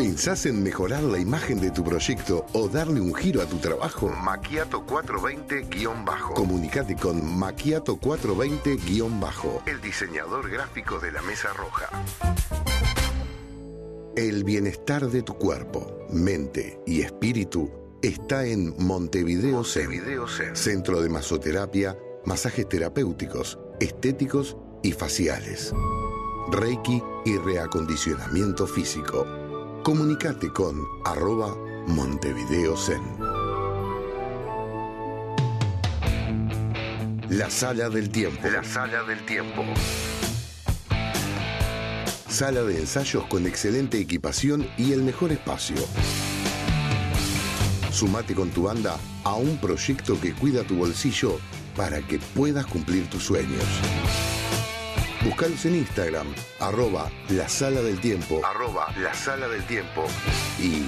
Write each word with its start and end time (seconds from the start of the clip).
¿Pensás 0.00 0.46
en 0.46 0.62
mejorar 0.62 1.02
la 1.02 1.18
imagen 1.18 1.60
de 1.60 1.70
tu 1.70 1.84
proyecto 1.84 2.46
o 2.54 2.70
darle 2.70 3.02
un 3.02 3.14
giro 3.14 3.42
a 3.42 3.44
tu 3.44 3.58
trabajo? 3.58 4.08
Maquiato 4.08 4.86
420-bajo. 4.86 6.32
Comunicate 6.32 6.96
con 6.96 7.38
Maquiato 7.38 8.00
420-bajo, 8.00 9.62
el 9.66 9.78
diseñador 9.82 10.48
gráfico 10.48 10.98
de 11.00 11.12
la 11.12 11.20
Mesa 11.20 11.52
Roja. 11.52 11.90
El 14.16 14.42
bienestar 14.44 15.06
de 15.06 15.20
tu 15.20 15.34
cuerpo, 15.34 15.98
mente 16.10 16.80
y 16.86 17.02
espíritu 17.02 17.70
está 18.00 18.46
en 18.46 18.74
Montevideo 18.78 19.64
Zen, 19.64 19.90
Centro 20.54 21.02
de 21.02 21.10
Masoterapia, 21.10 21.98
masajes 22.24 22.66
terapéuticos, 22.66 23.58
estéticos 23.80 24.56
y 24.82 24.92
faciales. 24.92 25.74
Reiki 26.50 27.02
y 27.26 27.36
reacondicionamiento 27.36 28.66
físico. 28.66 29.26
Comunicate 29.82 30.52
con 30.52 30.86
arroba 31.06 31.56
Montevideo 31.86 32.76
Zen. 32.76 33.00
La 37.30 37.48
sala 37.48 37.88
del 37.88 38.10
tiempo. 38.10 38.46
La 38.50 38.62
sala 38.62 39.02
del 39.04 39.24
tiempo. 39.24 39.64
Sala 42.28 42.62
de 42.62 42.78
ensayos 42.78 43.24
con 43.24 43.46
excelente 43.46 43.98
equipación 43.98 44.68
y 44.76 44.92
el 44.92 45.02
mejor 45.02 45.32
espacio. 45.32 45.76
Sumate 47.90 48.34
con 48.34 48.50
tu 48.50 48.64
banda 48.64 48.98
a 49.24 49.34
un 49.34 49.56
proyecto 49.56 50.20
que 50.20 50.34
cuida 50.34 50.62
tu 50.62 50.76
bolsillo 50.76 51.38
para 51.74 52.02
que 52.02 52.18
puedas 52.18 52.66
cumplir 52.66 53.08
tus 53.08 53.24
sueños. 53.24 53.64
Buscalos 55.24 55.66
en 55.66 55.76
Instagram, 55.76 56.34
arroba 56.60 57.10
la 57.28 57.46
sala 57.46 57.82
del 57.82 58.00
tiempo, 58.00 58.40
arroba 58.42 58.86
la 58.98 59.12
sala 59.12 59.48
del 59.48 59.62
tiempo 59.66 60.06
y 60.58 60.82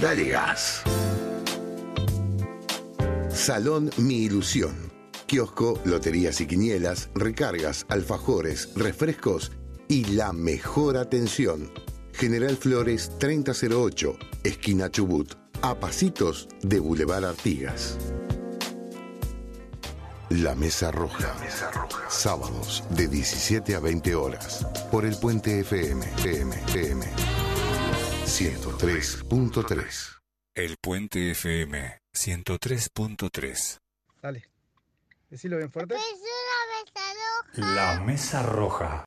dale 0.00 0.28
gas. 0.28 0.82
Salón 3.30 3.90
Mi 3.96 4.24
Ilusión. 4.24 4.92
Kiosco, 5.26 5.80
loterías 5.84 6.42
y 6.42 6.46
quinielas, 6.46 7.08
recargas, 7.14 7.86
alfajores, 7.88 8.68
refrescos 8.76 9.52
y 9.88 10.04
la 10.04 10.34
mejor 10.34 10.98
atención. 10.98 11.72
General 12.12 12.56
Flores 12.56 13.10
3008, 13.18 14.18
esquina 14.44 14.90
Chubut, 14.90 15.34
a 15.62 15.80
pasitos 15.80 16.46
de 16.62 16.78
Boulevard 16.78 17.24
Artigas. 17.24 17.96
La 20.42 20.56
Mesa 20.56 20.90
Roja. 20.90 21.32
Mesa 21.38 21.70
Roja. 21.70 22.10
Sábados 22.10 22.82
de 22.90 23.06
17 23.06 23.76
a 23.76 23.80
20 23.80 24.16
horas. 24.16 24.66
Por 24.90 25.04
el 25.04 25.16
Puente 25.16 25.60
FM. 25.60 26.04
FM. 26.04 26.56
FM. 26.56 27.06
103.3. 28.24 30.18
El 30.56 30.76
Puente 30.78 31.30
FM 31.30 32.00
103.3. 32.12 33.78
Dale. 34.20 34.48
Decilo 35.30 35.56
bien 35.58 35.70
fuerte. 35.70 35.94
La 37.54 38.00
Mesa 38.00 38.42
Roja. 38.42 39.04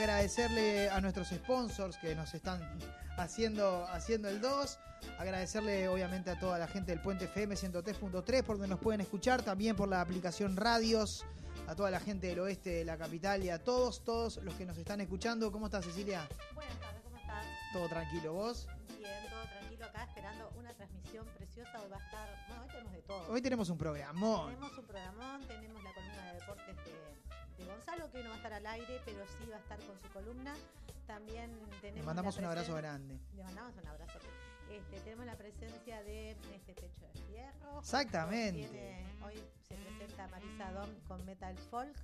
Agradecerle 0.00 0.88
a 0.88 0.98
nuestros 1.02 1.28
sponsors 1.28 1.98
que 1.98 2.14
nos 2.14 2.32
están 2.32 2.58
haciendo, 3.18 3.86
haciendo 3.88 4.30
el 4.30 4.40
2. 4.40 4.78
Agradecerle 5.18 5.88
obviamente 5.88 6.30
a 6.30 6.38
toda 6.38 6.58
la 6.58 6.66
gente 6.66 6.92
del 6.92 7.02
Puente 7.02 7.26
FM 7.26 7.54
103.3 7.54 8.42
por 8.42 8.56
donde 8.56 8.68
nos 8.68 8.80
pueden 8.80 9.02
escuchar. 9.02 9.42
También 9.42 9.76
por 9.76 9.90
la 9.90 10.00
aplicación 10.00 10.56
Radios. 10.56 11.26
A 11.68 11.74
toda 11.74 11.90
la 11.90 12.00
gente 12.00 12.28
del 12.28 12.38
oeste 12.40 12.70
de 12.70 12.84
la 12.86 12.96
capital 12.96 13.44
y 13.44 13.50
a 13.50 13.62
todos, 13.62 14.02
todos 14.02 14.38
los 14.38 14.54
que 14.54 14.64
nos 14.64 14.78
están 14.78 15.02
escuchando. 15.02 15.52
¿Cómo 15.52 15.66
estás, 15.66 15.84
Cecilia? 15.84 16.26
Buenas 16.54 16.80
tardes, 16.80 17.02
¿cómo 17.02 17.18
estás? 17.18 17.44
Todo 17.74 17.88
tranquilo, 17.88 18.32
¿vos? 18.32 18.68
Bien, 18.98 19.10
todo 19.28 19.42
tranquilo 19.42 19.84
acá, 19.84 20.04
esperando 20.04 20.50
una 20.56 20.72
transmisión 20.72 21.26
preciosa. 21.36 21.78
Hoy 21.78 21.90
va 21.90 21.98
a 21.98 22.04
estar, 22.06 22.46
bueno, 22.48 22.62
hoy 22.62 22.68
tenemos 22.70 22.92
de 22.92 23.02
todo. 23.02 23.30
Hoy 23.30 23.42
tenemos 23.42 23.68
un 23.68 23.76
programón. 23.76 24.54
Tenemos 24.54 24.78
un 24.78 24.84
programón, 24.86 25.46
tenemos 25.46 25.79
Gonzalo, 27.80 28.10
que 28.10 28.18
hoy 28.18 28.24
no 28.24 28.30
va 28.30 28.34
a 28.34 28.38
estar 28.38 28.52
al 28.52 28.66
aire, 28.66 29.00
pero 29.04 29.24
sí 29.26 29.46
va 29.50 29.56
a 29.56 29.60
estar 29.60 29.78
con 29.80 29.98
su 29.98 30.08
columna. 30.08 30.54
También 31.06 31.50
tenemos. 31.80 32.00
Le 32.00 32.02
mandamos 32.02 32.36
un 32.36 32.44
abrazo 32.44 32.74
grande. 32.74 33.18
Le 33.34 33.42
mandamos 33.42 33.74
un 33.76 33.86
abrazo. 33.86 34.18
Este, 34.70 35.00
tenemos 35.00 35.26
la 35.26 35.36
presencia 35.36 36.02
de 36.02 36.30
este 36.30 36.74
Pecho 36.74 37.06
de 37.12 37.20
Fierro. 37.26 37.78
Exactamente. 37.80 38.68
Tiene- 38.68 39.04
hoy 39.24 39.34
se 39.66 39.74
presenta 39.76 40.28
Marisa 40.28 40.70
Dom 40.72 40.90
con 41.08 41.24
Metal 41.24 41.56
Folk 41.70 41.96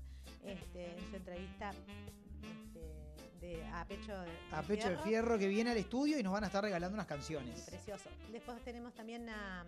este, 0.44 0.96
en 0.98 1.10
su 1.10 1.16
entrevista 1.16 1.70
este, 2.42 3.46
de, 3.46 3.64
a 3.66 3.84
Pecho 3.84 4.18
de, 4.20 4.30
A 4.52 4.62
Pecho 4.62 4.88
de 4.90 4.98
Fierro 4.98 5.38
que 5.38 5.46
viene 5.46 5.70
al 5.70 5.76
estudio 5.76 6.18
y 6.18 6.22
nos 6.24 6.32
van 6.32 6.42
a 6.44 6.46
estar 6.48 6.64
regalando 6.64 6.94
unas 6.94 7.06
canciones. 7.06 7.60
Precioso. 7.60 8.08
Después 8.32 8.60
tenemos 8.64 8.92
también 8.94 9.28
a, 9.28 9.64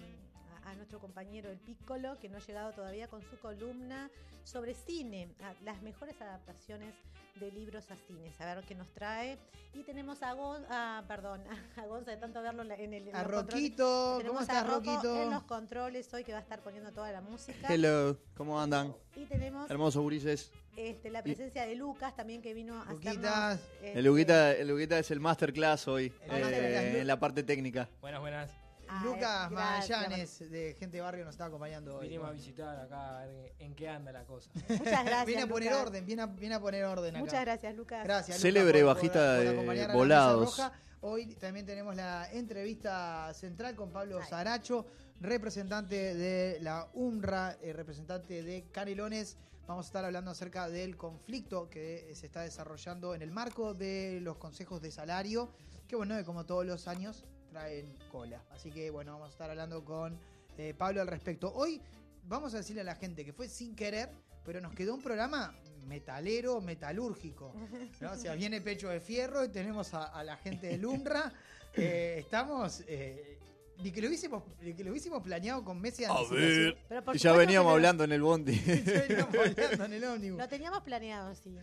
a- 0.71 0.75
nuestro 0.75 0.99
compañero 1.01 1.51
el 1.51 1.59
Piccolo, 1.59 2.19
que 2.19 2.29
no 2.29 2.37
ha 2.39 2.41
llegado 2.41 2.73
todavía 2.73 3.09
con 3.09 3.23
su 3.23 3.39
columna 3.39 4.11
sobre 4.45 4.75
cine, 4.75 5.29
las 5.65 5.83
mejores 5.83 6.21
adaptaciones 6.21 6.95
de 7.39 7.53
libros 7.53 7.91
a 7.91 7.97
cines. 7.97 8.41
A 8.41 8.55
ver 8.55 8.65
qué 8.65 8.75
nos 8.75 8.89
trae. 8.93 9.39
Y 9.75 9.83
tenemos 9.85 10.23
a 10.23 10.33
Gon, 10.33 10.65
ah, 10.71 11.05
perdón, 11.07 11.43
a 11.77 11.87
Gonza 11.87 12.11
de 12.11 12.17
tanto 12.17 12.43
verlo 12.43 12.63
en 12.63 12.95
el. 12.95 13.09
en 13.09 13.15
A 13.15 13.23
los 13.23 13.33
controles. 13.33 13.53
Roquito, 13.53 14.17
Tenemos 14.19 14.47
¿cómo 14.47 14.61
Rocco 14.61 14.75
Roquito? 14.75 15.23
En 15.23 15.31
los 15.31 15.43
controles 15.45 16.13
hoy 16.15 16.25
que 16.25 16.33
va 16.33 16.39
a 16.39 16.43
estar 16.43 16.61
poniendo 16.63 16.91
toda 16.93 17.13
la 17.13 17.21
música. 17.21 17.69
Hello, 17.73 18.19
¿cómo 18.35 18.61
andan? 18.61 18.95
Y 19.15 19.27
tenemos 19.27 19.71
Hermosos 19.71 20.03
gurises. 20.03 20.51
este, 20.77 21.11
la 21.11 21.23
presencia 21.23 21.65
de 21.67 21.77
Lucas 21.77 22.17
también 22.17 22.43
que 22.43 22.55
vino 22.55 22.81
a 22.83 22.91
Luquitas. 22.93 23.61
este, 23.83 23.99
El 23.99 24.05
Luguita, 24.07 24.53
el 24.53 24.67
Luguita 24.69 24.99
es 24.99 25.11
el 25.13 25.21
masterclass 25.21 25.87
hoy, 25.87 26.13
eh, 26.23 26.97
en 27.01 27.07
la 27.07 27.21
parte 27.21 27.43
técnica. 27.45 27.89
Buenas, 28.01 28.21
buenas. 28.21 28.51
Ah, 28.89 29.03
Lucas. 29.05 29.51
Magallanes 29.51 30.51
de 30.51 30.75
Gente 30.79 30.97
de 30.97 31.01
Barrio 31.03 31.25
nos 31.25 31.35
está 31.35 31.47
acompañando 31.47 31.97
hoy. 31.97 32.09
Vinimos 32.09 32.29
a 32.29 32.33
visitar 32.33 32.79
acá 32.81 33.21
a 33.21 33.27
ver 33.27 33.55
en 33.59 33.75
qué 33.75 33.89
anda 33.89 34.13
la 34.13 34.25
cosa. 34.25 34.51
Muchas 34.69 35.05
gracias. 35.05 35.27
Viene 35.27 35.43
a 35.43 35.47
poner 35.47 35.71
Lucas. 35.71 35.87
orden, 35.87 36.07
viene 36.07 36.23
a, 36.23 36.27
viene 36.27 36.55
a 36.55 36.61
poner 36.61 36.85
orden 36.85 37.17
acá. 37.17 37.25
Muchas 37.25 37.41
gracias, 37.41 37.75
Lucas. 37.75 38.05
Gracias. 38.05 38.39
Célebre 38.39 38.81
Lucas, 38.81 38.95
bajista 38.97 39.35
de 39.35 39.49
acompañar 39.49 39.85
a 39.85 39.89
la 39.89 39.95
Volados. 39.95 40.61
Hoy 41.01 41.27
también 41.37 41.65
tenemos 41.65 41.95
la 41.95 42.29
entrevista 42.33 43.33
central 43.33 43.77
con 43.77 43.93
Pablo 43.93 44.21
Zaracho, 44.25 44.85
representante 45.21 46.15
de 46.15 46.59
la 46.61 46.89
UMRA, 46.95 47.57
eh, 47.63 47.73
representante 47.73 48.43
de 48.43 48.65
Canelones. 48.73 49.37
Vamos 49.69 49.87
a 49.87 49.89
estar 49.89 50.05
hablando 50.05 50.33
acerca 50.33 50.69
del 50.69 50.97
conflicto 50.97 51.71
que 51.71 52.11
se 52.15 52.27
está 52.27 52.41
desarrollando 52.41 53.15
en 53.15 53.23
el 53.23 53.31
marco 53.31 53.75
de 53.75 54.19
los 54.23 54.39
consejos 54.39 54.83
de 54.83 54.91
salario, 54.91 55.53
que 55.87 55.95
bueno, 55.95 56.17
como 56.25 56.45
todos 56.47 56.67
los 56.67 56.89
años 56.89 57.25
traen 57.51 57.95
cola. 58.11 58.43
Así 58.51 58.71
que 58.71 58.91
bueno, 58.91 59.13
vamos 59.13 59.29
a 59.29 59.33
estar 59.33 59.51
hablando 59.51 59.85
con 59.85 60.19
eh, 60.57 60.75
Pablo 60.77 61.01
al 61.01 61.09
respecto. 61.09 61.53
Hoy 61.55 61.81
vamos 62.25 62.55
a 62.55 62.59
decirle 62.59 62.83
a 62.83 62.85
la 62.85 62.95
gente 62.95 63.25
que 63.25 63.33
fue 63.33 63.49
sin 63.49 63.75
querer, 63.75 64.11
pero 64.45 64.61
nos 64.61 64.75
quedó 64.75 64.95
un 64.95 65.03
programa 65.03 65.55
metalero, 65.87 66.61
metalúrgico. 66.61 67.55
¿no? 68.01 68.13
O 68.13 68.17
sea, 68.17 68.35
viene 68.35 68.61
Pecho 68.61 68.89
de 68.89 69.01
Fierro 69.01 69.45
y 69.45 69.49
tenemos 69.49 69.95
a, 69.95 70.23
la 70.23 70.37
gente 70.37 70.69
del 70.69 70.85
UNRWA. 70.87 71.33
Eh, 71.75 72.17
estamos... 72.19 72.83
Eh, 72.89 73.38
ni 73.83 73.93
que 73.93 74.01
lo 74.01 74.09
hubiésemos, 74.09 74.43
que 74.61 74.85
lo 74.85 74.91
hubiésamos 74.91 75.23
planeado 75.23 75.63
con 75.65 75.81
meses 75.81 75.99
de 75.99 76.07
A 76.07 76.17
ver. 76.31 76.77
Y 77.15 77.19
ya 77.19 77.33
veníamos 77.33 77.73
hablando 77.73 78.05
en 78.05 78.13
el 78.13 78.23
bondi. 78.23 78.61
ya 78.67 79.07
veníamos 79.07 79.37
hablando 79.37 79.85
en 79.85 79.93
el 79.93 80.05
ómnibus. 80.05 80.39
Lo 80.39 80.49
teníamos 80.49 80.83
planeado, 80.83 81.35
sí. 81.35 81.57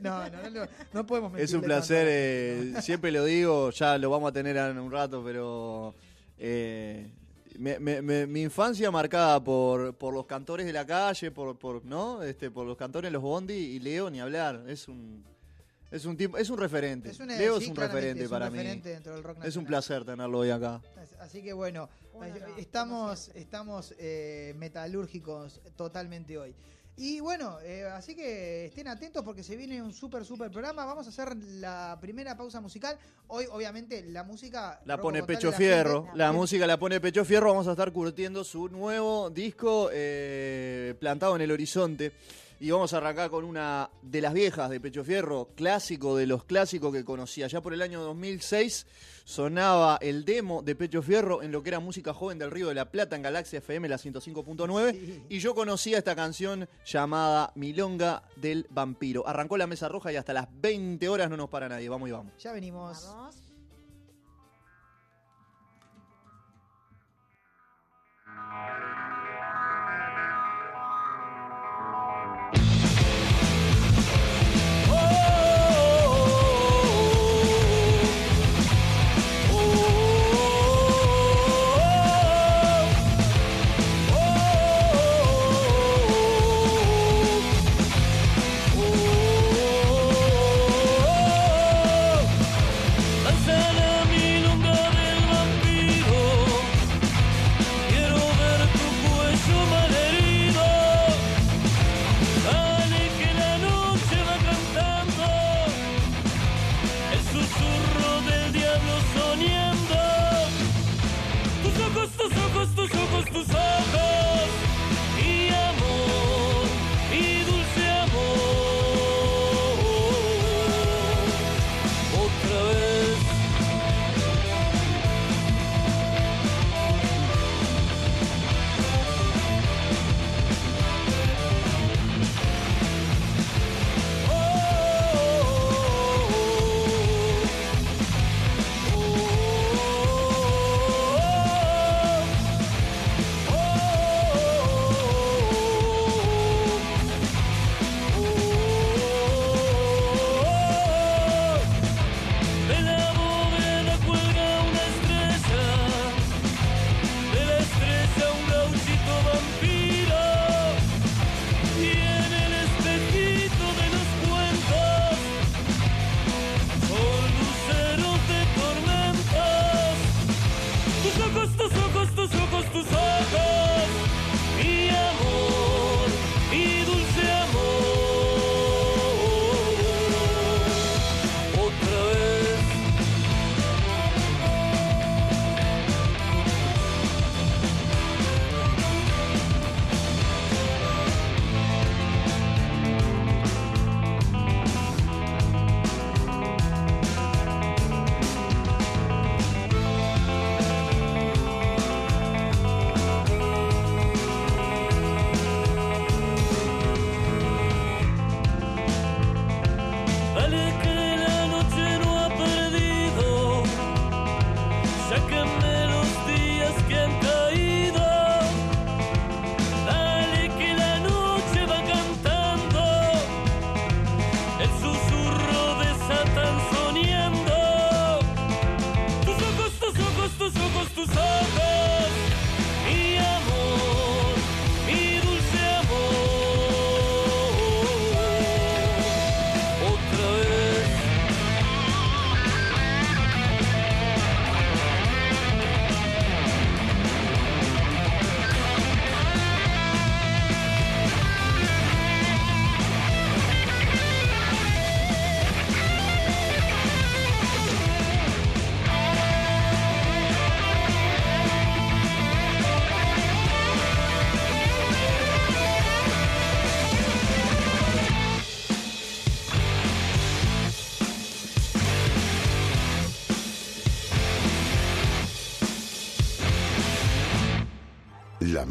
No, 0.00 0.30
no, 0.30 0.50
no, 0.50 0.66
no, 0.92 1.06
podemos 1.06 1.38
Es 1.38 1.52
un 1.52 1.60
placer, 1.60 2.06
eh, 2.08 2.74
siempre 2.80 3.10
lo 3.12 3.24
digo, 3.24 3.70
ya 3.70 3.98
lo 3.98 4.08
vamos 4.08 4.30
a 4.30 4.32
tener 4.32 4.56
en 4.56 4.78
un 4.78 4.90
rato, 4.90 5.22
pero 5.22 5.94
eh, 6.38 7.10
mi 7.58 8.42
infancia 8.42 8.90
marcada 8.90 9.42
por, 9.42 9.94
por 9.94 10.14
los 10.14 10.24
cantores 10.24 10.64
de 10.64 10.72
la 10.72 10.86
calle, 10.86 11.30
por, 11.30 11.58
por, 11.58 11.84
¿no? 11.84 12.22
este, 12.22 12.50
por 12.50 12.66
los 12.66 12.78
cantores 12.78 13.08
de 13.08 13.12
los 13.12 13.22
bondi 13.22 13.54
y 13.54 13.78
Leo 13.78 14.08
ni 14.08 14.20
hablar. 14.20 14.64
Es 14.68 14.88
un, 14.88 15.22
es 15.90 16.04
un, 16.04 16.16
tipo, 16.16 16.36
es 16.36 16.50
un 16.50 16.58
referente. 16.58 17.12
Leo 17.26 17.58
es 17.58 17.68
un 17.68 17.76
referente 17.76 18.28
para 18.28 18.50
mí. 18.50 18.58
es 19.44 19.56
un 19.56 19.64
placer 19.64 20.04
tenerlo 20.04 20.38
hoy 20.38 20.50
acá. 20.50 20.80
Así 21.20 21.42
que 21.42 21.52
bueno, 21.52 21.88
estamos, 22.56 23.30
estamos 23.34 23.94
eh, 23.98 24.54
metalúrgicos 24.58 25.60
totalmente 25.76 26.38
hoy. 26.38 26.54
Y 26.98 27.20
bueno, 27.20 27.58
eh, 27.62 27.84
así 27.84 28.14
que 28.14 28.66
estén 28.66 28.88
atentos 28.88 29.22
porque 29.22 29.42
se 29.42 29.54
viene 29.54 29.82
un 29.82 29.92
súper, 29.92 30.24
súper 30.24 30.50
programa. 30.50 30.86
Vamos 30.86 31.06
a 31.06 31.10
hacer 31.10 31.36
la 31.36 31.98
primera 32.00 32.38
pausa 32.38 32.62
musical. 32.62 32.98
Hoy, 33.26 33.44
obviamente, 33.52 34.02
la 34.02 34.24
música... 34.24 34.80
La 34.86 34.98
pone 34.98 35.22
Pecho 35.22 35.52
Fierro. 35.52 36.08
La, 36.14 36.32
música 36.32 36.66
la 36.66 36.78
pone 36.78 36.98
Pecho 36.98 37.26
Fierro. 37.26 37.48
Vamos 37.48 37.68
a 37.68 37.72
estar 37.72 37.92
curtiendo 37.92 38.44
su 38.44 38.70
nuevo 38.70 39.28
disco 39.28 39.90
eh, 39.92 40.94
plantado 40.98 41.36
en 41.36 41.42
el 41.42 41.50
horizonte. 41.50 42.12
Y 42.58 42.70
vamos 42.70 42.94
a 42.94 42.96
arrancar 42.96 43.28
con 43.28 43.44
una 43.44 43.90
de 44.00 44.20
las 44.22 44.32
viejas 44.32 44.70
de 44.70 44.80
Pecho 44.80 45.04
Fierro, 45.04 45.50
clásico 45.54 46.16
de 46.16 46.26
los 46.26 46.44
clásicos 46.44 46.90
que 46.92 47.04
conocía. 47.04 47.48
Ya 47.48 47.60
por 47.60 47.74
el 47.74 47.82
año 47.82 48.00
2006 48.00 48.86
sonaba 49.24 49.98
el 50.00 50.24
demo 50.24 50.62
de 50.62 50.74
Pecho 50.74 51.02
Fierro 51.02 51.42
en 51.42 51.52
lo 51.52 51.62
que 51.62 51.68
era 51.68 51.80
música 51.80 52.14
joven 52.14 52.38
del 52.38 52.50
Río 52.50 52.68
de 52.68 52.74
la 52.74 52.90
Plata 52.90 53.14
en 53.14 53.22
Galaxia 53.22 53.58
FM, 53.58 53.88
la 53.90 53.98
105.9. 53.98 55.24
Y 55.28 55.38
yo 55.38 55.54
conocía 55.54 55.98
esta 55.98 56.16
canción 56.16 56.66
llamada 56.86 57.52
Milonga 57.56 58.22
del 58.36 58.66
Vampiro. 58.70 59.28
Arrancó 59.28 59.58
la 59.58 59.66
mesa 59.66 59.88
roja 59.88 60.10
y 60.12 60.16
hasta 60.16 60.32
las 60.32 60.48
20 60.60 61.08
horas 61.10 61.28
no 61.28 61.36
nos 61.36 61.50
para 61.50 61.68
nadie. 61.68 61.90
Vamos 61.90 62.08
y 62.08 62.12
vamos. 62.12 62.32
Ya 62.38 62.52
venimos. 62.52 63.04
Vamos. 63.04 63.36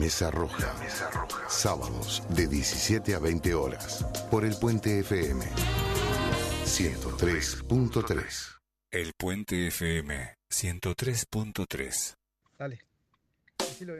Mesa 0.06 0.30
Roja. 0.30 0.68
La 0.68 0.74
Mesa 0.84 1.10
Roja. 1.10 1.50
Sábados 1.50 2.22
de 2.30 2.48
17 2.48 3.16
a 3.16 3.20
20 3.20 3.56
horas. 3.56 4.06
Por 4.30 4.46
el 4.46 4.56
Puente 4.56 5.00
FM. 5.00 5.44
103.3. 6.64 8.60
El 8.92 9.14
Puente 9.18 9.66
FM 9.66 10.38
103.3. 10.48 12.18
Dale. 12.56 12.86
Así 13.58 13.84
lo 13.84 13.96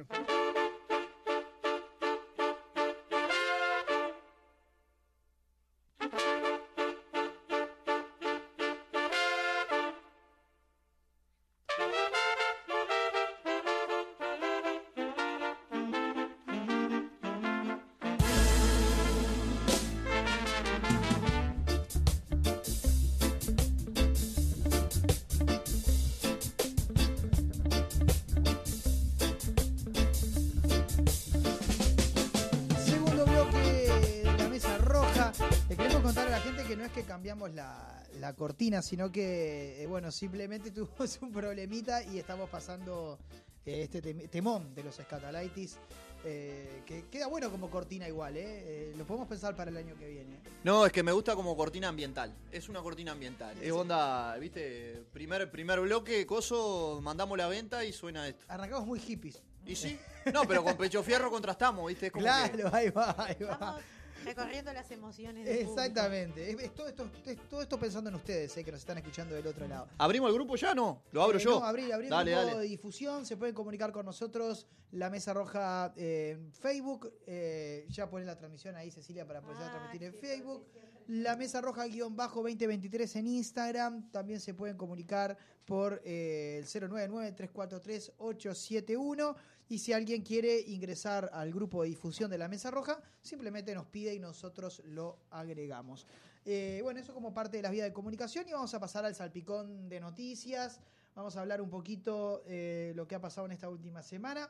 cortina, 38.46 38.84
sino 38.84 39.12
que, 39.12 39.82
eh, 39.82 39.88
bueno, 39.88 40.12
simplemente 40.12 40.70
tuvimos 40.78 41.18
un 41.22 41.32
problemita 41.32 42.04
y 42.04 42.20
estamos 42.20 42.48
pasando 42.48 43.18
eh, 43.66 43.82
este 43.84 44.04
tem- 44.04 44.30
temón 44.30 44.76
de 44.76 44.84
los 44.84 44.94
Scatalitis. 44.96 45.78
eh, 46.24 46.82
que 46.86 47.06
queda 47.10 47.26
bueno 47.28 47.50
como 47.50 47.70
cortina 47.72 48.08
igual, 48.08 48.38
¿eh? 48.38 48.44
Eh, 48.46 48.94
Lo 48.98 49.06
podemos 49.06 49.28
pensar 49.28 49.56
para 49.56 49.72
el 49.72 49.78
año 49.78 49.96
que 49.98 50.08
viene. 50.08 50.40
No, 50.64 50.86
es 50.86 50.92
que 50.92 51.02
me 51.02 51.12
gusta 51.12 51.34
como 51.36 51.56
cortina 51.58 51.88
ambiental. 51.88 52.36
Es 52.52 52.70
una 52.70 52.82
cortina 52.84 53.12
ambiental. 53.14 53.56
Es 53.62 53.72
onda, 53.72 54.36
viste, 54.38 55.04
primer, 55.12 55.50
primer 55.50 55.80
bloque, 55.82 56.24
coso, 56.28 57.00
mandamos 57.02 57.38
la 57.40 57.48
venta 57.48 57.84
y 57.84 57.94
suena 57.94 58.28
esto. 58.28 58.46
Arrancamos 58.48 58.86
muy 58.86 59.00
hippies. 59.00 59.42
¿Y 59.68 59.76
sí? 59.76 59.98
No, 60.32 60.44
pero 60.48 60.64
con 60.64 60.78
pecho 60.78 61.02
fierro 61.02 61.32
contrastamos, 61.32 61.88
viste. 61.88 62.08
Es 62.08 62.12
como 62.12 62.24
que- 62.26 62.30
Claro, 62.30 62.70
ahí 62.76 62.90
va, 62.92 63.16
ahí 63.18 63.38
va. 63.44 63.80
Estamos 63.80 63.82
recorriendo 64.26 64.74
las 64.74 64.90
emociones. 64.92 65.46
del. 65.46 65.58
Exactamente. 65.60 66.50
Es, 66.52 66.60
es 66.60 66.74
todo, 66.76 66.88
esto, 66.88 67.10
es 67.26 67.38
todo 67.50 67.62
esto 67.62 67.80
pensando 67.80 68.10
en 68.10 68.16
ustedes, 68.16 68.56
eh, 68.58 68.64
que 68.64 68.72
nos 68.72 68.80
están 68.82 68.98
escuchando 68.98 69.36
del 69.36 69.46
otro 69.48 69.68
lado. 69.68 69.88
¿Abrimos 69.98 70.30
el 70.30 70.36
grupo 70.36 70.56
ya? 70.56 70.74
No, 70.76 71.02
lo 71.12 71.22
abro 71.24 71.38
Eh, 71.38 71.42
yo. 71.42 71.60
No, 71.60 71.66
abrir, 71.66 71.92
abrir 71.94 72.10
dale, 72.10 72.32
el 72.32 72.38
grupo 72.38 72.52
dale. 72.56 72.64
de 72.64 72.70
difusión. 72.70 73.26
Se 73.26 73.36
pueden 73.38 73.56
comunicar 73.56 73.92
con 73.92 74.06
nosotros. 74.06 74.68
La 74.92 75.10
Mesa 75.10 75.34
Roja 75.34 75.94
eh, 75.98 76.36
en 76.38 76.54
Facebook. 76.54 77.12
eh, 77.28 77.86
ya 77.90 78.10
ponen 78.10 78.28
la 78.28 78.38
transmisión 78.38 78.76
ahí, 78.76 78.92
Cecilia, 78.92 79.26
para 79.26 79.42
poder 79.42 79.58
Ah, 79.62 79.72
transmitir 79.72 80.04
en 80.08 80.14
Facebook. 80.14 80.66
La 81.08 81.36
Mesa 81.36 81.62
Roja 81.62 81.86
guion 81.86 82.16
bajo 82.16 82.42
2023 82.42 83.16
en 83.18 83.28
Instagram. 83.28 84.10
También 84.12 84.40
se 84.40 84.54
pueden 84.56 84.76
comunicar 84.78 85.38
por 85.66 86.02
eh, 86.06 86.58
el 86.60 86.66
099-343-871. 86.66 89.36
Y 89.68 89.80
si 89.80 89.94
alguien 89.94 90.22
quiere 90.22 90.60
ingresar 90.60 91.30
al 91.34 91.52
grupo 91.52 91.84
de 91.84 91.90
difusión 91.90 92.30
de 92.30 92.38
la 92.38 92.48
Mesa 92.48 92.70
Roja, 92.72 93.00
simplemente 93.22 93.74
nos 93.74 93.88
pide 93.88 94.14
y 94.14 94.20
nosotros 94.20 94.82
lo 94.86 95.18
agregamos. 95.32 96.06
Eh, 96.46 96.80
bueno, 96.84 97.00
eso 97.00 97.14
como 97.14 97.34
parte 97.34 97.58
de 97.58 97.64
las 97.64 97.72
vías 97.72 97.88
de 97.88 97.94
comunicación 97.94 98.48
y 98.48 98.54
vamos 98.54 98.74
a 98.74 98.80
pasar 98.80 99.06
al 99.06 99.16
salpicón 99.16 99.90
de 99.90 100.00
noticias. 100.00 100.80
Vamos 101.16 101.36
a 101.38 101.42
hablar 101.42 101.62
un 101.62 101.70
poquito 101.70 102.44
eh, 102.46 102.92
lo 102.96 103.08
que 103.08 103.16
ha 103.16 103.22
pasado 103.22 103.48
en 103.48 103.54
esta 103.54 103.70
última 103.70 104.04
semana. 104.04 104.50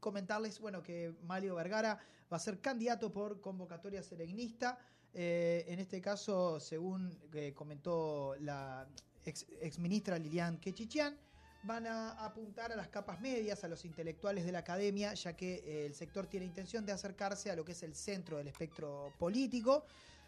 Comentarles, 0.00 0.60
bueno, 0.60 0.82
que 0.82 1.12
Mario 1.24 1.56
Vergara 1.56 1.98
va 2.32 2.36
a 2.36 2.40
ser 2.40 2.60
candidato 2.60 3.10
por 3.10 3.40
convocatoria 3.40 4.02
serenista. 4.02 4.78
Eh, 5.12 5.64
en 5.66 5.80
este 5.80 6.00
caso, 6.00 6.60
según 6.60 7.18
eh, 7.32 7.52
comentó 7.54 8.36
la 8.40 8.86
ex, 9.24 9.78
ministra 9.78 10.18
Lilian 10.18 10.58
Quechichian, 10.58 11.18
van 11.62 11.86
a 11.86 12.10
apuntar 12.24 12.72
a 12.72 12.76
las 12.76 12.88
capas 12.88 13.20
medias, 13.20 13.64
a 13.64 13.68
los 13.68 13.84
intelectuales 13.84 14.44
de 14.44 14.52
la 14.52 14.60
academia, 14.60 15.14
ya 15.14 15.36
que 15.36 15.62
eh, 15.64 15.86
el 15.86 15.94
sector 15.94 16.26
tiene 16.26 16.46
intención 16.46 16.86
de 16.86 16.92
acercarse 16.92 17.50
a 17.50 17.56
lo 17.56 17.64
que 17.64 17.72
es 17.72 17.82
el 17.82 17.94
centro 17.94 18.38
del 18.38 18.48
espectro 18.48 19.12
político. 19.18 19.84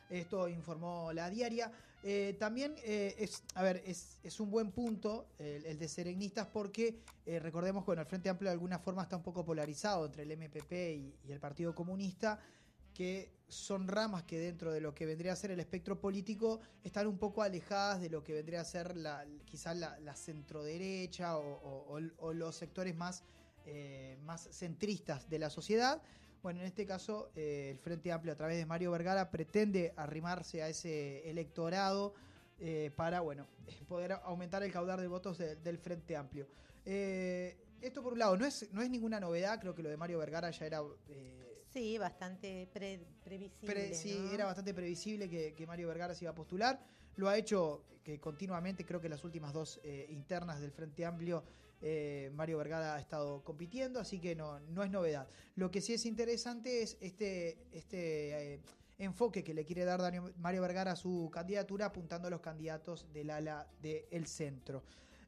Esto 0.08 0.48
informó 0.48 1.12
la 1.12 1.30
diaria. 1.30 1.70
Eh, 2.02 2.34
también 2.38 2.74
eh, 2.82 3.14
es, 3.18 3.42
a 3.54 3.62
ver, 3.62 3.82
es, 3.86 4.40
un 4.40 4.50
buen 4.50 4.72
punto 4.72 5.26
el, 5.38 5.66
el 5.66 5.78
de 5.78 5.86
serenistas 5.86 6.46
porque 6.46 6.98
recordemos 7.26 7.84
que 7.84 7.86
bueno, 7.86 8.02
el 8.02 8.08
Frente 8.08 8.30
Amplio 8.30 8.48
de 8.48 8.54
alguna 8.54 8.78
forma 8.78 9.02
está 9.02 9.16
un 9.16 9.22
poco 9.22 9.44
polarizado 9.44 10.06
entre 10.06 10.22
el 10.22 10.36
MPP 10.36 10.72
y, 10.72 11.14
y, 11.28 11.32
el 11.32 11.38
Partido 11.38 11.74
Comunista, 11.74 12.40
que 12.94 13.39
son 13.50 13.88
ramas 13.88 14.22
que 14.22 14.38
dentro 14.38 14.72
de 14.72 14.80
lo 14.80 14.94
que 14.94 15.06
vendría 15.06 15.32
a 15.32 15.36
ser 15.36 15.50
el 15.50 15.60
espectro 15.60 16.00
político 16.00 16.60
están 16.84 17.06
un 17.06 17.18
poco 17.18 17.42
alejadas 17.42 18.00
de 18.00 18.08
lo 18.08 18.22
que 18.22 18.32
vendría 18.32 18.60
a 18.60 18.64
ser 18.64 18.96
la, 18.96 19.26
quizás 19.44 19.76
la, 19.76 19.98
la 20.00 20.14
centroderecha 20.14 21.36
o, 21.36 22.00
los 22.32 22.56
sectores 22.56 22.94
más, 22.94 23.24
eh, 23.66 24.16
más 24.22 24.48
centristas 24.52 25.28
de 25.28 25.38
la 25.40 25.50
sociedad. 25.50 26.00
Bueno, 26.42 26.60
en 26.60 26.66
este 26.66 26.86
caso, 26.86 27.30
eh, 27.34 27.68
el 27.72 27.78
Frente 27.78 28.12
Amplio, 28.12 28.32
a 28.32 28.36
través 28.36 28.56
de 28.56 28.64
Mario 28.64 28.92
Vergara, 28.92 29.30
pretende 29.30 29.92
arrimarse 29.96 30.62
a 30.62 30.68
ese 30.68 31.28
electorado 31.28 32.14
eh, 32.60 32.90
para, 32.96 33.20
bueno, 33.20 33.46
poder 33.88 34.12
aumentar 34.12 34.62
el 34.62 34.72
caudal 34.72 35.00
de 35.00 35.08
votos 35.08 35.38
de, 35.38 35.56
del 35.56 35.78
Frente 35.78 36.16
Amplio. 36.16 36.46
Esto, 36.84 38.02
por 38.02 38.12
un 38.12 38.18
lado, 38.20 38.36
no 38.36 38.46
es, 38.46 38.72
no 38.72 38.80
es 38.80 38.90
ninguna 38.90 39.18
novedad, 39.18 39.60
creo 39.60 39.74
que 39.74 39.82
lo 39.82 39.90
de 39.90 39.96
Mario 39.96 40.18
Vergara 40.18 40.50
ya 40.50 40.66
era. 40.66 40.82
Sí, 41.72 41.98
bastante 41.98 42.68
pre, 42.72 43.00
previsible. 43.24 43.74
Pre, 43.74 43.94
sí, 43.94 44.18
¿no? 44.18 44.32
era 44.32 44.44
bastante 44.46 44.74
previsible 44.74 45.28
que, 45.28 45.54
que, 45.54 45.66
Mario 45.66 45.88
Vergara 45.88 46.14
se 46.14 46.24
iba 46.24 46.32
a 46.32 46.34
postular. 46.34 46.80
Lo 47.16 47.28
ha 47.28 47.36
hecho 47.36 47.84
que 48.02 48.18
continuamente, 48.18 48.84
creo 48.84 49.00
que 49.00 49.08
las 49.08 49.24
últimas 49.24 49.52
dos 49.52 49.80
eh, 49.82 50.06
internas 50.10 50.60
del 50.60 50.72
Frente 50.72 51.04
Amplio 51.04 51.44
eh, 51.82 52.30
Mario 52.34 52.58
Vergara 52.58 52.94
ha 52.94 53.00
estado 53.00 53.42
compitiendo, 53.42 54.00
así 54.00 54.20
que 54.20 54.34
no, 54.34 54.60
no 54.60 54.82
es 54.82 54.90
novedad. 54.90 55.28
Lo 55.54 55.70
que 55.70 55.80
sí 55.80 55.94
es 55.94 56.04
interesante 56.06 56.82
es 56.82 56.98
este, 57.00 57.58
este 57.72 58.54
eh, 58.54 58.60
enfoque 58.98 59.42
que 59.42 59.54
le 59.54 59.64
quiere 59.64 59.84
dar 59.84 60.00
Mario 60.36 60.62
Vergara 60.62 60.92
a 60.92 60.96
su 60.96 61.30
candidatura, 61.32 61.86
apuntando 61.86 62.28
a 62.28 62.30
los 62.30 62.40
candidatos 62.40 63.06
del 63.12 63.30
ala 63.30 63.66
del 63.80 64.26
centro. 64.26 64.82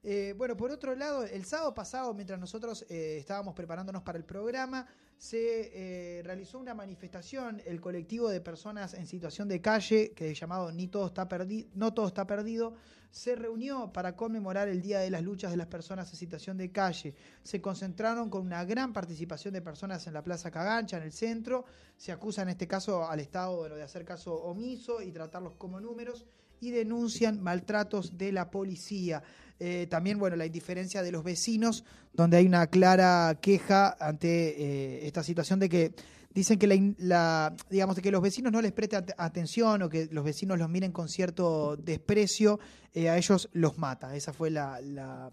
Eh, 0.05 0.35
bueno, 0.37 0.57
por 0.57 0.73
otro 0.73 0.97
lado, 0.97 1.23
el 1.23 1.45
sábado 1.45 1.73
pasado, 1.75 2.13
mientras 2.13 2.41
nosotros 2.41 2.85
eh, 2.89 3.19
estábamos 3.21 3.55
preparándonos 3.55 4.03
para 4.03 4.19
el 4.19 4.25
programa, 4.25 4.87
se 5.17 5.71
eh, 6.19 6.23
realizó 6.25 6.59
una 6.59 6.75
manifestación, 6.75 7.63
el 7.65 7.81
colectivo 7.81 8.29
de 8.29 8.41
personas 8.41 8.95
en 8.95 9.07
situación 9.07 9.47
de 9.47 9.61
calle, 9.61 10.11
que 10.11 10.33
es 10.33 10.41
llamado 10.41 10.73
Ni 10.73 10.89
todo 10.89 11.07
está 11.07 11.29
perdido, 11.29 11.69
No 11.75 11.95
todo 11.95 12.09
está 12.09 12.27
perdido, 12.27 12.75
se 13.13 13.37
reunió 13.37 13.93
para 13.93 14.17
conmemorar 14.17 14.69
el 14.69 14.83
Día 14.83 14.99
de 14.99 15.11
las 15.11 15.23
Luchas 15.23 15.53
de 15.53 15.57
las 15.57 15.69
Personas 15.69 16.11
en 16.11 16.17
Situación 16.17 16.57
de 16.57 16.73
Calle. 16.73 17.15
Se 17.45 17.61
concentraron 17.61 18.29
con 18.29 18.45
una 18.45 18.65
gran 18.65 18.93
participación 18.93 19.55
de 19.55 19.63
personas 19.63 20.05
en 20.09 20.15
la 20.15 20.25
Plaza 20.25 20.51
Cagancha, 20.51 20.97
en 20.97 21.05
el 21.05 21.13
centro. 21.13 21.65
Se 21.97 22.11
acusa 22.11 22.43
en 22.43 22.49
este 22.49 22.67
caso 22.67 23.09
al 23.09 23.21
Estado 23.21 23.55
bueno, 23.57 23.77
de 23.77 23.83
hacer 23.83 24.05
caso 24.05 24.35
omiso 24.35 25.01
y 25.01 25.13
tratarlos 25.13 25.55
como 25.57 25.79
números 25.79 26.25
y 26.63 26.71
denuncian 26.71 27.43
maltratos 27.43 28.17
de 28.17 28.33
la 28.33 28.51
policía. 28.51 29.23
Eh, 29.65 29.87
también, 29.87 30.19
bueno, 30.19 30.35
la 30.35 30.45
indiferencia 30.45 31.05
de 31.05 31.13
los 31.13 31.23
vecinos, 31.23 31.85
donde 32.13 32.37
hay 32.37 32.47
una 32.47 32.67
clara 32.67 33.39
queja 33.41 33.97
ante 34.01 34.29
eh, 34.61 35.07
esta 35.07 35.23
situación 35.23 35.61
de 35.61 35.69
que 35.69 35.95
dicen 36.35 36.59
que 36.59 36.67
la, 36.67 36.75
la, 36.99 37.57
digamos 37.71 37.97
que 38.01 38.11
los 38.11 38.21
vecinos 38.21 38.53
no 38.53 38.61
les 38.61 38.73
presten 38.73 39.05
atención 39.17 39.83
o 39.83 39.89
que 39.89 40.09
los 40.11 40.25
vecinos 40.25 40.59
los 40.59 40.69
miren 40.69 40.91
con 40.91 41.09
cierto 41.09 41.77
desprecio, 41.77 42.59
eh, 42.93 43.09
a 43.09 43.17
ellos 43.17 43.51
los 43.53 43.79
mata. 43.79 44.17
Esa 44.17 44.33
fue 44.33 44.51
la, 44.51 44.81
la, 44.81 45.31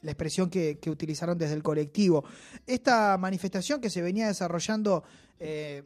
la 0.00 0.10
expresión 0.12 0.48
que, 0.48 0.78
que, 0.78 0.88
utilizaron 0.88 1.36
desde 1.36 1.54
el 1.54 1.64
colectivo. 1.64 2.24
Esta 2.64 3.18
manifestación 3.18 3.80
que 3.80 3.90
se 3.90 4.00
venía 4.00 4.28
desarrollando 4.28 5.02
eh, 5.40 5.82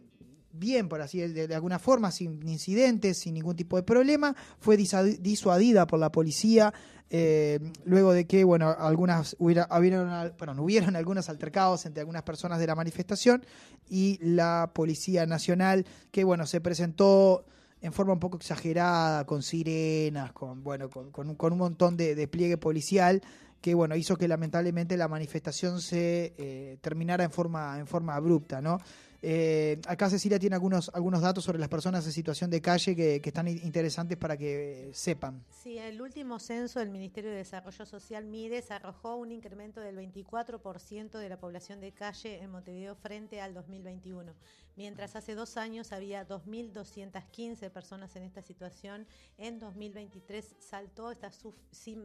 bien, 0.58 0.88
por 0.88 1.00
así 1.00 1.20
de, 1.20 1.46
de, 1.46 1.54
alguna 1.54 1.78
forma, 1.78 2.10
sin 2.10 2.46
incidentes, 2.48 3.18
sin 3.18 3.34
ningún 3.34 3.56
tipo 3.56 3.76
de 3.76 3.82
problema, 3.82 4.34
fue 4.58 4.76
disuadida 4.76 5.86
por 5.86 5.98
la 5.98 6.10
policía. 6.10 6.72
Eh, 7.08 7.60
luego 7.84 8.12
de 8.12 8.26
que, 8.26 8.42
bueno, 8.44 8.74
algunas 8.78 9.36
hubiera, 9.38 9.68
hubieron, 9.70 10.32
bueno, 10.38 10.62
hubieron 10.62 10.96
algunos 10.96 11.28
altercados 11.28 11.86
entre 11.86 12.00
algunas 12.00 12.22
personas 12.22 12.58
de 12.58 12.66
la 12.66 12.74
manifestación 12.74 13.44
y 13.88 14.18
la 14.20 14.70
Policía 14.74 15.26
Nacional, 15.26 15.86
que, 16.10 16.24
bueno, 16.24 16.46
se 16.46 16.60
presentó 16.60 17.44
en 17.80 17.92
forma 17.92 18.14
un 18.14 18.20
poco 18.20 18.38
exagerada, 18.38 19.24
con 19.24 19.42
sirenas, 19.42 20.32
con, 20.32 20.64
bueno, 20.64 20.90
con, 20.90 21.12
con, 21.12 21.28
un, 21.28 21.36
con 21.36 21.52
un, 21.52 21.58
montón 21.58 21.96
de 21.96 22.14
despliegue 22.14 22.56
policial, 22.56 23.22
que, 23.60 23.74
bueno, 23.74 23.94
hizo 23.96 24.16
que 24.16 24.28
lamentablemente 24.28 24.96
la 24.96 25.08
manifestación 25.08 25.80
se 25.80 26.34
eh, 26.38 26.78
terminara 26.80 27.24
en 27.24 27.30
forma, 27.30 27.78
en 27.78 27.86
forma 27.86 28.14
abrupta, 28.14 28.60
¿no? 28.60 28.80
Eh, 29.28 29.80
acá 29.88 30.08
Cecilia 30.08 30.38
tiene 30.38 30.54
algunos, 30.54 30.88
algunos 30.94 31.20
datos 31.20 31.42
sobre 31.42 31.58
las 31.58 31.68
personas 31.68 32.06
en 32.06 32.12
situación 32.12 32.48
de 32.48 32.60
calle 32.60 32.94
que, 32.94 33.20
que 33.20 33.30
están 33.30 33.48
interesantes 33.48 34.16
para 34.16 34.36
que 34.36 34.90
sepan. 34.92 35.42
Sí, 35.50 35.78
el 35.78 36.00
último 36.00 36.38
censo 36.38 36.78
del 36.78 36.90
Ministerio 36.90 37.32
de 37.32 37.38
Desarrollo 37.38 37.86
Social 37.86 38.24
Mides 38.24 38.70
arrojó 38.70 39.16
un 39.16 39.32
incremento 39.32 39.80
del 39.80 39.96
24% 39.96 41.18
de 41.18 41.28
la 41.28 41.40
población 41.40 41.80
de 41.80 41.90
calle 41.90 42.40
en 42.40 42.52
Montevideo 42.52 42.94
frente 42.94 43.40
al 43.40 43.52
2021, 43.52 44.32
mientras 44.76 45.16
hace 45.16 45.34
dos 45.34 45.56
años 45.56 45.92
había 45.92 46.26
2.215 46.26 47.70
personas 47.70 48.14
en 48.16 48.22
esta 48.22 48.42
situación. 48.42 49.06
En 49.38 49.58
2023 49.58 50.56
saltó 50.58 51.10
esta 51.10 51.30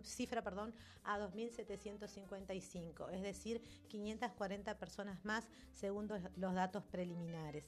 cifra 0.03 0.41
perdón, 0.41 0.73
a 1.03 1.19
2.755, 1.19 3.11
es 3.11 3.21
decir, 3.21 3.61
540 3.89 4.77
personas 4.77 5.23
más 5.25 5.47
según 5.71 6.09
los 6.37 6.53
datos 6.53 6.83
preliminares. 6.85 7.65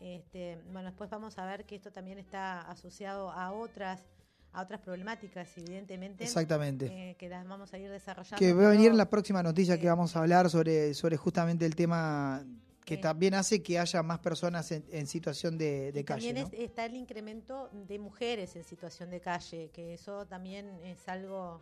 Este, 0.00 0.60
bueno, 0.70 0.88
después 0.88 1.08
vamos 1.08 1.38
a 1.38 1.46
ver 1.46 1.64
que 1.64 1.76
esto 1.76 1.92
también 1.92 2.18
está 2.18 2.60
asociado 2.62 3.30
a 3.30 3.52
otras 3.52 4.04
a 4.52 4.62
otras 4.62 4.80
problemáticas, 4.80 5.50
evidentemente. 5.58 6.24
Exactamente. 6.24 6.86
Eh, 6.86 7.16
que 7.16 7.28
las 7.28 7.46
vamos 7.46 7.74
a 7.74 7.78
ir 7.78 7.90
desarrollando. 7.90 8.38
Que 8.38 8.54
va 8.54 8.68
a 8.68 8.70
venir 8.70 8.90
en 8.90 8.96
la 8.96 9.10
próxima 9.10 9.42
noticia 9.42 9.78
que 9.78 9.86
vamos 9.86 10.16
a 10.16 10.20
hablar 10.20 10.48
sobre, 10.48 10.94
sobre 10.94 11.18
justamente 11.18 11.66
el 11.66 11.76
tema 11.76 12.42
que 12.86 12.96
también 12.96 13.34
hace 13.34 13.64
que 13.64 13.80
haya 13.80 14.00
más 14.04 14.20
personas 14.20 14.70
en, 14.70 15.06
situación 15.08 15.58
de, 15.58 15.90
calle. 16.06 16.32
También 16.32 16.62
está 16.62 16.86
el 16.86 16.94
incremento 16.94 17.68
de 17.72 17.98
mujeres 17.98 18.54
en 18.54 18.62
situación 18.62 19.10
de 19.10 19.20
calle, 19.20 19.70
que 19.72 19.94
eso 19.94 20.24
también 20.26 20.68
es 20.84 21.08
algo 21.08 21.60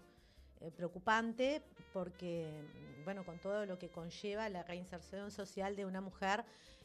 eh, 0.61 0.71
preocupante 0.71 1.63
porque, 1.95 2.47
bueno, 3.05 3.25
con 3.25 3.39
todo 3.39 3.65
lo 3.65 3.79
que 3.79 3.89
conlleva 3.89 4.51
la 4.51 4.65
reinserción 4.65 5.31
social 5.31 5.77
de 5.77 5.87
una 5.87 6.03
mujer 6.03 6.45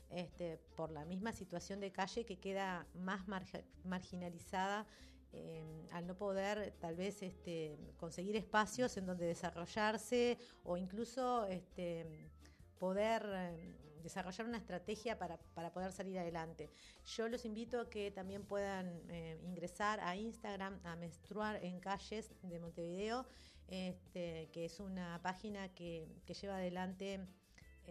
este, 0.10 0.58
por 0.78 0.90
la 0.90 1.04
misma 1.04 1.34
situación 1.34 1.82
de 1.82 1.92
calle 1.92 2.24
que 2.26 2.40
queda 2.40 2.88
más 2.96 3.22
marginalizada 3.84 4.88
eh, 5.34 5.90
al 5.92 6.08
no 6.08 6.16
poder 6.16 6.74
tal 6.80 6.96
vez 6.96 7.22
este, 7.22 7.78
conseguir 7.98 8.38
espacios 8.38 8.96
en 8.96 9.06
donde 9.06 9.26
desarrollarse 9.26 10.38
o 10.64 10.78
incluso 10.78 11.46
este, 11.48 12.32
poder 12.80 13.24
eh, 13.36 13.76
desarrollar 14.04 14.48
una 14.48 14.58
estrategia 14.58 15.18
para, 15.18 15.38
poder 15.72 15.92
salir 15.92 16.18
adelante. 16.20 16.70
Yo 17.06 17.28
los 17.28 17.46
invito 17.46 17.82
a 17.82 17.90
que 17.90 18.12
también 18.12 18.44
puedan 18.44 19.02
eh, 19.10 19.40
ingresar 19.44 20.00
a 20.02 20.16
Instagram 20.16 20.80
a 20.84 20.96
Menstruar 20.96 21.64
en 21.64 21.80
Calles 21.80 22.32
de 22.42 22.60
Montevideo, 22.60 23.26
este, 23.68 24.50
que 24.52 24.66
es 24.66 24.80
una 24.80 25.20
página 25.22 25.70
que, 25.70 26.08
que 26.26 26.34
lleva 26.34 26.58
adelante 26.58 27.20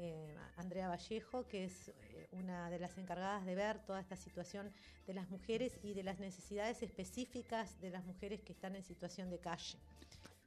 eh, 0.01 0.33
Andrea 0.57 0.89
Vallejo, 0.89 1.49
que 1.49 1.65
es 1.65 1.89
eh, 1.89 2.29
una 2.31 2.71
de 2.71 2.79
las 2.79 2.97
encargadas 2.99 3.45
de 3.45 3.57
ver 3.57 3.81
toda 3.85 3.99
esta 3.99 4.15
situación 4.15 4.71
de 5.09 5.15
las 5.15 5.29
mujeres 5.29 5.77
y 5.83 5.93
de 5.93 6.05
las 6.05 6.21
necesidades 6.21 6.85
específicas 6.85 7.81
de 7.81 7.91
las 7.91 8.05
mujeres 8.05 8.41
que 8.43 8.53
están 8.53 8.77
en 8.77 8.85
situación 8.85 9.29
de 9.29 9.41
calle. 9.41 9.77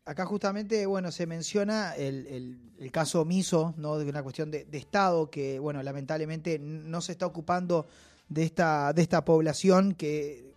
Acá 0.03 0.25
justamente, 0.25 0.85
bueno, 0.87 1.11
se 1.11 1.27
menciona 1.27 1.93
el, 1.95 2.89
caso 2.91 3.21
omiso, 3.21 3.75
¿no? 3.77 3.97
De 3.99 4.09
una 4.09 4.23
cuestión 4.23 4.49
de, 4.49 4.65
de, 4.65 4.77
Estado 4.77 5.29
que, 5.29 5.59
bueno, 5.59 5.83
lamentablemente 5.83 6.57
no 6.59 7.01
se 7.01 7.11
está 7.11 7.27
ocupando 7.27 7.87
de 8.27 8.43
esta, 8.43 8.93
de 8.93 9.01
esta 9.01 9.23
población 9.23 9.93
que 9.93 10.55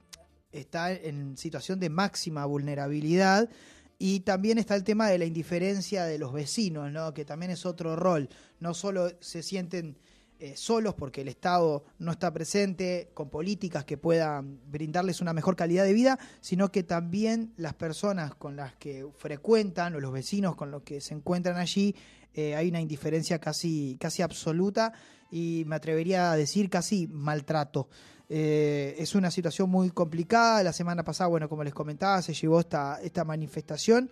está 0.52 0.92
en 0.92 1.36
situación 1.36 1.80
de 1.80 1.90
máxima 1.90 2.46
vulnerabilidad 2.46 3.50
y 3.98 4.20
también 4.20 4.58
está 4.58 4.76
el 4.76 4.84
tema 4.84 5.08
de 5.08 5.18
la 5.18 5.24
indiferencia 5.24 6.04
de 6.04 6.18
los 6.18 6.32
vecinos, 6.32 6.90
¿no? 6.92 7.12
que 7.14 7.24
también 7.24 7.50
es 7.50 7.66
otro 7.66 7.96
rol. 7.96 8.28
No 8.60 8.74
solo 8.74 9.10
se 9.20 9.42
sienten 9.42 9.98
eh, 10.40 10.56
solos 10.56 10.94
porque 10.94 11.20
el 11.20 11.28
Estado 11.28 11.84
no 11.98 12.12
está 12.12 12.32
presente 12.32 13.10
con 13.14 13.30
políticas 13.30 13.84
que 13.84 13.97
puedan 13.97 14.60
brindarles 14.70 15.20
una 15.20 15.32
mejor 15.32 15.56
calidad 15.56 15.84
de 15.84 15.92
vida, 15.92 16.18
sino 16.40 16.70
que 16.73 16.82
también 16.82 17.52
las 17.56 17.75
personas 17.75 18.34
con 18.34 18.56
las 18.56 18.75
que 18.75 19.06
frecuentan 19.16 19.94
o 19.94 20.00
los 20.00 20.12
vecinos 20.12 20.56
con 20.56 20.70
los 20.70 20.82
que 20.82 21.00
se 21.00 21.14
encuentran 21.14 21.56
allí, 21.56 21.94
eh, 22.34 22.56
hay 22.56 22.68
una 22.68 22.80
indiferencia 22.80 23.38
casi, 23.38 23.97
casi 24.00 24.23
absoluta 24.23 24.92
y 25.30 25.64
me 25.66 25.76
atrevería 25.76 26.32
a 26.32 26.36
decir 26.36 26.68
casi 26.68 27.06
maltrato. 27.06 27.88
Eh, 28.28 28.97
es 28.99 29.14
una 29.14 29.30
situación 29.30 29.70
muy 29.70 29.90
complicada. 29.90 30.62
La 30.62 30.73
semana 30.73 31.04
pasada, 31.04 31.28
bueno, 31.28 31.49
como 31.49 31.62
les 31.62 31.75
comentaba, 31.75 32.23
se 32.23 32.34
llevó 32.34 32.60
esta, 32.60 33.00
esta 33.02 33.25
manifestación 33.25 34.10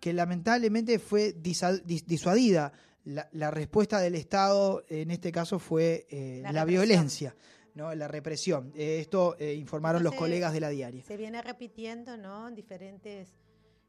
que 0.00 0.12
lamentablemente 0.12 0.98
fue 0.98 1.32
disuadida. 1.32 2.72
La, 3.04 3.50
respuesta 3.50 4.00
del 4.00 4.14
Estado 4.14 4.84
en 4.88 5.10
este 5.10 5.32
caso 5.32 5.58
fue 5.58 6.06
eh, 6.10 6.42
la, 6.52 6.64
violencia. 6.64 7.34
¿no? 7.74 7.94
la 7.94 8.06
represión. 8.06 8.72
Eh, 8.76 8.98
esto 9.00 9.36
informaron 9.40 10.02
los 10.02 10.14
colegas 10.14 10.52
de 10.52 10.60
la 10.60 10.68
diaria. 10.68 11.02
Se 11.04 11.16
viene 11.16 11.42
repitiendo 11.42 12.16
¿no? 12.16 12.48
en, 12.48 12.54
diferentes, 12.54 13.30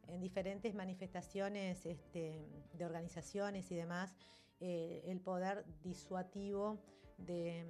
en 0.08 0.21
diferentes 0.21 0.73
manifestaciones 0.73 1.86
este, 1.86 2.47
de 2.73 2.86
organizaciones 2.86 3.71
y 3.71 3.76
demás 3.76 4.15
el 4.60 5.19
poder 5.19 5.65
disuativo 5.84 6.80
de, 7.17 7.65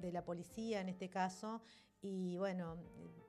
de 0.00 0.12
la 0.12 0.24
policía 0.24 0.80
en 0.80 0.88
este 0.88 1.10
caso 1.10 1.60
y 2.02 2.36
bueno, 2.38 2.76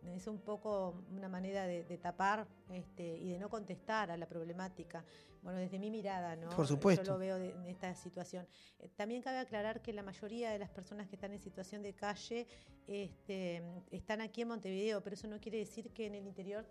es 0.07 0.27
un 0.27 0.39
poco 0.39 1.03
una 1.11 1.29
manera 1.29 1.67
de, 1.67 1.83
tapar 1.97 2.47
este, 2.71 3.17
y 3.17 3.29
de 3.29 3.39
no 3.39 3.49
contestar 3.49 4.11
a 4.11 4.17
la 4.17 4.27
problemática. 4.27 5.03
Bueno, 5.41 5.57
desde 5.57 5.79
mi 5.79 5.89
mirada, 5.89 6.35
¿no? 6.35 6.49
Por 6.49 6.67
supuesto. 6.67 7.03
Yo 7.03 7.13
lo 7.13 7.17
veo 7.17 7.37
en 7.37 7.65
esta 7.65 7.95
situación. 7.95 8.47
Eh, 8.79 8.89
también 8.95 9.23
cabe 9.23 9.39
aclarar 9.39 9.81
que 9.81 9.91
la 9.91 10.03
mayoría 10.03 10.51
de 10.51 10.59
las 10.59 10.69
personas 10.69 11.07
que 11.07 11.15
están 11.15 11.33
en 11.33 11.39
situación 11.39 11.81
de 11.81 11.93
calle 11.93 12.47
este, 12.87 13.63
están 13.89 14.21
aquí 14.21 14.41
en 14.41 14.49
Montevideo, 14.49 15.01
pero 15.01 15.15
eso 15.15 15.27
no 15.27 15.39
quiere 15.39 15.57
decir 15.57 15.91
que 15.91 16.05
en 16.05 16.15
el 16.15 16.27
interior 16.27 16.65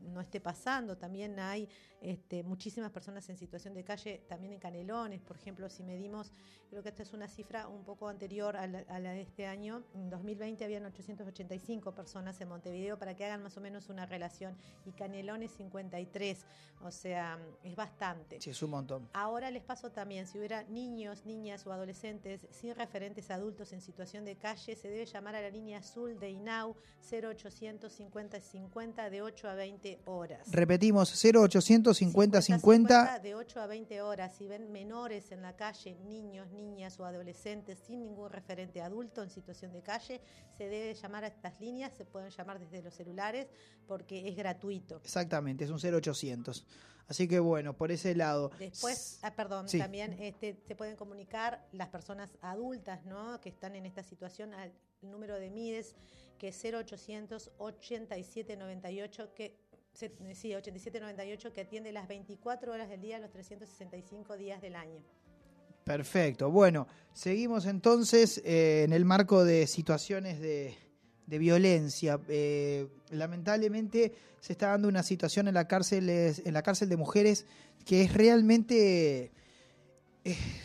no 0.00 0.20
esté 0.20 0.40
pasando. 0.40 0.96
También 0.96 1.38
hay 1.38 1.68
este, 2.00 2.42
muchísimas 2.42 2.90
personas 2.90 3.28
en 3.28 3.36
situación 3.36 3.74
de 3.74 3.84
calle, 3.84 4.24
también 4.28 4.54
en 4.54 4.58
Canelones, 4.58 5.22
por 5.22 5.36
ejemplo, 5.36 5.68
si 5.68 5.84
medimos, 5.84 6.32
creo 6.68 6.82
que 6.82 6.88
esta 6.88 7.04
es 7.04 7.12
una 7.12 7.28
cifra 7.28 7.68
un 7.68 7.84
poco 7.84 8.08
anterior 8.08 8.56
a 8.56 8.66
la, 8.66 8.80
a 8.88 8.98
la 8.98 9.12
de 9.12 9.20
este 9.20 9.46
año. 9.46 9.84
En 9.94 10.10
2020 10.10 10.64
habían 10.64 10.84
885 10.84 11.94
personas 11.94 12.40
en 12.40 12.48
Montevideo 12.48 12.75
para 12.98 13.14
que 13.14 13.24
hagan 13.24 13.42
más 13.42 13.56
o 13.56 13.60
menos 13.60 13.88
una 13.88 14.06
relación 14.06 14.56
y 14.84 14.92
Canelones 14.92 15.50
53, 15.52 16.44
o 16.82 16.90
sea, 16.90 17.38
es 17.64 17.74
bastante. 17.74 18.40
Sí, 18.40 18.50
es 18.50 18.62
un 18.62 18.70
montón. 18.70 19.08
Ahora 19.12 19.50
les 19.50 19.62
paso 19.62 19.90
también, 19.90 20.26
si 20.26 20.38
hubiera 20.38 20.62
niños, 20.64 21.24
niñas 21.24 21.66
o 21.66 21.72
adolescentes 21.72 22.46
sin 22.50 22.74
referentes 22.74 23.30
adultos 23.30 23.72
en 23.72 23.80
situación 23.80 24.24
de 24.24 24.36
calle, 24.36 24.76
se 24.76 24.88
debe 24.88 25.06
llamar 25.06 25.36
a 25.36 25.40
la 25.40 25.50
línea 25.50 25.78
azul 25.78 26.18
de 26.18 26.30
INAU 26.30 26.76
0800 27.10 27.92
50 27.92 28.40
50 28.40 29.10
de 29.10 29.22
8 29.22 29.48
a 29.48 29.54
20 29.54 30.00
horas. 30.04 30.52
Repetimos, 30.52 31.12
0800 31.24 31.96
50 31.96 32.42
50 32.42 33.18
de 33.20 33.34
8 33.34 33.60
a 33.60 33.66
20 33.66 34.02
horas. 34.02 34.34
Si 34.36 34.46
ven 34.46 34.70
menores 34.70 35.32
en 35.32 35.42
la 35.42 35.56
calle, 35.56 35.96
niños, 36.04 36.50
niñas 36.52 36.98
o 37.00 37.04
adolescentes 37.04 37.78
sin 37.86 38.00
ningún 38.00 38.30
referente 38.30 38.82
adulto 38.82 39.22
en 39.22 39.30
situación 39.30 39.72
de 39.72 39.82
calle, 39.82 40.20
se 40.56 40.68
debe 40.68 40.94
llamar 40.94 41.24
a 41.24 41.28
estas 41.28 41.60
líneas, 41.60 41.92
se 41.96 42.04
pueden 42.04 42.30
llamar 42.30 42.58
desde 42.58 42.65
los 42.70 42.94
celulares 42.94 43.48
porque 43.86 44.28
es 44.28 44.36
gratuito. 44.36 45.00
Exactamente, 45.04 45.64
es 45.64 45.70
un 45.70 45.78
0800. 45.78 46.66
Así 47.08 47.28
que 47.28 47.38
bueno, 47.38 47.76
por 47.76 47.92
ese 47.92 48.14
lado. 48.14 48.50
Después, 48.58 49.20
ah, 49.22 49.34
perdón, 49.34 49.66
también 49.66 50.16
este, 50.20 50.56
se 50.66 50.74
pueden 50.74 50.96
comunicar 50.96 51.64
las 51.72 51.88
personas 51.88 52.36
adultas, 52.40 53.04
¿no? 53.04 53.40
Que 53.40 53.48
están 53.48 53.76
en 53.76 53.86
esta 53.86 54.02
situación 54.02 54.54
al 54.54 54.72
número 55.02 55.36
de 55.36 55.50
MIDES, 55.50 55.94
que 56.38 56.48
es 56.48 56.64
0800 56.64 57.52
8798 57.58 59.34
que 59.34 59.56
sí, 59.94 60.54
8798 60.54 61.52
que 61.52 61.60
atiende 61.60 61.92
las 61.92 62.08
24 62.08 62.72
horas 62.72 62.88
del 62.88 63.00
día, 63.00 63.18
los 63.18 63.30
365 63.30 64.36
días 64.36 64.60
del 64.60 64.74
año. 64.74 65.00
Perfecto. 65.84 66.50
Bueno, 66.50 66.88
seguimos 67.12 67.64
entonces 67.66 68.42
eh, 68.44 68.82
en 68.84 68.92
el 68.92 69.04
marco 69.04 69.44
de 69.44 69.68
situaciones 69.68 70.40
de, 70.40 70.76
de 71.26 71.38
violencia. 71.38 72.20
Eh, 72.28 72.86
lamentablemente 73.10 74.12
se 74.40 74.52
está 74.52 74.68
dando 74.68 74.88
una 74.88 75.02
situación 75.02 75.48
en 75.48 75.54
la 75.54 75.66
cárcel, 75.66 76.08
en 76.08 76.54
la 76.54 76.62
cárcel 76.62 76.88
de 76.88 76.96
mujeres 76.96 77.46
que 77.84 78.02
es 78.02 78.12
realmente, 78.12 79.32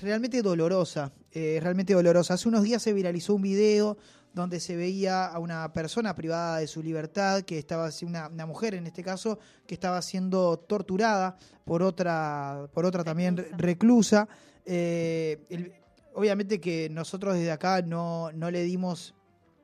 realmente 0.01 0.41
dolorosa, 0.41 1.13
eh, 1.31 1.59
realmente 1.61 1.93
dolorosa. 1.93 2.33
Hace 2.35 2.49
unos 2.49 2.63
días 2.63 2.81
se 2.81 2.93
viralizó 2.93 3.35
un 3.35 3.43
video 3.43 3.97
donde 4.33 4.59
se 4.59 4.75
veía 4.75 5.25
a 5.25 5.39
una 5.39 5.73
persona 5.73 6.15
privada 6.15 6.59
de 6.59 6.67
su 6.67 6.81
libertad, 6.81 7.41
que 7.41 7.59
estaba 7.59 7.89
una, 8.03 8.29
una 8.29 8.45
mujer 8.45 8.75
en 8.75 8.87
este 8.87 9.03
caso, 9.03 9.39
que 9.67 9.73
estaba 9.73 10.01
siendo 10.01 10.57
torturada 10.57 11.37
por 11.65 11.83
otra, 11.83 12.69
por 12.73 12.85
otra 12.85 13.03
también 13.03 13.35
reclusa. 13.57 14.27
Eh, 14.65 15.73
obviamente 16.13 16.61
que 16.61 16.89
nosotros 16.89 17.35
desde 17.35 17.51
acá 17.51 17.81
no, 17.81 18.31
no 18.31 18.51
le 18.51 18.63
dimos 18.63 19.15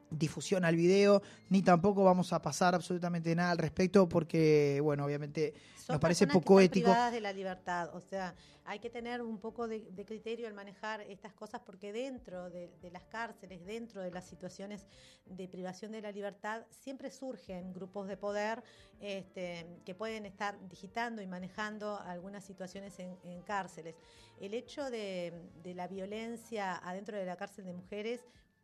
difusión 0.09 0.65
al 0.65 0.75
video, 0.75 1.21
ni 1.49 1.61
tampoco 1.61 2.03
vamos 2.03 2.33
a 2.33 2.41
pasar 2.41 2.75
absolutamente 2.75 3.35
nada 3.35 3.51
al 3.51 3.57
respecto 3.57 4.07
porque, 4.07 4.79
bueno, 4.81 5.05
obviamente 5.05 5.53
Son 5.75 5.93
nos 5.95 5.99
parece 6.01 6.25
personas 6.25 6.33
que 6.33 6.45
poco 6.45 6.59
están 6.59 6.65
ético. 6.65 6.85
privadas 6.85 7.11
de 7.11 7.21
la 7.21 7.33
libertad, 7.33 7.95
o 7.95 8.01
sea, 8.01 8.33
hay 8.65 8.79
que 8.79 8.89
tener 8.89 9.21
un 9.21 9.37
poco 9.37 9.67
de, 9.67 9.79
de 9.91 10.05
criterio 10.05 10.47
al 10.47 10.53
manejar 10.53 10.99
estas 11.01 11.33
cosas 11.33 11.61
porque 11.65 11.93
dentro 11.93 12.49
de, 12.49 12.69
de 12.81 12.91
las 12.91 13.03
cárceles, 13.05 13.65
dentro 13.65 14.01
de 14.01 14.11
las 14.11 14.25
situaciones 14.25 14.85
de 15.25 15.47
privación 15.47 15.91
de 15.93 16.01
la 16.01 16.11
libertad, 16.11 16.63
siempre 16.69 17.09
surgen 17.09 17.73
grupos 17.73 18.07
de 18.07 18.17
poder 18.17 18.61
este, 18.99 19.65
que 19.85 19.95
pueden 19.95 20.25
estar 20.25 20.57
digitando 20.67 21.21
y 21.21 21.27
manejando 21.27 21.97
algunas 22.01 22.43
situaciones 22.43 22.99
en, 22.99 23.17
en 23.23 23.41
cárceles. 23.43 23.95
El 24.41 24.53
hecho 24.53 24.89
de, 24.89 25.33
de 25.63 25.73
la 25.73 25.87
violencia 25.87 26.75
adentro 26.77 27.17
de 27.17 27.25
la 27.25 27.37
cárcel 27.37 27.65
de 27.65 27.73
mujeres 27.73 28.21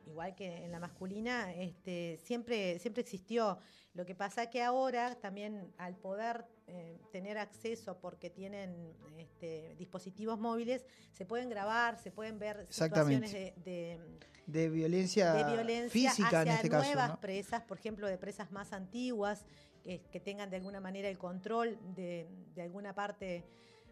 igual 0.07 0.35
que 0.35 0.65
en 0.65 0.71
la 0.71 0.79
masculina, 0.79 1.53
este, 1.53 2.19
siempre, 2.23 2.79
siempre 2.79 3.01
existió. 3.01 3.57
Lo 3.93 4.05
que 4.05 4.15
pasa 4.15 4.49
que 4.49 4.61
ahora 4.61 5.15
también 5.15 5.71
al 5.77 5.95
poder 5.95 6.45
eh, 6.67 6.99
tener 7.11 7.37
acceso 7.37 7.99
porque 7.99 8.29
tienen 8.29 8.95
este, 9.17 9.75
dispositivos 9.77 10.39
móviles, 10.39 10.85
se 11.11 11.25
pueden 11.25 11.49
grabar, 11.49 11.99
se 11.99 12.11
pueden 12.11 12.39
ver 12.39 12.65
situaciones 12.69 13.31
de, 13.31 13.53
de, 13.63 13.99
de 14.47 14.69
violencia, 14.69 15.33
de 15.33 15.51
violencia 15.51 16.09
física 16.09 16.41
hacia 16.41 16.41
en 16.41 16.47
este 16.49 16.69
caso. 16.69 16.85
nuevas 16.85 17.09
¿no? 17.09 17.19
presas, 17.19 17.61
por 17.61 17.77
ejemplo, 17.77 18.07
de 18.07 18.17
presas 18.17 18.51
más 18.51 18.73
antiguas, 18.73 19.45
que, 19.83 20.01
que 20.11 20.19
tengan 20.19 20.49
de 20.49 20.57
alguna 20.57 20.79
manera 20.79 21.09
el 21.09 21.17
control 21.17 21.77
de 21.93 22.27
alguna 22.61 22.95
parte 22.95 23.43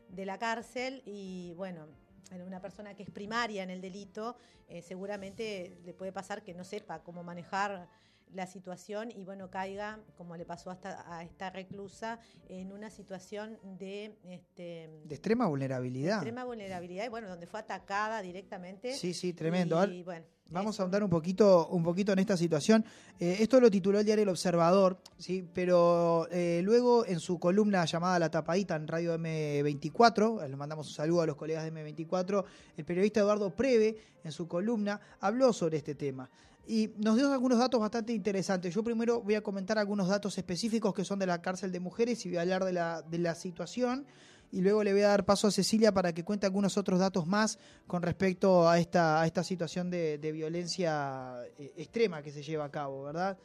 de 0.10 0.26
la 0.26 0.38
cárcel 0.38 1.02
y 1.06 1.54
bueno, 1.56 1.88
a 2.29 2.36
una 2.43 2.62
persona 2.62 2.93
que 2.93 3.03
es 3.03 3.10
primaria 3.10 3.63
en 3.63 3.69
el 3.69 3.81
delito, 3.81 4.36
eh, 4.67 4.81
seguramente 4.81 5.77
le 5.84 5.93
puede 5.93 6.12
pasar 6.12 6.43
que 6.43 6.53
no 6.53 6.63
sepa 6.63 7.03
cómo 7.03 7.23
manejar 7.23 7.88
la 8.34 8.48
situación 8.48 9.12
y 9.12 9.24
bueno, 9.24 9.50
caiga, 9.50 10.00
como 10.17 10.36
le 10.38 10.46
pasó 10.46 10.72
hasta 10.72 11.04
a 11.13 11.24
esta 11.24 11.50
reclusa, 11.50 12.20
en 12.48 12.72
una 12.72 12.89
situación 12.89 13.58
de, 13.80 14.17
este, 14.30 14.89
De 15.06 15.15
extrema 15.15 15.48
vulnerabilidad. 15.48 16.17
extrema 16.17 16.44
vulnerabilidad 16.44 17.06
y 17.06 17.10
bueno, 17.10 17.30
donde 17.30 17.48
fue 17.48 17.60
atacada 17.60 18.22
directamente. 18.22 18.96
Sí, 18.96 19.13
sí, 19.13 19.34
tremendo. 19.34 19.76
Y, 19.76 19.80
Ahora, 19.80 19.94
bueno, 20.04 20.26
Vamos 20.52 20.78
a 20.78 20.84
ahondar 20.84 21.02
un 21.02 21.10
poquito, 21.10 21.67
un 21.70 21.82
poquito 21.82 22.12
en 22.12 22.20
esta 22.20 22.36
situación. 22.36 22.84
Eh, 23.17 23.38
esto 23.39 23.62
lo 23.62 23.72
tituló 23.72 24.00
el 24.00 24.06
diario 24.06 24.24
El 24.24 24.30
Observador, 24.30 25.00
sí, 25.17 25.48
pero 25.54 26.28
eh, 26.30 26.60
luego 26.62 27.06
en 27.06 27.22
su 27.22 27.39
columna 27.39 27.86
llamada 27.86 28.20
La 28.20 28.30
Tapadita 28.30 28.76
en 28.76 28.86
Radio 28.86 29.17
M24, 29.17 30.44
eh, 30.44 30.50
le 30.50 30.58
mandamos 30.58 30.88
un 30.88 30.94
saludo 30.94 31.22
a 31.22 31.26
los 31.26 31.38
colegas 31.38 31.63
de 31.63 31.72
M24, 31.72 32.44
el 32.76 32.84
periodista 32.84 33.22
Eduardo 33.22 33.56
Preve 33.56 33.96
en 34.26 34.32
su 34.34 34.50
columna 34.50 35.00
habló 35.22 35.54
sobre 35.54 35.78
este 35.78 35.96
tema. 35.96 36.30
Y 36.67 36.91
nos 36.97 37.17
dio 37.17 37.32
algunos 37.32 37.58
datos 37.58 37.80
bastante 37.80 38.13
interesantes. 38.13 38.74
Yo 38.74 38.84
primero 38.84 39.21
voy 39.21 39.36
a 39.36 39.41
comentar 39.41 39.78
algunos 39.78 40.08
datos 40.08 40.38
específicos 40.38 40.93
que 40.93 41.04
son 41.04 41.19
de 41.19 41.26
la 41.26 41.41
cárcel 41.41 41.71
de 41.71 41.80
mujeres 41.80 42.26
y 42.26 42.30
voy 42.30 42.38
a 42.38 42.41
hablar 42.41 42.63
de 42.63 42.74
la, 42.74 43.02
de 43.02 43.17
la 43.17 43.36
situación 43.36 44.06
y 44.52 44.62
luego 44.62 44.84
le 44.84 44.91
voy 44.91 45.02
a 45.02 45.10
dar 45.10 45.26
paso 45.26 45.47
a 45.47 45.52
Cecilia 45.52 45.93
para 45.93 46.13
que 46.13 46.24
cuente 46.24 46.45
algunos 46.45 46.78
otros 46.78 47.00
datos 47.00 47.26
más 47.26 47.58
con 47.88 48.02
respecto 48.02 48.69
a 48.69 48.80
esta, 48.80 49.21
a 49.21 49.26
esta 49.26 49.43
situación 49.43 49.89
de, 49.89 50.17
de 50.17 50.32
violencia 50.32 51.36
eh, 51.58 51.74
extrema 51.78 52.21
que 52.21 52.32
se 52.32 52.43
lleva 52.43 52.65
a 52.65 52.71
cabo, 52.71 53.04
¿verdad? 53.04 53.38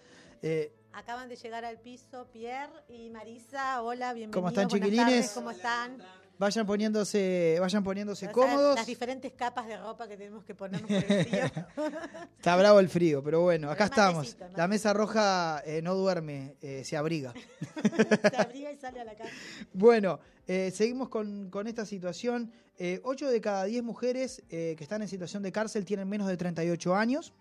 Eh, 0.43 0.73
Acaban 0.93 1.29
de 1.29 1.37
llegar 1.37 1.65
al 1.65 1.79
piso 1.79 2.27
Pierre 2.33 2.73
y 2.89 3.11
Marisa. 3.11 3.83
Hola, 3.83 4.15
bienvenidos. 4.15 4.35
¿Cómo 4.35 4.49
están, 4.49 4.69
chiquilines? 4.69 5.07
tardes, 5.07 5.31
¿Cómo 5.33 5.51
están? 5.51 5.99
Vayan 6.39 6.67
poniéndose, 6.67 7.57
vayan 7.61 7.83
poniéndose 7.83 8.31
cómodos. 8.31 8.77
Las 8.77 8.87
diferentes 8.87 9.33
capas 9.33 9.67
de 9.67 9.77
ropa 9.77 10.07
que 10.09 10.17
tenemos 10.17 10.45
que 10.45 10.55
ponernos 10.55 10.91
por 10.91 11.13
el 11.13 11.27
frío. 11.27 11.45
Está 12.37 12.57
bravo 12.57 12.81
el 12.81 12.89
frío, 12.89 13.23
pero 13.23 13.43
bueno, 13.43 13.71
acá 13.71 13.85
estamos. 13.87 14.37
La 14.57 14.69
mesa 14.69 14.93
roja 14.93 15.63
eh, 15.65 15.83
no 15.83 15.95
duerme, 15.95 16.57
eh, 16.61 16.85
se 16.85 16.97
abriga. 16.97 17.33
Se 18.31 18.37
abriga 18.37 18.73
y 18.73 18.77
sale 18.77 19.01
a 19.01 19.05
la 19.05 19.15
calle. 19.15 19.31
Bueno, 19.73 20.21
eh, 20.47 20.71
seguimos 20.73 21.09
con, 21.09 21.51
con 21.51 21.67
esta 21.67 21.87
situación. 21.87 22.53
Eh, 22.79 23.01
8 23.05 23.31
de 23.31 23.41
cada 23.41 23.65
10 23.65 23.83
mujeres 23.83 24.43
que 24.49 24.77
están 24.79 25.03
en 25.03 25.09
situación 25.09 25.43
de 25.43 25.53
cárcel 25.53 25.85
tienen 25.85 26.09
menos 26.09 26.29
de 26.29 26.37
38 26.37 26.95
años. 26.95 27.33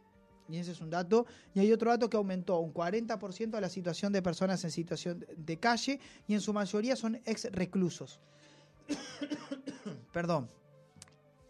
Y 0.47 0.57
ese 0.57 0.71
es 0.71 0.81
un 0.81 0.89
dato. 0.89 1.25
Y 1.53 1.59
hay 1.59 1.71
otro 1.71 1.89
dato 1.89 2.09
que 2.09 2.17
aumentó 2.17 2.59
un 2.59 2.73
40% 2.73 3.55
a 3.55 3.61
la 3.61 3.69
situación 3.69 4.13
de 4.13 4.21
personas 4.21 4.63
en 4.63 4.71
situación 4.71 5.25
de 5.35 5.57
calle 5.57 5.99
y 6.27 6.33
en 6.35 6.41
su 6.41 6.53
mayoría 6.53 6.95
son 6.95 7.19
ex 7.25 7.45
reclusos. 7.51 8.19
Perdón. 10.13 10.49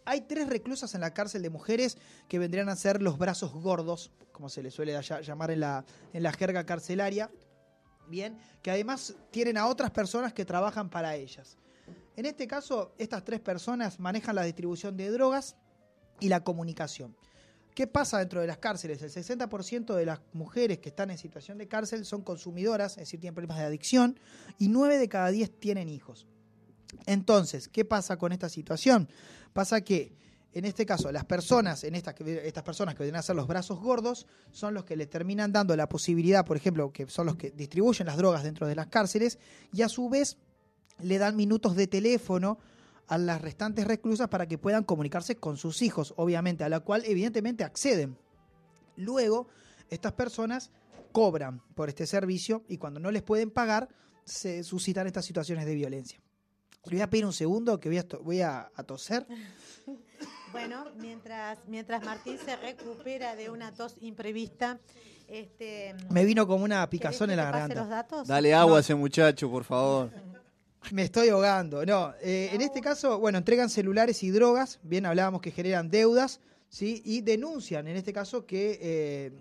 Hay 0.05 0.21
tres 0.21 0.47
reclusas 0.47 0.93
en 0.93 1.01
la 1.01 1.13
cárcel 1.13 1.41
de 1.41 1.49
mujeres 1.49 1.97
que 2.27 2.37
vendrían 2.37 2.69
a 2.69 2.75
ser 2.75 3.01
los 3.01 3.17
brazos 3.17 3.51
gordos, 3.53 4.11
como 4.31 4.49
se 4.49 4.61
les 4.61 4.73
suele 4.73 4.95
ll- 4.95 5.21
llamar 5.23 5.49
en 5.51 5.61
la, 5.61 5.83
en 6.13 6.21
la 6.23 6.31
jerga 6.31 6.63
carcelaria. 6.65 7.31
Bien, 8.07 8.37
que 8.61 8.69
además 8.69 9.15
tienen 9.31 9.57
a 9.57 9.65
otras 9.65 9.89
personas 9.89 10.31
que 10.31 10.45
trabajan 10.45 10.91
para 10.91 11.15
ellas. 11.15 11.57
En 12.15 12.27
este 12.27 12.47
caso, 12.47 12.93
estas 12.99 13.23
tres 13.23 13.39
personas 13.39 13.99
manejan 13.99 14.35
la 14.35 14.43
distribución 14.43 14.95
de 14.95 15.09
drogas 15.09 15.55
y 16.19 16.29
la 16.29 16.43
comunicación. 16.43 17.15
¿Qué 17.73 17.87
pasa 17.87 18.19
dentro 18.19 18.39
de 18.41 18.47
las 18.47 18.59
cárceles? 18.59 19.01
El 19.01 19.09
60% 19.11 19.95
de 19.95 20.05
las 20.05 20.21
mujeres 20.33 20.77
que 20.77 20.89
están 20.89 21.09
en 21.09 21.17
situación 21.17 21.57
de 21.57 21.67
cárcel 21.67 22.05
son 22.05 22.21
consumidoras, 22.21 22.93
es 22.93 22.99
decir, 22.99 23.19
tienen 23.19 23.33
problemas 23.33 23.57
de 23.57 23.65
adicción, 23.65 24.19
y 24.59 24.69
9 24.69 24.97
de 24.99 25.09
cada 25.09 25.29
10 25.31 25.59
tienen 25.59 25.89
hijos. 25.89 26.27
Entonces, 27.05 27.67
¿qué 27.67 27.85
pasa 27.85 28.17
con 28.17 28.31
esta 28.31 28.49
situación? 28.49 29.09
Pasa 29.53 29.81
que, 29.81 30.15
en 30.53 30.65
este 30.65 30.85
caso, 30.85 31.11
las 31.11 31.25
personas, 31.25 31.83
en 31.83 31.95
estas, 31.95 32.15
estas 32.21 32.63
personas 32.63 32.95
que 32.95 33.03
vienen 33.03 33.19
a 33.19 33.23
ser 33.23 33.35
los 33.35 33.47
brazos 33.47 33.79
gordos, 33.79 34.25
son 34.51 34.73
los 34.73 34.85
que 34.85 34.95
les 34.95 35.09
terminan 35.09 35.51
dando 35.51 35.75
la 35.75 35.89
posibilidad, 35.89 36.45
por 36.45 36.57
ejemplo, 36.57 36.91
que 36.91 37.07
son 37.07 37.25
los 37.25 37.35
que 37.35 37.51
distribuyen 37.51 38.07
las 38.07 38.17
drogas 38.17 38.43
dentro 38.43 38.67
de 38.67 38.75
las 38.75 38.87
cárceles, 38.87 39.39
y 39.73 39.81
a 39.81 39.89
su 39.89 40.09
vez 40.09 40.37
le 41.01 41.17
dan 41.17 41.35
minutos 41.35 41.75
de 41.75 41.87
teléfono 41.87 42.57
a 43.07 43.17
las 43.17 43.41
restantes 43.41 43.85
reclusas 43.85 44.29
para 44.29 44.47
que 44.47 44.57
puedan 44.57 44.83
comunicarse 44.83 45.35
con 45.35 45.57
sus 45.57 45.81
hijos, 45.81 46.13
obviamente, 46.17 46.63
a 46.63 46.69
la 46.69 46.79
cual 46.79 47.03
evidentemente 47.05 47.63
acceden. 47.63 48.17
Luego, 48.95 49.47
estas 49.89 50.13
personas 50.13 50.71
cobran 51.11 51.61
por 51.75 51.89
este 51.89 52.07
servicio 52.07 52.63
y 52.67 52.77
cuando 52.77 52.99
no 52.99 53.11
les 53.11 53.21
pueden 53.21 53.51
pagar, 53.51 53.89
se 54.25 54.63
suscitan 54.63 55.05
estas 55.07 55.25
situaciones 55.25 55.65
de 55.65 55.75
violencia. 55.75 56.19
Le 56.85 56.91
voy 56.97 57.01
a 57.01 57.09
pedir 57.09 57.25
un 57.25 57.33
segundo 57.33 57.79
que 57.79 57.89
voy 57.89 57.97
a, 57.97 58.07
to- 58.07 58.19
voy 58.23 58.41
a, 58.41 58.71
a 58.75 58.83
toser. 58.83 59.25
Bueno, 60.51 60.85
mientras, 61.01 61.59
mientras 61.67 62.01
Martín 62.05 62.37
se 62.43 62.55
recupera 62.55 63.35
de 63.35 63.49
una 63.49 63.73
tos 63.73 63.97
imprevista, 63.99 64.79
este, 65.27 65.93
Me 66.09 66.23
vino 66.23 66.47
como 66.47 66.63
una 66.63 66.77
¿querés 66.77 66.89
picazón 66.91 67.29
en 67.29 67.35
la 67.37 67.51
pase 67.51 67.59
los 67.67 67.69
garganta. 67.75 67.95
datos? 67.95 68.27
Dale 68.29 68.53
agua 68.53 68.77
a 68.77 68.79
ese 68.79 68.95
muchacho, 68.95 69.49
por 69.51 69.65
favor. 69.65 70.11
Me 70.91 71.03
estoy 71.03 71.27
ahogando. 71.27 71.85
No, 71.85 72.13
eh, 72.21 72.51
en 72.53 72.61
este 72.61 72.79
caso, 72.79 73.19
bueno, 73.19 73.37
entregan 73.37 73.69
celulares 73.69 74.23
y 74.23 74.29
drogas. 74.31 74.79
Bien, 74.81 75.05
hablábamos 75.05 75.41
que 75.41 75.51
generan 75.51 75.89
deudas, 75.89 76.39
¿sí? 76.69 77.01
Y 77.03 77.19
denuncian, 77.19 77.87
en 77.89 77.97
este 77.97 78.13
caso, 78.13 78.45
que 78.45 78.79
eh, 78.81 79.31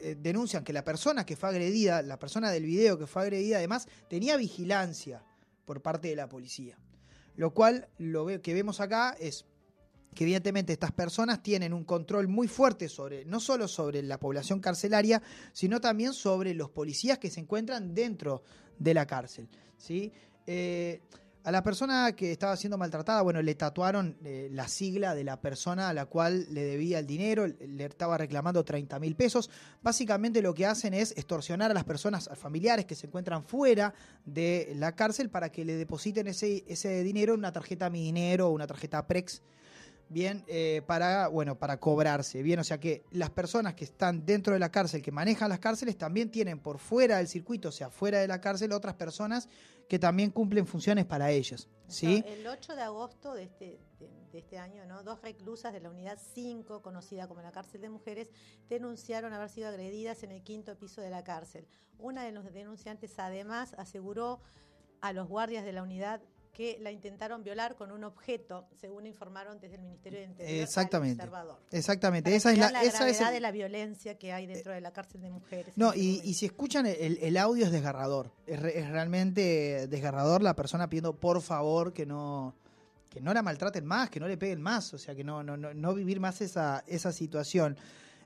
eh, 0.00 0.16
denuncian 0.18 0.64
que 0.64 0.72
la 0.72 0.82
persona 0.82 1.26
que 1.26 1.36
fue 1.36 1.50
agredida, 1.50 2.00
la 2.00 2.18
persona 2.18 2.50
del 2.50 2.64
video 2.64 2.96
que 2.98 3.06
fue 3.06 3.20
agredida, 3.20 3.58
además, 3.58 3.86
tenía 4.08 4.38
vigilancia 4.38 5.22
por 5.68 5.82
parte 5.82 6.08
de 6.08 6.16
la 6.16 6.30
policía. 6.30 6.78
Lo 7.36 7.52
cual, 7.52 7.88
lo 7.98 8.26
que 8.40 8.54
vemos 8.54 8.80
acá 8.80 9.14
es 9.20 9.44
que 10.14 10.24
evidentemente 10.24 10.72
estas 10.72 10.92
personas 10.92 11.42
tienen 11.42 11.74
un 11.74 11.84
control 11.84 12.26
muy 12.26 12.48
fuerte 12.48 12.88
sobre, 12.88 13.26
no 13.26 13.38
solo 13.38 13.68
sobre 13.68 14.02
la 14.02 14.18
población 14.18 14.60
carcelaria, 14.60 15.20
sino 15.52 15.78
también 15.78 16.14
sobre 16.14 16.54
los 16.54 16.70
policías 16.70 17.18
que 17.18 17.28
se 17.28 17.40
encuentran 17.40 17.94
dentro 17.94 18.42
de 18.78 18.94
la 18.94 19.06
cárcel. 19.06 19.46
¿sí? 19.76 20.10
Eh, 20.46 21.02
a 21.44 21.50
la 21.50 21.62
persona 21.62 22.12
que 22.12 22.32
estaba 22.32 22.56
siendo 22.56 22.76
maltratada, 22.76 23.22
bueno, 23.22 23.40
le 23.40 23.54
tatuaron 23.54 24.16
eh, 24.24 24.48
la 24.52 24.68
sigla 24.68 25.14
de 25.14 25.24
la 25.24 25.40
persona 25.40 25.88
a 25.88 25.92
la 25.92 26.06
cual 26.06 26.46
le 26.50 26.64
debía 26.64 26.98
el 26.98 27.06
dinero, 27.06 27.46
le 27.46 27.84
estaba 27.84 28.18
reclamando 28.18 28.64
30 28.64 28.98
mil 28.98 29.14
pesos. 29.16 29.48
Básicamente 29.82 30.42
lo 30.42 30.54
que 30.54 30.66
hacen 30.66 30.94
es 30.94 31.12
extorsionar 31.12 31.70
a 31.70 31.74
las 31.74 31.84
personas, 31.84 32.28
a 32.28 32.36
familiares 32.36 32.84
que 32.84 32.94
se 32.94 33.06
encuentran 33.06 33.44
fuera 33.44 33.94
de 34.24 34.72
la 34.76 34.94
cárcel 34.94 35.30
para 35.30 35.50
que 35.50 35.64
le 35.64 35.76
depositen 35.76 36.26
ese, 36.26 36.64
ese 36.66 37.02
dinero 37.02 37.34
en 37.34 37.40
una 37.40 37.52
tarjeta 37.52 37.88
Mi 37.88 38.02
Dinero 38.02 38.48
o 38.48 38.50
una 38.50 38.66
tarjeta 38.66 39.06
Prex 39.06 39.42
bien, 40.08 40.44
eh, 40.46 40.82
para, 40.86 41.28
bueno, 41.28 41.58
para 41.58 41.78
cobrarse, 41.78 42.42
bien, 42.42 42.58
o 42.58 42.64
sea 42.64 42.78
que 42.78 43.04
las 43.10 43.30
personas 43.30 43.74
que 43.74 43.84
están 43.84 44.24
dentro 44.24 44.54
de 44.54 44.58
la 44.58 44.70
cárcel, 44.70 45.02
que 45.02 45.12
manejan 45.12 45.48
las 45.48 45.58
cárceles, 45.58 45.96
también 45.96 46.30
tienen 46.30 46.58
por 46.58 46.78
fuera 46.78 47.18
del 47.18 47.28
circuito, 47.28 47.68
o 47.68 47.72
sea, 47.72 47.90
fuera 47.90 48.18
de 48.18 48.28
la 48.28 48.40
cárcel, 48.40 48.72
otras 48.72 48.94
personas 48.94 49.48
que 49.88 49.98
también 49.98 50.30
cumplen 50.30 50.66
funciones 50.66 51.06
para 51.06 51.30
ellos, 51.30 51.68
¿sí? 51.86 52.22
El 52.26 52.46
8 52.46 52.74
de 52.74 52.82
agosto 52.82 53.34
de 53.34 53.44
este, 53.44 53.78
de, 53.98 54.10
de 54.32 54.38
este 54.38 54.58
año, 54.58 54.84
¿no? 54.84 55.02
dos 55.02 55.22
reclusas 55.22 55.72
de 55.72 55.80
la 55.80 55.90
unidad 55.90 56.18
5, 56.34 56.82
conocida 56.82 57.26
como 57.26 57.40
la 57.40 57.52
cárcel 57.52 57.80
de 57.80 57.88
mujeres, 57.88 58.30
denunciaron 58.68 59.32
haber 59.32 59.48
sido 59.48 59.68
agredidas 59.68 60.22
en 60.22 60.32
el 60.32 60.42
quinto 60.42 60.76
piso 60.76 61.00
de 61.00 61.10
la 61.10 61.24
cárcel. 61.24 61.66
Una 61.98 62.24
de 62.24 62.32
los 62.32 62.52
denunciantes 62.52 63.18
además 63.18 63.74
aseguró 63.78 64.40
a 65.00 65.12
los 65.12 65.28
guardias 65.28 65.64
de 65.64 65.72
la 65.72 65.82
unidad 65.82 66.20
que 66.58 66.76
la 66.80 66.90
intentaron 66.90 67.44
violar 67.44 67.76
con 67.76 67.92
un 67.92 68.02
objeto, 68.02 68.66
según 68.80 69.06
informaron 69.06 69.60
desde 69.60 69.76
el 69.76 69.82
Ministerio 69.82 70.18
de 70.18 70.24
Interior. 70.24 70.60
Exactamente. 70.64 71.22
Al. 71.22 71.30
Exactamente. 71.70 72.30
Para 72.30 72.36
Esa 72.36 72.50
es 72.52 72.58
la, 72.58 72.70
la 72.72 72.82
esa 72.82 73.08
es 73.08 73.16
gravedad 73.16 73.28
el- 73.28 73.34
de 73.34 73.40
la 73.40 73.50
violencia 73.52 74.18
que 74.18 74.32
hay 74.32 74.46
dentro 74.48 74.72
de 74.72 74.80
la 74.80 74.92
cárcel 74.92 75.20
de 75.20 75.30
mujeres. 75.30 75.72
No, 75.78 75.90
este 75.92 76.00
y, 76.00 76.34
si 76.34 76.46
escuchan 76.46 76.86
el, 76.86 77.18
el 77.22 77.36
audio 77.36 77.64
es 77.64 77.70
desgarrador. 77.70 78.32
Es, 78.44 78.58
re- 78.60 78.76
es 78.76 78.88
realmente 78.90 79.86
desgarrador 79.86 80.42
la 80.42 80.56
persona 80.56 80.88
pidiendo 80.88 81.12
por 81.14 81.40
favor 81.42 81.92
que 81.92 82.04
no 82.06 82.56
que 83.08 83.20
no 83.20 83.32
la 83.32 83.40
maltraten 83.42 83.86
más, 83.86 84.10
que 84.10 84.18
no 84.18 84.26
le 84.26 84.36
peguen 84.36 84.60
más, 84.60 84.92
o 84.94 84.98
sea, 84.98 85.14
que 85.14 85.22
no, 85.22 85.44
no, 85.44 85.56
no, 85.56 85.72
no 85.72 85.94
vivir 85.94 86.18
más 86.18 86.40
esa, 86.40 86.82
esa 86.88 87.12
situación. 87.12 87.76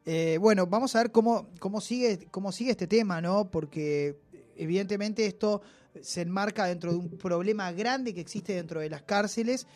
Eh, 0.07 0.39
bueno, 0.41 0.67
vamos 0.67 0.97
a 0.97 1.03
ver 1.03 1.13
cómo, 1.13 1.49
cómo, 1.61 1.83
sigue, 1.83 2.27
cómo 2.31 2.51
sigue 2.51 2.71
este 2.71 2.87
tema, 2.87 3.21
¿no? 3.21 3.49
Porque 3.51 4.17
evidentemente 4.57 5.27
esto 5.27 5.61
se 6.01 6.23
enmarca 6.23 6.67
dentro 6.67 6.93
de 6.93 6.99
un 6.99 7.19
problema 7.19 7.71
grande 7.73 8.15
que 8.15 8.21
existe 8.21 8.55
dentro 8.55 8.81
de 8.81 8.91
las 8.91 9.03
cárceles. 9.03 9.67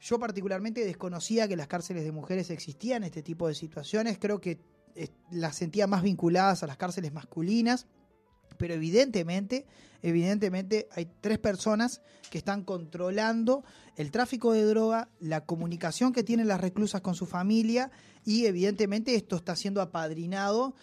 Yo 0.00 0.18
particularmente 0.18 0.84
desconocía 0.84 1.48
que 1.48 1.56
las 1.56 1.68
cárceles 1.68 2.04
de 2.04 2.12
mujeres 2.12 2.50
existían 2.50 3.04
este 3.04 3.22
tipo 3.22 3.48
de 3.48 3.54
situaciones. 3.54 4.18
Creo 4.18 4.40
que 4.40 4.58
eh, 4.94 5.08
las 5.30 5.56
sentía 5.56 5.86
más 5.86 6.02
vinculadas 6.02 6.62
a 6.62 6.66
las 6.66 6.76
cárceles 6.76 7.12
masculinas, 7.12 7.86
pero 8.56 8.74
evidentemente, 8.74 9.66
evidentemente 10.02 10.88
hay 10.92 11.08
tres 11.20 11.38
personas 11.38 12.00
que 12.30 12.38
están 12.38 12.64
controlando 12.64 13.64
el 13.96 14.10
tráfico 14.10 14.52
de 14.52 14.64
droga, 14.64 15.08
la 15.20 15.44
comunicación 15.44 16.12
que 16.12 16.22
tienen 16.22 16.48
las 16.48 16.60
reclusas 16.60 17.00
con 17.00 17.14
su 17.14 17.26
familia 17.26 17.90
y 18.24 18.46
evidentemente 18.46 19.14
esto 19.14 19.36
está 19.36 19.56
siendo 19.56 19.80
apadrinado 19.80 20.74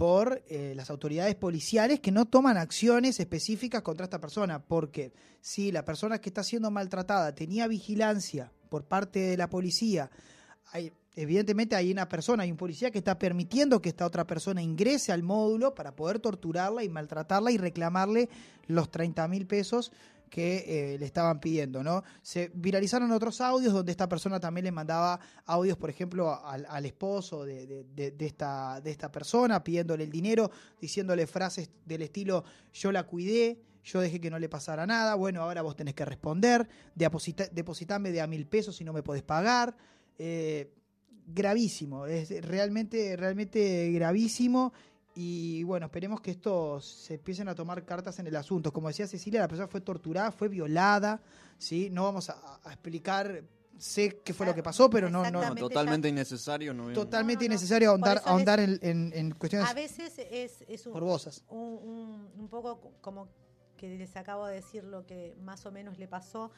por 0.00 0.42
eh, 0.48 0.72
las 0.74 0.88
autoridades 0.88 1.34
policiales 1.34 2.00
que 2.00 2.10
no 2.10 2.24
toman 2.24 2.56
acciones 2.56 3.20
específicas 3.20 3.82
contra 3.82 4.04
esta 4.04 4.18
persona, 4.18 4.58
porque 4.58 5.12
si 5.42 5.72
la 5.72 5.84
persona 5.84 6.22
que 6.22 6.30
está 6.30 6.42
siendo 6.42 6.70
maltratada 6.70 7.34
tenía 7.34 7.68
vigilancia 7.68 8.50
por 8.70 8.84
parte 8.84 9.18
de 9.18 9.36
la 9.36 9.50
policía, 9.50 10.10
hay, 10.72 10.90
evidentemente 11.16 11.76
hay 11.76 11.92
una 11.92 12.08
persona, 12.08 12.44
hay 12.44 12.50
un 12.50 12.56
policía 12.56 12.90
que 12.90 12.96
está 12.96 13.18
permitiendo 13.18 13.82
que 13.82 13.90
esta 13.90 14.06
otra 14.06 14.26
persona 14.26 14.62
ingrese 14.62 15.12
al 15.12 15.22
módulo 15.22 15.74
para 15.74 15.94
poder 15.94 16.18
torturarla 16.18 16.82
y 16.82 16.88
maltratarla 16.88 17.50
y 17.50 17.58
reclamarle 17.58 18.30
los 18.68 18.90
30 18.90 19.28
mil 19.28 19.46
pesos 19.46 19.92
que 20.30 20.94
eh, 20.94 20.98
le 20.98 21.04
estaban 21.04 21.40
pidiendo, 21.40 21.82
¿no? 21.82 22.02
Se 22.22 22.50
viralizaron 22.54 23.10
otros 23.10 23.40
audios 23.40 23.72
donde 23.72 23.90
esta 23.90 24.08
persona 24.08 24.38
también 24.38 24.64
le 24.64 24.72
mandaba 24.72 25.20
audios, 25.44 25.76
por 25.76 25.90
ejemplo, 25.90 26.40
al, 26.42 26.86
esposo 26.86 27.44
de 27.44 28.14
esta, 28.20 28.80
de 28.80 28.90
esta 28.90 29.10
persona, 29.10 29.62
pidiéndole 29.62 30.04
el 30.04 30.10
dinero, 30.10 30.50
diciéndole 30.80 31.26
frases 31.26 31.68
del 31.84 32.02
estilo, 32.02 32.44
yo 32.72 32.92
la 32.92 33.02
cuidé, 33.02 33.60
yo 33.82 34.00
dejé 34.00 34.20
que 34.20 34.30
no 34.30 34.38
le 34.38 34.48
pasara 34.48 34.86
nada, 34.86 35.14
bueno, 35.16 35.42
ahora 35.42 35.62
vos 35.62 35.76
tenés 35.76 35.94
que 35.94 36.04
responder, 36.04 36.68
deposita, 36.94 37.46
depositame 37.50 38.12
de 38.12 38.20
a 38.20 38.26
mil 38.26 38.46
pesos 38.46 38.76
si 38.76 38.84
no 38.84 38.92
me 38.92 39.02
podés 39.02 39.22
pagar. 39.22 39.76
Eh, 40.18 40.72
gravísimo, 41.26 42.06
es 42.06 42.28
realmente, 42.44 43.16
realmente 43.16 43.90
gravísimo. 43.92 44.72
Y 45.14 45.64
bueno, 45.64 45.86
esperemos 45.86 46.20
que 46.20 46.30
esto 46.30 46.80
se 46.80 47.14
empiecen 47.14 47.48
a 47.48 47.54
tomar 47.54 47.84
cartas 47.84 48.18
en 48.20 48.26
el 48.26 48.36
asunto. 48.36 48.72
Como 48.72 48.88
decía 48.88 49.06
Cecilia, 49.06 49.40
la 49.40 49.48
persona 49.48 49.66
fue 49.68 49.80
torturada, 49.80 50.30
fue 50.30 50.48
violada, 50.48 51.20
¿sí? 51.58 51.90
No 51.90 52.04
vamos 52.04 52.30
a, 52.30 52.60
a 52.62 52.72
explicar, 52.72 53.42
sé 53.76 54.20
qué 54.24 54.32
fue 54.32 54.46
lo 54.46 54.54
que 54.54 54.62
pasó, 54.62 54.88
pero 54.88 55.10
no, 55.10 55.28
no, 55.30 55.54
totalmente 55.56 56.08
innecesario. 56.08 56.72
No, 56.72 56.92
totalmente 56.92 57.44
No, 57.44 57.48
no, 57.48 57.48
no. 57.48 57.54
innecesario 57.54 57.90
ahondar, 57.90 58.22
ahondar 58.24 58.60
en, 58.60 58.78
en- 58.82 59.12
en 59.14 59.30
cuestiones 59.32 59.68
A 59.68 59.74
veces 59.74 60.14
es, 60.30 60.64
es 60.68 60.86
un, 60.86 60.92
morbosas. 60.92 61.42
un, 61.48 61.58
un- 61.58 62.30
un 62.38 62.48
poco 62.48 62.80
co- 62.80 62.92
como 63.00 63.28
que 63.76 63.88
les 63.96 64.14
acabo 64.16 64.46
de 64.46 64.56
decir 64.56 64.84
lo 64.84 65.06
que 65.06 65.34
más 65.42 65.64
o 65.66 65.72
menos 65.72 65.98
le 65.98 66.06
pasó, 66.06 66.50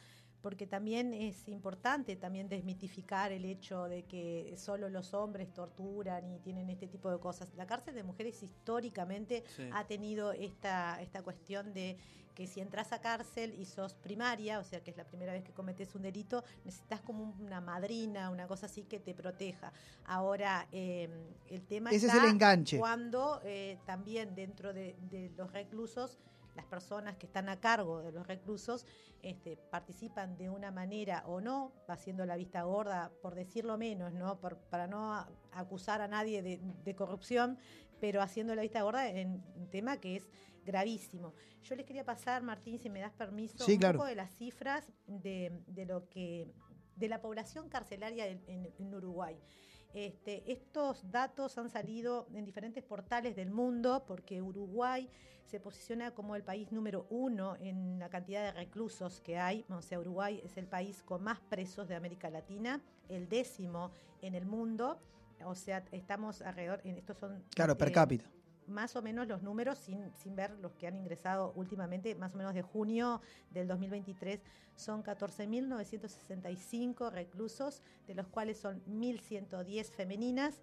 porque 0.43 0.67
también 0.67 1.13
es 1.13 1.47
importante 1.47 2.17
también 2.17 2.49
desmitificar 2.49 3.31
el 3.31 3.45
hecho 3.45 3.85
de 3.85 4.03
que 4.03 4.53
solo 4.57 4.89
los 4.89 5.13
hombres 5.13 5.51
torturan 5.53 6.29
y 6.29 6.37
tienen 6.39 6.69
este 6.69 6.85
tipo 6.87 7.09
de 7.09 7.17
cosas. 7.17 7.53
La 7.55 7.65
cárcel 7.65 7.95
de 7.95 8.03
mujeres 8.03 8.43
históricamente 8.43 9.43
Sí. 9.55 9.69
ha 9.73 9.87
tenido 9.87 10.33
esta, 10.33 11.01
esta 11.01 11.23
cuestión 11.23 11.73
de 11.73 11.97
que 12.35 12.45
si 12.47 12.59
entras 12.59 12.91
a 12.91 12.99
cárcel 12.99 13.53
y 13.57 13.63
sos 13.65 13.93
primaria, 13.93 14.59
o 14.59 14.63
sea 14.63 14.83
que 14.83 14.91
es 14.91 14.97
la 14.97 15.05
primera 15.05 15.31
vez 15.31 15.43
que 15.43 15.53
cometes 15.53 15.95
un 15.95 16.01
delito, 16.01 16.43
necesitas 16.65 16.99
como 17.01 17.23
una 17.39 17.61
madrina, 17.61 18.29
una 18.31 18.47
cosa 18.47 18.65
así 18.65 18.83
que 18.83 18.99
te 18.99 19.13
proteja. 19.13 19.71
Ahora, 20.03 20.67
eh, 20.71 21.09
el 21.49 21.61
tema 21.67 21.91
Ese 21.91 22.07
es 22.07 22.13
está 22.13 22.25
el 22.25 22.31
enganche. 22.31 22.79
cuando 22.79 23.39
eh, 23.45 23.77
también 23.85 24.35
dentro 24.35 24.73
de, 24.73 24.95
de 25.11 25.29
los 25.37 25.53
reclusos, 25.53 26.17
las 26.55 26.65
personas 26.65 27.17
que 27.17 27.25
están 27.25 27.49
a 27.49 27.59
cargo 27.59 28.01
de 28.01 28.11
los 28.11 28.27
reclusos 28.27 28.85
este, 29.21 29.57
participan 29.57 30.37
de 30.37 30.49
una 30.49 30.69
manera 30.71 31.23
o 31.25 31.41
no, 31.41 31.73
haciendo 31.87 32.25
la 32.25 32.35
vista 32.35 32.63
gorda, 32.63 33.11
por 33.21 33.33
decirlo 33.35 33.77
menos, 33.77 34.13
¿no? 34.13 34.39
Por- 34.39 34.57
para 34.69 34.85
no 34.87 35.13
acusar 35.51 36.01
a 36.01 36.07
nadie 36.07 36.41
de, 36.41 36.59
de 36.83 36.95
corrupción, 36.95 37.57
pero 37.99 38.21
haciendo 38.21 38.53
la 38.55 38.61
vista 38.61 38.81
gorda 38.83 39.07
en 39.09 39.43
un 39.55 39.69
tema 39.69 39.97
que 39.97 40.15
es 40.17 40.29
gravísimo. 40.65 41.33
Yo 41.63 41.75
les 41.75 41.85
quería 41.85 42.05
pasar, 42.05 42.43
Martín, 42.43 42.79
si 42.79 42.89
me 42.89 42.99
das 42.99 43.13
permiso, 43.13 43.63
Sí, 43.65 43.73
un 43.73 43.79
claro. 43.79 43.97
poco 43.99 44.07
de 44.09 44.15
las 44.15 44.31
cifras 44.35 44.91
de, 45.07 45.61
de 45.67 45.85
lo 45.85 46.07
que 46.09 46.51
de 46.95 47.07
la 47.07 47.21
población 47.21 47.69
carcelaria 47.69 48.27
en- 48.27 48.71
en 48.77 48.93
Uruguay. 48.93 49.39
Este, 49.93 50.51
estos 50.51 51.09
datos 51.11 51.57
han 51.57 51.69
salido 51.69 52.27
en 52.33 52.45
diferentes 52.45 52.83
portales 52.83 53.35
del 53.35 53.51
mundo 53.51 54.03
porque 54.07 54.41
Uruguay 54.41 55.07
se 55.45 55.59
posiciona 55.59 56.11
como 56.11 56.35
el 56.35 56.43
país 56.43 56.71
número 56.71 57.05
uno 57.11 57.55
en 57.59 57.99
la 57.99 58.09
cantidad 58.09 58.43
de 58.43 58.51
reclusos 58.53 59.21
que 59.21 59.37
hay. 59.37 59.65
O 59.69 59.81
sea, 59.81 59.99
Uruguay 59.99 60.41
es 60.43 60.57
el 60.57 60.65
país 60.65 61.03
con 61.03 61.23
más 61.23 61.39
presos 61.41 61.87
de 61.87 61.95
América 61.95 62.29
Latina, 62.29 62.81
el 63.07 63.29
décimo 63.29 63.91
en 64.21 64.33
el 64.33 64.47
mundo. 64.47 64.99
O 65.45 65.53
sea, 65.53 65.83
estamos 65.91 66.41
alrededor, 66.41 66.81
en 66.83 66.97
estos 66.97 67.17
son 67.17 67.43
Claro, 67.53 67.77
per 67.77 67.89
eh, 67.89 67.91
cápita. 67.91 68.25
Más 68.67 68.95
o 68.95 69.01
menos 69.01 69.27
los 69.27 69.43
números, 69.43 69.77
sin, 69.77 70.09
sin 70.15 70.33
ver 70.35 70.51
los 70.59 70.73
que 70.73 70.87
han 70.87 70.95
ingresado 70.95 71.51
últimamente, 71.55 72.15
más 72.15 72.33
o 72.35 72.37
menos 72.37 72.53
de 72.53 72.61
junio 72.61 73.21
del 73.51 73.67
2023, 73.67 74.41
son 74.75 75.03
14.965 75.03 77.11
reclusos, 77.11 77.81
de 78.07 78.15
los 78.15 78.27
cuales 78.27 78.57
son 78.57 78.81
1.110 78.85 79.91
femeninas, 79.91 80.61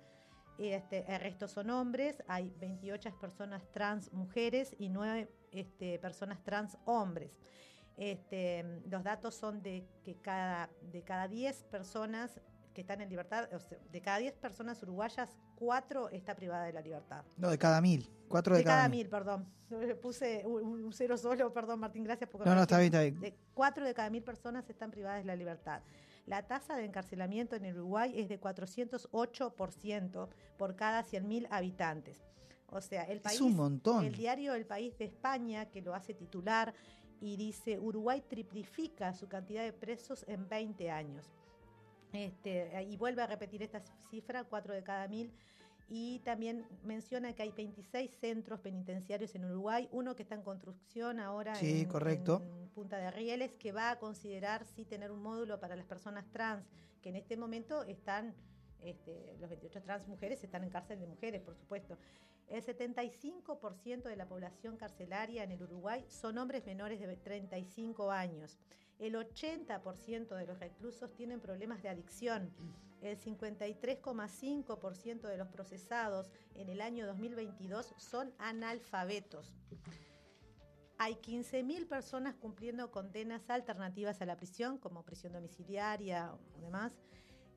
este, 0.58 1.04
el 1.08 1.20
resto 1.20 1.46
son 1.48 1.70
hombres, 1.70 2.22
hay 2.28 2.52
28 2.60 3.18
personas 3.18 3.62
trans 3.72 4.12
mujeres 4.12 4.76
y 4.78 4.90
9 4.90 5.30
este, 5.52 5.98
personas 5.98 6.44
trans 6.44 6.76
hombres. 6.84 7.32
Este, 7.96 8.82
los 8.86 9.02
datos 9.02 9.34
son 9.34 9.62
de 9.62 9.86
que 10.04 10.16
cada, 10.16 10.68
de 10.92 11.02
cada 11.02 11.28
10 11.28 11.64
personas 11.64 12.40
que 12.74 12.82
están 12.82 13.00
en 13.00 13.08
libertad, 13.08 13.48
o 13.52 13.58
sea, 13.58 13.78
de 13.90 14.00
cada 14.00 14.18
10 14.18 14.34
personas 14.34 14.82
uruguayas, 14.82 15.36
4 15.56 16.10
está 16.10 16.34
privada 16.34 16.64
de 16.64 16.72
la 16.72 16.80
libertad. 16.80 17.24
No, 17.36 17.50
de 17.50 17.58
cada 17.58 17.80
mil. 17.80 18.08
Cuatro 18.28 18.54
de, 18.54 18.60
De 18.60 18.64
cada 18.64 18.88
mil, 18.88 19.08
perdón. 19.08 19.46
Puse 20.02 20.42
un, 20.46 20.84
un 20.84 20.92
cero 20.92 21.16
solo, 21.16 21.52
perdón 21.52 21.80
Martín, 21.80 22.04
gracias 22.04 22.30
por 22.30 22.46
No, 22.46 22.54
no, 22.54 22.62
está 22.62 22.78
bien, 22.78 22.86
está 22.92 23.02
bien. 23.02 23.20
De 23.20 23.34
cuatro 23.54 23.84
de 23.84 23.92
cada 23.92 24.08
mil 24.10 24.22
personas 24.22 24.68
están 24.70 24.90
privadas 24.90 25.18
de 25.20 25.26
la 25.26 25.36
libertad. 25.36 25.82
La 26.26 26.46
tasa 26.46 26.76
de 26.76 26.84
encarcelamiento 26.84 27.56
en 27.56 27.66
Uruguay 27.74 28.12
es 28.14 28.28
de 28.28 28.40
408% 28.40 30.28
por 30.56 30.76
cada 30.76 31.02
100.000 31.02 31.48
habitantes. 31.50 32.22
O 32.68 32.80
sea, 32.80 33.02
el 33.04 33.20
país, 33.20 33.36
Es 33.36 33.40
un 33.40 33.56
montón. 33.56 34.04
el 34.04 34.14
diario 34.14 34.54
El 34.54 34.64
País 34.64 34.96
de 34.96 35.06
España, 35.06 35.66
que 35.66 35.82
lo 35.82 35.94
hace 35.94 36.14
titular, 36.14 36.72
y 37.20 37.36
dice, 37.36 37.78
Uruguay 37.78 38.22
triplifica 38.26 39.12
su 39.12 39.28
cantidad 39.28 39.64
de 39.64 39.72
presos 39.72 40.24
en 40.28 40.48
20 40.48 40.90
años. 40.90 41.32
Este, 42.12 42.82
y 42.88 42.96
vuelve 42.96 43.22
a 43.22 43.26
repetir 43.26 43.62
esta 43.62 43.82
cifra, 44.10 44.44
4 44.44 44.74
de 44.74 44.82
cada 44.82 45.06
mil. 45.08 45.32
Y 45.92 46.20
también 46.20 46.64
menciona 46.84 47.32
que 47.34 47.42
hay 47.42 47.50
26 47.50 48.12
centros 48.20 48.60
penitenciarios 48.60 49.34
en 49.34 49.44
Uruguay, 49.44 49.88
uno 49.90 50.14
que 50.14 50.22
está 50.22 50.36
en 50.36 50.42
construcción 50.42 51.18
ahora 51.18 51.56
Sí, 51.56 51.80
en, 51.80 51.88
correcto. 51.88 52.42
en 52.44 52.68
Punta 52.68 52.96
de 52.98 53.10
Rieles, 53.10 53.54
que 53.54 53.72
va 53.72 53.90
a 53.90 53.98
considerar 53.98 54.64
sí 54.64 54.84
tener 54.84 55.10
un 55.10 55.20
módulo 55.20 55.58
para 55.58 55.74
las 55.74 55.86
personas 55.86 56.24
trans, 56.30 56.64
que 57.02 57.08
en 57.08 57.16
este 57.16 57.36
momento 57.36 57.82
están, 57.82 58.34
este, 58.82 59.36
los 59.40 59.50
28 59.50 59.82
trans 59.82 60.06
mujeres 60.06 60.44
están 60.44 60.62
en 60.62 60.70
cárcel 60.70 61.00
de 61.00 61.08
mujeres, 61.08 61.42
por 61.42 61.56
supuesto. 61.56 61.98
El 62.46 62.64
75% 62.64 64.02
de 64.02 64.16
la 64.16 64.26
población 64.26 64.76
carcelaria 64.76 65.42
en 65.42 65.50
el 65.50 65.62
Uruguay 65.62 66.04
son 66.08 66.38
hombres 66.38 66.64
menores 66.66 67.00
de 67.00 67.16
35 67.16 68.12
años. 68.12 68.58
El 69.00 69.14
80% 69.14 70.36
de 70.36 70.46
los 70.46 70.60
reclusos 70.60 71.12
tienen 71.14 71.40
problemas 71.40 71.82
de 71.82 71.88
adicción. 71.88 72.52
El 73.00 73.18
53,5% 73.18 75.22
de 75.22 75.38
los 75.38 75.48
procesados 75.48 76.30
en 76.54 76.68
el 76.68 76.82
año 76.82 77.06
2022 77.06 77.94
son 77.96 78.30
analfabetos. 78.38 79.56
Hay 80.98 81.14
15.000 81.14 81.88
personas 81.88 82.34
cumpliendo 82.34 82.90
condenas 82.90 83.48
alternativas 83.48 84.20
a 84.20 84.26
la 84.26 84.36
prisión, 84.36 84.76
como 84.76 85.02
prisión 85.02 85.32
domiciliaria 85.32 86.34
o 86.34 86.38
demás, 86.60 86.92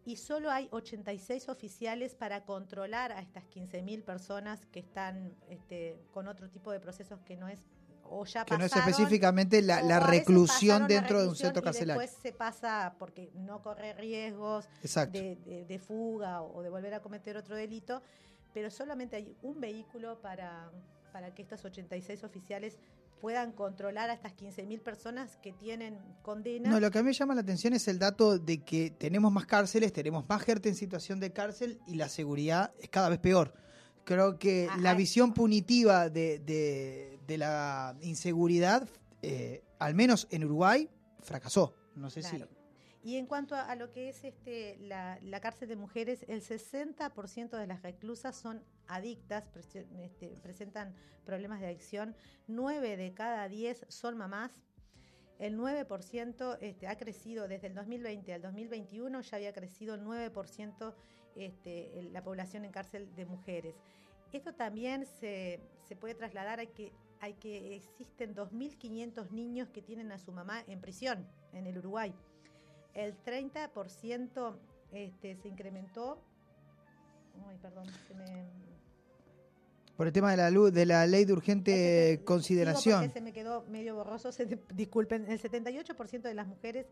y 0.05 0.15
solo 0.15 0.49
hay 0.49 0.69
86 0.71 1.49
oficiales 1.49 2.15
para 2.15 2.45
controlar 2.45 3.11
a 3.11 3.19
estas 3.19 3.43
15.000 3.49 4.01
personas 4.03 4.65
que 4.67 4.79
están 4.79 5.35
este, 5.49 6.01
con 6.11 6.29
otro 6.29 6.49
tipo 6.49 6.71
de 6.71 6.79
procesos 6.79 7.19
que 7.21 7.35
no 7.35 7.49
es 7.49 7.65
o 8.05 8.25
ya 8.25 8.45
Que 8.45 8.57
no 8.57 8.65
es 8.65 8.75
específicamente 8.75 9.61
la, 9.61 9.99
reclusión 9.99 10.81
la 10.83 10.87
dentro 10.87 11.21
de 11.21 11.27
un 11.29 11.35
centro 11.35 11.61
y 11.61 11.63
carcelario. 11.65 12.01
Después 12.01 12.21
se 12.21 12.31
pasa 12.31 12.95
porque 12.99 13.31
no 13.35 13.61
corre 13.61 13.93
riesgos 13.93 14.65
de, 15.11 15.35
de- 15.37 15.65
de 15.67 15.79
fuga 15.79 16.41
o 16.41 16.61
de 16.61 16.69
volver 16.69 16.93
a 16.93 17.01
cometer 17.01 17.37
otro 17.37 17.55
delito, 17.55 18.01
pero 18.53 18.69
solamente 18.69 19.15
hay 19.15 19.35
un 19.41 19.59
vehículo 19.59 20.19
para, 20.21 20.69
para 21.11 21.33
que 21.33 21.41
estos 21.41 21.63
86 21.65 22.23
oficiales 22.23 22.77
puedan 23.19 23.53
controlar 23.53 24.09
a 24.09 24.13
estas 24.13 24.33
15.000 24.35 24.81
personas 24.81 25.37
que 25.37 25.53
tienen 25.53 25.97
condena. 26.23 26.69
No, 26.69 26.79
lo 26.81 26.91
que 26.91 26.99
a 26.99 27.01
mí 27.03 27.07
me 27.07 27.13
llama 27.13 27.33
la 27.33 27.39
atención 27.41 27.73
es 27.73 27.87
el 27.87 27.97
dato 27.97 28.37
de 28.37 28.61
que 28.63 28.91
tenemos 28.91 29.31
más 29.31 29.45
cárceles, 29.45 29.93
tenemos 29.93 30.27
más 30.27 30.41
gente 30.43 30.67
en 30.67 30.75
situación 30.75 31.21
de 31.21 31.31
cárcel 31.31 31.79
y 31.87 31.95
la 31.95 32.09
seguridad 32.09 32.73
es 32.81 32.89
cada 32.89 33.07
vez 33.07 33.19
peor. 33.19 33.53
Creo 34.03 34.37
que 34.37 34.67
Ajá. 34.69 34.77
la 34.81 34.93
visión 34.93 35.33
punitiva 35.33 36.09
de, 36.09 36.39
de- 36.39 37.12
de 37.27 37.37
la 37.37 37.95
inseguridad, 38.01 38.87
eh, 39.21 39.63
al 39.79 39.95
menos 39.95 40.27
en 40.31 40.43
Uruguay, 40.43 40.89
fracasó. 41.19 41.73
No 41.95 42.09
sé 42.09 42.23
si... 42.23 42.43
Y 43.03 43.17
en 43.17 43.25
cuanto 43.25 43.55
a, 43.55 43.75
lo 43.75 43.91
que 43.91 44.07
es 44.07 44.23
este 44.23 44.77
la, 44.79 45.19
la 45.21 45.41
cárcel 45.41 45.67
de 45.67 45.75
mujeres, 45.75 46.23
el 46.29 46.41
60% 46.41 47.49
de 47.57 47.67
las 47.67 47.81
reclusas 47.81 48.33
son 48.33 48.63
adictas, 48.87 49.51
este, 49.99 50.29
presentan 50.41 50.95
problemas 51.25 51.59
de 51.59 51.67
adicción, 51.67 52.15
9 52.47 52.95
de 52.95 53.13
cada 53.13 53.49
10 53.49 53.85
son 53.89 54.17
mamás. 54.17 54.51
El 55.37 55.57
9% 55.57 56.57
este, 56.61 56.87
ha 56.87 56.97
crecido 56.97 57.49
desde 57.49 57.67
el 57.67 57.73
2020 57.73 58.33
al 58.33 58.41
2021, 58.41 59.19
ya 59.19 59.35
había 59.35 59.51
crecido 59.51 59.95
el 59.95 60.03
9% 60.03 60.93
este, 61.35 62.09
la 62.11 62.23
población 62.23 62.63
en 62.63 62.71
cárcel 62.71 63.13
de 63.15 63.25
mujeres. 63.25 63.75
Esto 64.31 64.53
también 64.53 65.05
se, 65.05 65.59
se 65.83 65.95
puede 65.97 66.15
trasladar 66.15 66.61
a 66.61 66.65
que, 66.65 66.93
hay 67.23 67.35
que 67.35 67.73
existen 67.77 68.35
2.500 68.35 69.31
niños 69.31 69.69
que 69.69 69.81
tienen 69.81 70.11
a 70.11 70.19
su 70.19 70.33
mamá 70.33 70.61
en 70.67 70.81
prisión 70.81 71.25
en 71.53 71.65
el 71.67 71.77
Uruguay. 71.77 72.13
El 72.93 73.15
30% 73.23 74.55
este, 74.91 75.37
se 75.37 75.47
incrementó. 75.47 76.21
Ay, 77.47 77.57
perdón, 77.61 77.85
se 78.09 78.13
me. 78.13 78.45
Por 79.95 80.07
el 80.07 80.11
tema 80.11 80.31
de 80.31 80.37
la 80.37 80.51
luz, 80.51 80.73
de 80.73 80.85
la 80.85 81.07
ley 81.07 81.23
de 81.23 81.31
urgente 81.31 82.21
consideración. 82.25 83.09
se 83.09 83.21
me 83.21 83.31
quedó 83.31 83.63
medio 83.69 83.95
borroso, 83.95 84.33
se- 84.33 84.59
disculpen. 84.73 85.25
El 85.31 85.39
78% 85.39 86.23
de 86.23 86.33
las 86.33 86.47
mujeres 86.47 86.87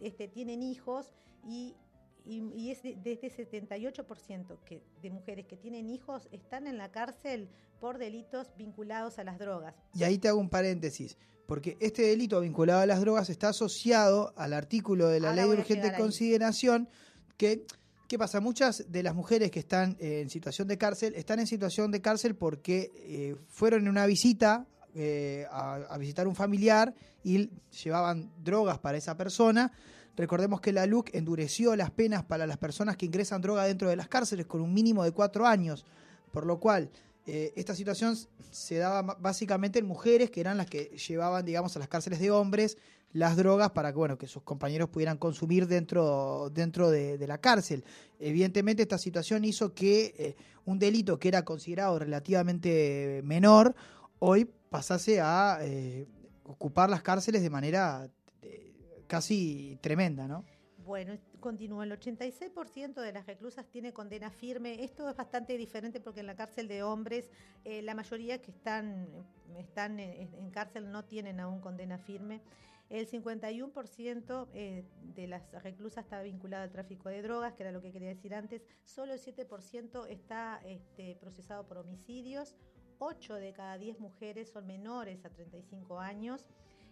este, 0.00 0.26
tienen 0.26 0.64
hijos 0.64 1.12
y, 1.46 1.76
y, 2.24 2.42
y 2.54 2.70
es 2.70 2.82
de, 2.82 2.96
de 2.96 3.12
este 3.12 3.30
78% 3.30 4.58
que, 4.64 4.82
de 5.02 5.10
mujeres 5.10 5.46
que 5.46 5.56
tienen 5.56 5.88
hijos 5.90 6.28
están 6.32 6.66
en 6.66 6.78
la 6.78 6.90
cárcel 6.90 7.48
por 7.80 7.98
delitos 7.98 8.48
vinculados 8.56 9.18
a 9.18 9.24
las 9.24 9.38
drogas. 9.38 9.74
Y 9.94 10.04
ahí 10.04 10.18
te 10.18 10.28
hago 10.28 10.38
un 10.38 10.50
paréntesis, 10.50 11.16
porque 11.46 11.76
este 11.80 12.02
delito 12.02 12.40
vinculado 12.40 12.80
a 12.80 12.86
las 12.86 13.00
drogas 13.00 13.30
está 13.30 13.48
asociado 13.48 14.32
al 14.36 14.52
artículo 14.52 15.08
de 15.08 15.20
la 15.20 15.30
Ahora 15.30 15.42
ley 15.42 15.50
de 15.50 15.58
urgente 15.58 15.90
ahí. 15.90 16.00
consideración 16.00 16.88
que... 17.36 17.64
¿Qué 18.08 18.18
pasa? 18.18 18.40
Muchas 18.40 18.90
de 18.90 19.04
las 19.04 19.14
mujeres 19.14 19.52
que 19.52 19.60
están 19.60 19.96
eh, 20.00 20.20
en 20.20 20.30
situación 20.30 20.66
de 20.66 20.76
cárcel 20.76 21.14
están 21.14 21.38
en 21.38 21.46
situación 21.46 21.92
de 21.92 22.00
cárcel 22.00 22.34
porque 22.34 22.90
eh, 22.96 23.36
fueron 23.46 23.82
en 23.82 23.88
una 23.88 24.04
visita 24.04 24.66
eh, 24.96 25.46
a, 25.48 25.76
a 25.76 25.96
visitar 25.96 26.26
un 26.26 26.34
familiar 26.34 26.92
y 27.22 27.50
llevaban 27.84 28.32
drogas 28.42 28.80
para 28.80 28.98
esa 28.98 29.16
persona. 29.16 29.70
Recordemos 30.20 30.60
que 30.60 30.74
la 30.74 30.84
LUC 30.84 31.14
endureció 31.14 31.74
las 31.76 31.90
penas 31.90 32.22
para 32.22 32.46
las 32.46 32.58
personas 32.58 32.98
que 32.98 33.06
ingresan 33.06 33.40
droga 33.40 33.64
dentro 33.64 33.88
de 33.88 33.96
las 33.96 34.06
cárceles 34.06 34.44
con 34.44 34.60
un 34.60 34.74
mínimo 34.74 35.02
de 35.02 35.12
cuatro 35.12 35.46
años, 35.46 35.86
por 36.30 36.44
lo 36.44 36.60
cual 36.60 36.90
eh, 37.24 37.54
esta 37.56 37.74
situación 37.74 38.18
se 38.50 38.76
daba 38.76 39.16
básicamente 39.18 39.78
en 39.78 39.86
mujeres 39.86 40.30
que 40.30 40.42
eran 40.42 40.58
las 40.58 40.66
que 40.66 40.94
llevaban, 41.08 41.46
digamos, 41.46 41.74
a 41.74 41.78
las 41.78 41.88
cárceles 41.88 42.20
de 42.20 42.30
hombres 42.30 42.76
las 43.14 43.34
drogas 43.34 43.70
para 43.70 43.92
que, 43.92 43.96
bueno, 43.96 44.18
que 44.18 44.26
sus 44.26 44.42
compañeros 44.42 44.90
pudieran 44.90 45.16
consumir 45.16 45.66
dentro, 45.66 46.50
dentro 46.52 46.90
de, 46.90 47.26
la 47.26 47.38
cárcel. 47.38 47.82
Evidentemente 48.18 48.82
esta 48.82 48.98
situación 48.98 49.46
hizo 49.46 49.72
que 49.72 50.14
eh, 50.18 50.36
un 50.66 50.78
delito 50.78 51.18
que 51.18 51.28
era 51.28 51.46
considerado 51.46 51.98
relativamente 51.98 53.22
menor, 53.24 53.74
hoy 54.18 54.46
pasase 54.68 55.18
a 55.22 55.60
eh, 55.62 56.06
ocupar 56.44 56.90
las 56.90 57.00
cárceles 57.00 57.40
de 57.40 57.48
manera 57.48 58.10
casi 59.10 59.76
tremenda, 59.82 60.28
¿no? 60.28 60.44
Bueno, 60.84 61.18
continúa. 61.40 61.82
El 61.84 61.90
86% 61.90 63.00
de 63.00 63.12
las 63.12 63.26
reclusas 63.26 63.66
tiene 63.66 63.92
condena 63.92 64.30
firme. 64.30 64.84
Esto 64.84 65.10
es 65.10 65.16
bastante 65.16 65.58
diferente 65.58 66.00
porque 66.00 66.20
en 66.20 66.26
la 66.26 66.36
cárcel 66.36 66.68
de 66.68 66.84
hombres 66.84 67.28
eh, 67.64 67.82
la 67.82 67.94
mayoría 67.94 68.40
que 68.40 68.52
están, 68.52 69.08
están 69.58 69.98
en, 69.98 70.50
cárcel 70.52 70.92
no 70.92 71.04
tienen 71.04 71.40
aún 71.40 71.60
condena 71.60 71.98
firme. 71.98 72.40
El 72.88 73.08
51% 73.08 74.48
eh, 74.54 74.84
de 75.14 75.26
las 75.26 75.42
reclusas 75.62 76.04
está 76.04 76.22
vinculado 76.22 76.62
al 76.62 76.70
tráfico 76.70 77.08
de 77.08 77.22
drogas, 77.22 77.54
que 77.54 77.64
era 77.64 77.72
lo 77.72 77.82
que 77.82 77.92
quería 77.92 78.08
decir 78.08 78.32
antes. 78.32 78.62
Solo 78.84 79.12
el 79.12 79.20
7% 79.20 80.06
está 80.08 80.60
este, 80.64 81.16
procesado 81.16 81.66
por 81.66 81.78
homicidios. 81.78 82.54
8 82.98 83.34
de 83.34 83.52
cada 83.52 83.76
10 83.76 83.98
mujeres 83.98 84.50
son 84.50 84.66
menores 84.66 85.24
a 85.24 85.30
35 85.30 85.98
años. 85.98 86.48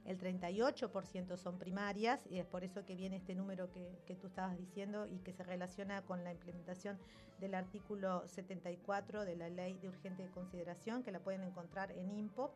El 0.09 0.19
38% 0.19 1.37
son 1.37 1.59
primarias 1.59 2.27
y 2.31 2.39
es 2.39 2.47
por 2.47 2.65
eso 2.65 2.87
que 2.87 2.95
viene 2.95 3.17
este 3.17 3.35
número 3.35 3.71
que, 3.71 4.17
tú 4.17 4.29
estabas 4.29 4.57
diciendo 4.57 5.07
y 5.07 5.19
que 5.19 5.35
se 5.35 5.43
relaciona 5.43 6.01
con 6.01 6.25
la 6.25 6.33
implementación 6.33 6.99
del 7.39 7.55
artículo 7.55 8.27
74 8.27 9.27
de 9.27 9.37
la 9.37 9.51
ley 9.51 9.77
de 9.77 9.91
urgente 9.91 10.27
consideración, 10.31 11.03
que 11.03 11.13
la 11.13 11.21
pueden 11.21 11.43
encontrar 11.43 11.93
en 11.93 12.11
IMPO. 12.11 12.55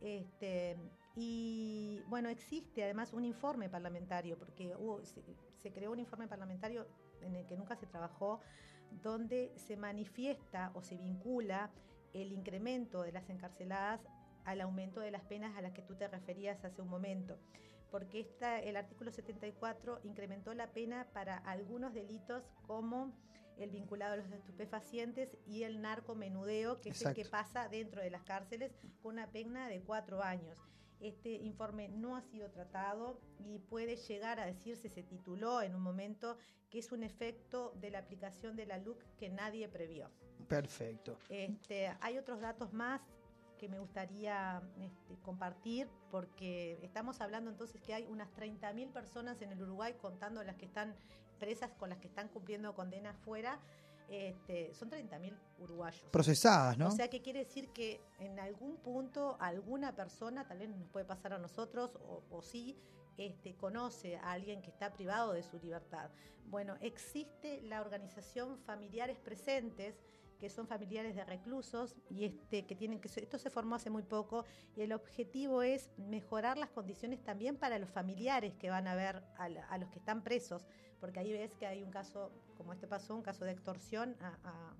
Este, 0.00 0.78
y 1.14 2.00
bueno, 2.06 2.30
existe 2.30 2.82
además 2.82 3.12
un 3.12 3.26
informe 3.26 3.68
parlamentario, 3.68 4.38
porque 4.38 4.74
se 5.58 5.70
creó 5.70 5.92
un 5.92 5.98
informe 5.98 6.26
parlamentario 6.26 6.86
en 7.20 7.36
el 7.36 7.44
que 7.44 7.58
nunca 7.58 7.76
se 7.76 7.86
trabajó, 7.86 8.40
donde 9.02 9.52
se 9.56 9.76
manifiesta 9.76 10.70
o 10.72 10.80
se 10.80 10.96
vincula 10.96 11.70
el 12.14 12.32
incremento 12.32 13.02
de 13.02 13.12
las 13.12 13.28
encarceladas 13.28 14.00
al 14.48 14.62
aumento 14.62 15.00
de 15.00 15.10
las 15.10 15.22
penas 15.24 15.56
a 15.56 15.62
las 15.62 15.72
que 15.72 15.82
tú 15.82 15.94
te 15.94 16.08
referías 16.08 16.64
hace 16.64 16.80
un 16.80 16.88
momento. 16.88 17.38
Porque 17.90 18.20
esta, 18.20 18.58
el 18.60 18.76
artículo 18.76 19.10
74 19.10 20.00
incrementó 20.04 20.54
la 20.54 20.72
pena 20.72 21.06
para 21.12 21.36
algunos 21.36 21.92
delitos 21.92 22.42
como 22.66 23.12
el 23.58 23.70
vinculado 23.70 24.14
a 24.14 24.16
los 24.16 24.30
estupefacientes 24.30 25.36
y 25.46 25.64
el 25.64 25.82
narcomenudeo, 25.82 26.80
que 26.80 26.90
es 26.90 27.02
el 27.04 27.14
que 27.14 27.24
pasa 27.24 27.68
dentro 27.68 28.00
de 28.00 28.10
las 28.10 28.22
cárceles 28.22 28.72
con 29.02 29.14
una 29.14 29.30
pena 29.30 29.68
de 29.68 29.82
cuatro 29.82 30.22
años. 30.22 30.56
Este 31.00 31.30
informe 31.30 31.88
no 31.88 32.16
ha 32.16 32.22
sido 32.22 32.50
tratado 32.50 33.20
y 33.38 33.58
puede 33.58 33.96
llegar 33.96 34.40
a 34.40 34.46
decirse, 34.46 34.88
se 34.88 35.02
tituló 35.02 35.60
en 35.62 35.74
un 35.74 35.82
momento, 35.82 36.38
que 36.70 36.78
es 36.78 36.90
un 36.90 37.02
efecto 37.02 37.72
de 37.76 37.90
la 37.90 37.98
aplicación 37.98 38.56
de 38.56 38.66
la 38.66 38.78
LUC 38.78 39.02
que 39.16 39.28
nadie 39.28 39.68
previó. 39.68 40.10
Perfecto. 40.48 41.18
Este, 41.28 41.94
hay 42.00 42.18
otros 42.18 42.40
datos 42.40 42.72
más 42.72 43.00
que 43.58 43.68
me 43.68 43.78
gustaría 43.78 44.62
este, 44.80 45.16
compartir 45.22 45.88
porque 46.10 46.78
estamos 46.82 47.20
hablando 47.20 47.50
entonces 47.50 47.80
que 47.82 47.92
hay 47.92 48.06
unas 48.06 48.28
30.000 48.34 48.92
personas 48.92 49.42
en 49.42 49.52
el 49.52 49.62
Uruguay 49.62 49.94
contando 50.00 50.42
las 50.42 50.56
que 50.56 50.64
están 50.64 50.94
presas 51.38 51.70
con 51.72 51.90
las 51.90 51.98
que 51.98 52.08
están 52.08 52.28
cumpliendo 52.28 52.74
condena 52.74 53.12
fuera. 53.12 53.60
Este, 54.08 54.72
son 54.72 54.88
30.000 54.90 55.36
uruguayos. 55.58 56.02
Procesadas, 56.10 56.78
¿no? 56.78 56.88
O 56.88 56.92
sea 56.92 57.08
que 57.08 57.20
quiere 57.20 57.40
decir 57.40 57.68
que 57.74 58.00
en 58.18 58.40
algún 58.40 58.78
punto 58.78 59.36
alguna 59.38 59.94
persona, 59.94 60.48
tal 60.48 60.60
vez 60.60 60.70
nos 60.70 60.88
puede 60.88 61.04
pasar 61.04 61.34
a 61.34 61.38
nosotros 61.38 61.96
o, 61.96 62.22
o 62.30 62.40
sí, 62.40 62.78
este, 63.18 63.54
conoce 63.54 64.16
a 64.16 64.32
alguien 64.32 64.62
que 64.62 64.70
está 64.70 64.92
privado 64.92 65.32
de 65.32 65.42
su 65.42 65.58
libertad. 65.58 66.08
Bueno, 66.46 66.76
existe 66.80 67.60
la 67.62 67.82
organización 67.82 68.58
Familiares 68.60 69.18
Presentes, 69.18 70.00
que 70.38 70.48
son 70.50 70.66
familiares 70.66 71.14
de 71.16 71.24
reclusos 71.24 71.96
y 72.10 72.24
este 72.24 72.64
que 72.66 72.74
tienen 72.76 73.00
que 73.00 73.08
esto 73.08 73.38
se 73.38 73.50
formó 73.50 73.74
hace 73.74 73.90
muy 73.90 74.02
poco 74.02 74.44
y 74.76 74.82
el 74.82 74.92
objetivo 74.92 75.62
es 75.62 75.90
mejorar 75.96 76.56
las 76.58 76.70
condiciones 76.70 77.22
también 77.24 77.56
para 77.56 77.78
los 77.78 77.90
familiares 77.90 78.54
que 78.54 78.70
van 78.70 78.86
a 78.86 78.94
ver 78.94 79.22
a, 79.36 79.48
la- 79.48 79.66
a 79.66 79.78
los 79.78 79.90
que 79.90 79.98
están 79.98 80.22
presos 80.22 80.66
porque 81.00 81.20
ahí 81.20 81.32
ves 81.32 81.54
que 81.56 81.66
hay 81.66 81.82
un 81.82 81.90
caso 81.90 82.30
como 82.56 82.72
este 82.72 82.86
pasó 82.86 83.14
un 83.14 83.22
caso 83.22 83.44
de 83.44 83.52
extorsión 83.52 84.16
a, 84.20 84.28
a- 84.44 84.76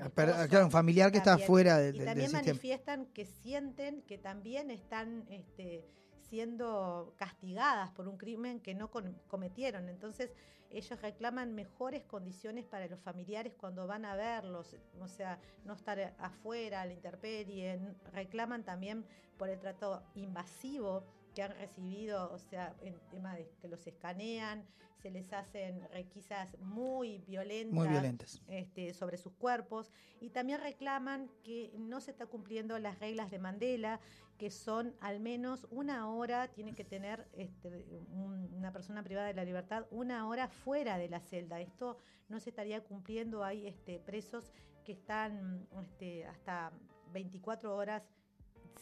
Ah, 0.00 0.46
claro, 0.48 0.66
un 0.66 0.70
familiar 0.70 1.10
que 1.10 1.18
está 1.18 1.38
fuera 1.38 1.78
del, 1.78 1.96
y 1.96 1.98
del 1.98 2.06
también 2.06 2.28
sistema. 2.30 2.46
manifiestan 2.46 3.06
que 3.06 3.24
sienten 3.24 4.02
que 4.02 4.16
también 4.18 4.70
están 4.70 5.24
este, 5.28 5.88
siendo 6.28 7.14
castigadas 7.16 7.90
por 7.90 8.08
un 8.08 8.16
crimen 8.16 8.60
que 8.60 8.74
no 8.74 8.90
cometieron. 9.28 9.88
Entonces, 9.88 10.32
ellos 10.70 11.00
reclaman 11.00 11.54
mejores 11.54 12.04
condiciones 12.04 12.66
para 12.66 12.86
los 12.88 13.00
familiares 13.00 13.54
cuando 13.56 13.86
van 13.86 14.04
a 14.04 14.16
verlos, 14.16 14.76
o 15.00 15.08
sea, 15.08 15.38
no 15.64 15.72
estar 15.72 16.14
afuera, 16.18 16.84
la 16.84 16.92
intemperie. 16.92 17.80
Reclaman 18.12 18.64
también 18.64 19.06
por 19.38 19.48
el 19.48 19.58
trato 19.58 20.02
invasivo 20.14 21.04
que 21.38 21.44
han 21.44 21.52
recibido, 21.56 22.32
o 22.32 22.38
sea, 22.40 22.74
en 22.82 22.98
tema 23.12 23.32
de 23.36 23.48
que 23.62 23.68
los 23.68 23.86
escanean, 23.86 24.64
se 25.00 25.08
les 25.08 25.32
hacen 25.32 25.80
requisas 25.92 26.58
muy 26.58 27.18
violentas, 27.28 27.72
Muy 27.76 27.86
violentas. 27.86 28.42
este, 28.48 28.92
sobre 28.92 29.18
sus 29.18 29.32
cuerpos 29.34 29.92
y 30.20 30.30
también 30.30 30.60
reclaman 30.60 31.30
que 31.44 31.70
no 31.78 32.00
se 32.00 32.10
está 32.10 32.26
cumpliendo 32.26 32.76
las 32.80 32.98
reglas 32.98 33.30
de 33.30 33.38
Mandela, 33.38 34.00
que 34.36 34.50
son 34.50 34.96
al 35.00 35.20
menos 35.20 35.68
una 35.70 36.08
hora, 36.10 36.48
tiene 36.48 36.74
que 36.74 36.82
tener 36.82 37.28
este, 37.34 37.68
un- 38.10 38.52
una 38.52 38.72
persona 38.72 39.04
privada 39.04 39.28
de 39.28 39.34
la 39.34 39.44
libertad 39.44 39.86
una 39.92 40.26
hora 40.26 40.48
fuera 40.48 40.98
de 40.98 41.08
la 41.08 41.20
celda. 41.20 41.60
Esto 41.60 41.98
no 42.28 42.40
se 42.40 42.50
estaría 42.50 42.82
cumpliendo, 42.82 43.44
hay 43.44 43.64
este, 43.68 44.00
presos 44.00 44.52
que 44.84 44.90
están 44.90 45.68
este, 45.80 46.26
hasta 46.26 46.72
24 47.12 47.76
horas 47.76 48.02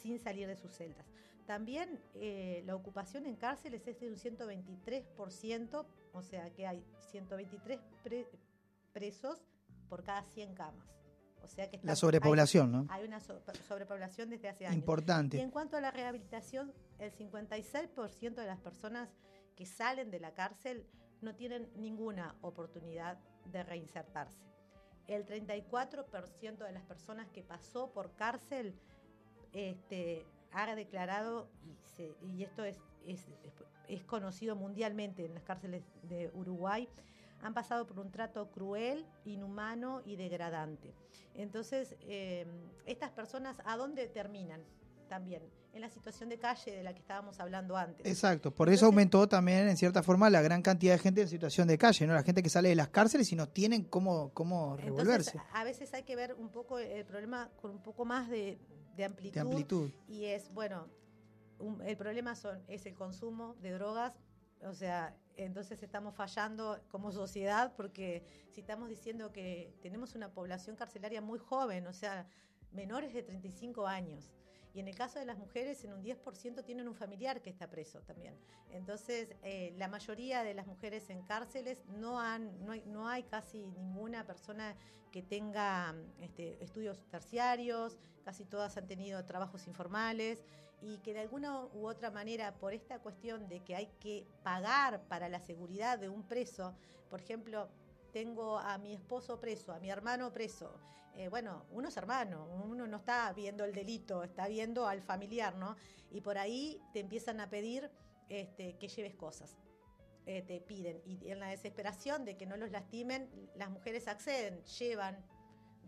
sin 0.03 0.19
salir 0.19 0.47
de 0.49 0.57
sus 0.57 0.73
celdas. 0.73 1.07
También 1.47 2.01
eh, 2.15 2.63
la 2.67 2.75
ocupación 2.75 3.25
en 3.27 3.37
cárceles 3.37 3.87
es 3.87 4.01
de 4.01 4.09
un 4.09 4.17
123%, 4.17 5.87
o 6.13 6.23
sea 6.23 6.51
que 6.51 6.67
hay 6.67 6.85
123 7.11 7.79
pre- 8.03 8.29
presos 8.93 9.45
por 9.89 10.03
cada 10.03 10.23
100 10.25 10.55
camas. 10.55 10.87
O 11.43 11.47
sea 11.49 11.71
que 11.71 11.79
La 11.85 11.95
sobrepoblación, 11.95 12.73
¿no? 12.73 12.87
Hay, 12.91 13.05
una 13.05 13.21
so- 13.21 13.41
sobrepoblación 13.69 14.31
desde 14.31 14.49
hace 14.49 14.67
años. 14.67 14.75
Y 14.77 14.79
Importante. 14.81 15.41
en 15.41 15.51
cuanto 15.51 15.77
a 15.77 15.81
la 15.81 15.93
rehabilitación, 15.93 16.73
el 16.99 17.13
56% 17.13 18.35
de 18.35 18.47
las 18.47 18.59
personas 18.59 19.09
que 19.55 19.65
salen 19.67 20.11
de 20.11 20.19
la 20.19 20.35
cárcel 20.35 20.85
no 21.21 21.35
tienen 21.37 21.71
ninguna 21.77 22.35
oportunidad 22.41 23.19
de 23.53 23.63
reinsertarse. 23.63 24.45
El 25.07 25.25
34% 25.25 26.59
de 26.65 26.73
las 26.73 26.83
personas 26.83 27.29
que 27.31 27.45
pasó 27.45 27.93
por 27.93 28.17
cárcel 28.17 28.75
este, 29.53 30.27
ha 30.53 30.75
declarado, 30.75 31.49
y, 31.65 31.77
se- 31.97 32.15
y 32.23 32.43
esto 32.43 32.65
es, 32.65 32.77
es, 33.07 33.21
es 33.89 34.05
conocido 34.05 34.57
mundialmente 34.57 35.25
en 35.25 35.35
las 35.35 35.43
cárceles 35.45 35.83
de 36.03 36.31
Uruguay, 36.35 36.89
han 37.43 37.53
pasado 37.55 37.87
por 37.87 37.99
un 38.01 38.11
trato 38.11 38.51
cruel, 38.51 39.05
inhumano 39.25 40.03
y 40.07 40.17
degradante. 40.17 40.95
Entonces, 41.35 41.95
eh, 42.01 42.47
estas 42.87 43.11
personas, 43.11 43.59
¿a 43.65 43.77
dónde 43.77 44.09
terminan? 44.09 44.63
También 45.09 45.43
en 45.73 45.83
la 45.83 45.91
situación 45.91 46.31
de 46.31 46.39
calle 46.39 46.73
de 46.75 46.83
la 46.83 46.95
que 46.95 47.01
estábamos 47.01 47.39
hablando 47.39 47.77
antes. 47.77 48.07
Exacto, 48.07 48.51
por 48.51 48.71
eso 48.71 48.87
aumentó 48.87 49.29
también 49.29 49.69
en 49.69 49.77
cierta 49.77 50.03
forma 50.03 50.31
la 50.31 50.41
gran 50.41 50.63
cantidad 50.63 50.95
de 50.95 50.99
gente 50.99 51.21
en 51.21 51.29
situación 51.29 51.69
de 51.69 51.77
calle, 51.77 52.07
¿no? 52.07 52.15
La 52.15 52.23
gente 52.23 52.43
que 52.43 52.49
sale 52.49 52.71
de 52.71 52.75
las 52.75 52.89
cárceles 52.89 53.31
y 53.31 53.37
no 53.37 53.47
tienen 53.51 53.85
cómo, 53.85 54.31
cómo 54.33 54.77
Entonces, 54.81 54.85
revolverse 54.87 55.41
a 55.53 55.65
veces 55.65 55.93
hay 55.93 56.03
que 56.05 56.17
ver 56.17 56.33
un 56.35 56.49
poco 56.49 56.79
el 56.79 57.05
problema 57.05 57.51
con 57.61 57.71
un 57.73 57.83
poco 57.83 58.07
más 58.07 58.29
de, 58.31 58.59
de 58.97 59.05
amplitud. 59.05 59.35
de 59.35 59.41
amplitud. 59.41 59.91
Y 60.09 60.25
es, 60.27 60.53
bueno, 60.53 60.89
un- 61.59 61.81
el 61.83 61.97
problema 61.97 62.35
son, 62.35 62.63
es 62.69 62.87
el 62.87 62.95
consumo 62.95 63.55
de 63.61 63.73
drogas. 63.73 64.15
O 64.63 64.73
sea, 64.73 65.15
entonces 65.37 65.83
estamos 65.83 66.15
fallando 66.15 66.81
como 66.89 67.13
sociedad 67.13 67.75
porque 67.77 68.25
si 68.51 68.61
estamos 68.61 68.89
diciendo 68.89 69.33
que 69.33 69.75
tenemos 69.83 70.15
una 70.15 70.33
población 70.33 70.77
carcelaria 70.77 71.21
muy 71.21 71.39
joven, 71.39 71.87
o 71.87 71.93
sea, 71.93 72.27
menores 72.73 73.13
de 73.13 73.23
35 73.23 73.87
años. 73.87 74.31
Y 74.77 74.81
en 74.81 74.89
el 74.89 74.95
caso 74.95 75.19
de 75.19 75.25
las 75.25 75.39
mujeres, 75.39 75.83
en 75.85 75.95
un 75.95 76.03
10% 76.05 76.63
tienen 76.63 76.87
un 76.87 76.95
familiar 76.95 77.41
que 77.41 77.49
está 77.49 77.67
preso 77.67 78.03
también. 78.03 78.37
Entonces, 78.69 79.35
eh, 79.43 79.73
la 79.79 79.89
mayoría 79.89 80.45
de 80.45 80.53
las 80.53 80.67
mujeres 80.67 81.09
en 81.09 81.23
cárceles 81.23 81.83
no, 81.87 82.21
han, 82.21 82.63
no, 82.63 82.73
hay, 82.73 82.83
no 82.85 83.09
hay 83.09 83.23
casi 83.23 83.67
ninguna 83.69 84.27
persona 84.27 84.77
que 85.11 85.23
tenga 85.23 85.95
este, 86.21 86.63
estudios 86.63 87.01
terciarios, 87.09 87.97
casi 88.23 88.45
todas 88.45 88.77
han 88.77 88.87
tenido 88.87 89.25
trabajos 89.25 89.67
informales 89.67 90.45
y 90.83 90.99
que 90.99 91.15
de 91.15 91.21
alguna 91.21 91.65
u 91.73 91.87
otra 91.87 92.11
manera, 92.11 92.53
por 92.59 92.75
esta 92.75 92.99
cuestión 92.99 93.49
de 93.49 93.61
que 93.61 93.77
hay 93.77 93.87
que 93.99 94.27
pagar 94.43 95.01
para 95.09 95.31
la 95.31 95.41
seguridad 95.41 95.99
de 95.99 96.11
un 96.11 96.23
preso, 96.23 96.75
por 97.09 97.23
ejemplo, 97.23 97.71
tengo 98.13 98.59
a 98.59 98.77
mi 98.77 98.93
esposo 98.93 99.41
preso, 99.41 99.73
a 99.73 99.81
mi 99.81 99.89
hermano 99.89 100.35
preso. 100.35 100.79
Eh, 101.17 101.29
bueno, 101.29 101.65
uno 101.71 101.89
es 101.89 101.97
hermano, 101.97 102.47
uno 102.65 102.87
no 102.87 102.99
está 102.99 103.33
viendo 103.33 103.65
el 103.65 103.73
delito, 103.73 104.23
está 104.23 104.49
viendo 104.49 104.87
al 104.87 105.03
familiar, 105.03 105.57
¿no? 105.57 105.77
Y 106.11 106.21
por 106.21 106.39
ahí 106.39 106.81
te 106.93 107.01
empiezan 107.01 107.41
a 107.41 107.49
pedir 107.49 107.91
este, 108.29 108.77
que 108.79 108.89
lleves 108.89 109.15
cosas. 109.15 109.57
Eh, 110.27 110.43
te 110.43 110.61
piden. 110.61 111.01
Y 111.07 111.31
en 111.31 111.39
la 111.39 111.49
desesperación 111.49 112.25
de 112.25 112.37
que 112.37 112.47
no 112.47 112.57
los 112.57 112.71
lastimen, 112.71 113.31
las 113.55 113.71
mujeres 113.71 114.09
acceden, 114.09 114.63
llevan 114.65 115.25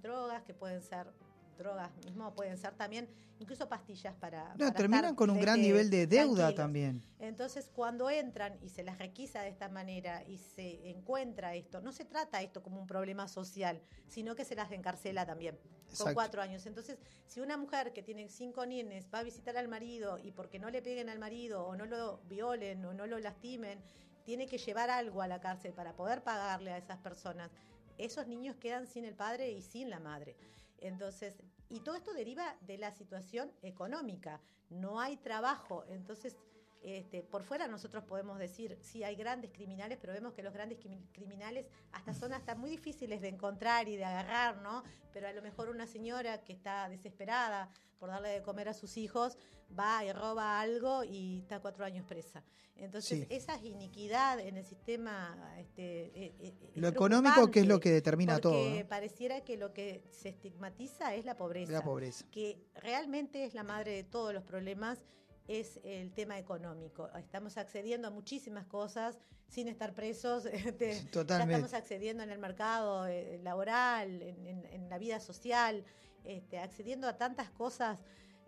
drogas 0.00 0.44
que 0.44 0.54
pueden 0.54 0.80
ser 0.80 1.12
drogas 1.58 1.94
mismo, 2.04 2.34
pueden 2.34 2.56
ser 2.56 2.74
también 2.74 3.08
incluso 3.40 3.68
pastillas 3.68 4.14
para... 4.14 4.50
No, 4.54 4.58
para 4.58 4.72
terminan 4.72 5.14
con 5.14 5.30
un 5.30 5.40
gran 5.40 5.60
nivel 5.60 5.90
de 5.90 6.06
deuda 6.06 6.34
tranquilos. 6.34 6.54
también. 6.54 7.02
Entonces, 7.18 7.70
cuando 7.72 8.10
entran 8.10 8.58
y 8.62 8.68
se 8.68 8.82
las 8.82 8.98
requisa 8.98 9.42
de 9.42 9.48
esta 9.48 9.68
manera 9.68 10.24
y 10.26 10.38
se 10.38 10.90
encuentra 10.90 11.54
esto, 11.54 11.80
no 11.80 11.92
se 11.92 12.04
trata 12.04 12.42
esto 12.42 12.62
como 12.62 12.80
un 12.80 12.86
problema 12.86 13.28
social, 13.28 13.80
sino 14.08 14.34
que 14.34 14.44
se 14.44 14.54
las 14.54 14.72
encarcela 14.72 15.26
también, 15.26 15.56
con 15.56 15.90
Exacto. 15.90 16.14
cuatro 16.14 16.42
años. 16.42 16.66
Entonces, 16.66 16.98
si 17.26 17.40
una 17.40 17.56
mujer 17.56 17.92
que 17.92 18.02
tiene 18.02 18.28
cinco 18.28 18.66
nenes 18.66 19.08
va 19.12 19.20
a 19.20 19.22
visitar 19.22 19.56
al 19.56 19.68
marido 19.68 20.18
y 20.18 20.32
porque 20.32 20.58
no 20.58 20.70
le 20.70 20.82
peguen 20.82 21.08
al 21.08 21.18
marido 21.18 21.66
o 21.66 21.76
no 21.76 21.86
lo 21.86 22.20
violen 22.28 22.84
o 22.84 22.92
no 22.92 23.06
lo 23.06 23.18
lastimen, 23.18 23.80
tiene 24.24 24.46
que 24.46 24.58
llevar 24.58 24.90
algo 24.90 25.22
a 25.22 25.28
la 25.28 25.40
cárcel 25.40 25.72
para 25.72 25.94
poder 25.94 26.22
pagarle 26.22 26.72
a 26.72 26.76
esas 26.76 26.98
personas, 26.98 27.50
esos 27.96 28.26
niños 28.26 28.56
quedan 28.56 28.86
sin 28.86 29.04
el 29.04 29.14
padre 29.14 29.50
y 29.50 29.62
sin 29.62 29.88
la 29.90 30.00
madre. 30.00 30.36
Entonces, 30.80 31.42
y 31.68 31.80
todo 31.80 31.96
esto 31.96 32.12
deriva 32.12 32.56
de 32.62 32.78
la 32.78 32.90
situación 32.92 33.52
económica. 33.62 34.40
No 34.70 35.00
hay 35.00 35.16
trabajo. 35.16 35.84
Entonces, 35.88 36.36
este, 36.82 37.22
por 37.22 37.42
fuera 37.42 37.66
nosotros 37.68 38.04
podemos 38.04 38.38
decir, 38.38 38.78
sí, 38.80 39.02
hay 39.04 39.16
grandes 39.16 39.50
criminales, 39.52 39.98
pero 40.00 40.12
vemos 40.12 40.32
que 40.34 40.42
los 40.42 40.52
grandes 40.52 40.78
crimi- 40.78 41.06
criminales 41.12 41.66
hasta 41.92 42.14
son 42.14 42.32
hasta 42.32 42.54
muy 42.54 42.70
difíciles 42.70 43.20
de 43.20 43.28
encontrar 43.28 43.88
y 43.88 43.96
de 43.96 44.04
agarrar, 44.04 44.58
¿no? 44.62 44.82
Pero 45.12 45.28
a 45.28 45.32
lo 45.32 45.42
mejor 45.42 45.68
una 45.70 45.86
señora 45.86 46.42
que 46.44 46.52
está 46.52 46.88
desesperada 46.88 47.70
por 47.98 48.10
darle 48.10 48.28
de 48.28 48.42
comer 48.42 48.68
a 48.68 48.74
sus 48.74 48.96
hijos 48.96 49.36
va 49.78 50.04
y 50.04 50.12
roba 50.12 50.60
algo 50.60 51.02
y 51.04 51.40
está 51.40 51.60
cuatro 51.60 51.84
años 51.84 52.06
presa. 52.06 52.42
Entonces, 52.76 53.18
Sí. 53.20 53.26
esa 53.28 53.56
iniquidad 53.64 54.38
en 54.38 54.56
el 54.56 54.64
sistema... 54.64 55.36
Este, 55.58 56.06
eh, 56.14 56.34
eh, 56.38 56.54
es 56.74 56.80
Lo 56.80 56.86
económico 56.88 57.50
que 57.50 57.60
es 57.60 57.66
lo 57.66 57.80
que 57.80 57.90
determina 57.90 58.38
todo, 58.38 58.52
porque 58.52 58.82
¿no? 58.84 58.88
pareciera 58.88 59.40
que 59.42 59.56
lo 59.56 59.72
que 59.74 60.04
se 60.10 60.28
estigmatiza 60.28 61.14
es 61.16 61.24
la 61.24 61.36
pobreza 61.36 61.72
La 61.72 61.82
pobreza. 61.82 62.24
que 62.30 62.62
realmente 62.76 63.44
es 63.44 63.52
la 63.54 63.64
madre 63.64 63.90
de 63.96 64.04
todos 64.04 64.32
los 64.32 64.44
problemas 64.44 65.04
es 65.48 65.80
el 65.82 66.12
tema 66.12 66.38
económico. 66.38 67.08
Estamos 67.16 67.56
accediendo 67.56 68.06
a 68.08 68.10
muchísimas 68.10 68.66
cosas 68.66 69.18
sin 69.48 69.66
estar 69.66 69.94
presos. 69.94 70.44
este, 70.52 70.92
Ya 71.38 71.44
estamos 71.54 71.74
accediendo 71.74 72.22
en 72.22 72.30
el 72.30 72.38
mercado 72.38 73.06
eh, 73.06 73.40
laboral, 73.42 74.22
en, 74.22 74.46
en- 74.46 74.66
en 74.66 74.88
la 74.90 74.98
vida 74.98 75.18
social, 75.20 75.82
este, 76.24 76.58
accediendo 76.58 77.08
a 77.08 77.16
tantas 77.16 77.50
cosas 77.50 77.98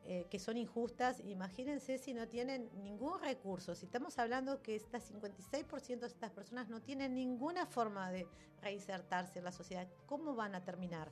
eh, 0.04 0.26
que 0.30 0.38
son 0.38 0.56
injustas. 0.58 1.20
Imagínense 1.20 1.96
si 1.98 2.12
no 2.14 2.28
tienen 2.28 2.70
ningún 2.82 3.18
recurso. 3.20 3.74
Si 3.74 3.86
estamos 3.86 4.18
hablando 4.18 4.60
que 4.62 4.76
estas 4.76 5.10
56% 5.10 6.00
de 6.00 6.06
estas 6.06 6.30
personas 6.30 6.68
no 6.68 6.80
tienen 6.82 7.14
ninguna 7.14 7.64
forma 7.66 8.10
de 8.12 8.26
reinsertarse 8.62 9.38
en 9.38 9.44
la 9.46 9.52
sociedad, 9.52 9.88
¿cómo 10.06 10.34
van 10.34 10.54
a 10.54 10.62
terminar? 10.64 11.10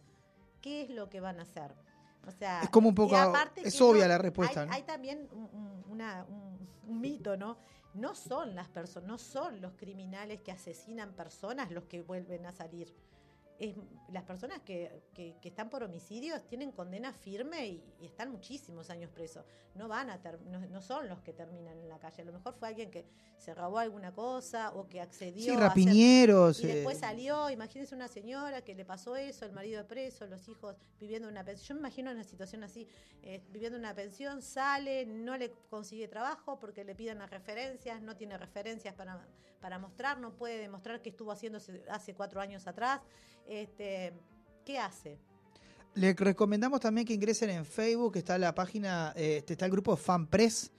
¿Qué 0.61 0.82
es 0.82 0.91
lo 0.91 1.09
que 1.09 1.20
van 1.20 1.39
a 1.39 1.43
hacer? 1.45 1.72
O 2.26 2.30
sea, 2.30 2.60
Es 2.62 2.70
como 2.70 2.88
un 2.90 2.94
poco- 2.94 3.16
es 3.56 3.80
obvia 3.80 4.06
la 4.08 4.18
respuesta, 4.18 4.60
Hay, 4.62 4.66
¿no? 4.66 4.72
hay 4.74 4.82
también 4.82 5.28
un, 5.32 5.48
un- 5.52 5.84
una- 5.88 6.24
un- 6.28 6.68
un 6.88 7.00
mito, 7.00 7.36
¿no? 7.36 7.56
No 7.94 8.14
son 8.14 8.54
las 8.54 8.68
personas, 8.68 9.08
no 9.08 9.18
son 9.18 9.60
los 9.60 9.72
criminales 9.74 10.40
que 10.42 10.52
asesinan 10.52 11.12
personas 11.14 11.70
los 11.70 11.84
que 11.84 12.02
vuelven 12.02 12.44
a 12.46 12.52
salir. 12.52 12.94
Es, 13.59 13.74
las 14.12 14.22
personas 14.22 14.61
que, 14.62 15.02
que- 15.14 15.36
que 15.42 15.48
están 15.48 15.68
por 15.68 15.82
homicidios 15.82 16.46
tienen 16.46 16.70
condena 16.70 17.12
firme 17.12 17.66
y, 17.66 17.82
y 18.00 18.06
están 18.06 18.30
muchísimos 18.30 18.88
años 18.88 19.11
presos. 19.11 19.44
No 19.74 19.88
van 19.88 20.11
a 20.11 20.20
ter- 20.22 20.40
no, 20.42 20.61
no 20.61 20.80
son 20.80 21.09
los 21.09 21.20
que 21.22 21.32
terminan 21.32 21.76
en 21.78 21.88
la 21.88 21.98
calle. 21.98 22.22
A 22.22 22.24
lo 22.24 22.32
mejor 22.32 22.54
fue 22.54 22.68
alguien 22.68 22.90
que 22.90 23.04
se 23.36 23.54
robó 23.54 23.78
alguna 23.78 24.12
cosa 24.14 24.72
o 24.74 24.88
que 24.88 25.00
accedió 25.00 25.42
Sí, 25.42 25.50
a 25.50 25.54
hacer- 25.54 25.68
rapiñeros. 25.68 26.61
y 26.62 26.68
después 26.68 26.96
eh, 26.98 27.00
salió, 27.00 27.50
imagínense 27.50 27.94
una 27.96 28.06
señora 28.09 28.62
que 28.62 28.74
le 28.76 28.84
pasó 28.84 29.16
eso, 29.16 29.44
el 29.44 29.52
marido 29.52 29.86
preso, 29.88 30.26
los 30.28 30.48
hijos 30.48 30.76
viviendo 31.00 31.28
una 31.28 31.44
pensión. 31.44 31.66
Yo 31.68 31.74
me 31.74 31.80
imagino 31.88 32.11
una 32.12 32.24
situación 32.24 32.62
así, 32.62 32.86
eh, 33.22 33.42
viviendo 33.50 33.76
una 33.78 33.92
pensión, 33.94 34.40
sale, 34.40 35.04
no 35.04 35.36
le 35.36 35.50
consigue 35.68 36.06
trabajo 36.06 36.59
porque 36.61 36.84
le 36.84 36.94
piden 36.94 37.18
las 37.18 37.30
referencias, 37.30 38.00
no 38.02 38.14
tiene 38.16 38.38
referencias 38.38 38.94
para, 38.94 39.26
para 39.61 39.78
mostrar, 39.78 40.18
no 40.18 40.32
puede 40.34 40.59
demostrar 40.59 41.02
que 41.02 41.11
estuvo 41.11 41.32
haciendo 41.32 41.59
hace- 41.90 42.14
cuatro 42.14 42.40
años 42.40 42.66
atrás. 42.66 43.00
Este, 43.46 44.12
¿Qué 44.64 44.78
hace? 44.78 45.18
Le 45.94 46.12
recomendamos 46.14 46.80
también 46.80 47.06
que 47.06 47.14
ingresen 47.14 47.50
en 47.50 47.64
Facebook, 47.64 48.16
está 48.16 48.36
la 48.38 48.54
página, 48.54 49.12
eh, 49.16 49.42
está 49.46 49.64
el 49.64 49.72
grupo 49.72 49.96
FanPress, 49.96 50.70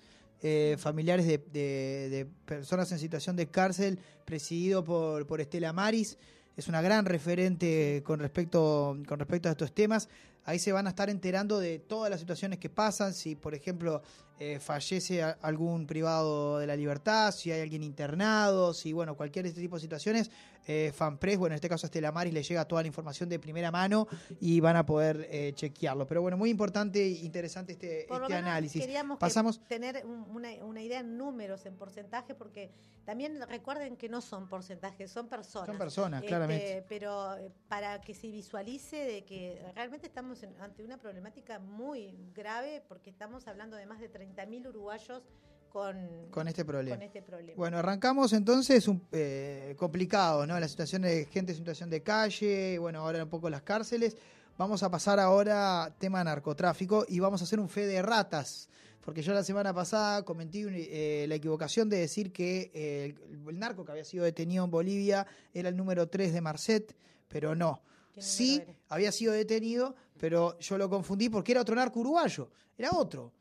eh, 0.41 0.75
familiares 0.79 1.25
de, 1.25 1.37
de- 1.39 2.09
de 2.09 2.25
personas 2.45 2.91
en 2.91 2.99
situación 2.99 3.35
de 3.35 3.47
cárcel, 3.47 3.99
presidido 4.25 4.83
por, 4.83 5.25
por 5.27 5.41
Estela 5.41 5.73
Maris. 5.73 6.17
Es 6.55 6.67
una 6.67 6.81
gran 6.81 7.05
referente 7.05 8.01
con 8.05 8.19
respecto, 8.19 8.97
con 9.07 9.17
respecto 9.19 9.49
a 9.49 9.51
estos 9.53 9.73
temas. 9.73 10.07
Ahí 10.45 10.59
se 10.59 10.71
van 10.71 10.87
a 10.87 10.91
estar 10.91 11.09
enterando 11.09 11.59
de 11.59 11.79
todas 11.79 12.09
las 12.09 12.19
situaciones 12.19 12.59
que 12.59 12.69
pasan. 12.69 13.13
Si, 13.13 13.35
por 13.35 13.53
ejemplo, 13.55 14.01
eh, 14.39 14.59
fallece 14.59 15.21
algún 15.21 15.85
privado 15.85 16.59
de 16.59 16.67
la 16.67 16.75
libertad, 16.75 17.31
si 17.31 17.51
hay 17.51 17.61
alguien 17.61 17.83
internado, 17.83 18.73
si, 18.73 18.93
bueno, 18.93 19.15
cualquier 19.15 19.43
de 19.43 19.49
este 19.49 19.61
tipo 19.61 19.75
de 19.75 19.81
situaciones, 19.81 20.31
eh, 20.67 20.91
FanPress, 20.93 21.37
bueno, 21.37 21.53
en 21.53 21.55
este 21.55 21.67
caso 21.69 21.85
a 21.85 21.87
Estela 21.87 22.11
Maris 22.11 22.33
le 22.33 22.43
llega 22.43 22.63
toda 22.65 22.81
la 22.83 22.87
información 22.87 23.27
de 23.27 23.39
primera 23.39 23.71
mano 23.71 24.07
y 24.39 24.59
van 24.59 24.75
a 24.75 24.85
poder 24.85 25.27
eh, 25.31 25.51
chequearlo. 25.55 26.05
Pero 26.05 26.21
bueno, 26.21 26.37
muy 26.37 26.49
importante 26.51 27.03
e 27.03 27.09
interesante 27.25 27.71
este, 27.73 28.05
Por 28.07 28.19
lo 28.19 28.23
este 28.25 28.35
menos 28.35 28.49
análisis. 28.49 28.81
Queríamos 28.81 29.17
que 29.17 29.21
Pasamos. 29.21 29.59
tener 29.67 30.05
un- 30.05 30.25
una, 30.29 30.49
una 30.63 30.81
idea 30.81 30.99
en 30.99 31.17
números, 31.17 31.65
en 31.65 31.75
porcentaje, 31.75 32.35
porque 32.35 32.69
también 33.03 33.41
recuerden 33.47 33.97
que 33.97 34.09
no 34.09 34.21
son 34.21 34.47
porcentajes, 34.47 35.09
son 35.09 35.27
personas. 35.27 35.65
Son 35.67 35.77
personas, 35.79 36.19
Este, 36.19 36.27
claramente. 36.27 36.85
Pero 36.87 37.35
eh, 37.37 37.49
para 37.67 37.99
que 38.01 38.13
se 38.13 38.27
visualice 38.29 38.97
de 38.97 39.23
que 39.25 39.59
realmente 39.73 40.05
estamos 40.05 40.43
en- 40.43 40.53
ante 40.61 40.83
una 40.83 40.99
problemática 40.99 41.57
muy 41.57 42.15
grave, 42.35 42.83
porque 42.87 43.09
estamos 43.09 43.47
hablando 43.47 43.75
de 43.75 43.87
más 43.87 43.99
de 43.99 44.09
30.000 44.35 44.69
uruguayos 44.69 45.23
con, 45.69 45.95
Con 46.31 46.47
este 46.47 46.65
problema. 46.65 46.95
con 46.95 47.03
este 47.03 47.21
problema. 47.21 47.53
Bueno, 47.55 47.77
arrancamos 47.77 48.33
entonces 48.33 48.87
un, 48.87 49.01
eh, 49.11 49.75
complicado, 49.77 50.45
¿no? 50.47 50.59
La 50.59 50.67
situación 50.67 51.03
de 51.03 51.25
gente 51.25 51.51
en 51.51 51.57
situación 51.57 51.89
de 51.89 52.01
calle, 52.01 52.77
bueno, 52.79 52.99
ahora 52.99 53.23
un 53.23 53.29
poco 53.29 53.49
las 53.49 53.61
cárceles. 53.61 54.17
Vamos 54.57 54.83
a 54.83 54.89
pasar 54.89 55.19
ahora 55.19 55.83
a 55.83 55.95
tema 55.95 56.23
narcotráfico 56.23 57.05
y 57.07 57.19
vamos 57.19 57.41
a 57.41 57.43
hacer 57.45 57.59
un 57.59 57.69
fe 57.69 57.85
de 57.85 58.01
ratas. 58.01 58.67
Porque 59.01 59.21
yo 59.21 59.33
la 59.33 59.43
semana 59.43 59.73
pasada 59.73 60.23
cometí 60.25 60.65
eh, 60.67 61.25
la 61.27 61.35
equivocación 61.35 61.89
de 61.89 61.97
decir 61.97 62.31
que 62.31 62.69
eh, 62.73 63.15
el, 63.31 63.47
el 63.47 63.59
narco 63.59 63.85
que 63.85 63.91
había 63.91 64.03
sido 64.03 64.25
detenido 64.25 64.65
en 64.65 64.71
Bolivia 64.71 65.25
era 65.53 65.69
el 65.69 65.77
número 65.77 66.09
3 66.09 66.33
de 66.33 66.41
Marcet, 66.41 66.95
pero 67.27 67.55
no. 67.55 67.81
¿Qué 68.13 68.21
número 68.21 68.27
Sí, 68.27 68.63
había 68.89 69.11
sido 69.11 69.33
detenido, 69.33 69.95
pero 70.19 70.59
yo 70.59 70.77
lo 70.77 70.89
confundí 70.89 71.29
porque 71.29 71.53
era 71.53 71.61
otro 71.61 71.75
narco 71.75 72.01
uruguayo, 72.01 72.49
era 72.77 72.91
otro. 72.91 73.31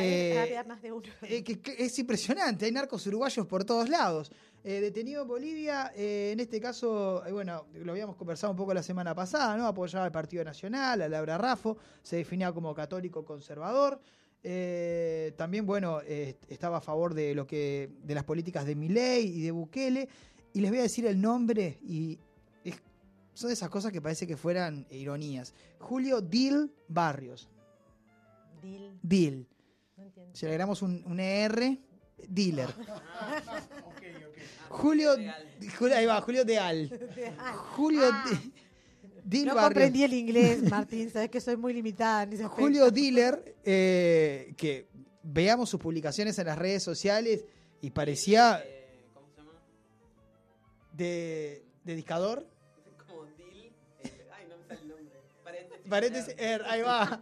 Eh, 0.00 0.38
había 0.38 0.64
más 0.64 0.80
de 0.82 0.92
uno. 0.92 1.02
eh, 1.22 1.42
que- 1.44 1.60
que 1.60 1.84
es 1.84 1.98
impresionante, 1.98 2.64
hay 2.66 2.72
narcos 2.72 3.06
uruguayos 3.06 3.46
por 3.46 3.64
todos 3.64 3.88
lados. 3.88 4.30
Eh, 4.64 4.80
detenido 4.80 5.22
en 5.22 5.28
Bolivia, 5.28 5.92
en 5.96 6.38
este 6.40 6.60
caso, 6.60 7.22
bueno, 7.32 7.66
lo 7.74 7.92
habíamos 7.92 8.14
conversado 8.16 8.52
un 8.52 8.56
poco 8.56 8.72
la 8.72 8.82
semana 8.82 9.14
pasada, 9.14 9.56
¿no? 9.56 9.66
Apoyaba 9.66 10.04
al 10.04 10.12
Partido 10.12 10.44
Nacional, 10.44 11.02
a 11.02 11.08
Laura 11.08 11.36
Raffo, 11.36 11.76
se 12.02 12.16
definía 12.16 12.52
como 12.52 12.72
católico 12.74 13.24
conservador. 13.24 14.00
También, 15.36 15.66
bueno, 15.66 16.00
estaba 16.00 16.78
a 16.78 16.80
favor 16.80 17.14
de 17.14 17.34
lo 17.34 17.46
que 17.46 17.90
de 18.02 18.14
las 18.14 18.24
políticas 18.24 18.64
de 18.66 18.74
Milei 18.76 19.26
y 19.26 19.42
de 19.42 19.50
Bukele. 19.50 20.08
Y 20.52 20.60
les 20.60 20.70
voy 20.70 20.80
a 20.80 20.82
decir 20.82 21.06
el 21.06 21.20
nombre 21.20 21.78
y 21.82 22.18
es- 22.64 22.80
son 23.34 23.50
esas 23.50 23.68
cosas 23.70 23.90
que 23.92 24.00
parece 24.02 24.26
que 24.26 24.36
fueran 24.36 24.86
ironías. 24.90 25.54
Julio 25.78 26.20
Dil 26.20 26.70
Barrios. 26.88 27.48
Dil, 28.62 28.98
Dil. 29.02 29.46
No 30.02 30.08
entiendo. 30.08 30.34
Si 30.34 30.44
le 30.46 30.52
agregamos 30.52 30.82
un, 30.82 31.02
un 31.06 31.20
ER, 31.20 31.78
dealer. 32.28 32.68
Julio, 34.68 35.14
Julio, 35.78 35.96
ahí 35.96 36.06
va, 36.06 36.20
Julio 36.22 36.44
Deal. 36.44 36.88
Julio 37.76 38.02
Ah. 38.10 38.24
No 39.44 39.54
comprendí 39.54 40.02
el 40.02 40.14
inglés, 40.14 40.62
Martín, 40.68 41.08
sabes 41.08 41.30
que 41.30 41.40
soy 41.40 41.56
muy 41.56 41.72
limitada 41.72 42.24
en 42.24 42.32
ese 42.32 42.42
aspecto. 42.42 42.60
Julio 42.62 42.90
Dealer, 42.90 43.54
eh, 43.64 44.52
que 44.56 44.88
veamos 45.22 45.70
sus 45.70 45.78
publicaciones 45.80 46.36
en 46.40 46.46
las 46.46 46.58
redes 46.58 46.82
sociales 46.82 47.44
y 47.80 47.90
parecía 47.90 48.60
Eh, 48.64 49.08
¿Cómo 49.14 49.28
se 49.28 49.36
llama? 49.36 49.52
de, 50.92 51.64
de 51.84 51.94
discador. 51.94 52.48
Como 53.06 53.24
eh, 53.26 53.72
ay, 54.32 54.46
no 54.48 54.56
me 54.58 54.64
sale 54.66 54.80
el 54.80 54.88
nombre. 54.88 55.20
Paréntesis. 55.44 55.88
Paréntesis, 55.88 56.34
er, 56.38 56.62
ahí 56.66 56.82
va. 56.82 57.20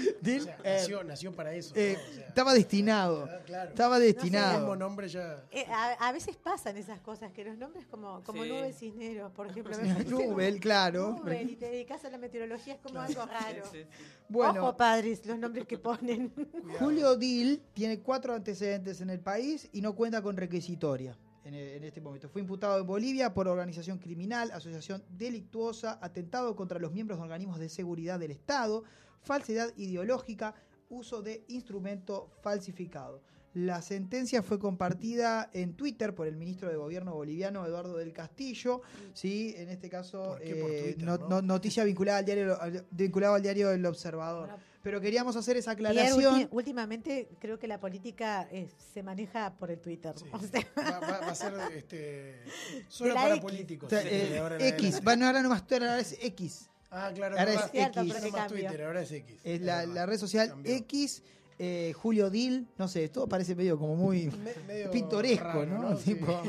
Dil, 0.20 0.40
O 0.40 0.44
sea, 0.44 0.56
er. 0.64 0.80
nació, 0.80 1.04
nació 1.04 1.32
para 1.32 1.52
eso. 1.54 1.72
Eh, 1.76 1.96
¿no? 1.96 2.10
O 2.10 2.14
sea, 2.14 2.26
estaba 2.28 2.54
destinado. 2.54 3.28
claro. 3.46 3.70
Estaba 3.70 3.96
El 3.96 4.02
destinado. 4.02 4.58
mismo 4.58 4.76
nombre 4.76 5.08
ya. 5.08 5.44
Eh, 5.50 5.64
a, 5.68 6.08
a 6.08 6.12
veces 6.12 6.36
pasan 6.36 6.76
esas 6.76 7.00
cosas, 7.00 7.32
que 7.32 7.44
los 7.44 7.56
nombres 7.56 7.86
como, 7.86 8.22
como 8.24 8.42
Sí. 8.44 8.48
nubes 8.50 8.76
cisneros, 8.78 9.32
por 9.32 9.46
ejemplo. 9.48 9.76
Nubel, 10.08 10.60
claro. 10.60 11.18
Nubel, 11.22 11.50
y 11.50 11.56
te 11.56 11.70
dedicas 11.70 12.04
a 12.04 12.10
la 12.10 12.18
meteorología, 12.18 12.74
es 12.74 12.80
como 12.80 13.00
algo 13.00 13.24
raro. 13.26 13.64
Sí, 13.72 13.78
sí, 13.80 13.84
sí. 13.90 14.04
Bueno, 14.28 14.62
Ojo, 14.64 14.76
padres, 14.76 15.24
los 15.26 15.38
nombres 15.38 15.66
que 15.66 15.78
ponen. 15.78 16.32
Julio 16.78 17.16
Dil 17.16 17.62
tiene 17.74 18.00
cuatro 18.00 18.34
antecedentes 18.34 19.00
en 19.00 19.10
el 19.10 19.20
país 19.20 19.68
y 19.72 19.80
no 19.80 19.94
cuenta 19.94 20.22
con 20.22 20.36
requisitoria 20.36 21.16
en, 21.44 21.54
e- 21.54 21.76
en 21.76 21.84
este 21.84 22.00
momento. 22.00 22.28
Fue 22.28 22.40
imputado 22.40 22.78
en 22.80 22.86
Bolivia 22.86 23.32
por 23.34 23.48
organización 23.48 23.98
criminal, 23.98 24.50
asociación 24.52 25.02
delictuosa, 25.10 25.98
atentado 26.02 26.54
contra 26.56 26.78
los 26.78 26.92
miembros 26.92 27.18
de 27.18 27.22
organismos 27.24 27.58
de 27.58 27.68
seguridad 27.68 28.18
del 28.18 28.30
Estado, 28.30 28.84
falsedad 29.22 29.70
ideológica, 29.76 30.54
uso 30.88 31.22
de 31.22 31.44
instrumento 31.48 32.30
falsificado. 32.42 33.22
La 33.52 33.82
sentencia 33.82 34.42
fue 34.44 34.60
compartida 34.60 35.50
en 35.52 35.74
Twitter 35.74 36.14
por 36.14 36.28
el 36.28 36.36
ministro 36.36 36.68
de 36.68 36.76
Gobierno 36.76 37.14
boliviano 37.14 37.66
Eduardo 37.66 37.96
del 37.96 38.12
Castillo, 38.12 38.80
sí, 39.12 39.54
en 39.56 39.68
este 39.70 39.88
caso 39.90 40.22
¿Por 40.22 40.40
qué 40.40 40.54
por 40.54 40.70
eh, 40.70 40.96
no- 40.98 41.18
no? 41.18 41.28
no- 41.28 41.42
noticia 41.42 41.82
vinculada 41.82 42.18
al 42.18 42.24
diario 42.24 42.60
al- 42.60 42.86
vinculado 42.92 43.34
al 43.34 43.42
diario 43.42 43.72
El 43.72 43.84
Observador. 43.86 44.46
Bueno, 44.50 44.62
Pero 44.82 45.00
queríamos 45.00 45.36
hacer 45.36 45.56
esa 45.58 45.72
aclaración. 45.72 46.48
últimamente 46.52 47.28
creo 47.38 47.58
que 47.58 47.68
la 47.68 47.78
política 47.78 48.48
eh, 48.50 48.68
se 48.94 49.02
maneja 49.02 49.54
por 49.58 49.70
el 49.70 49.78
Twitter. 49.78 50.14
Sí. 50.16 50.24
O 50.32 50.38
sea, 50.40 50.66
Va, 50.78 51.00
va- 51.00 51.20
va 51.20 51.30
a 51.30 51.34
ser 51.34 51.52
este, 51.74 52.42
solo 52.88 53.14
para 53.14 53.34
X. 53.34 53.42
políticos. 53.42 53.86
O 53.86 53.90
sea, 53.90 54.02
sí, 54.02 54.08
eh, 54.10 54.38
ahora 54.38 54.56
en 54.56 54.62
X, 54.62 54.72
adelante. 54.80 55.04
bueno, 55.04 55.26
ahora 55.26 55.42
no 55.42 55.48
más 55.50 55.66
Twitter, 55.66 55.88
ahora 55.88 56.00
es 56.00 56.16
X. 56.20 56.70
Ah, 56.90 57.10
claro, 57.14 57.38
ahora 57.38 57.52
no 57.54 57.60
es 57.60 57.70
cierto, 57.70 58.00
X. 58.00 58.22
no 58.22 58.30
más. 58.30 58.48
Twitter, 58.48 58.82
ahora 58.84 59.02
es 59.02 59.12
X. 59.12 59.40
Es 59.44 59.60
la, 59.60 60.06
red 60.06 60.18
social 60.18 60.48
cambió. 60.48 60.72
X, 60.74 61.22
eh, 61.58 61.92
Julio 61.94 62.30
Dil, 62.30 62.66
no 62.78 62.88
sé, 62.88 63.08
todo 63.10 63.28
parece 63.28 63.54
medio 63.54 63.78
como 63.78 63.94
muy 63.96 64.28
Me- 64.30 64.54
medio 64.66 64.90
pintoresco, 64.90 65.44
raro, 65.44 65.66
¿no? 65.66 65.96
Sí. 65.98 66.14
Tipo, 66.14 66.42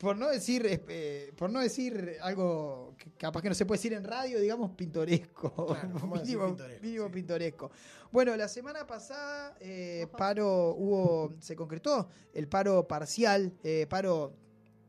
por 0.00 0.16
no 0.16 0.28
decir 0.28 0.66
eh, 0.66 1.30
por 1.36 1.50
no 1.50 1.60
decir 1.60 2.16
algo 2.22 2.94
que 2.96 3.10
capaz 3.12 3.42
que 3.42 3.50
no 3.50 3.54
se 3.54 3.66
puede 3.66 3.78
decir 3.78 3.92
en 3.92 4.02
radio, 4.02 4.40
digamos 4.40 4.70
pintoresco. 4.70 5.66
Claro, 5.66 5.88
mínimo 6.24 6.46
pintoresco, 6.46 6.82
mínimo 6.82 7.06
sí. 7.06 7.12
pintoresco. 7.12 7.70
Bueno, 8.10 8.34
la 8.34 8.48
semana 8.48 8.86
pasada 8.86 9.54
eh, 9.60 10.06
paro 10.16 10.74
hubo 10.74 11.34
se 11.38 11.54
concretó 11.54 12.08
el 12.32 12.48
paro 12.48 12.88
parcial, 12.88 13.52
eh, 13.62 13.86
paro 13.90 14.32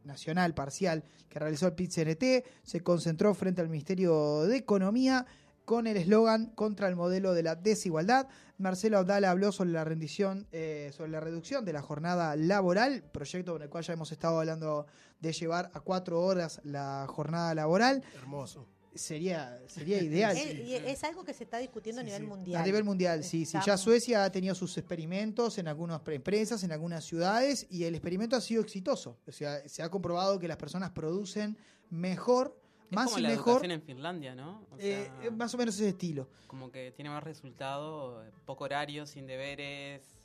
nacional 0.06 0.54
parcial 0.54 1.04
que 1.28 1.40
realizó 1.40 1.68
el 1.68 1.74
PIT-CNT, 1.74 2.46
se 2.64 2.82
concentró 2.82 3.34
frente 3.34 3.62
al 3.62 3.68
Ministerio 3.68 4.44
de 4.44 4.58
Economía 4.58 5.26
con 5.72 5.88
el 5.88 5.96
eslogan 5.96 6.48
contra 6.48 6.90
el 6.90 6.98
modelo 6.98 7.34
de 7.34 7.44
la 7.44 7.56
desigualdad. 7.56 8.28
Marcelo 8.58 8.98
Abdala 8.98 9.32
habló 9.32 9.54
sobre 9.54 9.72
la 9.72 9.86
rendición, 9.86 10.46
eh, 10.52 10.92
sobre 10.94 11.12
la 11.12 11.22
reducción 11.22 11.64
de 11.64 11.72
la 11.72 11.82
jornada 11.82 12.36
laboral, 12.36 13.04
proyecto 13.14 13.54
con 13.54 13.62
el 13.62 13.70
cual 13.70 13.82
ya 13.86 13.94
hemos 13.94 14.12
estado 14.12 14.38
hablando 14.40 14.86
de 15.22 15.32
llevar 15.32 15.72
a 15.74 15.80
cuatro 15.80 16.20
horas 16.22 16.60
la 16.66 17.06
jornada 17.08 17.56
laboral. 17.56 18.04
Hermoso. 18.16 18.68
Sería, 18.94 19.58
sería 19.68 20.02
ideal. 20.04 20.36
es, 20.38 20.54
y 20.56 20.76
es 20.76 21.02
algo 21.06 21.24
que 21.24 21.34
se 21.34 21.46
está 21.46 21.58
discutiendo 21.60 22.02
Sí, 22.02 22.08
a 22.08 22.10
nivel 22.10 22.22
sí. 22.24 22.28
mundial. 22.28 22.62
A 22.62 22.66
nivel 22.66 22.84
mundial, 22.84 23.24
sí, 23.24 23.46
sí. 23.46 23.58
Ya 23.66 23.78
Suecia 23.78 24.26
ha 24.26 24.30
tenido 24.34 24.54
sus 24.56 24.78
experimentos 24.78 25.58
en 25.58 25.70
algunas 25.70 26.02
pre- 26.02 26.16
empresas, 26.16 26.66
en 26.66 26.74
algunas 26.74 27.06
ciudades, 27.06 27.66
y 27.70 27.86
el 27.86 27.96
experimento 27.96 28.36
ha 28.36 28.42
sido 28.42 28.62
exitoso. 28.62 29.18
O 29.26 29.32
sea, 29.32 29.66
se 29.70 29.82
ha 29.82 29.90
comprobado 29.90 30.38
que 30.38 30.50
las 30.50 30.58
personas 30.58 30.90
producen 30.92 31.58
mejor, 31.90 32.61
Es 32.92 32.96
más 32.96 33.06
como 33.06 33.20
y 33.20 33.22
la 33.22 33.30
mejor, 33.30 33.48
educación 33.48 33.72
en 33.72 33.82
Finlandia, 33.82 34.36
¿no? 34.36 34.66
O 34.70 34.76
eh, 34.78 35.10
sea, 35.10 35.28
eh, 35.28 35.32
más 35.32 35.54
o 35.54 35.58
menos 35.58 35.76
ese 35.76 35.88
estilo. 35.90 36.28
como 36.48 36.70
que 36.72 36.92
tiene 36.92 37.10
más 37.10 37.24
resultado, 37.24 38.22
poco 38.46 38.66
horario, 38.66 39.06
sin 39.06 39.26
deberes. 39.26 40.20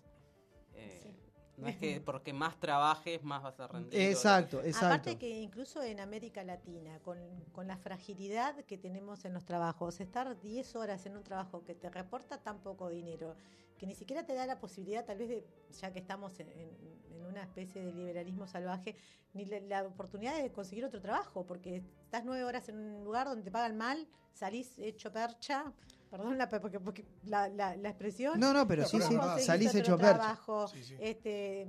eh, 0.75 1.15
No 1.59 1.69
es 1.69 1.77
que 1.77 2.01
porque 2.01 2.33
más 2.33 2.59
trabajes, 2.59 3.23
más 3.23 3.41
vas 3.45 3.61
a 3.61 3.69
rendir. 3.69 4.01
Exacto, 4.01 4.61
exacto. 4.65 4.87
Aparte 4.87 5.17
que 5.17 5.29
incluso 5.41 5.81
en 5.81 6.01
América 6.01 6.43
Latina, 6.43 6.99
con, 7.05 7.19
con 7.53 7.69
la 7.69 7.77
fragilidad 7.77 8.57
que 8.65 8.77
tenemos 8.77 9.25
en 9.25 9.33
los 9.33 9.45
trabajos, 9.45 10.01
estar 10.01 10.39
10 10.41 10.75
horas 10.75 11.07
en 11.07 11.17
un 11.17 11.23
trabajo 11.23 11.65
que 11.65 11.77
te 11.77 11.89
reporta 11.89 12.39
tan 12.43 12.59
poco 12.59 12.89
dinero, 12.89 13.37
que 13.79 13.87
ni 13.87 13.95
siquiera 13.95 14.25
te 14.25 14.35
da 14.35 14.47
la 14.47 14.59
posibilidad, 14.59 15.05
tal 15.05 15.19
vez, 15.19 15.29
de, 15.29 15.45
ya 15.81 15.93
que 15.93 15.99
estamos 15.99 16.39
en, 16.41 16.49
en- 16.51 16.97
en 17.13 17.25
una 17.27 17.43
especie 17.43 17.83
de 17.83 17.93
liberalismo 17.93 18.47
salvaje, 18.47 18.95
ni 19.35 19.45
la, 19.47 19.61
la 19.61 19.85
oportunidad 19.85 20.41
de 20.41 20.51
conseguir 20.53 20.85
otro 20.85 21.01
trabajo, 21.01 21.45
porque 21.47 21.83
estás 22.05 22.25
nueve 22.25 22.45
horas 22.45 22.69
en 22.69 22.77
un 22.79 23.05
lugar 23.05 23.27
donde 23.27 23.43
te 23.43 23.51
pagan 23.51 23.77
mal, 23.77 24.07
salís 24.33 24.79
hecho 24.79 25.11
percha, 25.13 25.73
perdón 26.11 26.39
la, 26.39 26.49
porque, 26.49 26.79
porque 26.79 27.05
la, 27.25 27.49
la- 27.49 27.77
la 27.77 27.89
expresión. 27.89 28.39
No, 28.39 28.53
no, 28.53 28.67
pero 28.67 28.85
sí, 28.87 29.01
sí, 29.01 29.15
salís 29.41 29.75
hecho 29.75 29.97
trabajo, 29.97 30.69
Sí, 30.69 30.85
sí. 30.85 30.95
este, 31.01 31.67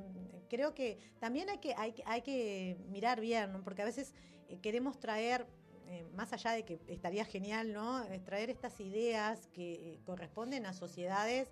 creo 0.49 0.73
que 0.73 0.97
también 1.19 1.49
hay 1.49 1.57
que, 1.59 1.73
hay, 1.75 1.93
que- 1.93 2.03
hay 2.05 2.21
que 2.21 2.77
mirar 2.89 3.19
bien, 3.19 3.51
¿no? 3.53 3.63
porque 3.63 3.81
a 3.81 3.85
veces 3.85 4.13
eh, 4.49 4.59
queremos 4.59 4.99
traer, 4.99 5.47
eh, 5.87 6.05
más 6.13 6.33
allá 6.33 6.51
de 6.51 6.63
que 6.65 6.79
estaría 6.87 7.23
genial, 7.25 7.71
¿no? 7.73 8.03
Eh, 8.03 8.19
traer 8.19 8.49
estas 8.49 8.79
ideas 8.81 9.47
que 9.53 9.93
eh, 9.93 9.99
corresponden 10.05 10.65
a 10.65 10.73
sociedades 10.73 11.49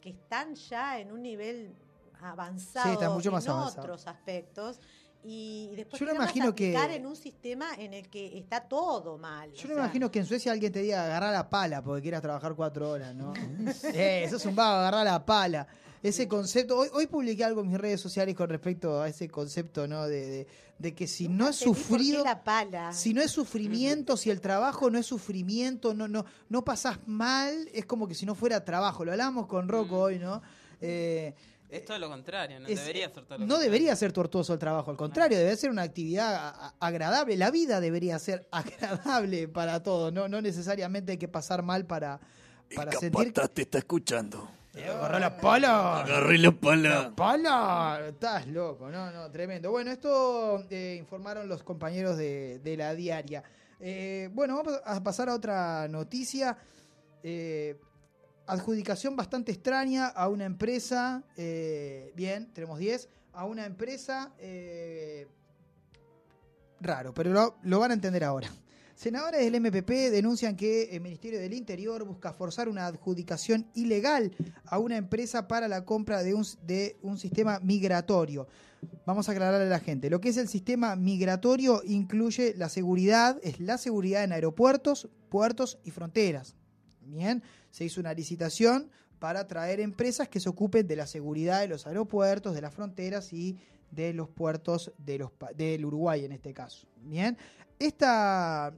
que 0.00 0.10
están 0.10 0.54
ya 0.54 0.98
en 0.98 1.12
un 1.12 1.22
nivel 1.22 1.74
avanzado 2.20 2.86
Sí, 2.86 2.92
están 2.92 3.12
mucho 3.12 3.30
más 3.32 3.44
en 3.46 3.52
otros 3.52 4.06
aspectos. 4.06 4.80
Y 5.24 5.72
después 5.74 5.98
Yo 5.98 6.06
no 6.06 6.14
imagino 6.14 6.54
que- 6.54 6.72
en 6.72 7.06
un 7.06 7.16
sistema 7.16 7.74
en 7.76 7.92
el 7.92 8.08
que 8.08 8.38
está 8.38 8.60
todo 8.60 9.18
mal. 9.18 9.52
Yo 9.52 9.68
no 9.68 9.74
sea, 9.74 9.84
imagino 9.84 10.10
que 10.10 10.20
en 10.20 10.26
Suecia 10.26 10.52
alguien 10.52 10.72
te 10.72 10.80
diga 10.80 11.04
agarrar 11.04 11.32
la 11.32 11.50
pala 11.50 11.82
porque 11.82 12.02
quieras 12.02 12.22
trabajar 12.22 12.54
cuatro 12.54 12.90
horas, 12.90 13.14
¿no? 13.14 13.32
eh, 13.94 14.22
eso 14.24 14.36
es 14.36 14.46
un 14.46 14.54
vago, 14.54 14.76
agarrar 14.78 15.04
la 15.04 15.24
pala. 15.24 15.66
Ese 16.02 16.28
concepto. 16.28 16.76
Hoy, 16.78 16.88
hoy 16.92 17.06
publiqué 17.06 17.44
algo 17.44 17.60
en 17.62 17.68
mis 17.68 17.78
redes 17.78 18.00
sociales 18.00 18.34
con 18.34 18.48
respecto 18.48 19.00
a 19.00 19.08
ese 19.08 19.28
concepto, 19.28 19.86
¿no? 19.88 20.06
De, 20.06 20.26
de- 20.26 20.46
de 20.78 20.94
que 20.94 21.08
si 21.08 21.26
no 21.26 21.48
es 21.48 21.56
sufrido, 21.56 22.22
la 22.22 22.44
pala. 22.44 22.92
si 22.92 23.12
no 23.12 23.20
es 23.20 23.32
sufrimiento, 23.32 24.16
si 24.16 24.30
el 24.30 24.40
trabajo 24.40 24.90
no 24.90 24.98
es 25.00 25.06
sufrimiento, 25.06 25.92
no, 25.92 26.06
no, 26.06 26.24
no 26.48 26.64
pasás 26.64 27.00
mal, 27.06 27.68
es 27.72 27.84
como 27.84 28.06
que 28.06 28.14
si 28.14 28.24
no 28.26 28.36
fuera 28.36 28.64
trabajo. 28.64 29.04
Lo 29.04 29.10
hablamos 29.10 29.48
con 29.48 29.66
Rocco 29.68 29.96
Mm. 29.96 30.00
hoy, 30.02 30.18
¿no? 30.20 30.40
Eh, 30.80 31.34
Es 31.68 31.84
todo 31.84 31.98
lo 31.98 32.08
contrario, 32.08 32.60
no 32.60 32.68
es- 32.68 32.78
debería 32.78 33.06
ser 33.08 33.24
todo 33.24 33.38
lo 33.38 33.44
no 33.44 33.48
contrario. 33.48 33.58
debería 33.64 33.96
ser 33.96 34.12
tortuoso 34.12 34.52
el 34.52 34.60
trabajo, 34.60 34.92
al 34.92 34.96
contrario, 34.96 35.36
debe 35.36 35.56
ser 35.56 35.70
una 35.70 35.82
actividad 35.82 36.72
agradable. 36.78 37.36
La 37.36 37.50
vida 37.50 37.80
debería 37.80 38.16
ser 38.20 38.46
agradable 38.52 39.48
para 39.48 39.82
todos, 39.82 40.12
no, 40.12 40.28
no 40.28 40.40
necesariamente 40.40 41.10
hay 41.10 41.18
que 41.18 41.26
pasar 41.26 41.64
mal 41.64 41.86
para, 41.86 42.20
para 42.76 42.92
sentir 42.92 43.32
que... 43.32 43.48
te 43.48 43.62
está 43.62 43.78
escuchando. 43.78 44.48
¡Agarró 44.86 45.18
la 45.18 45.36
pala! 45.36 46.00
Agarré 46.00 46.38
la 46.38 46.52
pala. 46.52 47.12
¡Pala! 47.16 48.00
Estás 48.08 48.46
loco, 48.46 48.90
no, 48.90 49.10
no, 49.10 49.30
tremendo. 49.30 49.70
Bueno, 49.70 49.90
esto 49.90 50.64
eh, 50.70 50.96
informaron 50.98 51.48
los 51.48 51.62
compañeros 51.62 52.16
de, 52.16 52.58
de 52.60 52.76
la 52.76 52.94
diaria. 52.94 53.42
Eh, 53.80 54.28
bueno, 54.32 54.56
vamos 54.56 54.80
a 54.84 55.02
pasar 55.02 55.28
a 55.28 55.34
otra 55.34 55.86
noticia. 55.88 56.56
Eh, 57.22 57.76
adjudicación 58.46 59.16
bastante 59.16 59.52
extraña 59.52 60.06
a 60.08 60.28
una 60.28 60.44
empresa. 60.44 61.22
eh, 61.36 62.12
bien, 62.14 62.52
tenemos 62.52 62.78
10. 62.78 63.08
A 63.32 63.44
una 63.44 63.66
empresa. 63.66 64.32
eh, 64.38 65.26
raro, 66.80 67.12
pero 67.12 67.30
lo, 67.32 67.56
lo 67.62 67.80
van 67.80 67.90
a 67.90 67.94
entender 67.94 68.22
ahora. 68.24 68.48
Senadores 68.98 69.40
del 69.44 69.60
MPP 69.60 70.10
denuncian 70.10 70.56
que 70.56 70.90
el 70.90 71.00
Ministerio 71.00 71.38
del 71.38 71.54
Interior 71.54 72.02
busca 72.02 72.32
forzar 72.32 72.68
una 72.68 72.84
adjudicación 72.86 73.64
ilegal 73.76 74.32
a 74.64 74.80
una 74.80 74.96
empresa 74.96 75.46
para 75.46 75.68
la 75.68 75.84
compra 75.84 76.24
de 76.24 76.34
un, 76.34 76.44
de 76.66 76.96
un 77.02 77.16
sistema 77.16 77.60
migratorio. 77.60 78.48
Vamos 79.06 79.28
a 79.28 79.32
aclararle 79.32 79.68
a 79.68 79.70
la 79.70 79.78
gente. 79.78 80.10
Lo 80.10 80.20
que 80.20 80.30
es 80.30 80.36
el 80.36 80.48
sistema 80.48 80.96
migratorio 80.96 81.80
incluye 81.84 82.54
la 82.56 82.68
seguridad, 82.68 83.38
es 83.44 83.60
la 83.60 83.78
seguridad 83.78 84.24
en 84.24 84.32
aeropuertos, 84.32 85.08
puertos 85.28 85.78
y 85.84 85.92
fronteras. 85.92 86.56
Bien, 87.02 87.44
se 87.70 87.84
hizo 87.84 88.00
una 88.00 88.14
licitación 88.14 88.90
para 89.20 89.46
traer 89.46 89.78
empresas 89.78 90.28
que 90.28 90.40
se 90.40 90.48
ocupen 90.48 90.88
de 90.88 90.96
la 90.96 91.06
seguridad 91.06 91.60
de 91.60 91.68
los 91.68 91.86
aeropuertos, 91.86 92.52
de 92.52 92.62
las 92.62 92.74
fronteras 92.74 93.32
y 93.32 93.58
de 93.90 94.12
los 94.12 94.28
puertos 94.28 94.92
de 94.98 95.18
los, 95.18 95.30
del 95.56 95.84
Uruguay 95.84 96.24
en 96.24 96.32
este 96.32 96.52
caso. 96.54 96.86
Bien, 97.02 97.36
esta, 97.78 98.72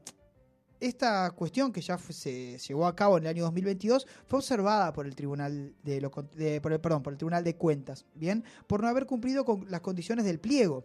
esta 0.79 1.31
cuestión 1.33 1.73
que 1.73 1.81
ya 1.81 1.99
fue- 1.99 2.15
se 2.15 2.59
llevó 2.59 2.87
a 2.87 2.97
cabo 2.97 3.19
en 3.19 3.25
el 3.25 3.29
año 3.31 3.43
2022 3.45 4.07
fue 4.27 4.39
observada 4.39 4.93
por 4.93 5.07
el 5.07 5.15
Tribunal 5.15 5.75
de, 5.83 6.01
lo 6.01 6.11
de- 6.35 6.61
por 6.61 6.73
el, 6.73 6.81
perdón, 6.81 7.03
por 7.03 7.13
el 7.13 7.19
Tribunal 7.19 7.45
de 7.45 7.57
Cuentas, 7.57 8.07
bien, 8.15 8.45
por 8.67 8.83
no 8.83 8.89
haber 8.89 9.07
cumplido 9.07 9.45
con 9.45 9.71
las 9.71 9.81
condiciones 9.83 10.25
del 10.25 10.39
pliego. 10.41 10.85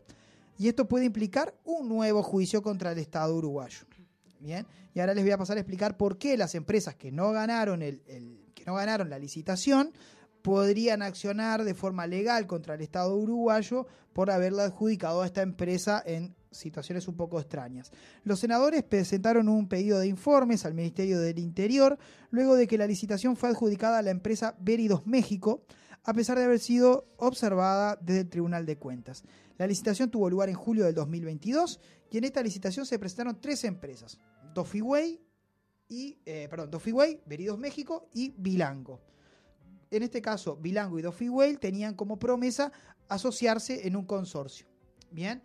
Y 0.57 0.69
esto 0.69 0.87
puede 0.87 1.05
implicar 1.05 1.53
un 1.65 1.89
nuevo 1.89 2.23
juicio 2.23 2.61
contra 2.61 2.91
el 2.93 2.97
Estado 2.99 3.35
uruguayo. 3.35 3.85
Bien, 4.39 4.65
y 4.93 4.99
ahora 4.99 5.13
les 5.13 5.23
voy 5.23 5.31
a 5.31 5.37
pasar 5.37 5.57
a 5.57 5.61
explicar 5.61 5.97
por 5.97 6.17
qué 6.17 6.37
las 6.37 6.55
empresas 6.55 6.95
que 6.95 7.11
no 7.11 7.31
ganaron 7.31 7.81
el- 7.81 8.01
que 8.53 8.63
no 8.65 8.75
ganaron 8.75 9.09
la 9.09 9.17
licitación 9.19 9.91
podrían 10.45 11.01
accionar 11.01 11.63
de 11.63 11.73
forma 11.73 12.05
legal 12.05 12.45
contra 12.45 12.75
el 12.75 12.81
Estado 12.81 13.17
uruguayo 13.17 13.87
por 14.13 14.29
haberla 14.29 14.65
adjudicado 14.65 15.23
a 15.23 15.25
esta 15.25 15.41
empresa 15.41 16.03
en 16.05 16.35
situaciones 16.51 17.07
un 17.07 17.17
poco 17.17 17.39
extrañas. 17.39 17.91
Los 18.23 18.41
senadores 18.41 18.83
presentaron 18.83 19.49
un 19.49 19.67
pedido 19.67 19.97
de 19.97 20.05
informes 20.05 20.63
al 20.63 20.75
Ministerio 20.75 21.19
del 21.19 21.39
Interior 21.39 21.97
luego 22.29 22.53
de 22.55 22.67
que 22.67 22.77
la 22.77 22.85
licitación 22.85 23.35
fue 23.35 23.49
adjudicada 23.49 23.97
a 23.97 24.01
la 24.03 24.11
empresa 24.11 24.55
Veridos 24.59 25.07
México, 25.07 25.63
a 26.03 26.13
pesar 26.13 26.37
de 26.37 26.43
haber 26.43 26.59
sido 26.59 27.07
observada 27.17 27.97
desde 27.99 28.21
el 28.21 28.29
Tribunal 28.29 28.67
de 28.67 28.77
Cuentas. 28.77 29.23
La 29.57 29.65
licitación 29.65 30.11
tuvo 30.11 30.29
lugar 30.29 30.49
en 30.49 30.55
julio 30.55 30.85
del 30.85 30.93
2022 30.93 31.79
y 32.11 32.19
en 32.19 32.23
esta 32.23 32.43
licitación 32.43 32.85
se 32.85 32.99
presentaron 32.99 33.41
tres 33.41 33.63
empresas, 33.63 34.19
Dofiway 34.53 35.19
y 35.89 36.19
eh, 36.23 36.45
perdón, 36.51 36.69
Dofiway, 36.69 37.19
Veridos 37.25 37.57
México 37.57 38.09
y 38.13 38.31
Bilango. 38.37 39.14
En 39.95 40.03
este 40.03 40.21
caso, 40.21 40.57
Bilango 40.57 40.99
y 40.99 41.01
Dofiway 41.01 41.55
tenían 41.55 41.93
como 41.93 42.19
promesa 42.19 42.69
asociarse 43.07 43.87
en 43.87 43.95
un 43.95 44.03
consorcio. 44.05 44.67
Bien. 45.09 45.41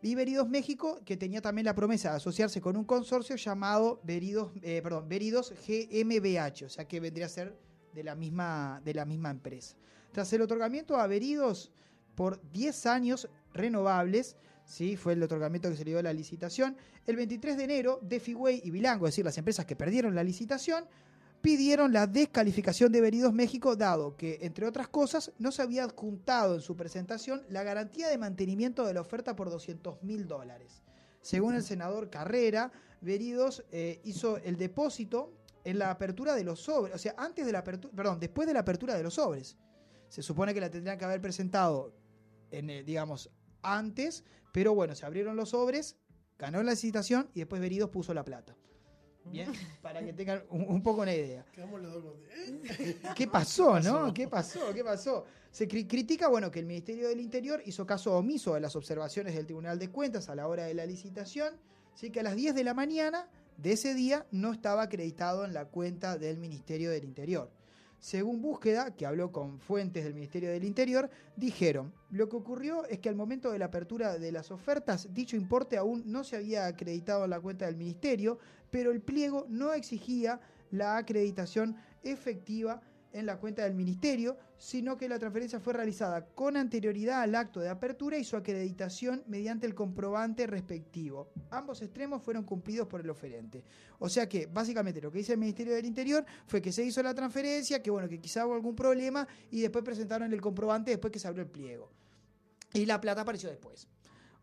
Y 0.00 0.14
Veridos 0.14 0.48
México, 0.48 0.98
que 1.04 1.18
tenía 1.18 1.42
también 1.42 1.66
la 1.66 1.74
promesa 1.74 2.08
de 2.10 2.16
asociarse 2.16 2.62
con 2.62 2.78
un 2.78 2.84
consorcio 2.84 3.36
llamado 3.36 4.00
Veridos, 4.02 4.50
eh, 4.62 4.80
perdón, 4.82 5.10
Veridos 5.10 5.52
GmbH, 5.68 6.64
o 6.64 6.68
sea 6.70 6.88
que 6.88 7.00
vendría 7.00 7.26
a 7.26 7.28
ser 7.28 7.54
de 7.92 8.02
la 8.02 8.14
misma, 8.14 8.80
de 8.82 8.94
la 8.94 9.04
misma 9.04 9.28
empresa. 9.30 9.76
Tras 10.10 10.32
el 10.32 10.40
otorgamiento 10.40 10.96
a 10.96 11.06
Veridos 11.06 11.70
por 12.14 12.40
10 12.50 12.86
años 12.86 13.28
renovables, 13.52 14.36
¿sí? 14.64 14.96
fue 14.96 15.12
el 15.12 15.22
otorgamiento 15.22 15.68
que 15.68 15.76
se 15.76 15.84
le 15.84 15.90
dio 15.90 15.98
a 15.98 16.02
la 16.02 16.14
licitación, 16.14 16.78
el 17.06 17.16
23 17.16 17.58
de 17.58 17.64
enero, 17.64 17.98
Defiway 18.00 18.62
y 18.64 18.70
Bilango, 18.70 19.06
es 19.06 19.12
decir, 19.12 19.26
las 19.26 19.36
empresas 19.36 19.66
que 19.66 19.76
perdieron 19.76 20.14
la 20.14 20.24
licitación, 20.24 20.86
pidieron 21.42 21.92
la 21.92 22.06
descalificación 22.06 22.92
de 22.92 23.00
Veridos 23.00 23.32
México, 23.34 23.74
dado 23.74 24.16
que, 24.16 24.38
entre 24.42 24.66
otras 24.66 24.88
cosas, 24.88 25.32
no 25.38 25.50
se 25.50 25.62
había 25.62 25.84
adjuntado 25.84 26.54
en 26.54 26.60
su 26.60 26.76
presentación 26.76 27.42
la 27.48 27.64
garantía 27.64 28.08
de 28.08 28.16
mantenimiento 28.16 28.86
de 28.86 28.94
la 28.94 29.00
oferta 29.00 29.34
por 29.34 29.50
200 29.50 30.02
mil 30.04 30.28
dólares. 30.28 30.82
Según 31.20 31.54
el 31.54 31.64
senador 31.64 32.10
Carrera, 32.10 32.72
Veridos 33.00 33.64
eh, 33.72 34.00
hizo 34.04 34.38
el 34.38 34.56
depósito 34.56 35.32
en 35.64 35.78
la 35.78 35.90
apertura 35.90 36.34
de 36.34 36.44
los 36.44 36.60
sobres, 36.60 36.94
o 36.94 36.98
sea, 36.98 37.14
antes 37.18 37.44
de 37.44 37.52
la 37.52 37.58
apertura, 37.58 37.92
perdón, 37.94 38.20
después 38.20 38.46
de 38.46 38.54
la 38.54 38.60
apertura 38.60 38.94
de 38.94 39.02
los 39.02 39.14
sobres. 39.14 39.56
Se 40.08 40.22
supone 40.22 40.54
que 40.54 40.60
la 40.60 40.70
tendrían 40.70 40.98
que 40.98 41.04
haber 41.04 41.20
presentado, 41.20 41.94
en, 42.50 42.70
el, 42.70 42.84
digamos, 42.84 43.30
antes, 43.62 44.24
pero 44.52 44.74
bueno, 44.74 44.94
se 44.94 45.06
abrieron 45.06 45.36
los 45.36 45.50
sobres, 45.50 45.96
ganó 46.38 46.62
la 46.62 46.72
licitación 46.72 47.30
y 47.34 47.40
después 47.40 47.60
Veridos 47.60 47.90
puso 47.90 48.12
la 48.14 48.24
plata. 48.24 48.56
Bien, 49.24 49.50
para 49.82 50.04
que 50.04 50.12
tengan 50.12 50.42
un, 50.50 50.62
un 50.68 50.82
poco 50.82 51.02
una 51.02 51.14
idea. 51.14 51.44
Quedamos 51.52 51.80
los 51.80 51.92
dos 51.92 52.02
con- 52.04 52.20
¿eh? 52.86 52.96
¿Qué 53.14 53.26
pasó, 53.26 53.78
no? 53.80 53.92
pasó? 54.00 54.14
¿Qué 54.14 54.28
pasó? 54.28 54.60
¿Qué 54.74 54.84
pasó? 54.84 55.24
Se 55.50 55.68
cri- 55.68 55.86
critica, 55.86 56.28
bueno, 56.28 56.50
que 56.50 56.58
el 56.60 56.66
Ministerio 56.66 57.08
del 57.08 57.20
Interior 57.20 57.62
hizo 57.66 57.86
caso 57.86 58.16
omiso 58.16 58.54
de 58.54 58.60
las 58.60 58.74
observaciones 58.76 59.34
del 59.34 59.44
Tribunal 59.46 59.78
de 59.78 59.88
Cuentas 59.90 60.28
a 60.28 60.34
la 60.34 60.48
hora 60.48 60.64
de 60.64 60.74
la 60.74 60.86
licitación, 60.86 61.54
sí 61.94 62.10
que 62.10 62.20
a 62.20 62.22
las 62.22 62.36
10 62.36 62.54
de 62.54 62.64
la 62.64 62.74
mañana 62.74 63.28
de 63.58 63.72
ese 63.72 63.94
día 63.94 64.26
no 64.30 64.52
estaba 64.52 64.82
acreditado 64.82 65.44
en 65.44 65.52
la 65.52 65.66
cuenta 65.66 66.16
del 66.16 66.38
Ministerio 66.38 66.90
del 66.90 67.04
Interior. 67.04 67.50
Según 67.98 68.40
búsqueda, 68.42 68.96
que 68.96 69.06
habló 69.06 69.30
con 69.30 69.60
fuentes 69.60 70.02
del 70.02 70.14
Ministerio 70.14 70.50
del 70.50 70.64
Interior, 70.64 71.08
dijeron, 71.36 71.94
lo 72.10 72.28
que 72.28 72.34
ocurrió 72.34 72.84
es 72.86 72.98
que 72.98 73.08
al 73.08 73.14
momento 73.14 73.52
de 73.52 73.60
la 73.60 73.66
apertura 73.66 74.18
de 74.18 74.32
las 74.32 74.50
ofertas, 74.50 75.14
dicho 75.14 75.36
importe 75.36 75.76
aún 75.76 76.02
no 76.06 76.24
se 76.24 76.34
había 76.36 76.66
acreditado 76.66 77.22
en 77.24 77.30
la 77.30 77.38
cuenta 77.40 77.66
del 77.66 77.76
Ministerio, 77.76 78.40
pero 78.72 78.90
el 78.90 79.02
pliego 79.02 79.46
no 79.50 79.74
exigía 79.74 80.40
la 80.70 80.96
acreditación 80.96 81.76
efectiva 82.02 82.80
en 83.12 83.26
la 83.26 83.38
cuenta 83.38 83.64
del 83.64 83.74
Ministerio, 83.74 84.38
sino 84.56 84.96
que 84.96 85.10
la 85.10 85.18
transferencia 85.18 85.60
fue 85.60 85.74
realizada 85.74 86.24
con 86.24 86.56
anterioridad 86.56 87.20
al 87.20 87.34
acto 87.34 87.60
de 87.60 87.68
apertura 87.68 88.16
y 88.16 88.24
su 88.24 88.34
acreditación 88.34 89.22
mediante 89.26 89.66
el 89.66 89.74
comprobante 89.74 90.46
respectivo. 90.46 91.28
Ambos 91.50 91.82
extremos 91.82 92.22
fueron 92.22 92.44
cumplidos 92.44 92.88
por 92.88 93.02
el 93.02 93.10
oferente. 93.10 93.62
O 93.98 94.08
sea 94.08 94.26
que, 94.26 94.46
básicamente, 94.46 95.02
lo 95.02 95.12
que 95.12 95.18
dice 95.18 95.34
el 95.34 95.38
Ministerio 95.38 95.74
del 95.74 95.84
Interior 95.84 96.24
fue 96.46 96.62
que 96.62 96.72
se 96.72 96.82
hizo 96.82 97.02
la 97.02 97.14
transferencia, 97.14 97.82
que 97.82 97.90
bueno, 97.90 98.08
que 98.08 98.18
quizá 98.18 98.46
hubo 98.46 98.54
algún 98.54 98.74
problema, 98.74 99.28
y 99.50 99.60
después 99.60 99.84
presentaron 99.84 100.32
el 100.32 100.40
comprobante 100.40 100.92
después 100.92 101.12
que 101.12 101.18
se 101.18 101.28
abrió 101.28 101.42
el 101.42 101.50
pliego. 101.50 101.90
Y 102.72 102.86
la 102.86 102.98
plata 102.98 103.20
apareció 103.20 103.50
después. 103.50 103.86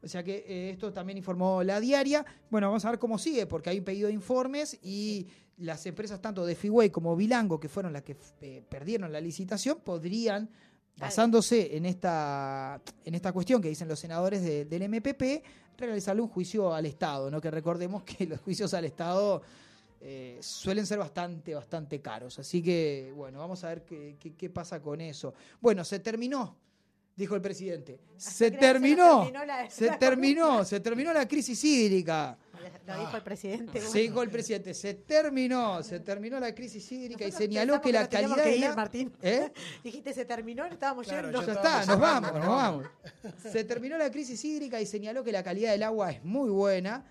O 0.01 0.07
sea 0.07 0.23
que 0.23 0.45
eh, 0.47 0.69
esto 0.71 0.93
también 0.93 1.17
informó 1.17 1.61
la 1.63 1.79
diaria. 1.79 2.25
Bueno, 2.49 2.67
vamos 2.67 2.85
a 2.85 2.89
ver 2.91 2.99
cómo 2.99 3.17
sigue, 3.17 3.45
porque 3.45 3.69
hay 3.69 3.79
un 3.79 3.85
pedido 3.85 4.07
de 4.07 4.13
informes 4.13 4.77
y 4.81 5.27
las 5.57 5.85
empresas 5.85 6.21
tanto 6.21 6.45
de 6.45 6.55
Fiway 6.55 6.89
como 6.89 7.15
Bilango, 7.15 7.59
que 7.59 7.67
fueron 7.67 7.91
las 7.91 8.03
que 8.03 8.15
eh, 8.41 8.63
perdieron 8.69 9.11
la 9.11 9.19
licitación, 9.19 9.79
podrían, 9.83 10.49
basándose 10.97 11.75
en 11.75 11.85
esta, 11.85 12.81
en 13.05 13.15
esta 13.15 13.31
cuestión 13.33 13.61
que 13.61 13.69
dicen 13.69 13.87
los 13.87 13.99
senadores 13.99 14.41
de- 14.41 14.65
del 14.65 14.83
MPP, 14.83 15.43
realizarle 15.77 16.21
un 16.21 16.27
juicio 16.29 16.73
al 16.73 16.85
Estado, 16.85 17.29
¿no? 17.31 17.39
Que 17.41 17.51
recordemos 17.51 18.03
que 18.03 18.25
los 18.25 18.39
juicios 18.41 18.73
al 18.73 18.85
Estado 18.85 19.41
eh, 20.01 20.37
suelen 20.41 20.85
ser 20.85 20.97
bastante, 20.99 21.53
bastante 21.55 21.99
caros. 22.01 22.39
Así 22.39 22.61
que, 22.63 23.11
bueno, 23.15 23.39
vamos 23.39 23.63
a 23.65 23.69
ver 23.69 23.83
qué, 23.83 24.15
qué- 24.19 24.33
qué 24.33 24.49
pasa 24.49 24.81
con 24.81 25.01
eso. 25.01 25.33
Bueno, 25.59 25.83
se 25.83 25.99
terminó, 25.99 26.55
dijo 27.19 27.35
el 27.35 27.41
presidente. 27.41 27.99
Se 28.17 28.49
terminó, 28.49 29.23
terminó 29.23 29.45
la- 29.45 29.69
se 29.69 29.85
la 29.87 29.99
terminó, 29.99 30.63
se 30.65 30.79
terminó 30.79 31.13
la 31.13 31.27
crisis 31.27 31.63
hídrica. 31.63 32.37
Lo 32.87 32.99
dijo 32.99 33.17
el 33.17 33.23
presidente. 33.23 33.81
Se 33.81 33.99
dijo 33.99 34.23
el 34.23 34.29
presidente, 34.29 34.73
se 34.73 34.93
terminó, 34.95 35.83
se 35.83 35.99
terminó 35.99 36.39
la 36.39 36.55
crisis 36.55 36.91
hídrica 36.91 37.25
y 37.25 37.31
señaló 37.31 37.79
que 37.81 37.91
la 37.91 38.07
calidad 38.09 38.35
que 38.35 38.41
de 38.41 38.55
ir, 38.55 38.61
la- 38.61 38.75
Martín. 38.75 39.11
¿Eh? 39.21 39.51
Dijiste, 39.83 40.13
se 40.13 40.25
terminó, 40.25 40.65
estábamos 40.65 41.05
Claro, 41.07 41.29
yendo. 41.29 41.45
Ya 41.45 41.53
está, 41.53 41.85
nos 41.85 41.99
vamos, 41.99 42.33
nos 42.33 42.47
vamos. 42.47 42.85
Se 43.51 43.63
terminó 43.63 43.97
la 43.97 44.09
crisis 44.09 44.43
hídrica 44.43 44.79
y 44.81 44.85
señaló 44.85 45.23
que 45.23 45.31
la 45.31 45.43
calidad 45.43 45.71
del 45.71 45.83
agua 45.83 46.11
es 46.11 46.23
muy 46.23 46.49
buena. 46.49 47.05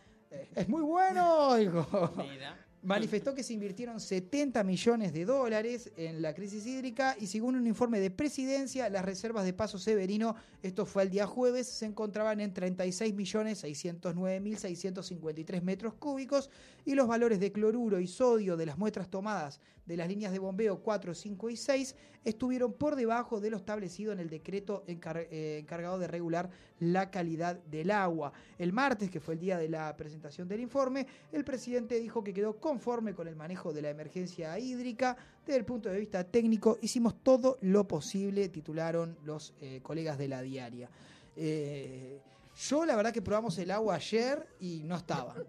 Es 0.54 0.68
muy 0.68 0.82
bueno, 0.82 1.54
dijo. 1.56 2.12
Mira. 2.16 2.56
Manifestó 2.82 3.34
que 3.34 3.42
se 3.42 3.52
invirtieron 3.52 4.00
70 4.00 4.62
millones 4.62 5.12
de 5.12 5.24
dólares 5.24 5.90
en 5.96 6.22
la 6.22 6.34
crisis 6.34 6.64
hídrica 6.66 7.16
y 7.18 7.26
según 7.26 7.56
un 7.56 7.66
informe 7.66 7.98
de 8.00 8.10
presidencia, 8.10 8.88
las 8.88 9.04
reservas 9.04 9.44
de 9.44 9.52
Paso 9.52 9.78
Severino, 9.78 10.36
esto 10.62 10.86
fue 10.86 11.02
el 11.02 11.10
día 11.10 11.26
jueves, 11.26 11.66
se 11.66 11.86
encontraban 11.86 12.40
en 12.40 12.54
36 12.54 13.14
millones 13.14 13.58
609 13.58 14.40
mil 14.40 14.56
653 14.58 15.62
metros 15.62 15.94
cúbicos 15.94 16.50
y 16.84 16.94
los 16.94 17.08
valores 17.08 17.40
de 17.40 17.50
cloruro 17.52 17.98
y 18.00 18.06
sodio 18.06 18.56
de 18.56 18.66
las 18.66 18.78
muestras 18.78 19.08
tomadas 19.10 19.60
de 19.86 19.96
las 19.96 20.06
líneas 20.08 20.32
de 20.32 20.38
bombeo 20.38 20.80
4, 20.82 21.14
5 21.14 21.50
y 21.50 21.56
6 21.56 21.94
estuvieron 22.24 22.74
por 22.74 22.94
debajo 22.94 23.40
de 23.40 23.48
lo 23.50 23.56
establecido 23.56 24.12
en 24.12 24.20
el 24.20 24.28
decreto 24.28 24.84
encar- 24.86 25.26
eh, 25.30 25.58
encargado 25.62 25.98
de 25.98 26.06
regular 26.06 26.50
la 26.80 27.10
calidad 27.10 27.56
del 27.64 27.90
agua. 27.90 28.32
El 28.58 28.72
martes, 28.72 29.10
que 29.10 29.20
fue 29.20 29.34
el 29.34 29.40
día 29.40 29.58
de 29.58 29.68
la 29.68 29.96
presentación 29.96 30.48
del 30.48 30.60
informe, 30.60 31.06
el 31.32 31.44
presidente 31.44 31.98
dijo 31.98 32.22
que 32.22 32.32
quedó 32.32 32.56
conforme 32.58 33.14
con 33.14 33.28
el 33.28 33.36
manejo 33.36 33.72
de 33.72 33.82
la 33.82 33.90
emergencia 33.90 34.58
hídrica. 34.58 35.16
Desde 35.46 35.58
el 35.58 35.64
punto 35.64 35.88
de 35.88 35.98
vista 35.98 36.24
técnico, 36.24 36.78
hicimos 36.82 37.22
todo 37.22 37.58
lo 37.62 37.86
posible, 37.88 38.48
titularon 38.48 39.16
los 39.24 39.54
eh, 39.60 39.80
colegas 39.82 40.18
de 40.18 40.28
la 40.28 40.42
diaria. 40.42 40.90
Eh, 41.36 42.20
yo 42.56 42.84
la 42.84 42.96
verdad 42.96 43.12
que 43.12 43.22
probamos 43.22 43.56
el 43.58 43.70
agua 43.70 43.94
ayer 43.94 44.46
y 44.60 44.82
no 44.84 44.96
estaba. 44.96 45.34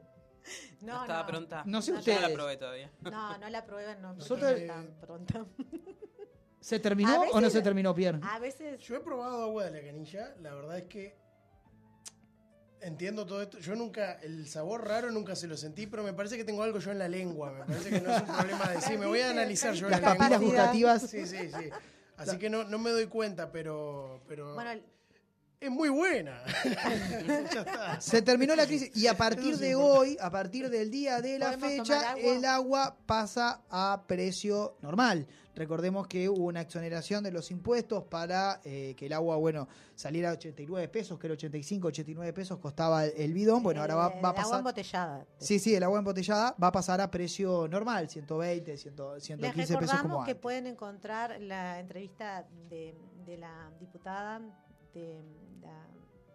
No, 0.82 1.02
estaba 1.02 1.22
no. 1.22 1.28
pronta. 1.28 1.64
No 1.68 1.82
sé 1.82 1.94
ustedes. 1.94 2.22
no 2.22 2.28
la 2.30 2.34
probé 2.34 2.58
todavía. 2.58 2.90
No, 3.02 3.38
no 3.38 3.50
la 3.50 3.66
prueben, 3.66 4.02
no. 4.02 4.14
Nosotros- 4.14 4.50
no 4.52 4.58
está 4.58 4.84
pronta. 5.00 5.46
¿Se 6.62 6.80
terminó 6.80 7.22
o 7.32 7.40
no 7.42 7.50
se 7.50 7.62
terminó, 7.62 7.94
Pierre? 7.96 8.20
A 8.24 8.40
veces. 8.40 8.80
Yo 8.82 8.96
he 8.96 9.00
probado 9.00 9.44
agua 9.44 9.66
de 9.66 9.72
la 9.82 9.86
canilla, 9.88 10.36
la 10.42 10.54
verdad 10.54 10.78
es 10.78 10.84
que 10.86 11.16
entiendo 12.82 13.26
todo 13.26 13.42
esto. 13.42 13.60
Yo 13.60 13.76
nunca, 13.76 14.14
el 14.22 14.48
sabor 14.48 14.88
raro 14.88 15.12
nunca 15.12 15.36
se 15.36 15.48
lo 15.48 15.58
sentí, 15.58 15.88
pero 15.88 16.04
me 16.04 16.14
parece 16.14 16.38
que 16.38 16.44
tengo 16.44 16.64
algo 16.64 16.80
yo 16.80 16.92
en 16.92 17.00
la 17.00 17.08
lengua. 17.08 17.52
Me 17.52 17.66
parece 17.66 17.90
que 17.90 18.02
no 18.02 18.14
es 18.14 18.22
un 18.22 18.28
problema 18.38 18.70
de 18.70 18.82
sí, 18.82 18.98
me 18.98 19.06
voy 19.06 19.20
a 19.22 19.30
analizar 19.32 19.74
yo 19.74 19.90
Las 19.90 20.02
la 20.02 20.10
lengua. 20.10 20.18
papilas 20.30 20.42
gustativas. 20.42 21.02
Sí, 21.10 21.26
sí, 21.26 21.38
sí. 21.50 21.70
Así 22.18 22.38
que 22.38 22.50
no, 22.50 22.66
no 22.66 22.78
me 22.80 22.92
doy 22.92 23.08
cuenta, 23.08 23.52
pero, 23.52 24.22
pero 24.28 24.54
Bueno, 24.54 24.72
el- 24.72 24.84
es 25.62 25.70
muy 25.70 25.90
buena. 25.90 26.42
ya 26.64 27.62
está. 27.62 28.02
Se 28.02 28.22
terminó 28.22 28.56
la 28.56 28.66
crisis 28.66 28.96
y 28.96 29.08
a 29.08 29.18
partir 29.18 29.58
de 29.58 29.76
hoy, 29.76 30.18
a 30.22 30.30
partir 30.32 30.70
del 30.70 30.90
día 30.90 31.22
de 31.22 31.38
la 31.38 31.52
¿Podemos 31.52 31.88
fecha, 31.88 32.12
agua? 32.12 32.24
el 32.24 32.46
agua 32.46 32.98
pasa 33.06 33.62
a 33.70 34.04
precio 34.08 34.78
normal. 34.82 35.28
Recordemos 35.56 36.08
que 36.08 36.30
hubo 36.30 36.46
una 36.46 36.62
exoneración 36.62 37.22
de 37.22 37.32
los 37.32 37.52
impuestos 37.52 38.06
para 38.06 38.62
eh, 38.64 38.94
que 38.96 39.08
el 39.08 39.14
agua, 39.14 39.36
bueno, 39.36 39.68
saliera 39.94 40.30
a 40.30 40.34
89 40.34 40.88
pesos, 40.88 41.20
que 41.20 41.28
era 41.28 41.34
85, 41.34 41.90
89 41.90 42.32
pesos 42.32 42.58
costaba 42.60 43.06
el, 43.06 43.34
bidón. 43.34 43.62
Bueno, 43.62 43.82
ahora 43.82 43.96
va, 43.96 44.08
va 44.08 44.14
a 44.14 44.18
el 44.20 44.26
agua 44.26 44.34
pasar. 44.36 44.60
embotellada. 44.60 45.26
Sí, 45.38 45.60
sí, 45.60 45.76
el 45.76 45.84
agua 45.84 46.00
embotellada 46.00 46.56
va 46.64 46.68
a 46.68 46.72
pasar 46.72 47.02
a 47.02 47.12
precio 47.12 47.68
normal, 47.68 48.10
120, 48.10 48.78
100, 48.78 48.96
Les 49.16 49.24
115 49.26 49.54
pesos 49.58 49.80
recordamos 49.82 50.02
como 50.04 50.24
que 50.24 50.32
antes. 50.32 50.42
pueden 50.42 50.68
encontrar 50.68 51.42
la 51.42 51.82
entrevista 51.82 52.48
de, 52.70 52.96
de 53.26 53.38
la 53.38 53.70
diputada 53.82 54.40
de, 54.94 55.22
la- 55.62 55.88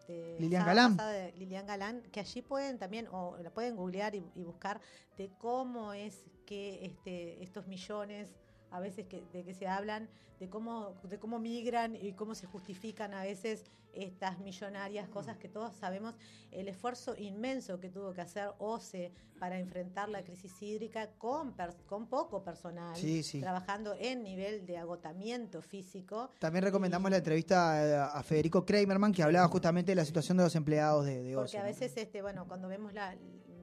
de 0.08 0.36
Lilian 0.38 0.66
Galán. 0.66 0.96
de 0.98 1.32
Lilian 1.38 1.66
Galán, 1.66 2.02
que 2.12 2.20
allí 2.20 2.42
pueden 2.42 2.78
también, 2.78 3.08
o 3.10 3.36
la 3.42 3.50
pueden 3.50 3.74
googlear 3.76 4.14
y, 4.14 4.22
y 4.34 4.42
buscar 4.42 4.80
de 5.16 5.30
cómo 5.38 5.94
es 5.94 6.26
que 6.46 6.84
este, 6.84 7.42
estos 7.42 7.66
millones 7.66 8.34
a 8.70 8.80
veces 8.80 9.06
que, 9.06 9.22
de 9.32 9.44
que 9.44 9.54
se 9.54 9.66
hablan, 9.66 10.08
de 10.40 10.50
cómo, 10.50 10.94
de 11.04 11.18
cómo 11.18 11.38
migran 11.38 11.96
y 11.96 12.12
cómo 12.12 12.34
se 12.34 12.46
justifican 12.46 13.14
a 13.14 13.22
veces 13.22 13.64
estas 13.94 14.38
millonarias 14.40 15.08
cosas 15.08 15.36
que 15.38 15.48
todos 15.48 15.74
sabemos, 15.74 16.14
el 16.50 16.68
esfuerzo 16.68 17.14
inmenso 17.16 17.78
que 17.80 17.90
tuvo 17.90 18.12
que 18.12 18.20
hacer 18.20 18.50
OCE 18.58 19.12
para 19.38 19.58
enfrentar 19.58 20.08
la 20.08 20.22
crisis 20.22 20.60
hídrica 20.62 21.10
con, 21.18 21.54
con 21.86 22.06
poco 22.08 22.42
personal, 22.42 22.94
Sí, 22.96 23.22
sí. 23.22 23.40
trabajando 23.40 23.94
en 23.98 24.22
nivel 24.22 24.64
de 24.64 24.78
agotamiento 24.78 25.60
físico. 25.60 26.30
También 26.38 26.64
recomendamos 26.64 27.10
la 27.10 27.18
entrevista 27.18 27.86
eh, 27.86 27.96
a 27.96 28.22
Federico 28.22 28.64
Kramerman, 28.64 29.12
que 29.12 29.22
hablaba 29.22 29.48
justamente 29.48 29.92
de 29.92 29.96
la 29.96 30.04
situación 30.04 30.36
de 30.38 30.44
los 30.44 30.54
empleados 30.54 31.04
de, 31.06 31.22
de 31.22 31.34
Porque 31.34 31.48
OCE, 31.50 31.58
a 31.58 31.60
¿no? 31.62 31.66
veces, 31.66 31.96
este, 31.96 32.22
bueno, 32.22 32.46
cuando 32.46 32.68
vemos 32.68 32.92
la 32.94 33.16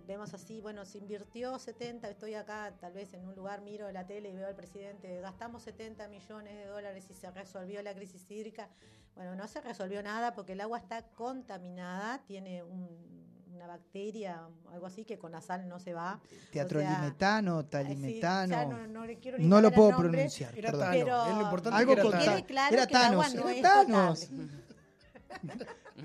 vemos 0.07 0.33
así, 0.33 0.59
bueno, 0.59 0.83
se 0.83 0.97
invirtió 0.97 1.57
70, 1.57 2.09
estoy 2.09 2.33
acá 2.33 2.73
tal 2.81 2.91
vez 2.91 3.13
en 3.13 3.25
un 3.25 3.33
lugar, 3.33 3.61
miro 3.61 3.89
la 3.93 4.05
tele 4.05 4.29
y 4.29 4.35
veo 4.35 4.47
al 4.47 4.55
presidente, 4.55 5.21
gastamos 5.21 5.63
70 5.63 6.07
millones 6.09 6.53
de 6.55 6.65
dólares 6.65 7.05
y 7.09 7.13
se 7.13 7.31
resolvió 7.31 7.81
la 7.81 7.93
crisis 7.93 8.29
hídrica. 8.29 8.67
Bueno, 9.15 9.35
no 9.35 9.47
se 9.47 9.61
resolvió 9.61 10.01
nada 10.01 10.33
porque 10.33 10.53
el 10.53 10.61
agua 10.61 10.77
está 10.79 11.03
contaminada, 11.03 12.19
tiene 12.25 12.63
un- 12.63 13.21
una 13.53 13.67
bacteria, 13.67 14.47
algo 14.71 14.85
así 14.87 15.03
que 15.05 15.19
con 15.19 15.31
la 15.33 15.41
sal 15.41 15.67
no 15.67 15.79
se 15.79 15.93
va. 15.93 16.19
Teatrolimetano, 16.51 17.57
Ay, 17.59 17.63
sí, 17.63 17.69
talimetano. 17.69 18.51
ya 18.53 18.65
no, 18.65 18.87
no 18.87 19.05
le 19.05 19.19
quiero 19.19 19.37
ni 19.37 19.45
no 19.45 19.61
lo 19.61 19.71
puedo 19.71 19.91
nombre, 19.91 20.09
pronunciar. 20.09 20.57
Era 20.57 20.71
perdón. 20.71 20.85
Tano, 20.91 21.03
Pero- 21.05 21.25
es 21.27 21.35
lo 21.35 21.41
importante 21.41 21.77
Algo 21.79 21.93
que 21.93 21.99
era 22.01 22.09
Que 22.09 22.17
Tano. 22.17 22.31
quede 22.37 22.45
claro 22.45 22.73
Era 22.75 22.87
que 22.87 22.93
el 22.95 23.01
agua 23.01 23.23
Thanos, 23.25 23.35
no 23.43 23.49
era 23.49 23.55
es 23.57 23.61
Thanos. 23.61 24.19
potable. 24.25 24.61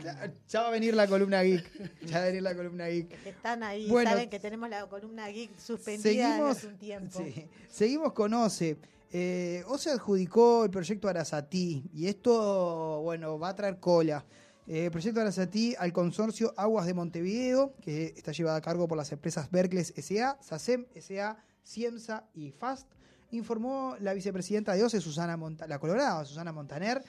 Ya, 0.02 0.32
ya 0.48 0.60
va 0.62 0.68
a 0.68 0.70
venir 0.70 0.94
la 0.94 1.06
columna 1.06 1.42
geek. 1.42 2.02
Ya 2.06 2.18
va 2.18 2.22
a 2.24 2.26
venir 2.26 2.42
la 2.42 2.54
columna 2.54 2.86
geek. 2.88 3.26
Están 3.26 3.62
ahí, 3.62 3.88
Bueno, 3.88 4.10
saben 4.10 4.28
que 4.28 4.38
tenemos 4.40 4.68
la 4.68 4.86
columna 4.86 5.28
geek 5.28 5.58
suspendida 5.58 6.02
seguimos- 6.36 6.56
hace 6.56 6.66
un 6.66 6.76
tiempo. 6.78 7.18
Sí. 7.18 7.48
Seguimos 7.70 8.12
con 8.12 8.34
OCE. 8.34 8.76
Eh, 9.18 9.64
OCE 9.68 9.88
adjudicó 9.92 10.64
el 10.64 10.70
proyecto 10.70 11.08
Arasatí 11.08 11.88
y 11.94 12.06
esto, 12.06 13.00
bueno, 13.00 13.38
va 13.38 13.48
a 13.48 13.56
traer 13.56 13.80
cola. 13.80 14.26
Eh, 14.66 14.84
el 14.84 14.90
proyecto 14.90 15.22
Arasatí 15.22 15.74
al 15.78 15.90
consorcio 15.90 16.52
Aguas 16.54 16.84
de 16.84 16.92
Montevideo, 16.92 17.72
que 17.80 18.12
está 18.14 18.32
llevado 18.32 18.58
a 18.58 18.60
cargo 18.60 18.86
por 18.86 18.98
las 18.98 19.10
empresas 19.12 19.50
Berkeley 19.50 19.84
SA, 19.84 20.36
SACEM 20.42 20.84
SA, 21.00 21.42
Ciemsa 21.64 22.24
y 22.34 22.50
FAST, 22.50 22.88
informó 23.30 23.96
la 24.00 24.12
vicepresidenta 24.12 24.74
de 24.74 24.84
OCE, 24.84 25.00
Susana 25.00 25.38
la 25.66 26.24
Susana 26.26 26.52
Montaner. 26.52 27.02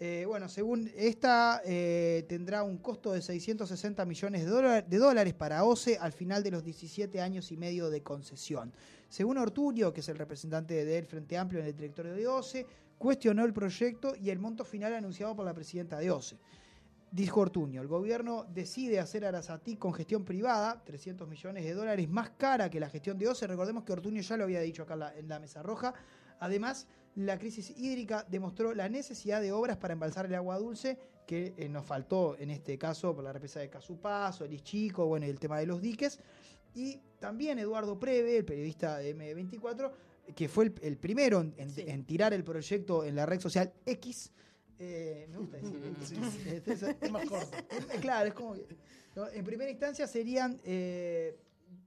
Eh, 0.00 0.24
bueno, 0.26 0.48
según 0.48 0.90
esta, 0.96 1.62
eh, 1.64 2.24
tendrá 2.28 2.64
un 2.64 2.78
costo 2.78 3.12
de 3.12 3.22
660 3.22 4.04
millones 4.04 4.44
de, 4.44 4.82
de 4.82 4.98
dólares 4.98 5.32
para 5.32 5.62
OCE 5.62 5.96
al 5.96 6.12
final 6.12 6.42
de 6.42 6.50
los 6.50 6.64
17 6.64 7.20
años 7.20 7.52
y 7.52 7.56
medio 7.56 7.88
de 7.88 8.02
concesión. 8.02 8.72
Según 9.12 9.36
Ortuño, 9.36 9.92
que 9.92 10.00
es 10.00 10.08
el 10.08 10.16
representante 10.16 10.86
del 10.86 11.04
Frente 11.04 11.36
Amplio 11.36 11.60
en 11.60 11.66
el 11.66 11.76
directorio 11.76 12.14
de 12.14 12.26
OCE, 12.26 12.66
cuestionó 12.96 13.44
el 13.44 13.52
proyecto 13.52 14.14
y 14.16 14.30
el 14.30 14.38
monto 14.38 14.64
final 14.64 14.94
anunciado 14.94 15.36
por 15.36 15.44
la 15.44 15.52
presidenta 15.52 15.98
de 15.98 16.10
OCE. 16.10 16.38
Dijo 17.10 17.40
Ortuño, 17.40 17.82
el 17.82 17.88
gobierno 17.88 18.46
decide 18.54 19.00
hacer 19.00 19.26
Arasatí 19.26 19.76
con 19.76 19.92
gestión 19.92 20.24
privada, 20.24 20.82
300 20.82 21.28
millones 21.28 21.62
de 21.62 21.74
dólares 21.74 22.08
más 22.08 22.30
cara 22.38 22.70
que 22.70 22.80
la 22.80 22.88
gestión 22.88 23.18
de 23.18 23.28
OCE. 23.28 23.46
Recordemos 23.46 23.84
que 23.84 23.92
Ortuño 23.92 24.22
ya 24.22 24.38
lo 24.38 24.44
había 24.44 24.60
dicho 24.60 24.84
acá 24.84 25.12
en 25.14 25.28
la, 25.28 25.38
Mesa 25.38 25.62
Roja. 25.62 25.92
Además, 26.40 26.86
la 27.14 27.38
crisis 27.38 27.68
hídrica 27.76 28.24
demostró 28.30 28.72
la 28.72 28.88
necesidad 28.88 29.42
de 29.42 29.52
obras 29.52 29.76
para 29.76 29.92
embalsar 29.92 30.24
el 30.24 30.34
agua 30.36 30.56
dulce, 30.56 30.98
que 31.26 31.52
eh, 31.58 31.68
nos 31.68 31.84
faltó 31.84 32.38
en 32.38 32.48
este 32.48 32.78
caso 32.78 33.14
por 33.14 33.24
la 33.24 33.32
represa 33.34 33.60
de 33.60 33.68
Casupazo, 33.68 34.46
el 34.46 34.58
bueno, 34.96 35.26
el 35.26 35.38
tema 35.38 35.58
de 35.58 35.66
los 35.66 35.82
diques. 35.82 36.18
Y 36.74 37.00
también 37.20 37.58
Eduardo 37.58 37.98
Preve, 37.98 38.36
el 38.38 38.44
periodista 38.44 38.98
de 38.98 39.16
M24, 39.16 39.92
que 40.34 40.48
fue 40.48 40.64
el, 40.66 40.74
el 40.82 40.96
primero 40.96 41.40
en, 41.40 41.54
en- 41.56 41.70
Sí. 41.70 41.84
en 41.86 42.04
tirar 42.04 42.32
el 42.32 42.44
proyecto 42.44 43.04
en 43.04 43.14
la 43.16 43.26
red 43.26 43.40
social 43.40 43.72
X. 43.86 44.32
eh, 44.78 45.26
me 45.30 45.38
gusta 45.38 45.58
decir 45.58 45.80
X. 46.00 46.12
Este 46.46 46.72
es- 46.72 46.82
Es 46.82 47.10
más 47.10 47.26
corto. 47.28 47.56
claro, 48.00 48.28
es 48.28 48.34
como 48.34 48.54
que, 48.54 48.66
¿no? 49.14 49.28
En 49.28 49.44
primera 49.44 49.70
instancia 49.70 50.06
serían, 50.08 50.60
eh, 50.64 51.36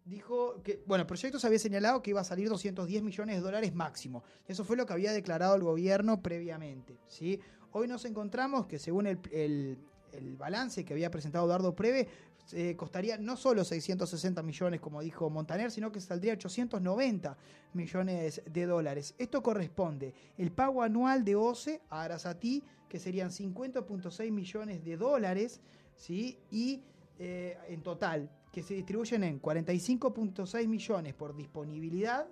dijo 0.05 0.61
que, 0.63 0.81
bueno, 0.86 1.01
el 1.01 1.07
proyecto 1.07 1.39
se 1.39 1.47
había 1.47 1.59
señalado 1.59 2.01
que 2.01 2.11
iba 2.11 2.21
a 2.21 2.23
salir 2.23 2.47
210 2.47 3.03
millones 3.03 3.36
de 3.36 3.41
dólares 3.41 3.73
máximo. 3.73 4.23
Eso 4.47 4.63
fue 4.63 4.77
lo 4.77 4.86
que 4.86 4.93
había 4.93 5.11
declarado 5.11 5.55
el 5.55 5.63
gobierno 5.63 6.21
previamente, 6.21 6.97
¿sí? 7.07 7.39
Hoy 7.71 7.88
nos 7.88 8.05
encontramos 8.05 8.67
que 8.67 8.79
según 8.79 9.07
el, 9.07 9.19
el- 9.31 9.77
el 10.13 10.38
balance 10.38 10.86
que 10.86 10.93
había 10.93 11.11
presentado 11.11 11.45
Eduardo 11.45 11.75
Preve, 11.75 12.07
eh, 12.54 12.76
costaría 12.76 13.18
no 13.18 13.38
solo 13.38 13.64
660 13.64 14.43
millones, 14.43 14.80
como 14.80 15.02
dijo 15.02 15.30
Montaner, 15.30 15.72
sino 15.72 15.91
que 15.91 16.00
saldría 16.00 16.34
890 16.34 17.38
millones 17.74 18.41
de 18.46 18.66
dólares. 18.66 19.16
Esto 19.18 19.41
corresponde 19.41 20.14
el 20.38 20.52
pago 20.52 20.84
anual 20.84 21.26
de 21.26 21.36
OCE 21.36 21.82
a 21.89 22.04
Arasatí, 22.04 22.64
que 22.88 23.00
serían 23.00 23.32
50.6 23.32 24.32
millones 24.32 24.84
de 24.84 24.98
dólares, 24.98 25.62
¿sí? 25.96 26.38
y 26.52 26.84
eh, 27.18 27.58
en 27.68 27.82
total, 27.82 28.30
que 28.52 28.62
se 28.62 28.74
distribuyen 28.74 29.24
en 29.24 29.41
45.6 29.41 30.68
millones 30.68 31.14
por 31.14 31.36
disponibilidad 31.36 32.28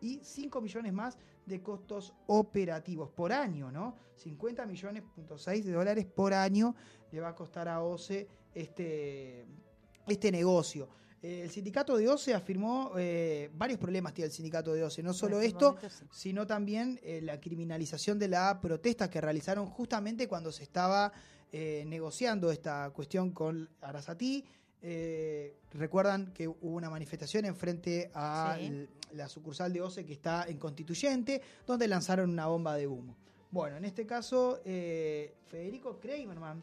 y 0.00 0.20
5 0.22 0.60
millones 0.60 0.92
más 0.92 1.18
de 1.44 1.62
costos 1.62 2.14
operativos 2.26 3.10
por 3.10 3.32
año, 3.32 3.72
¿no? 3.72 3.96
50 4.16 4.66
millones 4.66 5.02
punto 5.14 5.38
seis 5.38 5.64
de 5.64 5.72
dólares 5.72 6.04
por 6.04 6.34
año 6.34 6.74
le 7.10 7.20
va 7.20 7.28
a 7.28 7.34
costar 7.34 7.68
a 7.68 7.80
OCE 7.82 8.28
este, 8.60 9.44
este 10.06 10.30
negocio. 10.32 10.88
Eh, 11.20 11.42
el 11.42 11.50
sindicato 11.50 11.96
de 11.96 12.08
OCE 12.08 12.32
afirmó 12.32 12.92
eh, 12.96 13.50
varios 13.54 13.78
problemas 13.80 14.14
tiene 14.14 14.26
el 14.26 14.32
sindicato 14.32 14.72
de 14.72 14.84
OCE, 14.84 15.02
no 15.02 15.12
solo 15.12 15.38
En 15.38 15.42
este 15.46 15.48
esto, 15.56 15.72
momento 15.74 15.90
sí. 15.90 16.04
sino 16.12 16.46
también 16.46 17.00
eh, 17.02 17.20
la 17.22 17.40
criminalización 17.40 18.18
de 18.20 18.28
la 18.28 18.60
protesta 18.60 19.10
que 19.10 19.20
realizaron 19.20 19.66
justamente 19.66 20.28
cuando 20.28 20.52
se 20.52 20.62
estaba 20.62 21.12
eh, 21.50 21.82
negociando 21.88 22.52
esta 22.52 22.90
cuestión 22.90 23.32
con 23.32 23.68
Arasatí. 23.80 24.44
Recuerdan 25.72 26.32
que 26.32 26.46
hubo 26.48 26.56
una 26.76 26.88
manifestación 26.90 27.44
enfrente 27.44 28.10
a 28.14 28.56
Sí. 28.58 28.66
l- 28.66 28.88
la 29.14 29.28
sucursal 29.28 29.72
de 29.72 29.80
OCE 29.80 30.04
que 30.04 30.12
está 30.12 30.44
en 30.48 30.58
Constituyente, 30.58 31.40
donde 31.66 31.88
lanzaron 31.88 32.30
una 32.30 32.46
bomba 32.46 32.76
de 32.76 32.86
humo. 32.86 33.16
Bueno, 33.50 33.76
en 33.78 33.84
este 33.86 34.06
caso, 34.06 34.60
Federico 34.62 35.98
Kramerman, 35.98 36.62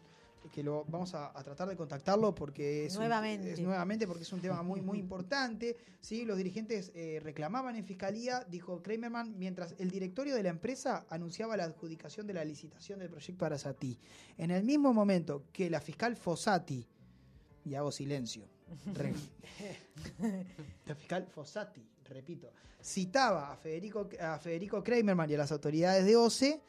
que 0.52 0.64
lo 0.64 0.86
vamos 0.86 1.14
a, 1.16 1.38
a 1.38 1.44
tratar 1.44 1.68
de 1.68 1.76
contactarlo 1.76 2.34
porque 2.36 2.86
es 2.86 2.94
un- 2.96 3.00
Nuevamente. 3.00 3.52
es 3.54 3.60
nuevamente 3.60 4.08
porque 4.08 4.24
es 4.24 4.32
un 4.34 4.42
tema 4.42 4.62
muy 4.64 4.82
muy 4.82 5.00
importante. 5.00 5.76
¿sí? 6.02 6.26
Los 6.26 6.38
dirigentes 6.38 6.92
eh, 6.96 7.20
reclamaban 7.22 7.76
en 7.76 7.86
fiscalía, 7.86 8.44
dijo 8.50 8.82
Kramerman, 8.82 9.38
mientras 9.38 9.76
el 9.80 9.90
directorio 9.92 10.36
de 10.36 10.44
la 10.44 10.50
empresa 10.50 11.06
anunciaba 11.10 11.58
la 11.58 11.66
adjudicación 11.66 12.28
de 12.28 12.34
la 12.34 12.46
licitación 12.46 13.00
del 13.00 13.10
proyecto 13.10 13.46
Arasatí. 13.46 13.98
En 14.38 14.52
el 14.52 14.64
mismo 14.64 14.94
momento 14.94 15.46
que 15.52 15.70
la 15.70 15.82
fiscal 15.82 16.16
Fossati, 16.16 16.88
y 17.66 17.76
hago 17.76 17.92
silencio, 17.92 18.48
la 20.86 20.96
fiscal 20.96 21.26
Fossati, 21.28 21.88
repito, 22.06 22.52
citaba 22.82 23.52
a 23.52 23.58
Federico, 23.58 24.08
a 24.20 24.38
Federico 24.40 24.84
Kramerman 24.84 25.30
y 25.30 25.34
a 25.36 25.38
las 25.40 25.52
autoridades 25.52 26.06
de 26.06 26.16
OCE, 26.16 26.62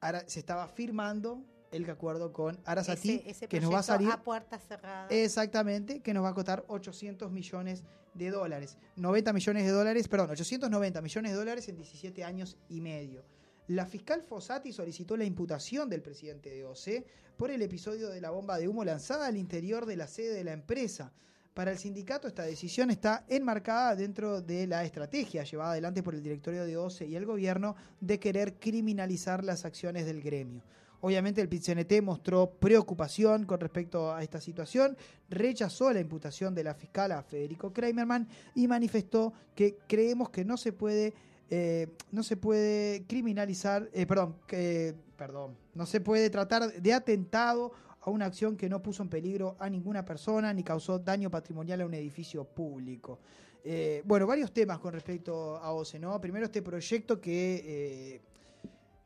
ahora 0.00 0.24
se 0.28 0.40
estaba 0.40 0.66
firmando 0.68 1.42
el 1.72 1.88
acuerdo 1.90 2.32
con 2.32 2.58
Arasati, 2.64 3.16
ese, 3.16 3.30
ese 3.30 3.48
que 3.48 3.60
nos 3.60 3.72
va 3.72 3.80
a 3.80 3.82
salir 3.82 4.10
a 4.10 4.22
puerta 4.22 4.58
cerrada. 4.58 5.08
Exactamente, 5.10 6.00
que 6.00 6.14
nos 6.14 6.24
va 6.24 6.30
a 6.30 6.34
costar 6.34 6.64
800 6.68 7.30
millones 7.30 7.84
de 8.14 8.30
dólares. 8.30 8.76
90 8.96 9.32
millones 9.32 9.64
de 9.64 9.70
dólares, 9.70 10.08
perdón, 10.08 10.30
890 10.30 11.00
millones 11.00 11.32
de 11.32 11.38
dólares 11.38 11.68
en 11.68 11.76
17 11.76 12.24
años 12.24 12.56
y 12.68 12.80
medio. 12.80 13.24
La 13.68 13.84
fiscal 13.84 14.22
Fossati 14.22 14.72
solicitó 14.72 15.16
la 15.16 15.24
imputación 15.24 15.90
del 15.90 16.02
presidente 16.02 16.50
de 16.50 16.64
OC 16.64 17.04
por 17.36 17.50
el 17.50 17.60
episodio 17.62 18.08
de 18.08 18.20
la 18.20 18.30
bomba 18.30 18.58
de 18.58 18.66
humo 18.66 18.84
lanzada 18.84 19.26
al 19.26 19.36
interior 19.36 19.84
de 19.86 19.96
la 19.96 20.06
sede 20.06 20.34
de 20.34 20.44
la 20.44 20.52
empresa. 20.52 21.12
Para 21.52 21.72
el 21.72 21.78
sindicato 21.78 22.28
esta 22.28 22.44
decisión 22.44 22.90
está 22.90 23.24
enmarcada 23.28 23.94
dentro 23.94 24.40
de 24.40 24.66
la 24.66 24.84
estrategia 24.84 25.44
llevada 25.44 25.72
adelante 25.72 26.02
por 26.02 26.14
el 26.14 26.22
directorio 26.22 26.64
de 26.64 26.76
OCE 26.76 27.06
y 27.06 27.16
el 27.16 27.26
gobierno 27.26 27.76
de 28.00 28.18
querer 28.18 28.54
criminalizar 28.54 29.44
las 29.44 29.64
acciones 29.64 30.06
del 30.06 30.22
gremio. 30.22 30.62
Obviamente 31.00 31.40
el 31.40 31.48
PITCNT 31.48 32.02
mostró 32.02 32.50
preocupación 32.50 33.44
con 33.44 33.60
respecto 33.60 34.12
a 34.12 34.22
esta 34.22 34.40
situación, 34.40 34.96
rechazó 35.28 35.92
la 35.92 36.00
imputación 36.00 36.54
de 36.54 36.64
la 36.64 36.74
fiscal 36.74 37.12
a 37.12 37.22
Federico 37.22 37.72
Kramerman 37.72 38.28
y 38.54 38.66
manifestó 38.66 39.32
que 39.54 39.76
creemos 39.86 40.30
que 40.30 40.44
no 40.44 40.56
se 40.56 40.72
puede 40.72 41.14
eh, 41.50 41.88
no 42.12 42.22
se 42.22 42.36
puede 42.36 43.06
criminalizar, 43.06 43.88
eh, 43.94 44.04
perdón, 44.04 44.36
que, 44.46 44.94
perdón, 45.16 45.56
no 45.74 45.86
se 45.86 46.02
puede 46.02 46.28
tratar 46.28 46.70
de 46.70 46.92
atentado 46.92 47.72
a 48.02 48.10
una 48.10 48.26
acción 48.26 48.56
que 48.56 48.68
no 48.68 48.82
puso 48.82 49.02
en 49.02 49.08
peligro 49.08 49.56
a 49.58 49.70
ninguna 49.70 50.04
persona 50.04 50.52
ni 50.52 50.62
causó 50.62 50.98
daño 50.98 51.30
patrimonial 51.30 51.80
a 51.80 51.86
un 51.86 51.94
edificio 51.94 52.44
público. 52.44 53.18
Eh, 53.64 54.02
bueno, 54.04 54.26
varios 54.26 54.52
temas 54.52 54.78
con 54.78 54.92
respecto 54.92 55.56
a 55.56 55.72
OCE, 55.72 55.98
¿no? 55.98 56.20
Primero 56.20 56.46
este 56.46 56.62
proyecto 56.62 57.20
que 57.20 57.62
eh, 57.64 58.20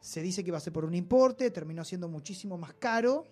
se 0.02 0.20
dice 0.20 0.44
que 0.44 0.50
va 0.50 0.58
a 0.58 0.60
ser 0.60 0.72
por 0.72 0.84
un 0.84 0.94
importe, 0.94 1.50
terminó 1.50 1.84
siendo 1.84 2.08
muchísimo 2.08 2.58
más 2.58 2.74
caro 2.74 3.24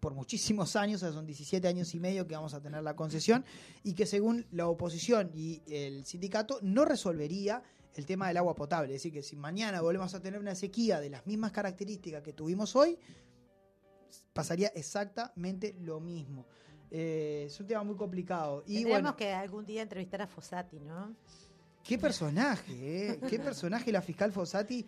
por 0.00 0.14
muchísimos 0.14 0.74
años, 0.74 1.00
o 1.00 1.06
sea, 1.06 1.12
son 1.12 1.26
17 1.26 1.68
años 1.68 1.94
y 1.94 2.00
medio 2.00 2.26
que 2.26 2.34
vamos 2.34 2.54
a 2.54 2.60
tener 2.60 2.82
la 2.82 2.96
concesión, 2.96 3.44
y 3.84 3.94
que 3.94 4.04
según 4.04 4.44
la 4.50 4.66
oposición 4.66 5.30
y 5.32 5.62
el 5.68 6.04
sindicato 6.04 6.58
no 6.60 6.84
resolvería 6.84 7.62
el 7.94 8.04
tema 8.04 8.26
del 8.26 8.38
agua 8.38 8.56
potable. 8.56 8.96
Es 8.96 9.00
decir, 9.00 9.12
que 9.12 9.22
si 9.22 9.36
mañana 9.36 9.80
volvemos 9.80 10.12
a 10.12 10.20
tener 10.20 10.40
una 10.40 10.56
sequía 10.56 10.98
de 10.98 11.08
las 11.08 11.24
mismas 11.24 11.52
características 11.52 12.20
que 12.20 12.32
tuvimos 12.32 12.74
hoy, 12.74 12.98
pasaría 14.32 14.72
exactamente 14.74 15.76
lo 15.78 16.00
mismo. 16.00 16.46
Eh, 16.90 17.44
es 17.46 17.60
un 17.60 17.68
tema 17.68 17.84
muy 17.84 17.94
complicado. 17.94 18.64
Y 18.66 18.78
Tendríamos 18.78 19.02
bueno, 19.02 19.16
que 19.16 19.32
algún 19.32 19.64
día 19.64 19.82
entrevistar 19.82 20.22
a 20.22 20.26
Fossati, 20.26 20.80
¿no? 20.80 21.14
qué 21.84 21.96
personaje, 21.96 23.10
¿eh? 23.10 23.20
Qué 23.28 23.38
personaje 23.38 23.92
la 23.92 24.02
fiscal 24.02 24.32
Fossati. 24.32 24.84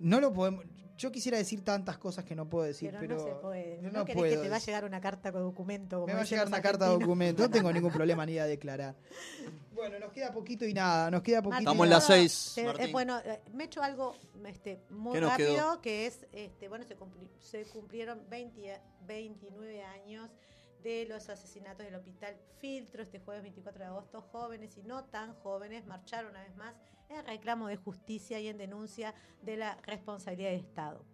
No 0.00 0.20
lo 0.20 0.32
podemos. 0.32 0.64
Yo 0.98 1.10
quisiera 1.10 1.38
decir 1.38 1.64
tantas 1.64 1.96
cosas 1.96 2.26
que 2.26 2.34
no 2.34 2.46
puedo 2.46 2.66
decir, 2.66 2.90
pero, 2.90 3.00
pero, 3.00 3.14
no 3.16 3.24
se 3.24 3.30
puede. 3.40 3.76
yo 3.80 3.90
No, 3.90 4.00
no 4.00 4.04
querés 4.04 4.20
puedo 4.20 4.34
que 4.36 4.42
te 4.42 4.48
va 4.50 4.56
a 4.56 4.58
llegar 4.58 4.84
una 4.84 5.00
carta 5.00 5.32
con 5.32 5.40
documento. 5.42 5.96
como 5.96 6.06
Me 6.08 6.12
va 6.12 6.20
a 6.20 6.24
llegar 6.24 6.46
una 6.46 6.60
carta 6.60 6.84
de 6.90 6.98
documento, 6.98 7.42
no 7.44 7.50
tengo 7.50 7.72
ningún 7.72 7.90
problema 7.90 8.26
ni 8.26 8.36
a 8.38 8.44
declarar. 8.46 8.94
Bueno, 9.72 9.98
nos 9.98 10.12
queda 10.12 10.30
poquito 10.30 10.66
y 10.66 10.74
nada, 10.74 11.10
nos 11.10 11.22
queda 11.22 11.40
poquito. 11.40 11.60
Estamos 11.60 11.84
en 11.86 11.90
las 11.90 12.06
seis, 12.06 12.58
eh, 12.58 12.88
bueno, 12.92 13.18
eh, 13.24 13.40
me 13.54 13.64
he 13.64 13.66
hecho 13.66 13.82
algo 13.82 14.14
este, 14.46 14.82
muy 14.90 15.14
¿Qué 15.14 15.20
nos 15.22 15.30
rápido, 15.30 15.54
quedó? 15.54 15.80
que 15.80 16.06
es, 16.06 16.26
este, 16.32 16.68
bueno, 16.68 16.84
se, 16.84 16.98
cumpli- 16.98 17.30
se 17.38 17.64
cumplieron 17.64 18.20
20 18.28 18.74
a- 18.74 18.82
29 19.06 19.82
años 19.82 20.28
de 20.82 21.06
los 21.08 21.30
asesinatos 21.30 21.84
del 21.86 21.94
hospital 21.94 22.36
Filtro 22.58 23.02
este 23.02 23.20
jueves 23.20 23.42
24 23.42 23.80
de 23.84 23.86
agosto. 23.88 24.20
Jóvenes 24.20 24.76
y 24.76 24.82
no 24.82 25.04
tan 25.04 25.32
jóvenes 25.36 25.86
marcharon 25.86 26.32
una 26.32 26.42
vez 26.42 26.54
más 26.56 26.74
en 27.10 27.26
reclamo 27.26 27.68
de 27.68 27.76
justicia 27.76 28.40
y 28.40 28.48
en 28.48 28.58
denuncia 28.58 29.14
de 29.42 29.56
la 29.56 29.76
responsabilidad 29.82 30.50
del 30.50 30.60
Estado. 30.60 31.04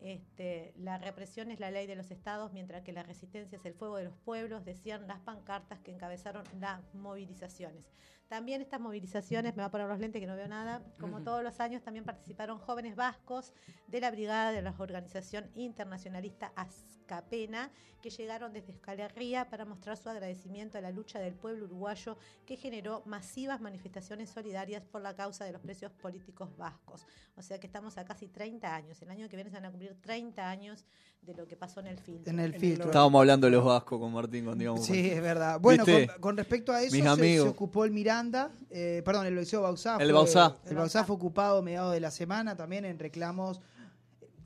Este, 0.00 0.72
la 0.76 0.98
represión 0.98 1.50
es 1.50 1.58
la 1.58 1.70
ley 1.70 1.86
de 1.86 1.96
los 1.96 2.10
estados, 2.10 2.52
mientras 2.52 2.82
que 2.82 2.92
la 2.92 3.02
resistencia 3.02 3.56
es 3.56 3.64
el 3.64 3.74
fuego 3.74 3.96
de 3.96 4.04
los 4.04 4.16
pueblos, 4.16 4.64
decían 4.64 5.08
las 5.08 5.20
pancartas 5.20 5.80
que 5.80 5.90
encabezaron 5.90 6.44
las 6.60 6.94
movilizaciones. 6.94 7.84
También 8.28 8.60
estas 8.60 8.78
movilizaciones, 8.78 9.56
me 9.56 9.62
va 9.62 9.66
a 9.66 9.70
poner 9.70 9.88
los 9.88 9.98
lentes 9.98 10.20
que 10.20 10.26
no 10.26 10.36
veo 10.36 10.48
nada, 10.48 10.82
como 11.00 11.22
todos 11.22 11.42
los 11.42 11.60
años 11.60 11.82
también 11.82 12.04
participaron 12.04 12.58
jóvenes 12.58 12.94
vascos 12.94 13.54
de 13.86 14.02
la 14.02 14.10
brigada 14.10 14.52
de 14.52 14.60
la 14.60 14.74
organización 14.76 15.50
internacionalista 15.54 16.52
Azcapena, 16.54 17.70
que 18.02 18.10
llegaron 18.10 18.52
desde 18.52 18.72
Escalerría 18.72 19.48
para 19.48 19.64
mostrar 19.64 19.96
su 19.96 20.10
agradecimiento 20.10 20.76
a 20.76 20.82
la 20.82 20.90
lucha 20.90 21.18
del 21.18 21.34
pueblo 21.34 21.64
uruguayo 21.64 22.18
que 22.44 22.56
generó 22.56 23.02
masivas 23.06 23.62
manifestaciones 23.62 24.28
solidarias 24.28 24.84
por 24.84 25.00
la 25.00 25.16
causa 25.16 25.46
de 25.46 25.52
los 25.52 25.62
precios 25.62 25.90
políticos 25.92 26.54
vascos. 26.58 27.06
O 27.34 27.40
sea 27.40 27.58
que 27.58 27.66
estamos 27.66 27.96
a 27.96 28.04
casi 28.04 28.28
30 28.28 28.74
años. 28.74 29.00
El 29.00 29.10
año 29.10 29.26
que 29.30 29.36
viene 29.36 29.50
se 29.50 29.56
van 29.56 29.64
a 29.64 29.70
cumplir 29.70 29.98
30 30.02 30.50
años 30.50 30.84
de 31.28 31.34
lo 31.34 31.46
que 31.46 31.56
pasó 31.56 31.80
en 31.80 31.88
el 31.88 31.98
filtro. 31.98 32.32
En 32.32 32.40
el 32.40 32.54
filtro. 32.54 32.86
Estábamos 32.86 33.18
hablando 33.20 33.46
de 33.46 33.50
los 33.52 33.62
vascos 33.64 34.00
con 34.00 34.10
Martín 34.12 34.46
cuando 34.46 34.64
íbamos. 34.64 34.84
Sí, 34.86 35.10
es 35.10 35.20
verdad. 35.20 35.60
Bueno, 35.60 35.84
con, 35.84 36.20
con 36.20 36.36
respecto 36.38 36.72
a 36.72 36.80
eso, 36.82 36.92
Mis 36.94 37.02
se, 37.04 37.08
amigos. 37.08 37.44
se 37.44 37.50
ocupó 37.50 37.84
el 37.84 37.90
Miranda, 37.90 38.50
eh, 38.70 39.02
perdón, 39.04 39.26
el 39.26 39.36
Liceo 39.36 39.60
Bausá. 39.60 39.96
El 40.00 40.06
fue- 40.08 40.12
Bausá. 40.14 40.56
El 40.64 40.76
Bausá 40.76 41.04
fue 41.04 41.16
ocupado 41.16 41.58
a 41.58 41.62
mediados 41.62 41.92
de 41.92 42.00
la 42.00 42.10
semana 42.10 42.56
también 42.56 42.86
en 42.86 42.98
reclamos, 42.98 43.60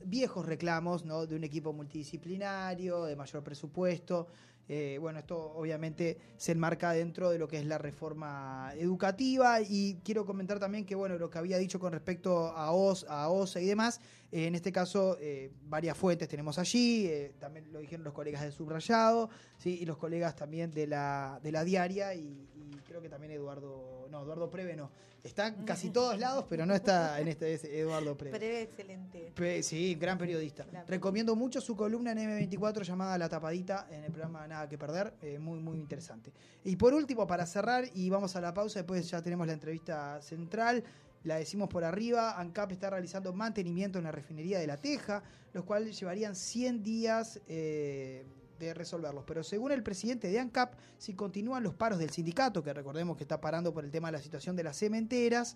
viejos 0.03 0.45
reclamos, 0.45 1.05
¿no? 1.05 1.25
De 1.25 1.35
un 1.37 1.43
equipo 1.45 1.71
multidisciplinario, 1.71 3.05
de 3.05 3.15
mayor 3.15 3.43
presupuesto. 3.43 4.27
Eh, 4.69 4.97
bueno, 4.99 5.19
esto 5.19 5.37
obviamente 5.55 6.17
se 6.37 6.53
enmarca 6.53 6.91
dentro 6.93 7.29
de 7.29 7.37
lo 7.37 7.47
que 7.49 7.59
es 7.59 7.65
la 7.65 7.77
reforma 7.77 8.71
educativa 8.77 9.59
y 9.61 9.99
quiero 10.05 10.25
comentar 10.25 10.57
también 10.59 10.85
que, 10.85 10.95
bueno, 10.95 11.17
lo 11.17 11.29
que 11.29 11.37
había 11.37 11.57
dicho 11.57 11.79
con 11.79 11.91
respecto 11.91 12.47
a 12.47 12.71
OS, 12.71 13.05
a 13.09 13.27
OSA 13.29 13.59
y 13.59 13.65
demás, 13.65 13.99
eh, 14.33 14.47
en 14.47 14.55
este 14.55 14.71
caso 14.71 15.15
eh, 15.21 15.51
varias 15.69 15.95
fuentes 15.95 16.27
tenemos 16.27 16.57
allí, 16.59 17.05
eh, 17.07 17.33
también 17.39 17.71
lo 17.71 17.79
dijeron 17.79 18.03
los 18.03 18.13
colegas 18.13 18.41
de 18.41 18.51
Subrayado, 18.51 19.29
¿sí? 19.57 19.77
y 19.81 19.85
los 19.85 19.97
colegas 19.97 20.35
también 20.35 20.71
de 20.71 20.87
la, 20.87 21.39
de 21.43 21.51
la 21.51 21.63
diaria 21.63 22.13
y, 22.15 22.49
y 22.55 22.75
creo 22.85 23.01
que 23.01 23.09
también 23.09 23.31
Eduardo, 23.33 24.07
no, 24.09 24.23
Eduardo 24.23 24.49
Preve 24.49 24.75
no, 24.75 24.89
está 25.23 25.47
en 25.47 25.63
casi 25.65 25.89
todos 25.91 26.19
lados, 26.19 26.45
pero 26.49 26.65
no 26.65 26.73
está 26.73 27.19
en 27.21 27.27
este, 27.27 27.53
es 27.53 27.63
Eduardo 27.63 28.17
Preve. 28.17 28.37
Breve, 28.37 28.61
excelente. 28.63 29.31
Pe- 29.35 29.63
Sí, 29.63 29.95
gran 29.95 30.17
periodista. 30.17 30.63
Claro. 30.65 30.85
Recomiendo 30.87 31.35
mucho 31.35 31.61
su 31.61 31.75
columna 31.75 32.11
en 32.11 32.17
M24 32.17 32.81
llamada 32.83 33.17
La 33.17 33.29
Tapadita 33.29 33.87
en 33.91 34.03
el 34.03 34.11
programa 34.11 34.47
Nada 34.47 34.67
que 34.67 34.77
Perder. 34.77 35.13
muy, 35.39 35.59
muy 35.59 35.77
interesante. 35.77 36.33
Y 36.63 36.75
por 36.75 36.93
último, 36.93 37.25
para 37.27 37.45
cerrar, 37.45 37.85
y 37.93 38.09
vamos 38.09 38.35
a 38.35 38.41
la 38.41 38.53
pausa, 38.53 38.79
después 38.79 39.09
ya 39.09 39.21
tenemos 39.21 39.47
la 39.47 39.53
entrevista 39.53 40.21
central. 40.21 40.83
La 41.23 41.35
decimos 41.35 41.69
por 41.69 41.83
arriba, 41.83 42.39
ANCAP 42.39 42.73
está 42.73 42.89
realizando 42.89 43.33
mantenimiento 43.33 43.97
en 43.97 44.05
la 44.05 44.11
refinería 44.11 44.59
de 44.59 44.67
La 44.67 44.77
Teja, 44.77 45.23
los 45.53 45.63
cuales 45.63 45.97
llevarían 45.97 46.35
100 46.35 46.83
días 46.83 47.39
eh, 47.47 48.25
de 48.59 48.73
resolverlos. 48.73 49.23
Pero 49.25 49.43
según 49.43 49.71
el 49.71 49.83
presidente 49.83 50.29
de 50.29 50.39
ANCAP, 50.39 50.73
si 50.97 51.13
continúan 51.13 51.63
los 51.63 51.75
paros 51.75 51.99
del 51.99 52.09
sindicato, 52.09 52.61
que 52.61 52.73
recordemos 52.73 53.15
que 53.15 53.23
está 53.23 53.39
parando 53.39 53.73
por 53.73 53.85
el 53.85 53.91
tema 53.91 54.09
de 54.09 54.13
la 54.13 54.21
situación 54.21 54.55
de 54.55 54.63
las 54.63 54.77
cementeras, 54.77 55.55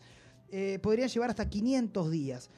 eh, 0.50 0.80
podrían 0.82 1.10
llevar 1.10 1.30
hasta 1.30 1.50
500 1.50 2.12
días 2.12 2.50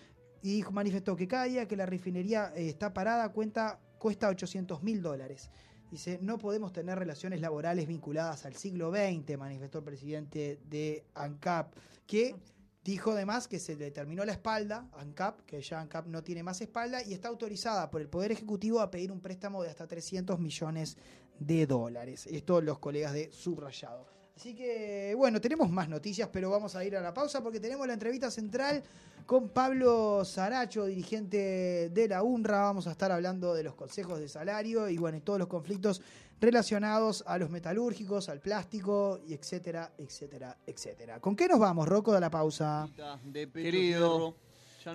y 0.43 0.64
manifestó 0.72 1.16
que 1.16 1.28
cada 1.28 1.45
día 1.45 1.68
que 1.68 1.76
la 1.76 1.88
refinería 1.88 2.53
eh, 2.55 2.70
está 2.70 2.93
parada 2.93 3.30
cuenta, 3.30 3.80
cuesta 3.97 4.30
800 4.30 4.84
mil 4.84 5.01
dólares. 5.01 5.49
Dice, 5.89 6.20
no 6.22 6.38
podemos 6.38 6.72
tener 6.72 6.99
relaciones 6.99 7.41
laborales 7.41 7.88
vinculadas 7.88 8.45
al 8.45 8.53
siglo 8.55 8.91
XX, 8.91 9.39
manifestó 9.39 9.80
el 9.80 9.86
presidente 9.86 10.60
de 10.70 11.03
ANCAP, 11.16 11.74
que 12.05 12.36
dijo 12.84 13.12
además 13.12 13.48
que 13.48 13.60
se 13.60 13.76
le 13.76 13.92
terminó 13.92 14.26
la 14.26 14.34
espalda, 14.34 14.90
ANCAP, 14.94 15.42
que 15.42 15.62
ya 15.62 15.82
ANCAP 15.82 16.08
no 16.08 16.24
tiene 16.24 16.44
más 16.44 16.62
espalda, 16.62 17.04
y 17.04 17.14
está 17.14 17.28
autorizada 17.28 17.90
por 17.90 18.02
el 18.02 18.10
Poder 18.10 18.32
Ejecutivo 18.32 18.80
a 18.80 18.90
pedir 18.90 19.12
un 19.12 19.22
préstamo 19.22 19.64
de 19.64 19.70
hasta 19.70 19.88
300 19.88 20.40
millones 20.40 20.98
de 21.40 21.66
dólares. 21.66 22.28
Esto 22.28 22.62
los 22.62 22.80
colegas 22.80 23.14
de 23.14 23.32
Subrayado. 23.32 24.08
Así 24.36 24.56
que, 24.56 25.14
bueno, 25.18 25.42
tenemos 25.42 25.70
más 25.70 25.90
noticias, 25.90 26.30
pero 26.32 26.50
vamos 26.50 26.74
a 26.74 26.86
ir 26.86 26.96
a 26.96 27.02
la 27.02 27.14
pausa 27.14 27.44
porque 27.44 27.60
tenemos 27.60 27.86
la 27.86 27.92
entrevista 27.92 28.32
central 28.32 28.82
con 29.26 29.50
Pablo 29.50 30.24
Saracho, 30.24 30.86
dirigente 30.86 31.90
de 31.90 32.08
la 32.08 32.24
UNRWA. 32.24 32.62
Vamos 32.62 32.88
a 32.88 32.92
estar 32.92 33.12
hablando 33.12 33.54
de 33.54 33.64
los 33.64 33.76
consejos 33.76 34.18
de 34.18 34.30
salario 34.30 34.88
y, 34.88 34.98
bueno, 34.98 35.18
y 35.18 35.22
todos 35.22 35.40
los 35.40 35.50
conflictos 35.50 36.02
relacionados 36.40 37.24
a 37.28 37.38
los 37.38 37.50
metalúrgicos, 37.50 38.30
al 38.30 38.40
plástico, 38.40 39.20
y 39.28 39.34
etcétera, 39.34 39.92
etcétera, 39.98 40.58
etcétera. 40.66 41.20
¿Con 41.20 41.36
qué 41.36 41.48
nos 41.48 41.60
vamos, 41.60 41.88
Rocco, 41.88 42.14
de 42.14 42.20
la 42.20 42.30
pausa? 42.30 42.88
De 43.24 43.48
Pecho 43.48 43.64
Querido, 43.64 44.36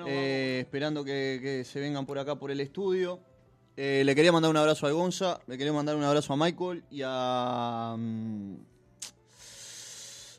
eh, 0.07 0.61
esperando 0.63 1.05
que, 1.05 1.39
que 1.43 1.65
se 1.65 1.81
vengan 1.81 2.07
por 2.07 2.19
acá 2.19 2.37
por 2.37 2.51
el 2.51 2.61
estudio. 2.61 3.21
Eh, 3.77 4.03
le 4.05 4.15
quería 4.15 4.31
mandar 4.31 4.53
un 4.53 4.57
abrazo 4.57 4.87
a 4.87 4.93
Gonza, 4.93 5.41
le 5.49 5.59
quería 5.59 5.73
mandar 5.73 5.97
un 5.97 6.05
abrazo 6.05 6.33
a 6.33 6.37
Michael 6.37 6.85
y 6.93 7.03
a, 7.05 7.95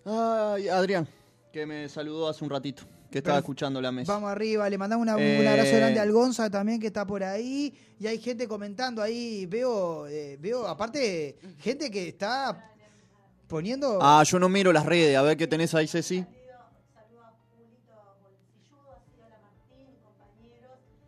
ay, 0.06 0.68
a 0.70 0.78
Adrián, 0.78 1.06
que 1.51 1.66
me 1.66 1.89
saludó 1.89 2.30
hace 2.30 2.45
un 2.45 2.49
ratito, 2.49 2.84
que 3.12 3.20
estaba 3.20 3.38
escuchando 3.39 3.82
la 3.82 3.91
mesa. 3.91 4.12
Vamos 4.14 4.30
arriba, 4.32 4.70
le 4.70 4.78
mandamos 4.78 5.03
una- 5.03 5.16
un 5.16 5.22
Eh, 5.22 5.47
abrazo 5.47 5.76
grande 5.76 5.99
al 5.99 6.12
Gonza 6.12 6.49
también 6.49 6.80
que 6.80 6.88
está 6.88 7.06
por 7.06 7.24
ahí. 7.24 7.74
Y 7.99 8.08
hay 8.08 8.18
gente 8.20 8.47
comentando 8.47 9.01
ahí, 9.01 9.45
veo, 9.45 10.08
eh, 10.08 10.38
veo, 10.39 10.68
aparte, 10.68 11.38
gente 11.60 11.89
que 11.89 12.10
está 12.10 12.72
poniendo. 13.47 13.99
Ah, 14.01 14.24
yo 14.26 14.38
no 14.39 14.49
miro 14.49 14.74
las 14.74 14.86
redes, 14.86 15.16
a 15.18 15.22
ver 15.22 15.38
qué 15.38 15.47
tenés 15.47 15.74
ahí, 15.76 15.88
Ceci. 15.88 16.26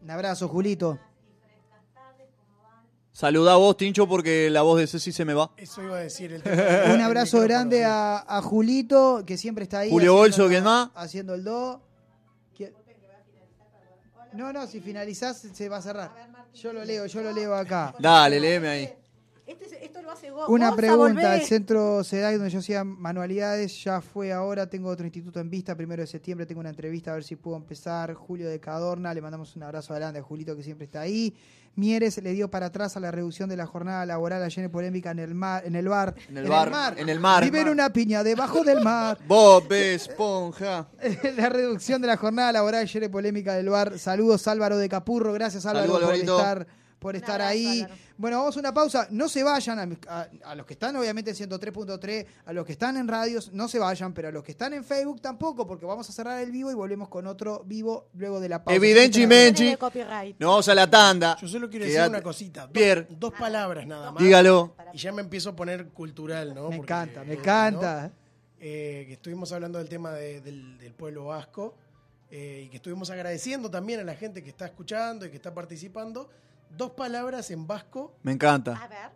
Un 0.02 0.12
abrazo, 0.12 0.48
Julito. 0.48 0.98
Saluda 3.12 3.54
a 3.54 3.58
vos, 3.58 3.76
Tincho, 3.76 4.08
porque 4.08 4.48
la 4.52 4.62
voz 4.62 4.80
de 4.80 4.86
Ceci 4.86 5.12
se 5.12 5.26
me 5.26 5.34
va. 5.34 5.52
Eso 5.58 5.82
iba 5.82 5.98
a 5.98 6.02
decir 6.02 6.32
el 6.34 6.44
Un 6.94 7.02
abrazo 7.02 7.42
grande 7.42 7.84
a, 7.84 8.20
a 8.20 8.42
Julito, 8.44 9.24
que 9.26 9.38
siempre 9.38 9.64
está 9.64 9.80
ahí. 9.80 9.90
Julio 9.90 10.14
Bolso, 10.14 10.48
¿quién 10.48 10.64
más? 10.64 10.90
Haciendo 10.94 11.34
el 11.34 11.44
do. 11.44 11.82
No, 14.38 14.54
no, 14.54 14.68
si 14.68 14.80
finalizás 14.80 15.48
se 15.52 15.68
va 15.68 15.78
a 15.78 15.82
cerrar. 15.82 16.12
Yo 16.54 16.72
lo 16.72 16.86
leo, 16.86 17.08
yo 17.08 17.22
lo 17.24 17.32
leo 17.32 17.56
acá. 17.56 17.96
Dale, 17.98 18.40
léeme 18.40 18.68
ahí. 18.68 18.97
Una 20.48 20.76
pregunta, 20.76 21.36
el 21.36 21.42
centro 21.44 22.04
SEDAI 22.04 22.36
donde 22.36 22.50
yo 22.50 22.60
hacía 22.60 22.84
manualidades 22.84 23.84
ya 23.84 24.02
fue 24.02 24.32
ahora, 24.32 24.70
tengo 24.70 24.90
otro 24.90 25.06
instituto 25.06 25.40
en 25.40 25.50
vista, 25.50 25.76
primero 25.76 26.02
de 26.02 26.08
septiembre 26.08 26.46
tengo 26.46 26.60
una 26.60 26.70
entrevista 26.70 27.12
a 27.12 27.16
ver 27.16 27.24
si 27.24 27.36
puedo 27.36 27.58
empezar, 27.58 28.14
Julio 28.14 28.50
de 28.50 28.60
Cadorna, 28.60 29.14
le 29.14 29.22
mandamos 29.22 29.56
un 29.56 29.64
abrazo 29.64 29.94
adelante 29.94 30.20
a 30.20 30.24
Julito 30.24 30.56
que 30.56 30.64
siempre 30.64 30.86
está 30.86 31.02
ahí. 31.02 31.36
Mieres 31.76 32.18
le 32.24 32.34
dio 32.34 32.50
para 32.50 32.68
atrás 32.68 32.98
a 32.98 33.00
la 33.00 33.12
reducción 33.12 33.48
de 33.50 33.56
la 33.56 33.68
jornada 33.68 34.04
laboral 34.04 34.42
ayer 34.42 34.66
en 34.66 34.72
polémica 34.72 35.12
en 35.12 35.20
el 35.20 35.36
mar, 35.36 35.62
en 35.64 35.76
el 35.76 35.88
bar. 35.88 36.16
En 36.28 36.38
el 36.38 36.48
bar, 36.48 36.96
en 36.98 37.08
el 37.08 37.20
mar. 37.20 37.44
Vive 37.44 37.62
en 37.62 37.70
una 37.70 37.94
piña 37.94 38.24
debajo 38.24 38.64
del 38.64 38.82
mar. 38.82 39.20
Bob 39.28 39.72
Esponja. 39.72 40.88
la 41.38 41.50
reducción 41.50 42.02
de 42.02 42.08
la 42.08 42.18
jornada 42.18 42.52
laboral 42.52 42.82
ayer 42.82 43.04
en 43.04 43.12
polémica 43.12 43.54
del 43.54 43.70
bar. 43.70 44.00
Saludos 44.00 44.48
Álvaro 44.48 44.80
de 44.80 44.90
Capurro, 44.90 45.34
gracias 45.34 45.68
Álvaro 45.68 45.86
Saludos, 45.86 46.02
por 46.02 46.14
Alvarito. 46.14 46.38
estar 46.40 46.68
por 47.00 47.16
estar 47.16 47.42
ahí. 47.42 47.86
Bueno, 48.18 48.40
vamos 48.40 48.58
a 48.58 48.60
una 48.60 48.74
pausa. 48.74 49.08
No 49.12 49.30
se 49.30 49.44
vayan 49.44 49.80
a, 49.80 50.12
a- 50.22 50.28
a 50.46 50.56
los 50.56 50.66
que 50.66 50.74
están 50.74 50.96
obviamente 50.96 51.30
en 51.32 51.38
103.3, 51.38 52.26
a 52.46 52.54
los 52.54 52.66
que 52.66 52.72
están 52.72 52.98
en 52.98 53.08
radios, 53.08 53.52
no 53.54 53.68
se 53.68 53.78
vayan, 53.78 54.14
pero 54.14 54.30
a 54.30 54.32
los 54.32 54.44
que 54.44 54.52
están 54.52 54.74
en 54.74 54.84
Facebook 54.84 55.22
tampoco, 55.22 55.68
porque 55.68 55.86
vamos 55.86 56.10
a 56.10 56.12
cerrar 56.12 56.42
el 56.42 56.52
vivo 56.52 56.72
y 56.72 56.74
volvemos 56.74 57.08
con 57.10 57.28
otro 57.28 57.64
vivo 57.66 58.10
luego 58.16 58.40
de 58.40 58.50
la 58.50 58.64
pausa. 58.64 58.76
Evidentemente. 58.76 59.78
Nos 60.40 60.50
vamos 60.50 60.68
a 60.70 60.76
la 60.76 60.90
tanda. 60.90 61.38
Yo 61.40 61.48
solo 61.48 61.70
quiero 61.70 61.86
decir 61.86 62.02
una 62.02 62.22
cosita. 62.22 62.62
Dos, 62.64 62.72
Pierre. 62.72 63.08
dos 63.10 63.34
palabras 63.34 63.86
nada 63.86 64.12
más. 64.12 64.24
Dígalo. 64.24 64.76
Y 64.94 64.98
ya 64.98 65.12
me 65.12 65.22
empiezo 65.22 65.50
a 65.52 65.56
poner 65.56 65.88
cultural, 65.90 66.56
¿no? 66.56 66.70
Me 66.70 66.78
Porque, 66.78 66.94
encanta, 66.94 67.24
me 67.24 67.34
eh, 67.34 67.38
encanta. 67.38 68.08
¿no? 68.08 68.28
Eh, 68.60 69.06
que 69.08 69.14
estuvimos 69.14 69.52
hablando 69.52 69.78
del 69.78 69.88
tema 69.88 70.12
de- 70.14 70.42
del, 70.42 70.80
del 70.80 70.94
pueblo 70.96 71.26
vasco 71.26 71.76
eh, 72.32 72.64
y 72.66 72.70
que 72.70 72.78
estuvimos 72.78 73.10
agradeciendo 73.12 73.70
también 73.70 74.00
a 74.00 74.04
la 74.04 74.16
gente 74.16 74.44
que 74.44 74.50
está 74.50 74.66
escuchando 74.66 75.26
y 75.26 75.30
que 75.30 75.36
está 75.36 75.54
participando. 75.54 76.28
Dos 76.70 76.92
palabras 76.92 77.50
en 77.52 77.66
vasco 77.68 78.16
Me 78.24 78.32
encanta. 78.32 78.74
A 78.82 78.88
ver. 78.88 79.12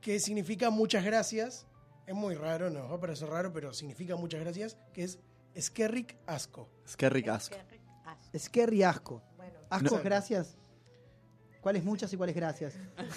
que 0.00 0.20
significa 0.20 0.70
muchas 0.70 1.04
gracias. 1.04 1.66
Es 2.06 2.14
muy 2.14 2.34
raro, 2.34 2.70
nos 2.70 2.90
va 2.90 2.96
a 2.96 3.00
parecer 3.00 3.28
raro, 3.28 3.52
pero 3.52 3.72
significa 3.72 4.14
muchas 4.16 4.40
gracias, 4.40 4.76
que 4.92 5.02
es 5.04 5.18
Eskerrik 5.54 6.16
Asco. 6.26 6.68
Es 6.84 6.96
que 6.96 7.08
ricasco. 7.10 7.56
Es 8.32 8.48
que 8.48 8.66
riasco. 8.66 9.22
Asco, 9.70 9.96
No. 9.96 10.02
gracias. 10.02 10.56
¿Cuáles 11.66 11.82
muchas 11.82 12.12
y 12.12 12.16
cuáles 12.16 12.36
gracias? 12.36 12.74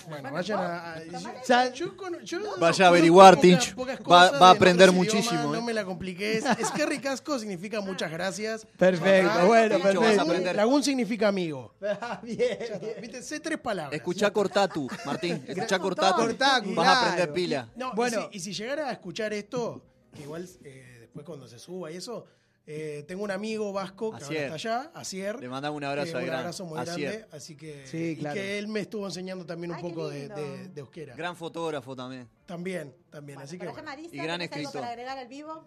Bueno, 0.09 0.31
vayan 0.31 0.59
a... 0.59 0.93
a- 0.95 1.03
yo- 1.03 1.73
yo 1.75 1.95
cono- 1.95 2.19
yo 2.21 2.39
Vaya 2.39 2.47
a 2.47 2.55
conozco 2.57 2.83
averiguar, 2.85 3.35
pocas- 3.35 3.73
pocas 3.75 3.99
Va- 3.99 4.03
cosas 4.03 4.41
va 4.41 4.49
a 4.49 4.53
de 4.53 4.57
aprender 4.57 4.91
muchísimo, 4.91 5.53
¿eh? 5.53 5.57
No 5.59 5.61
me 5.61 5.71
la 5.71 5.85
compliques. 5.85 6.43
Eskerrik 6.59 7.05
Asco 7.05 7.37
significa 7.37 7.79
muchas 7.79 8.09
gracias. 8.11 8.65
Perfecto, 8.75 9.45
bueno, 9.45 9.75
Dragún- 9.75 9.81
perfecto. 9.83 10.01
vas 10.01 10.17
a 10.17 10.21
aprender. 10.23 10.55
Dragún 10.55 10.81
significa 10.83 11.27
amigo. 11.27 11.75
bien, 12.23 12.37
Ya 12.39 12.45
está. 12.45 12.79
Viste, 12.99 13.21
sé 13.21 13.39
tres 13.39 13.59
palabras. 13.59 13.93
Escuchá 13.95 14.31
Cortatu, 14.31 14.87
Martín. 15.05 15.43
Escuchá 15.47 15.77
Cortatu. 15.77 16.19
Cortatu, 16.21 16.73
Vas 16.73 16.87
a 16.87 16.91
claro. 16.91 17.05
aprender 17.11 17.31
pila. 17.33 17.69
No, 17.75 17.93
Bueno. 17.93 18.17
bueno. 18.17 18.29
Y 18.31 18.39
si, 18.39 18.49
y 18.49 18.53
si 18.55 18.63
llegara 18.63 18.89
a 18.89 18.93
escuchar 18.93 19.31
esto, 19.31 19.85
que 20.15 20.23
igual 20.23 20.49
eh, 20.63 20.97
después 21.01 21.23
cuando 21.23 21.47
se 21.47 21.59
suba 21.59 21.91
y 21.91 21.97
eso, 21.97 22.25
eh, 22.71 23.03
tengo 23.07 23.23
un 23.23 23.31
amigo 23.31 23.73
vasco 23.73 24.11
que 24.11 24.23
ahora 24.23 24.39
está 24.41 24.53
allá, 24.53 24.91
Asier. 24.93 25.39
Le 25.39 25.49
mandamos 25.49 25.75
un 25.77 25.83
abrazo 25.85 26.11
eh, 26.11 26.15
al 26.17 26.21
un 26.21 26.27
gran 26.27 26.39
abrazo 26.41 26.65
muy 26.65 26.77
Asier. 26.79 27.11
grande. 27.13 27.35
Así 27.35 27.55
que, 27.55 27.87
Sí, 27.87 28.15
claro. 28.19 28.35
y 28.35 28.39
que 28.39 28.59
él 28.59 28.67
me 28.67 28.81
estuvo 28.81 29.07
enseñando 29.07 29.43
también 29.43 29.71
un 29.71 29.77
Ay, 29.77 29.81
poco 29.83 30.07
de, 30.07 30.29
de, 30.29 30.67
de 30.67 30.79
euskera. 30.81 31.15
Gran 31.15 31.35
fotógrafo 31.35 31.95
también. 31.95 32.29
También, 32.45 32.93
también. 33.09 33.39
así 33.39 33.57
que 33.57 33.65
bueno. 33.67 33.81
Marisa, 33.83 34.15
Y 34.15 34.19
gran 34.19 34.37
¿tenés 34.39 34.51
algo 34.51 34.61
escritor. 34.67 34.81
para 34.81 34.91
agregar 34.91 35.17
al 35.17 35.27
vivo? 35.27 35.63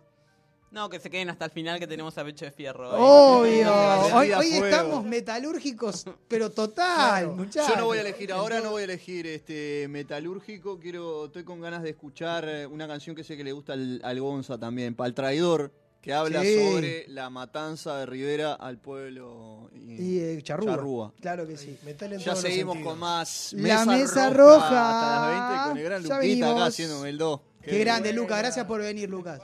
No, 0.70 0.88
que 0.88 0.98
se 1.00 1.10
queden 1.10 1.28
hasta 1.28 1.44
el 1.44 1.50
final 1.50 1.78
que 1.78 1.86
tenemos 1.86 2.16
a 2.16 2.24
Pecho 2.24 2.46
de 2.46 2.50
Fierro. 2.52 2.88
Obvio. 2.92 3.70
Hoy, 4.14 4.30
estamos 4.30 5.04
metalúrgicos, 5.04 6.06
pero 6.28 6.50
total, 6.50 7.24
Claro. 7.24 7.34
muchachos. 7.34 7.68
Yo 7.68 7.76
no 7.76 7.84
voy 7.86 7.98
a 7.98 8.00
elegir 8.02 8.32
ahora, 8.32 8.60
no 8.60 8.70
voy 8.70 8.82
a 8.82 8.84
elegir 8.84 9.26
este 9.26 9.86
metalúrgico. 9.90 10.78
Quiero, 10.78 11.26
estoy 11.26 11.44
con 11.44 11.60
ganas 11.60 11.82
de 11.82 11.90
escuchar 11.90 12.48
eh, 12.48 12.66
una 12.66 12.86
canción 12.88 13.14
que 13.14 13.22
sé 13.24 13.36
que 13.36 13.44
le 13.44 13.52
gusta 13.52 13.74
al, 13.74 14.00
al 14.02 14.20
Gonza 14.20 14.56
también, 14.56 14.94
para 14.94 15.08
el 15.08 15.14
traidor, 15.14 15.72
que 16.02 16.12
habla 16.12 16.42
Sí. 16.42 16.56
sobre 16.58 17.04
la 17.08 17.30
matanza 17.30 17.96
de 17.98 18.06
Rivera 18.06 18.54
al 18.54 18.76
pueblo 18.78 19.70
y, 19.72 19.92
Y 20.16 20.18
eh, 20.20 20.42
charrúa. 20.42 20.74
Charrúa. 20.74 21.14
Claro 21.20 21.46
que 21.46 21.56
sí. 21.56 21.78
Metal 21.84 22.12
en 22.12 22.18
Ya 22.18 22.34
seguimos 22.36 22.76
con 22.78 22.98
más 22.98 23.52
La 23.54 23.84
mesa 23.86 24.28
roja. 24.30 24.64
hasta 24.66 25.20
las 25.20 25.28
20 25.30 25.68
con 25.68 25.78
el 25.78 25.84
gran 25.84 26.02
Ya 26.02 26.16
Luquita 26.16 26.44
acá 26.46 26.52
venimos. 26.54 26.68
haciendo 26.68 27.06
el 27.06 27.16
2. 27.18 27.40
Qué 27.62 27.78
grande, 27.78 28.12
Lucas. 28.12 28.38
Gracias 28.38 28.66
por 28.66 28.80
venir, 28.80 29.08
Lucas. 29.08 29.40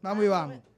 Vamos 0.00 0.24
y 0.24 0.28
vamos. 0.28 0.48
Nuestro, 0.56 0.71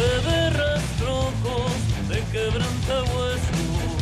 De 0.00 0.48
rastrojos, 0.48 1.72
de 2.08 2.22
quebrantahuesos. 2.32 4.00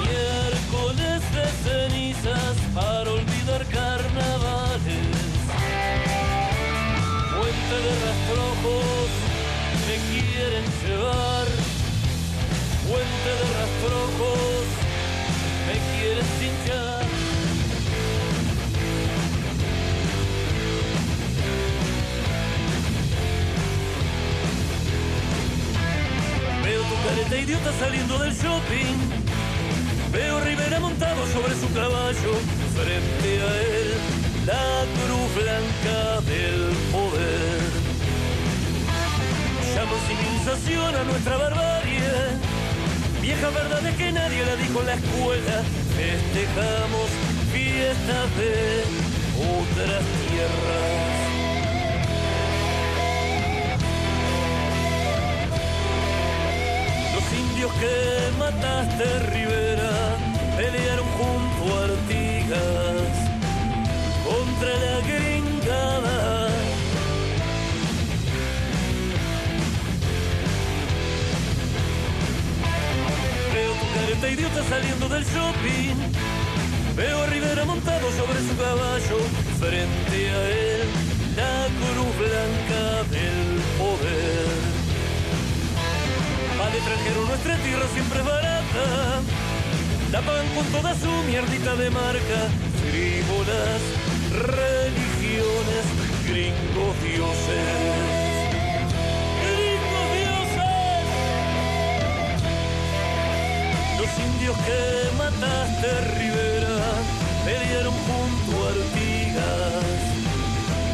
Miércoles 0.00 1.20
de 1.36 1.46
cenizas 1.62 2.56
para 2.74 3.10
olvidar 3.10 3.66
carnavales. 3.66 5.18
Puente 7.34 7.76
de 7.84 7.92
rastrojos, 8.06 9.10
me 9.86 9.96
quieren 10.08 10.64
llevar. 10.82 11.46
Puente 12.88 13.30
de 13.40 13.46
rastrojos, 13.60 14.66
me 15.66 15.76
quieren 15.92 16.26
cinchar. 16.40 16.97
Careta 27.04 27.36
idiota 27.36 27.72
saliendo 27.78 28.18
del 28.18 28.32
shopping. 28.34 28.96
Veo 30.12 30.40
Rivera 30.40 30.80
montado 30.80 31.26
sobre 31.26 31.54
su 31.54 31.72
caballo. 31.72 32.32
Frente 32.74 33.30
a 33.42 33.50
él, 33.60 33.94
la 34.46 34.84
cruz 34.98 35.28
blanca 35.34 36.20
del 36.22 36.72
poder. 36.92 37.60
Llamo 39.74 39.96
civilización 40.08 40.96
a 40.96 41.04
nuestra 41.04 41.36
barbarie. 41.36 42.38
Vieja 43.20 43.50
verdad 43.50 43.86
es 43.86 43.96
que 43.96 44.12
nadie 44.12 44.44
la 44.44 44.56
dijo 44.56 44.80
en 44.80 44.86
la 44.86 44.94
escuela. 44.94 45.62
Festejamos 45.96 47.08
fiestas 47.52 48.36
de 48.36 48.84
otras 49.38 50.04
tierras. 50.28 51.17
Que 57.80 58.30
mataste, 58.38 59.06
Rivera, 59.32 59.92
pelearon 60.56 61.06
junto 61.18 61.78
a 61.78 61.84
Artigas. 61.84 63.28
contra 64.24 64.68
la 64.84 65.00
gringada. 65.08 66.48
Veo 73.54 73.72
tu 73.80 73.86
careta 73.94 74.28
idiota 74.28 74.62
saliendo 74.68 75.08
del 75.08 75.24
shopping. 75.24 75.96
Veo 76.96 77.22
a 77.22 77.26
Rivera 77.26 77.64
montado 77.64 78.06
sobre 78.12 78.38
su 78.46 78.56
caballo. 78.56 79.18
Frente 79.60 80.30
a 80.30 80.40
él, 80.50 80.88
la 81.36 81.66
cruz 81.78 82.12
blanca 82.18 82.82
del 83.10 83.60
poder. 83.78 84.57
Al 86.60 86.74
extranjero 86.74 87.24
nuestra 87.24 87.56
tierra 87.58 87.86
siempre 87.94 88.20
barata. 88.22 89.22
La 90.10 90.20
con 90.22 90.66
toda 90.72 90.94
su 90.94 91.10
mierdita 91.28 91.76
de 91.76 91.90
marca. 91.90 92.48
Frívolas 92.82 93.80
religiones, 94.32 95.84
gringos 96.26 96.94
dioses. 97.02 97.66
Gringos 99.44 100.08
dioses. 100.18 101.04
Los 103.98 104.10
indios 104.26 104.56
que 104.66 104.80
mataste, 105.16 105.88
Rivera, 106.18 106.78
pelearon 107.44 107.94
junto 108.08 108.52
a 108.64 108.68
Artigas 108.70 109.84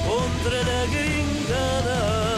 contra 0.07 0.59
la 0.63 0.81
gringada. 0.93 2.34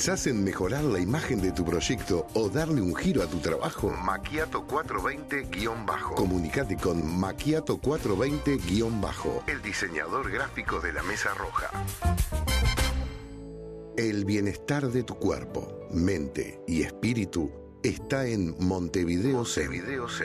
¿Pensás 0.00 0.26
en 0.28 0.42
mejorar 0.42 0.82
la 0.82 0.98
imagen 0.98 1.42
de 1.42 1.52
tu 1.52 1.62
proyecto 1.62 2.26
o 2.32 2.48
darle 2.48 2.80
un 2.80 2.96
giro 2.96 3.22
a 3.22 3.26
tu 3.26 3.36
trabajo? 3.36 3.90
Maquiato 3.90 4.66
420-bajo. 4.66 6.14
Comunicate 6.14 6.78
con 6.78 7.20
Maquiato 7.20 7.78
420-bajo, 7.78 9.44
el 9.46 9.60
diseñador 9.60 10.30
gráfico 10.30 10.80
de 10.80 10.94
la 10.94 11.02
Mesa 11.02 11.34
Roja. 11.34 11.68
El 13.98 14.24
bienestar 14.24 14.88
de 14.88 15.02
tu 15.02 15.16
cuerpo, 15.16 15.86
mente 15.90 16.62
y 16.66 16.80
espíritu 16.80 17.52
está 17.82 18.24
en 18.24 18.56
Montevideo 18.58 19.44
Zen, 19.44 19.70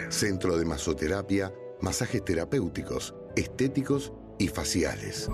Centro 0.08 0.56
de 0.56 0.64
Masoterapia, 0.64 1.54
masajes 1.82 2.24
terapéuticos, 2.24 3.14
estéticos 3.36 4.14
y 4.40 4.48
faciales. 4.48 5.30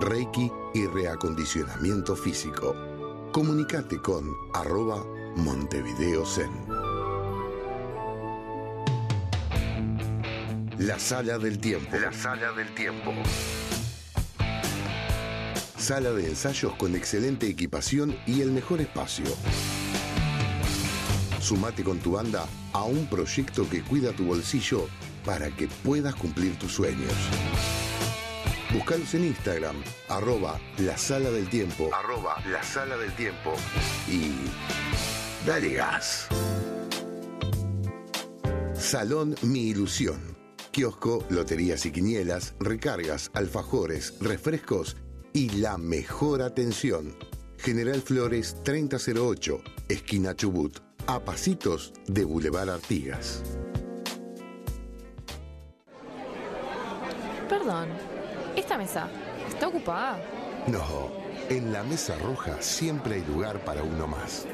Reiki 0.00 0.50
y 0.72 0.86
reacondicionamiento 0.86 2.16
físico. 2.16 2.87
Comunicate 3.32 4.00
con 4.00 4.34
arroba 4.54 5.04
Montevideo 5.36 6.24
Zen. 6.24 6.50
La 10.78 10.98
sala 10.98 11.38
del 11.38 11.58
tiempo. 11.58 11.94
La 11.98 12.10
sala 12.10 12.52
del 12.52 12.74
tiempo. 12.74 13.12
Sala 15.76 16.10
de 16.12 16.26
ensayos 16.26 16.74
con 16.76 16.96
excelente 16.96 17.46
equipación 17.48 18.16
y 18.26 18.40
el 18.40 18.50
mejor 18.50 18.80
espacio. 18.80 19.26
Sumate 21.38 21.84
con 21.84 21.98
tu 21.98 22.12
banda 22.12 22.46
a 22.72 22.84
un 22.84 23.06
proyecto 23.06 23.68
que 23.68 23.82
cuida 23.82 24.12
tu 24.12 24.24
bolsillo 24.24 24.88
para 25.26 25.50
que 25.50 25.68
puedas 25.84 26.14
cumplir 26.14 26.58
tus 26.58 26.72
sueños. 26.72 27.12
Búscalos 28.72 29.14
en 29.14 29.24
Instagram, 29.24 29.76
arroba 30.10 30.60
la 30.76 30.98
sala 30.98 31.30
del 31.30 31.48
tiempo, 31.48 31.88
arroba 31.94 32.36
la 32.50 32.62
sala 32.62 32.98
del 32.98 33.14
tiempo 33.16 33.54
y 34.06 34.32
dale 35.46 35.72
gas. 35.72 36.28
Salón 38.74 39.34
Mi 39.42 39.68
Ilusión. 39.68 40.36
Kiosco, 40.70 41.24
loterías 41.30 41.86
y 41.86 41.92
quinielas, 41.92 42.54
recargas, 42.60 43.30
alfajores, 43.32 44.14
refrescos 44.20 44.98
y 45.32 45.48
la 45.48 45.78
mejor 45.78 46.42
atención. 46.42 47.16
General 47.56 48.00
Flores 48.02 48.54
3008, 48.64 49.62
esquina 49.88 50.36
Chubut, 50.36 50.78
a 51.06 51.24
pasitos 51.24 51.94
de 52.06 52.24
Boulevard 52.24 52.68
Artigas. 52.68 53.42
Perdón, 57.48 57.88
¿esta 58.58 58.76
mesa 58.76 59.08
está 59.48 59.68
ocupada? 59.68 60.18
No, 60.66 61.10
en 61.48 61.72
la 61.72 61.82
mesa 61.84 62.16
roja 62.18 62.60
siempre 62.60 63.14
hay 63.14 63.24
lugar 63.24 63.60
para 63.60 63.82
uno 63.82 64.06
más. 64.06 64.46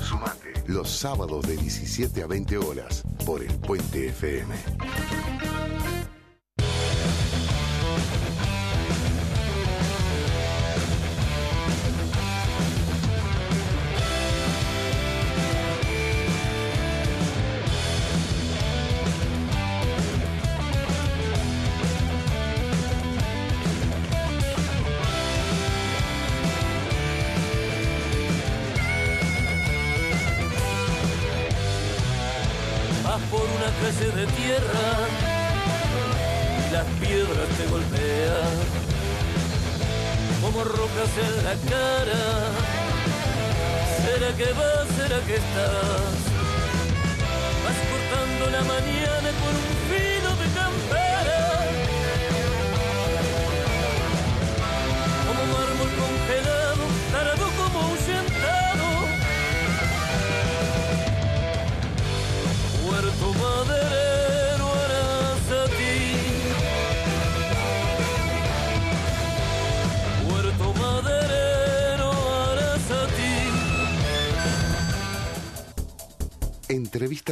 Sumate 0.00 0.54
los 0.66 0.88
sábados 0.88 1.46
de 1.46 1.56
17 1.56 2.22
a 2.22 2.26
20 2.26 2.58
horas 2.58 3.02
por 3.26 3.42
el 3.42 3.52
Puente 3.58 4.08
FM. 4.08 4.54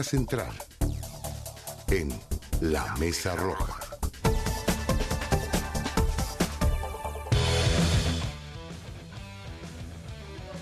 Entrevista 0.06 0.10
central 0.10 0.52
en 1.88 2.12
La 2.60 2.94
Mesa 2.96 3.34
Roja. 3.34 3.80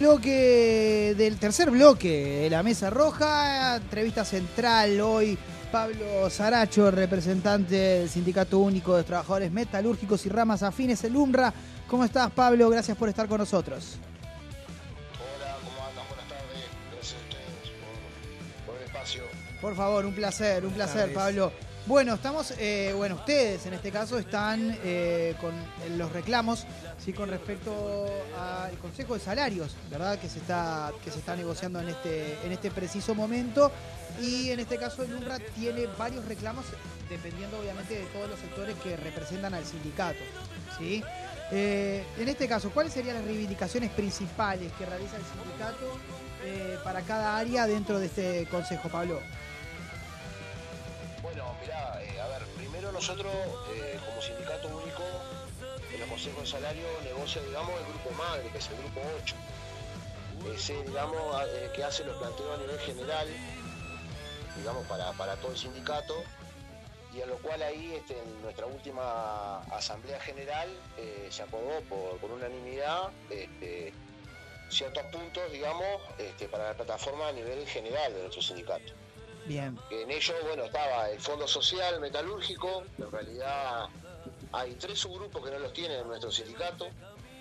Bloque 0.01 1.15
del 1.17 1.39
tercer 1.39 1.71
bloque 1.71 2.41
de 2.43 2.51
la 2.51 2.63
Mesa 2.63 2.91
Roja, 2.91 3.77
entrevista 3.77 4.25
central 4.25 5.01
hoy. 5.01 5.39
Pablo 5.71 6.31
Saracho, 6.31 6.91
representante 6.91 7.75
del 7.75 8.09
Sindicato 8.09 8.61
Único 8.61 8.97
de 8.97 9.03
Trabajadores 9.03 9.51
Metalúrgicos 9.51 10.25
y 10.25 10.29
Ramas 10.29 10.63
Afines, 10.63 11.03
el 11.05 11.17
UMRA. 11.17 11.53
¿Cómo 11.89 12.05
estás, 12.05 12.31
Pablo? 12.31 12.71
Gracias 12.71 12.97
por 12.97 13.09
estar 13.09 13.27
con 13.27 13.39
nosotros. 13.39 13.99
Por 19.65 19.75
favor, 19.75 20.05
un 20.05 20.15
placer, 20.15 20.63
un 20.67 20.75
placer. 20.75 21.11
Pablo. 21.15 21.51
Bueno, 21.87 22.13
estamos, 22.17 22.53
eh, 22.59 22.93
bueno, 22.95 23.15
ustedes 23.15 23.65
en 23.65 23.73
este 23.73 23.91
caso 23.91 24.19
están 24.19 24.77
eh, 24.85 25.35
con 25.41 25.55
los 25.97 26.13
reclamos, 26.13 26.67
sí, 27.03 27.15
con 27.15 27.31
respecto 27.31 28.07
al 28.39 28.77
Consejo 28.77 29.15
de 29.15 29.21
Salarios, 29.21 29.75
¿verdad? 29.91 30.19
Que 30.19 30.29
se 30.29 30.41
está, 30.41 30.93
que 31.03 31.11
se 31.11 31.21
está 31.21 31.35
negociando 31.35 31.81
en 31.81 31.89
este, 31.89 32.37
en 32.45 32.53
este 32.53 32.71
preciso 32.71 33.15
momento. 33.15 33.73
Y 34.21 34.51
en 34.51 34.61
este 34.61 34.77
caso 34.77 35.03
el 35.03 35.15
UNRWA 35.15 35.39
tiene 35.57 35.87
varios 35.99 36.27
reclamos, 36.27 36.67
dependiendo 37.09 37.59
obviamente 37.59 37.95
de 37.95 38.05
todos 38.13 38.29
los 38.29 38.39
sectores 38.41 38.77
que 38.85 38.99
representan 38.99 39.55
al 39.55 39.65
sindicato. 39.65 40.21
¿sí? 40.77 41.03
Eh, 41.53 42.05
en 42.19 42.29
este 42.29 42.47
caso, 42.47 42.71
¿cuáles 42.71 42.93
serían 42.93 43.17
las 43.17 43.25
reivindicaciones 43.25 43.91
principales 43.93 44.71
que 44.75 44.85
realiza 44.85 45.17
el 45.17 45.23
sindicato 45.25 45.99
para 46.85 47.01
cada 47.01 47.39
área 47.39 47.67
dentro 47.67 47.99
de 47.99 48.05
este 48.05 48.47
consejo, 48.51 48.91
Pablo? 48.91 49.21
Mirá, 51.65 51.99
eh, 52.03 52.21
a 52.21 52.29
ver, 52.29 52.43
primero 52.59 52.93
nosotros, 52.93 53.33
eh, 53.75 53.99
como 54.05 54.21
sindicato 54.21 54.69
único, 54.69 55.03
en 55.95 55.99
los 55.99 56.09
consejos 56.11 56.43
de 56.43 56.47
salario 56.47 56.87
negocia, 57.03 57.41
digamos, 57.41 57.71
el 57.81 57.87
grupo 57.87 58.11
madre, 58.19 58.51
que 58.53 58.59
es 58.59 58.69
el 58.69 58.77
grupo 58.77 59.01
8. 59.23 59.35
Ese, 60.55 60.83
digamos, 60.83 61.19
eh, 61.49 61.71
que 61.75 61.83
hace 61.83 62.05
los 62.05 62.19
planteos 62.19 62.59
a 62.59 62.61
nivel 62.61 62.79
general, 62.81 63.29
digamos, 64.59 64.87
para, 64.87 65.13
para 65.13 65.37
todo 65.37 65.53
el 65.53 65.57
sindicato, 65.57 66.23
y 67.15 67.23
en 67.23 67.31
lo 67.31 67.39
cual 67.39 67.63
ahí, 67.63 67.95
este, 67.95 68.19
en 68.19 68.43
nuestra 68.43 68.67
última 68.67 69.61
asamblea 69.75 70.21
general, 70.21 70.69
se 71.31 71.43
acordó 71.43 71.81
por, 71.89 72.19
por 72.19 72.31
unanimidad 72.33 73.09
este, 73.31 73.95
ciertos 74.69 75.05
puntos, 75.05 75.51
digamos, 75.51 76.03
este, 76.19 76.47
para 76.47 76.69
la 76.69 76.75
plataforma 76.75 77.29
a 77.29 77.33
nivel 77.33 77.67
general 77.67 78.13
de 78.13 78.21
nuestro 78.21 78.43
sindicato. 78.43 78.93
Bien. 79.47 79.79
En 79.91 80.11
ello, 80.11 80.35
bueno, 80.47 80.65
estaba 80.65 81.11
el 81.11 81.21
Fondo 81.21 81.47
Social 81.47 82.01
Metalúrgico, 82.01 82.85
en 82.99 83.11
realidad 83.11 83.89
hay 84.53 84.75
tres 84.75 85.01
subgrupos 85.01 85.45
que 85.45 85.51
no 85.51 85.59
los 85.59 85.73
tienen 85.73 86.01
en 86.01 86.07
nuestro 86.07 86.31
sindicato, 86.31 86.89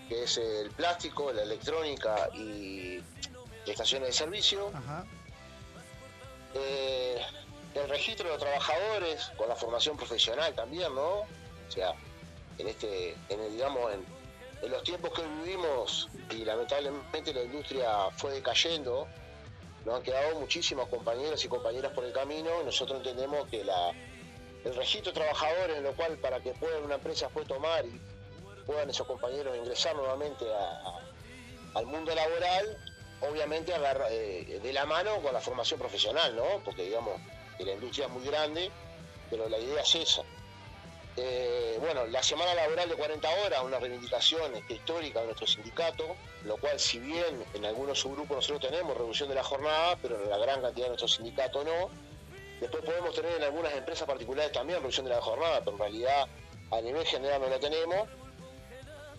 que 0.10 0.24
es 0.24 0.38
el 0.38 0.70
plástico, 0.72 1.32
la 1.32 1.44
electrónica 1.44 2.30
y 2.34 3.02
estaciones 3.66 4.10
de 4.10 4.14
servicio. 4.14 4.72
Ajá. 4.74 5.06
Eh, 6.56 7.22
el 7.76 7.90
registro 7.90 8.26
de 8.26 8.34
los 8.34 8.42
trabajadores 8.42 9.32
con 9.38 9.48
la 9.48 9.56
formación 9.56 9.98
profesional 9.98 10.54
también, 10.54 10.94
¿no? 10.94 11.22
O 11.22 11.72
sea, 11.72 11.94
en 12.58 12.68
este, 12.68 13.16
en 13.30 13.40
el, 13.40 13.54
digamos, 13.54 13.94
en, 13.94 14.06
en 14.62 14.72
los 14.72 14.84
tiempos 14.84 15.12
que 15.14 15.24
vivimos 15.44 16.10
y 16.30 16.46
lamentablemente 16.46 17.34
la 17.34 17.44
industria 17.44 18.10
fue 18.16 18.34
decayendo, 18.34 19.08
nos 19.86 19.96
han 19.96 20.04
quedado 20.04 20.40
muchísimos 20.40 20.88
compañeros 20.88 21.44
y 21.44 21.48
compañeras 21.48 21.92
por 21.92 22.06
el 22.06 22.14
camino 22.14 22.64
nosotros 22.64 23.00
entendemos 23.00 23.48
que 23.50 23.64
la, 23.64 23.92
el 24.64 24.76
registro 24.76 25.12
de 25.12 25.20
trabajadores, 25.20 25.78
en 25.78 25.84
lo 25.84 25.94
cual 25.94 26.18
para 26.18 26.40
que 26.40 26.52
pueda 26.54 26.80
una 26.80 26.96
empresa 26.96 27.30
pueda 27.30 27.48
tomar 27.48 27.86
y 27.86 28.00
puedan 28.66 28.90
esos 28.90 29.06
compañeros 29.06 29.58
ingresar 29.58 29.96
nuevamente 29.96 30.46
al 31.74 31.86
mundo 31.86 32.16
laboral, 32.16 32.78
obviamente 33.22 33.74
eh, 34.10 34.60
de 34.62 34.74
la 34.74 34.86
mano 34.86 35.22
con 35.22 35.34
la 35.34 35.42
formación 35.42 35.80
profesional, 35.80 36.36
¿no? 36.36 36.62
Porque 36.64 36.84
digamos 36.84 37.20
que 37.58 37.66
la 37.66 37.74
industria 37.74 38.06
es 38.06 38.12
muy 38.12 38.26
grande, 38.26 38.72
pero 39.30 39.50
la 39.50 39.58
idea 39.58 39.82
es 39.82 39.96
esa. 39.96 40.24
Eh, 41.16 41.78
bueno, 41.80 42.08
la 42.08 42.24
semana 42.24 42.56
laboral 42.56 42.90
de 42.90 42.96
40 42.96 43.30
horas, 43.46 43.62
una 43.64 43.78
reivindicación 43.78 44.52
histórica 44.68 45.20
de 45.20 45.26
nuestro 45.26 45.46
sindicato, 45.46 46.16
lo 46.44 46.58
cual 46.58 46.80
si 46.80 47.00
bien 47.00 47.44
en 47.54 47.66
algunos 47.66 48.00
subgrupos 48.00 48.38
nosotros 48.38 48.72
tenemos 48.72 48.98
reducción 48.98 49.30
de 49.30 49.36
la 49.36 49.44
jornada, 49.44 49.96
pero 50.02 50.22
en 50.22 50.30
la 50.30 50.38
gran 50.38 50.62
cantidad 50.62 50.86
de 50.86 50.90
nuestro 50.90 51.08
sindicato 51.08 51.64
no. 51.64 51.90
Después 52.60 52.84
podemos 52.84 53.14
tener 53.14 53.34
en 53.34 53.44
algunas 53.44 53.74
empresas 53.74 54.08
particulares 54.08 54.52
también 54.52 54.80
reducción 54.80 55.06
de 55.06 55.12
la 55.12 55.22
jornada, 55.22 55.60
pero 55.60 55.74
en 55.74 55.80
realidad 55.80 56.28
a 56.72 56.82
nivel 56.82 57.06
general 57.06 57.42
no 57.42 57.50
la 57.50 57.60
tenemos. 57.60 58.08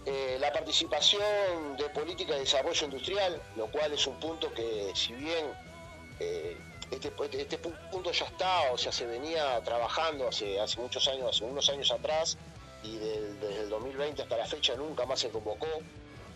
Eh, 0.06 0.36
la 0.40 0.52
participación 0.52 1.76
de 1.78 1.88
política 1.90 2.34
de 2.34 2.40
desarrollo 2.40 2.84
industrial, 2.86 3.40
lo 3.56 3.68
cual 3.68 3.92
es 3.92 4.06
un 4.06 4.18
punto 4.18 4.52
que 4.52 4.90
si 4.94 5.14
bien 5.14 5.46
eh, 6.20 6.56
este, 6.94 7.12
este 7.40 7.58
punto 7.58 8.12
ya 8.12 8.26
está, 8.26 8.72
o 8.72 8.78
sea, 8.78 8.92
se 8.92 9.06
venía 9.06 9.60
trabajando 9.62 10.28
hace, 10.28 10.60
hace 10.60 10.80
muchos 10.80 11.06
años, 11.08 11.30
hace 11.30 11.44
unos 11.44 11.68
años 11.68 11.90
atrás, 11.90 12.36
y 12.82 12.96
desde 12.96 13.60
el 13.60 13.70
2020 13.70 14.22
hasta 14.22 14.36
la 14.36 14.46
fecha 14.46 14.74
nunca 14.76 15.06
más 15.06 15.20
se 15.20 15.30
convocó, 15.30 15.68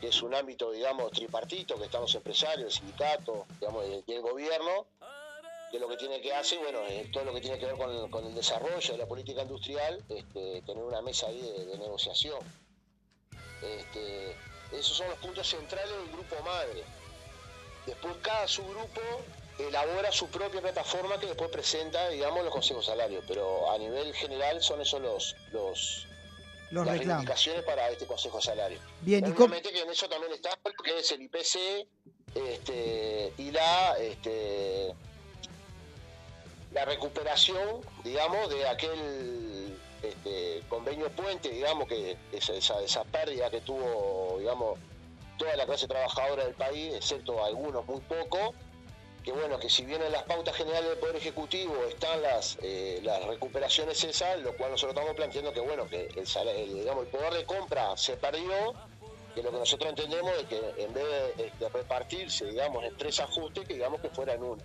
que 0.00 0.08
es 0.08 0.22
un 0.22 0.34
ámbito, 0.34 0.70
digamos, 0.70 1.10
tripartito, 1.12 1.76
que 1.78 1.84
están 1.84 2.02
los 2.02 2.14
empresarios, 2.14 2.66
el 2.66 2.70
sindicato, 2.72 3.46
digamos, 3.60 3.84
y 4.06 4.12
el, 4.12 4.22
gobierno, 4.22 4.86
que 5.70 5.78
lo 5.78 5.88
que 5.88 5.96
tiene 5.96 6.20
que 6.20 6.32
hacer, 6.32 6.58
bueno, 6.60 6.80
es 6.86 7.10
todo 7.10 7.24
lo 7.24 7.34
que 7.34 7.40
tiene 7.40 7.58
que 7.58 7.66
ver 7.66 7.76
con 7.76 8.24
el, 8.24 8.34
desarrollo 8.34 8.92
de 8.92 8.98
la 8.98 9.06
política 9.06 9.42
industrial, 9.42 10.02
este, 10.08 10.62
tener 10.62 10.82
una 10.82 11.02
mesa 11.02 11.26
ahí 11.26 11.40
de, 11.40 11.66
de 11.66 11.78
negociación. 11.78 12.38
Este, 13.60 14.36
esos 14.72 14.96
son 14.96 15.08
los 15.08 15.18
puntos 15.18 15.46
centrales 15.46 15.90
del 15.90 16.08
grupo 16.12 16.36
madre. 16.44 16.84
Después 17.86 18.16
cada 18.22 18.46
subgrupo 18.46 19.00
elabora 19.58 20.12
su 20.12 20.28
propia 20.28 20.60
plataforma 20.60 21.18
que 21.18 21.26
después 21.26 21.50
presenta, 21.50 22.08
digamos, 22.08 22.44
los 22.44 22.52
consejos 22.52 22.86
salarios, 22.86 23.24
pero 23.26 23.70
a 23.70 23.78
nivel 23.78 24.14
general 24.14 24.62
son 24.62 24.80
esos 24.80 25.00
los, 25.00 25.36
los 25.52 26.06
Los 26.70 26.86
las 26.86 26.98
reclamos. 26.98 26.98
reivindicaciones 26.98 27.64
para 27.64 27.90
este 27.90 28.06
consejo 28.06 28.40
salario. 28.40 28.78
Bien, 29.00 29.26
¿y 29.26 29.30
Obviamente 29.30 29.72
que 29.72 29.80
en 29.82 29.90
eso 29.90 30.08
también 30.08 30.32
está 30.32 30.50
lo 30.64 30.84
que 30.84 30.98
es 30.98 31.10
el 31.12 31.22
IPC 31.22 31.86
este, 32.34 33.32
y 33.38 33.50
la 33.50 33.96
este, 33.98 34.94
la 36.72 36.84
recuperación, 36.84 37.80
digamos, 38.04 38.50
de 38.50 38.68
aquel 38.68 39.76
este, 40.02 40.62
convenio 40.68 41.08
puente, 41.10 41.48
digamos, 41.48 41.88
que 41.88 42.16
esa, 42.32 42.52
esa, 42.52 42.82
esa 42.82 43.04
pérdida 43.04 43.50
que 43.50 43.60
tuvo, 43.62 44.36
digamos, 44.38 44.78
toda 45.38 45.56
la 45.56 45.64
clase 45.66 45.88
trabajadora 45.88 46.44
del 46.44 46.54
país, 46.54 46.94
excepto 46.94 47.42
algunos 47.44 47.86
muy 47.86 48.00
pocos, 48.00 48.54
que 49.24 49.32
bueno, 49.32 49.58
que 49.58 49.68
si 49.68 49.84
bien 49.84 50.02
en 50.02 50.12
las 50.12 50.22
pautas 50.22 50.56
generales 50.56 50.88
del 50.90 50.98
Poder 50.98 51.16
Ejecutivo 51.16 51.74
están 51.88 52.22
las, 52.22 52.58
eh, 52.62 53.00
las 53.02 53.24
recuperaciones 53.24 54.02
esas, 54.04 54.40
lo 54.40 54.56
cual 54.56 54.70
nosotros 54.70 54.96
estamos 54.96 55.16
planteando 55.16 55.52
que 55.52 55.60
bueno, 55.60 55.86
que 55.86 56.06
el, 56.06 56.74
digamos, 56.74 57.04
el 57.04 57.10
poder 57.10 57.34
de 57.34 57.44
compra 57.44 57.96
se 57.96 58.16
perdió, 58.16 58.74
que 59.34 59.42
lo 59.42 59.50
que 59.50 59.58
nosotros 59.58 59.90
entendemos 59.90 60.32
es 60.40 60.44
que 60.46 60.58
en 60.78 60.94
vez 60.94 61.04
de, 61.36 61.52
de 61.58 61.68
repartirse, 61.68 62.46
digamos, 62.46 62.84
en 62.84 62.96
tres 62.96 63.20
ajustes, 63.20 63.66
que 63.66 63.74
digamos 63.74 64.00
que 64.00 64.08
fuera 64.08 64.34
en 64.34 64.42
uno. 64.42 64.62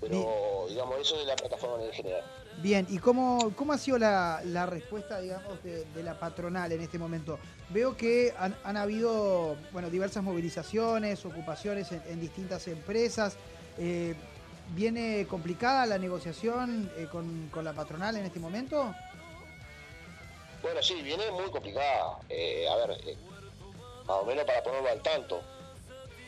Pero, 0.00 0.66
digamos, 0.68 1.00
eso 1.00 1.20
es 1.20 1.26
la 1.26 1.34
plataforma 1.34 1.78
nivel 1.78 1.92
general. 1.92 2.24
Bien, 2.58 2.86
¿y 2.88 2.98
cómo, 2.98 3.52
cómo 3.56 3.72
ha 3.72 3.78
sido 3.78 3.98
la, 3.98 4.40
la 4.44 4.64
respuesta, 4.64 5.20
digamos, 5.20 5.60
de, 5.64 5.84
de 5.86 6.02
la 6.04 6.18
patronal 6.18 6.70
en 6.70 6.80
este 6.80 6.98
momento? 6.98 7.40
Veo 7.70 7.96
que 7.96 8.32
han, 8.38 8.56
han 8.62 8.76
habido, 8.76 9.56
bueno, 9.72 9.90
diversas 9.90 10.22
movilizaciones, 10.22 11.24
ocupaciones 11.24 11.90
en, 11.90 12.00
en 12.06 12.20
distintas 12.20 12.68
empresas. 12.68 13.36
Eh, 13.78 14.14
¿Viene 14.74 15.26
complicada 15.26 15.86
la 15.86 15.98
negociación 15.98 16.90
eh, 16.96 17.06
con, 17.10 17.50
la 17.64 17.72
patronal 17.72 18.16
en 18.16 18.26
este 18.26 18.38
momento? 18.38 18.94
Bueno, 20.60 20.82
sí, 20.82 21.00
viene 21.02 21.30
muy 21.30 21.50
complicada. 21.50 22.18
Eh, 22.28 22.68
a 22.68 22.76
ver, 22.76 22.98
más 24.06 24.16
o 24.18 24.24
menos 24.26 24.44
para 24.44 24.62
ponerlo 24.62 24.90
al 24.90 25.00
tanto. 25.00 25.40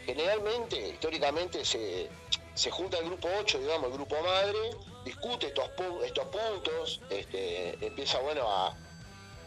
generalmente, 0.06 0.88
históricamente, 0.88 1.64
se, 1.64 2.08
se 2.54 2.70
junta 2.70 2.98
el 2.98 3.06
grupo 3.06 3.28
8, 3.40 3.58
digamos, 3.58 3.86
el 3.86 3.92
grupo 3.92 4.16
madre, 4.22 4.58
discute 5.04 5.48
estos 5.48 6.26
puntos, 6.26 7.00
este, 7.10 7.84
empieza, 7.84 8.18
bueno, 8.20 8.50
a, 8.50 8.74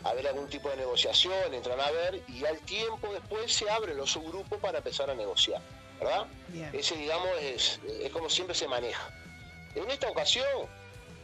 a 0.04 0.14
ver 0.14 0.28
algún 0.28 0.48
tipo 0.50 0.70
de 0.70 0.78
negociación, 0.78 1.54
entran 1.54 1.80
a 1.80 1.92
ver, 1.92 2.22
y 2.28 2.46
al 2.46 2.60
tiempo 2.60 3.12
después 3.14 3.54
se 3.54 3.70
abren 3.70 3.98
los 3.98 4.12
subgrupos 4.12 4.60
para 4.60 4.80
empezar 4.80 5.10
a 5.10 5.16
negociar, 5.16 5.62
¿verdad? 6.04 6.28
Bien. 6.50 6.70
Ese, 6.74 6.96
digamos, 6.96 7.30
es, 7.42 7.80
es 8.02 8.12
como 8.12 8.30
siempre 8.30 8.56
se 8.56 8.68
maneja. 8.68 9.10
En 9.76 9.90
esta 9.90 10.10
ocasión, 10.10 10.68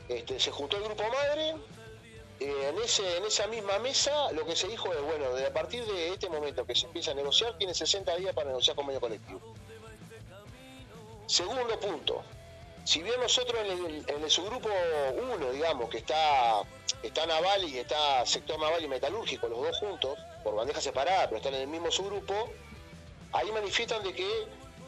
este, 0.07 0.39
se 0.39 0.51
juntó 0.51 0.77
el 0.77 0.84
grupo 0.84 1.03
madre, 1.03 1.56
eh, 2.39 2.69
en, 2.69 2.81
ese, 2.81 3.18
en 3.18 3.26
esa 3.26 3.47
misma 3.47 3.80
mesa 3.80 4.31
lo 4.31 4.45
que 4.45 4.56
se 4.56 4.68
dijo 4.68 4.91
es, 4.93 5.01
bueno, 5.01 5.34
de 5.34 5.45
a 5.45 5.53
partir 5.53 5.85
de 5.85 6.14
este 6.14 6.30
momento 6.30 6.65
que 6.65 6.73
se 6.73 6.85
empieza 6.85 7.11
a 7.11 7.14
negociar, 7.14 7.57
tiene 7.57 7.73
60 7.73 8.15
días 8.15 8.34
para 8.34 8.47
negociar 8.47 8.76
convenio 8.76 9.01
colectivo. 9.01 9.41
Segundo 11.27 11.80
punto, 11.80 12.23
si 12.85 13.03
bien 13.03 13.19
nosotros 13.19 13.60
en 13.64 13.85
el, 13.85 14.06
en 14.07 14.23
el 14.23 14.31
subgrupo 14.31 14.69
1, 15.34 15.51
digamos, 15.51 15.89
que 15.89 15.97
está, 15.99 16.61
está 17.03 17.26
naval 17.27 17.64
y 17.65 17.77
está 17.77 18.26
sector 18.26 18.60
naval 18.60 18.84
y 18.84 18.88
metalúrgico, 18.88 19.47
los 19.47 19.61
dos 19.61 19.77
juntos, 19.77 20.18
por 20.43 20.56
bandeja 20.56 20.81
separada, 20.81 21.26
pero 21.26 21.38
están 21.38 21.53
en 21.53 21.61
el 21.61 21.68
mismo 21.68 21.91
subgrupo, 21.91 22.49
ahí 23.34 23.51
manifiestan 23.51 24.01
de 24.01 24.14
que 24.14 24.47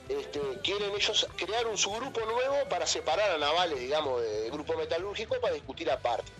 este, 0.09 0.39
quieren 0.63 0.91
ellos 0.93 1.27
crear 1.37 1.65
un 1.67 1.77
subgrupo 1.77 2.19
nuevo 2.21 2.55
para 2.69 2.85
separar 2.85 3.31
a 3.31 3.37
navales, 3.37 3.79
digamos, 3.79 4.21
del 4.21 4.51
grupo 4.51 4.75
metalúrgico 4.77 5.35
para 5.41 5.53
discutir 5.53 5.89
aparte. 5.89 6.31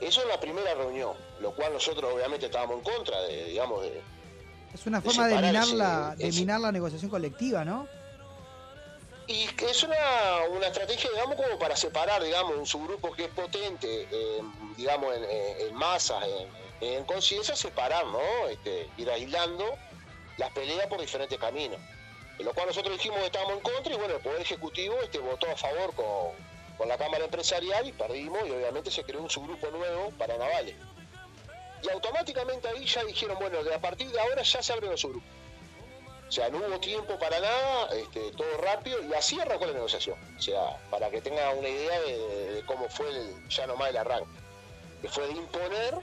Eso 0.00 0.22
en 0.22 0.28
la 0.28 0.38
primera 0.40 0.74
reunión, 0.74 1.16
lo 1.40 1.52
cual 1.52 1.72
nosotros 1.72 2.12
obviamente 2.12 2.46
estábamos 2.46 2.76
en 2.78 2.82
contra 2.82 3.20
de, 3.22 3.44
digamos, 3.46 3.82
de, 3.82 4.02
Es 4.74 4.86
una 4.86 5.00
de 5.00 5.08
forma 5.08 5.24
de 5.26 5.30
separar 5.30 5.50
minar, 5.52 5.64
ese- 5.66 5.76
la, 5.76 6.14
de 6.16 6.28
ese- 6.28 6.40
minar 6.40 6.60
la 6.60 6.72
negociación 6.72 7.10
colectiva, 7.10 7.64
¿no? 7.64 7.88
Y 9.26 9.46
que 9.54 9.70
es 9.70 9.82
una, 9.82 9.96
una 10.50 10.66
estrategia, 10.66 11.08
digamos, 11.10 11.36
como 11.36 11.58
para 11.58 11.74
separar, 11.76 12.22
digamos, 12.22 12.56
un 12.58 12.66
subgrupo 12.66 13.12
que 13.12 13.24
es 13.24 13.30
potente, 13.30 14.06
eh, 14.10 14.42
digamos, 14.76 15.14
en, 15.16 15.24
en- 15.24 15.68
en 15.68 15.74
masas, 15.74 16.22
en, 16.80 16.88
en 16.98 17.04
conciencia, 17.04 17.56
separar, 17.56 18.04
¿no? 18.06 18.48
Este, 18.50 18.90
ir 18.98 19.08
aislando 19.10 19.64
las 20.36 20.50
peleas 20.50 20.86
por 20.88 21.00
diferentes 21.00 21.38
caminos. 21.38 21.80
Lo 22.38 22.52
cual 22.52 22.66
nosotros 22.66 22.96
dijimos 22.96 23.20
que 23.20 23.26
estábamos 23.26 23.54
en 23.54 23.60
contra 23.60 23.94
y 23.94 23.96
bueno, 23.96 24.14
el 24.16 24.20
Poder 24.20 24.40
Ejecutivo 24.40 24.96
este, 25.02 25.18
votó 25.18 25.50
a 25.50 25.56
favor 25.56 25.94
con, 25.94 26.32
con 26.76 26.88
la 26.88 26.98
Cámara 26.98 27.24
Empresarial 27.24 27.86
y 27.86 27.92
perdimos 27.92 28.40
y 28.46 28.50
obviamente 28.50 28.90
se 28.90 29.04
creó 29.04 29.22
un 29.22 29.30
subgrupo 29.30 29.68
nuevo 29.70 30.10
para 30.18 30.36
navales. 30.36 30.74
Y 31.82 31.88
automáticamente 31.90 32.66
ahí 32.68 32.84
ya 32.86 33.04
dijeron, 33.04 33.38
bueno, 33.38 33.58
a 33.74 33.78
partir 33.78 34.10
de 34.10 34.18
ahora 34.20 34.42
ya 34.42 34.62
se 34.62 34.72
abren 34.72 34.90
los 34.90 35.00
subgrupos. 35.00 35.28
O 36.28 36.32
sea, 36.32 36.48
no 36.48 36.58
hubo 36.58 36.80
tiempo 36.80 37.16
para 37.18 37.38
nada, 37.38 37.88
este, 37.94 38.32
todo 38.32 38.56
rápido, 38.56 39.00
y 39.04 39.12
así 39.14 39.38
arrancó 39.38 39.66
la 39.66 39.74
negociación. 39.74 40.18
O 40.36 40.42
sea, 40.42 40.76
para 40.90 41.10
que 41.10 41.20
tenga 41.20 41.50
una 41.50 41.68
idea 41.68 42.00
de, 42.00 42.18
de- 42.18 42.52
de 42.54 42.66
cómo 42.66 42.88
fue 42.88 43.08
el, 43.10 43.48
ya 43.48 43.66
nomás 43.66 43.90
el 43.90 43.98
arranque. 43.98 44.30
Que 45.02 45.08
fue 45.08 45.26
de 45.28 45.34
imponer 45.34 45.94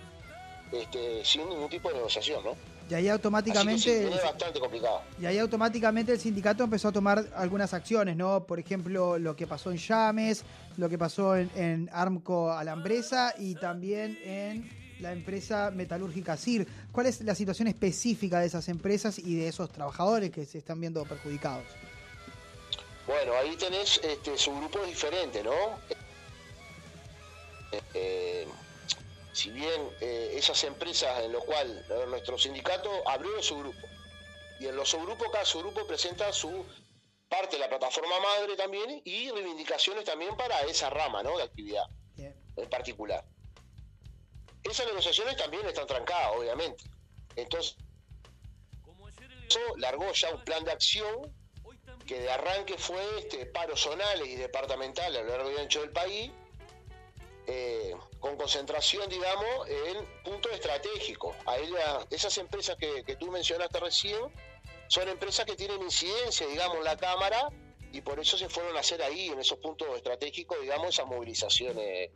este, 0.71 1.25
sin 1.25 1.49
ningún 1.49 1.67
tipo 1.69 1.89
de 1.89 1.95
negociación, 1.95 2.43
¿no? 2.45 2.55
Y 2.91 2.93
ahí 2.93 3.03
sí, 3.03 3.09
automáticamente... 3.09 4.07
es 4.09 4.21
bastante 4.21 4.59
complicado. 4.59 5.01
Y 5.17 5.25
ahí 5.25 5.37
automáticamente 5.37 6.11
el 6.11 6.19
sindicato 6.19 6.65
empezó 6.65 6.89
a 6.89 6.91
tomar 6.91 7.25
algunas 7.37 7.73
acciones, 7.73 8.17
¿no? 8.17 8.45
Por 8.45 8.59
ejemplo, 8.59 9.17
lo 9.17 9.33
que 9.33 9.47
pasó 9.47 9.71
en 9.71 9.77
Llames, 9.77 10.43
lo 10.75 10.89
que 10.89 10.97
pasó 10.97 11.37
en, 11.37 11.49
en 11.55 11.89
Armco 11.93 12.51
Alambresa 12.51 13.33
y 13.37 13.55
también 13.55 14.19
en 14.25 14.69
la 14.99 15.13
empresa 15.13 15.71
metalúrgica 15.71 16.35
CIR. 16.35 16.67
¿Cuál 16.91 17.05
es 17.05 17.21
la 17.21 17.33
situación 17.33 17.69
específica 17.69 18.41
de 18.41 18.47
esas 18.47 18.67
empresas 18.67 19.17
y 19.19 19.35
de 19.35 19.47
esos 19.47 19.71
trabajadores 19.71 20.29
que 20.29 20.45
se 20.45 20.57
están 20.57 20.81
viendo 20.81 21.05
perjudicados? 21.05 21.63
Bueno, 23.07 23.31
ahí 23.41 23.55
tenés 23.55 24.01
este, 24.03 24.37
subgrupos 24.37 24.85
diferentes, 24.85 25.41
¿no? 25.45 25.51
Eh, 27.93 28.45
si 29.41 29.49
bien 29.49 29.89
eh, 30.01 30.33
esas 30.35 30.63
empresas 30.65 31.23
en 31.23 31.31
lo 31.31 31.39
cual 31.39 31.83
nuestro 32.09 32.37
sindicato 32.37 32.91
abrió 33.07 33.31
los 33.31 33.47
subgrupos, 33.47 33.89
y 34.59 34.67
en 34.67 34.75
los 34.75 34.89
subgrupos 34.89 35.29
cada 35.31 35.43
subgrupo 35.43 35.87
presenta 35.87 36.31
su 36.31 36.63
parte 37.27 37.55
de 37.55 37.59
la 37.59 37.67
plataforma 37.67 38.19
madre 38.19 38.55
también 38.55 39.01
y 39.03 39.31
reivindicaciones 39.31 40.05
también 40.05 40.37
para 40.37 40.61
esa 40.61 40.91
rama, 40.91 41.23
¿no? 41.23 41.37
De 41.37 41.43
actividad 41.43 41.85
Bien. 42.15 42.35
en 42.55 42.69
particular. 42.69 43.25
Esas 44.63 44.85
negociaciones 44.85 45.35
también 45.37 45.65
están 45.65 45.87
trancadas, 45.87 46.35
obviamente. 46.35 46.83
Entonces, 47.35 47.77
eso 49.47 49.59
largó 49.77 50.11
ya 50.11 50.35
un 50.35 50.43
plan 50.43 50.63
de 50.63 50.71
acción 50.71 51.33
que 52.05 52.19
de 52.19 52.29
arranque 52.29 52.77
fue 52.77 53.01
este, 53.17 53.47
paros 53.47 53.81
zonales 53.81 54.27
y 54.27 54.35
departamentales 54.35 55.19
a 55.19 55.23
lo 55.23 55.29
largo 55.29 55.51
y 55.51 55.57
ancho 55.57 55.81
del 55.81 55.91
país, 55.91 56.31
eh, 57.47 57.95
con 58.21 58.37
concentración, 58.37 59.09
digamos, 59.09 59.67
en 59.67 60.05
puntos 60.23 60.51
estratégicos. 60.53 61.35
La- 61.45 62.05
esas 62.09 62.37
empresas 62.37 62.77
que, 62.77 63.03
que 63.03 63.17
tú 63.17 63.29
mencionaste 63.31 63.79
recién 63.81 64.17
son 64.87 65.09
empresas 65.09 65.45
que 65.45 65.55
tienen 65.55 65.81
incidencia, 65.81 66.47
digamos, 66.47 66.77
en 66.77 66.83
la 66.85 66.95
Cámara 66.95 67.49
y 67.91 67.99
por 68.01 68.19
eso 68.19 68.37
se 68.37 68.47
fueron 68.47 68.77
a 68.77 68.79
hacer 68.81 69.01
ahí, 69.01 69.27
en 69.27 69.39
esos 69.39 69.57
puntos 69.57 69.87
estratégicos, 69.97 70.61
digamos, 70.61 70.89
esas 70.89 71.07
movilizaciones, 71.07 72.11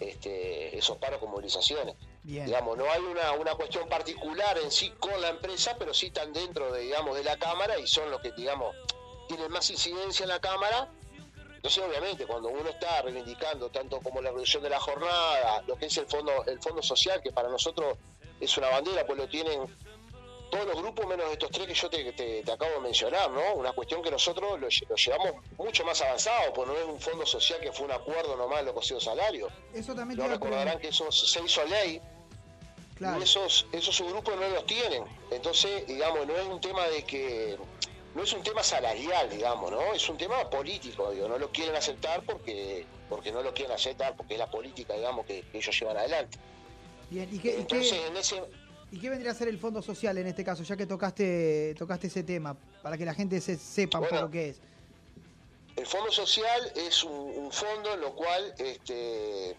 este, 0.00 0.76
esos 0.76 0.96
paros 0.98 1.20
con 1.20 1.30
movilizaciones. 1.30 1.94
Bien. 2.24 2.46
Digamos, 2.46 2.76
no 2.76 2.90
hay 2.90 3.00
una, 3.02 3.32
una 3.32 3.54
cuestión 3.54 3.88
particular 3.88 4.58
en 4.58 4.70
sí 4.70 4.90
con 4.98 5.20
la 5.20 5.28
empresa, 5.28 5.76
pero 5.78 5.92
sí 5.94 6.06
están 6.06 6.32
dentro 6.32 6.72
de, 6.72 6.80
digamos, 6.80 7.14
de 7.16 7.24
la 7.24 7.36
Cámara 7.36 7.78
y 7.78 7.86
son 7.86 8.10
los 8.10 8.20
que, 8.20 8.32
digamos, 8.32 8.74
tienen 9.28 9.50
más 9.52 9.68
incidencia 9.70 10.24
en 10.24 10.30
la 10.30 10.40
Cámara. 10.40 10.90
Entonces, 11.62 11.84
obviamente, 11.88 12.26
cuando 12.26 12.48
uno 12.48 12.68
está 12.68 13.02
reivindicando 13.02 13.70
tanto 13.70 14.00
como 14.00 14.20
la 14.20 14.32
reducción 14.32 14.64
de 14.64 14.70
la 14.70 14.80
jornada, 14.80 15.62
lo 15.68 15.76
que 15.76 15.86
es 15.86 15.96
el 15.96 16.06
fondo, 16.06 16.44
el 16.46 16.60
fondo 16.60 16.82
social, 16.82 17.22
que 17.22 17.30
para 17.30 17.48
nosotros 17.48 17.96
es 18.40 18.56
una 18.58 18.68
bandera, 18.68 19.06
pues 19.06 19.16
lo 19.16 19.28
tienen 19.28 19.60
todos 20.50 20.66
los 20.66 20.76
grupos 20.82 21.06
menos 21.06 21.30
estos 21.30 21.50
tres 21.52 21.68
que 21.68 21.74
yo 21.74 21.88
te, 21.88 22.12
te- 22.14 22.42
te 22.42 22.52
acabo 22.52 22.72
de 22.72 22.80
mencionar, 22.80 23.30
¿no? 23.30 23.54
Una 23.54 23.72
cuestión 23.72 24.02
que 24.02 24.10
nosotros 24.10 24.58
lo, 24.60 24.66
lle- 24.66 24.88
lo 24.88 24.96
llevamos 24.96 25.32
mucho 25.56 25.84
más 25.84 26.02
avanzado, 26.02 26.52
pues 26.52 26.66
no 26.66 26.76
es 26.76 26.84
un 26.84 27.00
fondo 27.00 27.24
social 27.24 27.60
que 27.60 27.70
fue 27.70 27.86
un 27.86 27.92
acuerdo 27.92 28.36
nomás 28.36 28.58
de 28.58 28.64
los 28.64 28.74
costos 28.74 29.04
salarios. 29.04 29.50
Eso 29.72 29.94
también 29.94 30.18
No 30.18 30.26
recordarán 30.26 30.80
que 30.80 30.88
eso 30.88 31.12
se 31.12 31.40
hizo 31.44 31.64
ley 31.66 32.00
Claro. 32.96 33.20
y 33.20 33.22
esos, 33.22 33.66
esos 33.70 33.94
subgrupos 33.96 34.34
no 34.36 34.48
los 34.48 34.66
tienen. 34.66 35.04
Entonces, 35.30 35.86
digamos, 35.86 36.26
no 36.26 36.36
es 36.36 36.44
un 36.46 36.60
tema 36.60 36.86
de 36.88 37.04
que. 37.04 37.56
No 38.14 38.22
es 38.24 38.32
un 38.34 38.42
tema 38.42 38.62
salarial, 38.62 39.30
digamos, 39.30 39.70
¿no? 39.70 39.94
Es 39.94 40.06
un 40.08 40.18
tema 40.18 40.48
político, 40.50 41.10
digo, 41.12 41.28
no 41.28 41.38
lo 41.38 41.50
quieren 41.50 41.74
aceptar 41.74 42.22
porque 42.24 42.84
porque 43.08 43.30
no 43.32 43.42
lo 43.42 43.52
quieren 43.52 43.74
aceptar, 43.74 44.16
porque 44.16 44.34
es 44.34 44.38
la 44.38 44.50
política, 44.50 44.94
digamos, 44.94 45.26
que, 45.26 45.42
que 45.50 45.58
ellos 45.58 45.78
llevan 45.78 45.96
adelante. 45.98 46.38
Bien. 47.10 47.28
¿Y 47.30 47.38
qué, 47.38 47.50
y 47.56 47.60
Entonces, 47.60 47.92
qué- 47.92 48.06
en 48.06 48.16
ese. 48.16 48.42
y 48.90 48.98
qué 48.98 49.10
vendría 49.10 49.32
a 49.32 49.34
ser 49.34 49.48
el 49.48 49.58
fondo 49.58 49.82
social 49.82 50.16
en 50.18 50.26
este 50.26 50.42
caso, 50.44 50.62
ya 50.62 50.76
que 50.76 50.86
tocaste, 50.86 51.74
tocaste 51.78 52.06
ese 52.06 52.22
tema, 52.22 52.56
para 52.82 52.96
que 52.96 53.04
la 53.04 53.12
gente 53.14 53.40
se, 53.40 53.56
sepa 53.58 53.98
Bueno. 53.98 54.16
poco 54.18 54.30
qué 54.30 54.48
es? 54.50 54.60
El 55.76 55.86
fondo 55.86 56.10
social 56.10 56.72
es 56.76 57.02
un, 57.04 57.12
un 57.12 57.52
fondo 57.52 57.92
en 57.94 58.00
lo 58.00 58.14
cual, 58.14 58.54
este, 58.58 59.56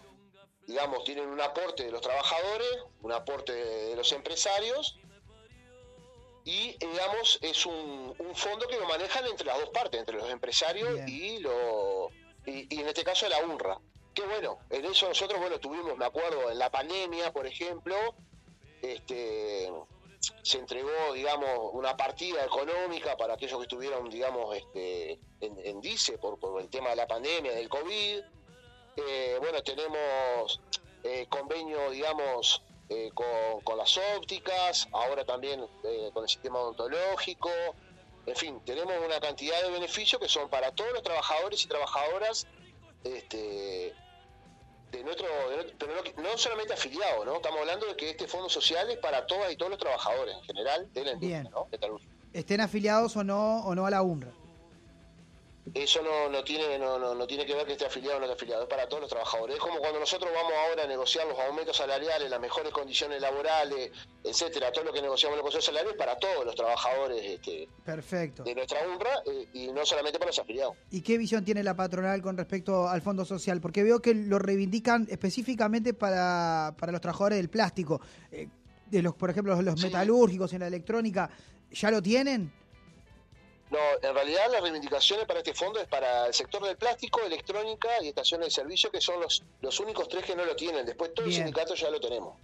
digamos, 0.66 1.04
tienen 1.04 1.28
un 1.28 1.40
aporte 1.40 1.84
de 1.84 1.90
los 1.92 2.00
trabajadores, 2.00 2.68
un 3.02 3.12
aporte 3.12 3.52
de, 3.52 3.84
de 3.90 3.96
los 3.96 4.10
empresarios, 4.12 4.96
y, 6.44 6.76
digamos, 6.78 7.38
es 7.40 7.64
un, 7.64 8.14
un 8.18 8.34
fondo 8.34 8.66
que 8.68 8.76
lo 8.76 8.86
manejan 8.86 9.26
entre 9.26 9.46
las 9.46 9.58
dos 9.58 9.70
partes, 9.70 9.98
entre 9.98 10.16
los 10.16 10.28
empresarios 10.30 10.94
Bien. 10.94 11.08
y, 11.08 11.38
lo, 11.38 12.10
y, 12.44 12.74
y 12.74 12.80
en 12.80 12.88
este 12.88 13.02
caso 13.02 13.28
la 13.28 13.38
UNRWA. 13.44 13.80
Que 14.12 14.22
bueno, 14.22 14.58
en 14.70 14.84
eso 14.84 15.08
nosotros, 15.08 15.40
bueno, 15.40 15.58
tuvimos, 15.58 15.96
me 15.96 16.04
acuerdo, 16.04 16.50
en 16.50 16.58
la 16.58 16.70
pandemia, 16.70 17.32
por 17.32 17.46
ejemplo, 17.46 17.96
este, 18.82 19.72
se 20.42 20.58
entregó, 20.58 21.12
digamos, 21.14 21.70
una 21.72 21.96
partida 21.96 22.44
económica 22.44 23.16
para 23.16 23.34
aquellos 23.34 23.58
que 23.58 23.64
estuvieron, 23.64 24.08
digamos, 24.10 24.56
este, 24.56 25.18
en, 25.40 25.58
en 25.64 25.80
DICE 25.80 26.18
por, 26.18 26.38
por 26.38 26.60
el 26.60 26.68
tema 26.68 26.90
de 26.90 26.96
la 26.96 27.06
pandemia, 27.06 27.52
del 27.52 27.68
COVID. 27.68 28.20
Eh, 28.96 29.36
bueno, 29.40 29.62
tenemos 29.62 30.60
eh, 31.02 31.26
convenio, 31.28 31.90
digamos, 31.90 32.62
eh, 32.88 33.10
con, 33.14 33.60
con 33.62 33.78
las 33.78 33.98
ópticas, 34.16 34.88
ahora 34.92 35.24
también 35.24 35.64
eh, 35.84 36.10
con 36.12 36.24
el 36.24 36.28
sistema 36.28 36.58
odontológico. 36.58 37.50
En 38.26 38.36
fin, 38.36 38.60
tenemos 38.64 38.94
una 39.04 39.20
cantidad 39.20 39.62
de 39.62 39.70
beneficios 39.70 40.20
que 40.20 40.28
son 40.28 40.48
para 40.48 40.72
todos 40.72 40.92
los 40.92 41.02
trabajadores 41.02 41.62
y 41.64 41.68
trabajadoras 41.68 42.46
este, 43.04 43.94
de 44.90 45.04
nuestro, 45.04 45.26
de 45.50 45.74
pero 45.78 45.92
no, 45.94 46.22
no 46.22 46.38
solamente 46.38 46.72
afiliados, 46.72 47.24
¿no? 47.26 47.36
Estamos 47.36 47.60
hablando 47.60 47.86
de 47.86 47.96
que 47.96 48.10
este 48.10 48.26
fondo 48.26 48.48
social 48.48 48.90
es 48.90 48.98
para 48.98 49.26
todas 49.26 49.52
y 49.52 49.56
todos 49.56 49.70
los 49.70 49.78
trabajadores 49.78 50.36
en 50.36 50.42
general 50.44 50.92
de 50.92 51.04
la 51.04 51.12
industria, 51.12 51.40
Bien. 51.42 51.52
¿no? 51.52 51.68
Estén 52.32 52.60
afiliados 52.60 53.16
o 53.16 53.24
no, 53.24 53.64
o 53.64 53.74
no 53.74 53.86
a 53.86 53.90
la 53.90 54.02
UNRWA. 54.02 54.32
Eso 55.72 56.02
no, 56.02 56.28
no 56.28 56.44
tiene 56.44 56.78
no, 56.78 56.98
no, 56.98 57.14
no 57.14 57.26
tiene 57.26 57.46
que 57.46 57.54
ver 57.54 57.66
que 57.66 57.72
esté 57.72 57.86
afiliado 57.86 58.16
o 58.16 58.20
no 58.20 58.26
esté 58.26 58.34
afiliado, 58.34 58.64
es 58.64 58.68
para 58.68 58.86
todos 58.86 59.02
los 59.02 59.10
trabajadores. 59.10 59.56
Es 59.56 59.62
como 59.62 59.78
cuando 59.78 59.98
nosotros 59.98 60.30
vamos 60.34 60.52
ahora 60.52 60.84
a 60.84 60.86
negociar 60.86 61.26
los 61.26 61.38
aumentos 61.38 61.76
salariales, 61.76 62.28
las 62.30 62.40
mejores 62.40 62.72
condiciones 62.72 63.20
laborales, 63.20 63.90
etcétera, 64.22 64.70
todo 64.72 64.84
lo 64.84 64.92
que 64.92 65.00
negociamos 65.00 65.34
en 65.34 65.38
los 65.38 65.44
consejos 65.44 65.64
salariales 65.64 65.96
para 65.96 66.16
todos 66.16 66.44
los 66.44 66.54
trabajadores 66.54 67.22
este, 67.24 67.68
Perfecto. 67.84 68.42
de 68.42 68.54
nuestra 68.54 68.86
UNRWA 68.86 69.22
eh, 69.26 69.48
y 69.54 69.72
no 69.72 69.86
solamente 69.86 70.18
para 70.18 70.28
los 70.28 70.38
afiliados. 70.38 70.76
¿Y 70.90 71.00
qué 71.00 71.16
visión 71.16 71.44
tiene 71.44 71.62
la 71.62 71.74
patronal 71.74 72.20
con 72.20 72.36
respecto 72.36 72.86
al 72.88 73.00
Fondo 73.00 73.24
Social? 73.24 73.60
Porque 73.60 73.82
veo 73.82 74.00
que 74.00 74.14
lo 74.14 74.38
reivindican 74.38 75.06
específicamente 75.10 75.94
para, 75.94 76.74
para 76.78 76.92
los 76.92 77.00
trabajadores 77.00 77.38
del 77.38 77.48
plástico. 77.48 78.00
Eh, 78.30 78.48
de 78.90 79.02
los, 79.02 79.14
por 79.14 79.30
ejemplo, 79.30 79.60
los 79.60 79.82
metalúrgicos 79.82 80.52
en 80.52 80.60
la 80.60 80.66
electrónica, 80.66 81.30
¿ya 81.70 81.90
lo 81.90 82.02
tienen? 82.02 82.52
No, 83.70 83.78
en 84.02 84.14
realidad 84.14 84.42
las 84.52 84.62
reivindicaciones 84.62 85.26
para 85.26 85.40
este 85.40 85.54
fondo 85.54 85.80
es 85.80 85.88
para 85.88 86.26
el 86.26 86.34
sector 86.34 86.64
del 86.64 86.76
plástico, 86.76 87.20
electrónica 87.22 87.88
y 88.02 88.08
estaciones 88.08 88.48
de 88.48 88.50
servicio, 88.50 88.90
que 88.90 89.00
son 89.00 89.20
los, 89.20 89.42
los 89.62 89.80
únicos 89.80 90.08
tres 90.08 90.24
que 90.24 90.36
no 90.36 90.44
lo 90.44 90.54
tienen. 90.54 90.84
Después 90.84 91.12
todo 91.14 91.26
Bien. 91.26 91.40
el 91.40 91.46
sindicato 91.46 91.74
ya 91.74 91.90
lo 91.90 92.00
tenemos. 92.00 92.34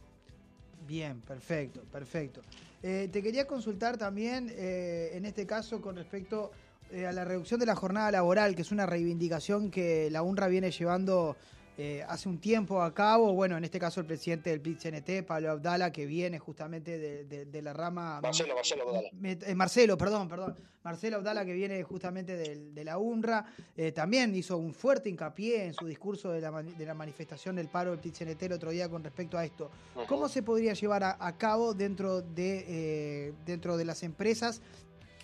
Bien, 0.86 1.20
perfecto, 1.20 1.82
perfecto. 1.92 2.40
Eh, 2.82 3.08
te 3.12 3.22
quería 3.22 3.46
consultar 3.46 3.98
también, 3.98 4.52
eh, 4.56 5.10
en 5.12 5.26
este 5.26 5.46
caso, 5.46 5.80
con 5.80 5.96
respecto 5.96 6.50
eh, 6.90 7.06
a 7.06 7.12
la 7.12 7.24
reducción 7.24 7.60
de 7.60 7.66
la 7.66 7.76
jornada 7.76 8.10
laboral, 8.10 8.56
que 8.56 8.62
es 8.62 8.72
una 8.72 8.86
reivindicación 8.86 9.70
que 9.70 10.10
la 10.10 10.22
UNRWA 10.22 10.48
viene 10.48 10.70
llevando 10.70 11.36
eh, 11.82 12.04
hace 12.06 12.28
un 12.28 12.38
tiempo 12.38 12.82
a 12.82 12.92
cabo. 12.92 13.32
Bueno, 13.32 13.56
en 13.56 13.64
este 13.64 13.78
caso 13.78 14.00
el 14.00 14.06
presidente 14.06 14.50
del 14.50 14.60
PIT-CNT, 14.60 15.24
Pablo 15.26 15.50
Abdala, 15.52 15.90
que 15.90 16.04
viene 16.04 16.38
justamente 16.38 16.98
de, 16.98 17.24
de- 17.24 17.46
de 17.46 17.62
la 17.62 17.72
rama... 17.72 18.20
Marcelo, 18.20 18.54
Marcelo 18.54 18.82
Abdala. 18.88 19.08
Me- 19.12 19.38
eh, 19.46 19.54
Marcelo, 19.54 19.96
perdón, 19.96 20.28
perdón. 20.28 20.56
Marcelo 20.82 21.16
Abdala, 21.16 21.44
que 21.46 21.52
viene 21.54 21.82
justamente 21.82 22.36
de 22.36 22.84
la 22.84 22.98
UNRWA, 22.98 23.46
eh, 23.76 23.92
también 23.92 24.34
hizo 24.34 24.56
un 24.58 24.74
fuerte 24.74 25.08
hincapié 25.08 25.64
en 25.64 25.72
su 25.74 25.86
discurso 25.86 26.30
de 26.32 26.40
la, 26.42 26.50
mani- 26.50 26.74
de 26.74 26.84
la 26.84 26.92
manifestación 26.94 27.56
del 27.56 27.68
paro 27.68 27.90
del 27.92 28.00
PIT-CNT 28.00 28.42
el 28.42 28.52
otro 28.52 28.70
día 28.70 28.88
con 28.90 29.02
respecto 29.02 29.38
a 29.38 29.44
esto. 29.46 29.70
¿Cómo 30.06 30.28
se 30.28 30.42
podría 30.42 30.74
llevar 30.74 31.02
a, 31.02 31.16
a 31.18 31.36
cabo 31.38 31.72
dentro 31.72 32.20
de, 32.20 32.64
eh, 32.68 33.32
dentro 33.46 33.76
de 33.78 33.84
las 33.86 34.02
empresas 34.02 34.60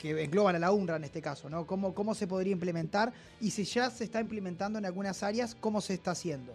que 0.01 0.23
engloban 0.23 0.55
a 0.56 0.59
la 0.59 0.73
UNRWA 0.73 0.97
en 0.97 1.05
este 1.05 1.23
caso? 1.23 1.48
¿no? 1.48 1.66
¿Cómo, 1.66 1.94
¿Cómo 1.94 2.14
se 2.14 2.27
podría 2.27 2.52
implementar? 2.52 3.12
Y 3.40 3.51
si 3.51 3.64
ya 3.64 3.90
se 3.90 4.05
está 4.05 4.20
implementando 4.20 4.78
en 4.78 4.86
algunas 4.86 5.23
áreas, 5.23 5.55
¿cómo 5.55 5.81
se 5.81 5.94
está 5.94 6.12
haciendo? 6.12 6.52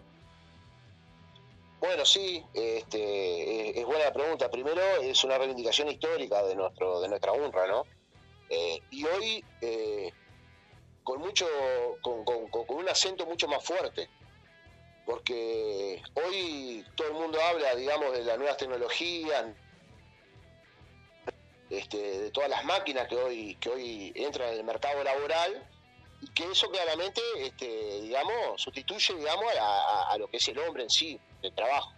Bueno, 1.80 2.04
sí, 2.04 2.42
este, 2.54 3.80
es 3.80 3.84
buena 3.84 4.04
la 4.04 4.12
pregunta. 4.12 4.48
Primero, 4.50 4.80
es 5.02 5.24
una 5.24 5.36
reivindicación 5.38 5.88
histórica 5.88 6.42
de 6.44 6.54
nuestro 6.54 7.00
de 7.00 7.08
nuestra 7.08 7.32
UNRWA, 7.32 7.66
¿no? 7.66 7.84
Eh, 8.48 8.80
y 8.90 9.04
hoy, 9.04 9.44
eh, 9.60 10.12
con 11.02 11.18
mucho, 11.18 11.46
con- 12.02 12.24
con- 12.24 12.46
con 12.48 12.76
un 12.76 12.88
acento 12.88 13.26
mucho 13.26 13.48
más 13.48 13.64
fuerte, 13.64 14.08
porque 15.04 16.00
hoy 16.14 16.84
todo 16.94 17.08
el 17.08 17.14
mundo 17.14 17.38
habla, 17.40 17.74
digamos, 17.74 18.12
de 18.12 18.22
las 18.24 18.38
nuevas 18.38 18.56
tecnologías, 18.56 19.46
este, 21.72 22.20
de 22.20 22.30
todas 22.30 22.50
las 22.50 22.64
máquinas 22.64 23.08
que 23.08 23.16
hoy, 23.16 23.56
que 23.56 23.70
hoy 23.70 24.12
entran 24.14 24.48
en 24.52 24.58
el 24.58 24.64
mercado 24.64 25.02
laboral, 25.02 25.68
y 26.20 26.28
que 26.32 26.44
eso 26.44 26.70
claramente, 26.70 27.20
este, 27.38 28.00
digamos, 28.02 28.60
sustituye, 28.60 29.14
digamos, 29.14 29.44
a, 29.58 30.02
a- 30.12 30.18
lo 30.18 30.28
que 30.28 30.36
es 30.36 30.48
el 30.48 30.58
hombre 30.60 30.84
en 30.84 30.90
sí, 30.90 31.18
el 31.42 31.52
trabajo. 31.54 31.90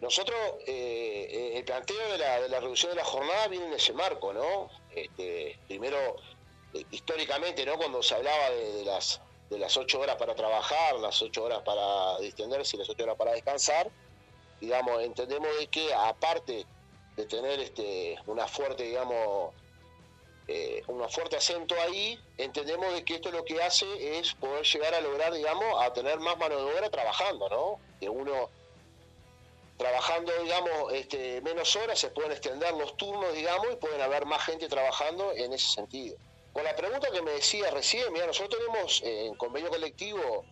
Nosotros, 0.00 0.38
eh, 0.66 1.28
eh, 1.30 1.58
el 1.58 1.64
planteo 1.64 2.12
de 2.12 2.18
la, 2.18 2.40
de 2.40 2.48
la 2.48 2.60
reducción 2.60 2.90
de 2.92 2.96
la 2.96 3.04
jornada 3.04 3.48
viene 3.48 3.66
en 3.66 3.72
ese 3.74 3.92
marco, 3.92 4.32
¿no? 4.32 4.68
Este, 4.90 5.58
primero, 5.68 6.16
eh, 6.74 6.84
históricamente, 6.90 7.64
¿no? 7.64 7.76
Cuando 7.76 8.02
se 8.02 8.14
hablaba 8.14 8.50
de, 8.50 8.84
las 8.84 9.20
de 9.48 9.58
las 9.58 9.76
ocho 9.76 10.00
horas 10.00 10.16
para 10.16 10.34
trabajar, 10.34 10.96
las 10.96 11.20
ocho 11.22 11.44
horas 11.44 11.62
para 11.62 12.18
distenderse 12.18 12.76
y 12.76 12.80
las 12.80 12.88
ocho 12.90 13.04
horas 13.04 13.16
para 13.16 13.32
descansar, 13.32 13.90
digamos, 14.60 15.02
entendemos 15.02 15.48
de 15.58 15.66
que 15.68 15.92
aparte 15.94 16.66
de 17.20 17.26
tener 17.26 17.60
este 17.60 18.18
una 18.26 18.46
fuerte, 18.46 18.84
digamos, 18.84 19.54
eh, 20.48 20.82
un 20.88 21.08
fuerte 21.08 21.36
acento 21.36 21.74
ahí, 21.80 22.18
entendemos 22.38 22.92
de 22.92 23.04
que 23.04 23.14
esto 23.16 23.30
lo 23.30 23.44
que 23.44 23.62
hace 23.62 24.18
es 24.18 24.34
poder 24.34 24.64
llegar 24.64 24.94
a 24.94 25.00
lograr, 25.00 25.32
digamos, 25.32 25.82
a 25.82 25.92
tener 25.92 26.18
más 26.18 26.36
mano 26.38 26.56
de 26.56 26.62
obra 26.76 26.90
trabajando, 26.90 27.48
¿no? 27.48 27.78
Que 28.00 28.08
uno 28.08 28.50
trabajando, 29.76 30.32
digamos, 30.42 30.92
este, 30.92 31.40
menos 31.40 31.74
horas, 31.76 31.98
se 31.98 32.10
pueden 32.10 32.32
extender 32.32 32.72
los 32.74 32.96
turnos, 32.96 33.32
digamos, 33.32 33.68
y 33.72 33.76
pueden 33.76 34.00
haber 34.00 34.26
más 34.26 34.44
gente 34.44 34.68
trabajando 34.68 35.32
en 35.32 35.52
ese 35.52 35.68
sentido. 35.68 36.16
Con 36.52 36.64
la 36.64 36.74
pregunta 36.74 37.10
que 37.10 37.22
me 37.22 37.30
decía 37.30 37.70
recién, 37.70 38.12
mira, 38.12 38.26
nosotros 38.26 38.60
tenemos 38.60 39.02
eh, 39.02 39.26
en 39.26 39.34
convenio 39.36 39.70
colectivo, 39.70 40.44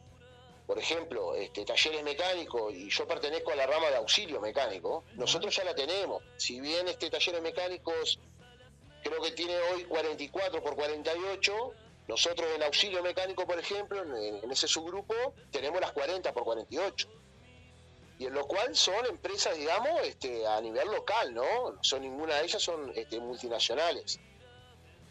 por 0.68 0.78
ejemplo, 0.78 1.34
este, 1.34 1.64
talleres 1.64 2.02
mecánicos, 2.02 2.74
y 2.74 2.90
yo 2.90 3.08
pertenezco 3.08 3.52
a 3.52 3.56
la 3.56 3.66
rama 3.66 3.88
de 3.88 3.96
auxilio 3.96 4.38
mecánico, 4.38 5.02
nosotros 5.14 5.56
ya 5.56 5.64
la 5.64 5.74
tenemos. 5.74 6.22
Si 6.36 6.60
bien 6.60 6.86
este 6.88 7.08
talleres 7.08 7.40
mecánicos 7.40 8.20
creo 9.02 9.22
que 9.22 9.30
tiene 9.30 9.58
hoy 9.72 9.84
44 9.84 10.62
por 10.62 10.76
48, 10.76 11.72
nosotros 12.08 12.48
en 12.54 12.62
auxilio 12.64 13.02
mecánico, 13.02 13.46
por 13.46 13.58
ejemplo, 13.58 14.02
en, 14.02 14.44
en 14.44 14.50
ese 14.50 14.68
subgrupo, 14.68 15.14
tenemos 15.50 15.80
las 15.80 15.92
40 15.92 16.34
por 16.34 16.44
48 16.44 17.08
y 18.18 18.26
en 18.26 18.34
lo 18.34 18.46
cual 18.46 18.76
son 18.76 19.06
empresas, 19.06 19.56
digamos, 19.56 20.02
este, 20.02 20.46
a 20.46 20.60
nivel 20.60 20.88
local, 20.88 21.32
¿no? 21.32 21.70
No 21.72 21.82
Son 21.82 22.02
ninguna 22.02 22.34
de 22.34 22.44
ellas 22.44 22.60
son 22.60 22.92
este, 22.94 23.18
multinacionales. 23.20 24.20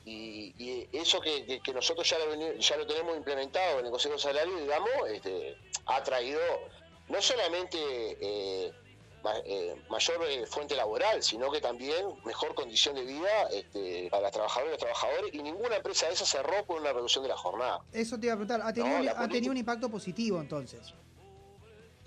Y, 0.10 0.54
y 0.58 0.88
eso 0.98 1.20
que, 1.20 1.46
que- 1.46 1.60
que 1.60 1.74
nosotros 1.74 2.10
ya 2.10 2.18
lo, 2.20 2.34
ya 2.58 2.78
lo 2.78 2.88
tenemos 2.88 3.18
implementado 3.18 3.80
en 3.80 3.86
el 3.88 3.92
Consejo 3.92 4.18
Salario, 4.18 4.58
digamos, 4.58 4.90
este, 5.12 5.58
ha 5.86 6.02
traído 6.02 6.40
no 7.10 7.22
solamente 7.22 7.78
eh, 8.22 8.72
ma- 9.22 9.38
eh, 9.44 9.76
mayor 9.90 10.24
eh, 10.30 10.46
fuente 10.46 10.76
laboral, 10.78 11.22
sino 11.22 11.52
que 11.52 11.60
también 11.60 12.06
mejor 12.24 12.56
condición 12.56 12.96
de 12.96 13.04
vida 13.04 13.50
este, 13.52 14.08
para 14.10 14.24
las 14.24 14.32
trabajadoras 14.32 14.70
y 14.70 14.72
los 14.72 14.80
trabajadores, 14.80 15.34
y 15.34 15.44
ninguna 15.44 15.76
empresa 15.76 16.08
de 16.08 16.14
esas 16.14 16.30
cerró 16.30 16.66
por 16.66 16.80
una 16.80 16.94
reducción 16.94 17.24
de 17.24 17.30
la 17.30 17.38
jornada. 17.38 17.82
Eso 17.92 18.18
te 18.18 18.28
iba 18.28 18.34
a 18.36 18.38
preguntar. 18.38 18.62
¿Ha 18.66 18.72
tenido, 18.72 18.94
No, 18.94 19.00
un- 19.02 19.06
la 19.08 19.12
ha 19.12 19.28
tenido 19.28 19.52
un 19.52 19.58
impacto 19.58 19.90
positivo 19.90 20.40
entonces? 20.40 20.94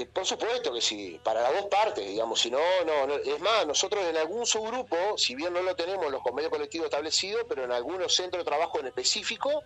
Eh, 0.00 0.06
Por 0.06 0.24
supuesto 0.26 0.72
que 0.72 0.80
sí, 0.80 1.20
para 1.22 1.42
las 1.42 1.52
dos 1.54 1.66
partes, 1.66 2.06
digamos, 2.06 2.40
si 2.40 2.50
no, 2.50 2.58
no, 2.86 3.06
no- 3.06 3.14
es 3.16 3.40
más, 3.40 3.66
nosotros 3.66 4.02
en 4.04 4.16
algún 4.16 4.46
subgrupo, 4.46 4.96
si 5.18 5.34
bien 5.34 5.52
no 5.52 5.62
lo 5.62 5.74
tenemos 5.76 6.06
en 6.06 6.12
los 6.12 6.22
convenios 6.22 6.50
colectivos 6.50 6.86
establecidos, 6.86 7.44
pero 7.48 7.64
en 7.64 7.72
algunos 7.72 8.14
centros 8.14 8.42
de 8.44 8.48
trabajo 8.50 8.78
en 8.80 8.86
específico, 8.86 9.62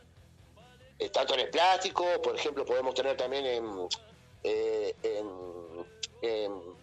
eh, 0.98 1.10
tanto 1.10 1.34
en 1.34 1.40
el 1.40 1.50
plástico, 1.50 2.04
por 2.22 2.34
ejemplo, 2.36 2.64
podemos 2.64 2.94
tener 2.94 3.16
también 3.16 3.46
en, 3.46 3.88
eh, 4.42 4.94
en- 5.02 5.86
en- 6.22 6.78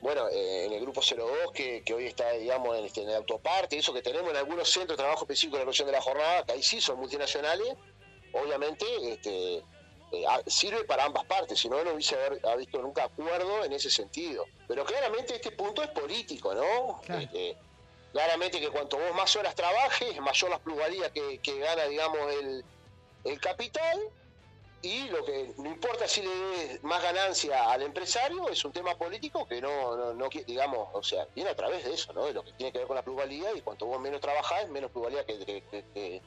bueno, 0.00 0.28
eh, 0.28 0.66
en 0.66 0.72
el 0.72 0.80
grupo 0.82 1.00
02, 1.02 1.52
que, 1.52 1.82
que 1.84 1.94
hoy 1.94 2.06
está, 2.06 2.30
digamos, 2.32 2.76
en, 2.78 2.84
este, 2.84 3.02
en 3.02 3.08
el 3.10 3.16
autoparte, 3.16 3.78
eso 3.78 3.92
que 3.92 4.02
tenemos 4.02 4.30
en 4.30 4.36
algunos 4.36 4.68
centros 4.70 4.96
de 4.96 5.02
trabajo 5.02 5.22
específicos 5.24 5.54
de 5.54 5.58
la 5.60 5.64
reducción 5.64 5.86
de 5.86 5.92
la 5.92 6.00
jornada, 6.02 6.44
que 6.44 6.52
ahí 6.52 6.62
sí 6.62 6.80
son 6.80 6.98
multinacionales, 6.98 7.74
obviamente, 8.32 8.84
este, 9.12 9.64
eh, 10.12 10.24
sirve 10.46 10.84
para 10.84 11.04
ambas 11.04 11.24
partes, 11.24 11.58
si 11.58 11.68
no, 11.68 11.82
no 11.84 11.92
hubiese 11.92 12.14
haber, 12.16 12.40
ha 12.46 12.56
visto 12.56 12.80
nunca 12.82 13.04
acuerdo 13.04 13.64
en 13.64 13.72
ese 13.72 13.90
sentido. 13.90 14.44
Pero 14.68 14.84
claramente 14.84 15.34
este 15.34 15.52
punto 15.52 15.82
es 15.82 15.90
político, 15.90 16.54
¿no? 16.54 17.00
Claro. 17.02 17.22
Este, 17.22 17.56
claramente 18.12 18.60
que 18.60 18.68
cuanto 18.70 18.98
vos 18.98 19.14
más 19.14 19.34
horas 19.36 19.54
trabajes, 19.54 20.20
mayor 20.20 20.50
las 20.50 20.60
plusvalías 20.60 21.10
que, 21.12 21.38
que 21.38 21.58
gana, 21.58 21.84
digamos, 21.84 22.18
el, 22.32 22.64
el 23.24 23.40
capital, 23.40 23.98
y 24.82 25.08
lo 25.10 25.22
que 25.26 25.52
no 25.58 25.68
importa 25.68 26.08
si 26.08 26.22
le 26.22 26.34
des 26.34 26.82
más 26.82 27.02
ganancia 27.02 27.70
al 27.70 27.82
empresario, 27.82 28.48
es 28.48 28.64
un 28.64 28.72
tema 28.72 28.96
político 28.96 29.46
que 29.46 29.60
no, 29.60 30.14
no, 30.14 30.28
digamos, 30.46 30.88
o 30.94 31.02
sea, 31.02 31.26
viene 31.34 31.50
a 31.50 31.54
través 31.54 31.84
de 31.84 31.92
eso, 31.92 32.12
¿no? 32.14 32.24
De 32.24 32.32
lo 32.32 32.42
que 32.42 32.52
tiene 32.54 32.72
que 32.72 32.78
ver 32.78 32.86
con 32.86 32.96
la 32.96 33.02
plusvalía, 33.02 33.52
y 33.54 33.60
cuanto 33.60 33.84
vos 33.84 34.00
menos 34.00 34.22
trabajás, 34.22 34.68
menos 34.70 34.90
plusvalía 34.90 35.24
que, 35.26 35.38
que, 35.44 35.62
que- 35.70 35.84
que- 35.92 36.22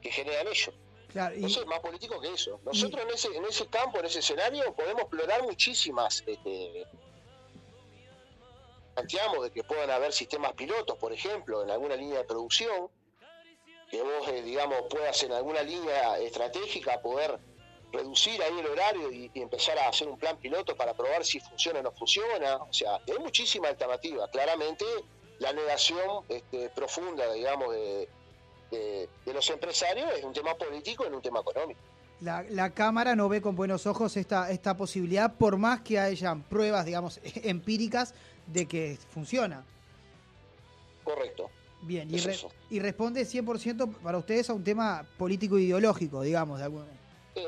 que 0.00 0.10
generan 0.12 0.46
ellos. 0.46 0.70
Claro, 1.08 1.34
y, 1.34 1.36
Entonces 1.36 1.62
es 1.62 1.66
más 1.66 1.80
político 1.80 2.20
que 2.20 2.32
eso. 2.32 2.60
Nosotros 2.64 3.02
en 3.02 3.10
ese, 3.10 3.28
en 3.36 3.44
ese 3.44 3.66
campo, 3.66 3.98
en 3.98 4.06
ese 4.06 4.18
escenario, 4.18 4.74
podemos 4.74 5.02
explorar 5.02 5.42
muchísimas. 5.42 6.22
Este, 6.26 6.86
planteamos 8.94 9.44
de 9.44 9.50
que 9.50 9.64
puedan 9.64 9.90
haber 9.90 10.12
sistemas 10.12 10.52
pilotos, 10.52 10.98
por 10.98 11.12
ejemplo, 11.12 11.62
en 11.62 11.70
alguna 11.70 11.96
línea 11.96 12.18
de 12.18 12.24
producción, 12.24 12.90
que 13.90 14.02
vos, 14.02 14.28
eh, 14.28 14.42
digamos, 14.42 14.82
puedas 14.90 15.22
en 15.22 15.32
alguna 15.32 15.62
línea 15.62 16.18
estratégica 16.18 17.00
poder 17.00 17.38
reducir 17.90 18.42
ahí 18.42 18.58
el 18.58 18.66
horario 18.66 19.10
y, 19.10 19.30
y 19.32 19.40
empezar 19.40 19.78
a 19.78 19.88
hacer 19.88 20.08
un 20.08 20.18
plan 20.18 20.36
piloto 20.36 20.76
para 20.76 20.92
probar 20.92 21.24
si 21.24 21.40
funciona 21.40 21.80
o 21.80 21.82
no 21.84 21.92
funciona. 21.92 22.56
O 22.56 22.72
sea, 22.72 22.96
hay 22.96 23.18
muchísima 23.18 23.68
alternativa. 23.68 24.28
Claramente, 24.30 24.84
la 25.38 25.52
negación 25.52 26.24
este, 26.28 26.68
profunda, 26.70 27.32
digamos, 27.32 27.72
de, 27.72 28.08
de- 28.70 29.08
de 29.24 29.32
los 29.32 29.48
empresarios 29.50 30.10
es 30.16 30.24
un 30.24 30.32
tema 30.32 30.54
político 30.54 31.06
y 31.06 31.10
no 31.10 31.16
un 31.16 31.22
tema 31.22 31.40
económico. 31.40 31.80
la, 32.20 32.42
la 32.50 32.70
Cámara 32.70 33.14
no 33.14 33.28
ve 33.28 33.40
con 33.40 33.54
buenos 33.56 33.86
ojos 33.86 34.16
esta, 34.16 34.50
esta 34.50 34.76
posibilidad, 34.76 35.32
por 35.34 35.56
más 35.56 35.80
que 35.82 35.98
hayan 36.00 36.42
pruebas, 36.42 36.84
digamos, 36.84 37.20
empíricas 37.44 38.14
de 38.46 38.66
que 38.66 38.98
funciona. 39.10 39.64
Correcto. 41.04 41.50
Bien, 41.82 42.12
y, 42.12 42.18
re- 42.18 42.36
y 42.70 42.80
responde 42.80 43.22
100% 43.24 43.94
para 44.02 44.18
ustedes 44.18 44.50
a 44.50 44.52
un 44.54 44.64
tema 44.64 45.06
político 45.16 45.56
e 45.58 45.62
ideológico, 45.62 46.22
digamos, 46.22 46.58
de 46.58 46.64
alguna 46.64 46.86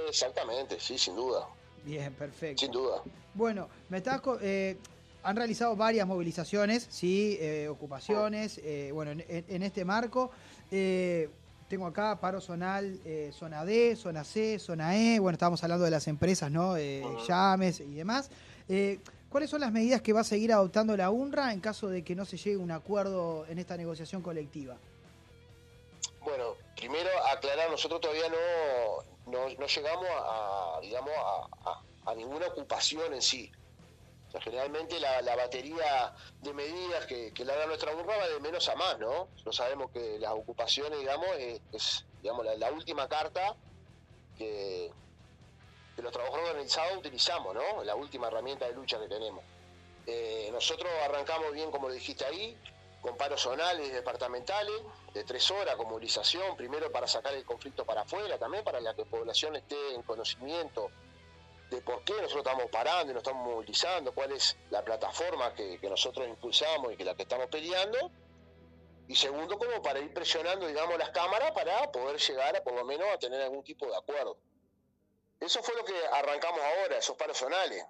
Exactamente, 0.09 0.79
sí, 0.79 0.97
sin 0.99 1.17
duda, 1.17 1.49
Bien, 1.85 2.13
perfecto. 2.15 2.61
sin 2.61 2.71
duda. 2.71 3.03
Bueno, 3.35 3.69
me 3.89 3.97
estás 3.99 4.21
eh, 4.41 4.79
han 5.25 5.35
realizado 5.35 5.75
varias 5.75 6.07
movilizaciones, 6.07 6.87
sí, 6.91 7.37
eh, 7.41 7.67
ocupaciones, 7.69 8.61
eh, 8.63 8.91
bueno, 8.95 9.11
en, 9.11 9.25
en- 9.29 9.45
en 9.49 9.63
este 9.65 9.85
marco. 9.85 10.31
Eh, 10.71 11.29
tengo 11.69 11.87
acá 11.87 12.19
paro 12.21 12.41
zonal, 12.41 12.99
eh, 13.05 13.31
zona 13.33 13.65
D, 13.65 13.95
zona 13.97 14.25
C, 14.25 14.59
zona 14.59 14.97
E. 14.97 15.19
Bueno, 15.21 15.35
estábamos 15.35 15.63
hablando 15.63 15.85
de 15.85 15.91
las 15.93 16.09
empresas, 16.09 16.51
¿no? 16.51 16.77
Eh, 16.77 17.03
Llames 17.29 17.81
y 17.81 17.95
demás. 17.95 18.31
Eh, 18.69 18.99
¿Cuáles 19.29 19.49
son 19.51 19.61
las 19.61 19.71
medidas 19.71 20.03
que 20.03 20.13
va 20.13 20.21
a 20.23 20.25
seguir 20.25 20.53
adoptando 20.53 20.97
la 20.97 21.11
UNRWA 21.11 21.53
en 21.53 21.61
caso 21.61 21.89
de 21.89 22.03
que 22.03 22.17
no 22.17 22.25
se 22.25 22.37
llegue 22.37 22.57
a 22.57 22.59
un 22.59 22.73
acuerdo 22.73 23.47
en 23.49 23.61
esta 23.61 23.77
negociación 23.77 24.23
colectiva? 24.23 24.77
Bueno, 26.25 26.55
primero 26.77 27.09
aclarar, 27.33 27.71
nosotros 27.71 28.01
todavía 28.01 28.29
no, 28.29 29.33
no, 29.33 29.49
no 29.59 29.67
llegamos 29.67 30.07
a, 30.11 30.77
a, 30.77 30.81
digamos, 30.81 31.11
a, 31.17 31.71
a- 31.71 31.83
a 32.11 32.15
ninguna 32.15 32.47
ocupación 32.49 33.15
en 33.15 33.23
sí. 33.23 33.51
Generalmente 34.39 35.01
la, 35.01 35.35
batería 35.35 36.15
de 36.41 36.53
medidas 36.53 37.05
que, 37.07 37.33
que 37.33 37.45
da 37.45 37.67
nuestra 37.67 37.93
UNRWA 37.93 38.17
va 38.17 38.29
de 38.29 38.39
menos 38.39 38.69
a 38.69 38.77
más, 38.77 38.99
¿no? 38.99 39.29
Nosotros 39.33 39.57
sabemos 39.57 39.91
que 39.91 40.19
las 40.21 40.33
ocupaciones, 40.33 41.01
digamos, 41.01 41.29
es, 41.37 41.61
es, 41.73 42.07
digamos, 42.23 42.47
la, 42.57 42.71
última 42.71 43.09
carta 43.09 43.57
que, 44.39 44.93
que 45.97 46.03
los 46.03 46.13
trabajadores 46.13 46.51
organizados 46.51 46.99
utilizamos, 46.99 47.55
¿no? 47.55 47.83
La 47.83 47.97
última 47.97 48.29
herramienta 48.29 48.67
de 48.67 48.73
lucha 48.73 49.01
que 49.01 49.09
tenemos. 49.09 49.43
Eh, 50.07 50.49
nosotros 50.53 50.91
arrancamos 51.05 51.53
bien, 51.53 51.71
como 51.71 51.89
lo 51.89 51.95
dijiste 51.95 52.25
ahí, 52.25 52.57
con 53.01 53.17
paros 53.17 53.41
zonales 53.41 53.89
y 53.89 53.91
departamentales 53.91 54.75
de 55.15 55.25
tres 55.25 55.51
horas 55.51 55.75
con 55.77 55.89
movilización, 55.89 56.57
primero 56.57 56.93
para 56.93 57.07
sacar 57.07 57.35
el 57.35 57.45
conflicto 57.45 57.85
para 57.85 58.03
afuera, 58.03 58.39
también 58.39 58.63
para 58.63 58.81
la 58.81 58.95
que 58.95 59.05
la 59.05 59.11
población 59.11 59.57
esté 59.57 59.95
en 59.95 60.03
conocimiento 60.03 60.91
de 61.71 61.81
por 61.83 62.03
qué 62.05 62.15
nosotros 62.15 62.45
estamos 62.45 62.71
parando 62.71 63.13
y 63.13 63.15
nos 63.15 63.23
estamos 63.23 63.47
movilizando, 63.47 64.13
cuál 64.13 64.33
es 64.33 64.57
la 64.71 64.85
plataforma 64.85 65.55
que, 65.55 65.79
que 65.79 65.89
nosotros 65.89 66.29
impulsamos 66.29 66.93
y 66.93 66.97
que 66.97 67.05
la 67.05 67.15
que 67.15 67.23
estamos 67.23 67.47
peleando. 67.47 68.11
Y 69.07 69.17
segundo, 69.17 69.59
como 69.59 69.81
para 69.83 69.99
ir 70.01 70.13
presionando, 70.13 70.67
digamos, 70.67 70.99
las 70.99 71.11
cámaras 71.11 71.53
para 71.53 71.91
poder 71.91 72.19
llegar 72.19 72.57
a, 72.57 72.63
por 72.63 72.75
lo 72.75 72.85
menos, 72.85 73.09
a 73.09 73.19
tener 73.19 73.41
algún 73.41 73.65
tipo 73.65 73.87
de 73.87 73.97
acuerdo. 73.97 74.39
Eso 75.41 75.63
fue 75.63 75.75
lo 75.75 75.85
que 75.85 75.95
arrancamos 76.13 76.61
ahora, 76.61 76.99
esos 76.99 77.17
paros 77.17 77.39
zonales. 77.39 77.85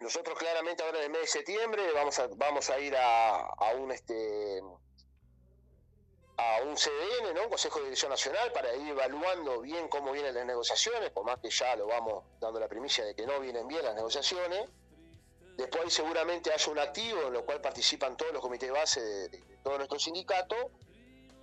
Nosotros 0.00 0.38
claramente 0.38 0.82
ahora 0.82 0.98
en 0.98 1.04
el 1.04 1.10
mes 1.10 1.22
de 1.22 1.26
septiembre 1.26 1.92
vamos 1.92 2.18
a, 2.18 2.28
vamos 2.28 2.70
a 2.70 2.78
ir 2.78 2.96
a, 2.96 3.40
a 3.40 3.74
un 3.74 3.90
este 3.90 4.62
a 6.38 6.62
un 6.62 6.76
CDN, 6.76 7.34
¿no? 7.34 7.42
un 7.42 7.48
Consejo 7.48 7.80
de 7.80 7.86
Dirección 7.86 8.10
Nacional, 8.10 8.52
para 8.52 8.74
ir 8.74 8.88
evaluando 8.88 9.60
bien 9.60 9.88
cómo 9.88 10.12
vienen 10.12 10.34
las 10.34 10.46
negociaciones, 10.46 11.10
por 11.10 11.24
más 11.24 11.38
que 11.40 11.50
ya 11.50 11.74
lo 11.74 11.88
vamos 11.88 12.24
dando 12.40 12.60
la 12.60 12.68
primicia 12.68 13.04
de 13.04 13.14
que 13.14 13.26
no 13.26 13.40
vienen 13.40 13.66
bien 13.66 13.84
las 13.84 13.94
negociaciones. 13.96 14.68
Después 15.56 15.92
seguramente 15.92 16.52
haya 16.52 16.70
un 16.70 16.78
activo 16.78 17.22
en 17.26 17.32
lo 17.32 17.44
cual 17.44 17.60
participan 17.60 18.16
todos 18.16 18.32
los 18.32 18.40
comités 18.40 18.68
de 18.68 18.72
base 18.72 19.00
de, 19.00 19.28
de 19.28 19.56
todos 19.64 19.78
nuestros 19.78 20.04
sindicatos. 20.04 20.58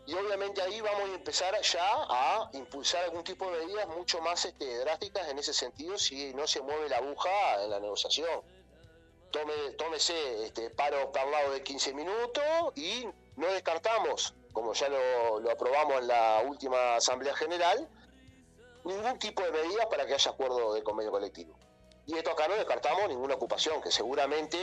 Y 0.08 0.14
obviamente 0.14 0.62
ahí 0.62 0.80
vamos 0.80 1.10
a 1.10 1.14
empezar 1.14 1.60
ya 1.62 1.92
a 2.10 2.50
impulsar 2.54 3.04
algún 3.04 3.26
tipo 3.26 3.52
de 3.52 3.66
medidas 3.66 3.88
mucho 3.90 4.22
más 4.22 4.46
este, 4.46 4.78
drásticas 4.78 5.28
en 5.28 5.40
ese 5.40 5.54
sentido 5.54 5.98
si 5.98 6.34
no 6.34 6.48
se 6.48 6.62
mueve 6.62 6.88
la 6.88 6.98
aguja 6.98 7.64
en 7.64 7.72
la 7.72 7.82
negociación. 7.82 8.42
Tome, 9.32 9.54
tómese 9.78 10.46
este, 10.46 10.70
paro 10.70 11.12
parlado 11.12 11.52
de 11.52 11.64
15 11.64 11.94
minutos 11.94 12.44
y 12.76 13.06
no 13.36 13.48
descartamos, 13.48 14.34
como 14.56 14.74
ya 14.74 14.88
lo, 14.88 15.42
lo 15.42 15.52
aprobamos 15.52 16.02
en 16.02 16.08
la 16.08 16.42
última 16.48 16.96
Asamblea 16.96 17.36
General, 17.36 17.88
ningún 18.86 19.20
tipo 19.20 19.44
de 19.44 19.52
medidas 19.52 19.86
para 19.88 20.06
que 20.08 20.14
haya 20.14 20.32
acuerdo 20.32 20.74
de 20.74 20.82
convenio 20.82 21.12
colectivo. 21.12 21.54
Y 22.08 22.14
esto 22.16 22.32
acá 22.32 22.48
no 22.48 22.56
descartamos 22.56 23.10
ninguna 23.10 23.36
ocupación, 23.36 23.82
que 23.82 23.92
seguramente 23.92 24.58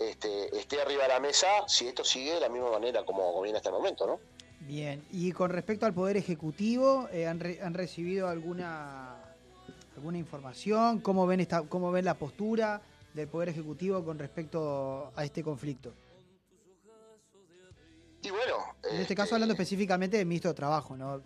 este, 0.00 0.56
esté 0.56 0.80
arriba 0.80 1.02
de 1.02 1.10
la 1.10 1.20
mesa 1.20 1.46
si 1.68 1.86
esto 1.86 2.04
sigue 2.04 2.34
de 2.34 2.40
la 2.40 2.48
misma 2.48 2.70
manera 2.70 3.04
como 3.04 3.40
viene 3.42 3.58
hasta 3.58 3.68
el 3.68 3.74
momento, 3.74 4.06
¿no? 4.06 4.18
Bien, 4.60 5.04
y 5.10 5.30
con 5.32 5.50
respecto 5.50 5.84
al 5.84 5.92
Poder 5.92 6.16
Ejecutivo, 6.16 7.06
eh, 7.12 7.26
¿han, 7.26 7.40
han 7.62 7.74
recibido 7.74 8.28
alguna 8.28 9.16
alguna 9.94 10.16
información? 10.16 11.00
¿Cómo 11.00 11.26
ven, 11.26 11.40
esta, 11.40 11.62
¿Cómo 11.62 11.92
ven 11.92 12.06
la 12.06 12.14
postura 12.14 12.80
del 13.12 13.28
Poder 13.28 13.50
Ejecutivo 13.50 14.02
con 14.04 14.18
respecto 14.18 15.12
a 15.14 15.24
este 15.24 15.44
conflicto? 15.44 15.92
Y 18.24 18.30
bueno... 18.30 18.74
En 18.84 19.00
este 19.02 19.14
caso 19.14 19.34
hablando 19.34 19.52
específicamente 19.52 20.16
del 20.16 20.26
ministro 20.26 20.50
de 20.50 20.54
Trabajo, 20.54 20.96
¿no? 20.96 21.22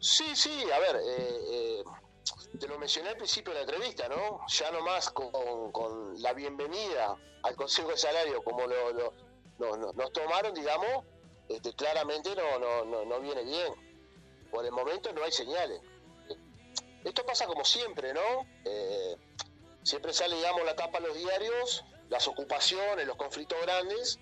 Sí, 0.00 0.34
sí, 0.34 0.64
a 0.74 0.78
ver, 0.78 0.96
eh, 0.96 1.38
eh, 1.50 1.84
te 2.58 2.66
lo 2.66 2.78
mencioné 2.78 3.10
al 3.10 3.16
principio 3.16 3.52
de 3.52 3.60
la 3.60 3.64
entrevista, 3.70 4.08
¿no? 4.08 4.40
Ya 4.48 4.70
nomás 4.70 5.10
con, 5.10 5.70
con 5.72 6.20
la 6.22 6.32
bienvenida 6.32 7.16
al 7.42 7.56
Consejo 7.56 7.88
de 7.90 7.98
Salario, 7.98 8.42
como 8.42 8.66
lo, 8.66 8.92
lo- 8.92 9.12
no- 9.58 9.76
no- 9.76 9.92
nos 9.92 10.12
tomaron, 10.12 10.54
digamos, 10.54 11.04
este, 11.48 11.74
claramente 11.74 12.34
no, 12.34 12.58
no, 12.58 12.84
no, 12.86 13.04
no 13.04 13.20
viene 13.20 13.42
bien. 13.44 13.72
Por 14.50 14.64
el 14.64 14.72
momento 14.72 15.12
no 15.12 15.22
hay 15.24 15.32
señales. 15.32 15.80
Esto 17.04 17.24
pasa 17.26 17.46
como 17.46 17.64
siempre, 17.64 18.14
¿no? 18.14 18.20
Eh, 18.64 19.16
siempre 19.82 20.14
sale, 20.14 20.36
digamos, 20.36 20.64
la 20.64 20.74
tapa 20.74 20.98
en 20.98 21.04
los 21.04 21.16
diarios, 21.18 21.84
las 22.08 22.26
ocupaciones, 22.28 23.06
los 23.06 23.16
conflictos 23.16 23.58
grandes, 23.62 24.18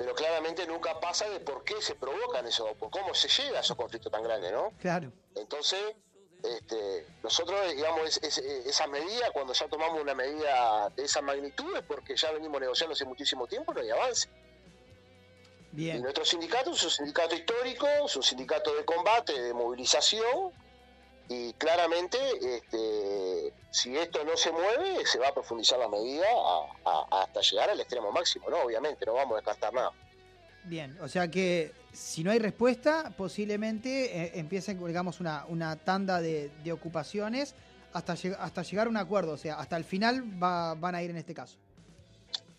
pero 0.00 0.14
claramente 0.14 0.66
nunca 0.66 0.98
pasa 0.98 1.28
de 1.28 1.40
por 1.40 1.62
qué 1.62 1.74
se 1.82 1.94
provocan 1.94 2.46
eso, 2.46 2.74
por 2.76 2.88
cómo 2.90 3.12
se 3.12 3.28
llega 3.28 3.58
a 3.58 3.60
esos 3.60 3.76
conflictos 3.76 4.10
tan 4.10 4.22
grandes, 4.22 4.50
¿no? 4.50 4.72
Claro. 4.80 5.12
Entonces, 5.34 5.78
este, 6.42 7.06
nosotros, 7.22 7.70
digamos, 7.76 8.16
es- 8.16 8.38
es- 8.38 8.38
esa 8.38 8.86
medida, 8.86 9.30
cuando 9.30 9.52
ya 9.52 9.68
tomamos 9.68 10.00
una 10.00 10.14
medida 10.14 10.88
de 10.96 11.04
esa 11.04 11.20
magnitud, 11.20 11.76
es 11.76 11.82
porque 11.82 12.16
ya 12.16 12.32
venimos 12.32 12.58
negociando 12.62 12.94
hace 12.94 13.04
muchísimo 13.04 13.46
tiempo, 13.46 13.74
no 13.74 13.80
hay 13.82 13.90
avance. 13.90 14.30
Y 15.72 15.76
Bien, 15.76 16.00
nuestro 16.02 16.24
sindicato 16.24 16.70
es 16.70 16.82
un 16.82 16.90
sindicato 16.90 17.34
histórico, 17.34 17.86
es 18.06 18.16
un 18.16 18.22
sindicato 18.22 18.74
de 18.74 18.86
combate, 18.86 19.38
de 19.38 19.52
movilización, 19.52 20.50
y 21.32 21.52
claramente, 21.54 22.18
este, 22.56 23.52
si 23.70 23.96
esto 23.96 24.24
no 24.24 24.36
se 24.36 24.50
mueve, 24.50 25.06
se 25.06 25.20
va 25.20 25.28
a 25.28 25.32
profundizar 25.32 25.78
la 25.78 25.86
medida 25.88 26.26
a- 26.28 26.90
a- 26.90 27.22
hasta 27.22 27.40
llegar 27.40 27.70
al 27.70 27.78
extremo 27.78 28.10
máximo, 28.10 28.50
¿no? 28.50 28.58
Obviamente, 28.62 29.06
no 29.06 29.14
vamos 29.14 29.34
a 29.34 29.36
descartar 29.36 29.72
nada. 29.72 29.92
bien. 30.64 30.98
O 31.00 31.08
sea 31.08 31.28
que 31.28 31.72
si 31.92 32.22
no 32.24 32.30
hay 32.32 32.38
respuesta, 32.40 33.12
posiblemente 33.16 34.24
eh, 34.24 34.32
empiecen, 34.34 34.84
digamos, 34.84 35.18
una, 35.20 35.46
una 35.48 35.76
tanda 35.76 36.20
de, 36.20 36.50
de 36.64 36.72
ocupaciones 36.72 37.54
hasta, 37.92 38.14
lleg- 38.14 38.36
hasta 38.38 38.62
llegar 38.62 38.86
a 38.88 38.90
un 38.90 38.96
acuerdo. 38.98 39.32
O 39.32 39.36
sea, 39.38 39.54
hasta 39.54 39.76
el 39.76 39.84
final 39.84 40.22
va- 40.42 40.74
van 40.74 40.94
a 40.96 41.02
ir 41.02 41.10
en 41.10 41.16
este 41.16 41.32
caso. 41.32 41.56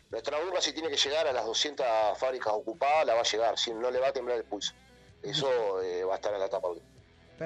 Nuestra 0.09 0.39
urba 0.39 0.59
si 0.61 0.73
tiene 0.73 0.89
que 0.89 0.97
llegar 0.97 1.27
a 1.27 1.31
las 1.33 1.45
200 1.45 1.85
fábricas 2.17 2.53
ocupadas, 2.53 3.05
la 3.05 3.13
va 3.15 3.19
a 3.21 3.23
llegar, 3.23 3.57
si 3.59 3.71
no 3.73 3.91
le 3.91 3.99
va 3.99 4.07
a 4.07 4.13
temblar 4.13 4.37
el 4.37 4.45
pulso. 4.45 4.73
Eso 5.21 5.81
eh, 5.83 6.03
va 6.05 6.13
a 6.13 6.15
estar 6.15 6.33
en 6.33 6.39
la 6.39 6.45
etapa. 6.47 6.69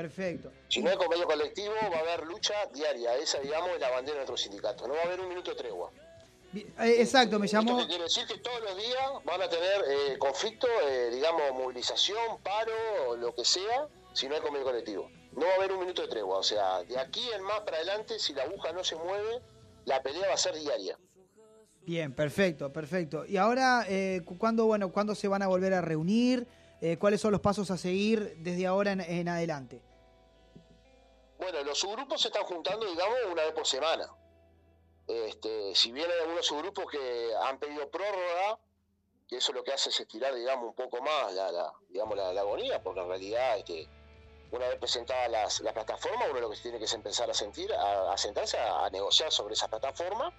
Perfecto. 0.02 0.52
Si 0.68 0.82
no 0.82 0.90
hay 0.90 0.98
convenio 0.98 1.26
colectivo, 1.26 1.74
va 1.90 1.98
a 1.98 2.02
haber 2.02 2.26
lucha 2.28 2.54
diaria. 2.74 3.16
Esa, 3.16 3.40
digamos, 3.40 3.70
es 3.70 3.80
la 3.80 3.90
bandera 3.92 4.20
de 4.20 4.26
nuestro 4.26 4.36
sindicato. 4.36 4.86
No 4.88 4.94
va 4.94 5.00
a 5.00 5.04
haber 5.06 5.22
un 5.22 5.30
minuto 5.30 5.52
de 5.52 5.58
tregua. 5.58 5.90
Eh, 6.54 6.98
exacto, 7.00 7.40
me 7.40 7.46
¿Esto 7.46 7.60
llamó. 7.62 7.88
quiere 7.88 8.04
decir? 8.04 8.26
Que 8.28 8.38
todos 8.40 8.62
los 8.62 8.76
días 8.76 9.12
van 9.24 9.42
a 9.42 9.48
tener 9.50 9.84
eh, 9.88 10.18
conflicto, 10.18 10.68
eh, 10.88 11.12
digamos, 11.14 11.42
movilización, 11.54 12.40
paro, 12.44 13.16
lo 13.18 13.34
que 13.34 13.46
sea, 13.46 13.88
si 14.14 14.28
no 14.28 14.36
hay 14.36 14.42
convenio 14.42 14.66
colectivo. 14.66 15.10
No 15.32 15.46
va 15.46 15.52
a 15.54 15.56
haber 15.56 15.72
un 15.72 15.80
minuto 15.80 16.02
de 16.02 16.08
tregua. 16.10 16.40
O 16.40 16.44
sea, 16.44 16.84
de 16.84 16.98
aquí 17.00 17.26
en 17.34 17.42
más 17.44 17.62
para 17.62 17.78
adelante, 17.78 18.20
si 18.20 18.34
la 18.34 18.44
aguja 18.44 18.74
no 18.74 18.84
se 18.84 18.98
mueve, 18.98 19.42
la 19.86 20.04
pelea 20.04 20.28
va 20.28 20.34
a 20.34 20.38
ser 20.38 20.56
diaria. 20.56 20.98
Bien, 21.86 22.14
perfecto, 22.14 22.74
perfecto. 22.74 23.26
Y 23.26 23.38
ahora, 23.38 23.86
eh, 23.88 24.22
cu- 24.26 24.38
¿cuándo, 24.38 24.66
bueno, 24.66 24.92
¿cuándo 24.92 25.16
se 25.16 25.28
van 25.30 25.42
a 25.42 25.48
volver 25.48 25.74
a 25.74 25.80
reunir? 25.82 26.48
Eh, 26.86 27.00
¿Cuáles 27.00 27.20
son 27.20 27.32
los 27.32 27.42
pasos 27.42 27.72
a 27.72 27.78
seguir 27.78 28.36
desde 28.38 28.68
ahora 28.68 28.92
en, 28.92 29.28
adelante? 29.28 29.82
Bueno, 31.40 31.64
los 31.64 31.80
subgrupos 31.80 32.22
se 32.22 32.28
están 32.28 32.44
juntando, 32.44 32.86
digamos, 32.86 33.18
una 33.32 33.42
vez 33.42 33.54
por 33.54 33.66
semana. 33.66 34.08
Este, 35.08 35.74
si 35.74 35.92
bien 35.92 36.12
hay 36.12 36.20
algunos 36.20 36.46
subgrupos 36.46 36.86
que 36.86 37.32
han 37.42 37.58
pedido 37.58 37.90
prórroga, 37.90 38.60
que 39.28 39.38
eso 39.38 39.52
lo 39.52 39.64
que 39.64 39.74
hace 39.74 39.90
es 39.90 40.00
estirar, 40.00 40.36
digamos, 40.36 40.68
un 40.68 40.76
poco 40.76 41.02
más 41.02 41.34
la, 41.34 41.74
digamos, 41.90 42.16
la, 42.18 42.30
agonía, 42.40 42.84
porque 42.84 43.00
en 43.00 43.08
realidad, 43.08 43.58
este, 43.58 43.90
una 44.52 44.68
vez 44.68 44.78
presentadas 44.78 45.32
las, 45.32 45.62
las 45.62 45.74
plataformas, 45.74 46.30
uno 46.30 46.40
lo 46.40 46.52
que 46.52 46.58
tiene 46.58 46.78
que 46.78 46.86
es 46.86 46.94
empezar 46.94 47.28
a 47.32 47.34
sentir, 47.34 47.74
a, 47.74 48.16
sentarse 48.16 48.60
a, 48.60 48.86
a 48.86 48.90
negociar 48.92 49.32
sobre 49.32 49.56
esa 49.56 49.68
plataforma, 49.68 50.32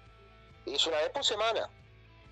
es 0.65 0.87
una 0.87 0.95
vez 0.99 1.09
por 1.09 1.25
semana. 1.25 1.69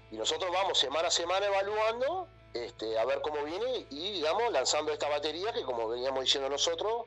Y 0.10 0.16
nosotros 0.16 0.50
vamos 0.54 0.80
semana 0.80 1.10
a 1.10 1.12
semana 1.12 1.48
evaluando, 1.48 2.30
este, 2.56 2.98
a 2.98 3.04
ver 3.04 3.22
cómo 3.22 3.44
viene, 3.44 3.86
y 3.90 4.14
digamos, 4.14 4.50
lanzando 4.52 4.94
esta 4.94 5.10
batería 5.10 5.52
que 5.52 5.64
como 5.64 5.90
veníamos 5.90 6.24
diciendo 6.24 6.50
nosotros, 6.50 7.06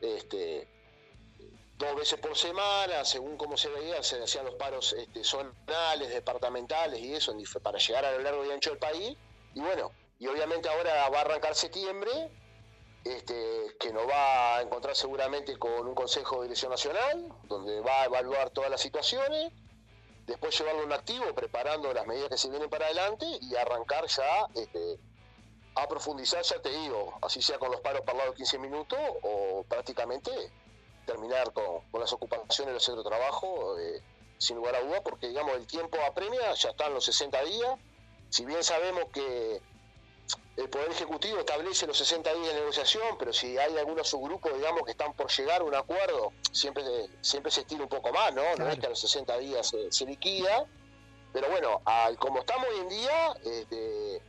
este, 0.00 0.66
dos 1.78 1.94
veces 1.94 2.18
por 2.18 2.36
semana, 2.36 3.04
según 3.04 3.36
cómo 3.36 3.56
se 3.56 3.68
veía, 3.68 4.02
se 4.02 4.20
hacían 4.20 4.46
los 4.46 4.56
paros 4.56 4.92
este, 4.92 5.22
zonales, 5.22 6.08
departamentales 6.08 6.98
y 6.98 7.14
eso, 7.14 7.32
para 7.62 7.78
llegar 7.78 8.04
a 8.04 8.12
lo 8.12 8.18
largo 8.18 8.44
y 8.44 8.50
ancho 8.50 8.70
del 8.70 8.80
país. 8.80 9.16
Y 9.54 9.60
bueno, 9.60 9.92
y 10.18 10.26
obviamente 10.26 10.68
ahora 10.68 11.08
va 11.08 11.18
a 11.18 11.20
arrancar 11.20 11.54
septiembre, 11.54 12.10
este, 13.04 13.76
que 13.78 13.92
nos 13.92 14.08
va 14.08 14.56
a 14.56 14.62
encontrar 14.62 14.96
seguramente 14.96 15.56
con 15.56 15.86
un 15.86 15.94
Consejo 15.94 16.36
de 16.36 16.48
Dirección 16.48 16.72
Nacional, 16.72 17.28
donde 17.44 17.80
va 17.80 18.02
a 18.02 18.04
evaluar 18.06 18.50
todas 18.50 18.70
las 18.70 18.80
situaciones, 18.80 19.52
después 20.26 20.58
llevarlo 20.58 20.84
un 20.84 20.92
activo 20.92 21.34
preparando 21.34 21.92
las 21.92 22.06
medidas 22.06 22.28
que 22.28 22.38
se 22.38 22.50
vienen 22.50 22.70
para 22.70 22.86
adelante 22.86 23.26
y 23.40 23.56
arrancar 23.56 24.06
ya 24.06 24.46
este, 24.54 24.98
a 25.74 25.86
profundizar, 25.88 26.42
ya 26.42 26.60
te 26.60 26.70
digo, 26.70 27.14
así 27.22 27.42
sea 27.42 27.58
con 27.58 27.70
los 27.70 27.80
paros 27.80 28.02
parlados 28.02 28.34
15 28.34 28.58
minutos 28.58 28.98
o 29.22 29.64
prácticamente 29.68 30.30
terminar 31.06 31.52
con, 31.52 31.82
las 32.00 32.12
ocupaciones 32.12 32.68
de 32.68 32.74
los 32.74 32.84
centros 32.84 33.04
de 33.04 33.10
trabajo, 33.10 33.78
eh, 33.78 34.02
sin 34.38 34.56
lugar 34.56 34.76
a 34.76 34.80
duda, 34.80 35.02
porque 35.02 35.28
digamos 35.28 35.54
el 35.54 35.66
tiempo 35.66 35.98
apremia, 36.06 36.54
ya 36.54 36.70
están 36.70 36.94
los 36.94 37.04
60 37.04 37.42
días, 37.44 37.78
si 38.28 38.44
bien 38.44 38.62
sabemos 38.62 39.04
que 39.12 39.60
el 40.56 40.68
Poder 40.68 40.90
Ejecutivo 40.90 41.40
establece 41.40 41.86
los 41.86 41.96
60 41.98 42.32
días 42.34 42.48
de 42.48 42.60
negociación, 42.60 43.16
pero 43.18 43.32
si 43.32 43.56
hay 43.58 43.76
algunos 43.76 44.08
subgrupos, 44.08 44.54
digamos, 44.54 44.82
que 44.84 44.92
están 44.92 45.12
por 45.14 45.30
llegar 45.30 45.60
a 45.60 45.64
un 45.64 45.74
acuerdo, 45.74 46.32
siempre, 46.52 46.82
siempre 47.20 47.50
se 47.50 47.60
estira 47.60 47.82
un 47.82 47.88
poco 47.88 48.12
más, 48.12 48.34
¿no? 48.34 48.42
No 48.58 48.68
es 48.68 48.78
que 48.78 48.86
a 48.86 48.90
los 48.90 49.00
60 49.00 49.38
días 49.38 49.74
se, 49.90 50.06
liquida, 50.06 50.66
pero 51.32 51.48
bueno, 51.50 51.80
al, 51.84 52.18
como 52.18 52.40
estamos 52.40 52.66
hoy 52.68 52.80
en 52.80 52.88
día, 52.88 53.34
este, 53.44 54.22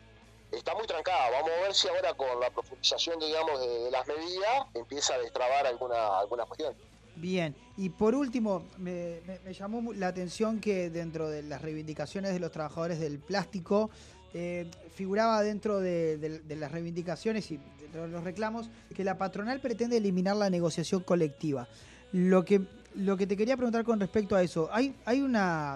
está 0.51 0.75
muy 0.75 0.87
trancada. 0.87 1.31
Vamos 1.31 1.51
a 1.57 1.61
ver 1.63 1.73
si 1.73 1.87
ahora 1.87 2.13
con 2.13 2.39
la 2.39 2.49
profundización, 2.49 3.19
digamos, 3.19 3.59
de, 3.59 3.91
las 3.91 4.07
medidas 4.07 4.67
empieza 4.73 5.15
a 5.15 5.17
destrabar 5.19 5.65
alguna, 5.67 6.19
alguna 6.19 6.45
cuestión. 6.45 6.75
Bien, 7.15 7.55
y 7.77 7.89
por 7.89 8.15
último, 8.15 8.63
me, 8.77 9.21
llamó 9.53 9.93
la 9.93 10.07
atención 10.07 10.59
que 10.59 10.89
dentro 10.89 11.29
de 11.29 11.43
las 11.43 11.61
reivindicaciones 11.61 12.33
de 12.33 12.39
los 12.39 12.51
trabajadores 12.51 12.99
del 12.99 13.19
plástico, 13.19 13.89
eh, 14.33 14.69
figuraba 14.93 15.41
dentro 15.41 15.79
de, 15.79 16.41
las 16.47 16.71
reivindicaciones 16.71 17.51
y 17.51 17.59
dentro 17.79 18.03
de 18.03 18.07
los 18.07 18.23
reclamos 18.23 18.69
que 18.95 19.03
la 19.03 19.17
patronal 19.17 19.59
pretende 19.59 19.97
eliminar 19.97 20.37
la 20.37 20.49
negociación 20.49 21.03
colectiva. 21.03 21.67
Lo 22.13 22.45
que, 22.45 22.61
lo 22.95 23.17
que 23.17 23.27
te 23.27 23.35
quería 23.35 23.57
preguntar 23.57 23.83
con 23.83 23.99
respecto 23.99 24.35
a 24.35 24.41
eso, 24.41 24.69
¿hay, 24.71 24.95
hay, 25.05 25.21
una, 25.21 25.73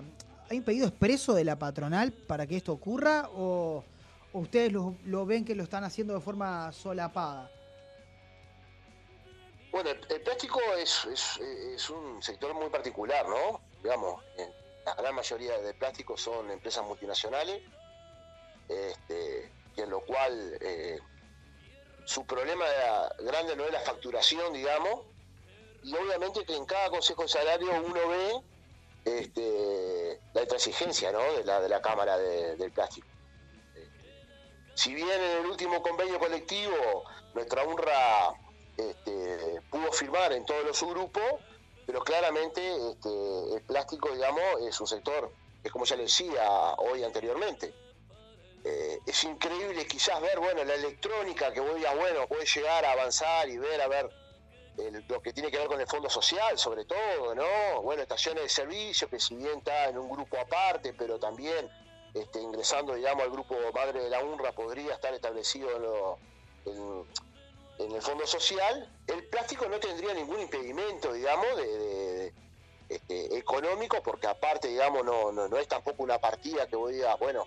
¿hay 0.49 0.57
un 0.57 0.63
pedido 0.63 0.87
expreso 0.87 1.33
de 1.33 1.43
la 1.43 1.57
patronal 1.57 2.13
para 2.13 2.47
que 2.47 2.55
esto 2.55 2.71
ocurra 2.71 3.29
o, 3.33 3.83
ustedes 4.31 4.71
lo, 4.71 5.25
ven 5.25 5.43
que 5.43 5.55
lo 5.55 5.63
están 5.63 5.83
haciendo 5.83 6.13
de 6.13 6.21
forma 6.21 6.71
solapada? 6.71 7.51
Bueno, 9.71 9.89
el, 9.89 10.21
plástico 10.21 10.61
es, 10.77 11.05
es, 11.75 11.89
un 11.89 12.23
sector 12.23 12.53
muy 12.53 12.69
particular, 12.69 13.27
¿no? 13.27 13.59
Digamos, 13.83 14.23
la 14.85 14.95
gran 14.95 15.15
mayoría 15.15 15.57
de 15.59 15.73
plásticos 15.73 16.21
son 16.21 16.49
empresas 16.51 16.85
multinacionales 16.85 17.61
este, 18.69 19.51
en 19.77 19.89
lo 19.89 20.01
cual 20.01 20.57
eh, 20.61 20.99
su 22.05 22.25
problema 22.25 22.65
grande 23.19 23.55
no 23.55 23.65
es 23.65 23.71
la 23.71 23.81
facturación, 23.81 24.53
digamos, 24.53 25.01
y 25.83 25.95
obviamente 25.95 26.45
que 26.45 26.55
en 26.55 26.65
cada 26.65 26.89
consejo 26.89 27.23
de 27.23 27.27
salario 27.27 27.71
uno 27.83 28.07
ve 28.07 28.41
este, 29.05 30.19
la 30.33 30.41
intransigencia 30.41 31.11
¿no? 31.11 31.21
de, 31.33 31.43
la, 31.43 31.61
de 31.61 31.69
la 31.69 31.81
Cámara 31.81 32.17
del 32.17 32.71
Plástico. 32.71 33.07
Si 34.73 34.93
bien 34.93 35.09
en 35.09 35.37
el 35.37 35.45
último 35.45 35.81
convenio 35.81 36.19
colectivo 36.19 37.03
nuestra 37.33 37.63
UNRWA 37.63 38.35
este, 38.77 39.61
pudo 39.69 39.91
firmar 39.91 40.33
en 40.33 40.45
todos 40.45 40.65
los 40.65 40.77
subgrupos, 40.77 41.23
pero 41.85 42.01
claramente 42.01 42.61
este, 42.91 43.55
el 43.55 43.61
plástico, 43.61 44.09
digamos, 44.11 44.43
es 44.61 44.79
un 44.81 44.87
sector, 44.87 45.31
es 45.63 45.71
como 45.71 45.85
ya 45.85 45.95
le 45.95 46.03
decía 46.03 46.73
hoy 46.77 47.03
anteriormente, 47.03 47.73
eh, 48.67 48.99
es 49.05 49.23
increíble 49.23 49.85
quizás 49.85 50.19
ver, 50.19 50.39
bueno, 50.39 50.63
la 50.63 50.73
electrónica 50.73 51.53
que 51.53 51.59
voy 51.59 51.85
a, 51.85 51.93
bueno, 51.93 52.27
puede 52.27 52.47
llegar 52.47 52.83
a 52.83 52.93
avanzar 52.93 53.47
y 53.47 53.59
ver, 53.59 53.79
a 53.79 53.87
ver, 53.87 54.09
lo 55.07 55.21
que 55.21 55.33
tiene 55.33 55.51
que 55.51 55.59
ver 55.59 55.67
con 55.67 55.79
el 55.79 55.85
fondo 55.85 56.09
social, 56.09 56.57
sobre 56.57 56.83
todo, 56.85 57.35
¿no? 57.35 57.81
Bueno, 57.83 58.01
estaciones 58.01 58.41
de 58.41 58.49
servicio, 58.49 59.07
que 59.07 59.19
si 59.19 59.35
bien 59.35 59.59
está 59.59 59.89
en 59.89 59.99
un 59.99 60.09
grupo 60.09 60.39
aparte, 60.39 60.93
pero 60.93 61.19
también 61.19 61.69
este, 62.15 62.41
ingresando, 62.41 62.95
digamos, 62.95 63.23
al 63.23 63.29
grupo 63.29 63.55
madre 63.71 64.01
de 64.01 64.09
la 64.09 64.23
UNRWA, 64.23 64.51
podría 64.53 64.95
estar 64.95 65.13
establecido 65.13 66.17
en, 66.65 67.93
el 67.93 68.01
fondo 68.01 68.25
social, 68.25 68.91
el 69.05 69.27
plástico 69.27 69.67
no 69.69 69.79
tendría 69.79 70.15
ningún 70.15 70.39
impedimento, 70.39 71.13
digamos, 71.13 71.55
de, 71.55 72.33
este, 72.89 73.37
económico, 73.37 74.01
porque 74.01 74.25
aparte, 74.25 74.69
digamos, 74.69 75.05
no, 75.05 75.31
no, 75.31 75.47
no 75.47 75.57
es 75.57 75.67
tampoco 75.67 76.01
una 76.01 76.17
partida 76.17 76.65
que 76.65 76.75
voy 76.75 77.03
a, 77.03 77.15
bueno, 77.15 77.45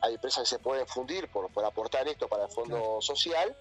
hay 0.00 0.14
empresas 0.14 0.44
que 0.44 0.48
se 0.48 0.58
pueden 0.58 0.86
fundir 0.86 1.28
por, 1.28 1.50
por 1.52 1.64
aportar 1.64 2.06
esto 2.08 2.28
para 2.28 2.44
el 2.44 2.50
fondo 2.50 3.00
social, 3.00 3.56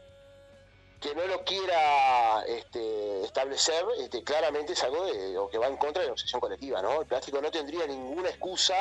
que 1.00 1.14
no 1.14 1.26
lo 1.28 1.44
quiera 1.44 2.44
este, 2.48 3.24
establecer, 3.24 3.84
este, 4.00 4.24
claramente 4.24 4.74
es 4.74 4.84
algo 4.84 5.06
de, 5.06 5.38
o 5.38 5.50
que 5.50 5.58
va 5.58 5.68
en 5.68 5.78
contra 5.78 6.02
de 6.02 6.08
la 6.08 6.12
negociación 6.12 6.42
colectiva, 6.42 6.82
¿no? 6.82 7.02
El 7.02 7.08
plástico 7.08 7.42
no 7.42 7.52
tendría 7.52 7.86
ninguna 7.86 8.30
excusa 8.30 8.76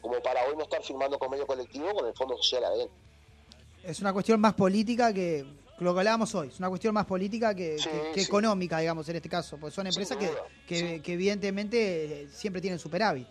como 0.00 0.20
para 0.22 0.44
hoy 0.44 0.56
no 0.56 0.62
estar 0.62 0.82
firmando 0.82 1.18
convenio 1.18 1.46
colectivo 1.46 1.92
con 1.94 2.06
el 2.06 2.14
fondo 2.14 2.36
social 2.38 2.64
adentro. 2.64 2.96
Es 3.82 4.00
una 4.00 4.12
cuestión 4.12 4.40
más 4.40 4.54
política 4.54 5.12
que 5.12 5.44
lo 5.78 5.94
que 5.94 6.00
hablábamos 6.00 6.34
hoy, 6.34 6.48
es 6.48 6.58
una 6.58 6.68
cuestión 6.68 6.92
más 6.94 7.06
política 7.06 7.54
que, 7.54 7.76
económica, 8.14 8.78
digamos, 8.78 9.08
en 9.08 9.16
este 9.16 9.28
caso, 9.28 9.56
porque 9.58 9.74
son 9.74 9.86
empresas 9.86 10.18
que, 10.66 11.00
que 11.02 11.12
evidentemente 11.12 12.28
siempre 12.30 12.60
tienen 12.60 12.78
superávit. 12.78 13.26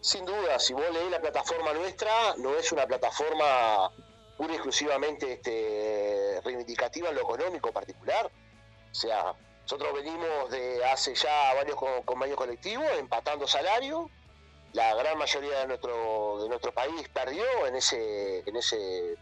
Sin 0.00 0.24
duda, 0.24 0.58
si 0.58 0.72
vos 0.72 0.90
leés 0.92 1.10
la 1.10 1.20
plataforma 1.20 1.72
nuestra, 1.74 2.34
no 2.38 2.54
es 2.56 2.72
una 2.72 2.86
plataforma 2.86 3.92
pura 4.36 4.52
y 4.52 4.56
exclusivamente 4.56 5.34
este, 5.34 6.40
reivindicativa 6.42 7.10
en 7.10 7.16
lo 7.16 7.20
económico 7.20 7.70
particular. 7.70 8.30
O 8.90 8.94
sea, 8.94 9.34
nosotros 9.62 9.92
venimos 9.92 10.50
de 10.50 10.82
hace 10.86 11.14
ya 11.14 11.52
varios 11.54 11.76
convenios 12.06 12.38
colectivos 12.38 12.86
empatando 12.98 13.46
salario. 13.46 14.10
La 14.72 14.94
gran 14.94 15.18
mayoría 15.18 15.60
de 15.60 15.66
nuestro, 15.66 16.42
de 16.42 16.48
nuestro 16.48 16.72
país 16.72 17.08
perdió 17.12 17.44
en 17.66 17.76
ese, 17.76 18.38
en 18.48 18.56
ese 18.56 19.16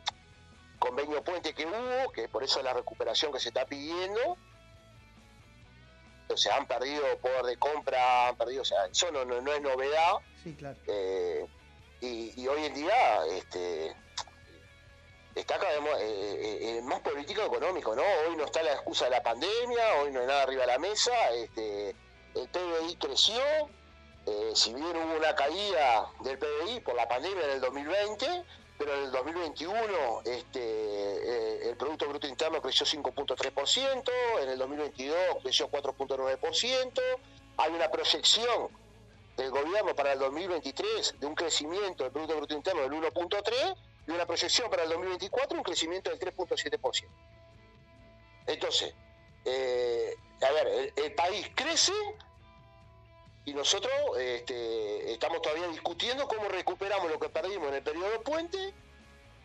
convenio 0.78 1.24
puente 1.24 1.54
que 1.54 1.66
hubo, 1.66 2.12
que 2.12 2.28
por 2.28 2.44
eso 2.44 2.62
la 2.62 2.72
recuperación 2.72 3.32
que 3.32 3.40
se 3.40 3.48
está 3.48 3.66
pidiendo 3.66 4.36
o 6.28 6.36
sea, 6.36 6.56
han 6.56 6.66
perdido 6.66 7.02
poder 7.18 7.44
de 7.44 7.56
compra, 7.56 8.28
han 8.28 8.36
perdido, 8.36 8.62
o 8.62 8.64
sea, 8.64 8.86
eso 8.86 9.10
no, 9.10 9.24
no, 9.24 9.52
es 9.52 9.62
novedad. 9.62 10.14
Sí, 10.42 10.54
claro. 10.54 10.76
Eh, 10.86 11.46
y, 12.00 12.46
hoy 12.46 12.64
en 12.64 12.74
día 12.74 13.26
este, 13.32 13.96
está 15.34 15.58
cada 15.58 15.80
vez 15.80 15.94
eh, 16.00 16.58
eh, 16.78 16.82
más, 16.82 17.00
político 17.00 17.42
económico, 17.42 17.96
¿no? 17.96 18.02
Hoy 18.02 18.36
no 18.36 18.44
está 18.44 18.62
la 18.62 18.72
excusa 18.72 19.06
de 19.06 19.12
la 19.12 19.22
pandemia, 19.22 19.94
hoy 20.00 20.12
no 20.12 20.20
hay 20.20 20.26
nada 20.26 20.42
arriba 20.42 20.62
de 20.62 20.66
la 20.68 20.78
mesa, 20.78 21.30
este, 21.30 21.90
el 22.34 22.48
PBI 22.48 22.96
creció, 22.96 23.42
si 24.54 24.74
bien 24.74 24.94
hubo 24.94 25.16
una 25.16 25.34
caída 25.34 26.06
del 26.20 26.38
PBI 26.38 26.80
por 26.80 26.94
la 26.94 27.08
pandemia 27.08 27.44
en 27.44 27.50
el 27.52 27.60
2020, 27.60 28.44
pero 28.78 28.94
en 28.94 29.04
el 29.04 29.10
2021 29.10 30.22
este, 30.24 30.60
eh, 30.60 31.68
el 31.68 31.76
Producto 31.76 32.08
Bruto 32.08 32.28
Interno 32.28 32.62
creció 32.62 32.86
5.3%, 32.86 34.10
en 34.42 34.48
el 34.48 34.58
2022 34.58 35.16
creció 35.42 35.68
4.9%, 35.68 37.00
hay 37.56 37.72
una 37.72 37.90
proyección 37.90 38.68
del 39.36 39.50
gobierno 39.50 39.94
para 39.94 40.12
el 40.12 40.20
2023 40.20 41.16
de 41.18 41.26
un 41.26 41.34
crecimiento 41.34 42.04
del 42.04 42.12
Producto 42.12 42.36
Bruto 42.36 42.54
Interno 42.54 42.82
del 42.82 42.92
1.3% 42.92 43.76
y 44.06 44.10
una 44.12 44.26
proyección 44.26 44.70
para 44.70 44.84
el 44.84 44.88
2024 44.90 45.58
un 45.58 45.64
crecimiento 45.64 46.10
del 46.10 46.18
3.7%. 46.18 47.08
Entonces, 48.46 48.94
eh, 49.44 50.14
a 50.40 50.52
ver, 50.52 50.92
el, 50.96 51.14
país 51.14 51.50
crece 51.54 51.92
y 53.48 53.54
nosotros 53.54 53.90
este, 54.18 55.10
estamos 55.10 55.40
todavía 55.40 55.68
discutiendo 55.68 56.28
cómo 56.28 56.48
recuperamos 56.50 57.10
lo 57.10 57.18
que 57.18 57.30
perdimos 57.30 57.68
en 57.68 57.76
el 57.76 57.82
periodo 57.82 58.20
puente 58.20 58.74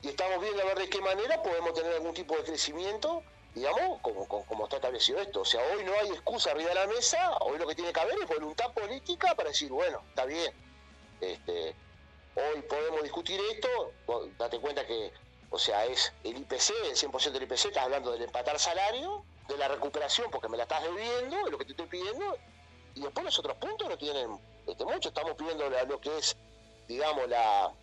y 0.02 0.10
estamos 0.10 0.42
viendo 0.42 0.62
a 0.62 0.66
ver 0.66 0.80
de 0.80 0.90
qué 0.90 1.00
manera 1.00 1.42
podemos 1.42 1.74
tener 1.74 1.94
algún 1.94 2.14
tipo 2.14 2.36
de 2.36 2.44
crecimiento, 2.44 3.24
digamos, 3.56 4.02
como, 4.02 4.66
está 4.66 4.76
establecido 4.76 5.22
esto. 5.22 5.40
O 5.42 5.46
sea, 5.46 5.62
hoy 5.72 5.86
no 5.86 5.94
hay 5.94 6.10
excusa 6.10 6.52
arriba 6.52 6.68
de 6.70 6.76
la 6.76 6.88
mesa, 6.88 7.38
hoy 7.38 7.58
lo 7.58 7.66
que 7.66 7.76
tiene 7.76 7.94
que 7.94 8.00
haber 8.02 8.18
es 8.22 8.28
voluntad 8.28 8.74
política 8.74 9.36
para 9.36 9.50
decir, 9.50 9.72
bueno, 9.72 10.04
está 10.10 10.26
bien, 10.26 10.54
este, 11.22 11.74
hoy 12.36 12.62
podemos 12.64 13.04
discutir 13.04 13.40
esto, 13.54 13.94
date 14.38 14.60
cuenta 14.60 14.86
que, 14.86 15.14
o 15.50 15.58
sea, 15.58 15.86
es 15.86 16.12
el 16.26 16.40
IPC, 16.40 16.72
el 16.88 16.98
100% 16.98 17.32
del 17.32 17.44
IPC, 17.44 17.68
estás 17.68 17.86
hablando 17.86 18.12
del 18.12 18.24
empatar 18.24 18.60
salario, 18.60 19.24
de 19.48 19.56
la 19.58 19.70
recuperación 19.70 20.30
porque 20.30 20.50
me 20.50 20.58
la 20.58 20.64
estás 20.64 20.84
debiendo, 20.84 21.46
de 21.46 21.52
lo 21.52 21.58
que 21.58 21.64
te 21.64 21.72
estoy 21.72 21.88
pidiendo, 21.88 22.38
y 22.96 23.02
después 23.02 23.26
los 23.26 23.40
otros 23.40 23.58
puntos 23.58 23.90
no 23.90 23.98
tienen 23.98 24.40
este, 24.68 24.86
mucho. 24.86 25.10
Estamos 25.10 25.34
pidiendo 25.36 25.70
lo 25.70 26.00
que 26.00 26.18
es, 26.18 26.38
digamos, 26.88 27.28
la, 27.28 27.74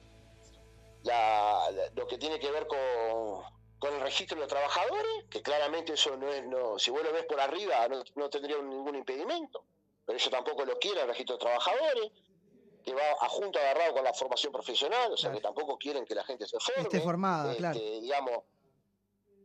lo 1.94 2.06
que 2.06 2.18
tiene 2.18 2.38
que 2.38 2.50
ver 2.50 2.66
con, 2.66 3.42
con 3.78 3.94
el 3.94 4.00
registro 4.00 4.36
de 4.36 4.42
los 4.42 4.48
trabajadores, 4.48 5.24
que 5.30 5.42
claramente 5.42 5.94
eso 5.94 6.16
no 6.16 6.28
es, 6.28 6.44
no, 6.46 6.78
si 6.78 6.90
vos 6.90 7.02
lo 7.02 7.12
ves 7.12 7.24
por 7.24 7.40
arriba 7.40 7.88
no, 8.14 8.30
tendría 8.30 8.56
ningún 8.58 8.94
impedimento, 8.94 9.64
pero 10.04 10.16
eso 10.16 10.30
tampoco 10.30 10.64
lo 10.64 10.78
quiere 10.78 11.00
el 11.00 11.08
registro 11.08 11.36
de 11.36 11.40
trabajadores, 11.40 12.12
este, 12.90 12.94
va 12.94 13.10
a 13.20 13.28
junto 13.28 13.58
agarrado 13.58 13.94
con 13.94 14.04
la 14.04 14.12
formación 14.14 14.52
profesional, 14.52 15.12
o 15.12 15.16
sea 15.16 15.32
que 15.32 15.40
tampoco 15.40 15.78
quieren 15.78 16.04
que 16.04 16.14
la 16.14 16.24
gente 16.24 16.46
se 16.46 16.58
forme. 16.58 16.82
Esté 16.82 17.00
formada, 17.00 17.50
este, 17.50 17.58
claro. 17.58 17.78
Digamos, 17.78 18.38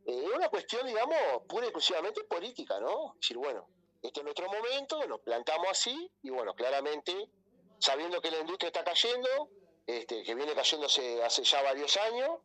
eh, 0.05 0.25
es 0.25 0.35
una 0.35 0.49
cuestión, 0.49 0.85
digamos, 0.87 1.17
pura 1.47 1.65
y 1.65 1.69
exclusivamente 1.69 2.23
política, 2.23 2.79
¿no? 2.79 3.13
Es 3.13 3.21
decir, 3.21 3.37
bueno, 3.37 3.67
este 4.01 4.19
es 4.19 4.23
nuestro 4.23 4.47
momento, 4.47 5.05
nos 5.07 5.21
plantamos 5.21 5.67
así, 5.69 6.09
y 6.23 6.29
bueno, 6.29 6.53
claramente, 6.53 7.29
sabiendo 7.79 8.21
que 8.21 8.31
la 8.31 8.39
industria 8.39 8.67
está 8.67 8.83
cayendo, 8.83 9.49
este, 9.87 10.23
que 10.23 10.35
viene 10.35 10.53
cayéndose 10.53 11.23
hace 11.23 11.43
ya 11.43 11.61
varios 11.61 11.95
años, 11.97 12.39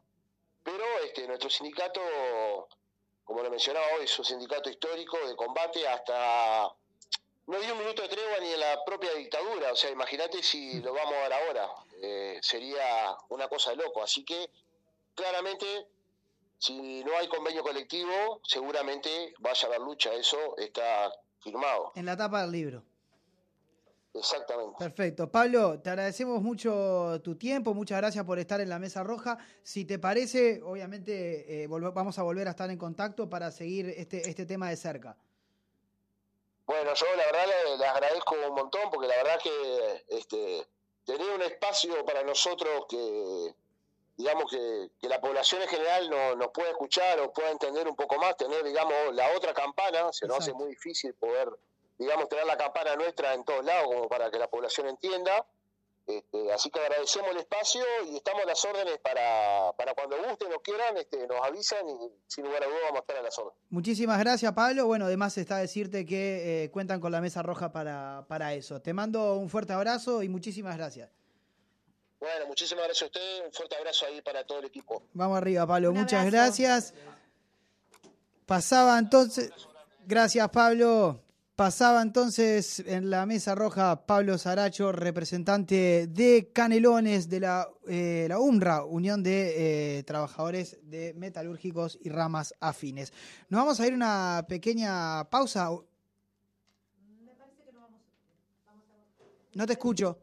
pero 0.62 0.85
este, 1.05 1.27
nuestro 1.27 1.51
sindicato, 1.51 2.01
como 3.24 3.43
lo 3.43 3.51
mencionaba 3.51 3.86
hoy, 3.97 4.05
es 4.05 4.18
un 4.18 4.24
sindicato 4.24 4.68
histórico 4.68 5.16
de 5.27 5.36
combate 5.36 5.86
hasta 5.89 6.74
no 7.51 7.59
dio 7.59 7.72
un 7.72 7.81
minuto 7.81 8.02
de 8.02 8.09
tregua 8.09 8.39
ni 8.40 8.52
en 8.52 8.60
la 8.60 8.85
propia 8.85 9.12
dictadura. 9.14 9.72
O 9.72 9.77
sea, 9.77 9.90
imagínate 9.90 10.40
si 10.40 10.81
lo 10.81 10.93
vamos 10.93 11.14
a 11.14 11.28
dar 11.28 11.32
ahora. 11.32 11.68
Eh, 12.01 12.39
sería 12.43 13.16
una 13.28 13.48
cosa 13.48 13.70
de 13.70 13.77
loco. 13.77 14.02
Así 14.02 14.24
que, 14.24 14.51
claramente, 15.16 15.89
si 16.59 17.02
no 17.02 17.16
hay 17.16 17.27
convenio 17.27 17.64
colectivo, 17.64 18.40
seguramente 18.44 19.35
vaya 19.39 19.64
a 19.64 19.66
haber 19.66 19.81
lucha. 19.81 20.14
Eso 20.14 20.56
está 20.59 21.12
firmado. 21.41 21.93
En 21.95 22.07
la 22.07 22.17
tapa 22.17 22.43
del 22.43 22.53
libro. 22.53 22.83
Exactamente. 24.12 24.77
Perfecto. 24.79 25.31
Pablo, 25.31 25.81
te 25.81 25.91
agradecemos 25.91 26.43
mucho 26.43 27.21
tu 27.23 27.37
tiempo, 27.37 27.75
muchas 27.75 27.99
gracias 27.99 28.25
por 28.25 28.39
estar 28.39 28.61
en 28.61 28.69
la 28.69 28.79
Mesa 28.79 29.05
Roja. 29.05 29.39
Si 29.62 29.85
te 29.85 29.99
parece, 29.99 30.61
obviamente 30.62 31.62
eh, 31.62 31.67
vamos 31.69 32.19
a 32.19 32.23
volver 32.23 32.49
a 32.49 32.51
estar 32.51 32.69
en 32.71 32.79
contacto 32.79 33.31
para 33.31 33.51
seguir 33.53 33.89
este, 33.97 34.29
este 34.29 34.47
tema 34.47 34.69
de 34.69 34.77
cerca. 34.77 35.17
Bueno, 36.67 36.93
yo 36.95 37.07
la 37.17 37.27
verdad 37.27 37.45
le, 37.47 37.79
le, 37.79 37.87
agradezco 37.87 38.37
un 38.49 38.55
montón 38.55 38.91
porque 38.91 39.09
la 39.09 39.17
verdad 39.17 39.39
que 39.43 40.05
este, 40.09 40.67
tener 41.05 41.31
un 41.31 41.43
espacio 41.43 42.05
para 42.05 42.23
nosotros 42.23 42.87
que, 42.89 43.55
digamos, 44.21 44.51
que, 44.51 44.91
que 45.01 45.09
la 45.09 45.19
población 45.19 45.63
en 45.63 45.69
general 45.69 46.11
no, 46.11 46.37
nos 46.37 46.49
pueda 46.49 46.71
escuchar 46.71 47.19
o 47.21 47.33
pueda 47.33 47.51
entender 47.51 47.89
un 47.89 47.97
poco 47.97 48.17
más, 48.19 48.37
tener, 48.37 48.63
digamos, 48.65 49.15
la 49.15 49.35
otra 49.35 49.55
campana, 49.55 50.13
se 50.13 50.27
nos 50.27 50.41
hace 50.41 50.53
muy 50.53 50.69
difícil 50.69 51.15
poder, 51.15 51.49
digamos, 51.99 52.29
tener 52.29 52.45
la 52.45 52.57
campana 52.57 52.97
nuestra 52.97 53.33
en 53.33 53.45
todos 53.45 53.65
lados 53.65 53.85
como 53.87 54.09
para 54.09 54.31
que 54.31 54.39
la 54.39 54.49
población 54.49 54.89
entienda. 54.89 55.47
Este, 56.07 56.53
así 56.53 56.71
que 56.71 56.81
agradecemos 56.81 57.31
el 57.31 57.37
espacio 57.39 57.83
y 58.11 58.17
estamos 58.17 58.43
a 58.43 58.47
las 58.47 58.65
órdenes 58.65 58.99
para, 58.99 59.73
para 59.77 59.95
cuando 59.95 60.17
gusten 60.19 60.53
o 60.53 60.61
quieran, 60.61 60.97
este, 60.97 61.27
nos 61.27 61.41
avisan 61.41 61.89
y 61.89 62.11
sin 62.27 62.45
lugar 62.45 62.65
a 62.65 62.67
dudas 62.67 62.81
vamos 62.83 62.99
a 62.99 63.01
estar 63.01 63.17
a 63.17 63.23
las 63.23 63.39
órdenes. 63.39 63.59
Muchísimas 63.71 64.19
gracias, 64.19 64.53
Pablo. 64.53 64.87
Bueno, 64.87 65.07
además 65.07 65.39
está 65.39 65.59
decirte 65.59 66.05
que 66.05 66.65
eh, 66.65 66.71
cuentan 66.71 67.01
con 67.01 67.13
la 67.13 67.21
Mesa 67.21 67.43
Roja 67.43 67.71
para, 67.73 68.27
para 68.29 68.53
eso. 68.55 68.83
Te 68.83 68.93
mando 68.93 69.37
un 69.37 69.49
fuerte 69.49 69.73
abrazo 69.73 70.23
y 70.23 70.29
muchísimas 70.29 70.77
gracias. 70.77 71.11
Bueno, 72.21 72.47
muchísimas 72.47 72.85
gracias 72.85 73.03
a 73.03 73.07
usted. 73.07 73.47
Un 73.47 73.53
fuerte 73.53 73.77
abrazo 73.77 74.07
ahí 74.07 74.21
para 74.21 74.45
todo 74.45 74.59
el 74.59 74.67
equipo. 74.67 75.03
Vamos 75.15 75.39
arriba, 75.39 75.67
Pablo. 75.67 75.91
Un 75.91 75.99
Muchas 76.01 76.21
abrazo. 76.27 76.37
gracias. 76.37 76.95
Pasaba 78.47 78.99
entonces. 78.99 79.51
Gracias, 80.07 80.49
Pablo. 80.51 81.23
Pasaba 81.57 82.01
entonces 82.01 82.81
en 82.81 83.11
la 83.11 83.27
mesa 83.27 83.55
roja 83.55 84.07
Pablo 84.07 84.39
Saracho, 84.39 84.93
representante 84.93 86.07
de 86.09 86.51
Canelones 86.55 87.29
de 87.29 87.41
la, 87.41 87.69
eh, 87.87 88.25
la 88.29 88.39
UMRA, 88.39 88.85
Unión 88.85 89.23
de 89.23 89.99
eh, 89.99 90.03
Trabajadores 90.05 90.79
de 90.83 91.13
Metalúrgicos 91.15 91.99
y 92.01 92.09
Ramas 92.09 92.55
Afines. 92.61 93.13
Nos 93.51 93.61
vamos 93.61 93.79
a 93.79 93.87
ir 93.87 93.93
una 93.93 94.47
pequeña 94.49 95.25
pausa. 95.29 95.69
No 99.53 99.67
te 99.67 99.73
escucho. 99.75 100.19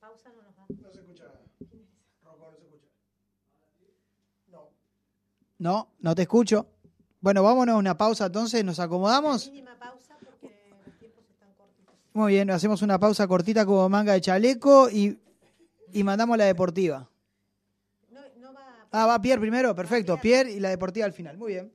No 0.00 0.92
se 0.92 1.00
escucha. 1.00 1.24
Rocco, 2.22 2.52
no 2.52 2.58
se 2.60 2.68
escucha. 2.68 2.84
No. 4.48 4.68
No, 5.62 5.92
no 6.00 6.12
te 6.16 6.22
escucho. 6.22 6.66
Bueno, 7.20 7.44
vámonos 7.44 7.76
a 7.76 7.78
una 7.78 7.96
pausa 7.96 8.26
entonces, 8.26 8.64
nos 8.64 8.80
acomodamos. 8.80 9.48
Muy 12.14 12.32
bien, 12.32 12.50
hacemos 12.50 12.82
una 12.82 12.98
pausa 12.98 13.28
cortita 13.28 13.64
como 13.64 13.88
manga 13.88 14.14
de 14.14 14.20
chaleco 14.20 14.90
y, 14.90 15.16
y 15.92 16.02
mandamos 16.02 16.36
la 16.36 16.46
deportiva. 16.46 17.08
Ah, 18.90 19.06
va 19.06 19.22
Pierre 19.22 19.40
primero, 19.40 19.72
perfecto. 19.72 20.20
Pierre 20.20 20.50
y 20.50 20.58
la 20.58 20.70
deportiva 20.70 21.06
al 21.06 21.12
final. 21.12 21.38
Muy 21.38 21.52
bien. 21.52 21.72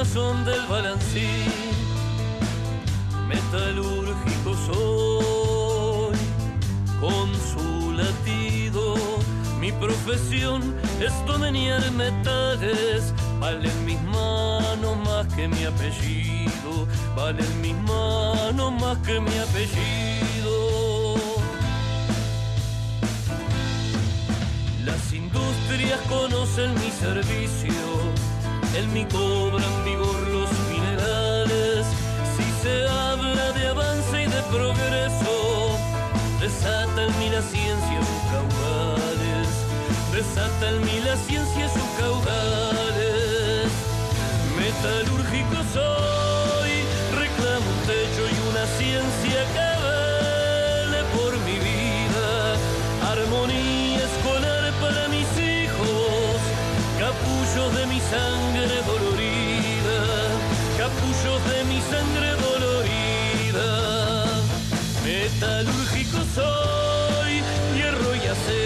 Corazón 0.00 0.46
del 0.46 0.66
balancín, 0.66 1.52
metalúrgico 3.28 4.54
soy, 4.66 6.16
con 6.98 7.28
su 7.34 7.92
latido, 7.92 8.94
mi 9.60 9.70
profesión 9.72 10.74
es 11.00 11.12
domeñar 11.26 11.82
metales, 11.92 13.12
valen 13.40 13.84
mis 13.84 14.00
manos 14.04 14.96
más 15.04 15.26
que 15.34 15.46
mi 15.48 15.64
apellido, 15.64 16.88
valen 17.14 17.60
mis 17.60 17.76
manos 17.82 18.72
más 18.80 18.96
que 19.06 19.20
mi 19.20 19.36
apellido. 19.36 21.16
Las 24.82 25.12
industrias 25.12 26.00
conocen 26.08 26.72
mi 26.72 26.90
servicio 26.90 28.00
en 28.74 28.92
mi 28.92 29.04
cobran 29.04 29.84
vigor 29.84 30.20
los 30.28 30.50
minerales. 30.70 31.86
Si 32.36 32.44
se 32.62 32.88
habla 32.88 33.52
de 33.52 33.68
avance 33.68 34.22
y 34.22 34.26
de 34.26 34.42
progreso, 34.50 35.76
desata 36.40 37.04
en 37.06 37.18
mí 37.18 37.28
la 37.30 37.42
ciencia 37.42 37.98
sus 38.08 38.22
caudales. 38.32 39.48
Desata 40.12 40.68
en 40.70 40.80
mí 40.84 41.00
la 41.04 41.16
ciencia 41.16 41.68
sus 41.68 41.90
caudales. 41.98 43.70
Metalúrgico 44.56 45.56
soy, 45.72 46.29
sangre 58.10 58.76
dolorida, 58.90 59.98
capullos 60.76 61.40
de 61.50 61.58
mi 61.70 61.80
sangre 61.92 62.30
dolorida. 62.46 63.68
Metalúrgico 65.04 66.18
soy, 66.34 67.32
hierro 67.76 68.10
y 68.16 68.24
acero, 68.34 68.59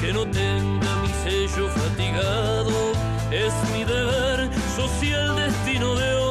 que 0.00 0.12
no 0.12 0.24
tenga 0.30 0.96
mi 1.02 1.08
sello 1.24 1.68
fatigado. 1.70 2.92
Es 3.32 3.52
mi 3.72 3.82
deber 3.84 4.48
social, 4.76 5.34
destino 5.36 5.94
de 5.96 6.14
hombre, 6.14 6.27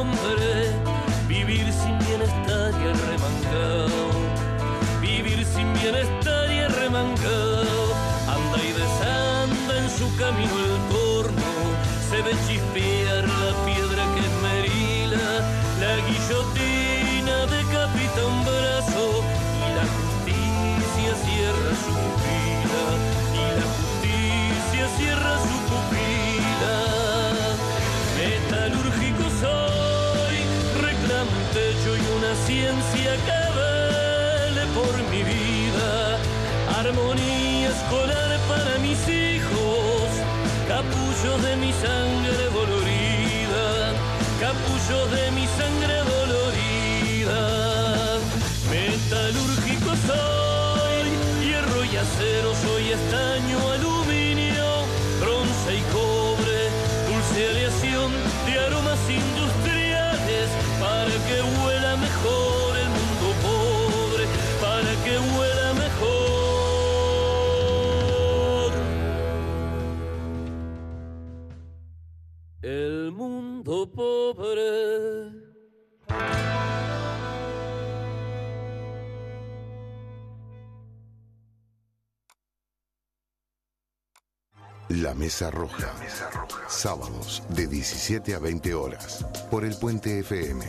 Mesa. 85.40 86.30
Sábados 86.68 87.44
de 87.50 87.68
17 87.68 88.34
a 88.34 88.40
20 88.40 88.74
horas. 88.74 89.24
Por 89.50 89.64
el 89.64 89.76
Puente 89.76 90.18
FM. 90.18 90.66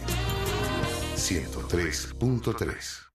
103.3. 1.15 3.08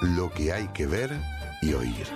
Lo 0.00 0.30
que 0.30 0.52
hay 0.52 0.68
que 0.68 0.86
ver 0.86 1.10
y 1.62 1.72
oír. 1.72 2.06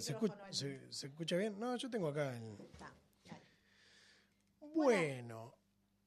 Se 0.00 0.12
escucha, 0.12 0.36
se, 0.50 0.92
se 0.92 1.06
escucha 1.08 1.36
bien. 1.36 1.58
No, 1.58 1.76
yo 1.76 1.90
tengo 1.90 2.08
acá 2.08 2.36
el... 2.36 2.56
Bueno, 4.74 5.54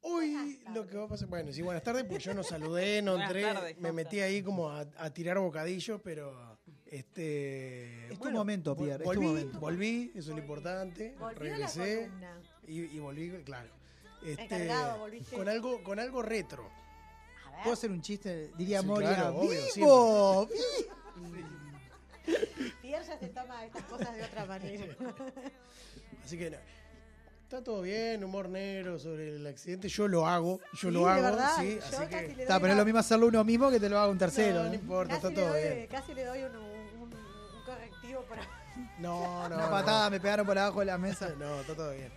hoy 0.02 0.62
lo 0.74 0.88
que 0.88 0.98
va 0.98 1.06
a 1.06 1.08
pasar... 1.08 1.28
Bueno, 1.28 1.52
sí, 1.52 1.62
buenas 1.62 1.84
tardes, 1.84 2.04
porque 2.06 2.24
yo 2.24 2.34
no 2.34 2.44
saludé, 2.44 3.02
no 3.02 3.12
Buenas 3.14 3.30
entré, 3.30 3.42
tardes, 3.54 3.76
me 3.78 3.82
¿cómo 3.90 3.94
metí 3.94 4.20
ahí 4.22 4.42
como 4.42 4.70
a, 4.70 4.82
a 4.98 5.10
tirar 5.14 5.38
bocadillos, 5.40 6.00
pero... 6.04 6.58
Este, 6.86 8.08
Es 8.14 8.20
tu 8.20 8.30
momento, 8.32 8.76
vol- 8.76 8.84
Pierre, 8.86 9.04
es 9.04 9.10
tu 9.10 9.16
Volví, 9.16 9.26
momento. 9.26 9.60
volví, 9.60 10.12
eso 10.16 10.30
es 10.32 10.36
lo 10.38 10.42
importante. 10.42 11.16
Regresé 11.36 12.10
y, 12.68 12.82
y 12.82 13.00
volví, 13.00 13.32
claro. 13.44 13.70
Este, 14.24 14.70
con 15.36 15.50
algo, 15.50 15.84
con 15.84 16.00
algo 16.00 16.22
retro. 16.22 16.70
¿Puedo 17.64 17.74
hacer 17.74 17.92
un 17.92 18.02
chiste? 18.02 18.52
Diría 18.58 18.82
Sí, 18.82 18.86
Moria. 18.88 19.10
claro, 19.16 19.36
obvio, 19.38 19.62
¡Vivo! 19.76 20.48
Pierre 22.82 23.06
ya 23.06 23.20
se 23.20 23.28
toma 23.30 23.66
estas 23.66 23.84
cosas 23.84 24.16
de 24.16 24.24
otra 24.24 24.46
manera. 24.46 24.86
Así 26.24 26.38
que 26.38 26.50
no, 26.52 26.58
está 27.44 27.64
todo 27.64 27.82
bien, 27.82 28.24
humor 28.24 28.50
negro 28.50 28.98
sobre 29.00 29.36
el 29.36 29.46
accidente. 29.48 29.90
Yo 29.90 30.08
lo 30.08 30.26
hago, 30.28 30.60
yo 30.74 30.90
Sí, 30.90 30.92
lo 30.92 31.08
hago, 31.10 31.22
verdad, 31.24 31.52
sí, 31.60 31.76
yo 31.80 31.86
así 31.86 31.92
casi 31.96 32.08
que 32.10 32.22
le 32.22 32.34
doy 32.34 32.42
Está, 32.44 32.60
pero 32.60 32.72
es 32.74 32.78
lo 32.78 32.86
mismo 32.86 33.00
hacerlo 33.00 33.28
uno 33.28 33.44
mismo 33.44 33.70
que 33.70 33.80
te 33.80 33.90
lo 33.90 33.98
haga 34.00 34.10
un 34.10 34.18
tercero. 34.18 34.58
no, 34.60 34.64
¿no? 34.64 34.70
no 34.70 34.76
importa, 34.76 35.16
Casi 35.16 35.28
está 35.28 35.42
todo 35.42 35.50
doy, 35.54 35.62
bien. 35.64 35.88
casi 35.88 36.14
le 36.14 36.26
doy 36.26 36.44
un, 36.44 36.56
un- 36.56 37.14
un 37.14 37.64
correctivo 37.66 38.22
por 38.24 38.40
ahí. 38.40 38.48
No, 39.00 39.20
no, 39.50 39.56
Una 39.56 39.66
no. 39.66 39.70
patada 39.72 40.10
me 40.10 40.20
pegaron 40.20 40.46
por 40.46 40.58
abajo 40.58 40.80
de 40.80 40.86
la 40.86 40.98
mesa. 40.98 41.34
No, 41.38 41.62
está 41.62 41.76
todo 41.76 41.92
bien. 41.92 42.12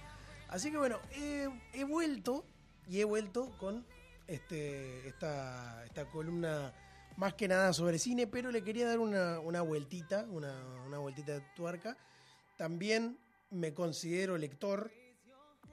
Así 0.49 0.71
que 0.71 0.79
bueno, 0.79 0.99
he, 1.13 1.49
he 1.73 1.85
vuelto 1.85 2.45
y 2.89 3.01
he 3.01 3.05
vuelto 3.05 3.51
con 3.59 3.85
este 4.29 5.09
esta, 5.09 5.85
esta 5.85 6.05
columna 6.07 6.73
más 7.17 7.35
que 7.35 7.49
nada 7.49 7.73
sobre 7.73 7.99
cine, 7.99 8.27
pero 8.27 8.51
le 8.51 8.63
quería 8.63 8.87
dar 8.87 8.99
una, 8.99 9.41
una 9.41 9.63
vueltita, 9.63 10.27
una, 10.31 10.55
una 10.87 10.99
vueltita 10.99 11.33
de 11.35 11.41
tuerca. 11.55 11.97
También 12.57 13.19
me 13.51 13.73
considero 13.75 14.37
lector. 14.39 14.91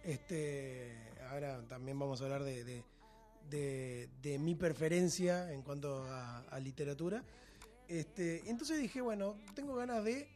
Este, 0.03 0.95
ahora 1.29 1.61
también 1.67 1.97
vamos 1.97 2.21
a 2.21 2.25
hablar 2.25 2.43
de, 2.43 2.63
de- 2.63 2.83
de- 3.49 4.09
de 4.21 4.39
mi 4.39 4.55
preferencia 4.55 5.51
en 5.51 5.61
cuanto 5.61 6.03
a, 6.05 6.39
a 6.39 6.59
literatura. 6.59 7.23
Este, 7.87 8.49
entonces 8.49 8.79
dije, 8.79 9.01
bueno, 9.01 9.37
tengo 9.53 9.75
ganas 9.75 10.03
de 10.03 10.29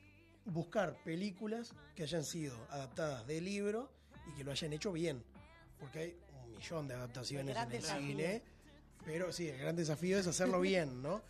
buscar 0.46 0.96
películas 1.04 1.74
que 1.96 2.04
hayan 2.04 2.24
sido 2.24 2.56
adaptadas 2.70 3.26
de 3.28 3.42
libro 3.42 3.90
y 4.30 4.36
que 4.38 4.44
lo 4.44 4.52
hayan 4.52 4.74
hecho 4.74 4.92
bien. 4.92 5.24
Porque 5.80 6.00
hay 6.00 6.18
un 6.44 6.52
millón 6.52 6.88
de 6.88 6.94
adaptaciones 6.96 7.56
en 7.56 7.72
el 7.72 7.82
cine. 8.08 8.42
Pero 9.08 9.32
sí, 9.32 9.48
el 9.48 9.58
gran 9.58 9.74
desafío 9.78 10.20
es 10.20 10.28
hacerlo 10.28 10.60
bien, 10.60 11.02
¿no? 11.02 11.22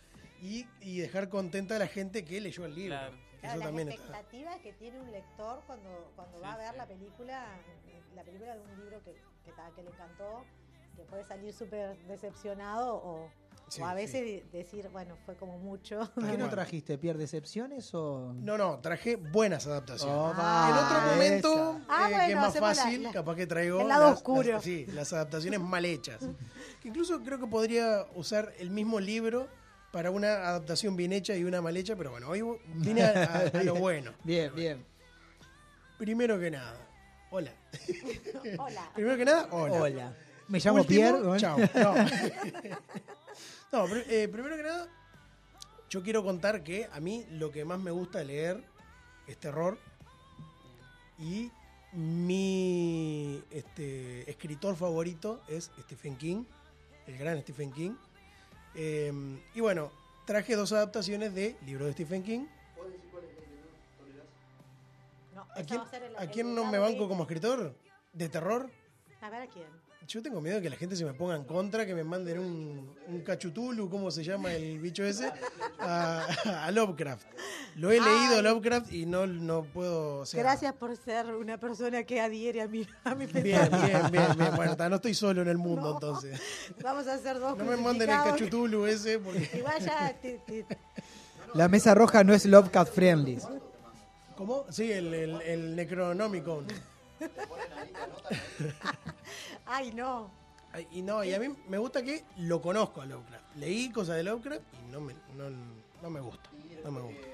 Y, 0.42 0.66
y 0.80 0.98
dejar 0.98 1.28
contenta 1.28 1.76
a 1.76 1.78
la 1.78 1.86
gente 1.86 2.24
que 2.24 2.40
leyó 2.40 2.66
el 2.66 2.74
libro. 2.74 2.96
Claro. 2.98 3.14
Eso 3.14 3.40
Claro, 3.40 3.58
las 3.60 3.68
también 3.68 3.88
está. 3.88 4.02
expectativas 4.02 4.58
que 4.58 4.72
tiene 4.72 5.00
un 5.00 5.12
lector 5.12 5.62
cuando, 5.64 6.12
cuando 6.16 6.40
va 6.40 6.54
a 6.54 6.56
Sí, 6.56 6.62
ver 6.62 6.70
sí. 6.72 6.76
la 6.76 6.86
película, 6.86 7.46
la 8.16 8.24
película 8.24 8.54
de 8.56 8.60
un 8.62 8.80
libro 8.80 8.98
que, 9.04 9.12
que, 9.12 9.52
que 9.76 9.82
le 9.84 9.90
encantó, 9.90 10.44
que 10.96 11.02
puede 11.04 11.22
salir 11.24 11.52
súper 11.54 11.96
decepcionado 12.08 12.96
o, 12.96 13.30
Sí, 13.68 13.80
o 13.82 13.86
a 13.86 13.94
veces 13.94 14.22
de- 14.24 14.44
decir, 14.52 14.88
bueno, 14.90 15.16
fue 15.26 15.36
como 15.36 15.58
mucho. 15.58 16.10
¿Qué 16.14 16.20
no 16.38 16.48
trajiste? 16.48 16.96
¿Pierre 16.98 17.18
decepciones 17.18 17.94
o.? 17.94 18.32
No, 18.34 18.56
no, 18.58 18.78
traje 18.80 19.16
buenas 19.16 19.66
adaptaciones. 19.66 20.16
Opa, 20.16 20.68
en 20.70 20.76
otro 20.84 21.12
momento, 21.12 21.52
esa. 21.52 21.84
Ah, 21.88 22.10
eh, 22.10 22.26
que 22.26 22.32
es 22.32 22.36
más 22.38 22.54
la- 22.54 22.60
fácil, 22.60 23.02
la- 23.02 23.12
capaz 23.12 23.36
que 23.36 23.46
traigo 23.46 23.80
el 23.80 23.88
lado 23.88 24.04
las, 24.10 24.14
oscuro. 24.18 24.52
las- 24.52 24.64
sí, 24.64 24.86
las 24.86 25.12
adaptaciones 25.12 25.60
mal 25.60 25.84
hechas. 25.84 26.20
Que 26.80 26.88
incluso 26.88 27.20
creo 27.22 27.38
que 27.38 27.46
podría 27.46 28.06
usar 28.14 28.52
el 28.58 28.70
mismo 28.70 29.00
libro 29.00 29.48
para 29.92 30.10
una 30.10 30.28
adaptación 30.48 30.96
bien 30.96 31.12
hecha 31.12 31.34
y 31.36 31.44
una 31.44 31.60
mal 31.62 31.76
hecha, 31.76 31.96
pero 31.96 32.10
bueno, 32.10 32.28
hoy 32.28 32.42
vine 32.74 33.02
a, 33.02 33.10
a- 33.54 33.58
a 33.58 33.62
lo 33.64 33.74
bueno. 33.74 34.12
Bien, 34.24 34.54
bien. 34.54 34.84
Primero 35.98 36.38
que 36.38 36.50
nada, 36.50 36.76
hola. 37.30 37.52
Hola. 38.58 38.90
Primero 38.94 39.16
que 39.16 39.24
nada, 39.24 39.48
hola. 39.50 39.80
Hola. 39.82 40.16
Me 40.48 40.58
llamo 40.58 40.80
Último, 40.80 41.00
Pierre. 41.00 41.20
¿no? 41.20 41.36
Chao. 41.38 41.58
No, 43.70 43.84
eh, 43.86 44.28
primero 44.32 44.56
que 44.56 44.62
nada, 44.62 44.88
yo 45.90 46.02
quiero 46.02 46.24
contar 46.24 46.64
que 46.64 46.88
a 46.90 47.00
mí 47.00 47.26
lo 47.32 47.50
que 47.52 47.66
más 47.66 47.78
me 47.78 47.90
gusta 47.90 48.24
leer 48.24 48.64
es 49.26 49.36
terror. 49.36 49.78
Y 51.18 51.50
mi 51.92 53.42
este, 53.50 54.28
escritor 54.30 54.74
favorito 54.74 55.42
es 55.48 55.70
Stephen 55.82 56.16
King, 56.16 56.44
el 57.06 57.18
gran 57.18 57.38
Stephen 57.42 57.70
King. 57.72 57.92
Eh, 58.74 59.12
y 59.54 59.60
bueno, 59.60 59.90
traje 60.24 60.56
dos 60.56 60.72
adaptaciones 60.72 61.34
de 61.34 61.54
libros 61.66 61.88
de 61.88 61.92
Stephen 61.92 62.22
King. 62.22 62.46
No, 65.34 65.42
¿A 65.42 65.62
quién, 65.62 65.80
va 65.80 65.84
a 65.84 65.90
ser 65.90 66.02
el- 66.04 66.16
a 66.16 66.22
el 66.22 66.30
quién 66.30 66.54
no 66.54 66.64
me 66.64 66.78
banco 66.78 67.06
como 67.06 67.24
escritor? 67.24 67.74
¿De 68.14 68.28
terror? 68.30 68.70
A 69.20 69.28
ver 69.28 69.42
a 69.42 69.46
quién. 69.46 69.66
Yo 70.08 70.22
tengo 70.22 70.40
miedo 70.40 70.56
de 70.56 70.62
que 70.62 70.70
la 70.70 70.76
gente 70.76 70.96
se 70.96 71.04
me 71.04 71.12
ponga 71.12 71.36
en 71.36 71.44
contra, 71.44 71.84
que 71.84 71.94
me 71.94 72.02
manden 72.02 72.38
un, 72.38 72.94
un 73.08 73.20
cachutulu, 73.20 73.90
¿cómo 73.90 74.10
se 74.10 74.24
llama 74.24 74.50
el 74.54 74.78
bicho 74.78 75.04
ese? 75.04 75.30
A, 75.78 76.24
a 76.64 76.70
Lovecraft. 76.70 77.26
Lo 77.76 77.90
he 77.90 78.00
leído. 78.00 78.40
Lovecraft 78.40 78.90
y 78.90 79.04
no, 79.04 79.26
no 79.26 79.64
puedo. 79.64 80.20
o 80.20 80.26
sea, 80.26 80.40
Gracias 80.42 80.72
por 80.72 80.96
ser 80.96 81.26
una 81.34 81.58
persona 81.58 82.04
que 82.04 82.22
adhiere 82.22 82.62
a 82.62 82.68
mi, 82.68 82.86
a 83.04 83.14
mi 83.14 83.26
Bien, 83.26 83.60
pensamiento. 83.68 83.86
bien, 83.86 84.10
bien, 84.10 84.38
bien. 84.38 84.56
Bueno, 84.56 84.76
ta, 84.78 84.88
no 84.88 84.96
estoy 84.96 85.12
solo 85.12 85.42
en 85.42 85.48
el 85.48 85.58
mundo 85.58 85.92
entonces. 85.92 86.40
Vamos 86.82 87.06
a 87.06 87.12
hacer 87.14 87.38
dos 87.38 87.58
No 87.58 87.64
me 87.66 87.76
manden 87.76 88.08
el 88.08 88.16
cachutulu 88.16 88.86
ese 88.86 89.18
porque. 89.18 89.50
Igual 89.58 89.78
ya 89.84 90.16
te- 90.22 90.40
te- 90.46 90.66
La 91.52 91.68
mesa 91.68 91.94
roja 91.94 92.24
no 92.24 92.32
es 92.32 92.46
Lovecraft 92.46 92.94
friendly. 92.94 93.38
¿Cómo? 94.36 94.64
Sí, 94.70 94.90
el, 94.90 95.12
el, 95.12 95.42
el 95.42 95.76
Necronomicon. 95.76 96.64
Ay, 99.66 99.92
no. 99.92 100.30
Ay, 100.72 100.86
Y 100.92 101.02
no, 101.02 101.24
y 101.24 101.32
a 101.34 101.40
mí 101.40 101.48
me 101.68 101.78
gusta 101.78 102.02
que 102.02 102.24
lo 102.38 102.60
conozco 102.60 103.00
a 103.00 103.06
Lovecraft. 103.06 103.56
Leí 103.56 103.90
cosas 103.90 104.16
de 104.16 104.22
Lovecraft 104.22 104.62
y 104.86 104.92
no 104.92 105.00
me, 105.00 105.14
no, 105.36 105.50
no 106.02 106.10
me 106.10 106.20
gusta. 106.20 106.50
No 106.84 106.90
me 106.90 107.00
gusta. 107.00 107.26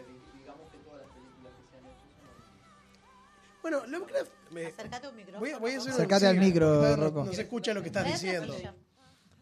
Bueno, 3.63 3.87
Lovecraft. 3.87 4.31
Me, 4.51 4.67
Acércate 4.67 5.09
un 5.09 5.17
micrófono. 5.17 5.41
voy, 5.41 5.51
a- 5.51 5.59
voy 5.59 5.73
a 5.73 5.79
hacer 5.79 5.93
Acércate 5.93 6.27
al 6.27 6.39
micro, 6.39 6.83
no, 6.83 6.97
no- 6.97 7.05
Rocco. 7.05 7.25
No 7.25 7.33
se 7.33 7.43
escucha 7.43 7.75
lo 7.75 7.81
que 7.83 7.89
estás 7.89 8.07
diciendo. 8.07 8.55
Y 8.57 8.65
a 8.67 8.75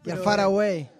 Pero- 0.02 0.23
Far 0.23 0.40
Away. 0.40 0.90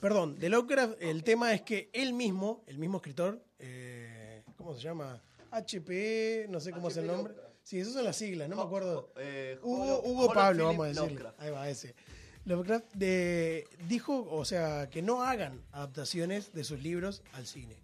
Perdón, 0.00 0.38
de 0.38 0.48
Lovecraft 0.48 0.94
el 1.02 1.24
tema 1.24 1.52
es 1.52 1.62
que 1.62 1.90
él 1.92 2.12
mismo, 2.12 2.62
el 2.68 2.78
mismo 2.78 2.98
escritor, 2.98 3.42
eh, 3.58 4.44
¿cómo 4.56 4.72
se 4.74 4.80
llama? 4.80 5.20
HP, 5.50 6.46
no 6.48 6.60
sé 6.60 6.72
cómo 6.72 6.88
es 6.88 6.96
el 6.96 7.06
nombre. 7.06 7.34
Sí, 7.62 7.78
esas 7.78 7.92
son 7.94 8.04
las 8.04 8.16
siglas, 8.16 8.48
no 8.48 8.56
me 8.56 8.62
acuerdo. 8.62 9.12
Eh, 9.18 9.58
Hugo, 9.62 10.00
Hugo 10.02 10.32
Pablo, 10.32 10.64
vamos 10.66 10.84
a 10.84 10.88
decirle. 10.88 11.08
Lovecraft. 11.10 11.40
Ahí 11.40 11.50
va, 11.50 11.68
ese. 11.68 11.94
Lovecraft 12.46 12.94
de- 12.94 13.66
dijo, 13.88 14.26
o 14.30 14.44
sea, 14.46 14.88
que 14.90 15.02
no 15.02 15.22
hagan 15.22 15.60
adaptaciones 15.72 16.54
de 16.54 16.64
sus 16.64 16.82
libros 16.82 17.22
al 17.34 17.46
cine. 17.46 17.76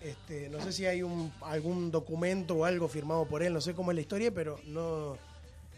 Este, 0.00 0.48
no 0.50 0.62
sé 0.62 0.72
si 0.72 0.86
hay 0.86 1.02
un, 1.02 1.32
algún 1.42 1.90
documento 1.90 2.54
o 2.56 2.64
algo 2.64 2.88
firmado 2.88 3.26
por 3.26 3.42
él, 3.42 3.52
no 3.52 3.60
sé 3.60 3.74
cómo 3.74 3.90
es 3.90 3.94
la 3.94 4.00
historia, 4.02 4.32
pero 4.32 4.58
no 4.66 5.16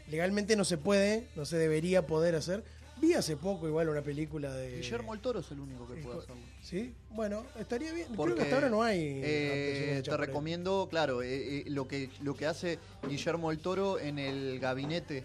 legalmente 0.09 0.57
no 0.57 0.65
se 0.65 0.79
puede, 0.79 1.29
no 1.37 1.45
se 1.45 1.57
debería 1.59 2.07
poder 2.07 2.35
hacer. 2.35 2.65
Vi 2.99 3.13
hace 3.13 3.37
poco 3.37 3.69
igual 3.69 3.89
una 3.91 4.01
película 4.03 4.53
de 4.55 4.77
Guillermo 4.77 5.13
el 5.13 5.21
Toro 5.21 5.41
es 5.41 5.51
el 5.51 5.61
único 5.61 5.87
que 5.87 5.97
puede 5.97 6.19
hacerlo. 6.19 6.43
Sí, 6.63 6.95
bueno, 7.11 7.45
estaría 7.59 7.93
bien. 7.93 8.09
Creo 8.15 8.35
que 8.35 8.43
hasta 8.43 8.55
ahora 8.55 8.69
no 8.71 8.83
hay. 8.83 9.21
eh, 9.23 10.03
te 10.05 10.17
recomiendo, 10.17 10.87
claro, 10.91 11.23
eh, 11.23 11.59
eh, 11.59 11.65
lo 11.69 11.87
que 11.87 12.09
lo 12.23 12.35
que 12.35 12.47
hace 12.47 12.79
Guillermo 13.07 13.51
el 13.51 13.59
Toro 13.59 13.99
en 13.99 14.19
el 14.19 14.59
gabinete, 14.61 15.25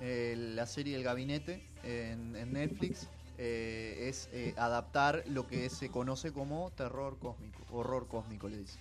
eh, 0.00 0.34
la 0.54 0.66
serie 0.66 0.96
El 0.96 1.04
Gabinete 1.04 1.62
en, 1.84 2.34
en 2.34 2.52
Netflix, 2.52 3.06
eh, 3.38 4.08
es 4.08 4.28
eh, 4.32 4.52
adaptar 4.56 5.22
lo 5.28 5.46
que 5.46 5.70
se 5.70 5.90
conoce 5.90 6.32
como 6.32 6.72
terror 6.72 7.18
cósmico, 7.20 7.58
horror 7.70 8.08
cósmico 8.08 8.48
le 8.48 8.56
dice, 8.58 8.78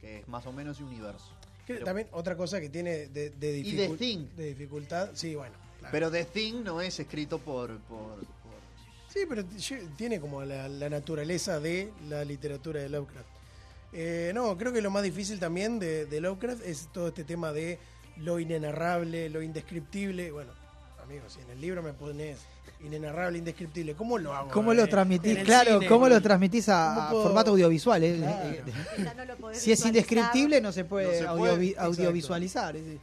que 0.00 0.20
es 0.20 0.28
más 0.28 0.46
o 0.46 0.52
menos 0.52 0.80
universo. 0.80 1.32
Pero- 1.66 1.84
también 1.84 2.08
otra 2.12 2.36
cosa 2.36 2.60
que 2.60 2.68
tiene 2.68 3.08
de, 3.08 3.30
de, 3.30 3.62
dificul- 3.64 3.98
Thing. 3.98 4.26
de 4.36 4.46
dificultad, 4.50 5.10
sí, 5.14 5.34
bueno. 5.34 5.54
Claro. 5.80 5.92
Pero 5.92 6.10
The 6.10 6.24
Thing 6.26 6.62
no 6.62 6.80
es 6.80 6.98
escrito 7.00 7.38
por, 7.38 7.76
por, 7.80 8.16
por- 8.18 8.30
Sí, 9.12 9.20
pero 9.28 9.42
tiene 9.96 10.20
como 10.20 10.44
la, 10.44 10.68
la 10.68 10.88
naturaleza 10.88 11.58
de 11.58 11.92
la 12.08 12.24
literatura 12.24 12.80
de 12.80 12.88
Lovecraft. 12.88 13.26
Eh, 13.92 14.30
no, 14.34 14.56
creo 14.56 14.72
que 14.72 14.80
lo 14.80 14.90
más 14.92 15.02
difícil 15.02 15.40
también 15.40 15.80
de, 15.80 16.06
de 16.06 16.20
Lovecraft 16.20 16.64
es 16.64 16.88
todo 16.92 17.08
este 17.08 17.24
tema 17.24 17.52
de 17.52 17.78
lo 18.18 18.38
inenarrable, 18.38 19.28
lo 19.30 19.42
indescriptible. 19.42 20.30
Bueno, 20.30 20.52
amigos, 21.02 21.32
si 21.32 21.40
en 21.40 21.50
el 21.50 21.60
libro 21.60 21.82
me 21.82 21.92
pones 21.92 22.38
inenarrable, 22.84 23.38
indescriptible, 23.38 23.94
¿cómo 23.94 24.16
lo 24.16 24.32
hago? 24.32 24.50
¿Cómo 24.52 24.70
eh, 24.72 24.76
lo 24.76 24.86
transmitís? 24.88 25.38
el 25.38 25.44
Claro, 25.44 25.74
cine? 25.80 25.86
¿cómo 25.88 26.08
lo 26.08 26.20
transmitís 26.22 26.68
a, 26.68 26.92
¿Cómo 26.94 27.00
a 27.06 27.10
puedo- 27.10 27.22
formato 27.24 27.50
audiovisual? 27.50 28.04
eh? 28.04 28.16
Claro. 28.16 28.48
Eh, 28.48 28.62
Quizá 28.96 29.14
no 29.14 29.24
lo 29.24 29.36
podés 29.36 29.58
Si 29.60 29.72
es 29.72 29.84
indescriptible, 29.84 30.60
no 30.60 30.70
se 30.70 30.84
puede, 30.84 31.22
No 31.22 31.32
se 31.34 31.38
puede, 31.38 31.74
audiovisualizar. 31.78 32.76
eh. 32.76 32.98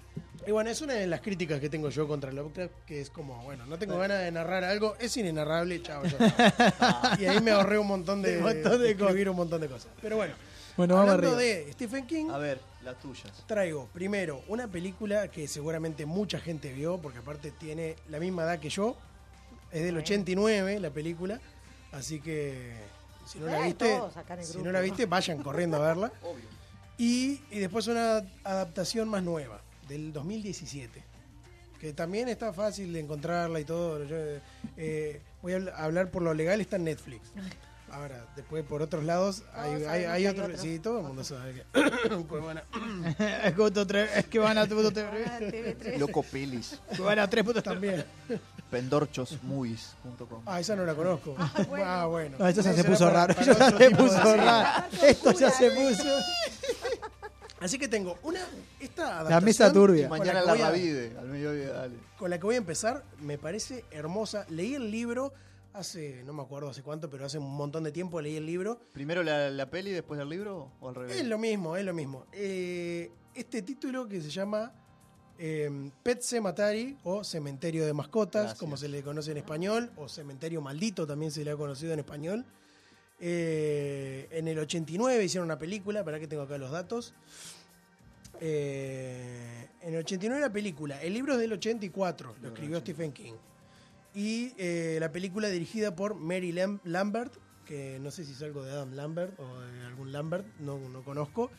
Y 0.48 0.52
bueno, 0.52 0.70
es 0.70 0.82
una 0.82 0.94
de 0.94 1.08
las 1.08 1.20
críticas 1.20 1.60
que 1.60 1.70
tengo 1.70 1.90
yo 1.90 2.08
contra 2.08 2.32
Lovecraft, 2.32 2.72
que 2.86 3.02
es 3.02 3.10
como, 3.10 3.44
bueno, 3.44 3.66
no 3.66 3.78
tengo 3.78 3.98
ganas 3.98 4.22
de 4.22 4.32
narrar 4.32 4.64
algo, 4.64 4.96
es 4.98 5.18
inenarrable, 5.18 5.82
chao. 5.82 6.04
ya 6.06 6.26
está. 6.26 7.18
y 7.20 7.26
ahí 7.26 7.42
me 7.42 7.52
ahorré 7.52 7.78
un 7.78 7.88
montón 7.88 8.22
de, 8.22 8.38
Un 8.38 8.44
montón 8.44 8.82
de 8.82 8.92
escribir 8.92 9.30
un 9.30 9.36
montón 9.36 9.60
de 9.60 9.68
cosas. 9.68 9.92
Pero 10.02 10.16
bueno, 10.16 10.36
Bueno, 10.78 10.96
vamos 10.96 11.12
hablando 11.12 11.36
arriba. 11.38 11.66
de 11.66 11.74
Stephen 11.74 12.08
King, 12.08 12.30
A 12.32 12.38
ver, 12.38 12.62
las 12.82 12.98
tuyas. 12.98 13.30
traigo 13.46 13.90
primero 13.94 14.42
una 14.48 14.70
película 14.70 15.30
que 15.30 15.50
seguramente 15.50 16.06
mucha 16.06 16.40
gente 16.40 16.72
vio, 16.72 16.98
porque 16.98 17.20
aparte 17.20 17.52
tiene 17.52 17.98
la 18.08 18.18
misma 18.22 18.44
edad 18.44 18.60
que 18.60 18.70
yo, 18.70 18.96
es 19.74 19.84
del 19.84 19.98
89 19.98 20.80
la 20.80 20.92
película, 20.92 21.42
así 21.92 22.22
que 22.22 22.72
si 23.26 23.38
no 23.40 23.48
la 23.48 23.60
viste, 23.60 24.00
si 24.44 24.60
no 24.60 24.72
la 24.72 24.80
viste, 24.80 25.08
vayan 25.08 25.44
corriendo 25.44 25.76
a 25.76 25.88
verla. 25.88 26.12
Obvio. 26.22 26.46
Y, 26.98 27.42
y 27.52 27.60
después 27.60 27.86
una 27.88 28.24
adaptación 28.46 29.10
más 29.10 29.22
nueva, 29.24 29.60
del 29.88 30.12
2017. 30.14 31.04
Que 31.80 31.94
también 31.94 32.28
está 32.28 32.54
fácil 32.54 32.92
de 32.94 33.00
encontrarla 33.02 33.60
y 33.60 33.64
todo. 33.66 34.04
Yo, 34.04 34.16
eh, 34.78 35.22
voy 35.44 35.54
a 35.54 35.58
habl- 35.60 35.74
hablar 35.76 36.10
por 36.10 36.24
lo 36.24 36.34
legal, 36.34 36.60
está 36.60 36.76
en 36.78 36.86
Netflix. 36.86 37.22
Ahora, 37.90 38.26
después 38.36 38.66
por 38.66 38.82
otros 38.82 39.06
lados, 39.06 39.44
hay, 39.54 39.76
hay, 39.76 39.86
hay 39.86 40.06
hay 40.06 40.28
otros. 40.28 40.46
otros. 40.48 40.62
Sí, 40.62 40.80
todo 40.80 41.00
el 41.00 41.06
mundo 41.06 41.24
sabe 41.24 41.54
que. 41.54 41.64
pues 42.28 42.44
bueno, 42.44 42.62
es, 43.44 43.54
que 43.54 43.62
otro 43.62 43.86
tre- 43.88 44.10
es 44.16 44.26
que 44.26 44.40
van 44.40 44.58
a 44.58 44.64
otro 44.64 44.92
tre- 44.92 45.08
Ah, 45.26 45.40
TV3. 45.40 45.98
Loco 46.00 46.24
Pelis. 46.24 46.80
van 47.00 47.20
a 47.20 47.30
tres 47.30 47.44
puntos 47.46 47.64
también. 47.64 48.04
Pendorchosmovies.com. 48.72 50.42
Ah, 50.46 50.60
esa 50.60 50.76
no 50.76 50.84
la 50.86 50.94
conozco. 50.96 51.36
Ah, 51.40 52.06
bueno. 52.08 52.36
No, 52.40 52.48
esto 52.48 52.62
ya 52.62 52.72
Eso 52.72 52.82
se 52.84 52.90
puso 52.90 53.10
raro. 53.10 53.32
Esto 53.34 53.46
ya 53.58 53.66
otro 53.68 53.78
se 53.78 53.92
puso 53.92 54.36
raro. 54.36 54.86
Esto 55.04 55.32
ya 55.32 55.50
se 55.52 55.72
puso. 55.72 56.04
Así 57.60 57.80
que 57.80 57.88
tengo 57.88 58.18
una. 58.24 58.40
Esta 58.80 59.24
La 59.24 59.42
mesa 59.42 59.72
turbia. 59.74 60.08
con 60.10 60.20
Mañana 60.20 60.42
que 60.42 60.46
la 60.46 60.54
voy 60.54 60.62
a- 60.62 60.66
Ravide, 60.70 61.18
al 61.18 61.28
mediodía, 61.28 61.70
dale. 61.74 61.98
con 62.18 62.30
la 62.30 62.38
que 62.38 62.44
voy 62.46 62.56
a 62.56 62.60
empezar 62.60 63.04
me 63.20 63.38
parece 63.38 63.84
hermosa. 63.92 64.46
Leí 64.50 64.76
el 64.76 64.92
libro 64.92 65.34
hace, 65.74 66.24
no 66.26 66.34
me 66.34 66.42
acuerdo 66.44 66.70
hace 66.70 66.84
cuánto, 66.84 67.10
pero 67.10 67.26
hace 67.26 67.38
un 67.40 67.56
montón 67.56 67.84
de 67.84 67.92
tiempo 67.92 68.22
leí 68.22 68.36
el 68.36 68.46
libro. 68.46 68.80
¿Primero 68.94 69.24
la, 69.24 69.50
la 69.50 69.70
peli, 69.70 69.92
después 69.92 70.20
el 70.20 70.30
libro 70.30 70.72
o 70.80 70.90
al 70.90 70.96
revés? 70.96 71.18
Es 71.18 71.26
lo 71.26 71.38
mismo, 71.40 71.76
es 71.78 71.86
lo 71.86 71.94
mismo. 71.94 72.26
Eh, 72.32 73.12
este 73.34 73.62
título 73.64 74.08
que 74.08 74.22
se 74.22 74.30
llama 74.30 74.72
eh, 75.40 75.92
Pet 76.04 76.22
Cemetery 76.22 76.98
o 77.04 77.24
Cementerio 77.24 77.86
de 77.86 77.94
Mascotas, 77.94 78.42
Gracias. 78.44 78.60
como 78.60 78.78
se 78.78 78.88
le 78.88 79.02
conoce 79.04 79.32
en 79.32 79.38
español, 79.38 79.92
o 79.98 80.08
Cementerio 80.10 80.62
Maldito 80.62 81.06
también 81.08 81.32
se 81.32 81.44
le 81.44 81.52
ha 81.52 81.56
conocido 81.56 81.94
en 81.94 82.00
español. 82.00 82.46
Eh, 83.20 84.28
en 84.32 84.48
el 84.48 84.60
89 84.60 85.24
hicieron 85.24 85.46
una 85.46 85.58
película, 85.58 86.04
para 86.04 86.20
que 86.20 86.28
tengo 86.28 86.44
acá 86.44 86.58
los 86.58 86.72
datos. 86.72 87.14
Eh, 88.40 89.68
en 89.82 89.94
el 89.94 90.00
89 90.00 90.42
la 90.42 90.52
película, 90.52 91.02
el 91.02 91.14
libro 91.14 91.34
es 91.34 91.40
del 91.40 91.54
84, 91.54 92.36
lo 92.42 92.48
escribió 92.50 92.80
Stephen 92.80 93.12
King. 93.12 93.34
Y 94.14 94.54
eh, 94.58 94.98
la 95.00 95.12
película 95.12 95.48
dirigida 95.50 95.96
por 95.96 96.16
Mary 96.16 96.52
Lam- 96.52 96.80
Lambert, 96.84 97.34
que 97.66 98.00
no 98.00 98.12
sé 98.12 98.24
si 98.26 98.32
es 98.34 98.42
algo 98.42 98.64
de 98.64 98.72
Adam 98.72 98.94
Lambert 98.94 99.40
o 99.40 99.60
de 99.62 99.86
algún 99.86 100.12
Lambert, 100.12 100.46
no, 100.60 100.78
no 100.90 101.04
conozco. 101.04 101.52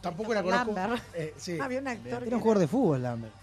Tampoco 0.00 0.32
la 0.34 0.42
conozco. 0.42 0.72
Lambert. 0.74 1.02
Eh, 1.14 1.34
sí. 1.36 1.58
Había 1.60 1.80
un 1.80 1.88
actor 1.88 2.12
Era 2.22 2.26
que 2.28 2.34
un 2.34 2.40
jugador 2.40 2.60
de 2.60 2.68
fútbol, 2.68 3.02
Lambert. 3.02 3.34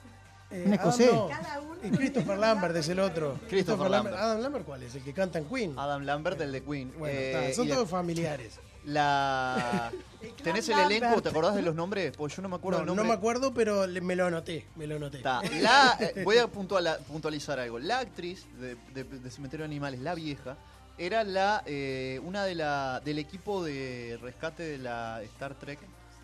Eh, 0.52 0.64
un 0.66 0.74
Adam 0.74 0.88
escocés. 0.88 1.12
no. 1.14 1.28
Cada 1.28 1.60
uno 1.60 1.76
Y 1.84 1.90
Christopher 1.92 2.38
Lambert 2.38 2.76
es 2.76 2.90
el 2.90 3.00
otro. 3.00 3.40
Christopher 3.50 3.90
Lambert. 3.90 4.16
Adam 4.16 4.42
Lambert, 4.42 4.66
¿cuál 4.66 4.84
es? 4.84 4.96
El 4.96 5.04
que 5.04 5.14
canta 5.14 5.40
en 5.40 5.46
Queen. 5.46 5.74
Adam 5.78 6.04
Lambert, 6.04 6.40
el 6.42 6.52
de 6.52 6.64
Queen. 6.64 6.94
Bueno, 6.98 7.18
Eh, 7.20 7.32
está, 7.50 7.56
son 7.56 7.68
la- 7.70 7.76
todos 7.76 7.90
familiares. 7.90 8.60
La... 8.86 9.92
¿Tenés 10.44 10.70
el 10.70 10.80
elenco? 10.80 11.22
¿Te 11.22 11.30
acordás 11.30 11.56
de 11.56 11.62
los 11.64 11.74
nombres? 11.76 12.14
Pues 12.16 12.36
yo 12.36 12.42
no 12.44 12.50
me 12.50 12.56
acuerdo 12.56 12.80
No, 12.80 12.84
el 12.84 12.88
no 12.88 12.96
nombre. 12.96 13.08
me 13.10 13.14
acuerdo, 13.18 13.54
pero 13.54 13.88
le- 13.88 14.02
me 14.02 14.16
lo 14.16 14.26
anoté. 14.28 14.66
Me 14.76 14.86
lo 14.88 14.96
anoté. 14.98 15.22
La, 15.22 15.98
eh, 16.00 16.22
voy 16.24 16.38
a 16.38 16.48
puntuala- 16.48 16.98
puntualizar 17.00 17.60
algo. 17.60 17.80
La 17.80 18.00
actriz 18.00 18.46
de, 18.60 18.76
de- 18.94 19.04
de 19.04 19.32
Cementerio 19.32 19.64
de 19.64 19.72
Animales, 19.72 20.00
la 20.02 20.14
vieja, 20.16 20.56
era 20.98 21.24
la 21.24 21.64
eh, 21.66 22.22
una 22.24 22.46
de 22.46 22.56
la 22.56 23.02
del 23.04 23.18
equipo 23.20 23.64
de 23.64 24.18
rescate 24.22 24.64
de 24.64 24.78
la 24.78 25.22
Star 25.24 25.56
Trek. 25.56 25.80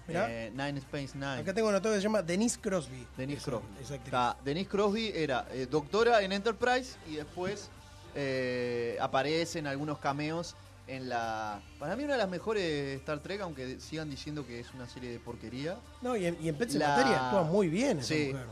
Eh, 0.07 0.52
Nine 0.53 0.80
Space 0.80 1.11
Nine. 1.15 1.40
Acá 1.40 1.53
tengo 1.53 1.69
anotado 1.69 1.94
que 1.95 1.99
se 2.02 2.03
llama 2.03 2.22
Denise 2.22 2.60
Crosby. 2.60 3.06
Denise 3.18 3.44
Crosby. 3.44 3.68
Está, 3.80 4.38
Denise 4.44 4.69
Crosby 4.69 5.11
era 5.14 5.48
eh, 5.52 5.68
doctora 5.69 6.22
en 6.22 6.32
Enterprise 6.32 6.95
y 7.10 7.15
después 7.15 7.69
eh, 8.15 8.98
aparece 8.99 9.60
en 9.60 9.68
algunos 9.68 9.99
cameos 9.99 10.56
en 10.88 11.07
la... 11.07 11.61
Para 11.80 11.95
mí 11.95 12.03
una 12.03 12.14
de 12.14 12.19
las 12.19 12.30
mejores 12.30 12.98
Star 12.99 13.19
Trek, 13.19 13.40
aunque 13.41 13.80
sigan 13.80 14.10
diciendo 14.10 14.45
que 14.45 14.60
es 14.60 14.73
una 14.73 14.90
serie 14.90 15.10
de 15.11 15.19
porquería. 15.19 15.78
No, 16.02 16.18
y 16.18 16.26
en, 16.26 16.38
y 16.41 16.49
en 16.49 16.56
Pet 16.56 16.72
La- 16.73 17.28
actúa 17.28 17.44
muy 17.44 17.69
bien 17.69 17.99
esa 17.99 18.14
Sí. 18.14 18.30
mujer. 18.34 18.48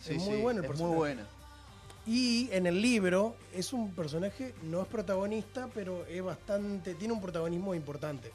Sí, 0.00 0.12
es 0.14 0.22
muy 0.22 0.36
sí, 0.36 0.42
bueno 0.42 0.58
el 0.60 0.64
es 0.64 0.68
personaje. 0.68 0.88
muy 0.94 0.96
buena. 0.98 1.26
Y 2.06 2.48
en 2.52 2.66
el 2.66 2.80
libro 2.82 3.34
es 3.54 3.72
un 3.72 3.94
personaje, 3.94 4.54
no 4.62 4.82
es 4.82 4.88
protagonista, 4.88 5.68
pero 5.74 6.04
es 6.06 6.22
bastante, 6.22 6.94
tiene 6.94 7.14
un 7.14 7.20
protagonismo 7.20 7.74
importante. 7.74 8.30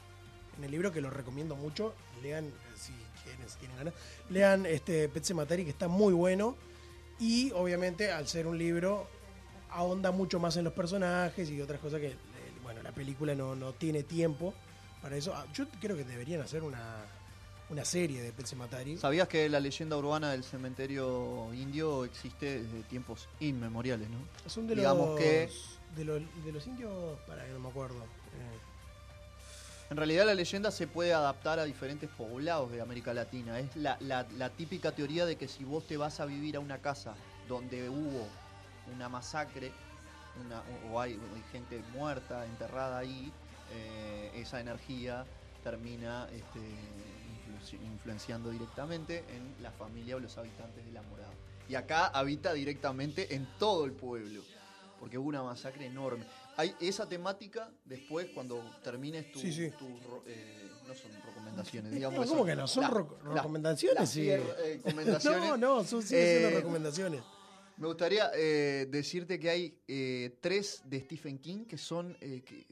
En 0.60 0.64
el 0.64 0.70
libro 0.72 0.92
que 0.92 1.00
lo 1.00 1.08
recomiendo 1.08 1.56
mucho, 1.56 1.94
lean, 2.22 2.44
eh, 2.44 2.50
si 2.76 2.92
quieren, 3.24 3.48
si 3.48 3.56
tienen 3.60 3.78
ganas, 3.78 3.94
lean 4.28 4.66
este 4.66 5.08
Pet 5.08 5.24
Sematary 5.24 5.64
que 5.64 5.70
está 5.70 5.88
muy 5.88 6.12
bueno. 6.12 6.54
Y 7.18 7.50
obviamente 7.52 8.12
al 8.12 8.28
ser 8.28 8.46
un 8.46 8.58
libro 8.58 9.06
ahonda 9.70 10.10
mucho 10.10 10.38
más 10.38 10.58
en 10.58 10.64
los 10.64 10.74
personajes 10.74 11.48
y 11.48 11.62
otras 11.62 11.80
cosas 11.80 11.98
que, 12.00 12.08
eh, 12.08 12.16
bueno, 12.62 12.82
la 12.82 12.92
película 12.92 13.34
no, 13.34 13.54
no 13.56 13.72
tiene 13.72 14.02
tiempo 14.02 14.52
para 15.00 15.16
eso. 15.16 15.32
Ah, 15.34 15.46
Yo 15.54 15.66
creo 15.80 15.96
que 15.96 16.04
deberían 16.04 16.42
hacer 16.42 16.62
una, 16.62 17.06
una 17.70 17.86
serie 17.86 18.20
de 18.20 18.30
Pet 18.32 18.44
Sematary. 18.44 18.98
¿Sabías 18.98 19.28
que 19.28 19.48
la 19.48 19.60
leyenda 19.60 19.96
urbana 19.96 20.32
del 20.32 20.44
cementerio 20.44 21.54
indio 21.54 22.04
existe 22.04 22.64
desde 22.64 22.82
tiempos 22.82 23.30
inmemoriales, 23.40 24.10
no? 24.10 24.18
Son 24.46 24.66
de 24.66 24.74
Digamos 24.74 25.08
los, 25.08 25.18
que 25.18 25.48
de 25.96 26.04
los 26.04 26.20
de 26.44 26.52
los 26.52 26.66
indios, 26.66 27.18
para 27.26 27.46
que 27.46 27.52
no 27.52 27.60
me 27.60 27.68
acuerdo. 27.70 27.96
Eh, 27.96 28.58
en 29.90 29.96
realidad 29.96 30.24
la 30.24 30.34
leyenda 30.34 30.70
se 30.70 30.86
puede 30.86 31.12
adaptar 31.12 31.58
a 31.58 31.64
diferentes 31.64 32.08
poblados 32.08 32.70
de 32.70 32.80
América 32.80 33.12
Latina. 33.12 33.58
Es 33.58 33.74
la, 33.74 33.96
la- 34.00 34.24
la 34.38 34.48
típica 34.50 34.92
teoría 34.92 35.26
de 35.26 35.36
que 35.36 35.48
si 35.48 35.64
vos 35.64 35.84
te 35.84 35.96
vas 35.96 36.20
a 36.20 36.26
vivir 36.26 36.54
a 36.56 36.60
una 36.60 36.78
casa 36.78 37.14
donde 37.48 37.88
hubo 37.88 38.28
una 38.94 39.08
masacre 39.08 39.72
una- 40.46 40.62
o- 40.92 41.00
hay, 41.00 41.18
gente 41.50 41.82
muerta, 41.92 42.46
enterrada 42.46 42.98
ahí, 42.98 43.32
eh, 43.72 44.30
esa 44.36 44.60
energía 44.60 45.26
termina 45.64 46.28
este, 46.32 46.60
influ- 46.60 47.82
influenciando 47.92 48.50
directamente 48.50 49.24
en 49.34 49.60
la 49.60 49.72
familia 49.72 50.14
o 50.14 50.20
los 50.20 50.38
habitantes 50.38 50.86
de 50.86 50.92
la 50.92 51.02
morada. 51.02 51.32
Y 51.68 51.74
acá 51.74 52.06
habita 52.06 52.52
directamente 52.52 53.34
en 53.34 53.44
todo 53.58 53.84
el 53.86 53.92
pueblo, 53.92 54.40
porque 55.00 55.18
hubo 55.18 55.28
una 55.28 55.42
masacre 55.42 55.86
enorme. 55.86 56.24
Hay 56.56 56.74
esa 56.80 57.08
temática 57.08 57.70
después, 57.84 58.28
cuando 58.34 58.62
termines 58.82 59.30
tu, 59.32 59.38
Sí, 59.38 59.52
sí. 59.52 59.70
tu 59.78 59.86
eh, 60.26 60.68
no 60.86 60.94
son 60.94 61.12
recomendaciones, 61.24 61.92
digamos. 61.92 62.20
No, 62.26 62.30
¿Cómo 62.32 62.44
que 62.44 62.56
no? 62.56 62.66
Son 62.66 62.84
recomendaciones, 63.34 64.10
sí. 64.10 64.28
eh, 64.30 64.42
recomendaciones. 64.84 65.40
No, 65.48 65.56
no, 65.56 65.84
son 65.84 66.02
siendo 66.02 66.48
Eh, 66.48 66.50
recomendaciones. 66.56 67.22
Me 67.78 67.86
gustaría 67.86 68.30
eh, 68.34 68.86
decirte 68.90 69.38
que 69.40 69.48
hay 69.48 69.78
eh, 69.88 70.36
tres 70.42 70.82
de 70.84 71.00
Stephen 71.00 71.38
King 71.38 71.64
que 71.64 71.78
son 71.78 72.14
eh, 72.20 72.42
que- 72.44 72.66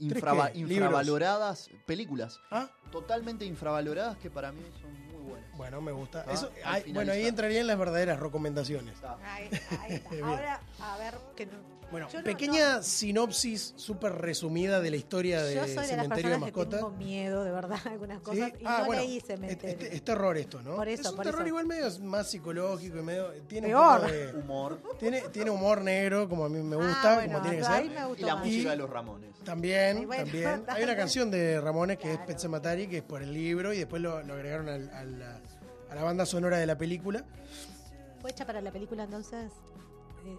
infrava- 0.00 0.50
qué? 0.50 0.58
infravaloradas 0.58 1.70
películas. 1.86 2.40
Ah. 2.50 2.68
Totalmente 2.90 3.44
infravaloradas 3.44 4.16
que 4.18 4.30
para 4.30 4.50
mí 4.50 4.62
son 4.80 4.92
muy 5.06 5.22
buenas. 5.30 5.56
Bueno, 5.56 5.80
me 5.80 5.92
gusta. 5.92 6.24
Ah, 6.26 6.32
Eso, 6.32 6.50
bueno, 6.92 7.12
ahí 7.12 7.26
entrarían 7.26 7.66
las 7.68 7.78
verdaderas 7.78 8.18
recomendaciones. 8.18 8.96
Ahí, 9.22 9.48
ahí. 9.80 10.02
Ahora, 10.22 10.60
a 10.80 10.98
ver, 10.98 11.14
que 11.36 11.46
no- 11.46 11.73
Bueno, 11.90 12.08
no- 12.12 12.22
pequeña 12.24 12.82
sinopsis 12.82 13.74
súper 13.76 14.12
resumida 14.12 14.80
de 14.80 14.90
la 14.90 14.96
historia 14.96 15.42
de 15.42 15.54
yo 15.54 15.60
soy 15.60 15.68
de 15.68 15.76
las 15.76 15.86
Cementerio 15.90 16.30
de 16.30 16.36
que 16.36 16.40
Mascotas. 16.40 16.80
tengo 16.80 16.90
miedo, 16.90 17.44
de 17.44 17.50
verdad, 17.52 17.78
algunas 17.86 18.18
¿Sí? 18.18 18.24
cosas. 18.24 18.52
Y 18.60 18.64
Ah, 18.66 18.78
no 18.80 18.86
bueno, 18.86 19.02
leí 19.02 19.16
es, 19.18 19.24
Cementerio. 19.24 19.86
es- 19.86 19.92
es 19.94 20.02
terror 20.04 20.36
esto, 20.36 20.60
¿no? 20.62 20.74
Por 20.76 20.88
eso, 20.88 21.02
es 21.02 21.08
un 21.10 21.16
por 21.16 21.24
terror 21.24 21.40
eso. 21.42 21.48
igual 21.48 21.66
medio 21.66 21.88
más 22.00 22.30
psicológico 22.30 22.98
y 22.98 23.02
medio... 23.02 23.30
Tiene 23.46 23.68
Peor. 23.68 24.00
Un 24.00 24.00
poco 24.00 24.12
de, 24.12 24.32
Humor. 24.34 24.80
tiene, 24.98 25.20
tiene 25.32 25.50
humor 25.50 25.80
negro, 25.82 26.28
como 26.28 26.44
a 26.44 26.48
mí 26.48 26.60
me 26.62 26.76
gusta, 26.76 27.12
Ah, 27.12 27.14
bueno, 27.14 27.32
como 27.34 27.42
tiene 27.42 27.58
que 27.58 27.64
ser. 27.64 27.90
me 27.90 28.04
gustó 28.06 28.22
Y 28.22 28.24
la 28.26 28.34
más. 28.36 28.44
música 28.44 28.70
de 28.70 28.76
los 28.76 28.90
Ramones. 28.90 29.30
También, 29.44 30.06
bueno, 30.06 30.22
también. 30.24 30.64
Hay 30.68 30.82
una 30.82 30.96
canción 30.96 31.30
de 31.30 31.60
Ramones 31.60 31.98
que 31.98 32.08
es 32.10 32.16
Claro. 32.16 32.26
Pet 32.26 32.38
Sematary, 32.38 32.86
que 32.88 32.96
es 32.98 33.02
por 33.02 33.22
el 33.22 33.32
libro, 33.32 33.72
y 33.72 33.78
después 33.78 34.00
lo, 34.02 34.22
lo 34.22 34.34
agregaron 34.34 34.68
al- 34.68 34.90
a, 34.90 35.04
la, 35.04 35.40
a 35.90 35.94
la 35.94 36.02
banda 36.02 36.26
sonora 36.26 36.56
de 36.58 36.66
la 36.66 36.76
película. 36.76 37.24
¿Fue 38.20 38.30
hecha 38.30 38.46
para 38.46 38.60
la 38.62 38.72
película 38.72 39.04
entonces? 39.04 39.52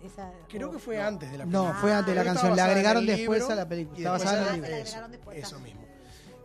Esa, 0.03 0.32
Creo 0.49 0.70
o- 0.70 0.72
que 0.72 0.80
fue 0.80 0.98
no. 0.98 1.03
antes 1.03 1.32
de 1.32 1.38
la 1.38 1.45
No, 1.45 1.52
película. 1.52 1.80
fue 1.82 1.94
antes 1.94 2.14
de 2.14 2.16
la 2.16 2.24
canción. 2.26 2.52
estaba 2.52 2.68
en 2.72 2.72
agregaron 2.78 3.06
después 3.06 3.49
a 3.49 3.56
la 3.56 3.68
película. 3.68 3.98
después 3.98 4.24
basada 4.24 4.41
en 4.41 4.44
a- 4.44 4.49
el 4.49 4.56
libro. 4.56 4.68
eso, 4.68 4.76
Le 4.76 4.82
agregaron 4.82 5.12
después, 5.12 5.38
eso 5.38 5.60
mismo. 5.60 5.82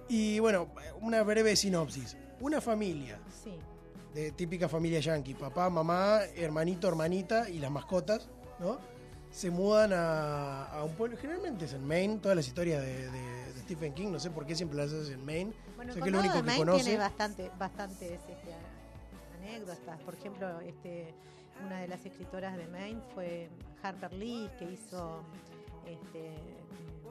Y 0.08 0.38
bueno, 0.40 0.68
una 1.00 1.22
breve 1.22 1.56
sinopsis. 1.56 2.16
Una 2.40 2.60
familia, 2.60 3.18
Sí. 3.44 3.54
de 4.14 4.32
típica 4.32 4.68
familia 4.68 4.98
yankee, 5.00 5.34
papá, 5.34 5.68
mamá, 5.70 6.20
hermanito, 6.34 6.88
hermanita 6.88 7.48
y 7.48 7.58
las 7.60 7.70
mascotas, 7.70 8.28
¿no? 8.58 8.78
Se 9.30 9.50
mudan 9.50 9.92
a, 9.92 10.64
a 10.66 10.82
un 10.84 10.94
pueblo, 10.94 11.16
generalmente 11.16 11.66
es 11.66 11.72
en 11.74 11.86
Maine, 11.86 12.18
todas 12.18 12.34
las 12.36 12.46
historias 12.48 12.82
de, 12.82 13.10
de- 13.10 13.52
de 13.52 13.60
Stephen 13.60 13.92
King, 13.94 14.08
no 14.10 14.18
sé 14.18 14.30
por 14.30 14.44
qué 14.46 14.56
siempre 14.56 14.76
las 14.78 14.88
haces 14.92 15.10
en 15.10 15.24
Maine. 15.24 15.52
Bueno, 15.76 15.92
sé 15.92 15.98
el 16.00 16.02
que 16.02 16.08
es 16.08 16.12
lo 16.14 16.18
único 16.20 16.34
de 16.34 16.40
que 16.40 16.46
Maine 16.46 16.58
conoce. 16.64 16.84
tiene 16.84 16.98
bastante, 16.98 17.50
bastantes 17.58 18.10
este, 18.12 18.54
anécdotas. 19.38 20.00
Por 20.00 20.14
ejemplo, 20.14 20.60
este, 20.60 21.14
una 21.64 21.80
de 21.80 21.88
las 21.88 22.04
escritoras 22.04 22.56
de 22.56 22.66
Maine 22.68 23.00
fue 23.14 23.48
Harper 23.82 24.12
Lee, 24.12 24.48
que 24.58 24.64
hizo 24.64 25.22
este, 25.86 26.34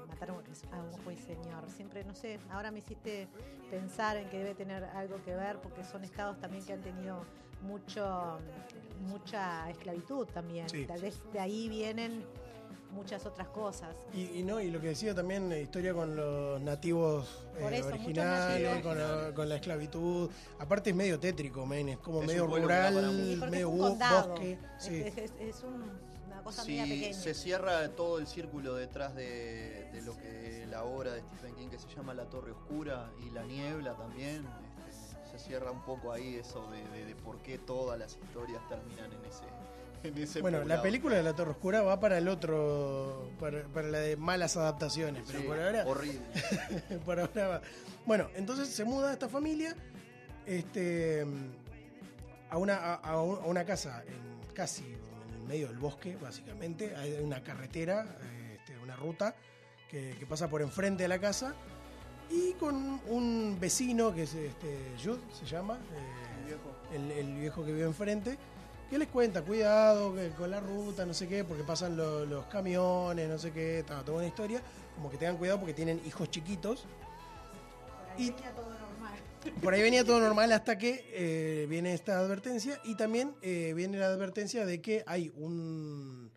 Matar 0.08 0.32
a 0.32 0.34
un 0.34 1.04
ruiseñor. 1.04 1.70
Siempre, 1.70 2.04
no 2.04 2.16
sé, 2.16 2.40
ahora 2.50 2.72
me 2.72 2.80
hiciste 2.80 3.28
pensar 3.70 4.18
en 4.18 4.30
que 4.30 4.38
debe 4.38 4.56
tener 4.56 4.84
algo 4.86 5.22
que 5.24 5.36
ver, 5.36 5.60
porque 5.60 5.84
son 5.84 6.04
estados 6.04 6.40
también 6.40 6.66
que 6.66 6.74
han 6.74 6.82
tenido 6.82 7.26
mucho 7.62 8.40
mucha 9.02 9.70
esclavitud 9.70 10.26
también. 10.28 10.70
Sí. 10.70 10.86
Tal 10.86 11.02
vez 11.02 11.22
de 11.32 11.40
ahí 11.40 11.70
vienen 11.70 12.24
muchas 12.92 13.26
otras 13.26 13.48
cosas. 13.50 13.96
Y, 14.14 14.40
y 14.40 14.44
no, 14.44 14.60
y 14.60 14.70
lo 14.72 14.82
que 14.82 14.88
decía 14.88 15.14
también, 15.14 15.52
historia 15.52 15.94
con 15.94 16.16
los 16.16 16.60
nativos 16.62 17.46
eh, 17.58 17.70
eso, 17.74 17.88
originales, 17.88 18.64
nativos. 18.76 18.82
con 18.84 18.98
la, 19.00 19.34
con 19.34 19.50
la 19.50 19.56
esclavitud. 19.56 20.30
Aparte 20.60 20.90
es 20.92 20.96
medio 20.96 21.20
tétrico, 21.20 21.66
Maine, 21.66 21.94
es 21.94 21.98
como 22.00 22.22
Es 22.22 22.28
medio 22.28 22.48
rural. 22.48 22.94
Sí, 23.16 23.40
medio 23.50 23.68
es 23.68 23.74
un 23.74 23.78
bo- 23.80 23.90
condado. 23.90 24.30
bosque. 24.30 24.52
Es- 24.54 24.84
sí. 24.84 24.96
Es, 25.02 25.18
es- 25.18 25.34
es 25.40 25.64
un- 25.64 26.10
una 26.28 26.44
cosa 26.44 26.64
media 26.66 26.86
Si 26.86 26.90
pequeña. 26.92 27.14
se 27.20 27.34
cierra 27.34 27.90
todo 27.96 28.18
el 28.20 28.28
círculo 28.28 28.76
detrás 28.76 29.14
de, 29.16 29.90
de 29.92 30.02
lo 30.02 30.16
que 30.18 30.66
la 30.70 30.84
obra 30.84 31.14
de 31.14 31.22
Stephen 31.22 31.56
King 31.56 31.68
que 31.70 31.80
se 31.80 31.88
llama 31.96 32.14
La 32.14 32.26
Torre 32.26 32.52
Oscura 32.52 33.12
y 33.26 33.30
La 33.32 33.44
Niebla 33.44 33.96
también, 33.96 34.46
este, 34.88 35.32
se 35.32 35.40
cierra 35.40 35.72
un 35.72 35.82
poco 35.84 36.12
ahí 36.12 36.36
eso 36.36 36.70
de, 36.72 36.84
de- 36.98 37.06
de 37.06 37.16
por 37.16 37.38
qué 37.42 37.58
todas 37.58 37.98
las 38.00 38.16
historias 38.16 38.62
terminan 38.70 39.12
en 39.12 39.26
ese, 39.26 39.44
en 40.04 40.18
ese 40.18 40.42
Bueno, 40.42 40.64
la 40.64 40.82
película 40.82 41.16
de 41.16 41.24
La 41.24 41.34
Torre 41.36 41.52
Oscura 41.52 41.82
va 41.82 42.00
para 42.00 42.18
el 42.18 42.28
otro, 42.28 43.32
para, 43.40 43.64
para 43.66 43.88
la 43.90 44.00
de 44.00 44.16
malas 44.18 44.58
adaptaciones, 44.58 45.24
pero 45.28 45.40
Sí, 45.40 45.46
por 45.46 45.60
ahora, 45.60 45.84
horrible. 45.86 46.22
por 47.06 47.20
ahora 47.20 47.48
va. 47.48 47.62
Bueno, 48.06 48.30
entonces 48.36 48.70
se 48.70 48.84
muda 48.86 49.14
esta 49.14 49.30
familia 49.30 49.76
este, 50.46 51.26
a, 52.50 52.58
una, 52.58 52.76
a, 52.78 52.96
a 52.96 53.22
un- 53.22 53.38
a 53.44 53.46
una 53.48 53.66
casa 53.66 54.04
en, 54.08 54.54
casi 54.54 54.84
en 54.84 55.36
el 55.42 55.48
medio 55.48 55.68
del 55.68 55.78
bosque, 55.78 56.18
básicamente. 56.22 56.96
Hay 56.96 57.14
una 57.22 57.42
carretera, 57.44 58.06
este, 58.54 58.78
una 58.80 58.96
ruta 58.96 59.36
que, 59.90 60.16
que 60.18 60.26
pasa 60.26 60.48
por 60.50 60.62
enfrente 60.62 61.04
de 61.04 61.10
la 61.10 61.20
casa. 61.20 61.54
Y 62.32 62.54
con 62.54 63.02
un 63.08 63.58
vecino 63.60 64.14
que 64.14 64.24
es 64.24 64.36
este, 64.36 64.78
Jude, 65.04 65.20
se 65.34 65.46
llama, 65.48 65.80
eh, 65.94 66.96
el, 66.96 67.12
el 67.12 67.36
viejo 67.40 67.66
que 67.66 67.72
vive 67.72 67.86
enfrente, 67.86 68.38
que 68.90 68.98
les 68.98 69.08
cuenta, 69.08 69.42
cuidado 69.44 70.14
que 70.16 70.30
con 70.32 70.50
la 70.52 70.60
ruta, 70.60 71.06
no 71.06 71.14
sé 71.14 71.28
qué, 71.28 71.44
porque 71.44 71.64
pasan 71.64 71.96
lo- 71.96 72.26
los 72.26 72.46
camiones, 72.46 73.30
no 73.30 73.38
sé 73.38 73.52
qué, 73.52 73.80
está 73.80 74.02
toda 74.04 74.18
una 74.20 74.28
historia, 74.28 74.62
como 74.96 75.10
que 75.10 75.18
tengan 75.18 75.38
cuidado 75.38 75.60
porque 75.60 75.74
tienen 75.74 76.02
hijos 76.06 76.30
chiquitos. 76.32 76.86
Y 78.18 78.32
por 79.64 79.74
ahí 79.74 79.82
venía 79.82 80.04
todo 80.04 80.20
normal 80.20 80.52
hasta 80.52 80.78
que 80.78 81.06
eh, 81.14 81.66
viene 81.70 81.94
esta 81.94 82.18
advertencia. 82.20 82.80
Y 82.84 82.96
también 82.96 83.36
eh, 83.42 83.74
viene 83.76 83.98
la 84.00 84.08
advertencia 84.08 84.66
de 84.66 84.82
que 84.82 85.04
hay 85.06 85.32
un, 85.38 86.32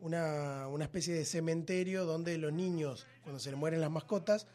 una, 0.00 0.68
una 0.68 0.84
especie 0.84 1.14
de 1.14 1.24
cementerio 1.24 2.04
donde 2.04 2.36
los 2.38 2.52
niños, 2.52 3.06
cuando 3.22 3.40
se 3.40 3.50
les 3.50 3.58
mueren 3.58 3.80
las 3.80 3.90
mascotas, 3.90 4.46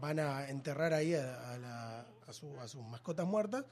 van 0.00 0.18
a 0.18 0.48
enterrar 0.50 0.92
ahí 0.92 1.14
a, 1.14 1.52
a 1.52 1.58
la- 1.58 2.06
a 2.26 2.32
su- 2.32 2.58
a 2.60 2.66
sus 2.68 2.82
mascotas 2.82 3.26
muertas, 3.26 3.64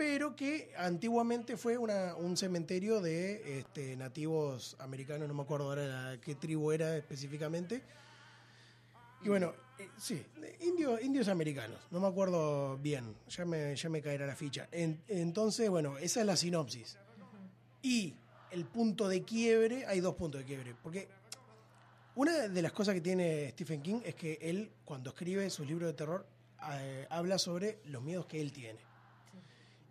pero 0.00 0.34
que 0.34 0.72
antiguamente 0.78 1.58
fue 1.58 1.76
una- 1.76 2.14
un 2.16 2.34
cementerio 2.34 3.02
de 3.02 3.58
este, 3.58 3.96
nativos 3.96 4.74
americanos, 4.78 5.28
no 5.28 5.34
me 5.34 5.42
acuerdo 5.42 5.66
ahora 5.68 6.18
qué 6.22 6.34
tribu 6.36 6.72
era 6.72 6.96
específicamente. 6.96 7.82
Y 9.22 9.28
bueno, 9.28 9.52
eh, 9.78 9.90
sí, 9.98 10.24
de 10.40 10.56
indio- 10.64 10.98
indios 10.98 11.28
americanos, 11.28 11.78
no 11.90 12.00
me 12.00 12.06
acuerdo 12.06 12.78
bien, 12.78 13.14
ya 13.28 13.44
me, 13.44 13.76
ya 13.76 13.90
me 13.90 14.00
caerá 14.00 14.26
la 14.26 14.34
ficha. 14.34 14.68
En- 14.72 15.02
entonces, 15.06 15.68
bueno, 15.68 15.98
esa 15.98 16.20
es 16.20 16.26
la 16.26 16.34
sinopsis. 16.38 16.96
Y 17.82 18.14
el 18.52 18.64
punto 18.64 19.06
de 19.06 19.22
quiebre, 19.22 19.84
hay 19.84 20.00
dos 20.00 20.14
puntos 20.14 20.40
de 20.40 20.46
quiebre, 20.46 20.74
porque 20.82 21.08
una 22.14 22.48
de 22.48 22.62
las 22.62 22.72
cosas 22.72 22.94
que 22.94 23.02
tiene 23.02 23.50
Stephen 23.50 23.82
King 23.82 24.00
es 24.02 24.14
que 24.14 24.38
él, 24.40 24.70
cuando 24.86 25.10
escribe 25.10 25.50
sus 25.50 25.66
libros 25.66 25.88
de 25.88 25.92
terror, 25.92 26.26
eh, 26.72 27.06
habla 27.10 27.36
sobre 27.36 27.80
los 27.84 28.02
miedos 28.02 28.24
que 28.24 28.40
él 28.40 28.50
tiene. 28.50 28.88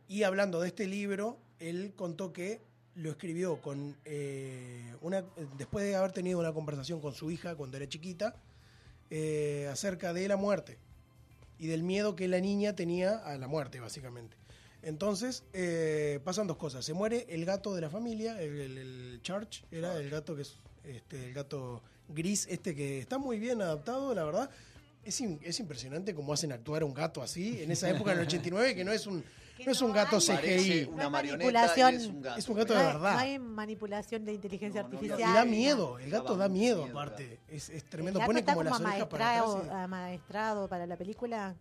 Y 0.09 0.23
hablando 0.23 0.59
de 0.59 0.67
este 0.67 0.87
libro, 0.87 1.37
él 1.59 1.93
contó 1.95 2.33
que 2.33 2.59
lo 2.95 3.11
escribió 3.11 3.61
con 3.61 3.95
eh, 4.03 4.93
una 5.01 5.23
después 5.57 5.85
de 5.85 5.95
haber 5.95 6.11
tenido 6.11 6.39
una 6.39 6.51
conversación 6.51 6.99
con 6.99 7.13
su 7.13 7.31
hija 7.31 7.55
cuando 7.55 7.77
era 7.77 7.87
chiquita 7.87 8.35
eh, 9.09 9.69
acerca 9.71 10.11
de 10.11 10.27
la 10.27 10.35
muerte 10.35 10.77
y 11.57 11.67
del 11.67 11.83
miedo 11.83 12.15
que 12.15 12.27
la 12.27 12.39
niña 12.41 12.75
tenía 12.75 13.17
a 13.19 13.37
la 13.37 13.47
muerte, 13.47 13.79
básicamente. 13.79 14.35
Entonces, 14.81 15.43
eh, 15.53 16.19
pasan 16.23 16.47
dos 16.47 16.57
cosas. 16.57 16.83
Se 16.85 16.93
muere 16.93 17.25
el 17.29 17.45
gato 17.45 17.75
de 17.75 17.81
la 17.81 17.89
familia, 17.89 18.41
el, 18.41 18.59
el- 18.61 18.77
el 18.77 19.19
Church, 19.21 19.63
era 19.71 19.95
el 19.97 20.09
gato 20.09 20.35
que 20.35 20.41
es 20.43 20.55
este, 20.85 21.25
el 21.27 21.33
gato 21.33 21.81
gris, 22.07 22.47
este 22.49 22.73
que 22.75 22.99
está 22.99 23.17
muy 23.17 23.39
bien 23.39 23.61
adaptado, 23.61 24.13
la 24.15 24.23
verdad. 24.23 24.49
Es, 25.03 25.21
es 25.21 25.59
impresionante 25.59 26.13
cómo 26.15 26.33
hacen 26.33 26.51
actuar 26.51 26.81
a 26.81 26.85
un 26.85 26.93
gato 26.93 27.21
así 27.21 27.61
en 27.61 27.71
esa 27.71 27.89
época, 27.89 28.13
en 28.13 28.19
el 28.19 28.25
89, 28.27 28.73
que 28.75 28.83
no 28.85 28.91
es 28.93 29.05
un, 29.05 29.23
no 29.65 29.71
es 29.71 29.81
un 29.81 29.91
gato 29.93 30.17
CGI. 30.19 30.89
una 30.91 31.09
marioneta 31.09 31.73
y 31.91 31.95
es 31.95 32.05
un 32.07 32.21
gato. 32.21 32.39
Es 32.39 32.49
un 32.49 32.55
gato 32.57 32.73
de 32.73 32.83
verdad. 32.83 33.13
no 33.13 33.19
hay 33.19 33.39
manipulación 33.39 34.25
de 34.25 34.33
inteligencia 34.33 34.81
No, 34.83 34.89
no, 34.89 34.93
Y 34.93 34.97
artificial. 34.97 35.33
da 35.33 35.45
miedo, 35.45 35.99
el 35.99 36.09
gato 36.09 36.35
da 36.37 36.47
miedo, 36.49 36.83
miedo, 36.85 36.99
aparte. 36.99 37.39
Es, 37.49 37.69
es 37.69 37.83
El 37.83 37.89
tremendo. 37.89 38.19
gato 38.19 38.27
Pone 38.29 38.39
está 38.39 38.53
como 38.53 38.63
las 38.63 38.73
como 38.77 38.87
orejas 38.89 39.07
para 39.07 39.39
atrás. 39.39 39.69
amaestrado 39.83 40.67
para 40.67 40.85
la 40.85 40.95
película. 40.97 41.55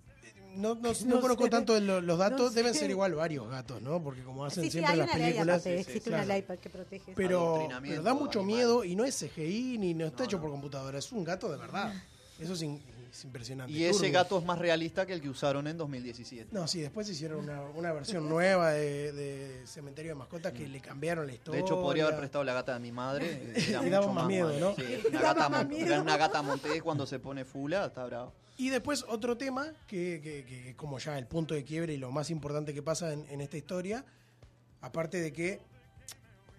No, 0.56 0.74
no, 0.74 0.92
no 1.04 1.14
No 1.14 1.20
conozco 1.20 1.44
sé. 1.44 1.50
tanto 1.50 1.74
de 1.74 1.80
lo- 1.82 2.00
los 2.00 2.18
datos, 2.18 2.40
No 2.40 2.50
deben 2.50 2.72
sé. 2.74 2.80
ser 2.80 2.90
igual 2.90 3.14
varios 3.14 3.48
gatos, 3.48 3.80
¿no? 3.82 4.02
Porque 4.02 4.22
como 4.22 4.44
hacen 4.44 4.64
Sí, 4.64 4.70
sí, 4.70 4.72
siempre 4.72 4.92
hay 4.92 4.98
las 4.98 5.08
una 5.08 5.16
ley 5.18 5.26
películas. 5.32 5.56
aparte, 5.60 5.70
sí, 5.78 5.84
sí, 5.84 5.88
existe 5.90 6.10
claro. 6.10 6.24
una 6.24 6.34
ley 6.34 6.44
que 6.60 6.70
protege. 6.70 7.12
Pero, 7.14 7.68
pero 7.82 8.02
da 8.02 8.14
mucho 8.14 8.40
animal. 8.40 8.56
miedo 8.56 8.84
y 8.84 8.96
no 8.96 9.04
es 9.04 9.14
CGI 9.18 9.76
ni 9.78 9.94
no 9.94 10.06
está 10.06 10.18
No, 10.20 10.24
hecho 10.24 10.40
por 10.40 10.50
computadora, 10.50 10.98
es 10.98 11.12
un 11.12 11.22
gato 11.24 11.50
de 11.50 11.58
verdad. 11.58 11.92
Eso 12.40 12.54
es 12.54 12.62
in- 12.62 12.80
es 13.10 13.24
impresionante. 13.24 13.72
Y 13.72 13.84
ese 13.84 14.10
gato 14.10 14.38
es 14.38 14.44
más 14.44 14.58
realista 14.58 15.06
que 15.06 15.12
el 15.12 15.20
que 15.20 15.28
usaron 15.28 15.66
en 15.66 15.76
2017. 15.76 16.48
No, 16.52 16.66
sí, 16.68 16.80
después 16.80 17.08
hicieron 17.08 17.40
una, 17.40 17.60
una 17.62 17.92
versión 17.92 18.28
nueva 18.28 18.72
de, 18.72 19.12
de 19.12 19.66
Cementerio 19.66 20.12
de 20.12 20.14
Mascotas 20.16 20.52
que 20.52 20.66
le 20.68 20.80
cambiaron 20.80 21.26
la 21.26 21.32
De 21.32 21.38
historia. 21.38 21.60
hecho, 21.60 21.80
podría 21.80 22.04
haber 22.04 22.18
prestado 22.18 22.44
la 22.44 22.54
gata 22.54 22.74
de 22.74 22.80
mi 22.80 22.92
madre. 22.92 23.52
era 23.68 23.82
Le 23.82 23.90
daba 23.90 24.06
mucho 24.06 24.14
más 24.14 24.26
miedo, 24.26 24.52
¿no? 24.58 24.74
Sí, 24.76 24.82
una 25.10 25.20
gata, 25.20 25.48
más 25.48 25.64
mon- 25.64 25.68
miedo. 25.68 25.94
es 25.94 26.00
una 26.00 26.16
gata 26.16 26.42
montés 26.42 26.82
cuando 26.82 27.06
se 27.06 27.18
pone 27.18 27.44
fula, 27.44 27.86
está 27.86 28.04
bravo. 28.06 28.32
Y 28.56 28.70
después 28.70 29.04
otro 29.08 29.36
tema 29.36 29.72
que, 29.86 30.20
que- 30.22 30.74
como 30.76 30.98
ya 30.98 31.16
el 31.18 31.26
punto 31.26 31.54
de 31.54 31.64
quiebre 31.64 31.94
y 31.94 31.96
lo 31.98 32.10
más 32.10 32.30
importante 32.30 32.74
que 32.74 32.82
pasa 32.82 33.12
en, 33.12 33.24
en 33.30 33.40
esta 33.40 33.56
historia, 33.56 34.04
aparte 34.80 35.20
de 35.20 35.32
que 35.32 35.60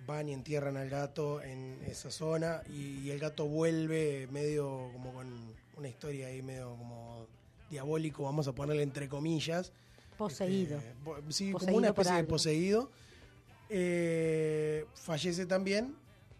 van 0.08 0.28
y 0.30 0.34
entierran 0.34 0.76
al 0.78 0.90
gato 0.90 1.42
en 1.42 1.78
esa 1.86 2.10
zona 2.10 2.64
y, 2.68 3.00
y 3.02 3.12
el 3.12 3.20
gato 3.20 3.46
vuelve 3.48 4.28
medio 4.32 4.90
como 4.94 5.14
con 5.14 5.54
una 5.80 5.88
historia 5.90 6.28
ahí 6.28 6.42
medio 6.42 6.76
como 6.78 7.26
diabólico, 7.70 8.24
vamos 8.24 8.48
a 8.48 8.54
ponerle 8.54 8.84
entre 8.84 9.08
comillas. 9.10 9.72
Poseído. 10.18 10.78
Este, 10.78 10.94
sí, 11.30 11.52
Poseído 11.52 11.60
como 11.60 11.78
una 11.78 11.88
especie 11.90 12.14
de 12.16 12.24
poseído. 12.26 12.92
Eh, 13.70 14.86
fallece 14.96 15.46
también 15.46 15.96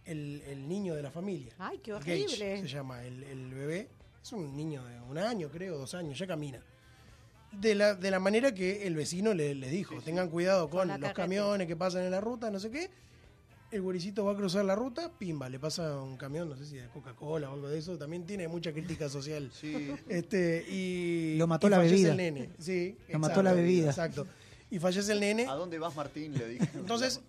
el, 0.06 0.42
el 0.48 0.68
niño 0.68 0.96
de 0.96 1.04
la 1.04 1.12
familia. 1.12 1.54
Ay, 1.58 1.78
qué 1.80 1.92
Gage 1.92 2.24
horrible. 2.26 2.62
se 2.62 2.68
llama 2.68 3.04
el, 3.06 3.24
el 3.24 3.54
bebé. 3.54 3.88
Es 4.22 4.34
un 4.34 4.56
niño 4.56 4.84
de 4.86 5.00
un 5.02 5.18
año, 5.18 5.50
creo, 5.50 5.78
dos 5.78 5.94
años, 5.94 6.18
ya 6.18 6.28
camina. 6.28 6.62
De 7.52 7.74
la, 7.74 7.96
de 7.96 8.12
la 8.12 8.20
manera 8.20 8.54
que 8.54 8.86
el 8.86 8.96
vecino 8.96 9.34
le- 9.34 9.56
dijo, 9.56 10.02
tengan 10.02 10.30
cuidado 10.30 10.70
con, 10.70 10.88
los 11.00 11.14
camiones 11.14 11.68
que 11.68 11.76
pasan 11.76 12.04
en 12.04 12.12
la 12.12 12.22
ruta, 12.22 12.52
no 12.52 12.60
sé 12.60 12.70
qué. 12.70 12.90
El 13.72 13.82
guaricito 13.82 14.26
va 14.26 14.32
a 14.32 14.36
cruzar 14.36 14.66
la 14.66 14.76
ruta, 14.76 15.12
pimba, 15.18 15.48
le 15.48 15.60
pasa 15.60 16.02
un 16.02 16.18
camión, 16.18 16.50
no 16.50 16.56
sé 16.56 16.66
si 16.66 16.78
de 16.78 16.88
Coca-Cola 16.88 17.52
o 17.52 17.54
algo 17.54 17.70
de 17.70 17.78
eso. 17.78 17.98
También 17.98 18.26
tiene 18.26 18.48
mucha 18.48 18.72
crítica 18.72 19.10
social. 19.10 19.52
Este, 20.08 20.66
y, 20.68 21.36
Lo 21.38 21.46
mató 21.46 21.68
y 21.68 21.70
la 21.70 21.78
fallece 21.78 21.96
bebida. 21.96 22.12
el 22.12 22.18
nene. 22.18 22.50
Sí, 22.58 22.98
Lo 23.10 23.20
mató 23.20 23.44
la 23.44 23.54
bebida. 23.54 23.90
Exacto. 23.90 24.26
Y 24.72 24.80
fallece 24.80 25.12
el 25.12 25.20
nene. 25.20 25.46
¿A 25.48 25.54
dónde 25.54 25.78
vas, 25.78 25.96
Martín? 25.96 26.36
Le 26.38 26.48
dije. 26.48 26.70
Entonces, 26.76 27.22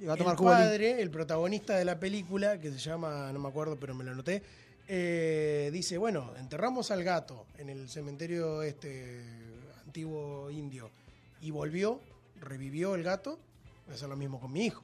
Iba 0.00 0.14
a 0.14 0.16
tomar 0.16 0.32
el 0.32 0.38
Cuba 0.38 0.52
padre, 0.52 1.02
el 1.02 1.10
protagonista 1.10 1.76
de 1.76 1.84
la 1.84 2.00
película, 2.00 2.58
que 2.58 2.70
se 2.72 2.78
llama, 2.78 3.30
no 3.32 3.38
me 3.38 3.48
acuerdo, 3.48 3.76
pero 3.78 3.94
me 3.94 4.02
lo 4.02 4.12
anoté, 4.12 4.42
eh, 4.88 5.68
dice, 5.72 5.98
bueno, 5.98 6.32
enterramos 6.38 6.90
al 6.90 7.04
gato 7.04 7.44
en 7.58 7.68
el 7.68 7.88
cementerio 7.90 8.62
este 8.62 9.22
antiguo 9.84 10.50
indio 10.50 10.90
y 11.42 11.50
volvió, 11.50 12.00
revivió 12.40 12.94
el 12.94 13.02
gato, 13.02 13.38
voy 13.84 13.92
a 13.92 13.96
hacer 13.96 14.08
lo 14.08 14.16
mismo 14.16 14.40
con 14.40 14.52
mi 14.52 14.64
hijo. 14.64 14.82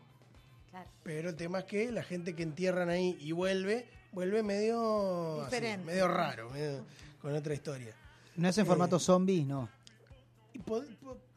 Claro. 0.77 0.91
Pero 1.05 1.29
el 1.31 1.37
tema 1.37 1.61
es 1.61 1.65
que 1.65 1.91
la 1.91 2.03
gente 2.03 2.35
que 2.35 2.43
entierran 2.43 2.91
ahí 2.91 3.17
y 3.21 3.33
vuelve, 3.33 3.89
vuelve 4.13 4.43
medio, 4.43 5.43
así, 5.43 5.57
medio 5.85 6.07
raro, 6.09 6.51
medio- 6.51 6.85
con 7.23 7.33
otra 7.35 7.55
historia. 7.55 7.95
¿No 8.37 8.49
es 8.49 8.59
en 8.59 8.65
Eh, 8.65 8.67
formato 8.67 8.99
zombie? 8.99 9.45
No. 9.45 9.69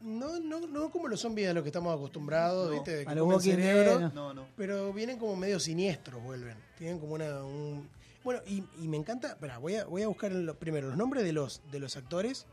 No, 0.00 0.40
no, 0.40 0.60
no 0.66 0.90
como 0.90 1.08
los 1.08 1.20
zombies 1.20 1.48
a 1.50 1.52
los 1.54 1.62
que 1.62 1.68
estamos 1.68 1.94
acostumbrados, 1.94 2.68
No. 2.68 2.74
¿viste? 2.74 2.96
De 2.96 3.04
que 3.04 3.10
A 3.10 3.14
los 3.14 3.42
cerebro, 3.42 4.10
no. 4.14 4.34
No. 4.34 4.46
Pero 4.56 4.92
vienen 4.92 5.18
como 5.18 5.36
medio 5.36 5.58
siniestros, 5.60 6.22
vuelven. 6.22 6.56
Tienen 6.78 6.98
como 6.98 7.14
una. 7.14 7.42
un- 7.44 7.88
Bueno, 8.24 8.40
y, 8.46 8.62
y 8.80 8.88
me 8.88 8.96
encanta. 8.98 9.28
Espera, 9.28 9.56
voy 9.58 9.76
a, 9.76 9.84
voy 9.86 10.02
a 10.02 10.08
buscar 10.08 10.32
primero 10.58 10.88
los 10.88 10.96
nombres 10.98 11.24
de 11.24 11.32
los, 11.32 11.62
de 11.70 11.78
los 11.80 11.96
actores. 11.96 12.46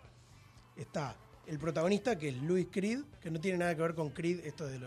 Está 0.78 1.16
el 1.48 1.58
protagonista, 1.60 2.18
que 2.18 2.30
es 2.30 2.36
Louis 2.42 2.68
Creed, 2.72 3.02
que 3.22 3.32
no 3.32 3.40
tiene 3.42 3.58
nada 3.58 3.76
que 3.76 3.82
ver 3.82 3.96
con 3.96 4.10
Creed, 4.12 4.46
esto 4.46 4.66
de 4.68 4.80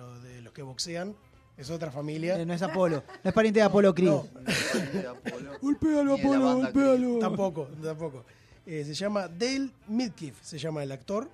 los 0.42 0.52
que 0.52 0.62
boxean. 0.62 1.14
Es 1.60 1.68
otra 1.68 1.90
familia. 1.90 2.40
Eh, 2.40 2.46
no 2.46 2.54
es 2.54 2.62
Apolo. 2.62 3.02
No 3.22 3.28
es 3.28 3.34
pariente 3.34 3.60
de 3.60 3.66
Apolo 3.66 3.94
Creed. 3.94 4.08
No. 4.08 4.26
Golpéalo, 5.60 6.14
Apolo, 6.14 6.54
golpéalo. 6.56 7.18
Tampoco, 7.18 7.68
tampoco. 7.82 8.24
Eh, 8.64 8.82
se 8.86 8.94
llama 8.94 9.28
Dale 9.28 9.70
Midkiff, 9.88 10.42
se 10.42 10.58
llama 10.58 10.82
el 10.82 10.90
actor. 10.92 11.28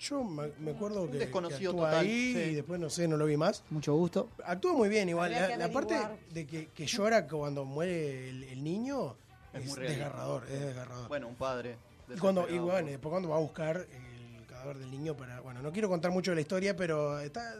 Yo 0.00 0.24
me 0.24 0.50
me 0.58 0.70
acuerdo 0.72 1.06
que, 1.06 1.12
que 1.12 1.18
desconocido 1.18 1.70
actúa 1.72 1.90
total, 1.90 2.04
ahí 2.06 2.32
sí. 2.32 2.38
y 2.38 2.54
después 2.54 2.80
no 2.80 2.90
sé, 2.90 3.06
no 3.06 3.16
lo 3.16 3.26
vi 3.26 3.36
más. 3.36 3.62
Mucho 3.70 3.94
gusto. 3.94 4.30
Actúa 4.44 4.72
muy 4.72 4.88
bien 4.88 5.08
igual. 5.08 5.32
Habría 5.34 5.56
La, 5.56 5.70
parte 5.70 5.94
de 6.32 6.46
que, 6.46 6.68
que 6.68 6.86
llora 6.86 7.28
cuando 7.28 7.64
muere 7.64 8.30
el, 8.30 8.44
el 8.44 8.64
niño 8.64 9.14
Es 9.52 9.60
es, 9.62 9.68
muy 9.68 9.76
realista. 9.78 10.04
desgarrador, 10.06 10.44
es 10.50 10.60
desgarrador. 10.60 11.08
Bueno, 11.08 11.28
un 11.28 11.34
padre. 11.36 11.76
y 12.12 12.18
cuando, 12.18 12.48
y 12.48 12.58
bueno, 12.58 12.88
después 12.88 13.10
cuando 13.10 13.28
va 13.28 13.36
a 13.36 13.40
buscar 13.40 13.76
el 13.76 14.46
cadáver 14.46 14.78
del 14.78 14.90
niño 14.90 15.14
para. 15.16 15.40
Bueno, 15.40 15.60
no 15.62 15.70
quiero 15.70 15.88
contar 15.88 16.10
mucho 16.10 16.30
de 16.32 16.36
la 16.36 16.40
historia, 16.40 16.74
pero 16.74 17.20
está, 17.20 17.54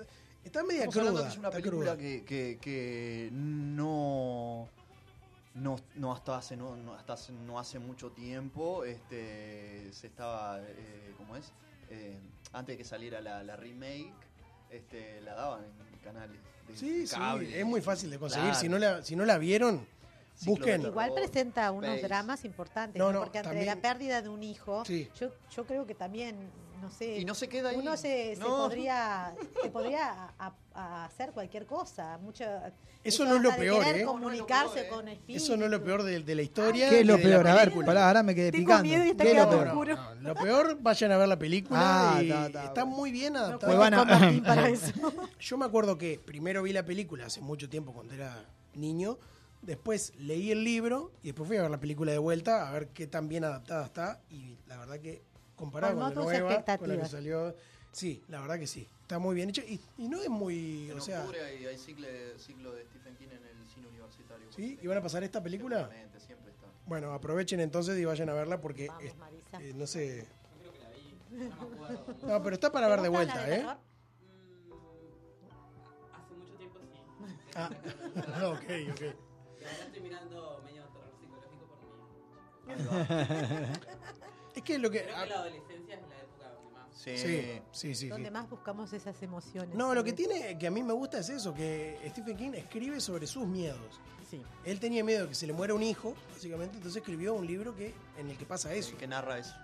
está 0.45 0.63
media 0.63 0.85
Estamos 0.85 1.09
cruda. 1.11 1.23
que 1.25 1.29
es 1.29 1.39
una 1.39 1.49
está 1.49 1.59
película 1.59 1.93
cruda. 1.93 1.97
que, 1.97 2.25
que, 2.25 2.59
que 2.61 3.29
no, 3.33 4.69
no, 5.55 5.77
no 5.97 6.13
hasta 6.13 6.37
hace 6.39 6.57
no, 6.57 6.77
no 6.77 6.95
hasta 6.95 7.15
hace, 7.15 7.33
no 7.33 7.59
hace 7.59 7.79
mucho 7.79 8.11
tiempo 8.13 8.85
este 8.85 9.93
se 9.93 10.07
estaba 10.07 10.61
eh, 10.63 11.15
¿cómo 11.17 11.37
es? 11.37 11.53
Eh, 11.91 12.19
antes 12.53 12.75
de 12.75 12.79
que 12.79 12.85
saliera 12.85 13.21
la, 13.21 13.43
la 13.43 13.57
remake 13.57 14.13
este 14.71 15.21
la 15.23 15.35
daban 15.35 15.65
en 15.65 15.99
canales 15.99 16.39
de 16.69 16.77
Sí, 16.77 17.07
sí, 17.07 17.17
cable. 17.17 17.59
es 17.59 17.67
muy 17.67 17.81
fácil 17.81 18.11
de 18.11 18.19
conseguir. 18.19 18.51
Claro. 18.51 18.61
Si, 18.61 18.69
no 18.69 18.79
la, 18.79 19.03
si 19.03 19.17
no 19.17 19.25
la 19.25 19.39
vieron, 19.39 19.85
Ciclo 20.37 20.53
busquen. 20.55 20.83
Igual 20.83 21.13
presenta 21.15 21.69
unos 21.73 21.91
Space. 21.91 22.07
dramas 22.07 22.45
importantes, 22.45 22.97
No, 22.99 23.07
¿no? 23.07 23.13
no, 23.15 23.19
porque 23.25 23.39
entre 23.39 23.51
también- 23.57 23.67
la 23.67 23.83
pérdida 23.83 24.23
de 24.23 24.29
un 24.29 24.45
hijo, 24.45 24.85
Sí. 24.85 25.09
yo, 25.19 25.31
yo 25.51 25.67
creo 25.67 25.85
que 25.85 25.97
también, 25.97 26.49
no 26.81 26.91
sé, 26.91 27.19
y 27.19 27.25
no 27.25 27.35
se 27.35 27.49
queda 27.49 27.71
ahí 27.71 27.77
uno 27.77 27.97
se, 27.97 28.35
se 28.37 28.41
No. 28.41 28.47
podría, 28.57 29.35
se 29.63 29.71
podría 29.71 30.33
a- 30.39 30.55
a 30.75 31.05
hacer 31.05 31.33
cualquier 31.33 31.67
cosa. 31.67 32.17
Mucho, 32.19 32.45
Eso 33.05 33.25
no 33.25 33.37
es 33.37 33.43
lo 33.43 33.55
peor, 33.57 33.85
¿eh? 33.87 34.05
comunicarse 34.05 34.89
con 34.89 35.09
espíritus. 35.09 35.43
Eso 35.45 35.57
no 35.57 35.65
es 35.65 35.71
lo 35.71 35.83
peor 35.83 36.03
de, 36.03 36.21
de 36.21 36.35
la 36.35 36.43
historia. 36.43 36.89
¿Qué 36.89 37.01
es 37.01 37.07
lo 37.07 37.17
peor? 37.17 37.47
A 37.47 37.55
ver, 37.55 37.73
pará, 37.85 38.07
ahora 38.09 38.23
me 38.23 38.35
quedé 38.35 38.53
Tengo 38.53 38.65
picando. 38.67 38.83
miedo 38.85 39.05
y 39.05 39.09
está 39.11 39.25
¿Qué 39.25 39.31
es 39.33 39.37
lo 39.37 39.51
peor? 39.51 39.67
oscuro. 39.69 39.99
Lo 40.21 40.35
peor, 40.35 40.79
vayan 40.81 41.13
a 41.13 41.17
ver 41.19 41.29
la 41.29 41.39
película 41.39 42.17
Ah, 42.17 42.23
y 42.23 42.29
ta, 42.29 42.51
ta, 42.51 42.65
está 42.67 42.85
bueno. 42.85 42.97
muy 42.97 43.11
bien 43.13 43.37
adaptada. 43.37 43.91
Pues 44.31 44.41
para 44.43 44.69
eso. 44.71 44.93
Yo 45.41 45.59
me 45.59 45.65
acuerdo 45.67 45.99
que 45.99 46.19
primero 46.25 46.63
vi 46.63 46.73
la 46.73 46.85
película 46.85 47.27
hace 47.27 47.41
mucho 47.41 47.69
tiempo 47.69 47.93
cuando 47.93 48.15
era 48.15 48.45
niño, 48.75 49.19
después 49.63 50.13
leí 50.19 50.51
el 50.53 50.63
libro 50.65 51.13
y 51.23 51.27
después 51.29 51.49
fui 51.49 51.57
a 51.57 51.63
ver 51.63 51.71
la 51.71 51.81
película 51.81 52.13
de 52.13 52.19
vuelta 52.19 52.69
a 52.69 52.73
ver 52.73 52.89
qué 52.89 53.07
tan 53.07 53.29
bien 53.29 53.45
adaptada 53.45 53.85
está 53.85 54.21
y 54.31 54.57
la 54.67 54.77
verdad 54.79 55.01
que 55.01 55.23
comparado 55.61 55.95
con 55.99 56.09
la 56.09 56.15
nueva, 56.15 56.65
con 56.79 56.89
la 56.89 56.97
que 56.97 57.09
salió, 57.09 57.55
sí, 57.93 58.23
la 58.29 58.41
verdad 58.41 58.59
que 58.59 58.67
sí, 58.67 58.89
está 59.03 59.19
muy 59.19 59.35
bien 59.35 59.51
hecho 59.51 59.61
y, 59.63 59.81
y 59.99 60.09
no 60.09 60.21
es 60.23 60.29
muy, 60.31 60.89
en 60.91 60.97
o 60.99 61.01
sea, 61.01 61.21
octubre 61.21 61.43
hay, 61.45 61.67
hay 61.67 61.77
ciclo, 61.79 62.07
de, 62.07 62.39
ciclo 62.39 62.73
de 62.73 62.85
Stephen 62.87 63.15
King 63.17 63.29
en 63.33 63.45
el 63.45 63.69
cine 63.69 63.89
universitario 63.89 64.47
¿sí? 64.51 64.79
¿Y 64.81 64.87
van 64.87 64.99
a 64.99 65.03
pasar 65.03 65.23
esta 65.23 65.43
película? 65.43 65.77
Seguramente, 65.81 66.19
siempre 66.21 66.51
está 66.53 66.67
Bueno, 66.87 67.13
aprovechen 67.13 67.61
entonces 67.61 67.99
y 67.99 68.05
vayan 68.07 68.31
a 68.31 68.35
verla 68.35 68.61
porque 68.61 68.87
Vamos, 68.89 69.05
es- 69.05 69.17
Marisa. 69.19 69.63
eh, 69.63 69.73
no 69.75 69.87
sé, 69.87 70.27
Creo 70.59 70.73
que 70.73 70.79
la 70.79 70.89
vi, 70.91 71.51
no 71.51 71.69
me 71.69 71.75
acuerdo. 71.75 72.07
no, 72.27 72.43
pero 72.43 72.55
está 72.55 72.73
para 72.73 72.87
¿Te 72.87 72.91
ver 72.93 73.03
de 73.03 73.09
vuelta, 73.11 73.35
la 73.35 73.47
de 73.47 73.57
¿eh? 73.57 73.63
Mm, 73.63 73.69
Hace 76.17 76.35
mucho 76.37 76.55
tiempo 76.57 76.79
sí. 76.81 76.89
Ah, 77.55 77.69
ok, 78.55 78.65
ok. 78.93 79.03
Y 79.61 79.65
ahora 79.65 79.85
estoy 79.87 80.01
mirando 80.03 80.63
medio 80.65 80.83
terror 80.89 81.13
psicológico 81.21 81.67
por 81.67 81.81
mi 82.67 82.73
Es 84.61 84.65
que 84.65 84.79
lo 84.79 84.91
que... 84.91 85.03
Creo 85.03 85.15
que 85.23 85.27
la 85.29 85.35
adolescencia 85.37 85.95
es 85.95 86.01
la 86.03 86.19
época 86.19 86.49
donde 86.55 86.71
más. 86.73 86.95
sí, 86.95 87.17
Sí, 87.17 87.61
sí, 87.73 87.95
sí. 87.95 88.09
Donde 88.09 88.29
sí. 88.29 88.33
más 88.33 88.49
buscamos 88.51 88.93
esas 88.93 89.23
emociones. 89.23 89.75
No, 89.75 89.95
lo 89.95 90.05
que 90.05 90.13
tiene 90.13 90.59
que 90.59 90.67
a 90.67 90.71
mí 90.71 90.83
me 90.83 90.93
gusta 90.93 91.19
es 91.19 91.31
eso, 91.31 91.55
que 91.55 91.99
Stephen 92.09 92.37
King 92.37 92.53
escribe 92.55 93.01
sobre 93.01 93.27
sus 93.27 93.47
miedos. 93.47 94.01
Sí. 94.31 94.43
Él 94.65 94.79
tenía 94.79 95.03
miedo 95.03 95.23
de 95.23 95.29
que 95.29 95.35
se 95.35 95.47
le 95.47 95.53
muera 95.53 95.75
un 95.75 95.83
hijo, 95.83 96.15
básicamente, 96.33 96.77
entonces 96.77 97.01
escribió 97.01 97.35
un 97.35 97.47
libro 97.47 97.75
que 97.75 97.95
en 98.19 98.31
el 98.31 98.37
que 98.37 98.47
pasa 98.47 98.73
eso. 98.75 98.97
que 98.97 99.09
narra 99.09 99.39
eso 99.39 99.55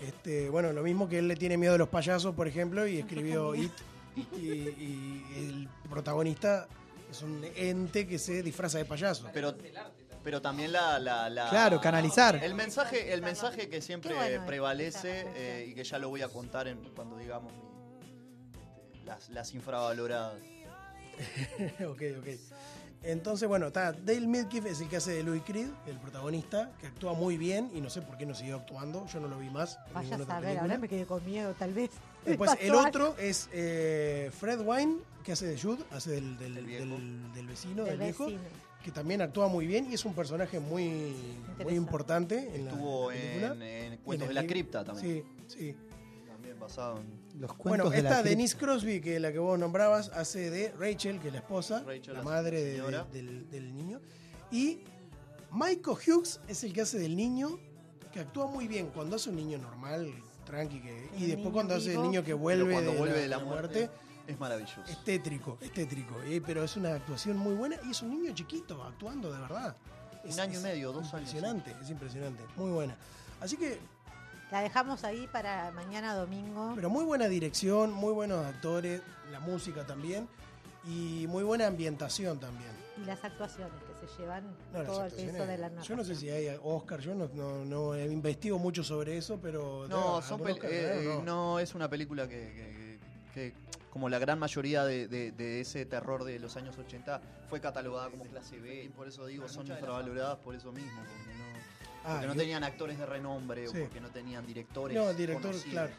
Este, 0.00 0.48
bueno, 0.48 0.72
lo 0.72 0.82
mismo 0.82 1.08
que 1.08 1.18
él 1.18 1.28
le 1.28 1.36
tiene 1.36 1.58
miedo 1.58 1.74
a 1.74 1.78
los 1.78 1.88
payasos, 1.90 2.34
por 2.34 2.48
ejemplo, 2.48 2.86
y 2.86 2.98
escribió 2.98 3.54
It. 3.54 3.72
Y, 4.16 4.40
y 4.40 5.24
el 5.36 5.68
protagonista 5.90 6.68
es 7.10 7.22
un 7.22 7.44
ente 7.56 8.06
que 8.06 8.18
se 8.18 8.42
disfraza 8.42 8.78
de 8.78 8.84
payaso. 8.84 9.28
pero 9.32 9.54
pero 9.56 9.80
también 10.40 10.72
la, 10.72 10.98
la, 10.98 11.28
la- 11.28 11.48
Claro, 11.50 11.80
canalizar. 11.80 12.36
el 12.42 12.54
mensaje 12.54 13.12
el 13.12 13.22
mensaje 13.22 13.68
que 13.68 13.80
siempre 13.82 14.14
bueno, 14.14 14.46
prevalece 14.46 15.24
eh, 15.34 15.66
y 15.68 15.74
que 15.74 15.84
ya 15.84 15.98
lo 15.98 16.08
voy 16.08 16.22
a 16.22 16.28
contar 16.28 16.68
en, 16.68 16.78
cuando 16.94 17.16
digamos 17.18 17.52
mi- 17.52 17.58
este, 18.92 19.04
las, 19.04 19.28
las 19.30 19.54
infravaloradas 19.54 20.34
ok, 21.86 22.02
ok. 22.20 22.26
Entonces, 23.04 23.48
bueno, 23.48 23.66
está 23.66 23.92
Dale 23.92 24.26
Midkiff 24.28 24.64
es 24.64 24.80
el 24.80 24.88
que 24.88 24.96
hace 24.96 25.10
de 25.12 25.22
Louis 25.24 25.42
Creed, 25.44 25.68
el 25.86 25.98
protagonista, 25.98 26.70
que 26.80 26.86
actúa 26.86 27.14
muy 27.14 27.36
bien 27.36 27.68
y 27.74 27.80
no 27.80 27.90
sé 27.90 28.00
por 28.00 28.16
qué 28.16 28.24
no 28.24 28.32
siguió 28.34 28.56
actuando. 28.56 29.04
Yo 29.08 29.18
no 29.18 29.26
lo 29.26 29.38
vi 29.38 29.50
más. 29.50 29.76
Vaya 29.92 30.14
a 30.14 30.24
saber, 30.24 30.58
ahora 30.58 30.78
me 30.78 30.88
quedé 30.88 31.04
con 31.04 31.24
miedo, 31.26 31.52
tal 31.58 31.74
vez. 31.74 31.90
Después 32.24 32.52
el 32.60 32.70
algo. 32.70 32.86
otro 32.86 33.16
es 33.18 33.48
eh, 33.52 34.30
Fred 34.38 34.60
Wine, 34.64 34.98
que 35.24 35.32
hace 35.32 35.46
de 35.46 35.60
Jude, 35.60 35.82
hace 35.90 36.12
del, 36.12 36.38
del, 36.38 36.54
Del 36.54 36.64
viejo. 36.64 36.84
del- 36.84 37.32
del 37.34 37.46
vecino, 37.48 37.82
Del 37.84 37.98
del 37.98 38.06
viejo, 38.06 38.24
vecino. 38.26 38.42
Que 38.82 38.90
también 38.90 39.22
actúa 39.22 39.48
muy 39.48 39.66
bien 39.66 39.90
y 39.90 39.94
es 39.94 40.04
un 40.04 40.14
personaje 40.14 40.58
muy, 40.60 41.14
muy 41.62 41.74
importante 41.74 42.50
en 42.54 42.64
la, 42.66 42.70
estuvo 42.72 43.12
en 43.12 43.40
la 43.40 43.52
en, 43.52 43.62
en 43.92 43.96
Cuentos 43.98 44.28
en 44.28 44.34
de 44.34 44.40
la 44.42 44.46
Cripta 44.46 44.84
también 44.84 45.24
Sí, 45.46 45.56
sí. 45.58 45.76
también 46.26 46.58
basado 46.58 46.98
en 46.98 47.40
Los 47.40 47.52
cuentos 47.54 47.64
Bueno, 47.64 47.84
de 47.90 47.90
la 47.90 47.96
esta 48.08 48.22
cripta. 48.22 48.28
Denise 48.28 48.56
Crosby, 48.56 49.00
que 49.00 49.20
la 49.20 49.32
que 49.32 49.38
vos 49.38 49.58
nombrabas, 49.58 50.08
hace 50.10 50.50
de 50.50 50.72
Rachel, 50.72 51.18
que 51.20 51.28
es 51.28 51.32
la 51.34 51.38
esposa, 51.40 51.82
Rachel, 51.86 52.14
la 52.14 52.22
madre 52.22 52.62
de- 52.62 52.72
señora. 52.72 53.04
de- 53.12 53.22
del, 53.22 53.50
del 53.50 53.74
niño. 53.74 54.00
Y 54.50 54.80
Michael 55.52 55.96
Hughes 56.06 56.40
es 56.48 56.64
el 56.64 56.72
que 56.72 56.80
hace 56.82 56.98
del 56.98 57.14
niño 57.16 57.58
que 58.12 58.20
actúa 58.20 58.46
muy 58.46 58.66
bien 58.68 58.88
cuando 58.88 59.16
hace 59.16 59.30
un 59.30 59.36
niño 59.36 59.58
normal, 59.58 60.12
tranqui, 60.44 60.80
que, 60.80 61.08
y 61.18 61.26
después 61.26 61.50
cuando 61.52 61.74
hace 61.74 61.94
el 61.94 62.02
niño 62.02 62.22
que 62.24 62.34
vuelve, 62.34 62.72
cuando 62.74 62.92
de, 62.92 62.98
vuelve 62.98 63.14
la, 63.16 63.22
de 63.22 63.28
la 63.28 63.38
la 63.38 63.44
muerte, 63.44 63.90
es 64.32 64.40
maravilloso. 64.40 64.82
es 64.88 65.02
tétrico, 65.04 65.58
es 65.60 65.72
tétrico, 65.72 66.20
eh, 66.24 66.42
pero 66.44 66.64
es 66.64 66.76
una 66.76 66.94
actuación 66.94 67.36
muy 67.36 67.54
buena 67.54 67.76
y 67.86 67.90
es 67.90 68.02
un 68.02 68.10
niño 68.10 68.34
chiquito 68.34 68.82
actuando 68.82 69.32
de 69.32 69.40
verdad. 69.40 69.76
Es- 70.24 70.34
Un 70.34 70.40
año 70.40 70.60
y 70.60 70.62
medio, 70.62 70.92
dos 70.92 71.12
años. 71.14 71.28
Impresionante, 71.32 71.74
es 71.82 71.90
impresionante, 71.90 72.42
muy 72.56 72.70
buena. 72.70 72.96
Así 73.40 73.56
que, 73.56 73.78
La 74.50 74.60
dejamos 74.60 75.02
ahí 75.04 75.26
para 75.32 75.70
mañana 75.72 76.14
domingo. 76.14 76.72
pero 76.76 76.90
muy 76.90 77.04
buena 77.04 77.26
dirección, 77.28 77.92
muy 77.92 78.12
buenos 78.12 78.44
actores, 78.44 79.00
la 79.30 79.40
música 79.40 79.86
también 79.86 80.28
y 80.84 81.26
muy 81.28 81.42
buena 81.42 81.66
ambientación 81.66 82.38
también. 82.38 82.70
Y 83.02 83.06
las 83.06 83.24
actuaciones 83.24 83.72
que 84.00 84.06
se 84.06 84.20
llevan 84.22 84.44
No, 84.72 84.82
todo 84.84 85.04
el 85.06 85.10
peso 85.12 85.46
de 85.46 85.56
la 85.58 85.70
yo 85.82 85.96
no 85.96 86.04
sé 86.04 86.14
si 86.14 86.28
hay 86.28 86.54
Oscar, 86.62 87.00
yo 87.00 87.14
no, 87.14 87.28
no, 87.34 87.64
no 87.64 87.96
investigo 87.98 88.58
mucho 88.58 88.84
sobre 88.84 89.16
eso, 89.16 89.38
pero... 89.40 89.86
No, 89.88 90.20
son 90.20 90.40
Oscar, 90.42 90.70
eh, 90.70 91.02
¿no? 91.06 91.22
no, 91.22 91.58
es 91.58 91.74
una 91.74 91.88
película 91.88 92.28
que, 92.28 92.36
que- 92.36 92.98
que- 93.34 93.52
que, 93.54 93.54
como 93.92 94.08
la 94.08 94.18
gran 94.18 94.38
mayoría 94.38 94.84
de, 94.84 95.06
de- 95.06 95.32
de 95.32 95.60
ese 95.60 95.84
terror 95.84 96.24
de 96.24 96.38
los 96.38 96.56
años 96.56 96.76
80 96.78 97.20
fue 97.50 97.60
catalogada 97.60 98.08
como 98.10 98.24
clase 98.24 98.58
B 98.58 98.84
y 98.84 98.88
por 98.88 99.06
eso 99.06 99.26
digo 99.26 99.48
son 99.48 99.66
infravaloradas 99.66 100.38
por 100.38 100.54
eso 100.54 100.72
mismo, 100.72 100.98
porque 101.00 101.34
no, 101.38 101.42
Ah, 102.04 102.12
porque 102.14 102.26
no 102.26 102.34
y- 102.34 102.38
tenían 102.38 102.64
actores 102.64 102.98
de 102.98 103.06
renombre 103.06 103.68
Sí. 103.68 103.76
o 103.76 103.80
porque 103.82 104.00
no 104.00 104.08
tenían 104.10 104.46
directores. 104.46 104.96
No, 104.96 105.10
el 105.10 105.16
director, 105.16 105.50
conocidos. 105.52 105.72
claro. 105.72 105.92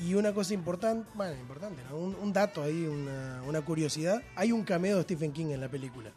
Y 0.00 0.14
una 0.14 0.32
cosa 0.32 0.54
importante, 0.54 1.06
bueno, 1.14 1.38
importante, 1.38 1.82
¿no? 1.90 1.96
un, 1.98 2.14
un 2.14 2.32
dato 2.32 2.62
ahí, 2.62 2.86
una, 2.86 3.42
una 3.46 3.60
curiosidad. 3.60 4.22
Hay 4.36 4.50
un 4.50 4.64
cameo 4.64 4.96
de 4.96 5.02
Stephen 5.02 5.32
King 5.32 5.50
en 5.50 5.60
la 5.60 5.68
película. 5.68 6.10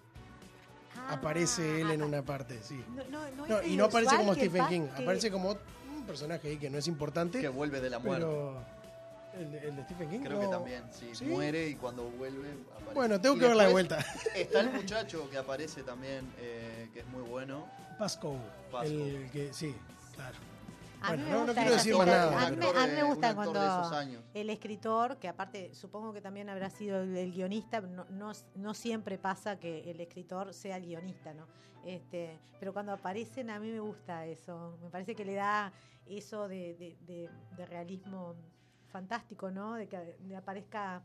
aparece 1.10 1.82
él 1.82 1.92
en 1.92 2.02
una 2.02 2.24
parte, 2.24 2.58
sí. 2.64 2.84
No, 2.96 3.04
no, 3.10 3.30
no 3.36 3.48
No, 3.48 3.60
es 3.60 3.68
y 3.68 3.78
no 3.78 3.86
aparece 3.86 4.16
como 4.16 4.34
Stephen 4.34 4.66
King, 4.68 4.82
que- 4.96 5.04
aparece 5.04 5.30
como 5.30 5.52
un 5.52 6.06
personaje 6.08 6.48
ahí 6.48 6.58
que 6.58 6.70
no 6.70 6.78
es 6.78 6.88
importante. 6.88 7.42
Que 7.42 7.48
vuelve 7.50 7.82
de 7.82 7.90
la 7.90 8.00
muerte. 8.00 8.26
Pero 8.26 8.64
el, 9.38 9.52
de- 9.52 9.68
el 9.68 9.76
de 9.76 9.84
Stephen 9.84 10.10
King. 10.10 10.20
Creo 10.22 10.34
no. 10.34 10.40
que 10.42 10.48
también, 10.48 10.84
sí, 10.92 11.10
¿Sí? 11.14 11.26
muere 11.26 11.68
y 11.70 11.76
cuando 11.76 12.04
vuelve 12.12 12.50
aparece. 12.74 12.94
Bueno, 12.94 13.22
tengo 13.22 13.36
Y 13.36 13.40
que 13.40 13.48
verla 13.48 13.66
de 13.66 13.72
vuelta. 13.72 14.00
Está 14.36 14.62
el 14.62 14.72
muchacho 14.72 15.30
que 15.30 15.38
aparece 15.38 15.84
también, 15.84 16.32
eh, 16.40 16.90
que 16.94 17.02
es 17.02 17.08
muy 17.08 17.22
bueno. 17.24 17.66
Pascoe. 18.00 18.38
Pascoe. 18.72 19.16
El 19.26 19.32
que, 19.32 19.54
sí, 19.54 19.76
claro. 20.16 20.36
A 21.02 21.12
mí 21.16 21.24
Bueno, 21.24 21.24
me 21.26 21.30
no, 21.32 21.40
no 21.40 21.46
gusta 21.46 21.62
quiero 21.62 21.76
esa 21.76 21.84
decir 21.84 21.96
más 21.96 22.06
cita- 22.08 22.18
nada. 22.18 22.48
A 22.48 22.50
mí, 22.50 22.58
me- 22.58 22.66
a 22.66 22.88
mí 22.88 23.10
gusta 23.10 23.36
cuando 23.36 23.92
el 24.34 24.50
escritor, 24.50 25.18
que 25.18 25.28
aparte 25.28 25.76
supongo 25.76 26.14
que 26.14 26.22
también 26.22 26.50
habrá 26.50 26.70
sido 26.70 27.02
el, 27.04 27.16
el 27.16 27.32
guionista, 27.32 27.82
no, 27.82 28.06
no, 28.10 28.32
no 28.56 28.74
siempre 28.74 29.18
pasa 29.20 29.60
que 29.60 29.92
el 29.92 30.00
escritor 30.02 30.54
sea 30.54 30.78
el 30.78 30.86
guionista, 30.86 31.34
¿no? 31.34 31.46
Este, 31.86 32.40
pero 32.60 32.74
cuando 32.74 32.94
aparecen 32.94 33.52
a 33.52 33.60
mí 33.60 33.70
me 33.72 33.80
gusta 33.80 34.26
eso, 34.26 34.80
me 34.82 34.90
parece 34.90 35.14
que 35.14 35.24
le 35.26 35.36
da 35.36 35.72
eso 36.08 36.48
de, 36.48 36.74
de- 36.76 36.98
de- 37.06 37.30
de 37.56 37.66
realismo 37.68 38.34
fantástico, 39.00 39.52
¿no? 39.52 39.76
De 39.76 39.88
que 39.88 39.98
de 40.20 40.36
aparezca 40.38 41.04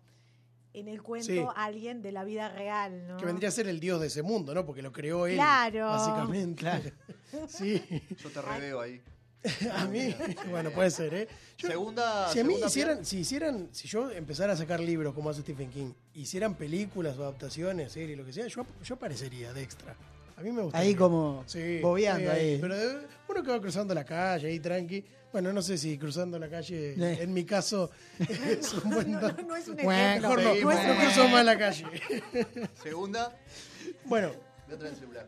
en 0.73 0.87
el 0.87 1.03
cuento 1.03 1.27
Sí. 1.27 1.43
alguien 1.57 2.01
de 2.03 2.13
la 2.13 2.23
vida 2.23 2.49
real, 2.49 3.09
¿no? 3.09 3.17
Que 3.17 3.27
vendría 3.27 3.49
a 3.49 3.53
ser 3.53 3.67
el 3.67 3.81
dios 3.81 4.01
de 4.01 4.07
ese 4.07 4.23
mundo, 4.23 4.55
¿no? 4.55 4.65
Porque 4.65 4.81
lo 4.81 4.93
creó 4.93 5.27
él. 5.27 5.35
Claro. 5.35 5.87
Básicamente. 5.89 6.93
Sí. 7.49 7.83
Yo 8.23 8.29
te 8.31 8.43
reveo 8.43 8.81
ahí. 8.81 9.01
A 9.73 9.87
mí, 9.87 10.15
bueno, 10.51 10.71
puede 10.71 10.91
ser, 10.91 11.15
¿eh? 11.15 11.29
Yo- 11.59 11.69
Segunda- 11.69 12.29
si 12.33 12.39
a 12.41 12.45
mí 12.45 12.55
hicieran, 12.65 12.97
piel. 12.99 13.07
si 13.07 13.19
hicieran, 13.19 13.69
si 13.73 13.89
yo 13.89 14.11
empezara 14.11 14.53
a 14.53 14.57
sacar 14.57 14.79
libros 14.81 15.15
como 15.15 15.31
hace 15.31 15.41
Stephen 15.43 15.71
King, 15.71 15.93
hicieran 16.15 16.55
películas 16.55 17.17
o 17.19 17.23
adaptaciones, 17.23 17.91
series, 17.93 18.17
lo 18.19 18.25
que 18.25 18.33
sea, 18.33 18.47
yo, 18.47 18.65
yo 18.85 18.95
aparecería 18.95 19.53
de 19.53 19.63
extra. 19.63 19.97
A 20.37 20.43
mí 20.43 20.53
me 20.53 20.63
gusta. 20.63 20.79
Ahí 20.79 20.95
como 20.95 21.43
Sí, 21.47 21.81
bobeando 21.81 22.31
sí, 22.31 22.37
ahí. 22.37 22.59
Pero 22.61 22.77
de- 22.77 23.07
uno 23.29 23.43
que 23.43 23.51
va 23.51 23.61
cruzando 23.61 23.93
la 23.95 24.05
calle 24.05 24.47
ahí 24.49 24.59
tranqui. 24.61 25.05
Bueno, 25.33 25.53
no 25.53 25.63
sé 25.63 25.79
si 25.79 25.97
cruzando 25.97 26.39
la 26.39 26.49
calle, 26.49 26.95
en 27.23 27.33
mi 27.33 27.45
caso, 27.45 27.91
es 28.19 28.73
un 28.75 28.91
buen 28.91 29.13
dato. 29.13 29.43
no 29.43 29.55
es 29.57 29.69
un 29.69 29.79
ejemplo. 29.79 30.29
Mejor 30.31 30.43
no, 30.43 30.97
cruzo 31.01 31.29
más 31.29 31.45
la 31.45 31.57
calle. 31.59 31.85
Segunda, 32.83 33.37
Bueno, 34.07 34.31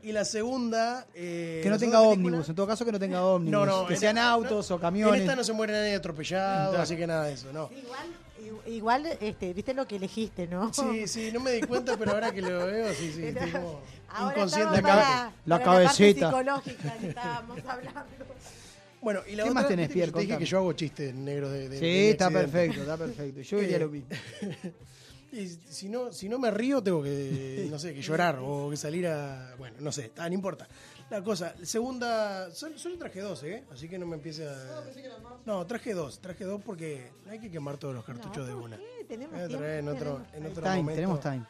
y 0.02 0.12
la 0.12 0.24
segunda... 0.24 1.06
eh, 1.14 1.60
Que 1.62 1.70
no 1.70 1.78
tenga 1.78 2.00
ómnibus, 2.00 2.48
en 2.48 2.54
todo 2.54 2.66
caso 2.66 2.84
que 2.84 2.92
no 2.92 2.98
tenga 2.98 3.24
ómnibus. 3.24 3.52
No, 3.52 3.66
no, 3.66 3.86
que 3.86 3.96
sean 3.96 4.16
esta- 4.16 4.30
autos 4.30 4.70
no, 4.70 4.76
o 4.76 4.80
camiones. 4.80 5.14
En 5.16 5.20
esta 5.22 5.36
no 5.36 5.44
se 5.44 5.52
muere 5.52 5.72
nadie 5.72 5.94
atropellado, 5.94 6.78
así 6.80 6.96
que 6.96 7.06
nada 7.06 7.24
de 7.24 7.34
eso, 7.34 7.52
no. 7.52 7.68
Igual, 7.72 8.66
igual 8.66 9.06
este, 9.20 9.52
viste 9.52 9.72
lo 9.74 9.86
que 9.86 9.96
elegiste, 9.96 10.46
¿no? 10.48 10.72
Sí, 10.72 11.06
sí, 11.08 11.30
no 11.32 11.40
me 11.40 11.52
di 11.52 11.60
cuenta, 11.62 11.96
pero 11.96 12.12
ahora 12.12 12.32
que 12.32 12.42
lo 12.42 12.66
veo, 12.66 12.92
sí, 12.94 13.12
sí, 13.14 13.24
estoy 13.26 13.50
como 13.52 13.80
Ahora 14.14 14.34
inconsciente. 14.36 14.82
para, 14.82 15.32
La 15.46 15.58
para 15.58 15.64
cabecita. 15.64 16.26
La 16.26 16.32
parte 16.32 16.44
psicológica 16.70 16.96
que 16.98 17.08
estábamos 17.08 17.58
hablando. 17.66 18.02
Bueno, 19.02 19.20
y 19.26 19.34
la 19.34 19.42
¿Qué 19.44 19.50
otra, 19.50 19.62
más 19.62 19.68
tenés, 19.68 19.88
viste 19.88 19.94
que 19.94 19.94
Pierre? 19.94 20.10
yo 20.10 20.12
te 20.14 20.20
dije 20.20 20.28
Contame. 20.32 20.44
que 20.44 20.50
yo 20.50 20.58
hago 20.58 20.72
chistes 20.74 21.14
negros 21.14 21.52
de, 21.52 21.68
de- 21.68 21.78
Sí, 21.78 21.84
de 21.84 22.10
está 22.10 22.26
accidente. 22.26 22.50
perfecto, 22.52 22.80
está 22.82 22.96
perfecto. 22.96 23.40
Yo 23.42 23.58
diría 23.58 23.78
lo 23.78 23.88
mismo. 23.88 24.08
Y 25.34 25.48
si 25.48 25.88
no, 25.88 26.12
si 26.12 26.28
no 26.28 26.38
me 26.38 26.50
río, 26.50 26.82
tengo 26.82 27.02
que, 27.02 27.66
no 27.70 27.78
sé, 27.78 27.94
que 27.94 28.02
llorar 28.02 28.38
o 28.42 28.68
que 28.68 28.76
salir 28.76 29.06
a. 29.06 29.54
Bueno, 29.56 29.78
no 29.80 29.90
sé, 29.90 30.12
ah, 30.18 30.28
no 30.28 30.34
importa. 30.34 30.68
La 31.08 31.22
cosa, 31.24 31.54
segunda. 31.62 32.50
Solo, 32.50 32.78
solo 32.78 32.98
traje 32.98 33.20
dos, 33.22 33.42
¿eh? 33.44 33.64
Así 33.72 33.88
que 33.88 33.98
no 33.98 34.04
me 34.04 34.16
empiece 34.16 34.46
a. 34.46 34.54
No, 35.46 35.66
traje 35.66 35.94
dos, 35.94 36.18
traje 36.20 36.44
dos 36.44 36.60
porque 36.60 37.08
no 37.24 37.32
hay 37.32 37.38
que 37.38 37.50
quemar 37.50 37.78
todos 37.78 37.94
los 37.94 38.04
cartuchos 38.04 38.46
de 38.46 38.52
una. 38.54 38.76
Sí, 38.76 38.82
tenemos 39.08 39.34
tiempo, 39.48 39.64
en 39.64 39.88
otro, 39.88 40.06
tenemos 40.16 40.34
en 40.34 40.46
otro 40.48 40.62
Time, 40.64 40.76
momento. 40.76 40.94
tenemos 40.96 41.20
time. 41.20 41.44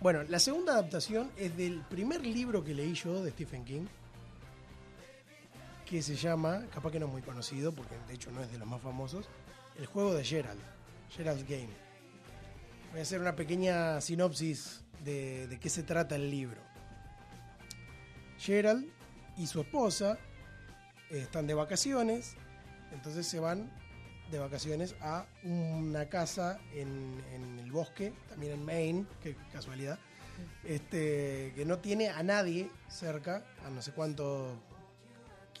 Bueno, 0.00 0.22
la 0.24 0.38
segunda 0.40 0.72
adaptación 0.72 1.30
es 1.36 1.56
del 1.56 1.82
primer 1.88 2.26
libro 2.26 2.64
que 2.64 2.74
leí 2.74 2.94
yo 2.94 3.22
de 3.22 3.30
Stephen 3.30 3.64
King, 3.64 3.82
que 5.90 6.02
se 6.02 6.14
llama, 6.14 6.62
capaz 6.72 6.92
que 6.92 7.00
no 7.00 7.06
es 7.06 7.12
muy 7.12 7.22
conocido, 7.22 7.72
porque 7.72 7.96
de 8.06 8.14
hecho 8.14 8.30
no 8.30 8.40
es 8.40 8.52
de 8.52 8.58
los 8.58 8.68
más 8.68 8.80
famosos, 8.80 9.28
El 9.76 9.86
juego 9.86 10.14
de 10.14 10.22
Gerald, 10.22 10.60
Gerald's 11.10 11.42
Game. 11.42 11.68
Voy 12.92 13.00
a 13.00 13.02
hacer 13.02 13.20
una 13.20 13.34
pequeña 13.34 14.00
sinopsis 14.00 14.82
de, 15.02 15.48
de 15.48 15.58
qué 15.58 15.68
se 15.68 15.82
trata 15.82 16.14
el 16.14 16.30
libro. 16.30 16.60
Gerald 18.38 18.86
y 19.36 19.48
su 19.48 19.62
esposa 19.62 20.16
eh, 21.10 21.22
están 21.22 21.48
de 21.48 21.54
vacaciones, 21.54 22.36
entonces 22.92 23.26
se 23.26 23.40
van 23.40 23.68
de 24.30 24.38
vacaciones 24.38 24.94
a 25.00 25.26
una 25.42 26.08
casa 26.08 26.60
en, 26.72 27.20
en 27.32 27.58
el 27.58 27.72
bosque, 27.72 28.12
también 28.28 28.52
en 28.52 28.64
Maine, 28.64 29.06
qué 29.24 29.34
casualidad, 29.52 29.98
este, 30.62 31.52
que 31.56 31.64
no 31.66 31.78
tiene 31.78 32.10
a 32.10 32.22
nadie 32.22 32.70
cerca, 32.88 33.42
a 33.66 33.70
no 33.70 33.82
sé 33.82 33.90
cuántos 33.90 34.56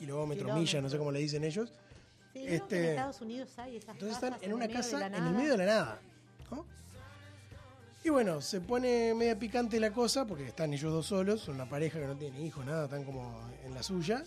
kilómetros, 0.00 0.54
millas, 0.58 0.82
no 0.82 0.88
sé 0.88 0.98
cómo 0.98 1.12
le 1.12 1.20
dicen 1.20 1.44
ellos. 1.44 1.72
Sí, 2.32 2.40
creo 2.40 2.44
que 2.44 2.48
en 2.48 2.54
Este, 2.54 2.90
Estados 2.90 3.20
Unidos 3.20 3.58
hay 3.58 3.76
esas 3.76 3.94
entonces 3.94 4.14
están 4.16 4.36
en 4.40 4.52
una 4.52 4.66
medio 4.66 4.76
de 4.76 4.82
casa 4.82 5.06
en 5.06 5.14
el 5.14 5.30
medio 5.34 5.50
de 5.52 5.58
la 5.58 5.66
nada. 5.66 6.00
¿no? 6.50 6.64
Y 8.02 8.08
bueno, 8.08 8.40
se 8.40 8.60
pone 8.60 9.12
media 9.14 9.38
picante 9.38 9.78
la 9.78 9.92
cosa 9.92 10.26
porque 10.26 10.46
están 10.46 10.72
ellos 10.72 10.90
dos 10.92 11.06
solos, 11.06 11.42
son 11.42 11.56
una 11.56 11.68
pareja 11.68 11.98
que 11.98 12.06
no 12.06 12.16
tiene 12.16 12.40
hijos, 12.40 12.64
nada, 12.64 12.84
están 12.84 13.04
como 13.04 13.38
en 13.64 13.74
la 13.74 13.82
suya. 13.82 14.24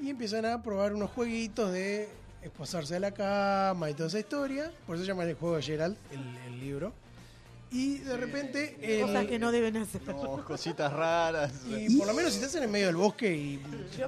Y 0.00 0.10
empiezan 0.10 0.44
a 0.44 0.62
probar 0.62 0.92
unos 0.94 1.10
jueguitos 1.10 1.72
de 1.72 2.08
esposarse 2.42 2.96
a 2.96 3.00
la 3.00 3.10
cama 3.12 3.90
y 3.90 3.94
toda 3.94 4.08
esa 4.08 4.18
historia. 4.20 4.70
Por 4.86 4.94
eso 4.96 5.04
se 5.04 5.08
llama 5.08 5.24
el 5.24 5.34
juego 5.34 5.56
de 5.56 5.62
Gerald, 5.62 5.96
el, 6.12 6.36
el 6.52 6.60
libro. 6.60 6.92
Y 7.70 7.98
de 7.98 8.16
repente. 8.16 8.76
el- 8.80 9.02
Cosas 9.06 9.26
que 9.26 9.38
no 9.38 9.52
deben 9.52 9.76
hacer. 9.76 10.00
No, 10.06 10.44
cositas 10.44 10.92
raras. 10.92 11.52
y 11.68 11.96
por 11.98 12.06
lo 12.06 12.14
menos 12.14 12.32
si 12.32 12.38
estás 12.38 12.54
en 12.56 12.62
el 12.64 12.68
medio 12.70 12.86
del 12.86 12.96
bosque 12.96 13.30
y 13.34 13.58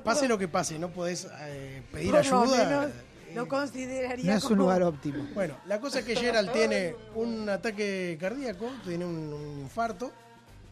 pase 0.03 0.27
lo 0.29 0.39
que 0.39 0.49
pase, 0.49 0.79
no 0.79 0.91
podés 0.91 1.27
eh, 1.41 1.83
pedir 1.93 2.11
Por 2.13 2.27
lo 2.27 2.41
ayuda. 2.43 2.65
menos 2.67 2.87
lo 3.35 3.47
consideraría 3.47 4.33
No 4.33 4.37
es 4.39 4.43
un 4.45 4.49
como- 4.51 4.63
lugar 4.63 4.83
óptimo. 4.83 5.25
Bueno, 5.35 5.57
la 5.67 5.79
cosa 5.81 6.01
es 6.01 6.05
que 6.05 6.17
Gerald 6.17 6.51
tiene 6.53 6.97
un 7.15 7.49
ataque 7.49 8.17
cardíaco, 8.21 8.71
tiene 8.85 9.05
un, 9.05 9.33
un 9.33 9.61
infarto, 9.61 10.11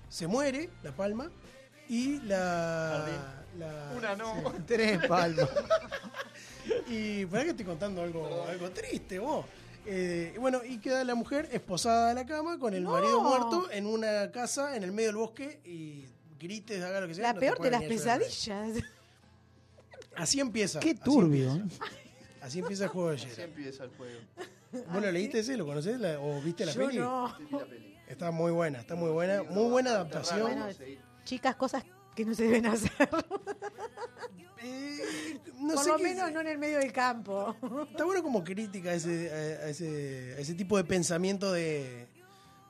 se 0.09 0.27
muere, 0.27 0.71
la 0.83 0.91
palma, 0.93 1.31
y 1.89 2.21
la. 2.23 3.07
la- 3.59 3.93
Una 3.97 4.17
no. 4.17 4.35
sí. 4.35 4.63
Tres 4.67 5.07
palmas. 5.07 5.49
Y 6.87 7.25
para 7.27 7.45
que 7.45 7.51
estoy 7.51 7.65
contando 7.65 8.03
algo, 8.03 8.45
algo 8.49 8.71
triste, 8.71 9.19
vos. 9.19 9.47
Eh, 9.87 10.33
y 10.35 10.39
bueno, 10.39 10.61
y 10.65 10.79
queda 10.79 11.03
la 11.05 11.15
mujer 11.15 11.49
esposada 11.53 12.11
a 12.11 12.15
la 12.15 12.27
cama 12.27 12.59
con 12.59 12.75
el 12.75 12.83
No. 12.85 12.93
marido 12.93 13.23
muerto 13.23 13.71
en 13.71 13.87
una 13.87 14.31
casa 14.31 14.77
en 14.77 14.83
el 14.83 14.93
medio 14.93 15.09
del 15.09 15.17
bosque 15.17 15.61
y 15.65 16.05
grites, 16.39 16.83
haga 16.83 17.01
lo 17.01 17.09
que 17.09 17.15
sea. 17.15 17.23
La 17.23 17.33
no 17.35 17.41
peor 17.41 17.59
de 17.61 17.71
las 17.71 17.81
ayudar. 17.83 18.19
pesadillas. 18.21 18.85
Así 20.17 20.41
empieza. 20.41 20.81
Qué 20.81 20.91
así 20.91 21.01
turbio. 21.03 21.53
empieza. 21.53 21.85
Así 22.43 22.59
empieza 22.61 22.85
el 22.85 22.91
juego 22.91 23.11
de 23.11 23.17
Así 23.17 23.27
Gerald. 23.27 23.49
empieza 23.57 23.85
el 23.85 23.91
juego. 23.91 24.21
¿Vos 24.93 25.03
lo 25.03 25.11
leíste 25.13 25.39
ese? 25.41 25.57
¿Lo 25.57 25.65
conocés? 25.67 25.99
La- 26.01 26.21
¿O 26.21 26.41
viste 26.43 26.67
la 26.67 26.73
Yo 26.73 26.87
peli? 26.87 26.99
no. 26.99 27.35
Está 28.07 28.31
muy 28.31 28.53
buena, 28.53 28.79
está 28.81 28.95
muy 28.95 29.11
buena. 29.11 29.43
Muy 29.43 29.71
buena 29.71 29.91
adaptación. 29.91 30.43
Bueno, 30.43 30.67
chicas, 31.25 31.57
cosas 31.57 31.85
que 32.19 32.25
no 32.25 32.35
se 32.35 32.45
deben 32.45 32.67
hacer. 32.67 32.91
Eh, 34.61 35.39
no 35.61 35.75
Por 35.75 35.85
sé 35.85 35.91
lo 35.91 35.99
menos 36.01 36.33
no 36.33 36.41
en 36.41 36.49
el 36.49 36.59
medio 36.59 36.79
del 36.79 36.93
campo. 36.93 37.55
Está 37.89 38.05
bueno 38.05 38.25
como 38.25 38.43
crítica 38.43 38.91
a 38.91 38.95
ese, 38.95 39.31
a 39.31 39.69
ese, 39.69 40.35
a 40.37 40.41
ese 40.41 40.55
tipo 40.55 40.77
de 40.77 40.83
pensamiento 40.83 41.53
de 41.53 42.09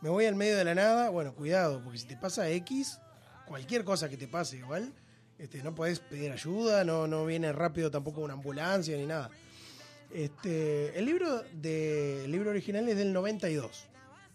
me 0.03 0.11
voy 0.11 0.27
al 0.27 0.35
medio 0.35 0.59
de 0.59 0.65
la 0.65 0.75
nada. 0.75 1.09
Bueno, 1.09 1.35
cuidado, 1.35 1.83
porque 1.83 1.99
si 1.99 2.07
te 2.07 2.15
pasa 2.19 2.47
X, 2.51 2.99
cualquier 3.47 3.85
cosa 3.85 4.11
que 4.11 4.19
te 4.19 4.29
pase 4.29 4.59
igual, 4.59 4.93
Este, 5.39 5.63
no 5.63 5.75
podés 5.75 5.99
pedir 6.01 6.31
ayuda, 6.31 6.85
no, 6.85 7.07
no 7.07 7.25
viene 7.25 7.55
rápido 7.55 7.91
tampoco 7.91 8.21
una 8.21 8.35
ambulancia 8.35 8.95
ni 8.99 9.07
nada. 9.07 9.31
Este, 10.13 10.97
el 10.99 11.07
libro 11.07 11.43
de 11.55 12.27
el 12.27 12.33
libro 12.33 12.51
original 12.51 12.87
es 12.87 12.99
del 12.99 13.15
92. 13.15 13.87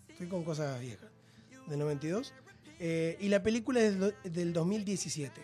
Estoy 0.09 0.27
con 0.27 0.43
cosas 0.43 0.81
viejas. 0.81 1.11
Del 1.67 1.77
92. 1.77 2.33
Eh, 2.85 3.15
y 3.21 3.29
la 3.29 3.41
película 3.41 3.79
es 3.79 3.97
del, 3.97 4.13
del 4.23 4.51
2017. 4.51 5.41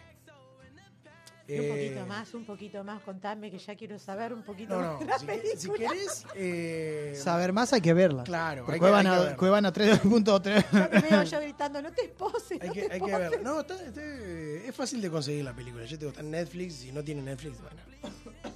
Y 1.48 1.53
un 1.57 1.66
Eh, 1.66 1.70
poquito 1.70 2.06
más, 2.06 2.34
un 2.34 2.45
poquito 2.45 2.84
más, 2.84 3.02
contame 3.02 3.49
que 3.49 3.57
ya 3.57 3.76
quiero 3.76 3.98
saber 3.98 4.34
un 4.34 4.44
poquito 4.44 4.76
No, 4.80 4.82
más 4.82 4.94
no, 4.94 4.99
de 4.99 5.06
la 5.06 5.20
si, 5.20 5.26
película. 5.26 5.57
si 5.57 5.70
querés... 5.72 6.26
eh, 6.36 7.14
Saber 7.16 7.53
más 7.53 7.72
hay 7.74 7.82
que 7.82 7.94
verla. 7.94 8.24
Claro, 8.24 8.66
hay 8.68 8.80
que- 8.80 8.86
hay 8.86 9.03
que 9.03 9.10
verla. 9.10 9.36
Cuevana 9.38 9.74
3.3. 9.74 10.66
Ya 10.72 10.90
me 10.91 10.99
veo 11.10 11.24
yo 11.24 11.40
gritando, 11.41 11.82
no 11.82 11.91
te 11.94 12.03
esposes, 12.06 12.61
Hay 12.61 12.68
no 12.68 12.74
que, 12.74 12.88
te 12.90 12.94
hay 12.94 12.99
que 12.99 13.06
esposes. 13.06 13.30
ver. 13.32 13.41
No, 13.41 13.61
está- 13.61 13.82
está- 13.84 14.03
es 14.03 14.76
fácil 14.76 15.02
de 15.02 15.10
conseguir 15.10 15.45
la 15.45 15.56
película. 15.56 15.86
Yo 15.86 15.91
te 15.98 16.06
digo, 16.06 16.10
está 16.10 16.22
en 16.22 16.32
Netflix. 16.32 16.74
Si 16.76 16.91
no 16.91 17.03
tiene 17.03 17.22
Netflix, 17.22 17.56
bueno. 17.61 17.82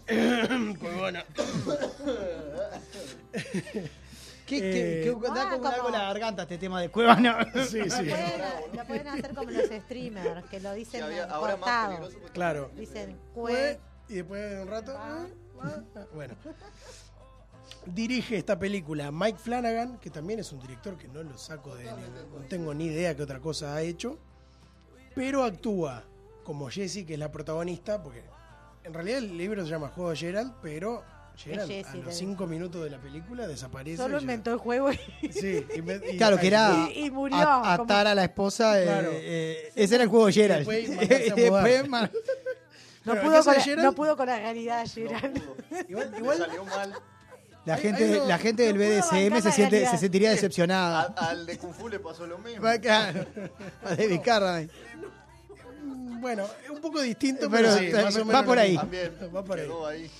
Cuevana. 0.80 1.23
¿Qué, 4.59 5.01
Eh, 5.01 5.03
qué, 5.03 5.19
qué- 5.19 5.27
da 5.34 5.43
Ah, 5.47 5.49
como 5.55 5.67
algo 5.67 5.84
como- 5.84 5.89
la 5.97 6.03
garganta 6.03 6.43
este 6.43 6.57
tema 6.57 6.81
de 6.81 6.89
Cuevana. 6.89 7.38
Sí, 7.69 7.80
Lo 7.80 7.85
sí. 7.85 8.03
pueden, 8.09 8.41
lo 8.77 8.85
pueden 8.85 9.07
hacer 9.07 9.34
como 9.35 9.51
los 9.51 9.65
streamers, 9.69 10.45
que 10.49 10.59
lo 10.59 10.73
dicen 10.73 10.99
Sí, 11.01 11.05
había- 11.05 11.23
en 11.25 11.31
ahora 11.31 11.57
más 11.57 11.59
cortado. 11.59 11.88
peligroso 11.89 12.17
porque- 12.19 12.34
Claro. 12.34 12.71
Dicen, 12.75 13.19
cue, 13.34 13.80
y 14.09 14.13
después 14.15 14.49
de 14.51 14.61
un 14.61 14.67
rato. 14.67 14.93
ah, 14.97 15.25
ah, 15.61 16.05
Bueno. 16.13 16.35
Dirige 17.85 18.38
esta 18.38 18.57
película 18.57 19.11
Mike 19.11 19.38
Flanagan, 19.39 19.97
que 19.97 20.09
también 20.09 20.39
es 20.39 20.51
un 20.53 20.59
director 20.59 20.97
que 20.97 21.07
no 21.09 21.21
lo 21.21 21.38
saco 21.38 21.75
de. 21.75 21.84
ni- 21.84 21.89
No 22.39 22.45
tengo 22.47 22.73
ni 22.73 22.85
idea 22.85 23.15
qué 23.15 23.23
otra 23.23 23.39
cosa 23.39 23.75
ha 23.75 23.81
hecho. 23.81 24.17
Pero 25.15 25.43
actúa 25.43 26.03
como 26.43 26.69
Jessie, 26.69 27.05
que 27.05 27.13
es 27.13 27.19
la 27.19 27.31
protagonista, 27.31 28.01
porque 28.01 28.23
en 28.84 28.93
realidad 28.93 29.19
el 29.19 29.38
libro 29.38 29.63
se 29.63 29.69
llama 29.69 29.89
Juego 29.89 30.11
de 30.11 30.15
Gerald, 30.15 30.53
pero 30.61 31.03
Gerald 31.35 31.69
Jessie, 31.72 32.01
a 32.01 32.05
los 32.05 32.15
cinco 32.15 32.45
minutos 32.47 32.84
de 32.84 32.89
la 32.91 32.97
película 32.99 33.47
desaparece. 33.47 33.97
solo 33.97 34.19
inventó 34.22 34.51
el 34.51 34.57
juego 34.60 34.91
y, 34.91 34.97
Sí, 35.31 35.65
y 35.76 35.81
Claro, 36.18 36.38
que 36.38 36.47
era 36.47 36.88
Y- 36.93 37.05
y 37.05 37.11
murió, 37.11 37.38
a- 37.38 37.76
como- 37.77 37.84
atar 37.84 38.07
a 38.07 38.15
la 38.15 38.23
esposa. 38.23 38.80
eh, 38.81 38.85
Claro. 38.85 39.10
eh, 39.14 39.72
ese 39.76 39.95
era 39.95 40.03
el 40.03 40.10
juego 40.10 40.27
de 40.27 40.34
Gerald. 40.34 40.68
a 41.93 42.10
no, 43.05 43.15
Bueno, 43.15 43.22
pudo 43.22 43.43
con 43.43 43.53
la, 43.55 43.61
Gerald- 43.61 43.84
no 43.84 43.93
pudo 43.93 44.15
con 44.18 44.27
la 44.27 44.38
realidad, 44.38 44.85
Gerald. 44.88 45.41
Igual, 45.89 46.11
Le 46.11 46.18
igual- 46.19 46.38
salió 46.38 46.64
mal. 46.65 46.93
la, 47.65 47.77
gente, 47.77 48.03
hay 48.05 48.11
uno- 48.14 48.26
la 48.27 48.38
gente 48.38 48.64
del 48.64 48.77
no 48.77 48.80
BDSM 48.84 49.41
se, 49.41 49.51
siente, 49.51 49.85
se 49.88 49.97
sentiría 49.97 50.30
A- 50.30 50.34
decepcionada. 50.34 51.01
al 51.18 51.45
de 51.45 51.57
Kung 51.57 51.73
Fu 51.73 51.89
le 51.89 51.99
pasó 51.99 52.26
lo 52.27 52.38
mismo. 52.38 52.64
Va, 52.64 52.77
claro. 52.77 53.26
A 53.84 53.95
David 53.95 54.22
Carradine. 54.23 54.72
bueno, 56.22 56.45
es 56.64 56.69
un 56.69 56.80
poco 56.80 57.01
distinto, 57.01 57.49
Pero, 57.49 57.69
pero, 57.69 57.77
sí, 57.80 57.85
eh, 57.88 58.03
más 58.03 58.15
o 58.15 58.19
va 58.19 58.26
menos 58.26 58.43
por 58.45 58.55
lo 58.55 58.61
ahí. 58.61 58.76
También 58.77 59.11
Va 59.35 59.43
por 59.43 59.60
ahí. 59.60 59.69
ahí. 59.88 60.11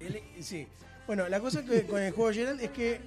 El- 0.00 0.22
sí. 0.42 0.66
Bueno, 1.06 1.28
la 1.28 1.40
cosa 1.40 1.64
que 1.64 1.86
con 1.86 2.00
el 2.00 2.12
juego 2.12 2.32
Gerald 2.32 2.60
es 2.60 2.70
que 2.70 3.00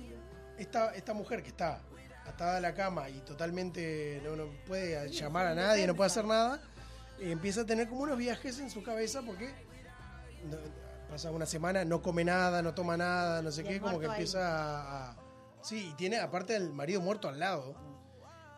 esta, 0.57 0.93
esta 0.93 1.13
mujer 1.13 1.41
que 1.41 1.49
está 1.49 1.81
atada 2.25 2.57
a 2.57 2.59
la 2.61 2.73
cama 2.73 3.09
y 3.09 3.19
totalmente 3.21 4.21
no, 4.23 4.35
no 4.35 4.45
puede 4.65 5.09
llamar 5.09 5.47
a 5.47 5.55
nadie, 5.55 5.85
no 5.87 5.95
puede 5.95 6.07
hacer 6.07 6.25
nada, 6.25 6.61
eh, 7.19 7.31
empieza 7.31 7.61
a 7.61 7.65
tener 7.65 7.87
como 7.89 8.01
unos 8.03 8.17
viajes 8.17 8.59
en 8.59 8.69
su 8.69 8.83
cabeza 8.83 9.21
porque 9.21 9.49
no- 10.49 10.57
pasa 11.09 11.31
una 11.31 11.45
semana, 11.45 11.85
no 11.85 12.01
come 12.01 12.23
nada, 12.23 12.61
no 12.61 12.73
toma 12.73 12.97
nada, 12.97 13.41
no 13.41 13.51
sé 13.51 13.61
Y 13.61 13.65
qué, 13.65 13.79
como 13.79 13.99
que 13.99 14.05
empieza 14.07 14.39
a, 14.47 15.11
a- 15.11 15.15
Sí, 15.61 15.89
y 15.91 15.93
tiene 15.95 16.17
aparte 16.19 16.55
el 16.55 16.73
marido 16.73 16.99
muerto 17.01 17.29
al 17.29 17.39
lado. 17.39 17.75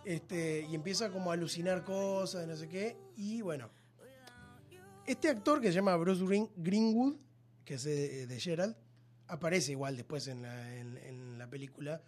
Este, 0.05 0.61
y 0.61 0.73
empieza 0.75 1.09
como 1.09 1.31
a 1.31 1.33
alucinar 1.33 1.83
cosas, 1.83 2.47
no 2.47 2.55
sé 2.55 2.67
qué. 2.69 2.97
Y 3.15 3.41
bueno, 3.41 3.69
este 5.05 5.29
actor 5.29 5.59
que 5.61 5.67
se 5.67 5.73
llama 5.73 5.95
Bruce 5.97 6.23
Green- 6.25 6.49
Greenwood, 6.55 7.15
que 7.65 7.73
es 7.75 7.83
de, 7.83 8.27
de 8.27 8.39
Gerald, 8.39 8.75
aparece 9.27 9.71
igual 9.71 9.97
después 9.97 10.27
en 10.27 10.43
la, 10.43 10.75
en- 10.77 10.97
en 10.97 11.37
la 11.37 11.49
película. 11.49 12.01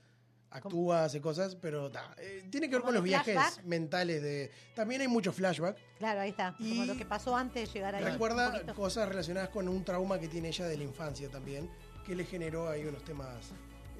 Actúa, 0.50 1.04
hace 1.04 1.20
cosas, 1.20 1.56
pero 1.58 1.92
ta, 1.92 2.16
eh, 2.20 2.48
tiene 2.50 2.70
que 2.70 2.76
ver 2.76 2.82
¿Como 2.82 2.88
con 2.88 2.96
los 2.96 3.04
viajes 3.04 3.38
mentales 3.66 4.22
de. 4.22 4.50
También 4.76 5.02
hay 5.02 5.10
mucho 5.10 5.34
flashback. 5.34 5.78
Claro, 5.98 6.22
ahí 6.22 6.30
está. 6.30 6.54
Como 6.58 6.70
Y 6.70 6.86
lo 6.86 6.96
que 6.96 7.06
pasó 7.06 7.36
antes 7.36 7.68
de 7.68 7.74
llegar 7.74 7.96
un 7.96 8.02
Recuerda 8.04 8.74
cosas 8.74 9.10
relacionadas 9.10 9.50
con 9.50 9.68
un 9.68 9.84
trauma 9.84 10.18
que 10.20 10.30
tiene 10.30 10.48
ella 10.48 10.66
de 10.66 10.78
la 10.78 10.84
infancia 10.86 11.28
también, 11.30 11.70
que 12.06 12.16
le 12.16 12.24
generó 12.24 12.70
ahí 12.70 12.86
unos 12.86 13.04
temas 13.04 13.50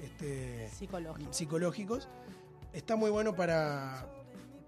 este, 0.02 0.70
Psicológico. 0.70 1.32
psicológicos. 1.34 2.08
Está 2.72 2.96
muy 2.96 3.10
bueno 3.10 3.36
para, 3.36 4.06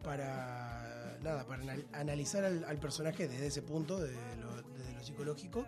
para 0.02 1.16
nada, 1.22 1.46
para 1.46 1.62
anal- 1.62 1.86
analizar 1.92 2.44
al, 2.44 2.64
al 2.64 2.78
personaje 2.78 3.26
desde 3.28 3.46
ese 3.46 3.62
punto, 3.62 3.98
desde 4.00 4.36
lo, 4.36 4.54
desde 4.76 4.92
lo 4.92 5.02
psicológico. 5.02 5.66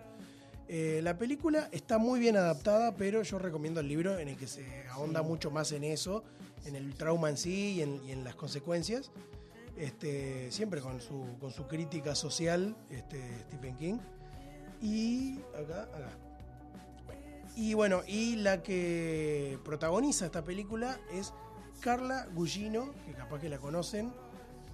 Eh, 0.68 1.00
la 1.02 1.18
película 1.18 1.68
está 1.72 1.98
muy 1.98 2.20
bien 2.20 2.36
adaptada, 2.36 2.94
pero 2.94 3.22
yo 3.22 3.38
recomiendo 3.38 3.80
el 3.80 3.88
libro 3.88 4.18
en 4.18 4.28
el 4.28 4.36
que 4.36 4.46
se 4.46 4.64
ahonda 4.88 5.22
mucho 5.22 5.50
más 5.50 5.72
en 5.72 5.84
eso, 5.84 6.24
en 6.64 6.76
el 6.76 6.94
trauma 6.94 7.28
en 7.28 7.36
sí 7.36 7.72
y 7.72 7.82
en, 7.82 8.00
y 8.06 8.12
en 8.12 8.24
las 8.24 8.34
consecuencias. 8.34 9.10
Este, 9.76 10.50
siempre 10.52 10.80
con 10.80 11.00
su, 11.00 11.24
con 11.40 11.50
su 11.50 11.66
crítica 11.66 12.14
social, 12.14 12.76
este, 12.90 13.20
Stephen 13.48 13.76
King. 13.76 13.98
Y 14.80 15.38
acá, 15.54 15.82
acá. 15.82 16.10
Y 17.54 17.74
bueno, 17.74 18.02
y 18.06 18.36
la 18.36 18.62
que 18.62 19.58
protagoniza 19.64 20.26
esta 20.26 20.42
película 20.42 20.98
es 21.12 21.34
Carla 21.80 22.26
Gugino, 22.34 22.92
que 23.04 23.12
capaz 23.12 23.40
que 23.40 23.48
la 23.48 23.58
conocen. 23.58 24.12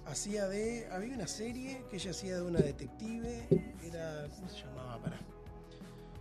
Hacía 0.05 0.47
de. 0.47 0.87
Había 0.91 1.13
una 1.13 1.27
serie 1.27 1.83
que 1.89 1.97
ella 1.97 2.11
hacía 2.11 2.35
de 2.37 2.41
una 2.41 2.59
detective. 2.59 3.47
Era. 3.83 4.27
¿Cómo 4.35 4.49
se 4.49 4.63
llamaba? 4.63 4.97
Pará. 5.01 5.19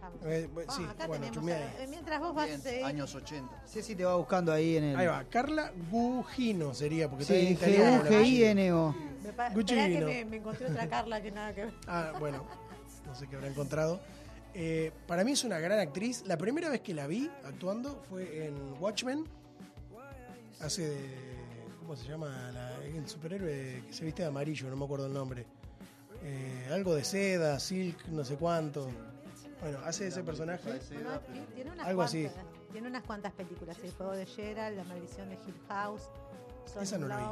Vamos. 0.09 0.26
Eh, 0.26 0.48
bu- 0.52 0.64
Ah, 0.68 0.72
sí, 0.76 0.85
acá 0.85 1.06
bueno, 1.06 1.26
tenemos. 1.26 1.51
a- 1.52 1.82
eh, 1.82 1.86
Mientras 1.89 2.20
vos 2.20 2.35
vas. 2.35 2.47
Bien, 2.47 2.60
eh, 2.64 2.85
años 2.85 3.14
80. 3.14 3.62
Ceci 3.66 3.94
te 3.94 4.05
va 4.05 4.16
buscando 4.16 4.52
ahí 4.52 4.76
en 4.76 4.85
el. 4.85 4.97
Ahí 4.97 5.06
va, 5.06 5.24
Carla 5.24 5.72
Gugino 5.90 6.74
sería, 6.74 7.09
porque 7.09 7.22
está 7.22 7.35
en 7.35 7.47
Sí, 7.48 7.52
italiano. 7.52 7.90
la 7.90 7.97
apellido. 7.98 8.18
G-U-G-I-N-O. 8.20 8.94
me 9.22 9.32
pa- 9.32 9.51
Gucci 9.51 9.74
esperá 9.74 9.85
que 9.89 9.94
vino. 9.94 10.06
me, 10.06 10.24
me 10.24 10.36
encontré 10.39 10.66
otra 10.66 10.89
Carla 10.89 11.20
que 11.20 11.30
nada 11.30 11.55
que 11.55 11.64
ver. 11.66 11.74
Ah, 11.86 12.12
bueno, 12.18 12.44
no 13.06 13.14
sé 13.14 13.26
qué 13.28 13.36
habrá 13.36 13.48
encontrado. 13.48 14.01
Eh, 14.55 14.93
para 15.06 15.22
mí 15.24 15.32
es 15.32 15.44
una 15.44 15.59
gran 15.59 15.78
actriz. 15.78 16.24
La 16.26 16.36
primera 16.39 16.68
vez 16.70 16.80
que 16.80 16.94
la 16.94 17.06
vi 17.06 17.30
actuando 17.44 18.02
fue 18.09 18.47
en 18.47 18.55
Watchmen. 18.80 19.24
Hace 20.60 20.89
de. 20.89 21.39
¿Cómo 21.80 21.97
se 21.97 22.06
llama? 22.09 22.51
La- 22.52 22.76
el 22.85 23.09
superhéroe 23.09 23.85
que 23.86 23.93
se 23.93 24.05
viste 24.05 24.22
de 24.22 24.28
amarillo, 24.28 24.68
no 24.68 24.76
me 24.76 24.85
acuerdo 24.85 25.06
el 25.06 25.12
nombre. 25.12 25.47
Eh, 26.22 26.68
algo 26.72 26.94
de 26.94 27.05
seda, 27.05 27.59
silk, 27.60 28.06
no 28.09 28.24
sé 28.24 28.35
cuánto. 28.36 28.89
Bueno, 29.60 29.78
hace 29.85 30.06
ese 30.09 30.22
personaje. 30.22 30.78
Tiene, 31.55 31.70
unas 31.72 31.86
Algo 31.86 32.02
así. 32.02 32.24
cuantas, 32.24 32.44
tiene 32.72 32.89
unas 32.89 33.02
cuantas 33.02 33.32
películas. 33.32 33.76
El 33.82 33.93
juego 33.93 34.12
de 34.12 34.26
Gerald, 34.26 34.76
La 34.76 34.85
maldición 34.85 35.28
de 35.28 35.35
Hill 35.35 35.55
House, 35.68 36.02
Son 36.72 36.82
Esa 36.82 36.98
no 36.98 37.09
la 37.09 37.16
vi. 37.18 37.24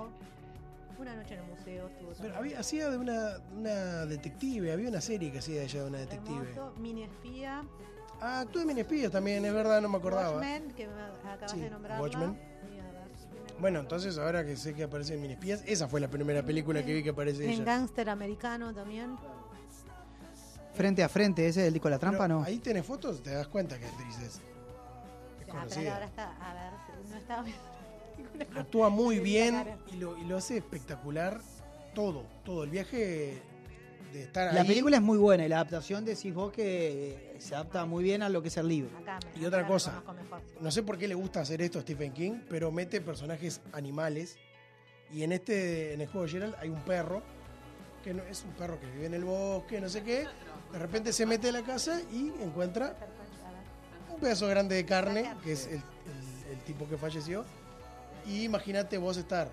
Una 0.99 1.15
noche 1.15 1.35
en 1.35 1.41
el 1.41 1.47
museo. 1.51 1.89
Estuvo 1.89 2.13
Pero 2.21 2.37
había, 2.37 2.59
hacía 2.59 2.89
de 2.89 2.97
una, 2.97 3.39
una 3.55 4.07
detective, 4.07 4.73
había 4.73 4.89
una 4.89 5.01
serie 5.01 5.31
que 5.31 5.39
hacía 5.39 5.63
ella 5.63 5.83
de 5.83 5.89
una 5.89 5.99
detective. 5.99 6.55
Mini 6.79 7.03
espía, 7.05 7.63
Ah, 8.19 8.41
actuó 8.41 8.63
en 8.63 8.79
Espías 8.79 9.13
también, 9.13 9.45
es 9.45 9.53
verdad, 9.53 9.83
no 9.83 9.91
me 9.91 9.99
acordaba. 9.99 10.39
Watchmen, 10.39 10.73
que 10.73 10.87
me 10.89 11.03
acabas 11.31 11.53
Sí, 11.53 11.61
de 11.61 11.69
nombrar. 11.71 12.01
Watchmen. 12.01 12.39
Bueno, 13.61 13.81
entonces 13.81 14.17
ahora 14.19 14.45
que 14.45 14.57
sé 14.57 14.75
que 14.75 14.85
aparece 14.85 15.15
en 15.15 15.21
Minispías, 15.23 15.63
esa 15.67 15.87
fue 15.87 16.01
la 16.01 16.09
primera 16.09 16.43
película 16.43 16.83
que 16.85 16.95
vi 16.95 17.03
que 17.03 17.11
aparece 17.11 17.45
En 17.45 17.51
ella. 17.51 17.65
Gangster 17.65 18.09
Americano 18.09 18.73
también. 18.75 19.17
Frente 20.77 21.03
a 21.03 21.09
frente, 21.09 21.47
ese 21.47 21.63
es 21.63 21.67
el 21.69 21.73
disco 21.73 21.89
de 21.89 21.95
la 21.95 21.99
trampa, 21.99 22.25
Pero 22.25 22.39
¿no? 22.41 22.45
Ahí 22.45 22.59
tenés 22.59 22.85
fotos, 22.85 23.23
te 23.23 23.31
das 23.31 23.49
cuenta 23.49 23.79
que 23.79 23.87
actriz 23.87 24.17
es. 24.19 24.23
Es 24.23 24.41
Ah, 24.41 25.43
pero 25.43 25.59
conocida. 25.61 25.95
ahora 25.95 26.07
está, 26.07 26.37
a 26.37 26.55
ver, 26.55 26.73
no 27.09 27.17
estaba 27.17 27.43
viendo. 27.43 27.63
Actúa 28.61 28.89
muy 28.91 29.19
bien 29.21 29.65
y 29.93 29.97
lo, 29.97 30.17
y 30.19 30.25
lo 30.25 30.37
hace 30.37 30.57
espectacular 30.59 31.41
todo, 31.95 32.25
todo. 32.45 32.65
El 32.65 32.71
viaje 32.71 33.41
de 34.13 34.23
estar 34.23 34.53
La 34.53 34.61
ahí. 34.63 34.67
película 34.67 34.97
es 34.97 35.03
muy 35.03 35.19
buena 35.19 35.45
y 35.45 35.49
la 35.49 35.57
adaptación 35.57 36.05
decís 36.05 36.35
vos 36.35 36.53
que 36.53 37.33
eh, 37.35 37.37
se 37.41 37.55
adapta 37.55 37.85
muy 37.87 38.05
bien 38.05 38.23
a 38.23 38.29
lo 38.29 38.43
que 38.43 38.49
es 38.49 38.57
el 38.57 38.69
libro. 38.69 38.97
Acá 38.99 39.19
me- 39.35 39.41
Y 39.43 39.47
otra 39.47 39.61
acá 39.61 39.69
cosa, 39.69 40.03
mejor. 40.15 40.41
no 40.61 40.71
sé 40.71 40.83
por 40.83 40.99
qué 40.99 41.09
le 41.09 41.15
gusta 41.15 41.41
hacer 41.41 41.63
esto 41.63 41.79
a 41.79 41.83
Stephen 41.83 42.13
King, 42.13 42.41
pero 42.51 42.71
mete 42.71 43.01
personajes 43.01 43.61
animales. 43.73 44.37
Y 45.13 45.23
en 45.23 45.33
este, 45.33 45.95
en 45.95 46.01
el 46.01 46.09
juego 46.09 46.27
de 46.27 46.33
Gerald 46.33 46.55
hay 46.59 46.69
un 46.69 46.81
perro, 46.83 47.23
que 48.03 48.13
no, 48.13 48.23
es 48.25 48.43
un 48.45 48.51
perro 48.53 48.79
que 48.81 48.87
vive 48.91 49.07
en 49.07 49.15
el 49.15 49.25
bosque, 49.25 49.81
no 49.81 49.89
sé 49.89 50.03
qué. 50.03 50.25
De 50.73 50.79
repente 50.79 51.13
se 51.13 51.25
mete 51.27 51.49
a 51.49 51.53
la 51.53 51.63
casa 51.63 52.01
y 52.13 52.33
encuentra 52.43 52.95
un 54.13 54.21
pedazo 54.21 54.47
grande 54.49 54.75
de 54.77 54.85
carne, 54.85 55.35
que 55.43 55.53
es 55.53 55.67
el, 55.67 55.75
el- 55.75 56.53
el 56.53 56.59
tipo 56.65 56.89
que 56.89 56.97
falleció. 56.97 57.45
Y 58.27 58.45
imagínate 58.45 58.99
vos 58.99 59.17
estar, 59.17 59.49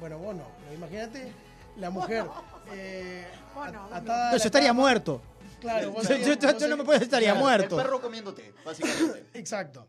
bueno, 0.00 0.18
vos 0.18 0.34
no, 0.34 0.44
pero 0.60 0.74
imagínate 0.74 1.32
la 1.76 1.90
mujer 1.90 2.24
eh, 2.72 3.26
atada 3.92 4.32
No, 4.32 4.36
yo 4.38 4.44
estaría 4.44 4.68
cama. 4.68 4.80
muerto. 4.80 5.20
Claro, 5.60 5.92
vos 5.92 6.06
Yo- 6.08 6.16
yo- 6.16 6.34
yo- 6.34 6.52
vos 6.52 6.60
yo 6.60 6.68
no 6.68 6.76
me 6.76 6.84
puedo 6.84 7.00
estaría 7.00 7.30
Claro, 7.30 7.44
muerto. 7.44 7.78
El 7.78 7.84
perro 7.86 8.00
comiéndote, 8.02 8.52
básicamente. 8.64 9.26
Exacto. 9.34 9.86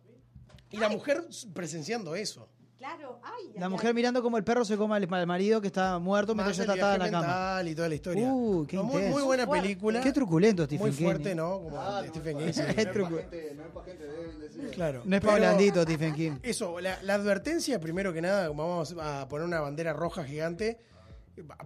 Y 0.71 0.77
la 0.77 0.89
mujer 0.89 1.25
presenciando 1.53 2.15
eso. 2.15 2.47
Claro, 2.85 3.19
ay, 3.23 3.51
La 3.55 3.65
ay, 3.65 3.71
mujer 3.71 3.87
ay. 3.87 3.93
mirando 3.95 4.21
como 4.21 4.37
el 4.37 4.43
perro 4.43 4.63
se 4.63 4.77
come 4.77 4.95
al 4.95 5.11
al 5.11 5.25
marido 5.27 5.59
que 5.59 5.67
está 5.67 5.97
muerto 5.97 6.35
mientras 6.35 6.59
está 6.59 6.73
atada 6.73 6.93
en 6.95 6.99
la 7.01 7.09
cama. 7.09 7.19
mental 7.27 7.67
y 7.67 7.73
toda 7.75 7.89
la 7.89 7.95
historia. 7.95 8.27
Uh, 8.31 8.65
qué 8.67 8.77
No, 8.77 8.83
muy, 8.83 9.01
buena 9.23 9.45
Fuerte. 9.47 9.63
película. 9.63 10.01
Qué 10.01 10.11
truculento 10.13 10.65
Stephen 10.65 10.87
Muy 10.87 10.95
King. 10.95 11.03
fuerte, 11.05 11.33
¿no? 11.35 11.61
Como 11.63 11.77
Ah, 11.81 12.03
Stephen 12.07 12.33
no, 12.33 12.39
King. 12.41 12.47
Es 12.49 12.57
no 12.57 12.63
es 12.67 12.91
truco. 12.91 13.15
pa' 13.15 13.21
gente- 13.21 13.53
no 13.55 13.63
es 13.63 13.69
pa' 13.71 13.83
gente 13.85 14.03
débil, 14.07 14.39
decía. 14.39 14.69
Claro. 14.71 15.01
No 15.03 15.15
es 15.15 15.21
para 15.23 15.37
blandito 15.37 15.81
Stephen 15.81 16.13
King. 16.13 16.31
Eso, 16.43 16.79
la, 16.79 17.01
la 17.01 17.15
advertencia, 17.15 17.79
primero 17.79 18.13
que 18.13 18.21
nada, 18.21 18.49
vamos 18.49 18.95
a 19.01 19.27
poner 19.29 19.47
una 19.47 19.61
bandera 19.61 19.91
roja 19.93 20.23
gigante. 20.23 20.77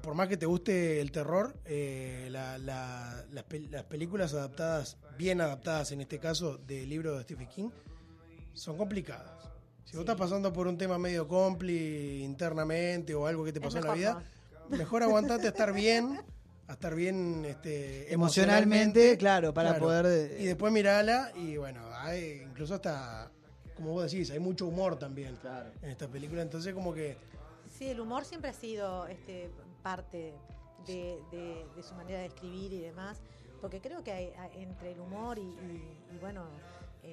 Por 0.02 0.16
más 0.16 0.28
que 0.30 0.38
te 0.38 0.46
guste 0.46 1.02
el 1.02 1.12
terror, 1.12 1.54
eh, 1.66 2.30
la- 2.32 2.58
la- 2.58 3.26
las, 3.32 3.46
pel- 3.46 3.70
las 3.70 3.84
películas 3.84 4.34
adaptadas, 4.34 4.98
bien 5.18 5.42
adaptadas 5.42 5.92
en 5.92 6.00
este 6.02 6.18
caso, 6.18 6.58
del 6.58 6.88
libro 6.90 7.18
de 7.18 7.24
Stephen 7.24 7.48
King, 7.50 7.70
son 8.54 8.78
complicadas. 8.78 9.39
Si 9.90 9.98
vos 9.98 10.02
estás 10.04 10.18
pasando 10.18 10.54
por 10.54 10.68
un 10.68 10.78
tema 10.78 11.00
medio 11.00 11.28
compli 11.28 12.22
internamente 12.24 13.16
o 13.16 13.26
algo 13.26 13.44
que 13.44 13.52
te 13.52 13.60
pasó 13.60 13.80
en 13.80 13.86
la 13.86 13.94
vida, 13.94 14.24
mejor 14.70 15.02
aguantate 15.02 15.48
a 15.48 15.50
estar 15.50 15.74
bien, 15.74 16.20
a 16.68 16.74
estar 16.74 16.94
bien 16.94 17.44
este, 17.46 18.14
Emocionalmente, 18.14 19.18
claro, 19.18 19.52
para 19.52 19.80
poder, 19.80 20.06
eh, 20.06 20.38
Y 20.44 20.46
después 20.46 20.72
mirala 20.72 21.32
y 21.36 21.58
bueno, 21.58 21.82
hay 21.96 22.44
incluso 22.46 22.76
hasta, 22.76 23.32
como 23.76 23.94
vos 23.94 24.12
decís, 24.12 24.30
hay 24.30 24.38
mucho 24.38 24.68
humor 24.68 25.00
también 25.00 25.40
en 25.82 25.90
esta 25.90 26.08
película, 26.08 26.44
entonces 26.44 26.72
como 26.76 26.94
que 26.94 27.18
Sí, 27.76 27.90
el 27.90 28.00
humor 28.00 28.26
siempre 28.26 28.52
ha 28.52 28.54
sido 28.54 29.08
este, 29.08 29.50
parte 29.82 30.36
de, 30.86 31.20
de- 31.32 31.66
de 31.76 31.82
su 31.84 31.96
manera 31.96 32.20
de 32.20 32.28
escribir 32.28 32.74
y 32.74 32.80
demás, 32.80 33.18
porque 33.60 33.82
creo 33.82 34.04
que 34.04 34.12
hay- 34.12 34.34
hay- 34.38 34.62
entre 34.62 34.92
el 34.92 35.00
humor 35.00 35.40
y, 35.40 35.42
y- 35.42 35.98
y, 36.14 36.18
bueno, 36.20 36.44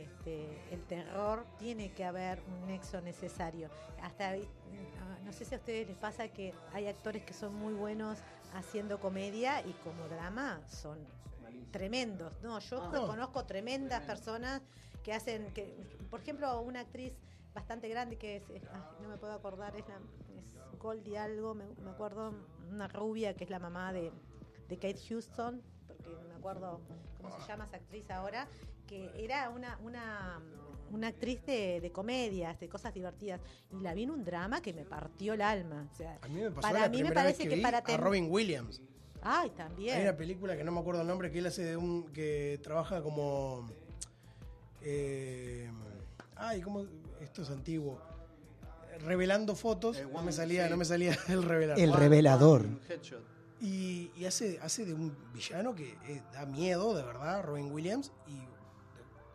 este, 0.02 0.58
el 0.72 0.82
terror 0.86 1.44
tiene 1.58 1.92
que 1.92 2.04
haber 2.04 2.40
un 2.48 2.66
nexo 2.66 3.00
necesario. 3.00 3.68
Hasta, 4.02 4.34
no 5.24 5.32
sé 5.32 5.44
si 5.44 5.54
a 5.54 5.58
ustedes 5.58 5.88
les 5.88 5.96
pasa 5.96 6.28
que 6.28 6.52
hay 6.72 6.86
actores 6.86 7.24
que 7.24 7.32
son 7.34 7.54
muy 7.54 7.74
buenos 7.74 8.18
haciendo 8.54 8.98
comedia 9.00 9.60
y 9.66 9.72
como 9.84 10.06
drama 10.08 10.60
son 10.68 10.98
tremendos. 11.70 12.32
No, 12.42 12.58
yo 12.60 12.82
Ah. 12.82 12.90
conozco 13.06 13.44
tremendas 13.44 14.02
personas 14.02 14.62
que 15.02 15.12
hacen, 15.12 15.52
que, 15.52 15.76
por 16.10 16.20
ejemplo, 16.20 16.60
una 16.60 16.80
actriz 16.80 17.12
bastante 17.54 17.88
grande 17.88 18.16
que 18.16 18.36
es, 18.36 18.50
es- 18.50 18.62
ay, 18.72 18.80
no 19.02 19.08
me 19.08 19.16
puedo 19.16 19.32
acordar, 19.32 19.74
es, 19.76 19.86
la, 19.88 19.94
es 19.94 20.78
Goldie 20.78 21.18
algo, 21.18 21.54
me, 21.54 21.64
me 21.82 21.90
acuerdo, 21.90 22.34
una 22.70 22.88
rubia 22.88 23.34
que 23.34 23.44
es 23.44 23.50
la 23.50 23.58
mamá 23.58 23.92
de, 23.92 24.12
de 24.68 24.76
Kate 24.76 25.00
Houston, 25.08 25.62
porque 25.86 26.10
me 26.28 26.34
acuerdo 26.34 26.80
cómo 27.30 27.40
se 27.40 27.48
llama 27.48 27.64
esa 27.66 27.76
actriz 27.76 28.10
ahora, 28.10 28.48
que 28.86 29.10
era 29.16 29.50
una, 29.50 29.78
una, 29.82 30.40
una 30.90 31.08
actriz 31.08 31.44
de, 31.46 31.80
de 31.80 31.92
comedias, 31.92 32.58
de 32.60 32.68
cosas 32.68 32.94
divertidas, 32.94 33.40
y 33.70 33.80
la 33.80 33.94
vi 33.94 34.04
en 34.04 34.10
un 34.10 34.24
drama 34.24 34.60
que 34.62 34.72
me 34.72 34.84
partió 34.84 35.34
el 35.34 35.42
alma. 35.42 35.88
O 35.92 35.96
sea, 35.96 36.18
a 36.22 36.28
mí 36.28 36.40
me 36.40 36.50
pasó 36.50 36.62
para 36.62 36.80
la 36.80 36.88
mí 36.88 37.02
me 37.02 37.12
parece 37.12 37.44
que, 37.44 37.48
que, 37.50 37.56
vi 37.56 37.62
para 37.62 37.78
a 37.78 37.96
Robin 37.96 38.28
Williams. 38.30 38.80
Ay, 39.22 39.50
también. 39.50 39.96
Hay 39.96 40.02
una 40.02 40.16
película 40.16 40.56
que 40.56 40.62
no 40.62 40.72
me 40.72 40.80
acuerdo 40.80 41.00
el 41.00 41.06
nombre 41.08 41.30
que 41.30 41.40
él 41.40 41.46
hace 41.46 41.64
de 41.64 41.76
un 41.76 42.12
que 42.12 42.60
trabaja 42.62 43.02
como 43.02 43.66
eh, 44.88 45.68
ay, 46.36 46.60
¿cómo? 46.60 46.86
Esto 47.20 47.42
es 47.42 47.50
antiguo. 47.50 48.00
Revelando 49.00 49.56
fotos, 49.56 50.00
no 50.12 50.22
me 50.22 50.32
salía, 50.32 50.68
no 50.68 50.76
me 50.76 50.84
salía 50.84 51.18
el 51.28 51.42
revelador. 51.42 51.82
El 51.82 51.92
revelador. 51.92 52.66
Y, 53.60 54.10
y 54.16 54.26
hace, 54.26 54.58
hace 54.62 54.84
de 54.84 54.92
un 54.94 55.16
villano 55.32 55.74
que 55.74 55.96
eh, 56.06 56.22
da 56.32 56.44
miedo, 56.46 56.94
de 56.94 57.02
verdad, 57.02 57.42
Robin 57.42 57.72
Williams. 57.72 58.12
Y, 58.26 58.38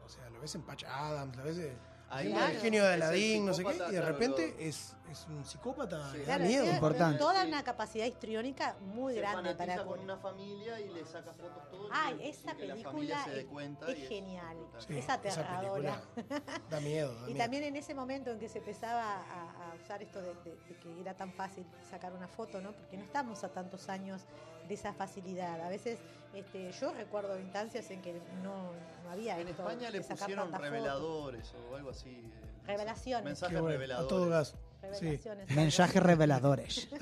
o 0.06 0.10
sea, 0.10 0.30
lo 0.30 0.40
ves 0.42 0.54
en 0.56 0.62
Patch 0.62 0.84
Adams, 0.86 1.36
lo 1.38 1.44
ves 1.44 1.58
en- 1.58 1.92
Ahí 2.14 2.28
en 2.28 2.34
Claro. 2.34 2.52
el 2.54 2.60
genio 2.60 2.84
de 2.84 2.94
Aladdin, 2.94 3.46
no 3.46 3.54
sé 3.54 3.64
qué. 3.64 3.74
Y 3.90 3.92
de 3.94 4.02
repente 4.02 4.56
es, 4.60 4.96
es 5.12 5.26
un 5.28 5.44
psicópata, 5.46 6.12
Sí. 6.12 6.20
da 6.20 6.24
Claro, 6.24 6.44
miedo. 6.46 6.66
Importante. 6.66 7.20
Toda 7.20 7.46
una 7.46 7.64
capacidad 7.64 8.06
histriónica 8.06 8.76
muy 8.80 9.14
Se 9.14 9.20
grande 9.22 9.54
para 9.56 9.84
con 9.84 10.00
una 10.00 10.18
familia 10.18 10.80
y 10.80 10.90
le 10.90 11.06
saca 11.06 11.34
fotos 11.34 11.70
todo 11.70 11.90
Ay, 11.92 12.18
esa 12.24 12.54
película 12.56 13.24
se 13.26 13.42
es, 13.42 13.46
cuenta 13.48 13.92
es 13.92 14.00
y 14.00 14.02
genial. 14.08 14.58
Sí, 14.88 14.98
es 14.98 15.10
aterradora. 15.10 16.02
Da 16.70 16.80
miedo, 16.80 17.14
da 17.14 17.22
Y 17.22 17.26
miedo. 17.34 17.38
también 17.38 17.64
en 17.66 17.76
ese 17.76 17.94
momento 17.94 18.32
en 18.32 18.40
que 18.40 18.48
se 18.50 18.60
empezaba 18.60 19.04
a, 19.16 19.72
a 19.72 19.76
usar 19.84 20.02
esto 20.02 20.22
de, 20.22 20.34
de- 20.44 20.56
de 20.68 20.76
que 20.82 21.02
era 21.02 21.14
tan 21.14 21.32
fácil 21.34 21.66
sacar 21.90 22.14
una 22.14 22.28
foto, 22.28 22.62
¿no? 22.62 22.72
Porque 22.72 22.98
no 22.98 23.04
estamos 23.04 23.44
a 23.44 23.50
tantos 23.50 23.90
años 23.90 24.22
de 24.68 24.74
esa 24.74 24.94
facilidad. 24.94 25.60
A 25.62 25.70
veces 25.70 26.00
este, 26.34 26.72
yo 26.72 26.94
recuerdo 26.94 27.38
instancias 27.40 27.90
en 27.92 28.02
que 28.02 28.14
no, 28.42 28.72
no 29.04 29.10
había 29.12 29.38
En 29.40 29.48
esto 29.50 29.64
España 29.68 29.90
le 29.90 30.02
pusieron 30.02 30.46
fotos. 30.48 30.62
reveladores 30.62 31.54
o 31.72 31.76
algo 31.76 31.90
así. 31.90 32.10
eh, 32.10 32.48
Revelaciones. 32.68 33.26
Mensajes 33.26 33.60
bueno, 33.60 33.74
reveladores. 33.74 34.06
a 34.06 34.10
todo 34.10 34.30
gas. 34.30 34.56
Sí. 35.00 35.20
Mensajes 35.56 36.02
reveladores. 36.04 36.88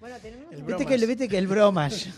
Bueno, 0.00 0.16
tenemos 0.20 0.52
El 0.52 0.62
un- 0.62 0.66
Viste 0.66 0.84
que, 0.84 1.06
viste 1.06 1.28
que 1.28 1.38
el 1.38 1.46
bromas. 1.46 2.08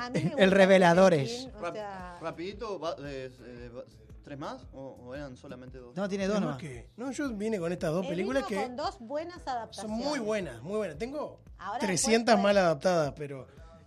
a 0.00 0.08
mí 0.08 0.20
me 0.20 0.20
gusta 0.30 0.42
el 0.42 0.50
reveladores. 0.50 1.30
Stephen 1.30 1.50
King, 1.52 1.58
o 1.58 1.60
Rap- 1.60 1.74
sea, 1.74 2.18
rapidito, 2.18 2.80
va- 2.80 2.96
eh, 3.00 3.30
eh, 3.44 3.70
va- 3.76 3.84
¿tres 4.24 4.38
más 4.38 4.62
o, 4.72 4.96
o 5.04 5.14
eran 5.14 5.36
solamente 5.36 5.76
dos? 5.76 5.94
No, 5.94 6.08
tiene 6.08 6.26
dos 6.26 6.40
nomás. 6.40 6.56
que- 6.56 6.88
no, 6.96 7.10
yo 7.12 7.28
vine 7.34 7.58
con 7.58 7.70
estas 7.72 7.92
dos 7.92 8.04
él 8.04 8.08
películas 8.08 8.48
vino 8.48 8.58
que 8.62 8.66
con 8.68 8.76
dos 8.76 8.96
buenas 9.00 9.34
son 9.42 9.48
adaptaciones. 9.54 9.98
muy 10.06 10.18
buenas, 10.18 10.62
muy 10.62 10.76
buenas. 10.78 10.96
Tengo 10.96 11.40
Ahora 11.58 11.78
300 11.80 12.24
después, 12.36 12.42
mal 12.42 12.56
adaptadas, 12.56 13.12
pero 13.18 13.46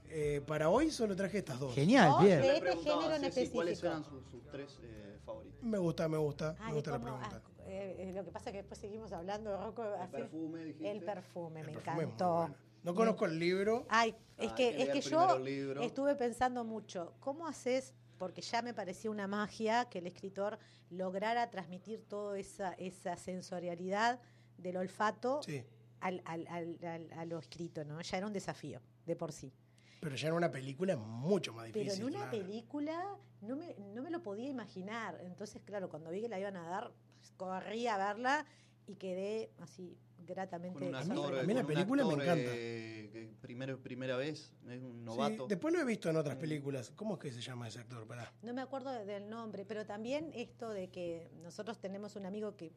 eh, 0.09 0.43
para 0.45 0.69
hoy 0.69 0.91
solo 0.91 1.15
traje 1.15 1.39
estas 1.39 1.59
dos. 1.59 1.73
Genial, 1.73 2.13
bien. 2.21 2.39
de 2.39 2.57
este 2.57 2.77
género 2.77 3.15
en 3.15 3.49
¿Cuáles 3.49 3.81
eran 3.83 4.03
sus, 4.03 4.23
sus 4.29 4.45
tres 4.51 4.77
eh, 4.83 5.17
favoritos? 5.25 5.63
Me 5.63 5.79
gusta, 5.79 6.07
me 6.07 6.17
gusta, 6.19 6.55
me 6.67 6.73
gusta 6.73 6.91
la 6.91 6.99
pregunta. 6.99 7.41
Eh, 7.67 7.95
eh, 8.09 8.11
lo 8.13 8.23
que 8.25 8.31
pasa 8.31 8.49
es 8.49 8.53
que 8.53 8.57
después 8.59 8.79
seguimos 8.79 9.11
hablando, 9.11 9.55
Rocco. 9.57 9.83
así- 9.83 10.11
perfume, 10.11 10.63
dijiste. 10.65 10.91
El 10.91 11.03
perfume, 11.03 11.63
me 11.63 11.71
El 11.71 11.77
perfume 11.79 12.03
encantó. 12.03 12.33
bueno. 12.35 12.55
No 12.83 12.95
conozco 12.95 13.25
el 13.25 13.37
libro. 13.37 13.85
Ay, 13.89 14.15
es 14.37 14.51
Ah, 14.51 14.55
que, 14.55 14.81
es 14.81 14.89
que 14.89 15.01
yo 15.01 15.35
el 15.35 15.43
libro. 15.43 15.81
estuve 15.81 16.15
pensando 16.15 16.63
mucho, 16.63 17.13
¿cómo 17.19 17.45
haces? 17.47 17.93
Porque 18.17 18.41
ya 18.41 18.61
me 18.61 18.73
parecía 18.73 19.11
una 19.11 19.27
magia 19.27 19.85
que 19.89 19.99
el 19.99 20.07
escritor 20.07 20.57
lograra 20.89 21.49
transmitir 21.49 22.03
toda 22.07 22.37
esa, 22.39 22.73
esa 22.73 23.15
sensorialidad 23.17 24.19
del 24.57 24.77
olfato 24.77 25.41
Sí, 25.43 25.63
al, 25.99 26.21
al- 26.25 26.47
al- 26.47 26.77
al- 26.85 27.11
a 27.13 27.25
lo 27.25 27.39
escrito, 27.39 27.83
¿no? 27.83 27.99
Ya 28.01 28.17
era 28.17 28.27
un 28.27 28.33
desafío 28.33 28.81
de 29.05 29.15
por 29.15 29.31
sí. 29.31 29.51
pero 29.99 30.15
ya 30.15 30.29
en 30.29 30.35
una 30.35 30.51
película 30.51 30.93
es 30.93 30.99
mucho 30.99 31.53
más 31.53 31.65
Pero 31.73 31.79
difícil. 31.83 32.01
en 32.03 32.07
una 32.07 32.29
claro. 32.29 32.31
película 32.45 33.15
no 33.41 33.55
me, 33.55 33.75
no 33.93 34.01
me 34.01 34.09
lo 34.11 34.21
podía 34.23 34.47
imaginar. 34.47 35.19
Entonces, 35.23 35.61
claro, 35.65 35.89
cuando 35.89 36.09
vi 36.11 36.21
que 36.21 36.29
la 36.29 36.39
iban 36.39 36.55
a 36.55 36.63
dar, 36.69 36.91
corrí 37.37 37.87
a 37.87 37.97
verla 37.97 38.45
y 38.87 38.95
quedé 38.95 39.49
así 39.59 39.97
gratamente 40.25 40.79
Con 40.79 40.87
un 40.87 40.93
mí- 40.93 40.97
actor, 40.97 41.39
a 41.39 41.43
mí 41.43 41.53
la 41.53 41.61
con 41.61 41.69
un 41.71 41.75
película 41.75 42.05
me 42.05 42.13
encanta. 42.13 42.51
eh, 42.55 43.33
primero, 43.41 43.79
primera 43.81 44.17
vez, 44.17 44.51
es 44.69 44.81
un 44.81 44.91
Sí, 44.99 45.03
novato. 45.03 45.47
después 45.47 45.73
lo 45.73 45.79
he 45.79 45.85
visto 45.85 46.09
en 46.09 46.17
otras 46.17 46.35
películas. 46.37 46.91
¿Cómo 46.95 47.13
es 47.15 47.19
que 47.19 47.31
se 47.31 47.41
llama 47.41 47.67
ese 47.67 47.79
actor? 47.79 48.05
Pará. 48.07 48.31
No 48.41 48.53
me 48.53 48.61
acuerdo 48.61 48.91
de- 48.91 49.05
del 49.05 49.29
nombre, 49.29 49.63
pero 49.65 49.85
también 49.85 50.31
esto 50.33 50.69
de 50.69 50.89
que 50.89 51.29
nosotros 51.43 51.79
tenemos 51.79 52.15
un 52.15 52.25
amigo 52.25 52.55
que 52.55 52.71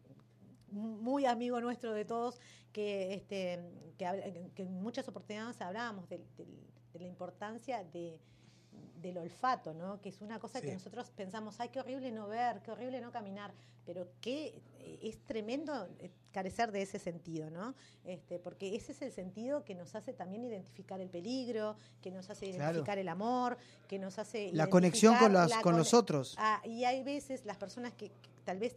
muy 0.71 1.25
amigo 1.27 1.61
nuestro 1.61 1.93
de 1.93 2.05
todos 2.05 2.41
que 2.73 3.15
este 3.15 3.59
que, 3.99 4.63
en 4.63 4.81
muchas 4.81 5.09
oportunidades 5.09 5.61
hablábamos 5.61 6.09
de, 6.09 6.21
la 6.95 7.05
importancia 7.07 7.83
de 7.85 8.21
del 9.01 9.17
olfato, 9.19 9.73
¿no? 9.73 10.01
Que 10.01 10.11
es 10.11 10.21
una 10.21 10.39
cosa 10.39 10.61
Sí. 10.61 10.67
que 10.67 10.73
nosotros 10.75 11.11
pensamos, 11.11 11.59
ay, 11.59 11.71
qué 11.71 11.81
horrible 11.81 12.13
no 12.13 12.29
ver, 12.29 12.61
qué 12.63 12.71
horrible 12.71 13.01
no 13.01 13.11
caminar, 13.11 13.53
pero 13.87 14.09
que 14.21 14.61
es 15.03 15.19
tremendo 15.25 15.89
eh, 15.99 16.11
carecer 16.33 16.71
de 16.71 16.83
ese 16.83 16.99
sentido, 16.99 17.49
¿no? 17.51 17.75
Este, 18.05 18.39
porque 18.39 18.77
ese 18.77 18.93
es 18.93 19.01
el 19.01 19.11
sentido 19.11 19.65
que 19.65 19.75
nos 19.75 19.95
hace 19.95 20.13
también 20.13 20.45
identificar 20.45 21.01
el 21.01 21.09
peligro, 21.09 21.77
que 22.03 22.11
nos 22.11 22.29
hace 22.29 22.51
Claro. 22.51 22.65
identificar 22.73 22.99
el 22.99 23.09
amor, 23.09 23.57
que 23.89 23.99
nos 23.99 24.19
hace 24.19 24.51
La 24.53 24.69
conexión 24.69 25.17
con, 25.17 25.33
las, 25.33 25.49
la 25.51 25.63
con 25.63 25.77
los 25.79 25.95
otros. 25.95 26.35
Ah, 26.39 26.61
y 26.65 26.85
hay 26.85 27.03
veces 27.03 27.45
las 27.47 27.57
personas 27.57 27.95
que, 27.95 28.09
que 28.11 28.31
tal 28.45 28.59
vez 28.59 28.77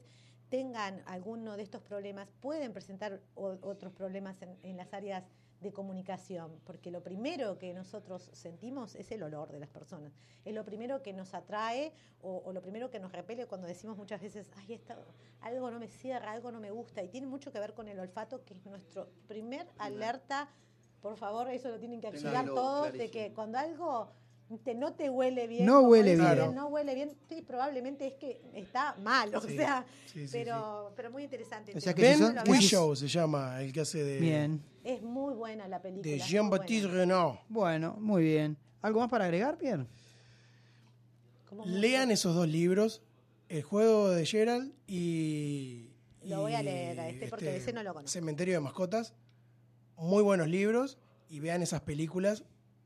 tengan 0.50 1.02
alguno 1.06 1.58
de 1.58 1.64
estos 1.64 1.82
problemas 1.82 2.30
pueden 2.40 2.72
presentar 2.74 3.20
o- 3.36 3.58
otros 3.62 3.92
problemas 3.92 4.42
en, 4.42 4.56
en 4.64 4.78
las 4.78 4.94
áreas 4.94 5.24
de 5.64 5.72
comunicación, 5.72 6.60
porque 6.66 6.92
lo 6.92 7.02
primero 7.02 7.58
que 7.58 7.74
nosotros 7.74 8.30
sentimos 8.34 8.94
es 8.96 9.12
el 9.12 9.24
olor 9.24 9.52
de 9.52 9.60
las 9.60 9.70
personas, 9.70 10.12
es 10.46 10.54
lo 10.54 10.64
primero 10.64 11.02
que 11.02 11.14
nos 11.14 11.34
atrae 11.34 11.92
o, 12.22 12.44
o 12.46 12.54
lo 12.54 12.62
primero 12.62 12.90
que 12.92 13.00
nos 13.00 13.12
repele 13.12 13.48
cuando 13.48 13.66
decimos 13.66 13.98
muchas 13.98 14.22
veces, 14.22 14.52
ay, 14.58 14.74
esta, 14.74 14.98
algo 15.42 15.72
no 15.72 15.80
me 15.80 15.88
cierra, 15.88 16.32
algo 16.34 16.52
no 16.52 16.60
me 16.60 16.70
gusta, 16.70 17.02
y 17.02 17.08
tiene 17.08 17.26
mucho 17.28 17.52
que 17.52 17.60
ver 17.60 17.74
con 17.74 17.88
el 17.88 18.00
olfato, 18.00 18.44
que 18.46 18.54
es 18.54 18.66
nuestro 18.66 19.10
primer 19.28 19.66
alerta, 19.80 20.50
por 21.02 21.18
favor, 21.18 21.50
eso 21.50 21.70
lo 21.70 21.80
tienen 21.80 22.00
que 22.00 22.08
activar 22.08 22.46
todos, 22.46 22.86
de 22.86 22.92
clarísimo. 22.94 23.12
que 23.28 23.34
cuando 23.34 23.58
algo 23.58 24.12
te- 24.64 24.76
no 24.76 24.94
te 24.94 25.10
huele 25.10 25.48
bien, 25.48 25.66
No 25.66 25.82
huele 25.82 26.16
bien. 26.16 26.28
él, 26.50 26.54
no 26.54 26.68
huele 26.68 26.94
bien, 26.94 27.12
sí, 27.28 27.42
probablemente 27.42 28.06
es 28.08 28.14
que 28.16 28.40
está 28.54 28.96
mal, 29.02 29.34
o 29.34 29.42
Sí, 29.42 29.56
sea, 29.56 29.84
sí, 30.06 30.28
sí, 30.28 30.30
pero, 30.32 30.94
pero 30.96 31.10
muy 31.12 31.24
interesante. 31.24 31.76
O 31.76 31.80
sea 31.82 31.94
que 31.94 32.02
si 32.02 32.08
Ben 32.08 32.18
son- 32.20 32.44
que 32.44 32.54
si- 32.54 32.96
se 32.98 33.08
llama, 33.08 33.62
el 33.62 33.74
que 33.74 33.82
hace 33.82 34.04
de, 34.04 34.20
Bien. 34.20 34.62
Es 34.84 35.02
muy 35.02 35.34
buena 35.34 35.68
la 35.68 35.82
película. 35.82 36.12
de 36.12 36.20
Jean-Baptiste. 36.20 36.88
Renaud. 36.88 37.36
Bueno, 37.48 37.96
muy 38.00 38.24
bien. 38.24 38.58
¿Algo 38.82 39.00
más 39.00 39.10
para 39.10 39.26
agregar, 39.26 39.58
Pierre? 39.58 39.88
Lean 41.66 42.12
esos 42.12 42.36
dos 42.36 42.48
libros, 42.48 43.02
El 43.48 43.64
juego 43.64 44.10
de 44.10 44.26
Gerald 44.26 44.74
y, 44.88 45.92
Lo 46.24 46.42
voy 46.42 46.54
a 46.54 46.64
leer 46.64 47.00
a 47.00 47.10
este 47.10 47.28
porque 47.28 47.56
ese 47.56 47.72
no 47.72 47.84
lo 47.84 47.94
conozco. 47.94 48.12
Cementerio 48.12 48.56
de 48.56 48.60
mascotas. 48.60 49.14
Muy 49.96 50.24
buenos 50.24 50.48
libros 50.48 50.98
y 51.30 51.40
vean 51.40 51.62
esas 51.62 51.82
películas. 51.82 52.44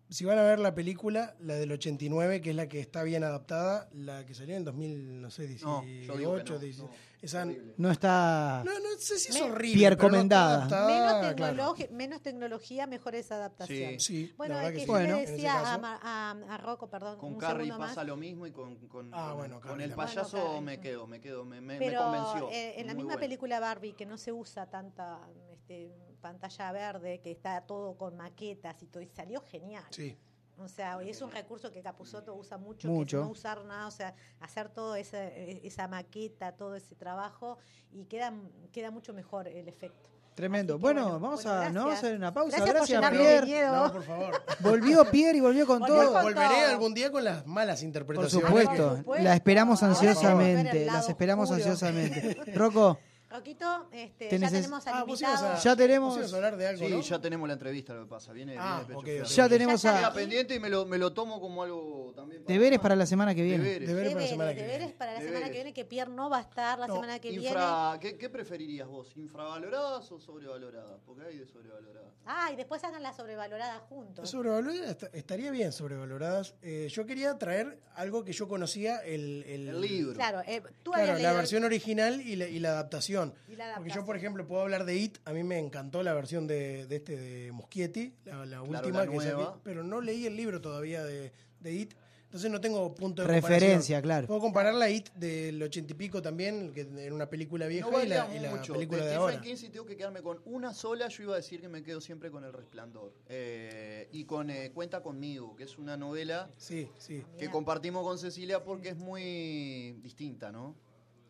Si 0.09 0.23
van 0.23 0.39
a 0.39 0.43
ver 0.43 0.59
la 0.59 0.73
película, 0.73 1.35
la 1.41 1.55
del 1.55 1.69
89, 1.73 2.39
que 2.39 2.51
es 2.51 2.55
la 2.55 2.67
que 2.67 2.79
está 2.79 3.03
bien 3.03 3.25
adaptada, 3.25 3.89
la 3.91 4.25
que 4.25 4.34
salió 4.34 4.55
en 4.55 4.63
2000, 4.63 5.21
no 5.21 5.29
sé, 5.29 5.47
18, 5.47 5.67
No, 5.67 5.81
no, 5.81 6.17
18, 6.17 6.89
esa- 7.21 7.45
No 7.75 7.91
está 7.91 8.63
no, 8.65 8.71
no 8.79 8.97
sé 8.99 9.19
si 9.19 9.29
es 9.29 9.35
Me- 9.35 9.41
horrible. 9.51 9.77
Pierre 9.77 9.97
pero 9.97 10.09
no 10.09 10.15
está 10.15 10.19
Comendada. 10.19 10.55
adaptada, 10.59 10.88
Menos, 10.88 11.34
claro. 11.35 11.55
tecnologi- 11.75 11.89
menos 11.89 12.21
tecnología, 12.21 12.88
mejores 12.88 13.29
adaptaciones. 13.34 14.01
Sí, 14.01 14.34
bueno, 14.38 14.53
la 14.55 14.61
verdad 14.61 14.71
es 14.71 14.75
que 14.75 14.79
que 14.79 14.85
sí. 14.85 14.88
yo 14.88 14.93
Bueno, 14.93 15.15
le 15.17 15.25
decía 15.31 15.53
a, 15.59 15.75
a, 16.01 16.31
a 16.53 16.57
Rocco, 16.57 16.89
perdón, 16.89 17.17
Con 17.19 17.34
un 17.34 17.39
Carrie 17.39 17.69
pasa 17.71 17.95
más. 17.95 18.07
lo 18.07 18.15
mismo 18.15 18.47
y 18.47 18.51
con, 18.51 18.77
con, 18.88 19.09
Ah, 19.13 19.27
con- 19.38 19.38
bueno, 19.59 19.84
el 19.84 19.91
payaso 19.93 20.38
Bueno, 20.38 20.61
me 20.61 20.79
quedo, 20.79 21.05
me 21.05 21.19
quedo, 21.19 21.43
me, 21.43 21.59
me, 21.59 21.79
me 21.79 21.85
Pero 21.85 22.01
convenció. 22.03 22.49
eh, 22.49 22.79
en 22.79 22.88
la 22.88 22.93
Muy 22.93 23.03
misma 23.03 23.15
bueno. 23.15 23.19
película 23.19 23.59
Barbie, 23.59 23.91
que 23.91 24.05
no 24.05 24.17
se 24.17 24.31
usa 24.31 24.69
tanta 24.69 25.19
este, 25.51 25.91
pantalla 26.22 26.72
verde, 26.72 27.19
que 27.22 27.31
está 27.31 27.61
todo 27.61 27.95
con 27.98 28.18
maquetas 28.18 28.81
y 28.84 28.88
todo, 28.88 29.02
y 29.03 29.07
salió 29.07 29.41
genial. 29.41 29.84
Sí. 29.91 30.18
O 30.60 30.68
sea, 30.68 30.98
y 31.03 31.10
es 31.11 31.22
un 31.22 31.30
recurso 31.31 31.72
que 31.72 31.81
Capusotto 31.84 32.34
usa 32.34 32.57
mucho, 32.57 32.88
Mucho. 32.88 33.18
que 33.18 33.22
es 33.22 33.26
no 33.27 33.31
usar 33.31 33.64
nada, 33.65 33.85
o 33.85 33.91
sea, 33.91 34.15
hacer 34.39 34.69
toda 34.69 34.98
esa, 34.98 35.23
esa 35.27 35.88
maqueta, 35.88 36.52
todo 36.53 36.76
ese 36.76 36.95
trabajo, 36.95 37.60
y 37.91 38.06
queda, 38.06 38.34
queda 38.72 38.89
mucho 38.89 39.14
mejor 39.14 39.48
el 39.48 39.68
efecto. 39.68 40.10
tremendo. 40.34 40.80
Bueno, 40.80 41.03
bueno, 41.03 41.19
vamos 41.19 41.44
bueno, 41.44 41.60
a, 41.61 41.69
¿no? 41.69 41.80
vamos 41.81 41.85
a 41.85 41.89
gracias. 41.89 42.03
hacer 42.03 42.15
una 42.18 42.34
pausa. 42.34 42.65
Gracias 42.65 43.02
por 43.02 43.11
Pierre. 43.11 43.45
miedo. 43.45 43.76
No, 43.88 43.94
por 43.94 44.03
favor. 44.03 44.41
Volvió 44.61 45.06
Pierre 45.11 45.38
y 45.38 45.41
volvió 45.41 45.68
con 45.68 45.80
Volvió 45.80 45.95
todo. 45.95 46.14
con 46.14 46.23
Volveré 46.23 46.48
todo. 46.61 46.69
algún 46.72 46.94
día 46.95 47.11
con 47.11 47.23
las 47.23 47.45
malas 47.45 47.80
Por 47.80 47.85
interpretaciones. 47.85 48.48
supuesto, 48.48 48.88
Por 48.89 48.98
supuesto. 48.98 49.23
la 49.26 49.35
esperamos 49.35 49.84
ansiosamente. 49.84 50.85
Las 50.85 51.07
esperamos 51.10 51.52
oscuro. 51.52 51.69
ansiosamente. 51.72 52.35
Rocco, 52.56 52.98
Roquito, 53.29 53.89
este, 53.91 54.29
Te 54.29 54.39
ya 54.39 54.49
tenemos 54.49 54.87
al 54.87 54.93
Ah, 54.93 55.03
vos 55.03 55.19
invitado. 55.21 55.47
ibas 55.47 55.59
a- 55.59 55.63
Ya 55.63 55.75
tenemos- 55.75 56.09
vos 56.11 56.17
ibas 56.19 56.31
a 56.33 56.35
hablar 56.37 56.55
de 56.55 56.67
algo, 56.67 56.85
Sí, 56.87 56.93
¿no? 56.93 57.01
ya 57.01 57.19
tenemos 57.19 57.45
la 57.47 57.53
entrevista, 57.55 57.93
lo 57.93 58.03
que 58.03 58.09
pasa. 58.09 58.31
Viene, 58.31 58.55
Ah, 58.57 58.75
viene 58.77 58.87
Pecho 58.87 58.99
ok, 58.99 59.05
Fierro. 59.05 59.25
ok. 59.25 59.31
ya 59.31 59.49
tenemos 59.49 59.81
Ya 59.81 59.95
está 59.95 60.07
a 60.07 60.13
pendiente 60.13 60.55
y 60.55 60.59
me 60.61 60.69
lo, 60.69 60.85
me 60.85 60.97
lo 60.97 61.11
tomo 61.11 61.41
como 61.41 61.61
algo 61.63 62.13
también. 62.15 62.45
deberes 62.45 62.79
para 62.79 62.95
la 62.95 63.05
semana 63.05 63.35
que 63.35 63.43
viene. 63.43 63.63
Deberes. 63.65 63.87
Deberes 63.89 64.13
para 64.13 64.21
la 64.23 64.29
semana 64.29 64.53
que 64.53 64.61
deberes 64.61 64.79
viene. 64.79 64.93
para 64.97 65.11
la 65.11 65.17
semana 65.19 65.33
Deberes. 65.39 65.49
que 65.51 65.57
viene, 65.57 65.73
que 65.73 65.85
Pierre 65.85 66.11
no 66.11 66.29
va 66.29 66.37
a 66.37 66.41
estar 66.41 66.79
la 66.79 66.87
No, 66.87 66.93
semana 66.95 67.19
que 67.19 67.29
viene. 67.31 67.45
Infra, 67.47 67.97
¿qué, 67.99 68.17
qué 68.17 68.29
preferirías 68.29 68.87
vos? 68.87 69.11
¿Infravaloradas 69.17 70.09
o 70.09 70.19
sobrevaloradas? 70.21 71.01
Porque 71.05 71.23
hay 71.25 71.37
de 71.39 71.45
sobrevaloradas. 71.47 72.13
Ah, 72.25 72.49
y 72.53 72.55
después 72.55 72.81
hagan 72.85 73.03
la 73.03 73.11
sobrevalorada 73.13 73.79
juntos. 73.89 74.29
Sobrevaloradas 74.29 74.89
est- 75.03 75.13
estaría 75.15 75.51
bien 75.51 75.73
sobrevaloradas. 75.73 76.55
Eh, 76.61 76.87
yo 76.89 77.05
quería 77.05 77.37
traer 77.37 77.79
algo 77.95 78.23
que 78.23 78.31
yo 78.31 78.47
conocía, 78.47 78.97
el, 78.99 79.43
el, 79.47 79.67
El 79.67 79.81
libro. 79.81 80.13
Claro, 80.13 80.41
eh, 80.47 80.61
tú 80.81 80.91
Claro, 80.91 81.07
la 81.07 81.15
leído- 81.17 81.35
versión 81.35 81.63
original 81.65 82.21
y 82.21 82.37
la, 82.37 82.47
y 82.47 82.59
la 82.59 82.69
adaptación. 82.69 83.16
Y 83.48 83.56
la 83.56 83.76
Porque 83.76 83.91
yo, 83.91 84.06
por 84.06 84.15
ejemplo, 84.18 84.45
puedo 84.48 84.61
hablar 84.61 84.85
de 84.85 84.95
It. 84.95 85.18
A 85.26 85.34
mí 85.34 85.44
me 85.44 85.57
encantó 85.60 86.03
la 86.03 86.14
versión 86.14 86.48
de, 86.48 86.85
de 86.88 86.95
este 86.98 87.18
de 87.18 87.52
Muschietti, 87.52 88.14
la, 88.26 88.45
la 88.45 88.61
última 88.61 89.06
la 89.06 89.07
que 89.11 89.15
nueva. 89.18 89.60
pero 89.64 89.84
no 89.84 90.02
leí 90.02 90.26
el 90.26 90.35
libro 90.35 90.61
todavía 90.61 91.03
de, 91.03 91.31
de 91.60 91.73
It. 91.73 91.94
Entonces 92.26 92.52
no 92.52 92.60
tengo 92.60 92.94
punto 92.94 93.22
de 93.22 93.27
Referencia, 93.30 93.69
comparación. 93.98 94.02
claro. 94.02 94.27
Puedo 94.27 94.41
comparar 94.41 94.73
la 94.73 94.89
It 94.89 95.10
del 95.14 95.64
ochenta 95.64 95.94
y 95.94 95.95
pico 95.95 96.22
también, 96.22 96.73
que 96.73 96.81
era 96.81 97.15
una 97.15 97.30
película 97.30 97.68
vieja, 97.68 97.89
No 97.89 98.03
y, 98.03 98.07
la, 98.07 98.27
y 98.35 98.39
la 98.39 98.49
mucho. 98.53 98.73
película 98.73 98.98
de, 98.99 99.03
Stephen 99.11 99.22
ahora. 99.22 99.39
King, 99.41 99.56
si 99.56 99.69
tengo 99.69 99.85
que 99.85 99.95
quedarme 99.95 100.22
con 100.22 100.41
una 100.44 100.73
sola, 100.73 101.07
yo 101.07 101.23
iba 101.23 101.34
a 101.34 101.38
decir 101.38 101.61
que 101.61 101.69
me 101.69 101.84
quedo 101.84 102.02
siempre 102.02 102.30
con 102.30 102.44
El 102.44 102.52
Resplandor. 102.52 103.14
Eh, 103.30 104.10
y 104.11 104.26
con 104.26 104.49
eh, 104.49 104.72
Cuenta 104.73 105.02
conmigo, 105.02 105.56
que 105.56 105.64
es 105.64 105.77
una 105.77 105.95
novela 105.95 106.49
Sí, 106.57 106.89
sí. 106.98 107.23
que 107.39 107.49
compartimos 107.49 108.03
con 108.03 108.18
Cecilia 108.19 108.61
porque 108.61 108.89
es 108.89 108.98
muy 108.98 109.94
distinta, 110.03 110.52
¿no? 110.52 110.76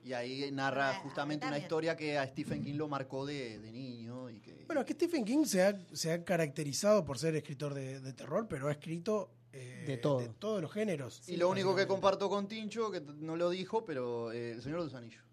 Y 0.07 0.13
ahí 0.13 0.49
narra 0.53 0.91
Ah, 0.91 0.99
justamente 1.03 1.45
una 1.45 1.57
historia 1.59 1.97
que 1.97 2.17
a 2.17 2.25
Stephen 2.27 2.63
King 2.63 2.75
lo 2.75 2.87
marcó 2.87 3.25
de, 3.25 3.59
de 3.59 3.71
niño 3.73 4.29
y 4.29 4.39
que... 4.39 4.63
Bueno, 4.65 4.81
es 4.81 4.87
que 4.87 4.93
Stephen 4.93 5.25
King 5.25 5.43
se 5.45 5.63
ha, 5.63 5.77
se 5.91 6.11
ha 6.13 6.23
caracterizado 6.23 7.03
por 7.03 7.17
ser 7.19 7.35
escritor 7.35 7.73
de, 7.73 7.99
de 7.99 8.13
terror, 8.13 8.47
pero 8.49 8.69
ha 8.69 8.71
escrito 8.71 9.29
eh, 9.51 9.83
De 9.85 9.97
todo. 9.97 10.21
todos 10.39 10.61
los 10.61 10.71
géneros. 10.71 11.23
y 11.27 11.35
lo 11.35 11.49
único 11.49 11.75
que 11.75 11.87
comparto 11.87 12.29
con 12.29 12.47
Tincho, 12.47 12.89
que 12.91 13.01
no 13.01 13.35
lo 13.35 13.49
dijo, 13.49 13.83
pero 13.85 14.31
eh, 14.31 14.51
El 14.53 14.61
Señor 14.61 14.79
de 14.79 14.85
los 14.85 14.93
Anillos. 14.93 15.23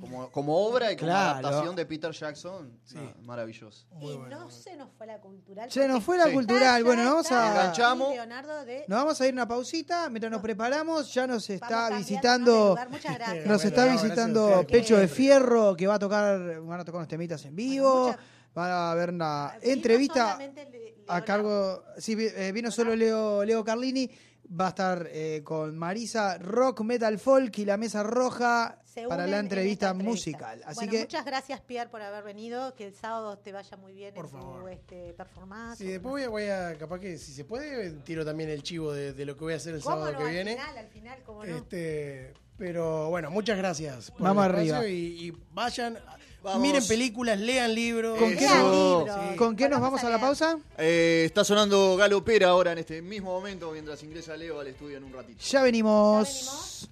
Como, 0.00 0.30
como 0.30 0.56
obra 0.56 0.90
y 0.92 0.96
como 0.96 1.08
Claro. 1.10 1.38
adaptación 1.40 1.76
de 1.76 1.86
Peter 1.86 2.10
Jackson, 2.12 2.78
Sí. 2.84 2.94
nada, 2.96 3.14
maravilloso. 3.22 3.86
Muy 3.92 4.14
y 4.14 4.16
bueno. 4.16 4.40
no 4.40 4.50
se 4.50 4.76
nos 4.76 4.88
fue 4.96 5.06
la 5.06 5.20
cultural. 5.20 5.70
Se 5.70 5.86
nos 5.86 6.02
fue 6.02 6.16
la 6.18 6.26
Sí. 6.26 6.32
cultural. 6.32 6.84
Bueno, 6.84 7.02
nos 7.04 7.12
vamos 7.12 7.32
a. 7.32 7.48
Enganchamos. 7.50 8.10
Leonardo 8.14 8.64
de 8.64 8.84
Nos 8.88 8.98
vamos 8.98 9.20
a 9.20 9.26
ir 9.26 9.30
a 9.30 9.34
una 9.34 9.48
pausita 9.48 10.08
mientras 10.10 10.30
nos 10.30 10.40
preparamos. 10.42 11.12
Ya 11.12 11.26
nos 11.26 11.46
Vamos 11.46 11.50
está 11.50 11.68
cambiando 11.68 11.96
visitando. 11.98 12.52
de 12.52 12.68
lugar. 12.70 12.88
Muchas 12.90 13.14
gracias. 13.18 13.46
Nos 13.46 13.62
Bueno, 13.62 13.68
está 13.68 13.80
no, 13.80 13.86
gracias 13.86 14.00
a 14.00 14.04
visitando 14.06 14.46
ustedes. 14.46 14.66
Pecho 14.66 14.94
de 14.96 15.06
Siempre. 15.08 15.16
Fierro, 15.16 15.76
que 15.76 15.86
va 15.86 15.94
a 15.94 15.98
tocar, 15.98 16.60
van 16.62 16.80
a 16.80 16.84
tocar 16.84 16.98
unos 16.98 17.08
temitas 17.08 17.44
en 17.44 17.54
vivo. 17.56 18.06
mucha- 18.08 18.18
Van 18.52 18.68
a 18.72 18.94
ver 18.94 19.10
una 19.10 19.52
Vino 19.62 19.72
entrevista 19.74 20.32
solamente 20.32 20.64
Le- 20.64 20.78
a 21.06 21.20
Leonardo. 21.20 21.24
cargo. 21.24 21.84
Sí, 21.98 22.16
vi- 22.16 22.26
eh, 22.34 22.50
vino 22.50 22.70
solo 22.72 22.96
Leo, 22.96 23.44
Leo 23.44 23.62
Carlini. 23.64 24.10
Va 24.52 24.66
a 24.66 24.68
estar 24.70 25.08
eh, 25.12 25.42
con 25.44 25.78
Marisa 25.78 26.36
Rock, 26.38 26.80
Metal 26.80 27.16
Folk 27.20 27.56
y 27.58 27.64
la 27.64 27.76
Mesa 27.76 28.02
Roja 28.02 28.80
Se 28.84 29.06
para 29.06 29.26
la 29.28 29.38
en 29.38 29.44
entrevista, 29.44 29.94
musical. 29.94 30.60
Así 30.66 30.74
Bueno, 30.74 30.90
que 30.90 30.98
muchas 31.02 31.24
gracias 31.24 31.60
Pierre 31.60 31.88
por 31.88 32.02
haber 32.02 32.24
venido, 32.24 32.74
que 32.74 32.86
el 32.88 32.94
sábado 32.94 33.38
te 33.38 33.52
vaya 33.52 33.76
muy 33.76 33.92
bien 33.92 34.12
Por 34.12 34.24
en 34.24 34.30
tu 34.32 34.36
favor. 34.38 34.70
este, 34.72 35.12
performance. 35.14 35.78
Sí, 35.78 35.86
después 35.86 36.10
voy 36.10 36.22
a, 36.24 36.28
voy 36.28 36.72
a- 36.74 36.76
capaz 36.78 36.98
que 36.98 37.16
si 37.16 37.32
se 37.32 37.44
puede, 37.44 37.90
tiro 38.02 38.24
también 38.24 38.50
el 38.50 38.64
chivo 38.64 38.92
de, 38.92 39.12
de 39.12 39.24
lo 39.24 39.36
que 39.36 39.44
voy 39.44 39.52
a 39.52 39.56
hacer 39.56 39.72
el 39.76 39.82
¿Cómo 39.82 39.94
sábado 39.96 40.12
no? 40.14 40.18
que 40.18 40.24
Al 40.24 40.30
viene. 40.30 40.52
final, 40.56 40.78
al 40.78 40.88
final, 40.88 41.22
¿cómo 41.24 41.44
no? 41.44 41.56
Este, 41.56 42.34
pero 42.58 43.08
bueno, 43.08 43.30
muchas 43.30 43.56
gracias. 43.56 44.10
por 44.10 44.22
Vamos 44.22 44.44
el 44.46 44.50
arriba. 44.52 44.84
Y, 44.88 45.28
y 45.28 45.32
vayan, 45.52 45.96
Vamos. 46.42 46.60
miren 46.62 46.86
películas, 46.86 47.38
lean 47.38 47.74
libros. 47.74 48.18
¿Con 48.18 48.34
qué, 48.34 48.48
nos. 48.48 49.04
Sí. 49.04 49.36
¿con 49.36 49.56
qué 49.56 49.68
nos 49.68 49.80
vamos 49.80 50.02
a 50.02 50.08
la 50.08 50.18
pausa? 50.18 50.58
Eh, 50.78 51.24
está 51.26 51.44
sonando 51.44 51.96
Galopera 51.96 52.48
ahora 52.48 52.72
en 52.72 52.78
este 52.78 53.02
mismo 53.02 53.30
momento 53.32 53.70
mientras 53.72 54.02
ingresa 54.02 54.36
Leo 54.36 54.58
al 54.58 54.68
estudio 54.68 54.96
en 54.96 55.04
un 55.04 55.12
ratito. 55.12 55.38
Ya 55.42 55.62
venimos. 55.62 56.28
Ya 56.28 56.86
venimos. 56.86 56.90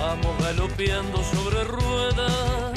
Vamos 0.00 0.38
galopeando 0.42 1.22
sobre 1.22 1.62
ruedas, 1.64 2.72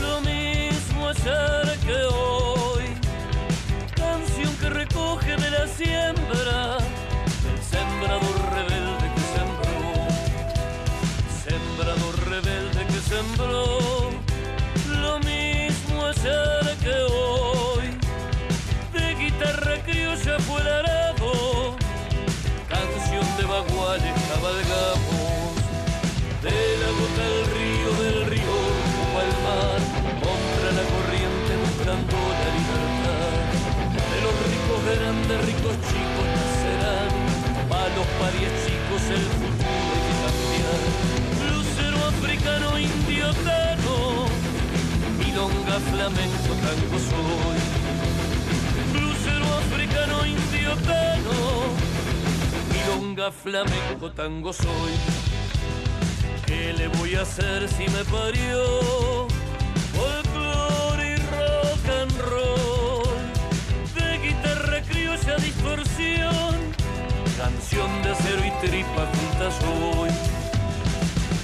lo 0.00 0.20
mismo 0.22 1.08
ayer 1.08 1.78
que 1.84 1.94
hoy. 2.06 2.55
Recoge 5.06 5.36
de 5.36 5.50
la 5.50 5.66
siembra, 5.68 6.78
el 6.78 7.62
sembrador 7.62 8.38
rebelde 8.54 9.06
que 9.14 9.20
sembró. 9.36 9.78
Sembrador 11.44 12.14
rebelde 12.28 12.86
que 12.86 13.00
sembró, 13.14 14.10
lo 15.00 15.18
mismo 15.20 16.06
ayer 16.06 16.76
que 16.82 16.94
hoy. 17.12 17.86
De 18.92 19.14
guitarra 19.14 19.76
criolla 19.84 20.40
fue 20.40 20.60
el 20.60 20.68
arado, 20.68 21.76
canción 22.68 23.26
de 23.36 23.44
baguales 23.44 24.14
cabalgamos. 24.28 25.54
De 26.42 26.78
la 26.82 26.90
chicos 35.88 36.26
nacerán, 36.36 37.12
para 37.68 37.88
los 37.96 38.06
parias 38.20 38.52
chicos 38.64 39.02
el 39.16 39.24
futuro 39.38 39.88
hay 39.92 40.02
que 40.06 40.14
cambiar. 40.24 40.80
Lucero 41.52 41.98
africano, 42.12 42.68
indio 42.78 43.28
tano, 43.46 43.96
milonga 45.18 45.76
flamenco, 45.90 46.50
tango 46.66 46.98
soy. 47.10 47.58
Lucero 49.00 49.46
africano, 49.62 50.26
indio 50.26 50.72
tano, 50.90 51.36
milonga 52.72 53.32
flamenco, 53.32 54.10
tango 54.12 54.52
soy. 54.52 54.92
¿Qué 56.46 56.72
le 56.72 56.88
voy 56.88 57.16
a 57.16 57.22
hacer 57.22 57.68
si 57.68 57.88
me 57.90 58.04
parió? 58.04 59.26
Folklore 59.94 61.14
y 61.14 61.16
rock 61.16 61.88
and 62.00 62.20
roll. 62.30 62.65
Distorsión. 65.34 66.54
Canción 67.36 68.02
de 68.02 68.12
acero 68.12 68.42
y 68.46 68.66
tripa 68.66 69.06
juntas 69.06 69.54
hoy. 69.64 70.08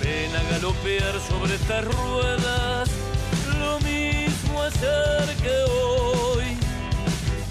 Ven 0.01 0.35
a 0.37 0.43
galopear 0.51 1.21
sobre 1.29 1.57
estas 1.57 1.85
ruedas. 1.85 2.89
Lo 3.59 3.81
mismo 3.81 4.63
ayer 4.63 5.37
que 5.43 5.55
hoy. 5.69 6.57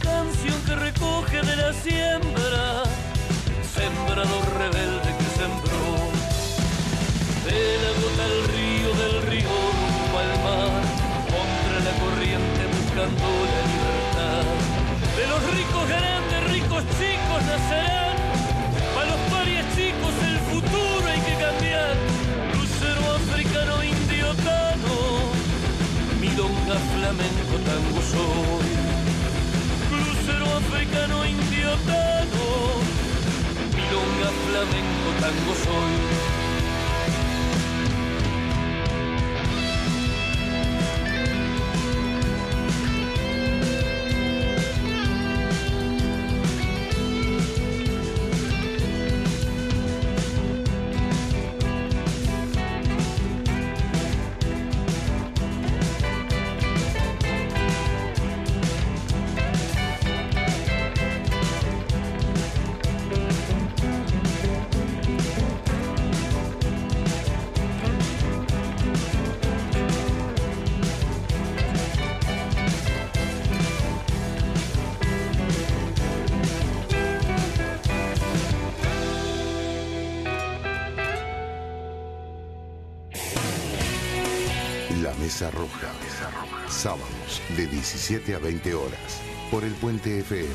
Canción 0.02 0.56
que 0.66 0.76
recoge 0.76 1.42
de 1.42 1.56
la 1.58 1.74
siembra. 1.74 2.84
Sembrador 3.76 4.46
rebelde 4.58 5.14
que 5.20 5.28
sembró. 5.38 5.92
De 7.46 7.78
la 7.84 7.92
gota 8.00 8.24
al 8.24 8.44
río, 8.56 8.90
del 9.02 9.22
río 9.30 9.50
rumbo 9.78 10.18
al 10.18 10.34
mar, 10.46 10.82
contra 11.28 11.78
la 11.86 11.94
corriente 12.00 12.62
buscando 12.72 13.28
la 13.52 13.62
libertad. 13.72 14.46
De 15.18 15.28
los 15.28 15.42
ricos 15.54 15.90
chicos 16.98 17.42
nacerán. 17.46 18.18
Para 18.96 19.08
los 19.12 19.22
parias 19.32 19.66
chicos 19.76 20.14
el 20.30 20.40
futuro 20.52 21.04
hay 21.08 21.22
que 21.22 21.36
cambiar. 21.46 21.96
Lucero 22.56 23.04
africano, 23.16 23.84
indio 23.84 24.28
tano, 24.48 24.96
milonga 26.20 26.78
flamenco 26.94 27.56
tango 27.68 28.02
soy. 28.14 28.70
Lucero 30.06 30.46
africano, 30.62 31.26
indio 31.26 31.72
tano, 31.90 32.46
milonga 33.76 34.30
flamenco 34.46 35.10
tango 35.20 35.54
soy. 35.66 36.31
De 87.56 87.68
17 87.68 88.36
a 88.36 88.40
20 88.40 88.74
horas. 88.74 89.22
Por 89.50 89.64
el 89.64 89.74
Puente 89.74 90.20
FM. 90.20 90.50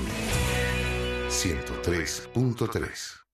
103.3. 1.29 3.26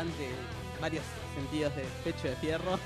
en 0.00 0.80
varios 0.80 1.02
sentidos 1.34 1.74
de 1.74 1.82
Pecho 2.04 2.28
de 2.28 2.36
Fierro. 2.36 2.78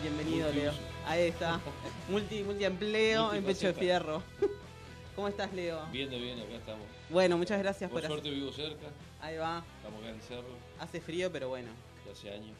Bienvenido, 0.00 0.52
Leo. 0.52 0.72
Ahí 1.06 1.22
está. 1.22 1.60
Multi, 2.08 2.44
multiempleo 2.44 3.34
en 3.34 3.42
Pecho 3.44 3.66
de 3.68 3.74
Fierro. 3.74 4.22
¿Cómo 5.16 5.26
estás, 5.26 5.52
Leo? 5.52 5.84
Bien, 5.90 6.08
de 6.08 6.18
bien, 6.20 6.38
acá 6.38 6.54
estamos. 6.54 6.86
Bueno, 7.10 7.36
muchas 7.36 7.58
gracias 7.58 7.90
por 7.90 8.00
por 8.00 8.08
suerte 8.08 8.28
hacer- 8.28 8.38
vivo 8.40 8.52
cerca. 8.52 8.86
Ahí 9.20 9.36
va. 9.38 9.64
Estamos 9.78 10.00
acá 10.00 10.10
en 10.10 10.14
el 10.14 10.22
cerro. 10.22 10.48
Hace 10.78 11.00
frío, 11.00 11.32
pero 11.32 11.48
bueno. 11.48 11.68
Hace 12.12 12.30
años. 12.32 12.54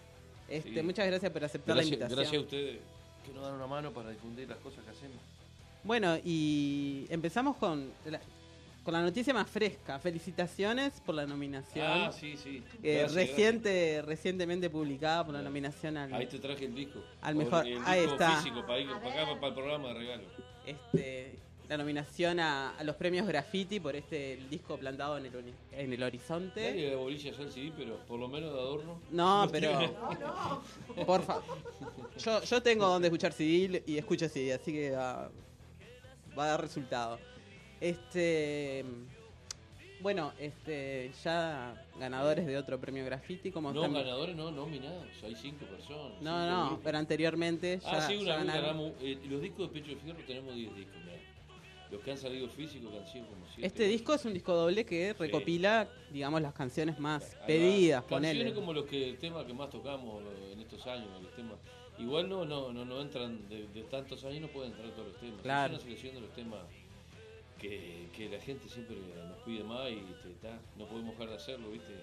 Este, 0.48 0.74
Sí. 0.74 0.82
Muchas 0.82 1.06
gracias 1.06 1.30
por 1.30 1.44
aceptar 1.44 1.76
Gracias- 1.76 1.90
la 2.00 2.06
invitación. 2.06 2.18
Gracias 2.18 2.42
a 2.42 2.44
ustedes 2.44 2.80
que 3.24 3.32
nos 3.32 3.44
dan 3.44 3.54
una 3.54 3.66
mano 3.68 3.92
para 3.92 4.10
difundir 4.10 4.48
las 4.48 4.58
cosas 4.58 4.82
que 4.84 4.90
hacemos. 4.90 5.18
Bueno, 5.84 6.16
y 6.24 7.06
empezamos 7.08 7.56
con 7.56 7.88
la, 8.06 8.20
con 8.82 8.94
la 8.94 9.02
noticia 9.02 9.32
más 9.32 9.48
fresca. 9.48 9.98
Felicitaciones 9.98 11.00
por 11.00 11.14
la 11.14 11.26
nominación. 11.26 11.86
Ah, 11.86 12.12
sí, 12.12 12.36
sí. 12.36 12.62
Eh, 12.82 12.98
Gracias, 13.00 13.14
reciente, 13.14 14.02
recientemente 14.04 14.68
publicada 14.70 15.24
por 15.24 15.34
la 15.34 15.42
nominación 15.42 15.96
al, 15.96 16.12
Ahí 16.14 16.26
te 16.26 16.38
traje 16.38 16.64
el 16.66 16.74
disco. 16.74 17.00
al 17.20 17.34
mejor. 17.36 17.66
El, 17.66 17.78
ahí 17.84 18.00
disco 18.00 18.14
está. 18.14 18.36
físico 18.38 18.60
para, 18.66 18.78
ir- 18.80 19.00
para 19.00 19.22
acá, 19.22 19.34
para 19.34 19.46
el 19.48 19.54
programa 19.54 19.88
de 19.88 19.94
regalo. 19.94 20.22
Este, 20.66 21.38
la 21.68 21.76
nominación 21.78 22.38
a, 22.40 22.76
a 22.76 22.84
los 22.84 22.96
premios 22.96 23.26
Graffiti 23.26 23.80
por 23.80 23.96
este 23.96 24.34
el 24.34 24.50
disco 24.50 24.76
plantado 24.76 25.16
en 25.16 25.26
el, 25.26 25.34
uni- 25.36 25.54
en 25.72 25.92
el 25.92 26.02
horizonte. 26.02 26.70
Nadie 26.70 26.90
de 26.90 26.96
bolilla 26.96 27.30
ya 27.32 27.42
el 27.42 27.52
CD, 27.52 27.72
pero 27.76 27.96
por 28.06 28.18
lo 28.20 28.28
menos 28.28 28.52
de 28.52 28.58
adorno. 28.58 29.00
No, 29.10 29.46
No 29.46 29.50
pero. 29.52 29.78
tiene. 29.78 29.94
Porfa. 31.06 31.40
Yo, 32.18 32.42
yo 32.42 32.62
tengo 32.62 32.86
donde 32.86 33.08
escuchar 33.08 33.32
CD 33.32 33.82
y 33.86 33.96
escucho 33.96 34.28
CD, 34.28 34.52
así 34.54 34.72
que 34.72 34.90
va, 34.90 35.30
va 36.38 36.44
a 36.44 36.48
dar 36.48 36.60
resultado. 36.60 37.18
Este. 37.82 38.84
Bueno, 40.00 40.32
este, 40.40 41.12
ya 41.22 41.74
ganadores 41.98 42.44
de 42.46 42.56
otro 42.56 42.80
premio 42.80 43.04
graffiti, 43.04 43.52
como 43.52 43.72
No, 43.72 43.84
están- 43.84 43.94
ganadores 44.02 44.34
no, 44.34 44.50
nominados. 44.50 45.06
Hay 45.22 45.34
cinco 45.36 45.64
personas. 45.66 46.20
No, 46.20 46.40
cinco 46.40 46.50
no, 46.50 46.62
discos. 46.64 46.80
pero 46.82 46.98
anteriormente 46.98 47.78
ya, 47.80 47.90
Ah, 47.92 48.00
sí, 48.08 48.14
ya 48.24 48.36
vez 48.36 48.46
ganaron. 48.46 48.62
ganamos. 48.62 48.92
eh, 49.00 49.18
los 49.28 49.40
discos 49.42 49.68
de 49.72 49.80
Pecho 49.80 49.94
de 49.94 50.00
Fierro 50.00 50.18
tenemos 50.26 50.54
10 50.56 50.74
discos, 50.76 50.96
mirá. 51.04 51.16
Los 51.92 52.00
que 52.00 52.10
han 52.10 52.18
salido 52.18 52.48
físicos, 52.48 52.90
que 52.90 52.98
han 52.98 53.06
sido 53.06 53.26
como 53.26 53.46
7. 53.46 53.66
Este 53.66 53.84
disco 53.86 54.14
es 54.14 54.24
un 54.24 54.32
disco 54.34 54.54
doble 54.54 54.84
que 54.84 55.12
recopila, 55.12 55.88
digamos, 56.10 56.40
las 56.42 56.54
canciones 56.54 56.98
más 56.98 57.34
Ahí 57.42 57.46
pedidas, 57.46 58.02
Canciones 58.04 58.30
ponele. 58.34 58.54
como 58.54 58.72
los 58.72 58.86
que 58.86 59.16
temas 59.20 59.44
que 59.44 59.52
más 59.52 59.70
tocamos 59.70 60.22
en 60.52 60.58
estos 60.60 60.84
años, 60.88 61.06
los 61.22 61.32
temas. 61.36 61.58
Igual 61.98 62.28
no 62.28 62.44
no 62.44 62.72
no, 62.72 62.84
no 62.84 63.00
entran 63.02 63.48
de, 63.48 63.68
de 63.68 63.82
tantos 63.84 64.24
años 64.24 64.40
no 64.40 64.48
pueden 64.48 64.72
entrar 64.72 64.90
todos 64.92 65.08
los 65.12 65.20
temas. 65.20 65.42
Claro. 65.42 65.74
Es 65.76 65.80
una 65.80 65.84
selección 65.84 66.14
de 66.16 66.20
los 66.22 66.32
temas 66.32 66.60
que, 67.62 68.08
que 68.14 68.28
la 68.28 68.40
gente 68.40 68.68
siempre 68.68 68.96
nos 69.28 69.38
pide 69.44 69.62
más 69.64 69.88
y 69.90 69.98
este, 70.12 70.30
ta, 70.42 70.58
no 70.76 70.86
podemos 70.86 71.12
dejar 71.12 71.30
de 71.30 71.36
hacerlo, 71.36 71.70
¿viste? 71.70 71.94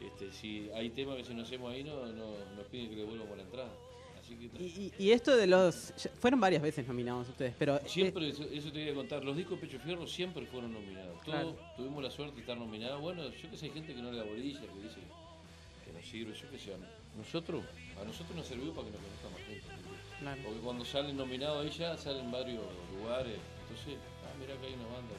Este, 0.00 0.32
si 0.32 0.68
hay 0.74 0.90
temas 0.90 1.16
que 1.16 1.24
si 1.24 1.34
no 1.34 1.42
hacemos 1.42 1.72
ahí 1.72 1.84
no, 1.84 2.06
no 2.06 2.32
nos 2.56 2.66
piden 2.66 2.88
que 2.90 2.96
le 2.96 3.04
volvamos 3.04 3.36
la 3.36 3.42
entrada. 3.44 3.70
Así 4.20 4.34
que. 4.36 4.62
Y, 4.62 4.92
y 4.98 5.12
esto 5.12 5.36
de 5.36 5.46
los. 5.46 5.92
Fueron 6.20 6.40
varias 6.40 6.62
veces 6.62 6.86
nominados 6.88 7.28
ustedes, 7.28 7.54
pero. 7.58 7.76
eh, 7.76 7.82
Siempre, 7.86 8.28
eso, 8.28 8.42
eso 8.44 8.72
te 8.72 8.80
voy 8.82 8.90
a 8.90 8.94
contar, 8.94 9.24
los 9.24 9.36
discos 9.36 9.60
de 9.60 9.66
Pecho 9.66 9.78
Fierro 9.80 10.06
siempre 10.06 10.46
fueron 10.46 10.72
nominados. 10.72 11.12
Todos 11.20 11.24
Claro. 11.24 11.56
tuvimos 11.76 12.02
la 12.02 12.10
suerte 12.10 12.34
de 12.36 12.40
estar 12.40 12.56
nominados. 12.56 13.00
Bueno, 13.00 13.28
yo 13.30 13.50
que 13.50 13.56
sé, 13.56 13.66
hay 13.66 13.72
gente 13.72 13.94
que 13.94 14.02
no 14.02 14.10
le 14.10 14.18
da 14.18 14.24
bolilla, 14.24 14.60
que 14.60 14.66
dice 14.82 15.00
que 15.84 15.92
no 15.92 16.02
sirve, 16.02 16.34
yo 16.34 16.50
que 16.50 16.58
sé. 16.58 16.72
Nosotros, 17.16 17.64
a 18.00 18.04
nosotros 18.04 18.34
nos 18.36 18.46
sirvió 18.46 18.72
para 18.72 18.86
que 18.88 18.92
nos 18.94 19.00
conozca 19.02 19.28
más 19.28 19.46
gente. 19.46 20.42
Porque 20.44 20.60
cuando 20.60 20.84
salen 20.84 21.16
nominados 21.16 21.64
ahí 21.64 21.70
ya 21.78 21.96
salen 21.96 22.30
varios 22.30 22.62
lugares. 22.96 23.36
Entonces, 23.68 23.98
mira 24.42 24.60
que 24.60 24.66
hay 24.66 24.74
una 24.74 24.84
banda. 24.92 25.14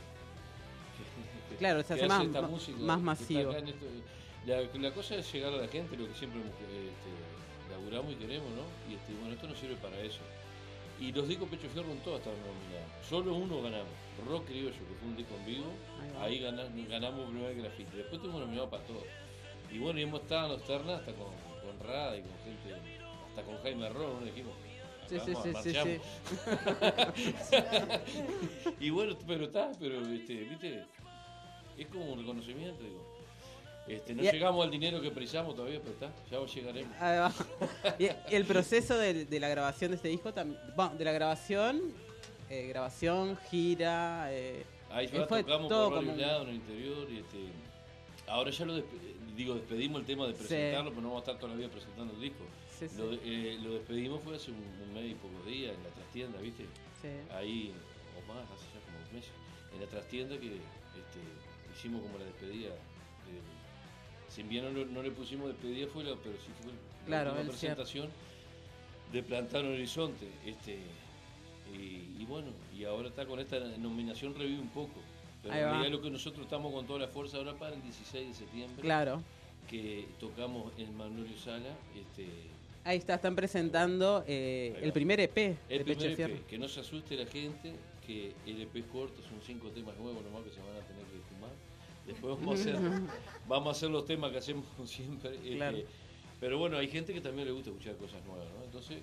que- 1.50 1.56
Claro, 1.58 1.82
se 1.82 1.88
que 1.88 1.94
hace 1.94 2.08
más- 2.08 2.26
esta 2.26 2.42
más 2.42 2.52
música, 2.52 2.78
está 2.80 2.98
masivo. 2.98 3.52
esto. 3.52 3.86
La, 4.46 4.62
la 4.62 4.94
cosa 4.94 5.16
es 5.16 5.32
llegar 5.32 5.54
a 5.54 5.58
la 5.58 5.68
gente, 5.68 5.96
lo 5.98 6.08
que 6.08 6.14
siempre 6.16 6.42
este, 6.42 7.72
laburamos 7.72 8.12
y 8.12 8.16
queremos, 8.16 8.50
¿no? 8.52 8.64
Y 8.92 8.96
este, 8.96 9.14
bueno, 9.14 9.34
esto 9.34 9.48
nos 9.48 9.58
sirve 9.58 9.76
para 9.78 9.98
eso. 10.02 10.20
Y 11.00 11.12
los 11.12 11.28
discos 11.28 11.50
Pecho 11.50 11.68
Fierro 11.74 11.92
en 11.92 12.00
todos 12.00 12.20
estaban 12.20 12.40
nominados. 12.40 12.92
Solo 13.10 13.34
uno 13.36 13.62
ganamos. 13.62 13.90
Rock 14.28 14.46
Criollo, 14.48 14.72
que 14.72 14.96
fue 15.00 15.08
un 15.08 15.16
disco 15.18 15.36
en 15.36 15.46
vivo. 15.46 15.66
Ahí 16.02 16.12
va. 16.14 16.24
Ahí 16.24 16.40
gana- 16.40 16.70
ganamos 16.90 17.30
primer 17.30 17.56
grafiti. 17.56 17.98
Después 17.98 18.22
tuvimos 18.22 18.42
nominado 18.42 18.70
para 18.70 18.84
todos. 18.84 19.04
Y 19.72 19.80
bueno, 19.80 20.00
y 20.00 20.04
hemos 20.04 20.22
estado 20.22 20.46
en 20.48 20.52
los 20.54 20.64
ternas 20.68 21.00
hasta 21.00 21.14
con, 21.14 21.28
con 21.64 21.88
Rada 21.88 22.16
y 22.18 22.22
con 22.22 22.32
gente, 22.44 22.76
hasta 23.30 23.42
con 23.44 23.58
Jaime 23.64 23.90
Ron, 23.90 24.20
¿no? 24.20 24.26
dijimos. 24.26 24.54
Sí, 25.10 25.18
sí, 25.26 25.34
sí, 25.36 25.54
sí, 25.64 25.74
marchamos. 25.74 26.02
y 28.80 28.90
bueno, 28.90 29.16
pero 29.28 29.46
está, 29.46 29.72
pero 29.80 30.00
este, 30.10 30.34
viste, 30.36 30.84
es 31.78 31.88
como 31.88 32.06
un 32.14 32.20
reconocimiento, 32.20 32.84
digo. 32.84 33.14
Este, 33.88 34.16
no 34.16 34.24
Y- 34.24 34.32
llegamos 34.32 34.64
al 34.64 34.72
dinero 34.72 35.02
que 35.02 35.12
precisamos 35.12 35.56
todavía, 35.56 35.80
pero 35.82 35.92
está, 35.94 36.12
ya 36.32 36.46
llegaremos. 36.46 36.96
Y 38.00 38.08
el 38.34 38.46
proceso 38.46 38.98
de, 38.98 39.26
de 39.26 39.40
la 39.40 39.50
grabación 39.50 39.92
de 39.92 39.98
este 39.98 40.08
disco, 40.08 40.32
bueno, 40.76 40.96
de 40.96 41.04
la 41.06 41.12
grabación, 41.12 41.82
eh, 42.50 42.68
grabación, 42.68 43.38
gira. 43.50 44.28
Eh, 44.32 44.64
Ahí 44.90 45.08
eh, 45.08 45.10
ya 45.14 45.26
fue 45.28 45.44
tocamos 45.44 45.68
todo 45.70 45.90
por 45.90 46.06
como 46.06 46.16
lados 46.16 46.44
en 46.44 46.50
el 46.50 46.56
interior 46.56 47.08
y 47.12 47.18
este, 47.20 47.38
ahora 48.28 48.52
ya 48.52 48.66
lo 48.66 48.78
despe- 48.78 49.34
digo 49.36 49.56
despedimos 49.56 50.00
el 50.02 50.06
tema 50.06 50.28
de 50.28 50.34
Sí. 50.34 50.40
presentarlo, 50.40 50.92
pero 50.92 51.02
no 51.02 51.08
vamos 51.10 51.22
a 51.22 51.32
estar 51.32 51.38
toda 51.42 51.52
la 51.54 51.58
vida 51.58 51.70
presentando 51.70 52.14
el 52.14 52.22
disco. 52.22 52.44
Sí, 52.90 52.96
sí. 52.96 53.02
Lo, 53.02 53.10
de- 53.10 53.22
eh, 53.24 53.58
lo 53.62 53.74
despedimos 53.74 54.22
fue 54.24 54.36
hace 54.36 54.52
un, 54.52 54.58
un 54.58 54.94
mes 54.94 55.12
y 55.12 55.16
pocos 55.16 55.46
días 55.46 55.74
en 55.76 55.84
la 55.84 55.90
trastienda, 55.90 56.40
¿viste? 56.40 56.64
Sí. 57.02 57.10
Ahí, 57.34 57.74
o 58.18 58.28
más, 58.34 58.44
hace 58.52 58.66
ya 58.74 58.80
como 58.86 59.00
dos 59.04 59.12
meses, 59.14 59.32
en 59.74 59.82
la 59.82 59.88
trastienda 59.88 60.38
que 60.38 60.48
este, 60.48 61.20
hicimos 61.76 62.02
como 62.02 62.18
la 62.18 62.26
despedida. 62.26 62.70
eh, 62.70 63.42
si 64.30 64.42
bien 64.44 64.74
no, 64.74 64.86
no 64.86 65.04
le 65.04 65.12
pusimos 65.12 65.48
despedida, 65.50 65.88
fue 65.88 66.04
la, 66.04 66.16
pero 66.16 66.36
sí 66.38 66.52
fue 66.62 66.72
la 66.72 66.78
Claro, 67.06 67.32
cierre. 67.34 67.48
presentación 67.50 68.10
de 69.12 69.22
Plantar 69.24 69.64
un 69.66 69.74
Horizonte. 69.74 70.28
Este, 70.46 70.80
y, 71.72 72.22
y 72.22 72.26
bueno, 72.28 72.48
y 72.76 72.84
ahora 72.86 73.10
está 73.10 73.26
con 73.26 73.40
esta 73.40 73.60
nominación 73.78 74.34
revive 74.36 74.60
un 74.62 74.70
poco. 74.70 75.00
Pero 75.44 75.54
en 75.56 75.62
realidad 75.66 75.92
lo 75.92 76.02
que 76.02 76.10
nosotros 76.10 76.46
estamos 76.46 76.74
con 76.74 76.88
toda 76.88 77.00
la 77.00 77.08
fuerza 77.10 77.38
ahora 77.38 77.54
para 77.54 77.76
el 77.76 77.82
16 77.84 78.28
de 78.30 78.34
septiembre. 78.34 78.82
Claro. 78.82 79.22
Que 79.70 80.08
tocamos 80.20 80.72
en 80.78 80.96
Magnolio 80.98 81.38
Sala. 81.38 81.76
Este, 81.96 82.26
Ahí 82.86 82.98
está, 82.98 83.16
están 83.16 83.36
presentando 83.36 84.24
eh, 84.28 84.74
va. 84.76 84.80
el 84.82 84.92
primer 84.94 85.20
EP 85.20 85.38
el 85.70 85.78
de 85.80 85.84
primer 85.96 86.16
Fierro. 86.16 86.34
EP, 86.36 86.46
que 86.48 86.58
no 86.58 86.68
se 86.68 86.82
asuste 86.82 87.16
la 87.16 87.26
gente, 87.26 87.74
que 88.06 88.34
el 88.46 88.62
EP 88.62 88.76
es 88.76 88.86
corto, 88.86 89.22
son 89.24 89.40
cinco 89.46 89.70
temas 89.70 89.96
nuevos 89.98 90.24
nomás 90.24 90.44
que 90.44 90.50
se 90.52 90.60
van 90.60 90.76
a 90.76 90.86
tener 90.88 91.06
que 91.06 91.20
fumar. 91.34 91.52
Después 92.06 92.36
vamos 92.38 92.60
a 92.60 92.62
hacer, 92.62 92.76
vamos 93.48 93.68
a 93.68 93.72
hacer 93.72 93.90
los 93.90 94.06
temas 94.06 94.32
que 94.32 94.38
hacemos 94.40 94.66
siempre. 94.86 95.36
este, 95.36 95.56
Claro. 95.56 95.78
pero 96.40 96.58
bueno, 96.58 96.78
hay 96.78 96.90
gente 96.90 97.14
que 97.14 97.22
también 97.22 97.48
le 97.48 97.54
gusta 97.54 97.70
escuchar 97.70 97.96
cosas 97.96 98.24
nuevas, 98.26 98.48
¿no? 98.58 98.66
Entonces 98.66 98.98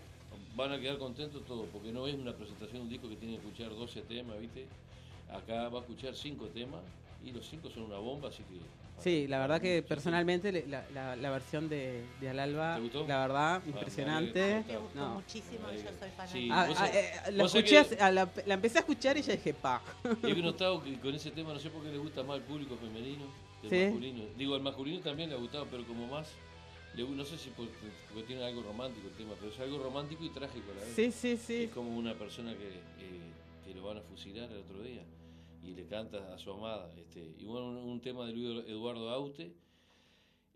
van 0.55 0.73
a 0.73 0.81
quedar 0.81 0.99
contentos 0.99 1.44
todos, 1.47 1.67
porque 1.73 1.91
no 1.92 2.07
es 2.07 2.15
una 2.15 2.34
presentación 2.36 2.78
de 2.78 2.83
un 2.83 2.89
disco 2.91 3.09
que 3.09 3.17
tiene 3.17 3.34
que 3.39 3.47
escuchar 3.47 3.70
12 3.70 4.02
temas, 4.02 4.39
¿viste? 4.41 4.67
Acá 5.33 5.68
va 5.70 5.78
a 5.78 5.83
escuchar 5.83 6.15
cinco 6.15 6.47
temas 6.49 6.81
y 7.24 7.32
los 7.32 7.47
cinco 7.49 7.68
son 7.70 7.84
una 7.84 7.99
bomba, 7.99 8.28
así 8.28 8.42
que... 8.44 8.58
Sí, 9.02 9.26
la 9.28 9.39
verdad 9.39 9.62
que 9.62 9.82
personalmente 9.82 10.52
la, 10.66 10.84
la- 10.92 11.16
la 11.16 11.31
versión 11.31 11.70
de, 11.70 12.05
de 12.20 12.28
Al 12.28 12.39
Alba, 12.39 12.74
¿Te 12.76 12.81
gustó? 12.82 13.07
la 13.07 13.18
verdad, 13.20 13.55
Ah, 13.57 13.62
impresionante. 13.66 14.39
me 14.39 14.44
alegro, 14.57 14.73
me 14.74 14.78
gustó 14.78 14.99
No. 15.00 15.15
Muchísimo, 15.15 15.70
yo 15.73 15.78
soy 15.78 16.10
fanática. 16.10 16.26
Sí, 16.26 16.49
Ah, 16.52 16.68
ah, 16.76 16.90
eh, 16.92 17.12
la 17.32 17.44
escuché, 17.44 17.86
que- 17.86 17.97
a 18.02 18.10
la, 18.12 18.31
la 18.44 18.55
empecé 18.55 18.76
a 18.76 18.81
escuchar 18.81 19.16
y 19.16 19.23
ya 19.23 19.32
dije, 19.32 19.55
pa. 19.55 19.82
Y 20.23 20.31
he 20.32 20.34
notado 20.42 20.82
que 20.82 20.99
con 21.00 21.15
ese 21.15 21.31
tema 21.31 21.55
no 21.55 21.58
sé 21.58 21.70
por 21.70 21.82
qué 21.82 21.90
le 21.90 21.97
gusta 21.99 22.23
más 22.24 22.36
al 22.36 22.42
público 22.42 22.76
femenino 22.76 23.24
que 23.62 23.68
al 23.68 23.70
Sí. 23.70 23.84
masculino. 23.86 24.24
Digo, 24.36 24.55
al 24.55 24.60
masculino 24.62 25.00
también 25.00 25.31
le 25.31 25.34
ha 25.36 25.39
gustado, 25.39 25.66
pero 25.70 25.86
como 25.86 26.07
más, 26.07 26.28
le, 26.94 27.02
no 27.08 27.24
sé 27.24 27.39
si 27.39 27.49
porque, 27.50 27.73
porque 28.12 28.24
tiene 28.26 28.44
algo 28.44 28.62
romántico 28.62 29.08
el 29.08 29.15
tema, 29.15 29.32
pero 29.40 29.50
es 29.50 29.60
algo 29.60 29.78
romántico 29.82 30.24
y 30.24 30.28
trágico 30.28 30.73
a 30.73 30.74
la 30.74 30.81
vez. 30.82 30.92
Sí, 30.94 31.10
sí, 31.10 31.39
sí. 31.39 31.65
Es 31.65 31.70
como 31.70 31.97
una 31.97 32.12
persona 32.18 32.52
que, 32.52 32.68
eh, 32.68 33.20
que 33.65 33.74
lo 33.74 33.82
van 33.86 33.97
a 33.97 34.02
fusilar 34.02 34.50
el 34.52 34.58
otro 34.58 34.82
día 34.82 35.00
y 35.62 35.74
le 35.74 35.86
canta 35.86 36.32
a 36.34 36.39
su 36.39 36.50
amada. 36.52 36.92
Este, 36.97 37.34
y 37.39 37.44
bueno, 37.44 37.68
un, 37.68 37.76
un 37.76 38.00
tema 38.00 38.26
de 38.26 38.32
Luis 38.32 38.64
Eduardo 38.68 39.10
Aute 39.10 39.52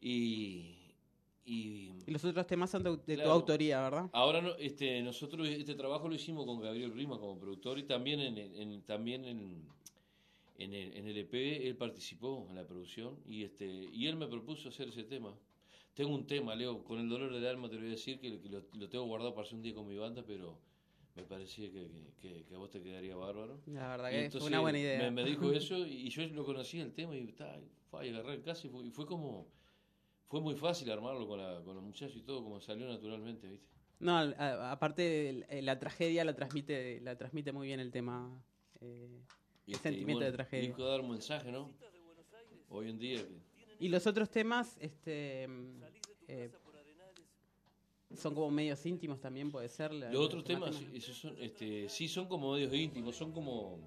y... 0.00 0.76
y 1.44 1.92
Y 2.06 2.10
los 2.10 2.24
otros 2.24 2.46
temas 2.46 2.70
son 2.70 2.82
de, 2.82 2.96
de 3.06 3.16
tu 3.16 3.28
autoría, 3.30 3.80
¿verdad? 3.82 4.10
Ahora 4.12 4.40
no, 4.40 4.54
este, 4.56 5.02
nosotros 5.02 5.46
este 5.48 5.74
trabajo 5.74 6.08
lo 6.08 6.14
hicimos 6.14 6.46
con 6.46 6.60
Gabriel 6.60 6.92
Rima 6.92 7.18
como 7.18 7.38
productor 7.38 7.78
y 7.78 7.84
también 7.84 8.20
en, 8.20 8.38
en- 8.38 8.82
también 8.82 9.24
en, 9.24 9.62
en 10.58 10.72
el, 10.74 10.96
en 10.96 11.06
el 11.08 11.16
EP 11.18 11.66
él 11.66 11.76
participó 11.76 12.46
en 12.48 12.56
la 12.56 12.66
producción 12.66 13.16
y 13.26 13.44
este 13.44 13.66
y 13.66 14.06
él 14.06 14.16
me 14.16 14.26
propuso 14.26 14.68
hacer 14.68 14.88
ese 14.88 15.04
tema. 15.04 15.34
Tengo 15.94 16.12
un 16.14 16.26
tema, 16.26 16.56
Leo, 16.56 16.82
con 16.82 16.98
el 16.98 17.08
dolor 17.08 17.32
del 17.32 17.46
alma 17.46 17.68
te 17.68 17.74
lo 17.76 17.82
voy 17.82 17.88
a 17.90 17.92
decir 17.92 18.18
que, 18.18 18.40
que 18.40 18.48
lo, 18.48 18.62
lo 18.74 18.88
tengo 18.88 19.04
guardado 19.04 19.32
para 19.34 19.46
hacer 19.46 19.54
un 19.56 19.62
día 19.62 19.74
con 19.74 19.86
mi 19.86 19.96
banda, 19.96 20.24
pero 20.26 20.58
me 21.14 21.22
parecía 21.24 21.70
que, 21.70 21.88
que- 21.88 22.12
que- 22.20 22.44
que 22.44 22.54
a 22.54 22.58
vos 22.58 22.70
te 22.70 22.82
quedaría 22.82 23.14
bárbaro. 23.16 23.60
La 23.66 23.88
verdad 23.96 24.10
que 24.10 24.30
fue 24.30 24.48
una 24.48 24.60
buena 24.60 24.78
idea. 24.78 24.98
Me, 24.98 25.10
me 25.22 25.24
dijo 25.24 25.50
eso 25.52 25.86
y 25.86 26.08
yo 26.10 26.26
lo 26.28 26.44
conocía 26.44 26.82
el 26.82 26.92
tema 26.92 27.14
y, 27.16 27.26
ta, 27.32 27.56
y 27.58 27.68
fue, 27.90 28.08
y 28.08 28.10
agarré 28.10 28.34
el 28.34 28.42
caso 28.42 28.66
y 28.66 28.70
fue, 28.70 28.84
y 28.86 28.90
fue 28.90 29.06
como 29.06 29.46
fue 30.26 30.40
muy 30.40 30.56
fácil 30.56 30.90
armarlo 30.90 31.28
con, 31.28 31.38
la, 31.38 31.62
con 31.62 31.76
los 31.76 31.84
muchachos 31.84 32.16
y 32.16 32.22
todo, 32.22 32.42
como 32.42 32.60
salió 32.60 32.88
naturalmente, 32.88 33.46
¿viste? 33.48 33.68
No, 34.00 34.16
a- 34.18 34.72
aparte 34.72 35.46
la 35.62 35.78
tragedia 35.78 36.24
la 36.24 36.34
transmite, 36.34 37.00
la 37.00 37.16
transmite 37.16 37.52
muy 37.52 37.68
bien 37.68 37.78
el 37.78 37.92
tema. 37.92 38.42
eh, 38.80 39.20
Y 39.66 39.70
el 39.70 39.76
este, 39.76 39.88
y 39.90 39.92
sentimiento 39.92 40.14
bueno, 40.18 40.26
de 40.30 40.32
tragedia. 40.32 40.66
Disco 40.66 40.84
de 40.84 40.90
dar 40.90 41.00
un 41.00 41.10
mensaje, 41.10 41.52
¿no? 41.52 41.70
Hoy 42.70 42.90
en 42.90 42.98
día. 42.98 43.22
que- 43.22 43.84
Y 43.84 43.88
los 43.88 44.06
otros 44.08 44.30
temas, 44.30 44.76
este, 44.80 45.44
eh, 46.26 46.50
son 48.16 48.34
como 48.34 48.50
medios 48.50 48.84
íntimos 48.86 49.20
también, 49.20 49.50
puede 49.50 49.68
ser. 49.68 49.92
la- 49.92 50.10
Los 50.12 50.26
otros 50.26 50.44
temas, 50.44 50.80
esos 50.92 51.16
son, 51.16 51.36
este, 51.40 51.88
sí 51.88 52.08
son 52.08 52.26
como 52.26 52.52
medios 52.52 52.72
íntimos, 52.74 53.16
son 53.16 53.32
como. 53.32 53.78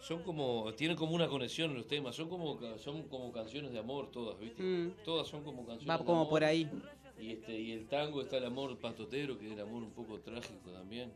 Son 0.00 0.22
como. 0.22 0.72
Tienen 0.74 0.96
como 0.96 1.14
una 1.14 1.28
conexión 1.28 1.70
en 1.70 1.78
los 1.78 1.86
temas, 1.86 2.14
son 2.14 2.28
como, 2.28 2.58
son 2.78 3.04
como 3.08 3.32
canciones 3.32 3.72
de 3.72 3.78
amor 3.78 4.10
todas, 4.10 4.38
¿viste? 4.38 4.62
Mm. 4.62 4.96
Todas 5.04 5.26
son 5.28 5.42
como 5.44 5.64
canciones 5.64 5.88
Va 5.88 5.98
de 5.98 6.04
como 6.04 6.18
amor. 6.20 6.30
por 6.30 6.44
ahí. 6.44 6.70
Y, 7.18 7.30
este, 7.30 7.58
y 7.58 7.72
el 7.72 7.86
tango 7.86 8.20
está 8.22 8.36
el 8.38 8.44
amor 8.44 8.76
pastotero, 8.78 9.38
que 9.38 9.46
es 9.46 9.52
el 9.52 9.60
amor 9.60 9.82
un 9.82 9.92
poco 9.92 10.20
trágico 10.20 10.70
también. 10.72 11.12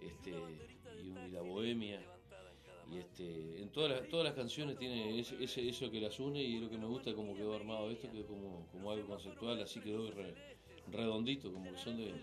Este, 0.00 0.30
y, 0.30 1.26
y 1.26 1.30
la 1.32 1.42
bohemia. 1.42 2.00
Y 2.92 2.98
este, 2.98 3.60
en 3.60 3.68
todas 3.70 3.90
las, 3.90 4.08
todas 4.08 4.24
las 4.24 4.34
canciones 4.34 4.78
tiene 4.78 5.18
ese, 5.18 5.42
ese- 5.42 5.68
eso 5.68 5.90
que 5.90 6.00
las 6.00 6.18
une 6.20 6.40
y 6.40 6.58
lo 6.60 6.70
que 6.70 6.78
me 6.78 6.86
gusta 6.86 7.12
como 7.14 7.34
quedó 7.34 7.54
armado 7.56 7.90
esto, 7.90 8.10
que 8.12 8.24
como, 8.24 8.68
como 8.70 8.90
algo 8.92 9.08
conceptual, 9.08 9.60
así 9.60 9.80
quedó 9.80 10.08
re- 10.12 10.55
redondito, 10.90 11.52
como 11.52 11.70
que 11.72 11.78
son 11.78 11.96
de, 11.96 12.14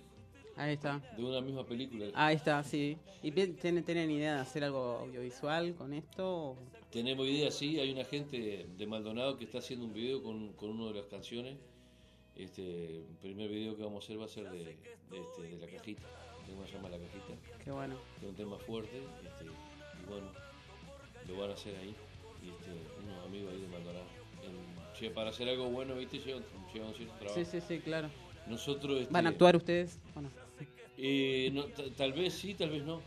Ahí 0.55 0.73
está. 0.73 0.99
de 1.17 1.23
una 1.23 1.41
misma 1.41 1.65
película. 1.65 2.07
Ahí 2.13 2.35
está, 2.35 2.63
sí. 2.63 2.97
¿Y 3.21 3.31
tienen, 3.31 3.83
tienen 3.83 4.11
idea 4.11 4.35
de 4.35 4.41
hacer 4.41 4.63
algo 4.63 4.99
audiovisual 5.01 5.73
con 5.75 5.93
esto? 5.93 6.55
Tenemos 6.91 7.25
idea, 7.27 7.49
sí, 7.49 7.79
hay 7.79 7.91
una 7.91 8.05
gente 8.05 8.67
de 8.77 8.85
Maldonado 8.87 9.35
que 9.37 9.45
está 9.45 9.57
haciendo 9.59 9.85
un 9.85 9.93
video 9.93 10.21
con, 10.21 10.53
con 10.53 10.69
una 10.69 10.87
de 10.91 10.93
las 10.99 11.05
canciones. 11.07 11.57
Este, 12.35 12.97
el 12.97 13.17
primer 13.21 13.49
video 13.49 13.75
que 13.75 13.83
vamos 13.83 14.03
a 14.03 14.05
hacer 14.05 14.19
va 14.19 14.25
a 14.25 14.27
ser 14.27 14.49
de, 14.51 14.63
de, 14.63 15.19
este, 15.21 15.41
de 15.43 15.57
la 15.57 15.67
cajita, 15.67 16.01
el 16.41 16.45
tema 16.51 16.65
se 16.65 16.73
llama 16.73 16.89
La 16.89 16.97
Cajita. 16.97 17.33
Qué 17.63 17.71
bueno. 17.71 17.95
Es 18.17 18.23
un 18.27 18.35
tema 18.35 18.57
fuerte, 18.57 18.97
este, 18.97 19.45
y 19.45 20.05
bueno, 20.09 20.27
lo 21.27 21.37
van 21.39 21.51
a 21.51 21.53
hacer 21.53 21.75
ahí. 21.77 21.95
Y 22.43 22.49
este, 22.49 22.71
unos 23.03 23.25
amigos 23.25 23.53
ahí 23.53 23.61
de 23.61 23.67
Maldonado. 23.67 24.05
En- 24.43 24.93
che, 24.99 25.09
para 25.11 25.29
hacer 25.29 25.47
algo 25.49 25.69
bueno, 25.69 25.95
viste, 25.95 26.19
llevan, 26.19 26.43
llevan 26.73 26.89
un 26.89 26.95
cierto 26.95 27.13
trabajo. 27.19 27.39
Sí, 27.39 27.45
sí, 27.45 27.61
sí, 27.67 27.79
claro. 27.79 28.09
Nosotros, 28.47 29.01
este, 29.01 29.13
¿Van 29.13 29.25
a 29.25 29.29
actuar 29.29 29.55
ustedes? 29.55 29.99
Bueno. 30.13 30.29
eh, 30.97 31.49
no, 31.53 31.63
ta- 31.65 31.83
tal 31.97 32.13
vez 32.13 32.33
sí, 32.33 32.53
tal 32.53 32.69
vez 32.71 32.83
no. 32.83 33.01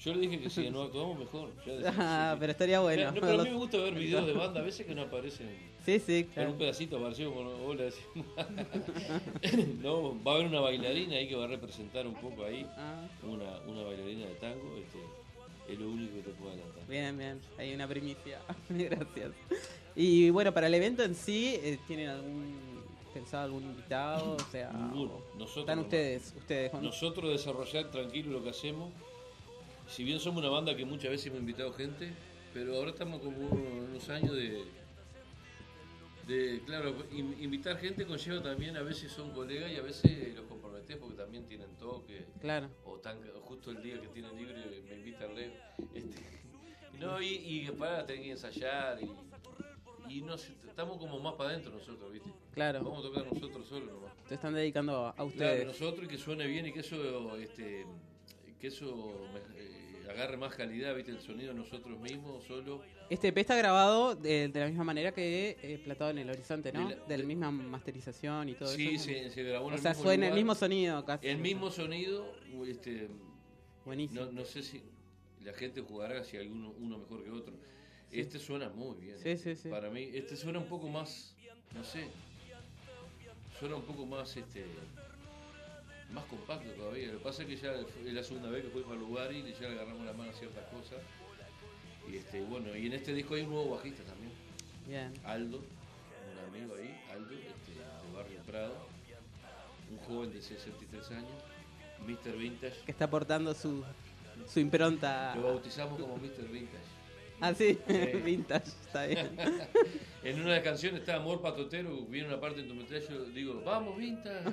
Yo 0.00 0.14
le 0.14 0.20
dije 0.20 0.38
que 0.40 0.48
si 0.50 0.70
no 0.70 0.82
actuamos 0.82 1.18
mejor. 1.18 1.50
ya 1.66 1.72
decía 1.72 1.90
que 1.90 1.96
Ah, 2.00 2.30
sí. 2.34 2.36
pero 2.40 2.52
estaría 2.52 2.80
bueno. 2.80 3.10
No, 3.12 3.20
pero 3.20 3.40
a 3.40 3.44
mí 3.44 3.50
me 3.50 3.56
gusta 3.56 3.78
ver 3.78 3.94
videos 3.94 4.26
de 4.26 4.32
banda, 4.32 4.60
a 4.60 4.62
veces 4.64 4.86
que 4.86 4.94
no 4.94 5.02
aparecen. 5.02 5.48
Sí, 5.84 5.98
sí, 5.98 6.24
Con 6.24 6.32
claro. 6.34 6.50
un 6.52 6.58
pedacito 6.58 6.98
apareció 6.98 7.32
como 7.34 7.50
hola. 7.66 7.84
no, 9.82 10.22
va 10.24 10.32
a 10.32 10.34
haber 10.36 10.46
una 10.46 10.60
bailarina 10.60 11.16
ahí 11.16 11.28
que 11.28 11.34
va 11.34 11.44
a 11.44 11.48
representar 11.48 12.06
un 12.06 12.14
poco 12.14 12.44
ahí. 12.44 12.66
Ah. 12.76 13.06
Una, 13.22 13.58
una 13.66 13.82
bailarina 13.82 14.26
de 14.26 14.34
tango. 14.34 14.76
Este, 14.76 15.72
es 15.72 15.78
lo 15.78 15.88
único 15.90 16.14
que 16.14 16.22
te 16.22 16.30
puedo 16.30 16.52
adelantar. 16.52 16.86
Bien, 16.86 17.16
bien. 17.18 17.40
Hay 17.58 17.74
una 17.74 17.86
primicia. 17.88 18.38
Gracias. 18.68 19.32
Y 19.96 20.30
bueno, 20.30 20.52
para 20.54 20.66
el 20.68 20.74
evento 20.74 21.02
en 21.02 21.14
sí, 21.14 21.58
eh, 21.62 21.78
¿tienen 21.86 22.08
algún 22.10 22.54
pensado 23.18 23.44
algún 23.44 23.64
invitado? 23.64 24.32
O 24.36 24.50
sea, 24.50 24.70
Ninguno. 24.72 25.20
Nosotros 25.34 25.58
están 25.58 25.78
ustedes, 25.80 26.34
ustedes. 26.36 26.70
con- 26.70 26.82
Nosotros 26.82 27.30
desarrollar 27.30 27.90
tranquilo 27.90 28.32
lo 28.32 28.42
que 28.42 28.50
hacemos. 28.50 28.92
Si 29.88 30.04
bien 30.04 30.20
somos 30.20 30.40
una 30.42 30.50
banda 30.50 30.76
que 30.76 30.84
muchas 30.84 31.10
veces 31.10 31.26
hemos 31.28 31.40
invitado 31.40 31.72
gente, 31.72 32.12
pero 32.54 32.76
ahora 32.76 32.90
estamos 32.90 33.20
como 33.20 33.38
unos 33.38 34.08
años 34.10 34.34
de. 34.34 34.64
de 36.26 36.60
claro, 36.66 36.94
in- 37.12 37.36
invitar 37.40 37.78
gente 37.78 38.06
conlleva 38.06 38.42
también, 38.42 38.76
a 38.76 38.82
veces 38.82 39.10
son 39.10 39.30
colegas 39.32 39.70
y 39.72 39.76
a 39.76 39.82
veces 39.82 40.34
los 40.34 40.44
comprometés 40.46 40.96
porque 40.98 41.16
también 41.16 41.46
tienen 41.46 41.70
toque. 41.78 42.26
Claro. 42.40 42.68
O 42.84 42.98
tan, 42.98 43.18
justo 43.42 43.70
el 43.70 43.82
día 43.82 44.00
que 44.00 44.08
tienen 44.08 44.36
libre 44.36 44.54
me 44.88 44.94
invitan 44.96 45.34
Leo. 45.34 45.52
Este, 45.94 46.20
no, 47.00 47.20
y, 47.22 47.28
y 47.28 47.70
para, 47.72 48.04
tenés 48.06 48.22
que 48.24 48.30
ensayar 48.32 49.02
y. 49.02 49.06
Y 50.08 50.22
no 50.22 50.38
sé, 50.38 50.52
estamos 50.68 50.96
como 50.98 51.18
más 51.20 51.34
para 51.34 51.50
adentro 51.50 51.72
nosotros, 51.72 52.12
¿viste? 52.12 52.30
Claro. 52.52 52.82
Vamos 52.82 53.04
a 53.04 53.08
tocar 53.08 53.32
nosotros 53.32 53.66
solos 53.66 53.92
nomás. 53.92 54.12
Se 54.28 54.34
están 54.34 54.54
dedicando 54.54 55.06
a, 55.06 55.10
a 55.10 55.12
Claro, 55.14 55.28
ustedes. 55.28 55.66
nosotros 55.66 56.04
y 56.04 56.08
que 56.08 56.18
suene 56.18 56.46
bien 56.46 56.66
y 56.66 56.72
que 56.72 56.80
eso, 56.80 57.36
este, 57.36 57.86
que 58.60 58.66
eso 58.68 59.28
me- 59.32 59.60
eh, 59.60 60.10
agarre 60.10 60.36
más 60.38 60.54
calidad, 60.54 60.94
viste, 60.96 61.10
el 61.10 61.20
sonido 61.20 61.52
nosotros 61.52 61.98
mismos, 62.00 62.42
solo. 62.44 62.80
Este 63.10 63.28
EP 63.28 63.38
está 63.40 63.54
grabado 63.56 64.14
de, 64.14 64.48
de 64.48 64.60
la 64.60 64.66
misma 64.66 64.84
manera 64.84 65.12
que 65.12 65.56
eh, 65.62 65.78
Platado 65.84 66.10
en 66.10 66.18
el 66.18 66.30
Horizonte, 66.30 66.72
¿no? 66.72 66.88
De 66.88 66.96
la- 66.96 67.04
De 67.04 67.18
la 67.18 67.24
misma 67.24 67.50
masterización 67.50 68.48
y 68.48 68.54
todo 68.54 68.68
Sí, 68.68 68.94
eso. 68.94 69.04
se, 69.04 69.30
se 69.30 69.42
grabó 69.42 69.66
en 69.68 69.72
O 69.72 69.76
el 69.76 69.82
sea, 69.82 69.90
mismo 69.92 70.04
suena 70.04 70.28
el 70.28 70.34
mismo 70.34 70.54
sonido 70.54 71.04
casi. 71.04 71.26
El 71.28 71.38
mismo 71.38 71.70
sonido, 71.70 72.32
este, 72.66 73.08
Buenísimo. 73.84 74.22
no, 74.24 74.32
no 74.32 74.44
sé 74.44 74.62
si 74.62 74.82
la 75.44 75.52
gente 75.52 75.80
jugará 75.82 76.24
si 76.24 76.36
alguno 76.38 76.72
uno 76.78 76.98
mejor 76.98 77.22
que 77.24 77.30
otro. 77.30 77.54
Este 78.10 78.38
suena 78.38 78.68
muy 78.70 78.96
bien. 78.98 79.18
Sí, 79.18 79.36
sí, 79.36 79.54
sí. 79.54 79.68
Para 79.68 79.90
mí, 79.90 80.10
este 80.14 80.36
suena 80.36 80.58
un 80.58 80.66
poco 80.66 80.88
más, 80.88 81.34
no 81.74 81.84
sé, 81.84 82.08
suena 83.58 83.76
un 83.76 83.82
poco 83.82 84.06
más, 84.06 84.34
este, 84.36 84.64
más, 86.12 86.24
com- 86.24 86.38
compacto 86.38 86.70
todavía. 86.72 87.08
Lo 87.08 87.18
que 87.18 87.24
pasa 87.24 87.42
es 87.42 87.48
que 87.48 87.56
ya 87.56 87.72
es 87.74 88.12
la 88.14 88.22
segunda 88.22 88.48
vez 88.50 88.64
que 88.64 88.70
fuimos 88.70 88.92
al 88.92 88.98
lugar 88.98 89.32
y 89.32 89.42
ya 89.52 89.68
le 89.68 89.74
agarramos 89.74 90.06
la 90.06 90.12
mano 90.14 90.30
a 90.30 90.34
ciertas 90.34 90.64
cosas. 90.70 90.98
Y 92.10 92.16
este, 92.16 92.40
bueno, 92.42 92.74
y 92.74 92.86
en 92.86 92.94
este 92.94 93.12
disco 93.12 93.34
hay 93.34 93.42
un 93.42 93.50
nuevo 93.50 93.76
bajista 93.76 94.02
también. 94.04 94.32
Bien. 94.86 95.12
Aldo, 95.24 95.58
un 95.58 96.48
amigo 96.48 96.74
ahí, 96.76 96.98
Aldo, 97.12 97.30
este, 97.34 97.72
de 97.74 98.16
Barrio 98.16 98.40
Prado, 98.46 98.74
un 99.90 99.98
joven 99.98 100.32
de 100.32 100.40
63 100.40 101.10
años, 101.10 101.30
Mr. 102.06 102.36
Vintage. 102.38 102.80
Que 102.86 102.92
está 102.92 103.04
aportando 103.04 103.52
su, 103.52 103.84
su 104.46 104.60
impronta. 104.60 105.34
Lo 105.36 105.42
bautizamos 105.42 106.00
como 106.00 106.16
Mr. 106.16 106.48
Vintage. 106.50 106.97
Ah, 107.40 107.54
sí, 107.54 107.78
vintage, 108.24 108.66
está 108.66 109.06
bien. 109.06 109.30
en 110.24 110.36
una 110.40 110.48
de 110.50 110.54
las 110.56 110.62
canciones 110.64 111.00
está 111.00 111.16
Amor 111.16 111.40
Patotero, 111.40 112.02
viene 112.06 112.26
una 112.28 112.40
parte 112.40 112.60
en 112.60 112.68
tu 112.68 112.74
metralla, 112.74 113.06
yo 113.08 113.24
digo, 113.26 113.62
vamos 113.64 113.96
Vintage. 113.96 114.50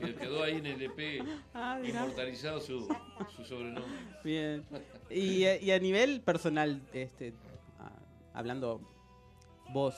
Que 0.00 0.14
quedó 0.14 0.42
ahí 0.42 0.56
en 0.56 0.66
el 0.66 0.82
EP 0.82 1.22
Ah, 1.54 1.78
inmortalizado 1.84 2.60
su, 2.60 2.88
su 3.36 3.44
sobrenombre. 3.44 3.92
Bien. 4.24 4.64
Y, 5.10 5.44
y 5.46 5.70
a 5.70 5.78
nivel 5.78 6.20
personal, 6.22 6.80
este, 6.94 7.34
ah, 7.78 7.92
hablando 8.34 8.80
vos 9.70 9.94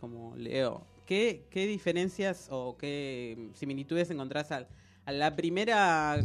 como 0.00 0.36
Leo, 0.36 0.86
¿qué, 1.06 1.44
qué 1.50 1.66
diferencias 1.66 2.48
o 2.50 2.76
qué 2.78 3.48
similitudes 3.54 4.10
encontrás 4.10 4.52
al, 4.52 4.68
a 5.06 5.12
la 5.12 5.34
primera, 5.34 6.18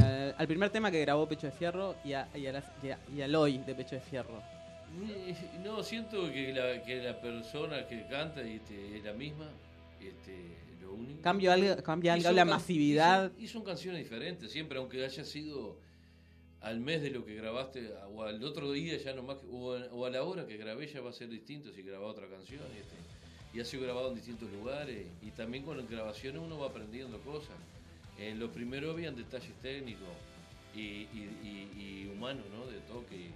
eh, 0.00 0.34
al 0.38 0.46
primer 0.46 0.70
tema 0.70 0.90
que 0.90 1.00
grabó 1.02 1.28
Pecho 1.28 1.46
de 1.46 1.52
Fierro 1.52 1.94
y, 2.04 2.14
a- 2.14 2.28
y, 2.34 2.46
a 2.46 2.52
las- 2.52 2.72
y 2.82 2.88
a- 2.90 2.98
y 3.14 3.20
al 3.20 3.34
hoy 3.34 3.58
de 3.58 3.74
Pecho 3.74 3.96
de 3.96 4.00
Fierro? 4.00 4.40
Eh, 5.00 5.34
No, 5.64 5.82
siento 5.82 6.30
que 6.32 6.52
la, 6.52 6.82
que 6.82 6.96
la 7.02 7.20
persona 7.20 7.86
que 7.86 8.06
canta 8.08 8.42
este, 8.42 8.96
es 8.98 9.04
la 9.04 9.12
misma. 9.12 9.48
Este, 10.00 10.56
lo 10.80 10.94
único. 10.94 11.22
Cambio 11.22 11.52
algo- 11.52 11.82
cambia 11.82 12.14
algo 12.14 12.30
la 12.32 12.44
masividad. 12.44 13.30
Y 13.30 13.32
son, 13.32 13.44
y 13.44 13.48
son 13.48 13.64
canciones 13.64 14.02
diferentes, 14.02 14.50
siempre, 14.50 14.78
aunque 14.78 15.04
haya 15.04 15.24
sido 15.24 15.76
al 16.60 16.80
mes 16.80 17.02
de 17.02 17.10
lo 17.10 17.24
que 17.24 17.34
grabaste, 17.34 17.90
o 18.14 18.22
al 18.22 18.42
otro 18.44 18.70
día 18.72 18.96
ya 18.98 19.12
nomás, 19.14 19.38
o, 19.50 19.74
a, 19.74 19.86
o 19.92 20.06
a 20.06 20.10
la 20.10 20.22
hora 20.22 20.46
que 20.46 20.56
grabé 20.56 20.86
ya 20.86 21.00
va 21.00 21.10
a 21.10 21.12
ser 21.12 21.28
distinto 21.28 21.72
si 21.72 21.82
grababa 21.82 22.10
otra 22.10 22.26
canción. 22.28 22.60
Este, 22.78 22.96
y 23.56 23.60
ha 23.60 23.64
sido 23.64 23.82
grabado 23.84 24.08
en 24.10 24.14
distintos 24.16 24.50
lugares. 24.52 25.06
Y 25.22 25.30
también 25.30 25.64
con 25.64 25.76
las 25.78 25.88
grabaciones 25.88 26.40
uno 26.42 26.58
va 26.58 26.68
aprendiendo 26.68 27.18
cosas. 27.20 27.56
En 28.18 28.38
lo 28.38 28.50
primero 28.52 28.90
habían 28.90 29.16
detalles 29.16 29.52
técnicos 29.62 30.08
y, 30.74 30.80
y- 30.80 31.30
y- 31.42 31.80
y 31.82 32.10
humanos, 32.14 32.44
¿no? 32.56 32.66
De 32.70 32.78
toque. 32.80 33.30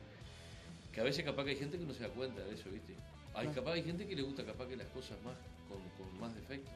Que 0.97 1.03
a 1.03 1.05
veces 1.05 1.23
capaz 1.27 1.45
que 1.45 1.51
hay 1.51 1.57
gente 1.57 1.77
que 1.77 1.85
no 1.85 1.93
se 1.93 2.05
da 2.05 2.09
cuenta 2.09 2.43
de 2.43 2.55
eso, 2.55 2.71
¿viste? 2.71 2.95
Hay, 3.35 3.43
Claro. 3.49 3.53
capaz 3.53 3.73
hay 3.75 3.83
gente 3.83 4.07
que 4.07 4.17
le 4.17 4.23
gusta 4.23 4.43
capaz 4.47 4.67
que 4.67 4.77
las 4.79 4.87
cosas 4.87 5.19
más 5.23 5.35
con, 5.69 5.79
con 5.99 6.19
más 6.19 6.35
defectos. 6.35 6.73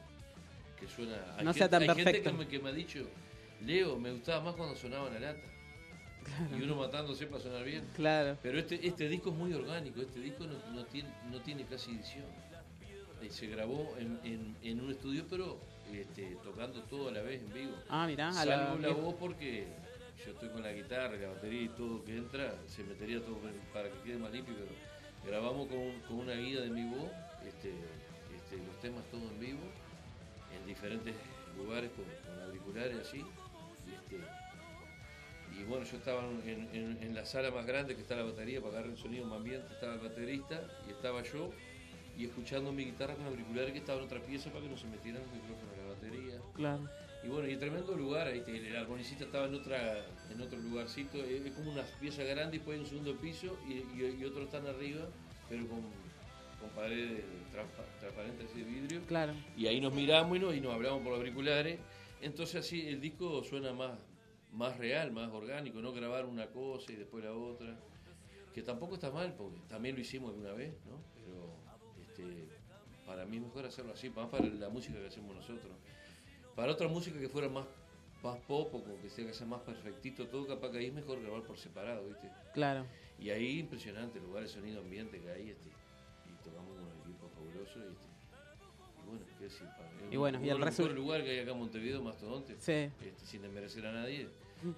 Que 0.79 0.87
suena. 0.87 1.15
Hay 1.37 1.43
No 1.43 1.51
gente, 1.53 1.57
sea 1.57 1.69
tan 1.71 1.81
hay 1.81 1.95
gente 1.95 2.21
que 2.21 2.31
me, 2.31 2.47
que 2.47 2.59
me 2.59 2.69
ha 2.69 2.71
dicho, 2.71 3.03
Leo, 3.65 3.97
me 3.97 4.11
gustaba 4.11 4.41
más 4.43 4.53
cuando 4.55 4.75
sonaba 4.75 5.09
la 5.09 5.19
lata. 5.19 5.41
Y 6.55 6.61
uno 6.61 6.75
matándose 6.75 7.25
para 7.25 7.41
sonar 7.41 7.63
bien. 7.65 7.83
Claro. 7.95 8.37
Pero 8.43 8.59
este, 8.59 8.85
este 8.87 9.09
disco 9.09 9.31
es 9.31 9.35
muy 9.37 9.53
orgánico, 9.55 10.01
este 10.01 10.19
disco 10.19 10.45
no, 10.45 10.53
no 10.71 10.85
tiene, 10.85 11.09
no 11.31 11.41
tiene 11.41 11.63
casi 11.65 11.89
edición. 11.95 12.25
Eh, 13.23 13.29
Se 13.31 13.47
grabó 13.47 13.95
en, 13.97 14.19
en- 14.23 14.55
en 14.61 14.81
un 14.81 14.91
estudio, 14.91 15.25
pero 15.27 15.59
este, 15.91 16.37
tocando 16.43 16.79
todo 16.83 17.09
a 17.09 17.11
la 17.11 17.23
vez 17.23 17.41
en 17.41 17.51
vivo. 17.51 17.73
Ah, 17.89 18.05
mirá, 18.05 18.29
a 18.29 18.45
la- 18.45 18.67
Salvo 18.67 18.77
la 18.87 18.89
voz 18.93 19.15
porque 19.19 19.65
yo 20.25 20.31
estoy 20.31 20.49
con 20.49 20.63
la 20.63 20.71
guitarra, 20.71 21.15
la 21.17 21.29
batería 21.29 21.63
y 21.63 21.69
todo 21.69 22.03
que 22.03 22.17
entra, 22.17 22.53
se 22.67 22.83
metería 22.83 23.19
todo 23.21 23.37
para 23.73 23.89
que 23.89 23.99
quede 24.03 24.17
más 24.17 24.31
limpio, 24.31 24.55
pero 24.55 24.71
grabamos 25.25 25.67
con, 25.67 25.99
con 26.01 26.19
una 26.19 26.33
guía 26.33 26.61
de 26.61 26.69
mi 26.69 26.85
voz, 26.89 27.11
este, 27.45 27.73
este, 28.35 28.57
los 28.57 28.79
temas 28.81 29.03
todos 29.09 29.23
en 29.31 29.39
vivo, 29.39 29.59
en 30.55 30.67
diferentes 30.67 31.15
lugares 31.57 31.91
con, 31.91 32.05
auriculares 32.43 32.97
así. 32.99 33.23
Este, 33.87 34.19
y 35.59 35.63
bueno, 35.63 35.85
yo 35.85 35.97
estaba 35.97 36.23
en, 36.45 37.13
la 37.13 37.25
sala 37.25 37.51
más 37.51 37.65
grande 37.65 37.95
que 37.95 38.01
está 38.01 38.15
la 38.15 38.23
batería 38.23 38.61
para 38.61 38.73
agarrar 38.73 38.91
el 38.91 38.97
sonido 38.97 39.25
más 39.25 39.37
ambiente, 39.37 39.73
estaba 39.73 39.93
el 39.95 39.99
baterista 39.99 40.61
y 40.87 40.91
estaba 40.91 41.23
yo 41.23 41.51
y 42.17 42.25
escuchando 42.25 42.71
mi 42.71 42.85
guitarra 42.85 43.15
con 43.15 43.25
auriculares 43.25 43.73
que 43.73 43.79
estaba 43.79 43.99
en 43.99 44.05
otra 44.05 44.19
pieza 44.21 44.49
para 44.49 44.63
que 44.63 44.69
no 44.69 44.77
se 44.77 44.87
metieran 44.87 45.21
los 45.21 45.31
micrófonos 45.31 45.75
de 45.75 45.83
la 45.83 45.89
batería. 45.89 46.41
Claro. 46.55 47.00
Y 47.23 47.27
bueno, 47.27 47.47
y 47.47 47.55
tremendo 47.57 47.95
lugar, 47.95 48.27
el 48.29 48.75
armonicista 48.75 49.25
estaba 49.25 49.45
en 49.45 49.55
otra 49.55 50.05
en 50.31 50.41
otro 50.41 50.57
lugarcito, 50.57 51.17
es 51.23 51.45
es 51.45 51.51
como 51.53 51.71
una 51.71 51.83
pieza 51.99 52.23
grande 52.23 52.55
y 52.55 52.59
después 52.59 52.75
hay 52.77 52.83
un 52.83 52.89
segundo 52.89 53.15
piso 53.17 53.57
y, 53.67 53.73
y, 53.73 54.17
y 54.19 54.25
otros 54.25 54.45
están 54.45 54.65
arriba, 54.65 55.07
pero 55.47 55.67
con, 55.67 55.81
con 56.59 56.69
paredes 56.75 57.23
transpa- 57.53 57.99
transparentes 57.99 58.49
así 58.49 58.63
de 58.63 58.65
vidrio. 58.69 59.01
Claro. 59.07 59.33
Y 59.55 59.67
ahí 59.67 59.79
nos 59.79 59.93
miramos 59.93 60.35
y 60.35 60.39
nos, 60.39 60.55
y 60.55 60.61
nos 60.61 60.73
hablamos 60.73 61.03
por 61.03 61.13
auriculares. 61.13 61.79
Entonces 62.21 62.55
así 62.65 62.87
el 62.87 62.99
disco 63.01 63.43
suena 63.43 63.71
más, 63.73 63.99
más 64.51 64.77
real, 64.77 65.11
más 65.11 65.31
orgánico, 65.31 65.79
no 65.81 65.91
grabar 65.91 66.25
una 66.25 66.47
cosa 66.47 66.91
y 66.91 66.95
después 66.95 67.23
la 67.23 67.33
otra. 67.33 67.77
Que 68.53 68.63
tampoco 68.63 68.95
está 68.95 69.11
mal, 69.11 69.33
porque 69.35 69.59
también 69.69 69.95
lo 69.95 70.01
hicimos 70.01 70.31
alguna 70.31 70.53
vez, 70.53 70.73
¿no? 70.85 71.01
Pero 71.15 71.55
este, 72.01 72.47
para 73.05 73.25
mí 73.25 73.37
es 73.37 73.43
mejor 73.43 73.65
hacerlo 73.65 73.93
así, 73.93 74.09
más 74.09 74.27
para 74.27 74.45
la 74.45 74.69
música 74.69 74.99
que 74.99 75.07
hacemos 75.07 75.33
nosotros. 75.35 75.71
Para 76.55 76.71
otra 76.73 76.87
música 76.87 77.19
que 77.19 77.29
fuera 77.29 77.47
más, 77.49 77.65
más 78.23 78.37
pop 78.47 78.73
o 78.75 78.83
como 78.83 79.01
que 79.01 79.09
sea 79.09 79.25
que 79.25 79.33
sea 79.33 79.47
más 79.47 79.61
perfectito, 79.61 80.27
todo 80.27 80.45
capaz 80.47 80.71
que 80.71 80.77
ahí 80.79 80.85
es 80.87 80.93
mejor 80.93 81.21
grabar 81.21 81.43
por 81.43 81.57
separado, 81.57 82.07
¿viste? 82.07 82.29
Claro. 82.53 82.85
Y 83.19 83.29
ahí 83.29 83.59
impresionante 83.59 84.19
el 84.19 84.25
lugar 84.25 84.43
de 84.43 84.49
sonido 84.49 84.81
ambiente 84.81 85.19
que 85.19 85.29
hay, 85.31 85.49
este, 85.51 85.69
y 85.69 86.43
tocamos 86.43 86.75
con 86.75 86.83
un 86.85 87.01
equipo 87.03 87.29
fabuloso, 87.29 87.79
este, 87.79 88.05
y 89.03 89.07
bueno, 89.07 89.25
qué 89.37 89.43
decir, 89.45 89.67
para 89.77 89.89
mí, 89.91 89.97
Y 90.11 90.17
bueno, 90.17 90.43
y 90.43 90.49
el 90.49 90.57
resto- 90.59 90.87
lugares 90.89 91.25
que 91.25 91.31
hay 91.31 91.39
acá 91.39 91.51
en 91.51 91.59
Montevideo, 91.59 92.01
Mastodonte, 92.01 92.55
Sí. 92.59 92.91
este, 93.05 93.25
sin 93.25 93.41
desmerecer 93.43 93.85
a 93.85 93.91
nadie, 93.93 94.27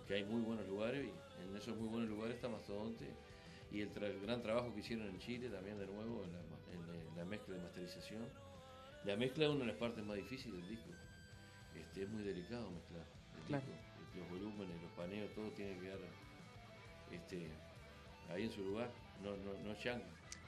que 0.08 0.14
hay 0.14 0.24
muy 0.26 0.42
buenos 0.42 0.68
lugares, 0.68 1.06
y 1.06 1.50
en 1.50 1.56
esos 1.58 1.76
muy 1.78 1.88
buenos 1.90 2.10
lugares 2.10 2.36
está 2.36 2.50
Mastodonte, 2.50 3.06
y 3.72 3.82
el, 3.82 3.94
tra- 3.94 4.06
el 4.06 4.20
gran 4.22 4.42
trabajo 4.42 4.74
que 4.74 4.82
hicieron 4.82 5.08
en 5.08 5.18
Chile 5.20 5.50
también 5.50 5.80
de 5.80 5.88
nuevo, 5.88 6.24
en 6.24 6.32
la, 6.34 6.40
en 6.40 7.18
la 7.18 7.26
mezcla 7.26 7.56
de 7.56 7.62
masterización. 7.62 8.22
La 9.06 9.16
mezcla 9.18 9.46
es 9.46 9.52
una 9.52 9.62
de 9.62 9.68
las 9.68 9.76
partes 9.78 10.04
más 10.06 10.16
difíciles 10.18 10.58
del 10.60 10.70
disco. 10.70 10.90
Este, 11.94 12.06
es 12.06 12.10
muy 12.10 12.24
delicado 12.24 12.72
mezclar 12.72 13.06
Claro. 13.48 13.64
disco. 13.68 14.20
Los 14.20 14.30
volúmenes, 14.30 14.82
los 14.82 14.92
paneos, 14.94 15.32
todo 15.36 15.52
tiene 15.52 15.76
que 15.76 15.82
quedar 15.82 16.00
este, 17.12 17.52
ahí 18.30 18.44
en 18.44 18.52
su 18.52 18.64
lugar, 18.64 18.90
no, 19.24 19.38
no, 19.38 19.54
no. 19.64 19.76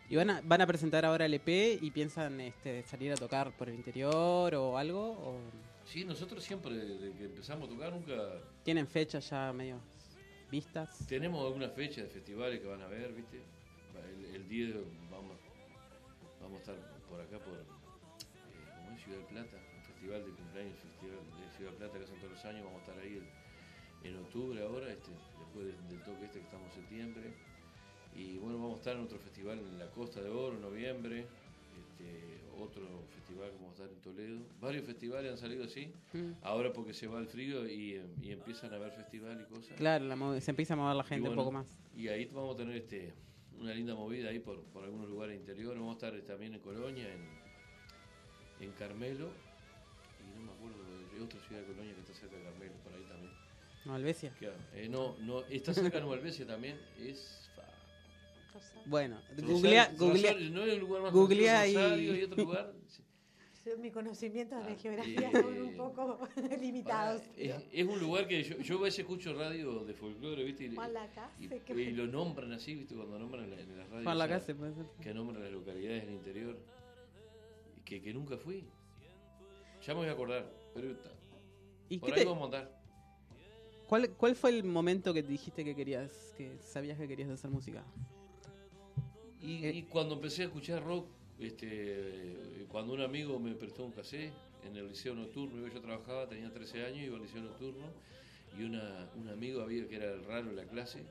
¿Y 0.10 0.16
van 0.16 0.30
a, 0.32 0.42
van 0.42 0.62
a 0.62 0.68
presentar 0.68 1.06
ahora 1.06 1.26
el 1.28 1.34
EP 1.36 1.48
y 1.82 1.92
piensan 1.92 2.42
este, 2.42 2.82
salir 2.84 3.12
a 3.12 3.16
tocar 3.16 3.52
por 3.56 3.70
el 3.70 3.76
interior 3.76 4.56
o 4.56 4.78
algo? 4.78 5.12
¿O 5.12 5.40
Sí, 5.86 6.04
nosotros 6.04 6.44
siempre, 6.44 6.74
desde 6.76 7.16
que 7.16 7.26
empezamos 7.26 7.70
a 7.70 7.74
tocar, 7.74 7.94
nunca 7.94 8.14
tienen 8.64 8.88
fechas 8.88 9.30
ya 9.30 9.54
medio 9.54 9.80
vistas? 10.50 11.06
tenemos 11.08 11.46
alguna 11.46 11.70
fecha 11.70 12.02
de 12.02 12.08
festivales 12.10 12.60
que 12.60 12.66
van 12.68 12.82
a 12.82 12.88
ver, 12.88 13.14
¿viste? 13.14 13.40
El, 14.18 14.36
el 14.36 14.48
10 14.50 14.76
vamos, 15.12 15.38
vamos 16.42 16.58
a 16.58 16.60
estar 16.62 16.76
por 17.08 17.22
acá, 17.22 17.38
por 17.40 17.54
eh, 17.54 17.64
¿cómo 18.78 18.96
es? 18.96 19.04
Ciudad 19.04 19.18
del 19.20 19.28
Plata, 19.28 19.58
un 19.78 19.84
festival 19.84 20.26
de 20.26 20.32
cumpleaños, 20.32 20.80
festival 20.80 21.18
de 21.26 21.32
Ciudad 21.58 21.74
Plata 21.74 21.98
que 21.98 22.04
hacen 22.04 22.18
todos 22.20 22.32
los 22.32 22.46
años, 22.46 22.64
vamos 22.66 22.82
a 22.82 22.86
estar 22.92 23.00
ahí 23.04 23.14
el- 24.04 24.08
en 24.10 24.18
octubre 24.18 24.62
ahora, 24.62 24.92
este, 24.92 25.12
después 25.40 25.66
de- 25.66 25.88
del 25.90 26.04
toque 26.04 26.26
este 26.26 26.40
que 26.40 26.46
estamos 26.46 26.68
en 26.70 26.82
septiembre. 26.82 27.34
Y 28.16 28.38
bueno, 28.38 28.58
vamos 28.58 28.76
a 28.76 28.78
estar 28.78 28.96
en 28.96 29.02
otro 29.04 29.20
festival 29.20 29.60
en 29.60 29.80
la 29.80 29.90
Costa 29.92 30.22
de 30.22 30.30
Oro 30.30 30.56
en 30.56 30.62
noviembre, 30.62 31.26
este, 31.78 32.42
otro 32.58 33.04
festival 33.14 33.50
que 33.50 33.56
vamos 33.58 33.70
a 33.80 33.84
estar 33.84 33.90
en 33.90 34.02
Toledo. 34.02 34.40
Varios 34.62 34.86
festivales 34.86 35.32
han 35.32 35.38
salido 35.38 35.66
así, 35.66 35.92
Mm. 36.14 36.32
ahora 36.42 36.72
porque 36.72 36.94
se 36.94 37.08
va 37.08 37.20
el 37.20 37.28
frío 37.28 37.68
y, 37.68 37.96
eh, 37.96 38.06
y 38.22 38.32
empiezan 38.32 38.72
a 38.74 38.76
haber 38.78 38.92
festival 38.92 39.42
y 39.42 39.54
cosas. 39.54 39.76
Claro, 39.78 40.06
la 40.06 40.40
se 40.42 40.52
empieza 40.52 40.76
a 40.76 40.78
mover 40.78 40.96
la 40.96 41.04
gente 41.04 41.28
un 41.28 41.36
poco 41.36 41.52
más. 41.52 41.68
Y 41.96 42.08
ahí 42.08 42.26
vamos 42.26 42.56
a 42.56 42.58
tener 42.58 42.76
este 42.78 43.14
una 43.60 43.74
linda 43.74 43.96
movida 43.96 44.30
ahí 44.30 44.40
por, 44.40 44.62
por 44.66 44.84
algunos 44.84 45.10
lugares 45.10 45.38
interiores. 45.38 45.80
Vamos 45.80 46.02
a 46.04 46.08
estar 46.08 46.22
también 46.28 46.54
en 46.54 46.60
Colonia, 46.60 47.08
en, 47.14 47.22
en 48.60 48.72
Carmelo, 48.74 49.30
y 50.22 50.38
no 50.38 50.46
me 50.46 50.52
acuerdo 50.52 50.75
otra 51.24 51.40
ciudad 51.48 51.62
de 51.62 51.68
Colonia 51.68 51.94
que 51.94 52.02
está 52.02 52.14
cerca 52.14 52.36
de 52.38 52.44
Carmelo, 52.44 52.74
por 52.84 52.94
ahí 52.94 53.04
también. 53.04 53.32
No, 53.86 53.94
Albesia. 53.96 54.32
Claro, 54.40 54.56
eh, 54.74 54.88
no, 54.90 55.16
no, 55.20 55.42
está 55.46 55.74
cerca 55.74 56.00
de 56.00 56.12
Albesia 56.14 56.46
también, 56.48 56.80
es... 57.00 57.42
Bueno, 58.86 59.20
Rosario- 59.32 59.48
googlea, 59.48 59.86
Rosario, 59.92 60.08
googlea, 60.08 60.50
no 60.52 60.62
hay 60.64 60.72
un 60.72 60.80
lugar 60.80 61.02
más 61.02 61.12
googlea 61.14 61.66
Rosario, 61.66 62.16
y... 62.16 62.20
y 62.20 62.24
otro 62.24 62.44
lugar. 62.44 62.74
Mis 63.80 63.92
conocimientos 63.92 64.64
de 64.64 64.76
geografía 64.76 65.28
eh, 65.28 65.42
son 65.42 65.62
un 65.64 65.76
poco 65.76 66.20
limitados. 66.62 67.24
Es, 67.36 67.56
es 67.72 67.88
un 67.88 68.00
lugar 68.00 68.28
que 68.28 68.44
yo, 68.44 68.60
yo 68.60 68.78
a 68.78 68.82
veces 68.84 69.00
escucho 69.00 69.34
radio 69.34 69.84
de 69.84 69.94
folclore, 69.96 70.44
¿viste? 70.44 70.66
Y, 70.66 70.76
y- 71.40 71.48
que- 71.50 71.74
y 71.74 71.92
lo 71.94 72.06
nombran 72.06 72.52
así, 72.54 72.76
¿viste? 72.76 72.94
Cuando 72.94 73.18
nombran 73.18 73.46
en, 73.46 73.50
la- 73.52 73.60
en 73.62 73.78
las 73.78 73.90
radios. 73.90 74.06
O 74.44 74.46
sea, 74.46 74.56
puede 74.56 74.74
ser. 74.76 74.86
Que 75.02 75.14
nombran 75.16 75.42
las 75.44 75.52
localidades 75.52 76.06
del 76.06 76.14
interior. 76.14 76.58
y 77.78 77.82
Que, 77.82 78.02
que 78.04 78.14
nunca 78.14 78.38
fui. 78.38 78.64
Ya 79.84 79.94
me 79.96 80.02
voy 80.02 80.10
a 80.10 80.12
acordar, 80.12 80.46
pero 80.76 80.92
está. 80.92 81.10
¿Y 81.90 81.98
Por 81.98 82.10
qué 82.10 82.16
ahí 82.20 82.22
te- 82.22 82.30
vamos 82.30 82.42
a 82.44 82.46
andar. 82.46 82.82
¿Cuál, 83.88 84.10
¿Cuál 84.12 84.36
fue 84.36 84.50
el 84.52 84.64
momento 84.64 85.14
que 85.14 85.24
dijiste 85.24 85.64
que 85.64 85.76
querías, 85.76 86.12
que 86.38 86.58
sabías 86.60 86.98
que 86.98 87.08
querías 87.08 87.30
hacer 87.30 87.50
música? 87.50 87.84
Y, 89.42 89.68
y 89.68 89.84
cuando 89.84 90.16
empecé 90.16 90.42
a 90.44 90.46
escuchar 90.46 90.84
rock, 90.84 91.06
este, 91.40 92.66
cuando 92.70 92.94
un 92.94 93.02
amigo 93.02 93.40
me 93.40 93.54
prestó 93.54 93.86
un 93.86 93.92
cassette 93.92 94.34
en 94.68 94.76
el 94.76 94.88
liceo 94.90 95.14
nocturno, 95.14 95.68
yo 95.68 95.82
trabajaba, 95.82 96.28
tenía 96.28 96.52
13 96.52 96.84
años, 96.86 97.00
iba 97.06 97.16
al 97.18 97.22
liceo 97.22 97.42
nocturno, 97.44 97.86
y 98.58 98.64
una, 98.64 99.08
un 99.16 99.30
amigo 99.30 99.62
había 99.62 99.88
que 99.88 99.98
era 99.98 100.12
el 100.14 100.24
raro 100.26 100.50
en 100.50 100.56
la 100.56 100.66
clase, 100.66 101.04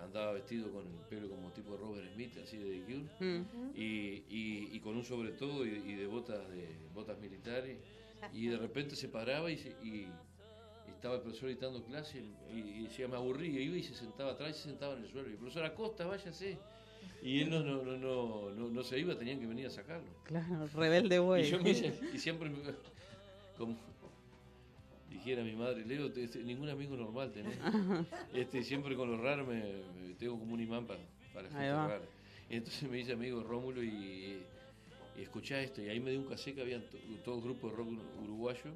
andaba 0.00 0.32
vestido 0.32 0.70
con 0.70 0.86
el 0.86 0.92
pelo 1.08 1.28
como 1.28 1.50
tipo 1.50 1.76
Robert 1.76 2.06
Smith, 2.14 2.36
así 2.44 2.56
de 2.58 2.78
The 2.78 2.84
Cure, 2.84 3.04
Mm. 3.20 3.70
y, 3.74 3.82
y- 4.30 4.68
y 4.72 4.80
con 4.80 4.96
un 4.96 5.04
sobre 5.04 5.32
todo 5.32 5.66
y, 5.66 5.70
y 5.70 5.94
de 5.94 6.06
botas 6.06 6.48
de 6.50 6.68
botas 6.94 7.18
militares, 7.18 7.76
y 8.32 8.46
de 8.48 8.56
repente 8.58 8.96
se 8.96 9.08
paraba 9.08 9.50
y, 9.50 9.56
se- 9.58 9.76
y- 9.82 10.08
estaba 10.88 11.14
el 11.16 11.22
profesor 11.22 11.48
dictando 11.48 11.82
clase 11.84 12.22
y, 12.52 12.58
y 12.58 12.82
decía 12.82 13.08
me 13.08 13.16
aburrí, 13.16 13.48
y 13.56 13.62
iba 13.62 13.76
y 13.76 13.82
se 13.82 13.94
sentaba 13.94 14.32
atrás 14.32 14.50
y 14.50 14.52
se 14.54 14.68
sentaba 14.68 14.94
en 14.96 15.04
el 15.04 15.08
suelo, 15.10 15.28
y 15.28 15.32
el 15.32 15.38
profesor 15.38 15.64
Acosta, 15.64 16.04
váyase. 16.06 16.58
Y 17.22 17.40
él 17.40 17.50
no, 17.50 17.60
no, 17.62 17.82
no, 17.82 17.96
no, 17.96 18.50
no, 18.50 18.68
no 18.68 18.82
se 18.82 18.98
iba, 18.98 19.16
tenían 19.16 19.40
que 19.40 19.46
venir 19.46 19.66
a 19.66 19.70
sacarlo. 19.70 20.08
Claro, 20.24 20.66
rebelde 20.74 21.18
güey. 21.18 21.46
Y 21.46 21.50
yo 21.50 21.60
me 21.62 21.70
hice- 21.70 21.98
y 22.14 22.18
siempre, 22.18 22.50
me- 22.50 22.58
como 23.56 23.76
dijera 25.08 25.42
mi 25.42 25.54
madre, 25.56 25.84
Leo, 25.86 26.06
este, 26.14 26.38
ningún 26.42 26.68
amigo 26.68 26.96
normal 26.96 27.32
tenés. 27.32 27.56
Este, 28.34 28.62
siempre 28.62 28.94
con 28.96 29.10
lo 29.10 29.16
raro 29.22 29.46
me, 29.46 29.62
me- 30.00 30.14
tengo 30.18 30.38
como 30.38 30.54
un 30.54 30.60
imán 30.60 30.86
para, 30.86 31.00
para 31.32 31.48
gente 31.48 31.58
rara. 31.88 32.04
Entonces 32.48 32.88
me 32.90 32.96
dice 32.98 33.12
amigo 33.12 33.42
Rómulo 33.42 33.82
y, 33.82 34.42
y 35.20 35.24
escuchá 35.24 35.60
esto. 35.62 35.82
Y 35.82 35.88
ahí 35.88 36.00
me 36.00 36.10
dio 36.10 36.20
un 36.20 36.26
cassette 36.26 36.54
que 36.56 36.62
habían 36.62 36.82
to- 36.88 36.98
todo 37.24 37.40
grupo 37.42 37.68
de 37.68 37.76
rock 37.76 37.88
uruguayo 38.24 38.72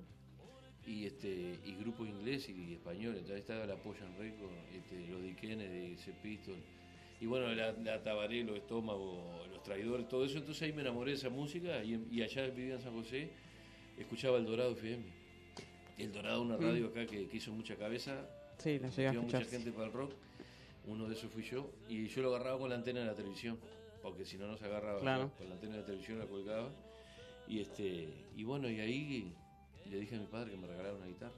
y 0.87 1.07
este 1.07 1.59
y 1.65 1.75
grupo 1.77 2.05
inglés 2.05 2.49
y 2.49 2.75
español. 2.75 3.15
Entonces 3.17 3.41
estaba 3.41 3.65
la 3.67 3.77
Poyan 3.77 4.17
Record, 4.19 4.53
este, 4.75 5.07
los 5.09 5.23
Di 5.23 5.35
Kennedy, 5.35 5.95
ese 5.95 6.13
Pistol. 6.23 6.57
Y 7.21 7.27
bueno, 7.27 7.49
la, 7.55 7.73
la 7.73 8.03
Tabaré, 8.03 8.45
los 8.45 8.57
estómagos, 8.59 9.49
los 9.49 9.63
traidores, 9.63 10.07
todo 10.09 10.25
eso. 10.27 10.39
Entonces 10.39 10.63
ahí 10.65 10.73
me 10.73 10.83
enamoré 10.83 11.13
de 11.13 11.17
esa 11.17 11.31
música 11.31 11.83
y, 11.83 12.07
y 12.11 12.23
allá 12.23 12.47
vivía 12.49 12.75
en 12.75 12.81
San 12.83 12.93
José, 12.93 13.31
escuchaba 13.99 14.37
El 14.39 14.45
Dorado 14.45 14.73
FM. 14.73 15.03
El 15.97 16.13
Dorado, 16.13 16.43
una 16.43 16.57
Mm. 16.59 16.63
radio 16.63 16.87
acá 16.89 17.07
que, 17.07 17.27
que 17.29 17.37
hizo 17.37 17.53
mucha 17.53 17.77
cabeza. 17.77 18.29
Sí, 18.59 18.79
la 18.79 18.89
llegué 18.91 19.09
a 19.09 19.13
metió 19.13 19.23
mucha 19.23 19.45
gente 19.45 19.71
para 19.73 19.87
el 19.87 19.93
rock. 19.93 20.13
Uno 20.87 21.09
de 21.09 21.15
esos 21.15 21.31
fui 21.31 21.43
yo. 21.45 21.71
Y 21.89 22.09
yo 22.09 22.21
lo 22.21 22.35
agarraba 22.35 22.59
con 22.59 22.69
la 22.69 22.75
antena 22.77 23.01
de 23.01 23.07
la 23.07 23.15
televisión. 23.15 23.59
Porque 24.05 24.25
si 24.25 24.37
no, 24.37 24.47
no 24.47 24.57
se 24.57 24.67
agarraba. 24.67 25.01
Claro. 25.01 25.33
Con 25.37 25.49
la 25.49 25.55
antena 25.55 25.79
de 25.79 25.83
televisión 25.83 26.19
la 26.21 26.27
colgaba. 26.27 26.71
Y 27.49 27.61
este 27.61 28.09
y 28.37 28.45
bueno, 28.45 28.71
y 28.71 28.79
ahí 28.79 29.35
le 29.91 29.99
dije 29.99 30.15
a 30.15 30.19
mi 30.21 30.27
padre 30.27 30.53
que 30.53 30.57
me 30.59 30.67
regalara 30.69 30.95
una 30.95 31.07
guitarra. 31.07 31.33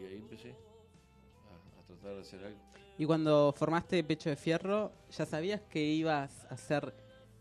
Y 0.00 0.04
ahí 0.06 0.16
empecé 0.16 0.48
a, 0.50 1.80
a 1.80 1.86
tratar 1.86 2.14
de 2.16 2.20
hacer 2.22 2.42
algo. 2.44 2.58
Y 2.98 3.04
cuando 3.04 3.54
formaste 3.56 4.02
Pecho 4.02 4.30
de 4.30 4.36
Fierro, 4.36 4.92
¿ya 5.16 5.24
sabías 5.26 5.60
que 5.70 5.82
ibas 5.82 6.44
a 6.46 6.54
hacer, 6.54 6.92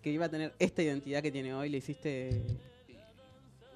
que 0.01 0.11
iba 0.11 0.25
a 0.25 0.29
tener 0.29 0.53
esta 0.59 0.83
identidad 0.83 1.21
que 1.23 1.31
tiene 1.31 1.53
hoy? 1.53 1.69
¿Le 1.69 1.77
hiciste...? 1.79 2.43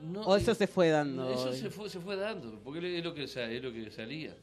No, 0.02 0.22
¿O 0.22 0.36
eso 0.36 0.52
y- 0.52 0.56
se 0.56 0.68
fue 0.68 0.90
dando? 0.90 1.30
Eso 1.32 1.53
se 1.53 1.70
fue, 1.70 1.90
se 1.90 2.00
fue 2.00 2.18
dando. 2.18 2.60
Porque 2.62 2.98
es 3.00 3.03
lo 3.03 3.14
que, 3.14 3.24
es 3.24 3.64
lo 3.64 3.72
que 3.74 3.90
salía. 3.90 4.36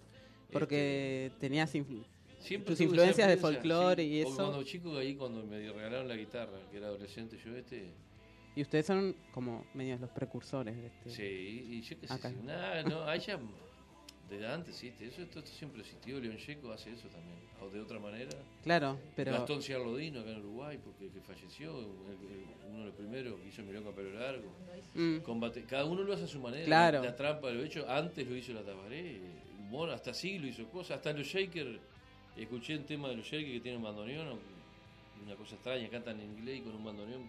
Porque 0.51 1.31
tenías 1.39 1.75
influ- 1.75 2.05
Siempre 2.41 2.75
tus 2.75 2.81
influencias 2.81 3.29
de 3.29 3.37
folclore 3.37 4.03
sí. 4.03 4.09
y 4.09 4.21
eso. 4.21 4.35
Cuando 4.35 4.63
chico, 4.65 4.97
ahí 4.97 5.15
cuando 5.15 5.45
me 5.45 5.59
regalaron 5.71 6.09
la 6.09 6.17
guitarra, 6.17 6.59
que 6.71 6.79
era 6.79 6.87
adolescente, 6.89 7.39
yo 7.45 7.55
este. 7.57 7.91
Y 8.57 8.63
ustedes 8.63 8.87
son 8.87 9.15
como 9.33 9.65
medios 9.75 10.01
los 10.01 10.11
precursores 10.11 10.77
de 10.77 10.87
este... 10.89 11.11
Sí, 11.11 11.67
y 11.71 11.83
yo 11.83 12.01
qué 12.01 12.09
sé. 12.09 12.13
Acá. 12.15 12.31
Nada, 12.43 12.83
no, 12.83 13.15
ya. 13.17 13.39
Desde 14.29 14.47
antes, 14.47 14.77
sí, 14.77 14.93
eso 15.01 15.23
esto, 15.23 15.41
esto 15.41 15.51
siempre 15.51 15.81
existió. 15.81 16.21
León 16.21 16.37
Checo 16.37 16.71
hace 16.73 16.91
eso 16.93 17.09
también. 17.09 17.39
O 17.61 17.69
de 17.69 17.81
otra 17.81 17.99
manera. 17.99 18.31
Claro, 18.63 18.99
pero- 19.17 19.33
Gastón 19.33 19.61
Ciarlodino 19.63 20.21
acá 20.21 20.31
en 20.31 20.39
Uruguay, 20.39 20.79
porque 20.83 21.11
que 21.11 21.21
falleció, 21.21 21.79
el- 21.79 21.85
el- 21.87 22.71
uno 22.71 22.79
de 22.81 22.85
los 22.87 22.95
primeros 22.95 23.41
que 23.41 23.49
hizo 23.49 23.63
Milonga 23.63 23.93
Pelo 23.93 24.19
Largo. 24.19 24.49
Mm. 24.95 25.19
Combate, 25.19 25.65
cada 25.65 25.85
uno 25.85 26.03
lo 26.05 26.13
hace 26.15 26.25
a 26.25 26.29
su 26.29 26.41
manera. 26.41 26.65
Claro. 26.65 27.03
La, 27.03 27.15
trampa 27.17 27.51
lo 27.51 27.61
he 27.63 27.67
hecho, 27.67 27.89
antes 27.89 28.27
lo 28.27 28.37
hizo 28.37 28.53
la 28.53 28.63
Tabaré. 28.63 29.21
Mono, 29.69 29.93
hasta 29.93 30.15
sí 30.15 30.39
lo 30.39 30.47
hizo 30.47 30.65
cosas. 30.71 30.99
Hasta 30.99 31.13
los 31.13 31.27
Shakers, 31.27 31.79
escuché 32.43 32.77
un 32.77 32.85
tema 32.85 33.09
de 33.09 33.17
los 33.17 33.27
Shakers 33.27 33.53
que 33.53 33.61
tienen 33.61 33.83
bandoneón, 33.83 34.39
una 35.25 35.37
cosa 35.37 35.55
extraña, 35.55 35.89
cantan 35.89 36.21
en 36.21 36.39
inglés 36.39 36.59
y 36.59 36.61
con 36.63 36.75
un 36.75 36.85
bandoneón. 36.85 37.29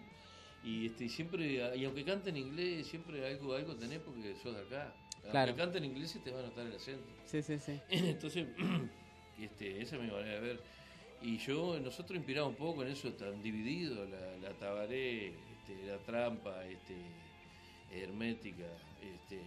Y 0.64 0.86
este, 0.86 1.08
siempre, 1.08 1.76
y 1.76 1.84
aunque 1.84 2.04
canten 2.04 2.36
en 2.36 2.46
inglés, 2.46 2.86
siempre 2.86 3.26
algo, 3.26 3.54
algo 3.54 3.74
tenés 3.76 4.00
porque 4.00 4.34
sos 4.42 4.54
de 4.54 4.62
acá. 4.62 4.94
Claro. 5.30 5.50
Aunque 5.50 5.62
canten 5.62 5.84
en 5.84 5.90
inglés 5.90 6.10
se 6.10 6.20
te 6.20 6.30
va 6.30 6.40
a 6.40 6.42
notar 6.42 6.66
el 6.66 6.74
acento. 6.74 7.04
Sí, 7.26 7.42
sí, 7.42 7.58
sí. 7.58 7.80
Entonces, 7.90 8.46
este, 9.40 9.82
esa 9.82 9.96
es 9.96 10.02
mi 10.02 10.10
manera 10.10 10.34
de 10.34 10.40
ver. 10.40 10.60
Y 11.20 11.38
yo, 11.38 11.78
nosotros 11.78 12.16
inspiramos 12.16 12.50
un 12.50 12.56
poco 12.56 12.82
en 12.82 12.88
eso 12.88 13.12
tan 13.12 13.42
dividido, 13.42 14.04
la, 14.06 14.36
la 14.38 14.50
tabaré, 14.58 15.28
este, 15.28 15.86
la 15.86 15.98
trampa, 15.98 16.64
este, 16.64 16.96
hermética, 17.92 18.66
este, 19.00 19.40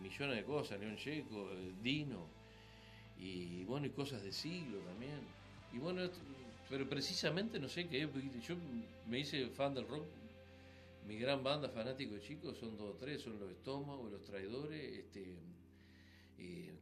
millones 0.00 0.36
de 0.36 0.44
cosas, 0.44 0.78
León 0.78 0.96
Checo, 0.96 1.50
el 1.52 1.82
Dino, 1.82 2.28
y 3.20 3.64
bueno, 3.64 3.86
y 3.86 3.90
cosas 3.90 4.22
de 4.22 4.32
siglo 4.32 4.78
también. 4.80 5.20
Y 5.72 5.78
bueno, 5.78 6.02
pero 6.68 6.88
precisamente 6.88 7.58
no 7.60 7.68
sé 7.68 7.88
qué, 7.88 8.08
yo 8.46 8.56
me 9.08 9.18
hice 9.20 9.48
fan 9.50 9.74
del 9.74 9.86
rock 9.86 10.06
mi 11.06 11.18
gran 11.18 11.42
banda 11.42 11.68
fanático 11.68 12.14
de 12.14 12.20
chicos 12.20 12.58
son 12.58 12.76
dos 12.76 12.94
o 12.94 12.96
tres, 12.96 13.22
son 13.22 13.38
los 13.40 13.50
estómagos, 13.50 14.12
los 14.12 14.22
traidores, 14.22 14.98
este, 14.98 15.38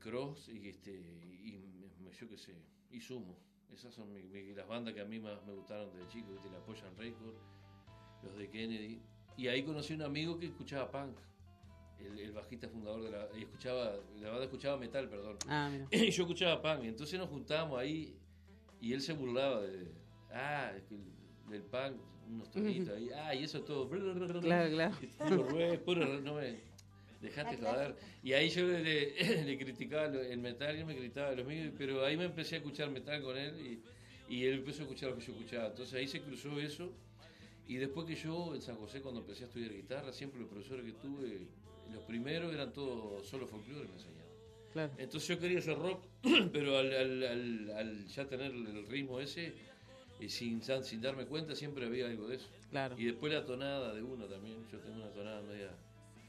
Cross 0.00 0.48
y 0.48 0.68
este 0.68 0.92
y 0.92 1.58
yo 2.18 2.28
qué 2.28 2.38
sé, 2.38 2.54
y 2.90 3.00
Sumo. 3.00 3.36
Esas 3.72 3.94
son 3.94 4.12
mi- 4.12 4.54
las 4.54 4.66
bandas 4.66 4.94
que 4.94 5.00
a 5.00 5.04
mí 5.04 5.20
más 5.20 5.44
me 5.46 5.52
gustaron 5.52 5.90
desde 5.92 6.08
chico, 6.08 6.32
¿viste? 6.32 6.50
la 6.50 6.58
Poyan 6.64 6.96
Record, 6.96 7.34
los 8.22 8.36
de 8.36 8.48
Kennedy. 8.48 9.00
Y 9.36 9.48
ahí 9.48 9.62
conocí 9.62 9.92
a 9.92 9.96
un 9.96 10.02
amigo 10.02 10.38
que 10.38 10.46
escuchaba 10.46 10.90
punk, 10.90 11.16
el, 12.00 12.18
el 12.18 12.32
bajista 12.32 12.68
fundador 12.68 13.02
de 13.02 13.10
la 13.10 13.28
y 13.36 13.42
escuchaba, 13.42 13.96
la 14.20 14.28
banda 14.30 14.44
escuchaba 14.44 14.76
metal, 14.76 15.08
perdón. 15.08 15.36
Ah, 15.48 15.68
mira. 15.70 15.86
Y 15.92 16.10
yo 16.10 16.22
escuchaba 16.22 16.60
punk, 16.62 16.84
entonces 16.86 17.18
nos 17.18 17.28
juntábamos 17.28 17.78
ahí 17.78 18.16
y 18.80 18.92
él 18.92 19.00
se 19.00 19.12
burlaba 19.12 19.62
de, 19.62 19.92
ah, 20.32 20.72
es 20.76 20.82
que 20.84 20.94
el- 20.94 21.50
del 21.50 21.62
punk, 21.62 21.96
unos 22.28 22.50
tonitos 22.50 22.90
ahí, 22.96 23.08
ah, 23.14 23.34
y 23.34 23.44
eso 23.44 23.62
todo. 23.62 23.88
Claro, 24.40 24.70
claro. 24.70 24.96
Puro 25.28 25.84
puro, 25.84 26.20
no 26.20 26.34
me, 26.34 26.60
dejate 27.22 27.56
joder. 27.56 27.96
Y 28.22 28.32
ahí 28.34 28.48
yo 28.50 28.66
le, 28.66 28.82
le- 28.84 29.44
le 29.44 29.58
criticaba 29.58 30.04
el 30.06 30.38
metal 30.38 30.76
y 30.76 30.80
él 30.80 30.86
me 30.86 30.94
criticaba 30.96 31.32
los 31.32 31.46
míos, 31.46 31.72
pero 31.78 32.04
ahí 32.04 32.16
me 32.16 32.24
empecé 32.24 32.56
a 32.56 32.58
escuchar 32.58 32.90
metal 32.90 33.22
con 33.22 33.36
él 33.36 33.82
y, 34.28 34.34
y 34.34 34.44
él 34.44 34.54
empezó 34.58 34.80
a 34.80 34.84
escuchar 34.84 35.10
lo 35.10 35.16
que 35.16 35.24
yo 35.24 35.32
escuchaba. 35.32 35.68
Entonces 35.68 35.94
ahí 35.94 36.06
se 36.06 36.20
cruzó 36.20 36.60
eso. 36.60 36.92
Y 37.66 37.76
después 37.76 38.06
que 38.06 38.14
yo 38.14 38.54
en 38.54 38.62
San 38.62 38.76
José, 38.76 39.00
cuando 39.02 39.20
empecé 39.20 39.44
a 39.44 39.46
estudiar 39.46 39.72
guitarra, 39.72 40.12
siempre 40.12 40.40
los 40.40 40.48
profesores 40.48 40.84
que 40.86 40.92
tuve, 40.92 41.46
los 41.92 42.02
primeros 42.04 42.52
eran 42.52 42.72
todos 42.72 43.26
solo 43.26 43.46
folclore, 43.46 43.86
me 43.88 43.94
enseñaban. 43.94 44.18
Claro. 44.72 44.92
Entonces 44.98 45.28
yo 45.28 45.38
quería 45.38 45.58
hacer 45.58 45.78
rock, 45.78 46.04
pero 46.52 46.76
al, 46.78 46.92
al- 46.92 47.22
al- 47.24 47.70
al 47.76 48.06
ya 48.06 48.26
tener 48.26 48.52
el 48.52 48.86
ritmo 48.86 49.20
ese, 49.20 49.54
y 50.20 50.28
sin, 50.28 50.62
sin 50.62 51.00
darme 51.00 51.26
cuenta, 51.26 51.54
siempre 51.54 51.86
había 51.86 52.06
algo 52.06 52.28
de 52.28 52.36
eso. 52.36 52.48
Claro. 52.70 52.94
Y 52.98 53.04
después 53.06 53.32
la 53.32 53.44
tonada 53.46 53.94
de 53.94 54.02
uno 54.02 54.26
también. 54.26 54.66
Yo 54.70 54.78
tengo 54.80 54.96
una 54.96 55.10
tonada 55.12 55.40
media. 55.42 55.70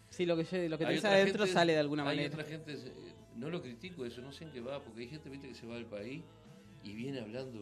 Sí, 0.10 0.26
lo 0.26 0.38
que, 0.38 0.44
yo- 0.46 0.70
lo 0.70 0.78
que 0.78 0.86
Hay 0.86 0.90
tenés 0.96 1.00
otra 1.00 1.12
adentro 1.14 1.40
gente- 1.46 1.54
sale 1.54 1.74
de 1.74 1.80
alguna 1.80 2.04
hay 2.10 2.18
manera. 2.18 2.34
otra 2.36 2.44
gente, 2.48 2.74
eh, 2.74 3.14
no 3.36 3.50
lo 3.50 3.62
critico 3.62 4.06
eso, 4.06 4.22
no 4.22 4.32
sé 4.32 4.46
en 4.46 4.52
qué 4.52 4.62
va, 4.62 4.82
porque 4.82 5.02
hay 5.02 5.08
gente 5.10 5.30
viste 5.30 5.48
que 5.50 5.56
se 5.56 5.68
va 5.68 5.76
del 5.76 5.86
país 5.86 6.24
y 6.84 6.94
viene 6.94 7.20
hablando 7.20 7.60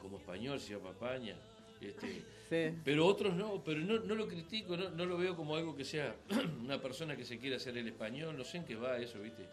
como 0.00 0.18
español, 0.18 0.60
se 0.60 0.74
llama 0.74 0.92
Paña. 0.92 1.36
Este, 1.80 2.22
Sí. 2.48 2.74
Pero 2.82 3.04
otros 3.04 3.34
no, 3.34 3.62
pero 3.62 3.78
no, 3.80 3.98
no 4.00 4.14
lo 4.14 4.26
critico, 4.26 4.74
no, 4.74 4.88
no 4.88 5.04
lo 5.04 5.18
veo 5.18 5.36
como 5.36 5.54
algo 5.54 5.76
que 5.76 5.84
sea 5.84 6.16
una 6.64 6.80
persona 6.80 7.14
que 7.14 7.26
se 7.26 7.38
quiere 7.38 7.56
hacer 7.56 7.76
el 7.76 7.86
español, 7.88 8.38
no 8.38 8.42
sé 8.44 8.56
en 8.56 8.64
qué 8.64 8.74
va 8.74 8.96
eso, 8.98 9.20
¿viste? 9.20 9.44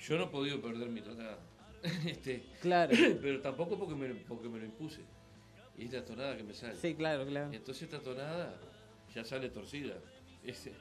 Yo 0.00 0.18
no 0.18 0.24
he 0.24 0.26
podido 0.26 0.60
perder 0.60 0.88
mi 0.88 1.00
tonada. 1.00 1.38
este, 2.06 2.42
Claro. 2.60 2.92
Pero 3.22 3.40
tampoco 3.40 3.78
porque 3.78 3.94
me, 3.94 4.08
porque 4.14 4.48
me 4.48 4.58
lo 4.58 4.64
impuse. 4.64 5.02
Y 5.76 5.84
es 5.84 5.92
la 5.92 6.04
tonada 6.04 6.36
que 6.36 6.42
me 6.42 6.54
sale. 6.54 6.74
Sí, 6.76 6.94
claro, 6.96 7.24
claro. 7.24 7.52
Entonces 7.52 7.84
esta 7.84 8.00
tonada 8.00 8.58
ya 9.14 9.24
sale 9.24 9.48
torcida. 9.50 9.94
Este, 10.44 10.72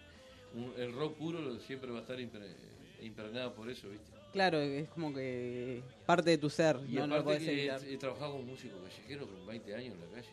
un- 0.56 0.74
el 0.78 0.92
rock 0.94 1.18
puro 1.18 1.60
siempre 1.60 1.92
va 1.92 2.00
a 2.00 2.02
estar 2.02 2.18
impre- 2.20 2.56
impregnado 3.02 3.54
por 3.54 3.70
eso, 3.70 3.90
¿viste? 3.90 4.12
Claro, 4.34 4.60
es 4.60 4.88
como 4.90 5.14
que 5.14 5.84
parte 6.06 6.32
de 6.32 6.38
tu 6.40 6.50
ser, 6.50 6.78
Y 6.90 6.94
no, 6.94 7.02
no 7.02 7.16
lo 7.16 7.22
aparte 7.22 7.24
podés 7.24 7.44
que 7.44 7.60
evitar. 7.70 7.84
he, 7.84 7.94
he 7.94 7.98
trabajado 7.98 8.34
con 8.34 8.46
músicos 8.48 8.80
callejeros 8.82 9.28
con 9.30 9.46
20 9.46 9.76
años 9.76 9.94
en 9.96 10.00
la 10.02 10.08
calle, 10.16 10.30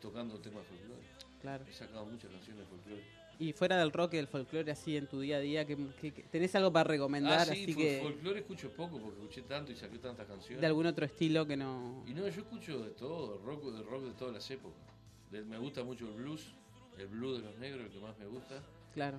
tocando 0.00 0.38
temas 0.38 0.66
folclore. 0.66 1.00
Claro. 1.40 1.64
He 1.68 1.72
sacado 1.72 2.04
muchas 2.06 2.30
canciones 2.30 2.64
de 2.64 2.66
folclore. 2.66 3.02
Y 3.38 3.52
fuera 3.54 3.78
del 3.78 3.90
rock 3.90 4.14
y 4.14 4.16
del 4.18 4.26
folclore 4.26 4.70
así 4.70 4.96
en 4.96 5.06
tu 5.06 5.20
día 5.20 5.36
a 5.38 5.40
día, 5.40 5.64
que, 5.64 5.74
¿tenés 6.30 6.54
algo 6.56 6.70
para 6.72 6.84
recomendar? 6.84 7.40
Ah, 7.40 7.44
sí, 7.46 7.62
así 7.64 7.74
que 7.74 8.00
folclore 8.02 8.40
escucho 8.40 8.70
poco 8.72 8.98
porque 8.98 9.18
escuché 9.20 9.42
tanto 9.42 9.72
y 9.72 9.76
saqué 9.76 9.98
tantas 9.98 10.26
canciones. 10.26 10.60
de 10.60 10.66
algún 10.66 10.84
otro 10.86 11.06
estilo 11.06 11.46
que 11.46 11.56
no... 11.56 12.04
Y 12.06 12.12
no, 12.12 12.22
yo 12.28 12.40
escucho 12.42 12.84
de 12.84 12.90
todo, 12.90 13.38
rock, 13.38 13.64
de 13.72 13.82
rock 13.82 14.02
de 14.04 14.12
todas 14.12 14.34
las 14.34 14.50
épocas. 14.50 14.78
De- 15.30 15.42
me 15.42 15.56
gusta 15.58 15.82
mucho 15.84 16.06
el 16.08 16.14
blues, 16.14 16.52
el 16.98 17.06
blues 17.06 17.38
de 17.40 17.48
los 17.48 17.58
negros, 17.58 17.86
el 17.86 17.90
que 17.92 17.98
más 18.00 18.18
me 18.18 18.26
gusta. 18.26 18.62
Claro. 18.92 19.18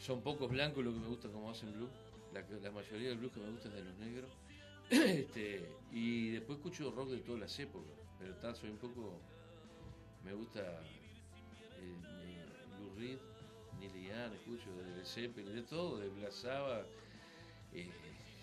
Son 0.00 0.22
pocos 0.22 0.50
blancos 0.50 0.84
los 0.84 0.94
que 0.94 1.00
me 1.00 1.06
gustan 1.06 1.30
como 1.30 1.48
hacen 1.50 1.72
blues. 1.72 1.90
La, 2.32 2.44
que- 2.44 2.60
la 2.60 2.72
mayoría 2.72 3.10
del 3.10 3.18
blues 3.18 3.32
que 3.32 3.40
me 3.40 3.50
gusta 3.50 3.68
es 3.68 3.74
de 3.74 3.84
los 3.84 3.96
negros. 3.98 4.30
este, 4.90 5.68
y 5.92 6.30
después 6.30 6.58
escucho 6.58 6.90
rock 6.90 7.10
de 7.10 7.18
todas 7.18 7.40
las 7.42 7.58
épocas. 7.60 7.92
Pero 8.18 8.34
tal, 8.38 8.56
soy 8.56 8.70
un 8.70 8.78
poco. 8.78 9.20
Me 10.26 10.32
gusta 10.34 10.60
eh, 10.60 12.44
Lou 12.78 12.94
Reed, 12.98 13.18
Neil 13.78 13.92
Young, 13.94 14.32
escucho 14.34 14.70
de 14.76 15.04
Zeppelin, 15.04 15.54
de 15.54 15.62
todo, 15.62 15.98
de 15.98 16.08
Blasaba. 16.10 16.84
Eh, 17.72 17.88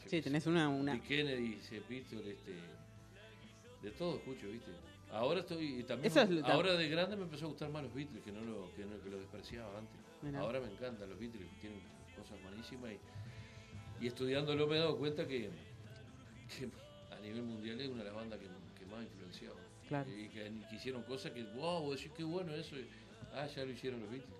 Sí, 0.07 0.21
tenés 0.21 0.45
una... 0.47 0.67
una... 0.69 1.01
Kennedy, 1.01 1.55
Cepítol, 1.61 2.27
este... 2.27 2.53
De 3.81 3.91
todo 3.91 4.17
escucho, 4.17 4.47
¿viste? 4.49 4.71
Ahora 5.11 5.39
estoy... 5.41 5.83
También, 5.83 6.11
Eso 6.11 6.21
es 6.21 6.29
lo- 6.29 6.45
ahora 6.45 6.73
de 6.73 6.87
grande 6.89 7.15
me 7.15 7.23
empezó 7.23 7.45
a 7.45 7.49
gustar 7.49 7.69
más 7.69 7.83
los 7.83 7.93
Beatles, 7.93 8.21
que 8.23 8.31
no 8.31 8.41
lo, 8.41 8.73
que 8.75 8.85
no- 8.85 9.01
que 9.01 9.09
lo 9.09 9.17
despreciaba 9.19 9.77
antes. 9.79 9.95
Mirá. 10.21 10.39
Ahora 10.39 10.59
me 10.59 10.67
encantan 10.71 11.09
los 11.09 11.17
Beatles, 11.19 11.47
tienen 11.61 11.79
cosas 12.17 12.41
buenísimas. 12.43 12.91
Y, 13.99 14.03
y 14.05 14.07
estudiándolo 14.07 14.67
me 14.67 14.75
he 14.75 14.79
dado 14.79 14.97
cuenta 14.97 15.25
que, 15.27 15.49
que 16.49 16.69
a 17.13 17.19
nivel 17.19 17.43
mundial 17.43 17.79
es 17.81 17.87
una 17.89 17.99
de 17.99 18.05
las 18.05 18.13
bandas 18.15 18.39
que, 18.39 18.47
que 18.79 18.85
más 18.85 18.99
ha 18.99 19.03
influenciado. 19.03 19.55
Claro. 19.87 20.09
Y 20.09 20.29
que, 20.29 20.51
que 20.69 20.75
hicieron 20.75 21.03
cosas 21.03 21.31
que, 21.31 21.43
wow, 21.43 21.91
decís 21.93 22.11
qué 22.15 22.23
bueno 22.23 22.53
eso. 22.53 22.75
y, 22.77 22.87
ah, 23.33 23.47
ya 23.47 23.65
lo 23.65 23.71
hicieron 23.71 23.99
los 24.01 24.09
Beatles. 24.09 24.33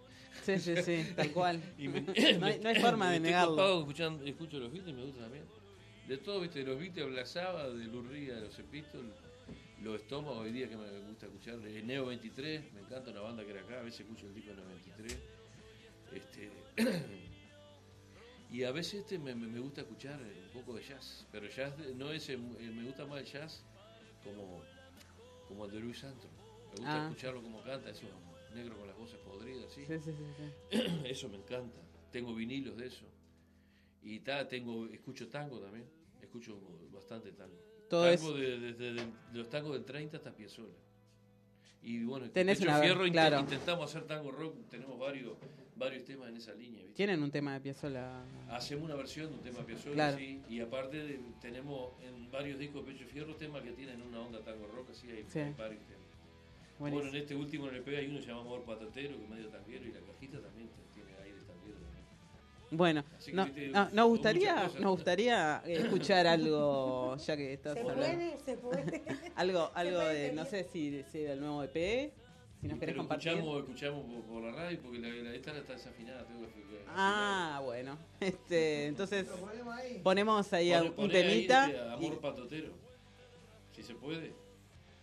Sí, 0.44 0.58
sí, 0.60 0.82
sí, 0.82 1.12
tal 1.16 1.32
cual. 1.32 1.62
Y 1.78 1.88
me- 1.88 2.02
No 2.40 2.46
hay- 2.48 2.60
no 2.60 2.70
hay 2.70 2.76
forma 2.80 3.12
de 3.12 3.20
negarlo. 3.20 3.80
escuchando, 3.82 4.26
escucho 4.26 4.60
los 4.60 4.72
Beatles 4.72 4.94
y 4.94 4.98
me 4.98 5.04
gusta 5.06 5.22
también. 5.22 5.44
De 6.08 6.18
todo, 6.18 6.42
viste, 6.42 6.60
de 6.60 6.66
los 6.66 6.80
Beatles, 6.80 7.08
Black 7.08 7.26
Sabbath, 7.26 7.72
de 7.74 8.02
Reed, 8.10 8.34
de 8.34 8.42
los 8.42 8.60
Epístoles, 8.60 9.12
los 9.82 9.96
estómagos 10.02 10.40
hoy 10.40 10.52
día 10.52 10.68
que 10.70 10.76
me 10.78 10.88
gusta 11.08 11.28
escuchar, 11.28 11.60
eh, 11.66 11.82
Neo 11.84 12.06
23, 12.08 12.74
me 12.74 12.82
encanta 12.82 13.12
una 13.12 13.22
banda 13.22 13.44
que 13.46 13.52
era 13.52 13.62
acá, 13.62 13.80
a 13.80 13.84
veces 13.84 14.02
escucho 14.02 14.28
el 14.28 14.34
disco 14.34 14.50
de 14.52 14.58
Neo 14.58 14.68
23. 14.68 15.18
Este, 16.14 16.52
y 18.52 18.64
a 18.64 18.72
veces 18.72 19.02
este 19.02 19.18
me, 19.18 19.34
me- 19.34 19.48
me 19.48 19.60
gusta 19.60 19.82
escuchar 19.82 20.20
un 20.22 20.50
poco 20.62 20.76
de 20.76 20.84
jazz, 20.84 21.26
pero 21.32 21.48
jazz 21.48 21.78
de- 21.78 21.96
no 21.96 22.12
es, 22.12 22.28
eh, 22.30 22.38
me 22.38 22.84
gusta 22.84 23.06
más 23.06 23.20
el 23.22 23.26
jazz 23.26 23.64
como, 24.24 24.62
como 25.54 25.66
el 25.66 25.72
de 25.72 25.80
Louis 25.80 26.04
Armstrong. 26.04 26.34
Me 26.36 26.70
gusta 26.80 27.04
Ah. 27.04 27.08
escucharlo 27.08 27.42
como 27.44 27.62
canta, 27.62 27.90
esos 27.92 28.10
negros 28.56 28.78
con 28.78 28.88
las 28.88 28.98
voces 28.98 29.20
podridas, 29.20 29.72
¿sí? 29.72 29.86
Sí, 29.86 29.94
sí, 30.00 30.12
sí, 30.12 30.26
sí. 30.72 30.78
eso 31.06 31.30
me 31.30 31.38
encanta. 31.38 31.80
Tengo 32.12 32.34
vinilos 32.36 32.76
de 32.78 32.88
eso. 32.88 33.06
Y 34.02 34.20
ta, 34.20 34.48
tengo, 34.48 34.86
escucho 34.88 35.28
tango 35.30 35.60
también. 35.60 35.86
Escucho 36.22 36.60
bastante 36.92 37.32
tango. 37.32 37.56
Todo 37.90 38.04
tango 38.14 38.38
es- 38.38 38.78
de, 38.78 38.92
de- 38.94 39.08
los 39.34 39.50
tangos 39.50 39.74
del 39.74 39.86
30 39.86 40.18
hasta 40.18 40.32
Piazzolla. 40.36 40.74
Y 41.84 42.04
bueno, 42.06 42.30
Tenés 42.32 42.60
una- 42.62 42.80
Fierro 42.80 43.06
intentamos 43.06 43.90
hacer 43.90 44.08
tango 44.08 44.32
rock. 44.32 44.56
Tenemos 44.70 44.98
varios, 44.98 45.38
varios 45.76 46.04
temas 46.06 46.30
en 46.30 46.38
esa 46.38 46.54
línea. 46.54 46.82
¿viste? 46.82 46.96
Tienen 46.96 47.22
un 47.24 47.32
tema 47.32 47.54
de 47.54 47.62
Piazzolla. 47.62 48.24
Hacemos 48.50 48.86
una 48.86 48.96
versión 48.96 49.28
de 49.30 49.34
un 49.36 49.42
tema 49.42 49.66
Piazzolla, 49.66 49.94
Claro. 49.96 50.18
sí. 50.18 50.42
Y 50.50 50.60
aparte 50.60 50.98
de- 51.04 51.20
tenemos 51.42 51.92
en 52.04 52.30
varios 52.32 52.60
discos 52.60 52.86
de 52.86 52.92
Pecho 52.94 53.06
Fierro 53.06 53.36
temas 53.36 53.62
que 53.64 53.72
tienen 53.72 54.02
una 54.02 54.22
onda 54.22 54.40
tango 54.44 54.68
rock, 54.68 54.90
así 54.92 55.10
hay, 55.10 55.26
Sí. 55.28 55.40
hay 55.40 55.54
varios 55.54 55.82
temas. 55.86 56.04
Buenísimo. 56.80 57.02
Bueno, 57.04 57.16
en 57.18 57.22
este 57.24 57.36
último 57.36 57.68
LP 57.70 57.98
hay 57.98 58.08
uno 58.08 58.16
que 58.18 58.22
se 58.24 58.28
llama 58.30 58.42
Amor 58.42 58.64
Patatero, 58.64 59.18
que 59.18 59.24
es 59.24 59.30
medio 59.30 59.48
tanguero, 59.50 59.86
y 59.86 59.92
la 59.94 60.00
cajita 60.02 60.42
también 60.42 60.70
tiene 60.94 61.12
aire 61.24 61.38
tanguero. 61.48 61.78
Bueno, 62.72 63.04
Así 63.18 63.30
que, 63.32 63.38
no, 63.38 63.46
viste, 63.46 63.68
no- 63.70 63.90
nos 63.92 64.08
gustaría, 64.08 64.56
cosas. 64.56 64.80
nos 64.82 64.92
gustaría 64.92 65.62
eh, 65.66 65.74
escuchar 65.74 66.26
algo, 66.28 67.16
ya 67.18 67.38
que 67.38 67.54
estás 67.54 67.74
Se 67.76 67.80
hablando. 67.82 68.02
puede, 68.04 68.40
se 68.40 68.58
puede. 68.58 69.04
Algo, 69.36 69.72
algo 69.76 69.98
puede 69.98 70.30
de, 70.30 70.34
no 70.34 70.46
sé 70.46 70.64
si, 70.64 71.04
si 71.12 71.20
del 71.20 71.40
nuevo 71.40 71.64
EP, 71.64 72.12
si 72.64 72.68
nos 72.70 72.80
querés 72.80 72.94
Pero 72.94 72.98
compartir. 73.00 73.28
escuchamos, 73.34 73.60
escuchamos 73.64 74.06
por, 74.06 74.24
por 74.24 74.44
la 74.44 74.52
radio 74.54 74.80
porque 74.82 75.00
la, 75.00 75.10
la 75.10 75.36
esta 75.36 75.58
está 75.58 75.74
desafinada. 75.74 76.26
Tengo 76.26 76.48
que, 76.48 76.54
que 76.62 76.86
Ah, 76.88 77.60
bueno. 77.64 77.98
Este, 78.22 78.86
entonces 78.88 79.28
ponemos 79.28 79.76
ahí 80.54 80.70
Pone- 80.80 80.90
un 80.90 80.96
poné 80.96 81.18
ahí, 81.18 81.24
temita. 81.30 81.66
este, 81.68 81.80
amor 81.92 82.14
y- 82.14 82.22
patotero. 82.22 82.70
Si 83.76 83.84
se 83.84 83.96
puede. 83.96 84.34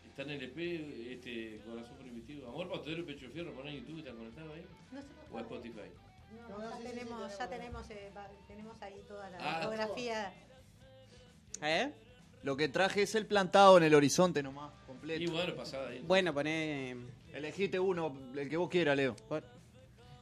Está 0.09 0.23
en 0.23 0.31
el 0.31 0.43
EP, 0.43 0.59
este, 1.13 1.61
Corazón 1.67 1.97
Primitivo. 1.99 2.49
Amor 2.49 2.69
patotero, 2.71 3.05
Pecho 3.05 3.29
Fierro. 3.31 3.53
Poné 3.53 3.71
en 3.71 3.77
YouTube, 3.81 3.99
¿están 3.99 4.17
conectados 4.17 4.55
ahí? 4.55 4.67
No 4.93 5.03
sé 5.03 5.09
O 5.31 5.37
a 5.39 5.41
Spotify. 5.43 5.91
No, 6.49 6.71
ya 6.71 6.79
tenemos, 6.91 7.39
ya 7.39 7.49
tenemos, 7.51 7.91
eh, 7.91 8.11
va- 8.17 8.31
tenemos 8.49 8.81
ahí 8.83 9.03
toda 9.07 9.29
la 9.31 9.39
Ah, 9.39 9.61
fotografía. 9.63 10.33
¿Eh? 11.63 11.93
Lo 12.43 12.57
que 12.57 12.69
traje 12.69 13.03
es 13.03 13.15
el 13.15 13.27
plantado 13.27 13.77
en 13.77 13.83
el 13.85 13.95
horizonte 13.95 14.43
nomás, 14.43 14.73
completo. 14.87 15.23
Y 15.23 15.27
bueno, 15.27 15.55
pasada 15.55 15.89
ahí. 15.91 16.01
Bueno, 16.07 16.33
poné. 16.33 16.97
Elegiste 17.33 17.78
uno, 17.78 18.17
el 18.36 18.49
que 18.49 18.57
vos 18.57 18.68
quieras, 18.68 18.97
Leo. 18.97 19.15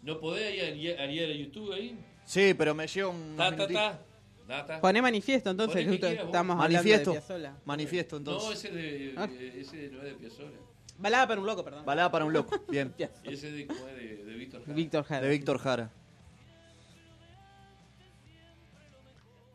¿No 0.02 0.20
podés 0.20 0.54
ir 0.78 0.98
a, 0.98 1.02
a, 1.02 1.06
ir 1.06 1.24
a 1.30 1.34
YouTube 1.34 1.72
ahí? 1.72 1.98
Sí, 2.24 2.54
pero 2.56 2.74
me 2.74 2.86
lleva 2.86 3.08
un. 3.08 3.36
Ta, 3.36 3.54
ta, 3.56 3.66
ta. 3.68 3.98
Ta, 4.46 4.66
ta. 4.66 4.80
Poné 4.80 5.02
manifiesto 5.02 5.50
entonces, 5.50 5.84
Poné 5.84 5.90
que 5.96 6.00
quieras, 6.00 6.18
vos. 6.18 6.26
estamos 6.26 6.56
Manifiesto. 6.56 7.10
hablando 7.10 7.12
de 7.12 7.20
Piazzolla. 7.26 7.62
Manifiesto, 7.64 8.16
No, 8.20 8.32
entonces. 8.32 8.64
ese, 8.64 8.74
de, 8.74 9.14
Ah. 9.16 9.28
eh, 9.30 9.52
ese 9.60 9.88
no 9.90 9.98
es 9.98 10.04
de 10.04 10.14
Piazzolla. 10.14 10.56
Balada 10.98 11.28
para 11.28 11.40
un 11.40 11.46
loco, 11.46 11.64
perdón. 11.64 11.84
Balada 11.84 12.10
para 12.10 12.24
un 12.24 12.32
loco. 12.32 12.64
Bien. 12.68 12.94
Ese 13.24 13.52
de, 13.52 13.66
como 13.66 13.86
es 13.88 13.96
de, 13.96 14.24
de 14.24 14.34
Víctor 14.34 14.62
Jara. 14.64 14.74
Víctor 14.74 15.04
Jara. 15.04 15.20
De 15.22 15.28
Víctor 15.30 15.58
Jara. 15.58 15.90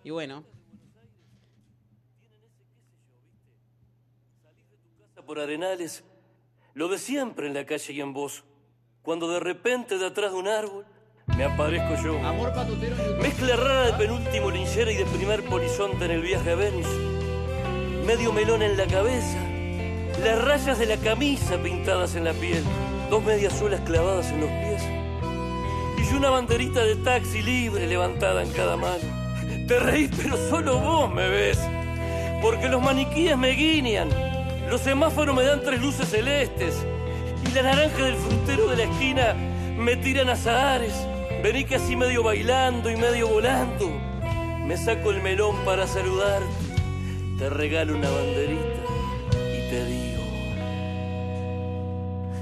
Y 0.03 0.09
bueno, 0.09 0.43
por 5.25 5.39
arenales, 5.39 6.03
lo 6.73 6.87
de 6.87 6.97
siempre 6.97 7.47
en 7.47 7.53
la 7.53 7.65
calle 7.65 7.93
y 7.93 8.01
en 8.01 8.13
voz. 8.13 8.43
Cuando 9.01 9.29
de 9.29 9.39
repente 9.39 9.97
de 9.97 10.07
atrás 10.07 10.31
de 10.31 10.37
un 10.37 10.47
árbol 10.47 10.85
me 11.37 11.43
aparezco 11.43 11.95
yo. 12.03 12.19
Amor. 12.19 12.51
Mezcla 13.21 13.55
rara 13.55 13.85
de 13.87 13.93
penúltimo 13.93 14.51
linchera 14.51 14.91
y 14.91 14.97
de 14.97 15.05
primer 15.05 15.43
polizonte 15.45 16.05
en 16.05 16.11
el 16.11 16.21
viaje 16.21 16.51
a 16.51 16.55
Venus. 16.55 16.87
Medio 18.05 18.33
melón 18.33 18.61
en 18.61 18.75
la 18.75 18.85
cabeza, 18.85 19.37
las 20.23 20.43
rayas 20.43 20.77
de 20.77 20.85
la 20.85 20.97
camisa 20.97 21.57
pintadas 21.61 22.15
en 22.15 22.25
la 22.25 22.33
piel, 22.33 22.63
dos 23.09 23.23
medias 23.23 23.57
suelas 23.57 23.79
clavadas 23.81 24.29
en 24.31 24.41
los 24.41 24.49
pies 24.49 25.03
y 26.13 26.15
una 26.15 26.29
banderita 26.29 26.83
de 26.83 26.95
taxi 26.97 27.41
libre 27.41 27.87
levantada 27.87 28.43
en 28.43 28.51
cada 28.51 28.77
mano. 28.77 29.03
Te 29.67 29.79
reís, 29.79 30.11
pero 30.15 30.37
solo 30.49 30.79
vos 30.79 31.11
me 31.11 31.27
ves, 31.27 31.59
porque 32.41 32.67
los 32.67 32.81
maniquíes 32.81 33.37
me 33.37 33.51
guiñan, 33.51 34.09
los 34.69 34.81
semáforos 34.81 35.35
me 35.35 35.43
dan 35.43 35.61
tres 35.61 35.81
luces 35.81 36.09
celestes 36.09 36.75
y 37.45 37.53
la 37.53 37.63
naranja 37.63 38.05
del 38.05 38.15
frutero 38.15 38.67
de 38.67 38.77
la 38.77 38.83
esquina 38.83 39.33
me 39.77 39.95
tiran 39.95 40.29
azahares. 40.29 40.93
Vení 41.43 41.65
casi 41.65 41.95
medio 41.95 42.23
bailando 42.23 42.89
y 42.89 42.95
medio 42.95 43.27
volando. 43.27 43.89
Me 44.65 44.77
saco 44.77 45.11
el 45.11 45.21
melón 45.21 45.57
para 45.65 45.85
saludarte, 45.85 46.47
te 47.37 47.49
regalo 47.49 47.95
una 47.95 48.09
banderita 48.09 48.83
y 49.33 49.69
te 49.69 49.85
digo. 49.85 50.23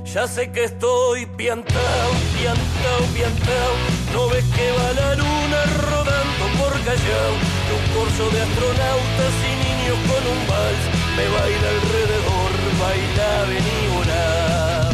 Ya 0.05 0.27
sé 0.27 0.51
que 0.51 0.65
estoy 0.65 1.25
piantao, 1.25 2.11
piantao, 2.37 3.07
piantao. 3.13 3.73
No 4.13 4.29
ves 4.29 4.45
que 4.55 4.71
va 4.71 4.93
la 4.93 5.15
luna 5.15 5.65
rodando 5.81 6.45
por 6.59 6.73
Callao. 6.83 7.33
Que 7.65 7.73
un 7.73 7.85
corso 7.97 8.29
de 8.29 8.41
astronautas 8.41 9.33
y 9.47 9.53
niños 9.65 9.97
con 10.07 10.31
un 10.31 10.47
vals 10.47 11.00
me 11.17 11.25
baila 11.35 11.69
alrededor, 11.77 12.51
baila, 12.81 13.29
vení, 13.49 13.79
volá. 13.93 14.89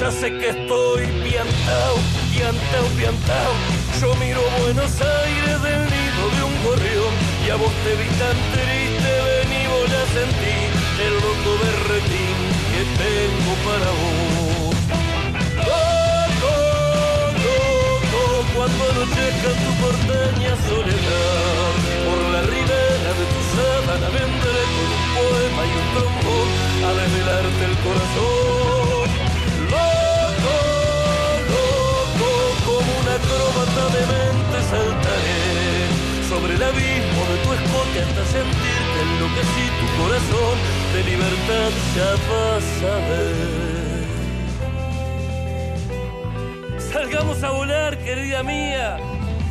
Ya 0.00 0.10
sé 0.10 0.28
que 0.38 0.48
estoy 0.50 1.06
piantao, 1.24 1.96
piantao, 2.32 2.86
piantao. 2.98 3.52
Yo 4.00 4.14
miro 4.16 4.42
Buenos 4.60 4.94
Aires 5.00 5.62
del 5.66 5.82
nido 5.94 6.22
de 6.36 6.42
un 6.50 6.56
gorrión 6.64 7.14
y 7.46 7.50
a 7.50 7.56
vos 7.56 7.72
te 7.84 7.92
vi 8.00 8.08
tan 8.20 8.36
triste, 8.52 9.10
vení, 9.26 9.62
volá, 9.72 10.02
sentí 10.18 10.56
el 11.06 11.14
loco 11.24 11.50
berretín 11.62 12.36
que 12.72 12.82
tengo 13.02 13.52
para 13.66 13.90
vos. 14.00 14.44
Cuando 18.54 18.82
anochezca 18.88 19.50
tu 19.62 19.70
porteña 19.82 20.52
soledad, 20.68 21.72
por 22.06 22.20
la 22.32 22.40
ribera 22.42 22.93
de 23.12 23.26
tu 23.26 23.40
sábana 23.54 24.08
vendré 24.08 24.62
con 24.74 24.88
un 24.96 25.04
poema 25.12 25.62
y 25.68 25.72
un 25.76 25.86
trombón 25.92 26.48
a 26.88 26.90
desvelarte 27.00 27.64
el 27.68 27.76
corazón. 27.84 29.06
Loco, 29.74 30.56
loco, 31.52 32.30
como 32.64 32.90
una 33.02 33.12
acróbata 33.20 33.82
de 33.94 34.02
mente 34.14 34.56
saltaré 34.72 35.44
sobre 36.30 36.52
el 36.54 36.62
abismo 36.62 37.22
de 37.28 37.36
tu 37.44 37.48
escote 37.52 37.96
hasta 38.00 38.24
sentir 38.32 38.80
que 38.92 39.00
enloquecí 39.04 39.64
tu 39.80 39.86
corazón 40.00 40.56
de 40.94 41.00
libertad 41.04 41.70
ya 41.94 42.10
vas 42.30 42.68
a 42.88 42.96
ver. 43.08 43.64
Salgamos 46.80 47.42
a 47.42 47.50
volar, 47.50 47.98
querida 47.98 48.42
mía. 48.42 48.96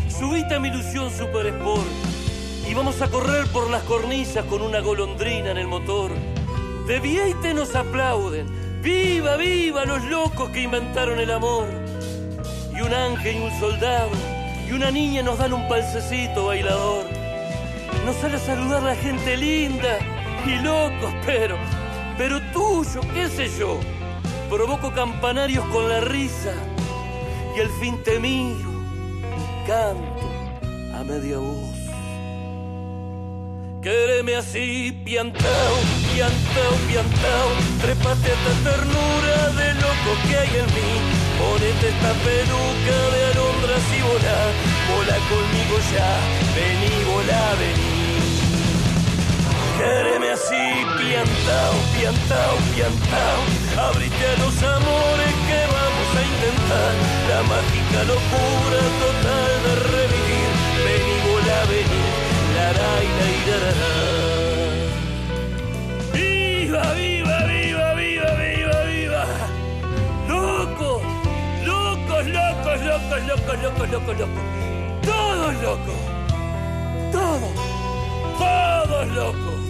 Subite 0.09 0.55
a 0.55 0.59
mi 0.59 0.69
ilusión 0.69 1.11
Super 1.11 1.45
Sport 1.47 2.12
y 2.73 2.75
vamos 2.75 3.03
a 3.03 3.07
correr 3.07 3.45
por 3.49 3.69
las 3.69 3.83
cornisas 3.83 4.45
con 4.45 4.63
una 4.63 4.79
golondrina 4.79 5.51
en 5.51 5.59
el 5.59 5.67
motor. 5.67 6.09
De 6.87 6.99
Vieite 6.99 7.53
nos 7.53 7.75
aplauden. 7.75 8.81
¡Viva, 8.81 9.35
viva 9.37 9.85
los 9.85 10.03
locos 10.05 10.49
que 10.49 10.63
inventaron 10.63 11.19
el 11.19 11.29
amor! 11.29 11.67
Y 12.75 12.81
un 12.81 12.91
ángel 12.91 13.35
y 13.35 13.39
un 13.41 13.59
soldado 13.59 14.09
y 14.67 14.71
una 14.71 14.89
niña 14.89 15.21
nos 15.21 15.37
dan 15.37 15.53
un 15.53 15.67
palcecito 15.67 16.47
bailador. 16.47 17.05
Nos 18.07 18.15
sale 18.15 18.37
a 18.37 18.39
saludar 18.39 18.81
la 18.81 18.95
gente 18.95 19.37
linda 19.37 19.99
y 20.43 20.55
locos, 20.63 21.13
pero, 21.27 21.57
pero 22.17 22.41
tuyo, 22.53 23.01
qué 23.13 23.29
sé 23.29 23.49
yo. 23.55 23.79
Provoco 24.49 24.91
campanarios 24.93 25.63
con 25.65 25.87
la 25.87 25.99
risa 25.99 26.55
y 27.55 27.59
al 27.59 27.69
fin 27.79 28.01
te 28.01 28.19
miro, 28.19 28.71
canto 29.67 30.27
a 30.95 31.03
media 31.03 31.37
voz. 31.37 31.72
Quéreme 33.83 34.35
así, 34.35 34.97
piantao, 35.03 35.75
piantao, 36.15 36.73
piantao. 36.87 37.49
Trepate 37.81 38.31
a 38.31 38.33
esta 38.33 38.53
ternura 38.63 39.49
de 39.59 39.73
loco 39.73 40.11
que 40.23 40.37
hay 40.37 40.47
en 40.55 40.67
mí. 40.71 40.91
Ponete 41.37 41.89
esta 41.91 42.13
peluca 42.23 42.97
de 43.11 43.25
alondras 43.33 43.83
y 43.91 44.01
volá. 44.07 44.39
Volá 44.87 45.17
conmigo 45.27 45.75
ya, 45.91 46.15
vení, 46.55 46.95
volá, 47.11 47.43
vení. 47.59 48.23
Quéreme 49.75 50.31
así, 50.31 50.63
piantao, 51.03 51.75
piantao, 51.91 52.55
piantao. 52.71 53.39
Abrite 53.91 54.25
a 54.31 54.35
los 54.39 54.63
amores 54.63 55.33
que 55.43 55.59
vamos 55.75 56.09
a 56.15 56.21
intentar. 56.31 56.93
La 57.27 57.43
mágica 57.51 57.99
locura 58.07 58.81
total 59.03 59.51
de 59.65 59.73
revivir. 59.91 60.51
Vení, 60.87 61.15
volá, 61.27 61.65
vení. 61.67 62.22
Viva, 66.13 66.81
viva, 66.93 67.37
viva, 67.45 67.93
viva, 67.93 68.29
viva, 68.35 68.83
viva. 68.83 69.25
Locos, 70.27 71.01
locos, 71.65 72.27
locos, 72.27 72.81
locos, 72.81 73.21
locos, 73.27 73.61
locos, 73.61 73.89
locos, 73.91 74.19
locos. 74.19 74.43
Todos 75.03 75.53
locos. 75.61 75.99
Todos. 77.11 77.53
Todos 78.39 79.07
locos. 79.15 79.62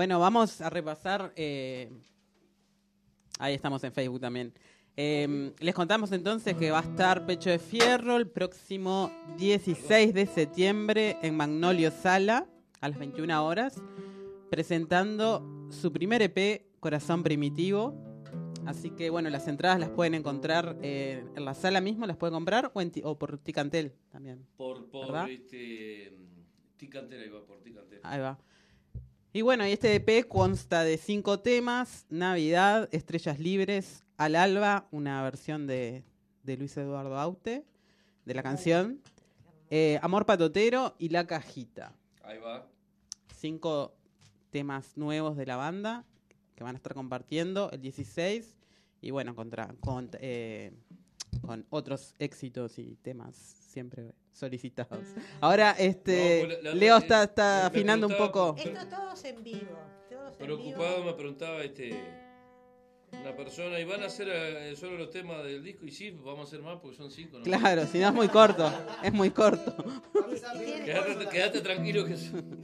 Bueno, 0.00 0.18
vamos 0.18 0.62
a 0.62 0.70
repasar. 0.70 1.30
eh, 1.36 1.90
ahí 3.38 3.52
estamos 3.52 3.84
en 3.84 3.92
Facebook 3.92 4.18
también. 4.18 4.50
Eh, 4.96 5.52
les 5.58 5.74
contamos 5.74 6.10
entonces 6.12 6.56
que 6.56 6.70
va 6.70 6.78
a 6.78 6.84
estar 6.84 7.26
Pecho 7.26 7.50
de 7.50 7.58
Fierro 7.58 8.16
el 8.16 8.26
próximo 8.26 9.12
16 9.36 10.14
de 10.14 10.24
septiembre 10.24 11.18
en 11.20 11.36
Magnolio 11.36 11.90
Sala 11.90 12.46
a 12.80 12.88
las 12.88 12.98
21 12.98 13.44
horas, 13.44 13.78
presentando 14.50 15.68
su 15.70 15.92
primer 15.92 16.22
EP, 16.22 16.62
Corazón 16.80 17.22
Primitivo. 17.22 17.94
Así 18.64 18.92
que 18.92 19.10
bueno, 19.10 19.28
las 19.28 19.48
entradas 19.48 19.78
las 19.80 19.90
pueden 19.90 20.14
encontrar 20.14 20.78
eh, 20.80 21.22
en 21.36 21.44
la 21.44 21.52
sala 21.52 21.82
mismo, 21.82 22.06
las 22.06 22.16
pueden 22.16 22.32
comprar 22.32 22.70
o, 22.72 22.80
en 22.80 22.90
ti- 22.90 23.02
o 23.04 23.18
por 23.18 23.36
Ticantel 23.36 23.92
también. 24.08 24.46
Por, 24.56 24.86
por 24.90 25.28
este. 25.28 26.16
Ticantera, 26.78 27.22
ahí 27.22 27.28
va, 27.28 27.44
por 27.44 27.60
Ticantera. 27.62 28.00
Ahí 28.02 28.18
va. 28.22 28.38
Y 29.32 29.42
bueno, 29.42 29.64
y 29.64 29.70
este 29.70 29.94
EP 29.94 30.26
consta 30.26 30.82
de 30.82 30.98
cinco 30.98 31.38
temas: 31.38 32.04
Navidad, 32.10 32.88
Estrellas 32.90 33.38
Libres, 33.38 34.02
Al 34.16 34.34
Alba, 34.34 34.88
una 34.90 35.22
versión 35.22 35.68
de, 35.68 36.02
de 36.42 36.56
Luis 36.56 36.76
Eduardo 36.76 37.16
Aute, 37.16 37.64
de 38.24 38.34
la 38.34 38.42
canción, 38.42 39.00
eh, 39.70 40.00
Amor 40.02 40.26
Patotero 40.26 40.96
y 40.98 41.10
La 41.10 41.28
Cajita. 41.28 41.92
Ahí 42.24 42.38
va. 42.38 42.66
Cinco 43.36 43.94
temas 44.50 44.96
nuevos 44.96 45.36
de 45.36 45.46
la 45.46 45.54
banda 45.54 46.04
que 46.56 46.64
van 46.64 46.74
a 46.74 46.78
estar 46.78 46.94
compartiendo 46.94 47.70
el 47.70 47.80
16 47.80 48.56
y 49.00 49.12
bueno, 49.12 49.36
contra, 49.36 49.76
con, 49.78 50.10
eh, 50.14 50.72
con 51.40 51.66
otros 51.70 52.14
éxitos 52.18 52.78
y 52.78 52.96
temas 53.02 53.34
siempre 53.36 54.14
solicitados. 54.32 55.04
Ahora, 55.40 55.72
este, 55.78 56.42
No, 56.42 56.48
la- 56.48 56.62
la- 56.62 56.74
Leo 56.74 56.96
está, 56.96 57.22
está 57.24 57.66
afinando 57.66 58.06
un 58.06 58.16
poco. 58.16 58.54
Esto 58.58 58.86
todos 58.88 59.24
en 59.24 59.42
vivo. 59.44 59.78
Todos 60.08 60.32
en 60.32 60.38
Preocupado 60.38 60.96
vivo. 60.96 61.06
me 61.06 61.12
preguntaba 61.14 61.62
este 61.62 61.90
una 63.20 63.36
persona, 63.36 63.78
¿y 63.78 63.84
van 63.84 64.02
a 64.02 64.06
hacer 64.06 64.28
eh, 64.30 64.74
solo 64.76 64.96
los 64.96 65.10
temas 65.10 65.42
del 65.44 65.62
disco? 65.62 65.84
Y 65.84 65.90
sí, 65.90 66.10
vamos 66.10 66.40
a 66.40 66.42
hacer 66.44 66.62
más 66.62 66.78
porque 66.80 66.96
son 66.96 67.10
cinco. 67.10 67.38
¿no? 67.38 67.44
Claro, 67.44 67.86
si 67.86 67.98
no 67.98 68.08
es 68.08 68.14
muy 68.14 68.28
corto, 68.28 68.70
es 69.02 69.12
muy 69.12 69.30
corto. 69.30 69.74
Quédate, 70.84 71.28
quédate 71.28 71.60
tranquilo 71.60 72.04
que 72.04 72.14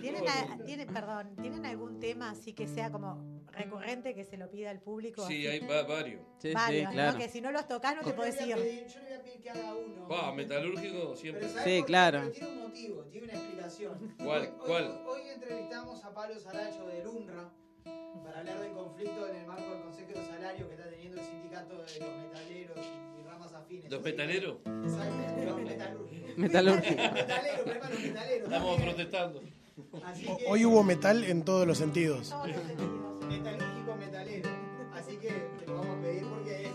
¿Tienen, 0.00 0.24
a- 0.28 0.58
tienen- 0.64 0.86
perdón, 0.92 1.36
¿tienen 1.40 1.66
algún 1.66 2.00
tema 2.00 2.30
así 2.30 2.52
que 2.52 2.66
sea 2.66 2.90
como 2.90 3.42
recurrente 3.52 4.14
que 4.14 4.24
se 4.24 4.36
lo 4.36 4.50
pida 4.50 4.70
al 4.70 4.80
público? 4.80 5.26
Sí, 5.26 5.46
hay 5.46 5.60
va- 5.60 5.82
varios. 5.82 6.20
Sí, 6.38 6.52
Varios, 6.52 6.88
sí, 6.88 6.92
claro. 6.94 7.12
¿no? 7.12 7.18
Que 7.18 7.28
si 7.28 7.40
no 7.40 7.50
los 7.52 7.66
tocas 7.68 7.96
no 7.96 8.02
te 8.02 8.12
podés 8.12 8.40
ir. 8.40 8.48
Yo 8.48 8.56
le 8.56 8.64
voy 8.64 9.12
a 9.12 9.22
pedir 9.22 9.40
que 9.40 9.50
haga 9.50 9.74
uno. 9.74 10.08
Va, 10.08 10.32
metalúrgico 10.34 11.16
siempre. 11.16 11.42
Pero 11.46 11.52
¿sabes 11.58 11.76
Sí, 11.78 11.82
claro. 11.84 12.18
Pero 12.20 12.32
tiene 12.32 12.48
un 12.48 12.58
motivo, 12.62 13.02
tiene 13.04 13.24
una 13.26 13.34
explicación. 13.34 14.14
¿Cuál? 14.22 14.42
Hoy- 14.42 14.48
¿Cuál? 14.66 14.84
Hoy, 15.06 15.20
hoy 15.22 15.28
entrevistamos 15.34 16.04
a 16.04 16.14
Pablo 16.14 16.38
Saracho 16.38 16.86
del 16.86 17.06
UNRWA 17.06 17.52
para 18.24 18.40
hablar 18.40 18.60
del 18.60 18.72
conflicto 18.72 19.28
en 19.28 19.36
el 19.36 19.46
marco 19.46 19.70
del 19.70 19.82
Consejo 19.82 20.08
de 20.18 20.24
Salarios 20.26 20.68
que 20.68 20.74
está 20.74 20.88
teniendo 20.90 21.20
el 21.20 21.26
sindicato 21.26 21.74
de 21.74 21.82
los 21.82 22.16
metaleros 22.18 22.78
y, 22.78 23.20
y 23.20 23.24
ramas 23.24 23.52
afines. 23.52 23.90
¿Los 23.90 24.02
metaleros? 24.02 24.56
Exacto, 24.64 25.44
los 25.44 25.60
metalúrgicos. 25.62 26.36
Metalúrgicos. 26.36 26.96
Metaleros, 27.14 27.66
los 27.66 28.00
metaleros. 28.00 28.44
Estamos 28.44 28.76
también. 28.76 28.82
protestando. 28.96 29.42
Así 30.04 30.24
que, 30.24 30.44
Hoy 30.48 30.64
hubo 30.64 30.82
metal 30.82 31.24
en 31.24 31.44
todos 31.44 31.66
los 31.66 31.76
sentidos. 31.78 32.34
metalúrgico 33.28 33.96
metalero. 33.98 34.48
Así 34.94 35.16
que 35.18 35.28
te 35.58 35.66
lo 35.66 35.74
vamos 35.74 35.96
a 35.96 36.00
pedir 36.00 36.24
porque 36.26 36.62
es 36.62 36.70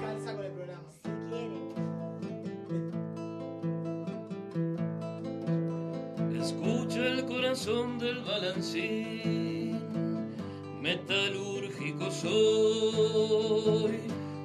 calza 0.00 0.34
con 0.36 0.44
el 0.44 0.52
programa. 0.52 0.88
Si 0.90 1.00
quieren. 1.30 1.66
Escucha 6.40 7.06
el 7.06 7.24
corazón 7.26 7.98
del 7.98 8.22
balancín, 8.22 9.65
metalúrgico 10.86 12.10
soy, 12.12 13.98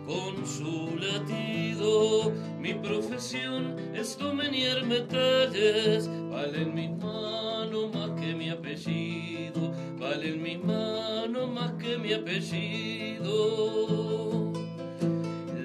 con 0.07 0.47
su 0.47 0.97
latido. 0.97 2.31
Mi 2.59 2.73
profesión 2.73 3.77
es 3.93 4.17
domeñar 4.17 4.83
metales, 4.85 6.09
valen 6.31 6.73
mis 6.73 6.89
manos 6.97 7.93
más 7.93 8.19
que 8.19 8.33
mi 8.33 8.49
apellido, 8.49 9.71
valen 9.99 10.41
mis 10.41 10.63
manos 10.63 11.47
más 11.51 11.73
que 11.73 11.99
mi 11.99 12.13
apellido. 12.13 13.31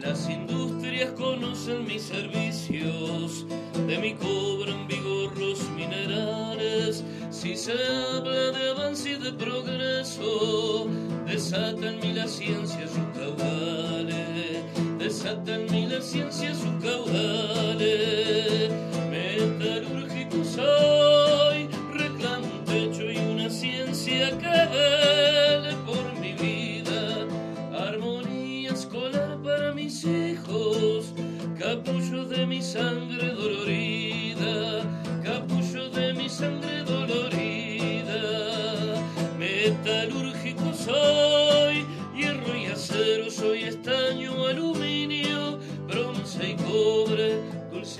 Las 0.02 0.28
industrias 0.28 1.12
conocen 1.12 1.86
mis 1.86 2.02
servicios, 2.02 3.46
de 3.86 3.98
mí 3.98 4.12
cobran 4.12 4.86
vigor 4.86 5.38
los 5.38 5.70
minerales. 5.70 7.02
Si 7.38 7.54
se 7.54 7.72
habla 7.72 8.50
de 8.50 8.70
avance 8.70 9.10
y 9.10 9.14
de 9.16 9.30
progreso, 9.30 10.88
desata 11.26 11.90
en 11.90 12.00
mí 12.00 12.14
la 12.14 12.26
ciencia 12.26 12.88
sus 12.88 13.04
caudales, 13.14 14.64
desata 14.98 15.56
en 15.56 15.70
mí 15.70 15.86
la 15.86 16.00
ciencia 16.00 16.54
sus 16.54 16.82
caudales. 16.82 18.72
Metalúrgico 19.10 20.42
soy, 20.44 21.68
reclamo 21.92 22.46
un 22.46 22.64
techo 22.64 23.02
y 23.02 23.18
una 23.18 23.50
ciencia 23.50 24.30
que 24.38 24.68
vele 24.72 25.76
por 25.84 26.18
mi 26.18 26.32
vida 26.32 27.26
armonía 27.86 28.70
escolar 28.70 29.36
para 29.44 29.74
mis 29.74 30.04
hijos, 30.04 31.12
capullo 31.58 32.24
de 32.24 32.46
mi 32.46 32.62
sangre 32.62 33.34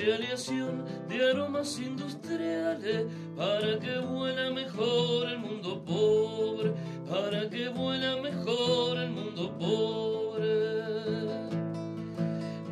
dulce 0.07 0.13
aleación 0.15 0.85
de 1.09 1.31
aromas 1.31 1.79
industriales, 1.79 3.07
para 3.37 3.79
que 3.79 3.99
vuela 3.99 4.51
mejor 4.51 5.29
el 5.29 5.39
mundo 5.39 5.83
pobre, 5.85 6.73
para 7.09 7.49
que 7.51 7.69
vuela 7.69 8.17
mejor 8.23 8.99
el 8.99 9.11
mundo 9.11 9.53
pobre. 9.59 10.47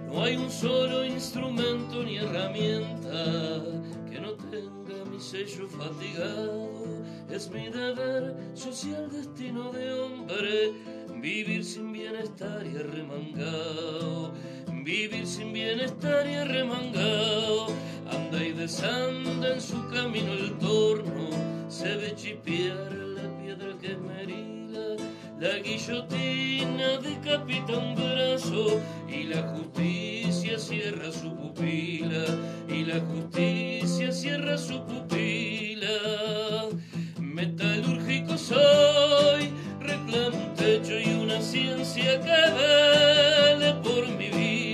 No 0.06 0.22
hay 0.22 0.36
un 0.36 0.50
solo 0.50 1.04
instrumento 1.04 2.02
ni 2.04 2.18
herramienta 2.18 3.62
que 4.10 4.20
no 4.20 4.32
tenga 4.34 5.04
mi 5.10 5.18
sello 5.18 5.68
fatigado. 5.68 6.70
Es 7.30 7.50
mi 7.50 7.68
deber 7.68 8.36
social 8.54 9.10
destino 9.10 9.72
de 9.72 9.92
hombre 9.92 10.72
vivir 11.20 11.64
sin 11.64 11.92
bienestar 11.92 12.64
y 12.64 12.76
arremangado. 12.76 14.32
Vivir 14.84 15.26
sin 15.26 15.54
bienestar 15.54 16.28
y 16.28 16.34
arremangado, 16.34 17.68
anda 18.10 18.44
y 18.44 18.52
desanda 18.52 19.54
en 19.54 19.60
su 19.60 19.88
camino 19.88 20.34
el 20.34 20.58
torno, 20.58 21.30
se 21.68 21.96
ve 21.96 22.14
chipear 22.14 22.92
la 22.92 23.22
piedra 23.40 23.78
que 23.80 23.92
esmerila, 23.92 24.96
la 25.40 25.58
guillotina 25.60 26.98
decapita 26.98 27.78
un 27.78 27.94
brazo 27.94 28.78
y 29.08 29.22
la 29.22 29.40
justicia 29.54 30.58
cierra 30.58 31.10
su 31.10 31.34
pupila, 31.34 32.26
y 32.68 32.84
la 32.84 33.00
justicia 33.00 34.12
cierra 34.12 34.58
su 34.58 34.84
pupila. 34.84 36.68
Metalúrgico 37.18 38.36
soy, 38.36 39.48
reclamo 39.80 40.48
un 40.48 40.54
techo 40.54 41.00
y 41.00 41.14
una 41.14 41.40
ciencia 41.40 42.20
que 42.20 42.50
vele 42.52 43.72
por 43.82 44.06
mi 44.08 44.28
vida. 44.28 44.73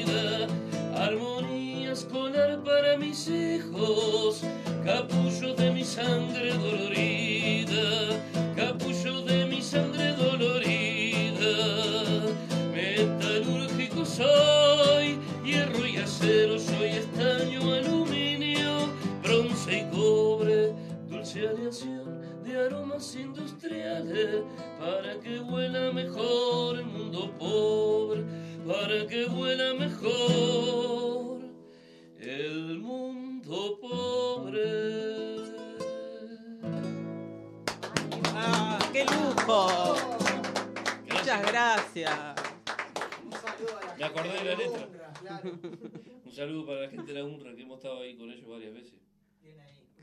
Para 2.41 2.97
mis 2.97 3.29
hijos, 3.29 4.43
capullo 4.83 5.55
de 5.55 5.73
mi 5.73 5.85
sangre 5.85 6.55
dolorida, 6.55 8.19
capullo 8.57 9.21
de 9.23 9.45
mi 9.45 9.61
sangre 9.61 10.15
dolorida. 10.15 11.55
Metalúrgico 12.73 14.07
soy, 14.07 15.19
hierro 15.45 15.87
y 15.87 15.99
acero, 15.99 16.59
soy 16.59 16.89
estaño, 16.89 17.61
aluminio, 17.75 18.89
bronce 19.23 19.81
y 19.81 19.95
cobre, 19.95 20.73
dulce 21.11 21.47
aleación 21.47 22.23
de 22.43 22.59
aromas 22.59 23.15
industriales 23.17 24.45
para 24.79 25.21
que 25.21 25.41
huela 25.41 25.93
mejor 25.93 26.79
el 26.79 26.87
mundo 26.87 27.31
pobre, 27.39 28.25
para 28.67 29.07
que 29.07 29.27
huela 29.27 29.75
mejor 29.75 31.50
el 32.21 32.79
mundo 32.79 33.79
pobre. 33.81 35.41
¡Ah, 38.35 38.79
qué 38.93 39.05
lujo! 39.05 39.97
Muchas 41.11 41.43
gracias. 41.47 42.15
Me 43.99 44.05
acordé 44.05 44.33
de 44.33 44.45
la 44.45 44.55
letra. 44.57 44.89
Un 46.25 46.33
saludo 46.33 46.67
para 46.67 46.81
la 46.83 46.89
gente 46.91 47.13
de 47.13 47.19
la 47.19 47.25
UNRWA 47.25 47.55
que 47.57 47.63
hemos 47.63 47.79
estado 47.79 48.01
ahí 48.03 48.17
con 48.17 48.31
ellos 48.31 48.49
varias 48.49 48.73
veces. 48.75 48.95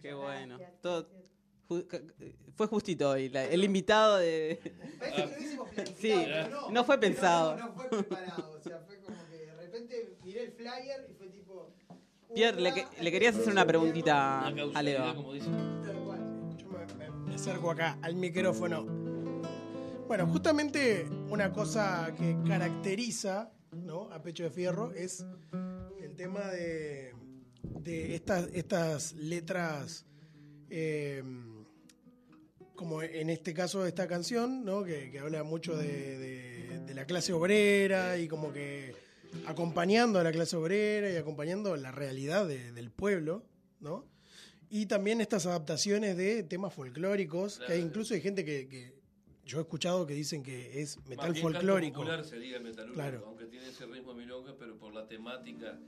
Qué 0.02 0.14
bueno. 0.14 0.60
Todo, 0.82 1.10
ju- 1.70 1.88
ca- 1.88 2.02
fue 2.56 2.68
justito 2.68 3.10
hoy. 3.10 3.30
la- 3.30 3.46
el 3.46 3.64
invitado 3.64 4.18
de. 4.18 4.60
Sí, 6.00 6.12
no 6.72 6.84
fue 6.84 6.98
pensado. 7.00 7.56
No, 7.56 7.68
no 7.68 7.74
fue 7.74 7.88
preparado, 7.90 8.52
o 8.52 8.60
sea, 8.62 8.80
fue 8.80 8.98
como 9.00 9.16
que 9.30 9.38
de 9.38 9.56
repente 9.56 10.18
miré 10.24 10.44
el 10.46 10.52
flyer 10.52 11.08
y. 11.10 11.14
Pierre, 12.38 12.62
le, 12.62 12.72
que- 12.72 12.86
le 13.02 13.12
querías 13.12 13.36
hacer 13.36 13.52
una 13.52 13.66
preguntita 13.66 14.46
a 14.46 14.52
Leo. 14.84 15.16
como 15.16 15.34
dice. 15.34 15.48
Yo 15.48 16.68
me, 16.70 16.86
me- 17.10 17.26
me 17.30 17.34
acerco 17.34 17.72
acá 17.72 17.98
al 18.04 18.14
micrófono. 18.16 18.86
Bueno, 20.08 20.28
justamente 20.28 21.08
una 21.30 21.52
cosa 21.52 22.14
que 22.16 22.38
caracteriza 22.48 23.52
¿no? 23.72 24.04
a 24.12 24.22
Pecho 24.22 24.44
de 24.44 24.52
Fierro 24.52 24.92
es 24.94 25.26
el 26.00 26.16
tema 26.16 26.42
de, 26.50 27.16
de 27.64 28.14
estas, 28.14 28.50
estas 28.54 29.14
letras, 29.14 30.06
eh, 30.70 31.24
como 32.76 33.02
en 33.02 33.32
este 33.32 33.56
caso 33.56 33.82
de 33.82 33.90
esta 33.90 34.08
canción, 34.08 34.64
¿no? 34.64 34.84
que, 34.84 35.10
que 35.10 35.18
habla 35.20 35.44
mucho 35.44 35.76
de, 35.76 36.20
de- 36.20 36.80
de 36.86 36.94
la 36.94 37.06
clase 37.06 37.34
obrera 37.34 38.18
y 38.20 38.28
como 38.28 38.54
que 38.54 38.94
acompañando 39.46 40.20
a 40.20 40.24
la 40.24 40.32
clase 40.32 40.56
obrera 40.56 41.12
y 41.12 41.16
acompañando 41.16 41.76
la 41.76 41.92
realidad 41.92 42.48
de- 42.48 42.72
del 42.72 42.92
pueblo, 42.92 43.44
¿no? 43.80 44.06
Y 44.70 44.86
también 44.88 45.22
estas 45.22 45.46
adaptaciones 45.46 46.18
de 46.18 46.44
temas 46.44 46.74
folclóricos, 46.74 47.60
que 47.66 47.74
hay 47.74 47.82
incluso 47.82 48.14
hay 48.14 48.22
gente 48.22 48.44
que, 48.44 48.68
que 48.68 48.98
yo 49.46 49.60
he 49.60 49.62
escuchado 49.62 50.06
que 50.06 50.14
dicen 50.14 50.44
que 50.44 50.82
es 50.82 50.98
metal 51.08 51.32
Más 51.32 51.40
folclórico. 51.40 52.00
popular 52.02 52.26
se 52.26 52.38
diga 52.38 52.60
metalúrgico, 52.60 52.94
Claro. 52.96 53.24
aunque 53.28 53.46
tiene 53.46 53.70
ese 53.70 53.86
ritmo 53.86 54.14
de 54.14 54.20
milonga, 54.20 54.56
pero 54.60 54.78
por 54.78 54.94
la 54.94 55.08
temática 55.08 55.80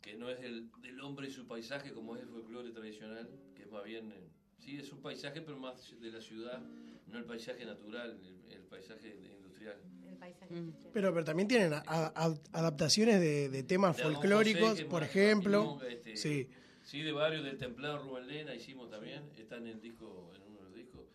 que 0.00 0.14
no 0.16 0.30
es 0.30 0.40
del, 0.40 0.70
del 0.80 1.00
hombre 1.00 1.28
y 1.28 1.30
su 1.30 1.46
paisaje 1.46 1.92
como 1.92 2.16
es 2.16 2.22
el 2.22 2.28
folclore 2.28 2.70
tradicional, 2.70 3.28
que 3.54 3.64
es 3.64 3.70
más 3.70 3.84
bien, 3.84 4.10
eh, 4.12 4.28
sí, 4.58 4.78
es 4.78 4.90
un 4.90 5.02
paisaje, 5.02 5.42
pero 5.42 5.58
más 5.58 5.94
de 6.00 6.10
la 6.10 6.20
ciudad, 6.22 6.62
no 7.08 7.18
el 7.18 7.24
paisaje 7.24 7.66
natural, 7.66 8.18
el, 8.24 8.54
el 8.54 8.62
paisaje 8.62 9.08
industrial. 9.36 9.76
Paisaje. 10.18 10.54
Pero, 10.92 11.12
pero 11.12 11.24
también 11.24 11.48
tienen 11.48 11.72
a- 11.74 11.82
a- 11.86 12.34
adaptaciones 12.52 13.20
de, 13.20 13.48
de 13.48 13.62
temas 13.62 13.96
De 13.96 14.02
folclóricos, 14.02 14.70
José, 14.70 14.84
por 14.86 15.00
más 15.02 15.10
ejemplo. 15.10 15.80
este, 15.88 16.16
Sí. 16.16 16.48
Sí, 16.82 17.02
de 17.02 17.12
varios 17.12 17.44
del 17.44 17.58
templado 17.58 17.98
Rubén 17.98 18.26
Lena 18.26 18.54
hicimos 18.54 18.88
también, 18.90 19.22
está 19.36 19.56
en 19.58 19.66
el 19.66 19.80
disco, 19.80 20.32
en 20.34 20.42
uno 20.42 20.58
de 20.58 20.64
los 20.64 20.74
discos. 20.74 21.06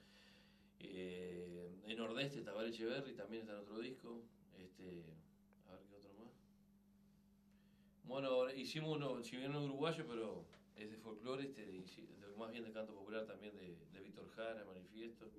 Eh, 0.80 1.72
en 1.88 1.98
Nordeste, 1.98 2.41
Tabar 2.41 2.65
Echeverry 2.67 3.14
también 3.15 3.41
está 3.41 3.53
en 3.53 3.59
otro 3.59 3.80
disco. 3.80 4.22
Este, 4.59 5.03
a 5.67 5.72
ver 5.73 5.82
qué 5.90 5.95
otro 5.95 6.14
más. 6.14 6.32
Bueno, 8.06 8.49
hicimos 8.51 8.95
uno, 8.98 9.23
si 9.23 9.38
bien 9.38 9.51
no 9.51 9.64
uruguayo, 9.64 10.06
pero 10.07 10.45
es 10.75 10.91
de 10.91 10.98
folclore, 10.98 11.45
este, 11.45 11.65
de- 11.65 11.83
más 12.38 12.51
bien 12.51 12.64
de 12.64 12.72
canto 12.72 12.93
popular 12.93 13.25
también 13.25 13.56
de, 13.56 13.75
de 13.93 13.99
Víctor 14.01 14.30
Jara, 14.35 14.64
Manifiesto. 14.65 15.32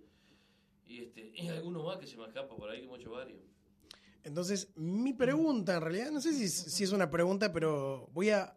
Y, 0.87 1.03
este, 1.03 1.33
y 1.35 1.49
algunos 1.49 1.85
más 1.85 1.99
que 1.99 2.07
se 2.07 2.17
me 2.17 2.27
escapa 2.27 2.55
por 2.57 2.69
ahí, 2.71 2.81
que 2.81 2.85
hemos 2.87 3.01
hecho 3.01 3.11
varios. 3.13 3.41
Entonces, 4.23 4.69
mi 4.77 5.13
pregunta, 5.13 5.75
en 5.77 5.81
realidad, 5.83 6.11
no 6.11 6.21
sé 6.21 6.33
si, 6.33 6.49
si 6.49 6.85
es 6.85 6.93
una 6.93 7.11
pregunta, 7.11 7.53
pero 7.53 8.09
voy 8.13 8.31
a 8.31 8.57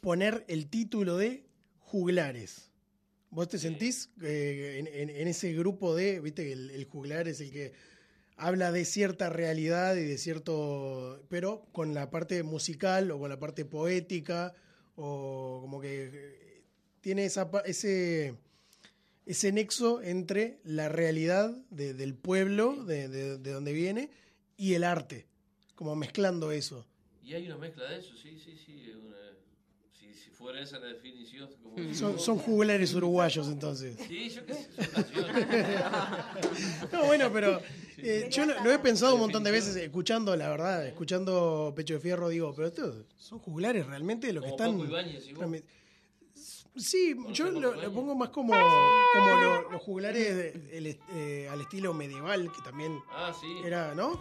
poner 0.00 0.44
el 0.48 0.68
título 0.68 1.16
de 1.16 1.44
Juglares. 1.80 2.70
¿Vos 3.30 3.48
te 3.48 3.58
sentís 3.58 4.10
eh, 4.22 4.76
en, 4.78 4.86
en- 4.86 5.10
en 5.10 5.28
ese 5.28 5.52
grupo 5.52 5.94
de, 5.94 6.20
viste, 6.20 6.44
que 6.44 6.52
el, 6.52 6.70
el 6.70 6.84
juglar 6.86 7.28
es 7.28 7.40
el 7.40 7.50
que 7.50 7.72
habla 8.36 8.72
de 8.72 8.84
cierta 8.84 9.28
realidad 9.28 9.96
y 9.96 10.04
de 10.04 10.16
cierto, 10.18 11.22
pero 11.28 11.66
con 11.72 11.92
la 11.94 12.10
parte 12.10 12.42
musical 12.42 13.10
o 13.10 13.18
con 13.18 13.28
la 13.28 13.38
parte 13.38 13.64
poética 13.64 14.54
o 14.96 15.58
como 15.60 15.80
que 15.80 16.10
eh, 16.12 16.62
tiene 17.00 17.24
esa, 17.26 17.50
ese, 17.66 18.34
ese 19.28 19.52
nexo 19.52 20.02
entre 20.02 20.58
la 20.64 20.88
realidad 20.88 21.56
de- 21.70 21.94
del 21.94 22.14
pueblo, 22.14 22.84
de, 22.84 23.08
de- 23.08 23.38
de 23.38 23.52
donde 23.52 23.72
viene, 23.72 24.10
y 24.56 24.74
el 24.74 24.82
arte, 24.84 25.26
como 25.76 25.94
mezclando 25.94 26.50
eso. 26.50 26.84
Y 27.22 27.34
hay 27.34 27.46
una 27.46 27.58
mezcla 27.58 27.84
de 27.90 27.98
eso, 27.98 28.14
sí, 28.20 28.38
sí, 28.44 28.56
sí. 28.64 28.90
una- 29.06 29.16
si, 29.92 30.14
si 30.14 30.30
fuera 30.30 30.60
esa 30.60 30.78
la 30.78 30.86
definición. 30.86 31.48
Como 31.62 31.76
Son, 31.76 31.86
decimos. 31.88 32.24
son 32.24 32.38
juglares 32.38 32.94
uruguayos 32.94 33.46
entonces. 33.48 33.96
Sí, 34.08 34.30
yo 34.30 34.44
qué 34.46 34.54
sé, 34.54 34.68
son. 34.94 35.04
No, 36.92 37.04
bueno, 37.06 37.30
pero 37.32 37.60
eh, 37.98 38.28
yo 38.30 38.46
lo, 38.46 38.62
lo 38.64 38.72
he 38.72 38.78
pensado 38.78 39.14
un 39.14 39.20
montón 39.20 39.44
de 39.44 39.50
veces, 39.50 39.76
escuchando, 39.76 40.34
la 40.36 40.48
verdad, 40.48 40.86
escuchando 40.86 41.72
Pecho 41.76 41.94
de 41.94 42.00
Fierro, 42.00 42.28
digo, 42.28 42.54
pero 42.54 42.68
estos 42.68 43.04
son 43.18 43.38
juglares 43.40 43.86
realmente 43.86 44.32
lo 44.32 44.40
que 44.40 44.50
Como 44.50 44.56
están... 44.56 44.78
Paco 44.78 44.88
Ibáñez, 44.90 45.26
¿y 45.26 45.32
vos? 45.32 45.38
realmente- 45.40 45.68
Sí, 46.78 47.16
yo 47.32 47.50
lo, 47.50 47.92
pongo 47.92 48.14
más 48.14 48.28
como, 48.30 48.52
como 48.54 49.26
lo- 49.40 49.70
los 49.72 49.82
juglares 49.82 50.36
de- 50.36 50.76
el 50.78 50.98
eh, 51.14 51.48
al 51.50 51.60
estilo 51.60 51.92
medieval, 51.94 52.50
que 52.52 52.62
también 52.62 52.98
Ah, 53.10 53.32
sí. 53.38 53.58
era, 53.64 53.94
¿no? 53.94 54.20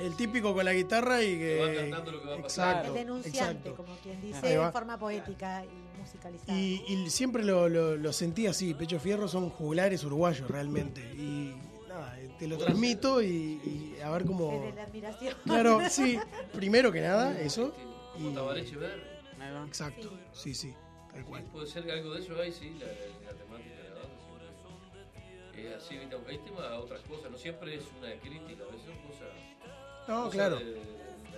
El 0.00 0.16
típico 0.16 0.54
con 0.54 0.64
la 0.64 0.72
guitarra 0.72 1.22
y 1.22 1.38
que... 1.38 1.60
Va 1.60 1.74
cantando 1.82 2.12
lo 2.12 2.22
que 2.22 2.28
va. 2.28 2.36
Exacto, 2.36 2.88
El 2.88 2.94
denunciante, 2.94 3.38
exacto. 3.38 3.76
como 3.76 3.94
quien 3.98 4.20
dice, 4.22 4.54
en 4.54 4.72
forma 4.72 4.98
poética 4.98 5.64
y 5.64 6.00
musicalizada. 6.00 6.58
Y, 6.58 6.82
y 6.88 7.10
siempre 7.10 7.44
lo, 7.44 7.68
lo- 7.68 7.96
lo 7.96 8.12
sentí 8.12 8.46
así, 8.46 8.74
Pecho 8.74 8.98
Fierro 8.98 9.28
son 9.28 9.50
juglares 9.50 10.02
uruguayos 10.02 10.48
realmente. 10.50 11.02
Y 11.14 11.54
nada, 11.88 12.18
eh, 12.18 12.30
te 12.38 12.48
lo 12.48 12.56
transmito 12.58 13.22
y, 13.22 13.26
y 13.26 14.00
a 14.02 14.10
ver 14.10 14.24
cómo... 14.24 14.50
Desde 14.50 14.74
la 14.74 14.82
admiración. 14.84 15.34
Claro, 15.44 15.78
sí, 15.90 16.18
primero 16.54 16.90
que 16.90 17.02
nada, 17.02 17.38
eso. 17.40 17.72
Como 18.14 18.30
Y... 18.54 18.62
Exacto, 19.68 20.10
sí, 20.32 20.54
sí, 20.54 20.74
tal 21.12 21.24
cual. 21.24 21.42
Puede 21.52 21.66
ser 21.66 21.84
que 21.84 21.92
algo 21.92 22.14
de 22.14 22.20
eso 22.20 22.40
hay, 22.40 22.52
sí, 22.52 22.70
la, 22.80 22.86
la 22.86 23.36
temática 23.38 23.76
de 23.76 23.88
la 23.90 23.94
banda 23.96 24.16
siempre 25.52 25.68
es 25.68 25.74
así, 25.76 25.96
¿viste? 25.98 26.14
aunque 26.14 26.30
hay 26.32 26.38
temas 26.38 26.64
a 26.64 26.78
otras 26.78 27.00
cosas, 27.02 27.30
no 27.30 27.36
siempre 27.38 27.74
es 27.74 27.84
una 27.98 28.12
crítica, 28.20 28.62
a 28.64 28.66
veces 28.72 28.86
son 28.86 28.98
cosas. 29.08 29.28
No, 30.08 30.16
cosas 30.24 30.32
claro. 30.32 30.56
de- 30.58 30.64
de- 30.64 30.72
de 30.74 30.80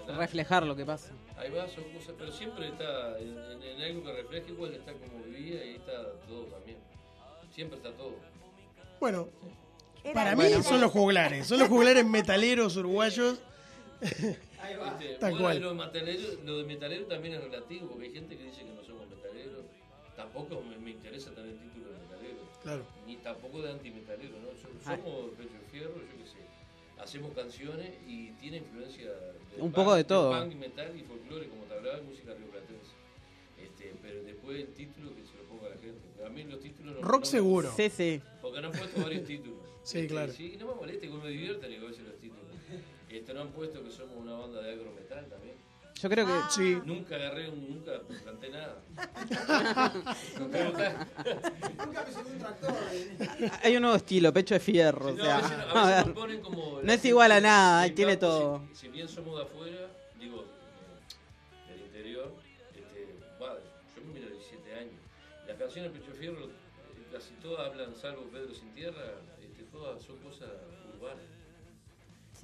la- 0.07 0.17
Reflejar 0.19 0.67
lo 0.67 0.77
que 0.77 0.85
pasa. 0.85 1.13
Ahí 1.37 1.51
va, 1.51 1.67
son 1.69 1.85
cosas, 1.93 2.15
pero 2.19 2.31
siempre 2.33 2.69
está 2.69 3.19
en, 3.19 3.37
en- 3.39 3.63
en 3.63 3.83
algo 3.83 4.05
que 4.05 4.13
refleja, 4.13 4.49
igual 4.51 4.75
está 4.75 4.93
como 4.93 5.23
vivía 5.25 5.57
y 5.65 5.69
ahí 5.71 5.75
está 5.77 6.13
todo 6.29 6.45
también. 6.47 6.79
Siempre 7.53 7.77
está 7.79 7.93
todo. 7.93 8.17
Bueno, 9.01 9.29
para 10.13 10.37
mí 10.37 10.45
Bueno. 10.45 10.63
son 10.63 10.81
los 10.81 10.91
juglares, 10.93 11.47
son 11.47 11.59
los 11.59 11.69
juglares 11.69 12.05
metaleros 12.07 12.77
uruguayos. 12.77 13.41
Este, 14.01 14.39
Tal 15.21 15.33
bueno, 15.33 15.39
cual. 15.45 15.61
Lo, 15.61 15.69
de 15.71 15.75
metalero, 15.75 16.29
lo 16.45 16.59
de 16.59 16.65
metalero 16.65 17.05
también 17.07 17.35
es 17.35 17.41
relativo, 17.45 17.89
porque 17.89 18.07
hay 18.07 18.13
gente 18.13 18.37
que 18.37 18.45
dice 18.45 18.65
que 18.65 18.73
no 18.73 18.83
somos. 18.85 19.04
Tampoco 20.17 20.63
me, 20.63 20.79
me 20.79 20.91
interesa 20.93 21.31
tener 21.35 21.51
el 21.51 21.59
título 21.59 21.87
de 21.93 21.99
metalero. 21.99 22.39
Claro. 22.63 22.87
Ni 23.07 23.17
tampoco 23.17 23.63
de 23.63 23.73
antimetalero, 23.73 24.39
¿no? 24.41 24.49
Ah. 24.87 24.97
Somos 24.97 25.31
pecho 25.37 25.53
de 25.55 25.65
fierro, 25.71 25.95
yo 25.97 26.17
qué 26.23 26.27
sé. 26.31 26.39
hacemos 27.03 27.33
canciones 27.35 27.91
y 28.07 28.31
tiene 28.41 28.59
influencia 28.59 29.11
de 29.11 29.61
Un 29.61 29.73
poco 29.73 29.95
de 29.95 30.05
todo. 30.05 30.31
punk, 30.41 30.55
metal 30.55 30.97
y 30.97 31.03
folclore, 31.03 31.49
como 31.49 31.65
te 31.65 31.75
hablaba, 31.75 32.01
música 32.03 32.33
rioplatense. 32.35 32.93
Este, 33.61 33.95
pero 34.03 34.23
después 34.23 34.59
el 34.61 34.69
título 34.75 35.15
que 35.15 35.25
se 35.25 35.37
lo 35.37 35.45
ponga 35.45 35.67
a 35.67 35.71
la 35.71 35.77
gente. 35.79 36.25
A 36.25 36.29
mí 36.29 36.45
los 36.45 36.61
títulos 36.61 36.95
no 36.97 37.03
Rock 37.03 37.21
no- 37.21 37.27
seguro. 37.27 37.73
Sí, 37.77 37.91
sí. 37.91 38.21
Porque 38.41 38.61
no 38.61 38.69
han 38.69 38.73
puesto 38.73 39.03
varios 39.03 39.25
títulos. 39.27 39.59
Sí, 39.85 39.99
Este, 39.99 40.09
claro. 40.09 40.33
Sí, 40.33 40.57
no 40.59 40.69
me 40.69 40.75
moleste, 40.77 41.09
que 41.11 41.15
me 41.15 41.29
divierten 41.29 41.71
y 41.71 41.77
a 41.77 41.81
veces 41.81 42.05
los 42.05 42.17
títulos. 42.17 42.45
Este, 43.11 43.35
no 43.35 43.43
han 43.43 43.51
puesto 43.53 43.85
que 43.85 43.91
somos 43.91 44.17
una 44.17 44.33
banda 44.33 44.63
de 44.63 44.73
agro 44.73 44.91
metal 44.93 45.27
también. 45.29 45.57
Yo 46.05 46.11
creo 46.11 46.27
que. 46.27 46.33
Sí. 46.51 46.79
Nunca 46.85 47.15
agarré, 47.17 47.49
un, 47.49 47.67
nunca 47.67 47.93
planté 48.23 48.51
nada. 48.51 48.77
Nunca 50.39 51.07
Nunca 51.87 52.05
me 52.05 52.13
subí 52.13 52.31
un 52.31 52.39
tractor. 52.41 52.75
Hay 53.63 53.77
un 53.77 53.81
nuevo 53.81 53.97
estilo, 53.97 54.31
pecho 54.31 54.53
de 54.53 54.61
fierro. 54.61 55.07
Sí, 55.07 55.13
o 55.13 55.17
no, 55.17 55.25
sea, 55.25 55.39
a 55.39 55.41
veces, 55.41 55.57
a 55.73 56.05
nos 56.05 56.15
ponen 56.15 56.43
como 56.43 56.83
No 56.83 56.93
es 56.93 57.03
igual 57.07 57.33
a 57.33 57.41
nada, 57.41 57.89
tiene 57.95 58.19
campo, 58.19 58.27
todo. 58.27 58.69
Si, 58.75 58.81
si 58.81 58.89
bien 58.89 59.09
somos 59.09 59.39
de 59.39 59.45
afuera, 59.45 59.89
digo, 60.21 60.45
eh, 61.71 61.73
del 61.73 61.81
interior, 61.87 62.35
este, 62.75 63.17
va, 63.43 63.57
yo 63.97 64.03
me 64.07 64.13
miro 64.21 64.29
17 64.29 64.75
años. 64.75 65.01
Las 65.49 65.57
canciones 65.57 65.91
de 65.91 66.01
Pecho 66.01 66.13
Fierro, 66.13 66.45
eh, 66.45 66.51
casi 67.11 67.33
todas 67.37 67.67
hablan, 67.67 67.97
salvo 67.97 68.25
Pedro 68.25 68.53
Sin 68.53 68.75
Tierra, 68.75 69.23
este, 69.41 69.63
todas 69.73 70.03
son 70.03 70.19
cosas 70.19 70.51
urbanas. 71.01 71.34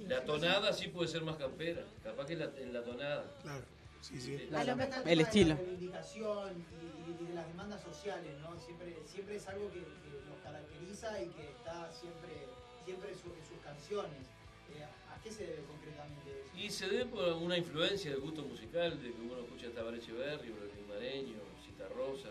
Sí. 0.01 0.07
La 0.07 0.23
tonada 0.25 0.73
sí 0.73 0.87
puede 0.87 1.07
ser 1.07 1.21
más 1.21 1.37
campera, 1.37 1.83
capaz 2.03 2.25
que 2.25 2.35
la, 2.35 2.45
en 2.57 2.73
la 2.73 2.83
tonada. 2.83 3.23
Claro, 3.43 3.63
sí, 4.01 4.19
sí. 4.19 4.33
Este, 4.35 4.55
A 4.55 4.63
lo 4.63 4.75
mejor- 4.75 4.97
Está 4.97 5.11
El 5.11 5.21
estilo. 5.21 5.49
La 5.49 5.55
reivindicación 5.61 6.65
y, 7.07 7.23
y 7.23 7.27
de 7.27 7.33
las 7.35 7.47
demandas 7.47 7.81
sociales, 7.83 8.33
¿no? 8.41 8.57
Siempre, 8.59 8.95
siempre 9.05 9.35
es 9.35 9.47
algo 9.47 9.69
que, 9.71 9.79
que 9.79 10.11
nos 10.27 10.39
caracteriza 10.43 11.21
y 11.21 11.27
que 11.29 11.49
está 11.51 11.91
siempre, 11.93 12.47
siempre 12.85 13.09
en, 13.11 13.15
su- 13.15 13.27
en 13.33 13.45
sus 13.45 13.59
canciones. 13.63 14.27
Eh, 14.75 14.83
¿A 14.83 15.21
qué 15.23 15.31
se 15.31 15.45
debe 15.45 15.63
concretamente 15.65 16.31
eso? 16.31 16.57
Y 16.57 16.69
se 16.71 16.87
debe 16.89 17.05
por 17.05 17.33
una 17.33 17.57
influencia 17.57 18.09
del 18.11 18.21
gusto 18.21 18.41
musical, 18.43 19.01
de 19.01 19.11
que 19.13 19.21
uno 19.21 19.37
escucha 19.39 19.67
a 19.67 19.71
Tabaré 19.71 19.97
Echeverri, 19.97 20.49
o 20.49 20.63
el 20.63 20.85
Mareño, 20.87 21.35
Cita 21.63 21.87
Rosa, 21.89 22.29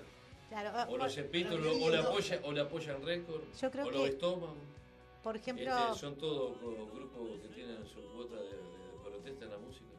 Claro, 0.48 0.70
ah, 0.74 0.86
o 0.90 0.96
los 0.98 1.16
Epístolos, 1.16 1.76
o 1.80 1.90
la 1.90 2.00
apoya, 2.00 2.40
o 2.42 2.50
la 2.52 2.62
apoyan 2.62 3.00
récord, 3.04 3.42
Yo 3.60 3.70
creo 3.70 3.86
o 3.86 3.90
que- 3.90 3.96
los 3.98 4.08
Estómagos. 4.08 4.56
Por 5.22 5.36
ejemplo, 5.36 5.70
Este, 5.70 5.98
son 5.98 6.16
todos 6.16 6.58
grupos 6.60 7.40
que 7.42 7.48
tienen 7.48 7.86
su 7.86 8.00
cuota 8.12 8.36
de, 8.36 8.48
de 8.56 8.98
protesta 9.02 9.44
en 9.44 9.50
la 9.50 9.58
música. 9.58 9.89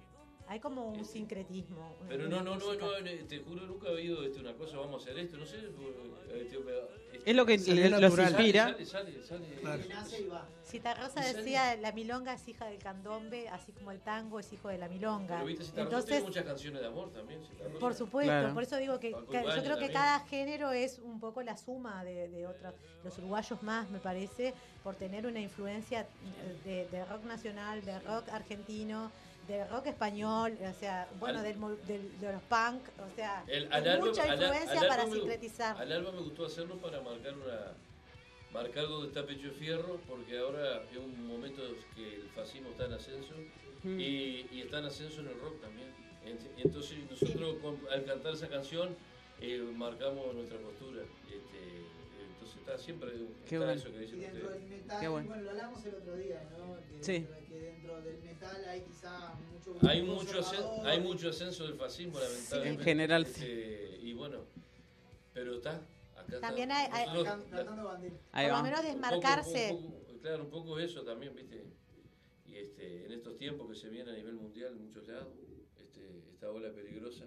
Hay 0.51 0.59
como 0.59 0.89
un 0.89 0.99
Este, 0.99 1.13
sincretismo. 1.13 1.95
Pero 2.09 2.27
no, 2.27 2.43
no, 2.43 2.57
no, 2.57 2.73
no, 2.75 2.97
eh, 2.97 3.23
te 3.25 3.39
juro, 3.39 3.65
nunca 3.65 3.87
he 3.87 3.91
oído 3.93 4.21
este, 4.25 4.41
una 4.41 4.53
cosa, 4.53 4.77
vamos 4.79 5.01
a 5.01 5.05
hacer 5.09 5.17
esto, 5.23 5.37
no 5.37 5.45
sé. 5.45 5.59
por- 5.59 6.35
este, 6.35 6.57
este, 6.57 7.29
Es 7.29 7.35
lo 7.35 7.45
que 7.45 7.57
los 7.57 8.19
inspira. 8.19 8.65
Sale, 8.73 8.85
sale, 8.85 9.23
sale. 9.23 9.45
Claro. 9.61 9.81
Cita 10.65 10.93
Rosa 10.93 11.21
decía, 11.21 11.77
la 11.77 11.93
milonga 11.93 12.33
es 12.33 12.45
hija 12.49 12.65
del 12.65 12.79
candombe, 12.79 13.47
así 13.47 13.71
como 13.71 13.91
el 13.91 14.01
tango 14.01 14.39
es 14.41 14.51
hijo 14.51 14.67
de 14.67 14.77
la 14.77 14.89
milonga. 14.89 15.35
Pero 15.35 15.45
viste, 15.45 15.63
Cita 15.63 15.83
Rosa 15.85 15.89
tiene 15.89 15.99
Entonces, 16.17 16.23
muchas 16.23 16.43
canciones 16.45 16.81
de 16.81 16.87
amor 16.87 17.11
también. 17.13 17.45
Cita 17.45 17.63
Rosa. 17.69 17.79
por 17.79 17.93
supuesto, 17.93 18.31
Claro. 18.31 18.53
por 18.53 18.63
eso 18.63 18.75
digo 18.77 18.99
que 18.99 19.11
yo 19.11 19.25
creo 19.27 19.41
que 19.45 19.63
también. 19.69 19.91
cada 19.93 20.19
género 20.25 20.71
es 20.73 20.99
un 20.99 21.21
poco 21.21 21.41
la 21.43 21.55
suma 21.55 22.03
de, 22.03 22.27
de 22.27 22.45
otros. 22.45 22.73
Los 23.05 23.17
uruguayos 23.19 23.63
más, 23.63 23.89
me 23.89 23.99
parece, 23.99 24.53
por 24.83 24.95
tener 24.95 25.25
una 25.25 25.39
influencia 25.39 26.05
de, 26.65 26.87
de 26.91 27.05
rock 27.05 27.23
nacional, 27.23 27.83
de 27.85 27.97
rock 28.01 28.27
argentino, 28.29 29.11
de 29.57 29.65
rock 29.67 29.87
español, 29.87 30.57
o 30.61 30.73
sea, 30.79 31.07
bueno, 31.19 31.39
Al- 31.39 31.45
del, 31.45 31.59
del- 31.87 32.19
de 32.19 32.31
los 32.33 32.41
punk, 32.43 32.81
o 32.99 33.15
sea, 33.15 33.43
El- 33.47 33.71
álbum- 33.71 34.07
mucha 34.07 34.23
al- 34.23 34.41
influencia 34.41 34.79
al 34.81 34.87
para 34.87 35.05
me- 35.05 35.11
sincretizar. 35.13 35.77
Al 35.77 35.91
alba 35.91 36.11
me 36.11 36.21
gustó 36.21 36.45
hacerlo 36.45 36.77
para 36.77 37.01
marcar 37.01 37.33
una 37.35 37.73
marcar 38.53 38.83
donde 38.83 39.07
está 39.07 39.25
Pecho 39.25 39.47
de 39.47 39.51
Fierro, 39.51 39.97
porque 40.09 40.37
ahora 40.37 40.83
es 40.91 40.97
un 40.97 41.25
momento 41.25 41.61
que 41.95 42.15
el 42.15 42.29
fascismo 42.35 42.69
está 42.71 42.85
en 42.85 42.93
ascenso 42.93 43.33
Mm. 43.83 43.97
y, 43.99 44.47
y 44.51 44.61
está 44.65 44.79
en 44.79 44.85
ascenso 44.85 45.21
en 45.21 45.29
el 45.29 45.39
rock 45.39 45.61
también. 45.61 45.87
Ent- 46.25 46.49
Entonces 46.57 46.97
nosotros 47.09 47.55
con- 47.61 47.79
al 47.91 48.03
cantar 48.05 48.33
esa 48.33 48.49
canción 48.49 48.95
eh, 49.39 49.57
marcamos 49.75 50.33
nuestra 50.35 50.57
postura. 50.59 51.01
Este, 51.27 51.85
está 52.61 52.77
siempre 52.77 53.11
Qué 53.11 53.55
está 53.55 53.57
bueno. 53.57 53.71
eso 53.73 53.91
que 53.91 53.97
Y 53.97 53.99
dicen 53.99 54.19
dentro 54.21 54.41
ustedes. 54.47 54.61
del 54.69 54.69
metal, 54.79 54.99
Qué 55.01 55.07
bueno. 55.07 55.27
bueno. 55.27 55.43
lo 55.43 55.49
hablamos 55.51 55.85
el 55.85 55.95
otro 55.95 56.15
día, 56.15 56.49
¿no? 56.57 56.75
Que, 56.97 57.03
Sí. 57.03 57.11
dentro, 57.13 57.35
que 57.47 57.59
dentro 57.59 58.01
del 58.01 58.21
metal 58.23 58.65
hay 58.67 58.81
quizá 58.81 59.33
mucho 59.51 59.87
Hay 59.89 60.01
mucho, 60.03 60.41
hay 60.85 60.99
mucho 60.99 61.29
ascenso 61.29 61.63
del 61.65 61.75
fascismo, 61.75 62.19
lamentablemente. 62.19 62.69
En 62.69 62.79
general, 62.85 63.21
Este, 63.23 63.99
Y 64.01 64.13
bueno, 64.13 64.39
pero 65.33 65.55
está. 65.55 65.75
Acá 66.15 66.23
está. 66.35 66.39
También 66.41 66.71
hay- 66.71 66.87
hay- 66.91 67.05
Nosotros- 67.07 67.25
Can- 67.35 67.49
Cantando 67.51 67.83
bandera. 67.85 68.15
Ahí 68.31 68.47
por 68.47 68.57
lo 68.57 68.63
menos 68.63 68.79
Un 68.79 68.85
poco- 68.85 68.93
desmarcarse. 68.93 69.71
un 69.71 69.91
poco- 69.91 70.19
claro, 70.21 70.43
un 70.43 70.49
poco 70.49 70.79
eso 70.79 71.03
también, 71.03 71.35
¿viste? 71.35 71.63
Y 72.47 72.55
este, 72.57 73.05
en 73.05 73.11
estos 73.13 73.37
tiempos 73.37 73.69
que 73.69 73.75
se 73.75 73.89
viene 73.89 74.11
a 74.11 74.13
nivel 74.15 74.33
mundial 74.35 74.73
en 74.73 74.85
muchos 74.87 75.07
lados, 75.07 75.27
este, 75.79 76.23
esta 76.31 76.49
ola 76.51 76.71
peligrosa. 76.73 77.25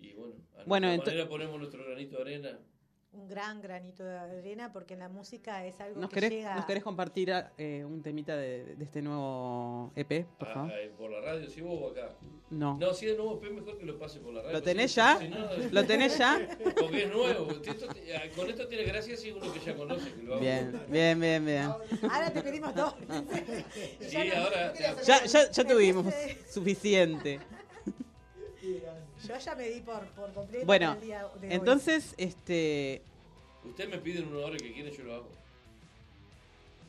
Y 0.00 0.12
bueno, 0.12 0.34
a 0.56 0.64
Bueno, 0.64 0.86
nuestra 0.88 1.12
manera 1.12 1.28
ponemos 1.28 1.58
nuestro 1.58 1.84
granito 1.84 2.16
de 2.16 2.22
arena. 2.22 2.58
Un 3.14 3.28
gran 3.28 3.60
granito 3.62 4.02
de 4.04 4.18
arena 4.18 4.72
porque 4.72 4.94
en 4.94 5.00
la 5.00 5.08
música 5.08 5.64
es 5.64 5.80
algo 5.80 6.00
¿Nos 6.00 6.10
que 6.10 6.14
querés, 6.16 6.30
llega 6.30 6.54
¿Nos 6.56 6.64
querés 6.66 6.82
compartir 6.82 7.32
eh, 7.58 7.84
un 7.84 8.02
temita 8.02 8.36
de, 8.36 8.74
de 8.76 8.84
este 8.84 9.00
nuevo 9.02 9.92
EP, 9.94 10.26
por 10.38 10.48
Ah, 10.48 10.54
favor? 10.54 10.72
eh, 10.72 10.92
por 10.98 11.10
la 11.10 11.20
radio, 11.20 11.48
si 11.48 11.60
vos 11.60 11.80
o 11.80 11.90
acá. 11.90 12.10
No. 12.50 12.76
No, 12.78 12.92
si 12.92 13.08
es 13.08 13.16
nuevo, 13.16 13.40
pero 13.40 13.54
mejor 13.54 13.78
que 13.78 13.86
lo 13.86 13.98
pase 13.98 14.20
por 14.20 14.34
la 14.34 14.42
radio. 14.42 14.52
¿Lo 14.54 14.62
tenés 14.62 14.94
ya? 14.94 15.16
si 15.18 15.28
no, 15.28 15.38
¿Lo 15.72 15.84
tenés 15.86 16.18
ya? 16.18 16.40
Porque 16.80 17.04
es 17.04 17.12
nuevo. 17.12 17.50
Esto- 17.50 17.88
ah, 17.88 18.22
con 18.36 18.50
esto 18.50 18.68
tiene 18.68 18.84
gracia 18.84 19.16
si 19.16 19.30
uno 19.30 19.52
que 19.52 19.60
ya 19.60 19.74
conoce. 19.76 20.12
Que 20.12 20.22
lo. 20.22 20.38
Bien, 20.40 20.80
bien, 20.88 21.20
bien, 21.20 21.44
bien. 21.44 21.62
ahora 22.10 22.30
te 22.32 22.42
pedimos 22.42 22.74
dos 22.74 22.94
Sí, 24.00 24.16
ahora. 24.30 24.72
Ya, 25.04 25.24
ya, 25.24 25.50
ya 25.50 25.64
tuvimos 25.64 26.12
suficiente. 26.48 27.40
yo 29.26 29.38
ya 29.38 29.54
me 29.54 29.68
di 29.68 29.80
por, 29.80 30.04
por 30.08 30.32
completo 30.32 30.66
Bueno, 30.66 30.92
el 30.92 31.00
día 31.00 31.18
de 31.40 31.46
hoy. 31.48 31.54
entonces, 31.54 32.14
este, 32.16 33.02
Usted 33.64 33.88
me 33.88 33.98
piden 33.98 34.28
una 34.28 34.46
hora 34.46 34.56
que 34.58 34.72
quieren, 34.72 34.92
yo 34.92 35.04
lo 35.04 35.14
hago. 35.14 35.28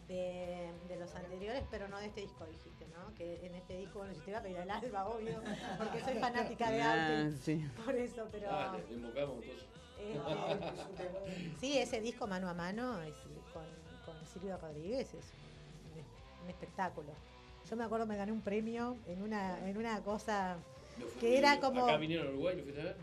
de, 0.07 0.69
de 0.87 0.95
los 0.97 1.13
anteriores 1.15 1.63
pero 1.71 1.87
no 1.87 1.97
de 1.99 2.05
este 2.07 2.21
disco 2.21 2.45
dijiste 2.45 2.85
¿no? 2.95 3.15
que 3.15 3.43
en 3.45 3.55
este 3.55 3.77
disco 3.77 3.99
bueno 3.99 4.13
yo 4.13 4.21
te 4.21 4.29
iba 4.29 4.39
a 4.39 4.43
pedir 4.43 4.57
al 4.59 4.69
alba 4.69 5.07
obvio 5.07 5.41
porque 5.79 5.99
soy 6.03 6.13
fanática 6.19 6.69
de 6.69 6.81
Ah, 6.81 6.93
Alten 6.93 7.39
sí. 7.41 7.65
por 7.83 7.95
eso 7.95 8.27
pero 8.31 8.47
Ah, 8.51 8.77
le 8.87 8.93
invocamos 8.95 9.37
entonces. 9.43 9.65
este, 9.99 11.59
sí 11.59 11.77
ese 11.79 12.01
disco 12.01 12.27
mano 12.27 12.47
a 12.49 12.53
mano 12.53 13.01
es, 13.01 13.15
con, 13.51 13.63
con 14.05 14.15
Silvia 14.27 14.57
Rodríguez 14.57 15.07
es 15.13 15.25
un, 15.95 16.43
un 16.43 16.49
espectáculo 16.51 17.09
yo 17.67 17.75
me 17.75 17.83
acuerdo 17.83 18.05
me 18.05 18.15
gané 18.15 18.31
un 18.31 18.41
premio 18.41 18.97
en 19.07 19.23
una 19.23 19.57
en 19.67 19.75
una 19.75 20.01
cosa 20.01 20.57
Fui- 20.97 21.19
que 21.19 21.37
era 21.37 21.59
como 21.59 21.83
Acá 21.83 21.97
vinieron 21.97 22.27
a 22.27 22.29
Uruguay, 22.31 22.55
¿lo 22.57 22.63
fuiste 22.63 22.81
a 22.81 22.85
ver? 22.85 22.95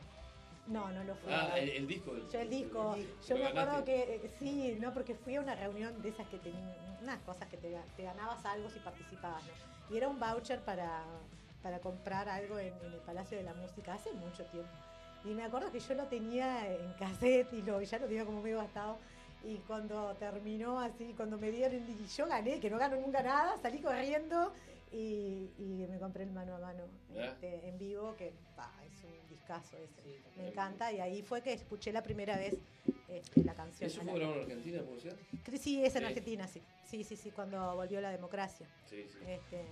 no 0.67 0.91
no 0.93 1.05
lo 1.05 1.15
fui 1.17 1.33
a 1.33 1.53
Ah, 1.53 1.59
el, 1.59 1.69
el 1.71 1.87
disco. 1.87 2.13
Yo 2.33 2.41
el 2.41 2.49
disco, 2.51 2.97
yo 3.29 3.37
me 3.37 3.47
acuerdo 3.47 3.85
que 3.85 4.03
eh, 4.03 4.31
sí, 4.39 4.77
no, 4.81 4.93
porque 4.95 5.15
fui 5.15 5.35
a 5.37 5.41
una 5.41 5.55
reunión 5.55 6.01
de 6.01 6.09
esas 6.09 6.27
que 6.29 6.39
tenían 6.39 6.65
unas 7.03 7.19
cosas 7.23 7.49
que 7.49 7.57
te, 7.57 7.71
ga- 7.73 7.85
te 7.97 8.05
ganabas 8.05 8.45
algo 8.47 8.71
si 8.71 8.79
participabas, 8.79 9.43
¿no? 9.45 9.95
Y 9.95 9.99
era 9.99 10.09
un 10.09 10.19
voucher 10.21 10.61
para, 10.61 11.05
para 11.63 11.81
comprar 11.81 12.29
algo 12.29 12.59
en, 12.59 12.69
en 12.87 12.93
el 12.93 13.01
Palacio 13.05 13.37
de 13.37 13.43
la 13.45 13.53
Música 13.55 13.95
hace 13.95 14.13
mucho 14.13 14.45
tiempo. 14.45 14.71
Y 15.25 15.35
me 15.35 15.45
acuerdo 15.45 15.71
que 15.71 15.81
yo 15.81 15.95
lo 15.95 16.05
tenía 16.07 16.67
en 16.73 16.93
cassette 16.95 17.53
y 17.53 17.63
lo, 17.63 17.81
ya 17.83 17.99
lo 17.99 18.07
tenía 18.07 18.25
como 18.25 18.41
medio 18.41 18.59
gastado. 18.59 18.97
Y 19.45 19.57
cuando 19.67 20.15
terminó 20.21 20.79
así, 20.81 21.13
cuando 21.17 21.37
me 21.37 21.51
dieron, 21.51 21.81
y 21.89 22.07
yo 22.07 22.27
gané, 22.27 22.61
que 22.61 22.71
no 22.71 22.79
gano 22.79 22.97
nunca 22.97 23.23
nada, 23.23 23.57
salí 23.61 23.81
corriendo 23.81 24.53
y, 24.93 25.51
y 25.59 25.87
me 25.89 25.99
compré 25.99 26.25
el 26.25 26.31
mano 26.33 26.55
a 26.57 26.59
mano 26.59 26.85
Ah. 27.17 27.25
este, 27.27 27.69
en 27.69 27.79
vivo, 27.79 28.15
que 28.17 28.33
pa, 28.57 28.73
es 28.87 29.03
un 29.05 29.29
discazo 29.29 29.77
ese. 29.79 30.21
me 30.37 30.49
encanta. 30.49 30.93
Y 30.93 31.01
ahí 31.01 31.23
fue 31.23 31.43
que 31.43 31.53
escuché 31.53 31.93
la 31.93 32.03
primera 32.03 32.37
vez 32.37 32.55
este, 33.09 33.45
la 33.45 33.55
canción. 33.55 33.89
¿Eso 33.91 34.03
fue 34.03 34.15
grabado 34.15 34.37
en 34.37 34.43
Argentina, 34.43 34.83
puede 34.83 35.01
ser? 35.01 35.17
Sí, 35.59 35.85
es 35.85 35.95
en 35.97 36.01
Sí. 36.03 36.07
Argentina, 36.07 36.49
sí. 36.49 36.63
Sí, 36.85 37.05
sí, 37.05 37.17
sí, 37.17 37.31
cuando 37.31 37.75
volvió 37.75 38.01
la 38.01 38.11
democracia. 38.11 38.67
Sí, 38.89 39.05
sí. 39.11 39.19
Este, 39.27 39.65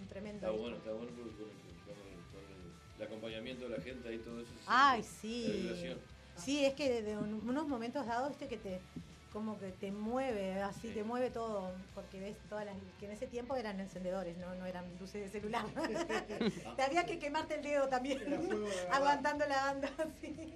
un 0.00 0.06
tremendo. 0.08 0.38
Está 0.46 0.50
disco. 0.50 0.62
bueno, 0.62 0.76
está 0.76 0.92
bueno 0.92 1.12
porque 1.16 1.30
con, 1.36 1.48
el, 1.48 1.56
con 1.56 1.94
el- 1.94 2.24
con 2.32 2.52
el- 2.52 2.96
el 3.00 3.02
acompañamiento 3.06 3.68
de 3.68 3.76
la 3.76 3.82
gente 3.82 4.12
y 4.14 4.18
todo 4.18 4.40
eso. 4.40 4.50
Ay, 4.66 5.02
sí. 5.02 5.70
la. 5.84 5.96
Sí, 6.36 6.64
es 6.64 6.74
que 6.74 6.88
de, 6.90 7.02
de 7.02 7.16
un- 7.16 7.48
unos 7.48 7.68
momentos 7.68 8.04
dados, 8.06 8.28
viste, 8.30 8.48
que 8.48 8.56
te 8.56 8.80
como 9.34 9.58
que 9.58 9.72
te 9.72 9.90
mueve, 9.90 10.62
así 10.62 10.88
te 10.90 11.02
mueve 11.02 11.28
todo, 11.28 11.72
porque 11.92 12.20
ves 12.20 12.36
todas 12.48 12.64
las 12.64 12.76
que 13.00 13.06
en 13.06 13.12
ese 13.12 13.26
tiempo 13.26 13.56
eran 13.56 13.80
encendedores, 13.80 14.38
no, 14.38 14.54
no 14.54 14.64
eran 14.64 14.84
luces 15.00 15.24
de 15.24 15.28
celular. 15.40 15.66
te 16.76 16.82
había 16.82 17.04
que 17.04 17.18
quemarte 17.18 17.56
el 17.56 17.62
dedo 17.62 17.88
también, 17.88 18.20
aguantando 18.92 19.44
la 19.46 19.56
banda, 19.64 19.90
sí. 20.20 20.54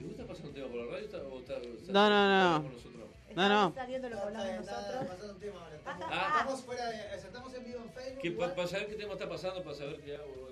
¿Y 0.00 0.04
vos 0.04 0.10
estás 0.10 0.26
pasando 0.26 0.48
un 0.48 0.54
tema 0.56 0.66
por 0.68 0.76
la 0.78 0.92
radio 0.92 1.04
está- 1.04 1.18
o 1.18 1.38
está- 1.38 1.56
estás 1.58 1.88
No, 1.90 2.10
no, 2.10 2.50
no. 2.58 2.62
con 2.64 2.72
nosotros? 2.72 3.08
No, 3.36 3.48
no. 3.48 3.68
Está 3.68 3.80
saliendo 3.82 4.08
lo 4.08 4.16
que 4.16 4.22
hablamos 4.22 4.46
Está- 4.48 4.60
está 4.60 4.80
nosotros. 4.80 5.06
pasando 5.08 5.32
un 5.34 5.40
tema 5.40 5.60
ahora. 5.64 5.76
Estamos, 5.84 6.06
Ah. 6.10 6.34
estamos 6.40 6.60
fuera 6.62 6.86
de, 6.86 6.96
sea, 6.96 7.16
estamos 7.16 7.54
en 7.54 7.64
vivo 7.64 7.78
en 7.84 7.90
Facebook. 7.92 8.20
¿Qué, 8.22 8.28
igual. 8.28 8.48
para, 8.50 8.56
para 8.56 8.68
saber 8.68 8.86
qué 8.88 8.94
tema 8.96 9.12
está 9.12 9.28
pasando, 9.28 9.62
para 9.62 9.76
saber 9.76 10.00
qué 10.00 10.16
hago. 10.16 10.48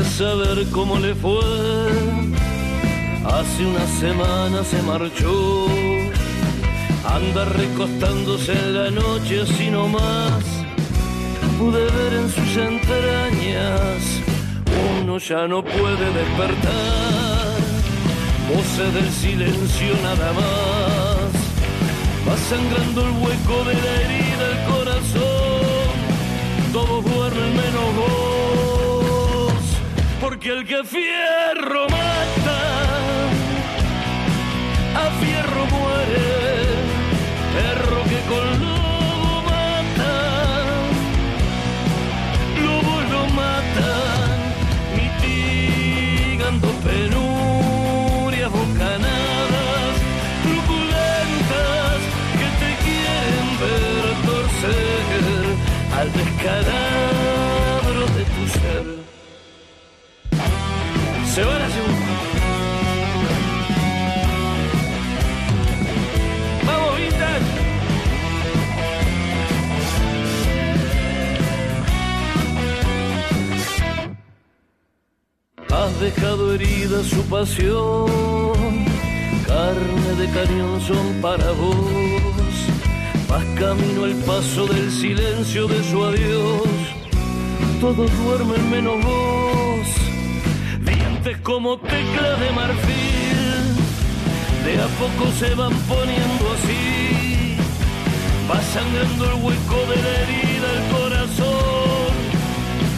A 0.00 0.04
saber 0.04 0.66
cómo 0.72 0.98
le 0.98 1.14
fue. 1.14 1.40
Hace 3.24 3.64
una 3.64 3.86
semana 3.86 4.62
se 4.62 4.82
marchó, 4.82 5.66
anda 7.04 7.44
recostándose 7.44 8.52
en 8.52 8.74
la 8.74 8.90
noche 8.90 9.42
así 9.42 9.70
nomás. 9.70 10.44
Pude 11.58 11.84
ver 11.84 12.12
en 12.12 12.28
sus 12.28 12.56
entrañas, 12.56 14.02
uno 15.00 15.18
ya 15.18 15.48
no 15.48 15.62
puede 15.62 16.06
despertar. 16.20 17.56
Voces 18.48 18.94
del 18.94 19.10
silencio 19.10 19.94
nada 20.02 20.32
más, 20.32 21.32
va 22.28 22.36
sangrando 22.50 23.00
el 23.06 23.12
hueco 23.22 23.64
de 23.64 23.74
la 23.74 24.00
herida 24.02 24.25
el 30.56 30.64
que 30.64 30.82
fierro 30.84 31.86
mata, 31.88 32.60
a 35.02 35.10
fierro 35.20 35.66
muere, 35.66 36.28
perro 37.56 38.02
que 38.04 38.20
con 38.30 38.46
lobo 38.60 39.42
mata, 39.50 40.14
lobo 42.64 42.94
lo 43.12 43.22
matan, 43.40 44.36
mitigando 44.96 46.68
penurias, 46.88 48.50
bocanadas, 48.50 49.94
truculentas 50.44 51.98
que 52.38 52.48
te 52.60 52.70
quieren 52.84 53.48
ver 53.62 54.04
torcer 54.26 55.36
al 55.98 56.12
descalabro 56.12 57.25
Se 61.36 61.44
va 61.44 61.58
la 61.58 61.68
segunda. 61.68 62.06
Vamos, 66.64 66.96
Vintage. 66.96 67.44
Has 75.74 76.00
dejado 76.00 76.54
herida 76.54 77.04
su 77.04 77.22
pasión, 77.24 78.86
carne 79.46 80.10
de 80.18 80.30
cañón 80.30 80.80
son 80.80 81.20
para 81.20 81.50
vos. 81.50 82.56
Vas 83.28 83.44
camino 83.58 84.04
al 84.04 84.14
paso 84.24 84.66
del 84.68 84.90
silencio 84.90 85.68
de 85.68 85.84
su 85.84 86.02
adiós. 86.02 86.96
Todos 87.78 88.10
duermen 88.24 88.70
menos 88.70 89.04
vos, 89.04 89.45
como 91.34 91.76
teclas 91.78 92.38
de 92.40 92.50
marfil. 92.52 93.74
De 94.64 94.80
a 94.80 94.86
poco 94.98 95.30
se 95.32 95.54
van 95.54 95.72
poniendo 95.88 96.52
así, 96.52 97.56
va 98.50 98.60
sangrando 98.62 99.24
el 99.24 99.34
hueco 99.42 99.76
de 99.90 99.96
la 100.02 100.12
herida 100.20 100.68
el 100.76 100.82
corazón. 100.96 102.12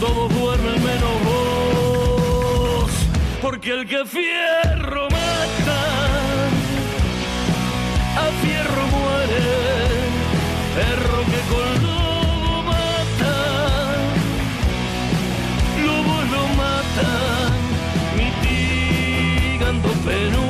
Todos 0.01 0.33
duermen 0.35 0.83
menos 0.83 1.17
vos, 1.25 2.91
porque 3.43 3.71
el 3.73 3.87
que 3.87 4.05
fierro 4.05 5.05
mata, 5.11 5.81
a 8.17 8.27
fierro 8.43 8.87
muere. 8.95 9.47
Perro 10.75 11.19
que 11.31 11.41
con 11.53 11.69
lobo 11.83 12.63
mata, 12.63 13.37
lobo 15.85 16.17
lo 16.33 16.43
matan, 16.57 17.28
mitigando 20.09 20.48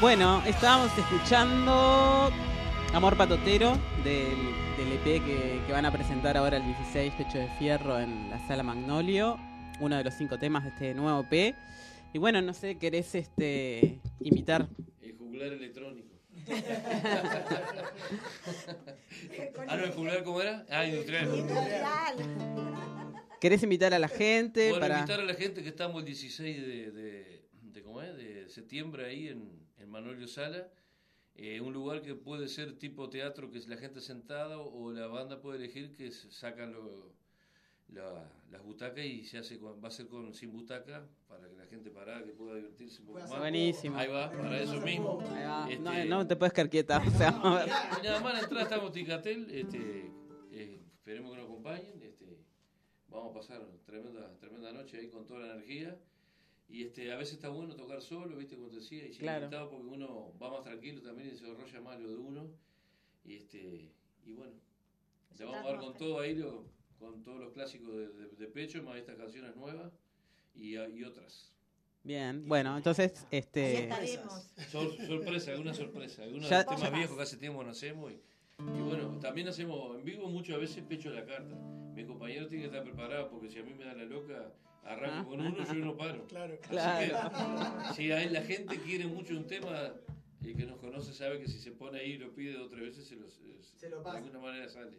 Bueno, 0.00 0.42
estábamos 0.46 0.96
escuchando 0.96 2.30
Amor 2.94 3.18
Patotero 3.18 3.76
del, 4.02 4.38
del 4.78 4.92
EP 4.94 5.04
que, 5.24 5.60
que 5.66 5.72
van 5.72 5.84
a 5.84 5.92
presentar 5.92 6.38
ahora 6.38 6.56
el 6.56 6.64
16, 6.64 7.12
Pecho 7.14 7.36
de 7.36 7.48
Fierro, 7.58 8.00
en 8.00 8.30
la 8.30 8.38
Sala 8.46 8.62
Magnolio. 8.62 9.38
Uno 9.78 9.98
de 9.98 10.04
los 10.04 10.14
cinco 10.14 10.38
temas 10.38 10.64
de 10.64 10.70
este 10.70 10.94
nuevo 10.94 11.26
EP. 11.30 11.54
Y 12.14 12.18
bueno, 12.18 12.40
no 12.40 12.54
sé, 12.54 12.78
¿querés 12.78 13.14
este, 13.14 14.00
invitar? 14.20 14.68
El 15.02 15.18
juglar 15.18 15.52
electrónico. 15.52 16.08
ah, 19.68 19.76
no, 19.76 19.84
el 19.84 19.92
juglar, 19.92 20.24
¿cómo 20.24 20.40
era? 20.40 20.64
Ah, 20.70 20.86
industrial. 20.86 21.28
¿Querés 23.38 23.62
invitar 23.62 23.92
a 23.92 23.98
la 23.98 24.08
gente 24.08 24.70
Bueno, 24.70 24.80
para...? 24.80 25.00
invitar 25.00 25.20
a 25.20 25.24
la 25.24 25.34
gente 25.34 25.62
que 25.62 25.68
estamos 25.68 26.00
el 26.00 26.06
16 26.06 26.56
de, 26.60 26.90
de, 26.90 27.42
de, 27.62 27.82
¿cómo 27.82 28.00
es? 28.02 28.16
de 28.16 28.48
septiembre 28.48 29.06
ahí 29.06 29.28
en, 29.28 29.38
en 29.38 29.59
Manolio 29.90 30.26
Sala. 30.28 30.68
Eh, 31.34 31.60
un 31.60 31.72
lugar 31.72 32.02
que 32.02 32.14
puede 32.14 32.48
ser 32.48 32.78
tipo 32.78 33.08
teatro, 33.08 33.50
que 33.50 33.58
es 33.58 33.68
la 33.68 33.76
gente 33.76 34.00
sentada, 34.00 34.58
o 34.58 34.92
la 34.92 35.06
banda 35.06 35.40
puede 35.40 35.58
elegir 35.58 35.92
que 35.92 36.10
sacan 36.10 36.72
lo- 36.72 37.12
la- 37.88 38.30
las 38.50 38.62
butacas 38.62 39.04
y 39.04 39.24
se 39.24 39.38
hace 39.38 39.58
con- 39.58 39.82
va 39.82 39.88
a 39.88 39.90
ser 39.90 40.06
con 40.06 40.34
sin 40.34 40.52
butaca 40.52 41.06
para 41.28 41.48
que 41.48 41.56
la 41.56 41.66
gente 41.66 41.90
parada 41.90 42.24
que 42.24 42.32
pueda 42.32 42.56
divertirse 42.56 43.00
un 43.00 43.06
poco 43.08 43.20
más. 43.20 43.38
Buenísimo. 43.38 43.96
Ahí 43.96 44.08
va, 44.08 44.30
para 44.30 44.60
eso 44.60 44.80
mismo. 44.80 45.22
Este, 45.68 45.78
No, 45.82 46.04
no 46.04 46.26
te 46.26 46.36
puedes 46.36 46.52
quedar 46.52 46.68
quieta. 46.70 46.98
O 47.06 47.10
sea, 47.10 47.30
y 48.00 48.04
nada 48.04 48.20
más, 48.20 48.34
la 48.34 48.40
entrada 48.40 48.62
estamos 48.64 48.92
Ticatel, 48.92 49.50
este, 49.50 50.10
eh, 50.52 50.80
esperemos 50.94 51.30
que 51.32 51.36
nos 51.38 51.46
acompañen, 51.46 52.02
este, 52.02 52.38
vamos 53.08 53.30
a 53.30 53.34
pasar 53.38 53.66
tremenda, 53.86 54.36
tremenda 54.38 54.72
noche 54.72 54.98
ahí 54.98 55.08
con 55.08 55.26
toda 55.26 55.40
la 55.46 55.54
energía. 55.54 55.96
Y 56.70 56.84
este, 56.84 57.12
a 57.12 57.16
veces 57.16 57.34
está 57.34 57.48
bueno 57.48 57.74
tocar 57.74 58.00
solo, 58.00 58.36
viste, 58.36 58.54
como 58.56 58.68
te 58.68 58.76
decía, 58.76 59.04
y 59.06 59.10
Claro. 59.10 59.44
invitado 59.46 59.70
porque 59.70 59.86
uno 59.88 60.32
va 60.40 60.50
más 60.50 60.62
tranquilo 60.62 61.02
también 61.02 61.28
y 61.28 61.36
se 61.36 61.44
desarrolla 61.44 61.80
más 61.80 62.00
lo 62.00 62.08
de 62.10 62.16
uno. 62.16 62.50
Y 63.24 63.36
este, 63.36 63.90
y 64.24 64.32
bueno, 64.32 64.52
le 65.38 65.44
vamos 65.44 65.60
a 65.64 65.66
dar 65.68 65.80
con 65.80 65.96
todo 65.96 66.20
ahí, 66.20 66.34
lo- 66.36 66.64
con 66.98 67.22
todos 67.24 67.40
los 67.40 67.52
clásicos 67.52 67.88
de, 67.96 68.08
de- 68.08 68.28
de 68.28 68.46
pecho, 68.46 68.82
más 68.82 68.96
estas 68.96 69.16
canciones 69.16 69.56
nuevas 69.56 69.92
y, 70.54 70.76
y 70.76 71.04
otras. 71.04 71.52
Bien, 72.04 72.46
bueno, 72.48 72.76
entonces, 72.76 73.26
este... 73.30 73.90
Sor- 74.70 74.96
sorpresa, 75.06 75.50
alguna 75.52 75.74
sorpresa, 75.74 76.22
algunos 76.22 76.48
Ya- 76.48 76.64
temas 76.64 76.82
ya- 76.82 76.90
viejos 76.90 77.16
que 77.16 77.22
hace 77.22 77.36
tiempo 77.36 77.62
no 77.64 77.70
hacemos. 77.70 78.12
Y, 78.12 78.14
y 78.60 78.80
bueno, 78.82 79.18
también 79.20 79.48
hacemos 79.48 79.98
en 79.98 80.04
vivo 80.04 80.28
muchas 80.28 80.58
veces 80.60 80.84
pecho 80.84 81.08
a 81.08 81.12
la 81.12 81.26
carta. 81.26 81.54
Mi 81.94 82.04
compañero 82.04 82.46
tiene 82.46 82.62
que 82.64 82.66
estar 82.68 82.84
preparado 82.84 83.28
porque 83.30 83.50
si 83.50 83.58
a 83.58 83.62
mí 83.64 83.74
me 83.74 83.84
da 83.84 83.94
la 83.94 84.04
loca, 84.04 84.52
arranco 84.84 85.30
con 85.30 85.40
uno, 85.40 85.56
yo 85.64 85.74
no 85.74 85.96
paro. 85.96 86.24
Claro. 86.26 86.54
Así 86.62 86.68
Claro. 86.70 87.30
que, 87.88 87.94
si 87.94 88.08
la 88.08 88.42
gente 88.42 88.78
quiere 88.80 89.06
mucho 89.06 89.34
un 89.36 89.46
tema, 89.46 89.92
el 90.44 90.56
que 90.56 90.64
nos 90.66 90.78
conoce 90.78 91.12
sabe 91.12 91.38
que 91.40 91.46
si 91.48 91.58
se 91.58 91.70
pone 91.72 91.98
ahí 92.00 92.12
y 92.12 92.18
lo 92.18 92.30
pide 92.34 92.54
dos 92.54 92.66
o 92.66 92.68
tres 92.70 92.82
veces, 92.82 93.06
se, 93.06 93.16
los- 93.16 93.32
se- 93.78 93.88
de 93.88 93.94
alguna 93.96 94.38
manera 94.38 94.68
sale. 94.68 94.92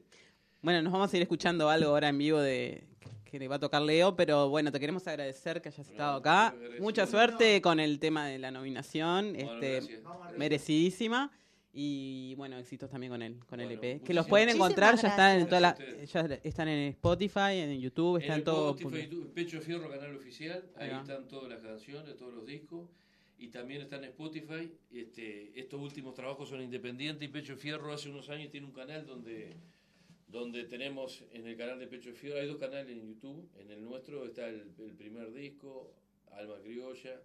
Bueno, 0.62 0.82
nos 0.84 0.94
vamos 0.94 1.12
a 1.12 1.18
ir 1.18 1.24
escuchando 1.24 1.70
algo 1.70 1.90
ahora 1.90 2.10
en 2.10 2.18
vivo 2.18 2.40
de 2.40 2.84
que 3.26 3.40
le 3.40 3.48
va 3.48 3.56
a 3.56 3.60
tocar 3.60 3.82
Leo, 3.82 4.16
pero 4.16 4.50
bueno, 4.50 4.72
te 4.72 4.80
queremos 4.80 5.08
agradecer 5.08 5.62
que 5.62 5.70
hayas 5.70 5.88
estado 5.88 6.18
acá. 6.18 6.54
Mucha 6.80 7.08
suerte 7.08 7.62
con 7.62 7.80
el 7.80 7.98
tema 8.00 8.28
de 8.28 8.38
la 8.40 8.52
nominación, 8.52 9.36
este, 9.36 9.76
gracias. 9.80 10.02
merecidísima. 10.38 11.32
Y 11.74 12.36
bueno, 12.36 12.58
éxitos 12.58 12.90
también 12.90 13.12
con 13.12 13.22
el, 13.22 13.40
con 13.46 13.60
el 13.62 13.72
EP. 13.72 14.04
Que 14.04 14.14
los 14.14 14.28
pueden 14.28 14.50
encontrar, 14.50 14.98
ya 14.98 15.08
están 15.08 15.40
en 15.40 15.46
toda 15.46 15.62
la, 15.62 15.74
Gracias 15.74 16.12
ya 16.12 16.36
están 16.44 16.68
en 16.68 16.90
Spotify, 16.90 17.60
en 17.60 17.80
YouTube, 17.80 18.18
En 18.18 18.22
están 18.24 18.40
el 18.40 18.44
todo. 18.44 18.76
Spotify, 18.76 19.04
YouTube, 19.04 19.34
Pecho 19.34 19.62
Fierro, 19.62 19.90
canal 19.90 20.16
oficial, 20.16 20.70
ahí 20.76 20.90
están 20.90 21.28
todas 21.30 21.50
las 21.50 21.62
canciones, 21.62 22.18
todos 22.18 22.34
los 22.34 22.46
discos. 22.46 22.90
Y 23.38 23.48
también 23.48 23.82
están 23.82 24.04
en 24.04 24.10
Spotify. 24.10 24.72
Este, 24.94 25.60
estos 25.60 25.82
últimos 25.82 26.14
trabajos 26.14 26.50
son 26.50 26.62
independientes 26.62 27.28
y 27.28 27.32
Pecho 27.32 27.56
Fierro 27.56 27.94
hace 27.94 28.10
unos 28.10 28.30
años 28.30 28.52
tiene 28.52 28.68
un 28.68 28.74
canal 28.74 29.06
donde, 29.06 29.56
donde 30.28 30.66
tenemos 30.66 31.24
en 31.32 31.48
el 31.48 31.56
canal 31.58 31.80
de 31.80 31.88
Pecho 31.88 32.14
Fierro, 32.14 32.40
hay 32.40 32.48
dos 32.48 32.58
canales 32.58 32.90
en 32.90 33.08
YouTube, 33.08 33.50
en 33.60 33.72
el 33.72 33.84
nuestro 33.84 34.26
está 34.26 34.48
el, 34.48 34.72
el 34.78 34.94
primer 34.94 35.34
disco, 35.34 35.92
Alma 36.34 36.56
Criolla, 36.62 37.20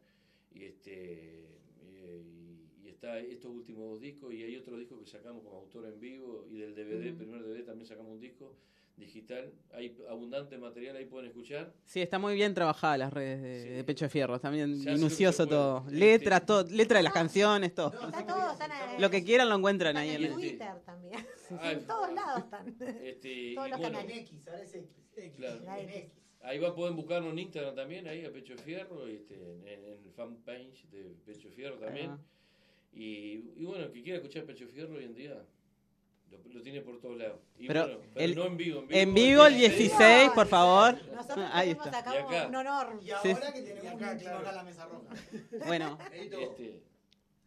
y 0.55 0.65
este 0.65 1.45
y, 1.83 2.56
y 2.56 2.56
está 2.97 3.19
estos 3.21 3.51
últimos 3.53 3.89
dos 3.91 4.01
discos, 4.01 4.33
y 4.35 4.43
hay 4.43 4.57
otro 4.57 4.77
disco 4.77 4.99
que 4.99 5.07
sacamos 5.07 5.43
como 5.45 5.59
autor 5.59 5.87
en 5.87 6.01
vivo, 6.01 6.47
y 6.51 6.57
del 6.59 6.75
DVD, 6.75 7.09
Ujú. 7.11 7.19
primer 7.19 7.43
DVD 7.43 7.65
también 7.65 7.87
sacamos 7.87 8.13
un 8.13 8.21
disco 8.21 8.57
digital, 8.97 9.53
hay 9.75 9.95
abundante 10.09 10.57
material, 10.57 10.97
ahí 10.97 11.05
pueden 11.05 11.29
escuchar. 11.29 11.75
Sí, 11.85 12.01
está 12.01 12.19
muy 12.19 12.35
bien 12.35 12.55
trabajada 12.55 12.97
las 12.97 13.13
redes 13.13 13.43
de, 13.43 13.71
de 13.73 13.85
Pecho 13.85 14.07
de 14.07 14.09
Fierro. 14.09 14.37
Está 14.37 14.49
bien 14.49 14.75
Se 14.79 14.89
hace 14.89 14.99
minucioso 14.99 15.43
lo 15.43 15.49
que 15.49 15.55
se 15.55 15.57
todo. 15.59 15.83
puede. 15.85 15.97
Letra, 15.99 16.41
todo, 16.47 16.65
letra 16.71 16.97
de 16.99 17.03
las 17.03 17.13
canciones, 17.13 17.75
todo. 17.75 17.89
Está 17.93 18.27
todo, 18.27 18.53
están 18.53 18.71
Lo 18.99 19.11
que 19.11 19.23
quieran 19.23 19.51
lo 19.51 19.57
encuentran 19.57 19.99
ahí 19.99 20.11
en 20.15 20.25
el. 20.25 20.33
Twitter 20.33 20.81
también. 20.87 21.27
Ah, 21.61 21.73
en 21.73 21.87
todos 21.87 22.13
lados 22.15 22.39
están. 22.45 22.75
Este, 23.05 23.53
Todos 23.55 23.69
los 23.71 23.79
bueno, 23.79 23.99
canales. 23.99 24.19
X, 24.23 24.49
ahora 24.49 24.63
es 24.63 24.75
X. 24.75 24.91
Claro. 25.37 25.61
X. 25.83 26.11
Ahí 26.41 26.59
va, 26.59 26.75
pueden 26.75 26.97
buscarnos 26.97 27.33
en 27.33 27.39
Instagram 27.41 27.75
también, 27.75 28.07
ahí 28.09 28.25
a 28.25 28.33
Pecho 28.33 28.55
de 28.55 28.63
Fierro, 28.63 29.07
este, 29.09 29.35
en, 29.35 29.67
en 29.69 29.85
el 29.85 30.11
fanpage 30.15 30.89
de 30.91 31.15
Pecho 31.27 31.49
de 31.49 31.55
Fierro 31.55 31.77
también. 31.79 32.11
Ah. 32.13 32.19
Y, 32.97 33.53
y 33.57 33.65
bueno, 33.67 33.85
el 33.85 33.93
que 33.93 34.03
quiera 34.03 34.17
escuchar 34.19 34.45
Pecho 34.45 34.67
Fierro 34.69 34.95
hoy 34.97 35.05
en 35.05 35.15
día, 35.15 35.45
lo, 36.31 36.39
lo 36.51 36.63
tiene 36.63 36.81
por 36.81 36.99
todos 36.99 37.19
lados. 37.19 37.39
Y 37.59 37.67
Pero 37.67 37.83
bueno, 37.85 38.01
pero 38.15 38.25
el- 38.25 38.35
no 38.35 38.47
en 38.47 38.57
vivo. 38.57 38.85
En 38.89 39.15
vivo 39.15 39.47
el 39.47 39.55
16, 39.55 40.31
por 40.35 40.47
favor. 40.47 40.95
Nosotros 41.13 41.47
Ahí 41.53 41.71
está. 41.71 41.99
acá 41.99 42.15
Y 42.15 42.19
acá. 42.19 42.47
un 42.49 42.55
honor. 42.57 42.99
Y 43.03 43.05
Sí. 43.07 43.11
ahora 43.13 43.53
que 43.53 43.63
tenemos 43.63 43.93
un 44.01 44.09
íntimo 44.09 44.31
acá 44.37 44.49
en 44.51 44.57
la 44.57 44.63
mesa 44.65 44.87
roja. 44.87 45.15
Bueno, 45.67 45.99
Este, 46.11 46.83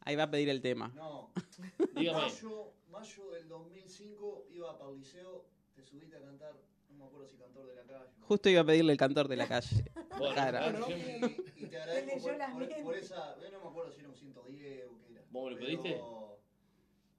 ahí 0.01 0.15
va 0.15 0.23
a 0.23 0.29
pedir 0.31 0.49
el 0.49 0.61
tema. 0.61 0.91
No. 0.95 1.31
Dígame. 1.95 2.19
Mayo, 2.21 2.73
mayo 2.91 3.31
del 3.31 3.47
2005 3.47 4.45
iba 4.51 4.77
para 4.77 4.91
el 4.91 4.97
liceo, 4.99 5.45
te 5.75 5.83
subiste 5.83 6.15
a 6.15 6.21
cantar, 6.21 6.53
no 6.91 6.95
me 6.95 7.05
acuerdo 7.05 7.27
si 7.27 7.37
cantor 7.37 7.65
de 7.65 7.73
la 7.75 7.83
calle. 7.83 8.05
Justo 8.21 8.49
iba 8.49 8.61
a 8.61 8.65
pedirle 8.65 8.91
el 8.91 8.99
cantor 8.99 9.27
de 9.27 9.35
la 9.35 9.47
calle. 9.47 9.83
Bueno, 10.19 10.33
claro, 10.35 10.79
Y, 10.89 10.93
siempre- 10.93 11.35
y 11.55 11.65
te 11.65 11.77
agradezco 11.81 12.19
por, 12.19 12.37
por- 12.67 12.83
por 12.83 12.95
esa, 12.97 13.35
eh, 13.41 13.49
no 13.51 13.59
me 13.63 13.67
acuerdo 13.69 13.91
si 13.91 13.99
era 14.01 14.09
un 14.09 14.15
110 14.15 14.85
o 14.85 14.97
qué 14.98 14.98
era. 14.98 14.98
¿Vos 15.31 15.45
me 15.45 15.51
lo 15.51 15.57
pediste? 15.57 16.01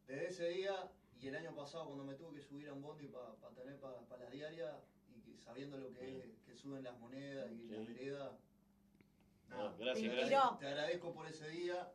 Desde 0.06 0.28
ese 0.28 0.48
día 0.50 0.90
y 1.20 1.28
el 1.28 1.36
año 1.36 1.54
pasado 1.54 1.86
cuando 1.86 2.04
me 2.04 2.14
tuve 2.14 2.34
que 2.34 2.42
subir 2.42 2.68
a 2.68 2.72
un 2.72 2.82
bondi 2.82 3.06
para 3.08 3.34
tener 3.54 3.78
para 3.78 4.00
la 4.24 4.30
diaria 4.30 4.80
y 5.08 5.20
que, 5.20 5.38
sabiendo 5.38 5.76
lo 5.78 5.92
que 5.92 6.24
es 6.32 6.40
que 6.46 6.54
suben 6.56 6.82
las 6.82 6.98
monedas 6.98 7.50
y 7.52 7.68
la 7.68 7.78
Sí. 7.78 7.86
vereda. 7.92 8.38
No, 9.48 9.72
Te 9.72 9.84
gracias, 9.84 10.12
gracias. 10.12 10.58
Te 10.58 10.66
agradezco 10.66 11.12
por 11.12 11.26
ese 11.26 11.48
día 11.48 11.92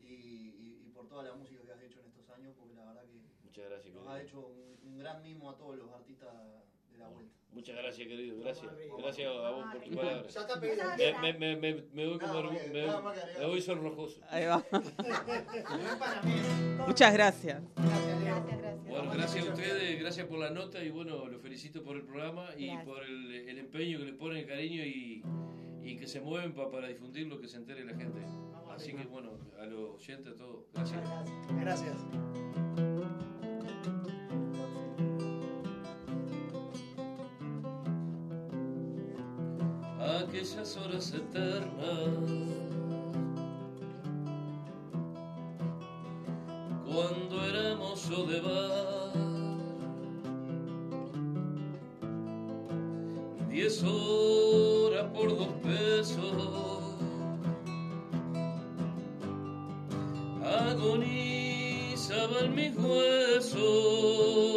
y, 0.00 0.06
y- 0.06 0.82
y 0.86 0.90
por 0.90 1.08
toda 1.08 1.24
la 1.24 1.34
música 1.34 1.62
que 1.64 1.72
has 1.72 1.82
hecho 1.82 2.00
en 2.00 2.06
estos 2.06 2.28
años 2.30 2.54
porque 2.56 2.74
la 2.74 2.84
verdad 2.86 3.04
que 3.04 3.20
Muchas 3.44 3.64
gracias, 3.68 3.94
nos 3.94 4.08
ha 4.08 4.20
hecho 4.22 4.46
un, 4.46 4.78
un 4.82 4.98
gran 4.98 5.22
mimo 5.22 5.50
a 5.50 5.56
todos 5.56 5.76
los 5.76 5.90
artistas 5.92 6.34
de 6.98 7.04
la 7.04 7.08
vuelta. 7.10 7.34
Muchas 7.50 7.76
gracias, 7.76 8.06
querido. 8.08 8.38
Gracias. 8.40 8.70
Gracias 8.98 9.28
a 9.28 9.50
vos 9.50 9.64
por 9.72 9.82
tus 9.82 9.96
palabras. 9.96 10.34
Ya 10.34 11.08
está. 11.08 11.22
Me, 11.22 11.32
me, 11.38 11.56
me, 11.56 11.82
me, 11.92 12.06
voy 12.06 12.18
como 12.18 12.50
que- 12.50 12.70
me, 12.70 12.86
me 13.40 13.46
voy 13.46 13.60
sonrojoso. 13.60 14.20
Ahí 14.28 14.44
va. 14.46 14.64
No. 16.78 16.86
Muchas 16.86 17.12
gracias. 17.12 17.62
Gracias. 17.76 18.84
Bueno, 18.88 19.10
gracias 19.12 19.46
a 19.46 19.52
ustedes, 19.52 20.00
gracias 20.00 20.26
por 20.26 20.38
la 20.38 20.50
nota 20.50 20.82
y 20.82 20.90
bueno, 20.90 21.26
los 21.26 21.40
felicito 21.42 21.82
por 21.82 21.96
el 21.96 22.02
programa 22.04 22.46
y 22.56 22.66
Gracias. 22.66 22.84
por 22.86 23.02
el, 23.04 23.32
el 23.48 23.58
empeño 23.58 23.98
que 23.98 24.04
le 24.06 24.12
ponen, 24.14 24.38
el 24.38 24.46
cariño 24.46 24.82
y, 24.84 25.22
y 25.82 25.96
que 25.96 26.06
se 26.06 26.20
mueven 26.20 26.54
pa- 26.54 26.70
para 26.70 26.88
difundirlo, 26.88 27.38
que 27.40 27.48
se 27.48 27.56
entere 27.58 27.84
la 27.84 27.94
gente. 27.96 28.20
Así 28.70 28.92
que 28.94 29.04
bueno, 29.04 29.32
a 29.60 29.66
los 29.66 29.96
oyentes, 29.96 30.32
a 30.32 30.36
todos, 30.36 30.64
gracias. 30.72 31.00
Gracias. 31.60 31.96
Aquellas 40.28 40.76
horas 40.76 41.12
eternas. 41.14 42.10
Cuando 46.84 47.44
éramos 47.46 48.10
Odebar 48.10 49.12
diez 53.48 53.82
horas 53.82 55.06
por 55.14 55.34
dos 55.36 55.48
pesos 55.62 56.34
agonizaban 60.44 62.54
mis 62.54 62.76
huesos 62.76 64.47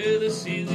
que 0.00 0.18
decidí 0.18 0.69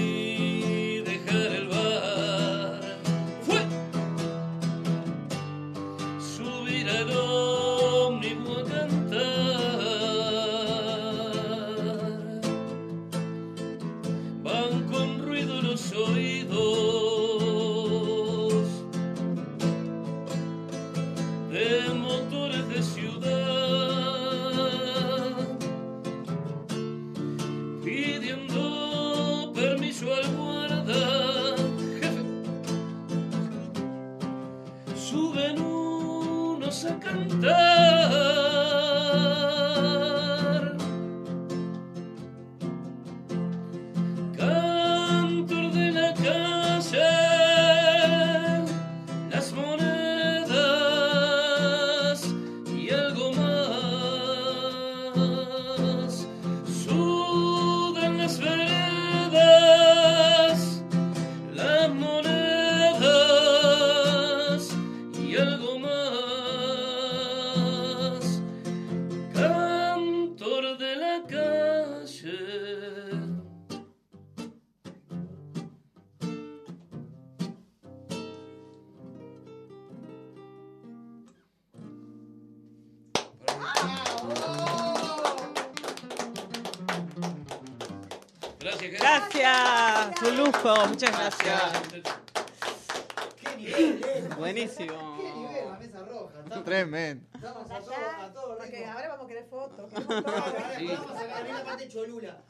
fotos. 99.45 99.91
Ahora 99.93 100.74
Sí. 100.77 100.88
vamos 100.88 101.11
a 101.11 101.19
sacar 101.19 101.43
bien 101.43 101.56
la 101.56 101.64
parte 101.64 101.88
cholula. 101.88 102.43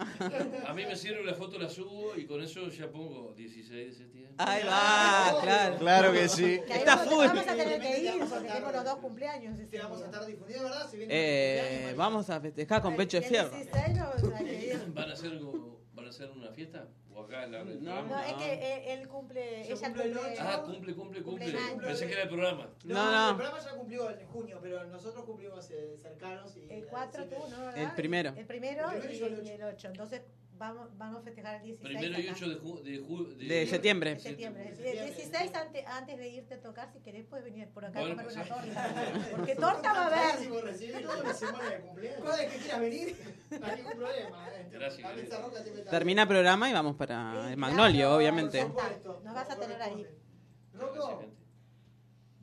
A 0.68 0.74
mí 0.74 0.86
me 0.86 0.96
sirve 0.96 1.24
la 1.24 1.34
foto, 1.34 1.58
la 1.60 1.70
subo 1.70 2.16
y 2.16 2.26
con 2.26 2.42
eso 2.42 2.68
ya 2.70 2.90
pongo 2.92 3.34
16 3.34 3.88
de 3.88 3.94
septiembre. 3.94 4.34
Ahí 4.38 4.64
va, 4.66 5.38
claro. 5.42 5.78
Claro 5.78 6.12
que 6.12 6.28
sí. 6.28 6.62
Que 6.66 6.74
ahí 6.74 6.80
Está 6.80 6.96
vamos, 6.98 7.14
full. 7.14 7.26
vamos 7.28 7.48
a 7.48 7.56
tener 7.56 7.82
que 7.82 8.00
ir 8.02 8.20
porque 8.30 8.48
tengo 8.50 8.72
los 8.72 8.84
dos 8.84 8.96
cumpleaños. 9.00 9.54
ese 9.60 9.68
Te 9.68 9.80
vamos 9.80 10.02
a 10.02 10.06
estar 10.06 10.26
difundiendo, 10.26 10.66
¿verdad? 10.66 10.90
Si 10.90 10.98
viene 10.98 11.14
Eh, 11.16 11.94
vamos 11.96 12.30
a 12.30 12.40
festejar 12.42 12.82
con 12.82 12.96
pecho 12.96 13.18
de 13.18 13.24
fierro. 13.24 13.50
16 13.56 13.98
vamos 14.00 14.34
a 14.34 14.38
que 14.44 14.66
ir. 14.68 14.94
¿Van 14.94 15.10
a 15.10 15.14
hacer, 15.14 15.32
algo- 15.32 15.82
¿Van 15.94 16.06
a 16.06 16.10
hacer 16.10 16.30
una 16.32 16.52
fiesta? 16.52 16.88
¿O 17.16 17.22
acá 17.24 17.46
en 17.46 17.52
la 17.54 17.64
No, 17.64 18.04
No, 18.04 18.20
es 18.20 18.34
que 18.34 18.54
él, 18.54 19.00
él 19.00 19.08
cumple, 19.08 19.66
Yo 19.68 19.76
ella 19.76 19.88
cumple. 19.88 20.12
ocho. 20.18 20.42
Ah, 20.42 20.64
cumple, 20.66 20.94
cumple, 20.96 21.24
cumple. 21.24 21.46
Cumpleaños. 21.46 21.86
Pensé 21.86 22.08
que 22.08 22.14
era 22.14 22.24
el 22.24 22.30
programa. 22.30 22.70
No, 22.84 22.94
No, 22.96 23.12
no. 23.12 23.30
el 23.30 23.36
programa 23.38 23.60
ya 23.64 23.72
cumplió 23.72 24.10
en 24.10 24.28
junio, 24.28 24.60
pero 24.62 24.84
nosotros 24.86 25.24
cumplimos 25.24 25.72
eh, 25.72 25.96
cercanos. 26.02 26.56
Y, 26.58 26.70
El 26.72 26.86
4 26.88 27.22
así 27.24 27.30
tú, 27.36 27.48
¿no? 27.50 27.66
¿verdad? 27.66 27.78
El 27.84 27.92
primero. 27.96 28.34
El 28.36 28.46
primero 28.46 28.92
El 28.92 29.00
primero 29.02 29.42
y, 29.44 29.48
y 29.48 29.50
el 29.52 29.64
8. 29.64 29.88
Entonces 29.88 30.22
vamos, 30.58 30.90
vamos 30.98 31.22
a 31.22 31.24
festejar 31.24 31.56
el 31.56 31.62
16. 31.64 31.98
Primero 32.00 32.20
y 32.20 32.24
acá. 32.28 32.34
8 32.38 32.50
de, 32.50 32.62
ju- 32.62 32.82
de, 32.84 33.02
ju- 33.04 33.36
De 33.38 33.68
septiembre. 33.68 34.14
De 34.16 34.20
septiembre. 34.20 34.74
El 34.78 35.06
16, 35.14 35.54
antes, 35.56 35.86
antes 35.88 36.18
de 36.18 36.28
irte 36.30 36.54
a 36.56 36.62
tocar, 36.62 36.92
si 36.94 37.00
querés, 37.00 37.26
puedes 37.26 37.46
venir 37.46 37.68
por 37.70 37.86
acá 37.86 38.00
a 38.00 38.02
Bueno, 38.02 38.16
comer 38.24 38.32
una 38.38 38.46
pues, 38.46 38.64
torta. 38.74 38.94
Porque 39.36 39.56
torta 39.56 39.94
va 39.94 40.02
a 40.02 40.08
haber. 40.34 40.64
recibí 40.64 41.02
toda 41.04 41.18
una 41.22 41.34
semana 41.34 41.70
de 41.70 41.80
cumpleaños. 41.82 42.24
Cada 42.24 42.38
vez 42.38 42.52
que 42.54 42.58
quieras 42.60 42.80
venir, 42.82 43.16
no 43.60 43.66
hay 43.66 43.76
ningún 43.76 43.94
problema. 43.94 44.50
eh. 44.56 44.70
Gracias, 44.72 45.90
Termina 45.90 46.28
programa 46.28 46.70
y 46.70 46.74
vamos 46.74 46.96
para 46.96 47.52
el 47.52 47.58
Magnolio, 47.58 48.16
obviamente. 48.16 48.64
Nos 48.64 49.34
vas 49.34 49.50
a 49.50 49.56
tener 49.60 49.82
ahí. 49.82 50.06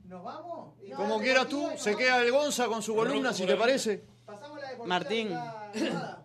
¿nos 0.05 0.23
vamos? 0.23 0.75
Y 0.81 0.91
Como 0.91 1.19
quieras 1.19 1.47
tú, 1.47 1.69
se 1.77 1.95
queda 1.95 2.21
el 2.23 2.31
Gonza 2.31 2.67
con 2.67 2.81
su 2.81 2.95
columna, 2.95 3.33
si 3.33 3.45
te 3.45 3.55
parece. 3.55 4.03
Pasamos 4.25 4.59
la 4.61 4.69
deportiva 4.69 4.87
Martín. 4.87 6.22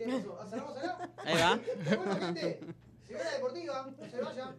¿Qué 0.00 0.06
pasó? 0.06 0.38
¿Cerramos 0.48 0.78
acá? 0.78 1.10
Ahí 1.26 1.34
va. 1.36 1.60
Bueno, 1.96 2.16
gente, 2.16 2.60
ve 3.06 3.14
la 3.22 3.30
deportiva, 3.32 3.86
no 4.00 4.08
se 4.08 4.20
vayan. 4.22 4.56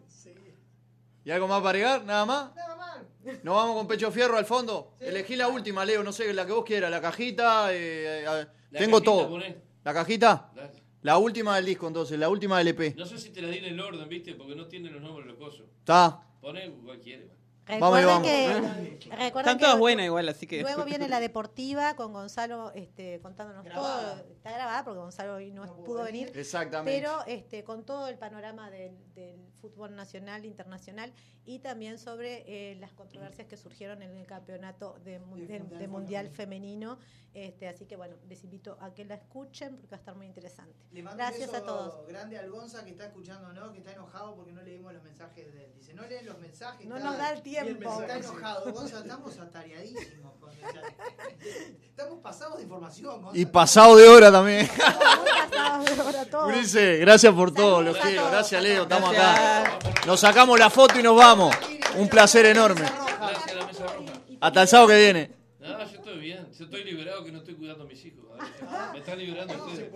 ¿Y 1.24 1.30
algo 1.32 1.48
más 1.48 1.58
para 1.58 1.70
agregar? 1.70 2.04
¿Nada 2.04 2.24
más? 2.24 2.54
Nada 2.54 2.76
más. 2.76 2.98
¿Nos 3.42 3.54
vamos 3.56 3.76
con 3.76 3.88
pecho 3.88 4.12
fierro 4.12 4.36
al 4.36 4.44
fondo? 4.44 4.94
Elegí 5.00 5.34
la 5.34 5.48
última, 5.48 5.84
Leo, 5.84 6.04
no 6.04 6.12
sé, 6.12 6.32
la 6.32 6.46
que 6.46 6.52
vos 6.52 6.64
quieras. 6.64 6.92
La 6.92 7.00
cajita, 7.00 7.72
eh, 7.72 8.20
eh, 8.20 8.46
La 8.70 8.78
tengo 8.78 8.98
cajita, 8.98 9.04
todo. 9.04 9.28
poné. 9.30 9.56
¿La 9.82 9.92
cajita? 9.94 10.52
Dale. 10.54 10.70
La 11.02 11.18
última 11.18 11.56
del 11.56 11.64
disco, 11.64 11.88
entonces, 11.88 12.16
la 12.20 12.28
última 12.28 12.58
del 12.58 12.68
EP. 12.68 12.94
No 12.96 13.04
sé 13.06 13.18
si 13.18 13.30
te 13.30 13.42
la 13.42 13.48
di 13.48 13.58
en 13.58 13.64
el 13.64 13.80
orden, 13.80 14.08
¿viste? 14.08 14.34
Porque 14.34 14.54
no 14.54 14.68
tienen 14.68 14.92
los 14.92 15.02
nombres 15.02 15.26
los 15.26 15.36
cosos. 15.36 15.66
Está. 15.80 16.22
Poné 16.40 16.70
cualquiera. 16.84 17.24
Vamos 17.68 18.00
y 18.00 18.02
Recuerden 18.02 18.06
vamos. 18.06 18.26
que, 18.26 19.10
recuerden 19.10 19.38
Están 19.38 19.58
que 19.58 19.64
todas 19.64 19.78
buenas 19.78 20.06
igual, 20.06 20.28
así 20.28 20.46
que. 20.46 20.62
Luego 20.62 20.84
viene 20.84 21.08
la 21.08 21.20
deportiva 21.20 21.94
con 21.94 22.12
Gonzalo 22.12 22.72
este, 22.74 23.20
contándonos 23.20 23.64
todo. 23.72 24.16
Está 24.32 24.50
grabada 24.50 24.84
porque 24.84 24.98
Gonzalo 24.98 25.34
hoy 25.36 25.52
no, 25.52 25.64
pudo 25.84 26.02
venir. 26.02 26.32
Exactamente. 26.34 26.98
Pero 27.00 27.24
este, 27.26 27.62
con 27.62 27.84
todo 27.84 28.08
el 28.08 28.18
panorama 28.18 28.70
del, 28.70 28.96
del 29.14 29.40
fútbol 29.60 29.94
nacional, 29.94 30.44
internacional 30.44 31.12
y 31.44 31.60
también 31.60 31.98
sobre 31.98 32.44
eh, 32.46 32.76
las 32.76 32.92
controversias 32.92 33.46
que 33.46 33.56
surgieron 33.56 34.02
en 34.02 34.16
el 34.16 34.26
campeonato 34.26 34.98
de, 35.04 35.20
mundial 35.20 35.68
de 35.78 35.88
mundial 35.88 36.28
femenino. 36.30 36.96
femenino. 36.96 37.21
Este, 37.34 37.66
así 37.66 37.86
que 37.86 37.96
bueno, 37.96 38.14
les 38.28 38.44
invito 38.44 38.76
a 38.78 38.92
que 38.92 39.06
la 39.06 39.14
escuchen 39.14 39.76
porque 39.78 39.92
va 39.92 39.96
a 39.96 40.00
estar 40.00 40.14
muy 40.14 40.26
interesante. 40.26 40.74
Le 40.92 41.02
mando 41.02 41.16
Gracias 41.16 41.48
un 41.48 41.54
a 41.54 41.60
beso 41.60 41.64
todos. 41.74 42.06
grande 42.06 42.38
al 42.38 42.50
Gonza 42.50 42.84
que 42.84 42.90
está 42.90 43.06
escuchando, 43.06 43.52
¿no? 43.54 43.72
Que 43.72 43.78
está 43.78 43.92
enojado 43.92 44.34
porque 44.36 44.52
no 44.52 44.60
leímos 44.60 44.92
los 44.92 45.02
mensajes 45.02 45.50
de 45.54 45.64
él. 45.64 45.72
Dice, 45.74 45.94
no 45.94 46.02
leen 46.06 46.26
los 46.26 46.38
mensajes. 46.38 46.86
No 46.86 46.98
está- 46.98 47.08
nos 47.08 47.18
da 47.18 47.32
el 47.32 47.40
tiempo. 47.42 48.00
Está 48.02 48.16
enojado. 48.18 48.70
Gonza, 48.72 48.98
estamos 48.98 49.38
atareadísimos. 49.38 50.34
con- 50.38 50.50
estamos 51.88 52.18
pasados 52.20 52.58
de 52.58 52.64
información. 52.64 53.22
Gonza. 53.22 53.38
Y 53.38 53.46
pasado 53.46 53.96
de 53.96 54.08
hora 54.08 54.30
también. 54.30 54.68
Ulises, 56.46 57.00
gracias 57.00 57.32
por 57.34 57.52
todo, 57.54 57.82
los 57.82 57.96
a 57.98 58.00
quiero. 58.02 58.28
Gracias, 58.30 58.62
Leo, 58.62 58.82
estamos 58.82 59.10
acá. 59.10 59.78
Nos 60.06 60.20
sacamos 60.20 60.58
la 60.58 60.70
foto 60.70 60.98
y 60.98 61.02
nos 61.02 61.16
vamos. 61.16 61.54
Un 61.96 62.08
placer 62.08 62.46
enorme. 62.46 62.82
Gracias 62.82 63.48
a 63.48 63.54
la 63.54 63.66
mesa 63.66 63.86
roja. 63.86 64.12
Hasta 64.40 64.62
el 64.62 64.68
sábado 64.68 64.88
que 64.88 64.98
viene. 64.98 65.41
No, 65.62 65.78
yo 65.78 65.84
estoy 65.84 66.18
bien. 66.18 66.50
Yo 66.52 66.64
estoy 66.64 66.84
liberado 66.84 67.24
que 67.24 67.30
no 67.32 67.38
estoy 67.38 67.54
cuidando 67.54 67.84
a 67.84 67.86
mis 67.86 68.04
hijos. 68.04 68.24
A 68.38 68.42
ver, 68.42 68.92
Me 68.92 68.98
están 68.98 69.18
liberando 69.18 69.64
ustedes. 69.64 69.92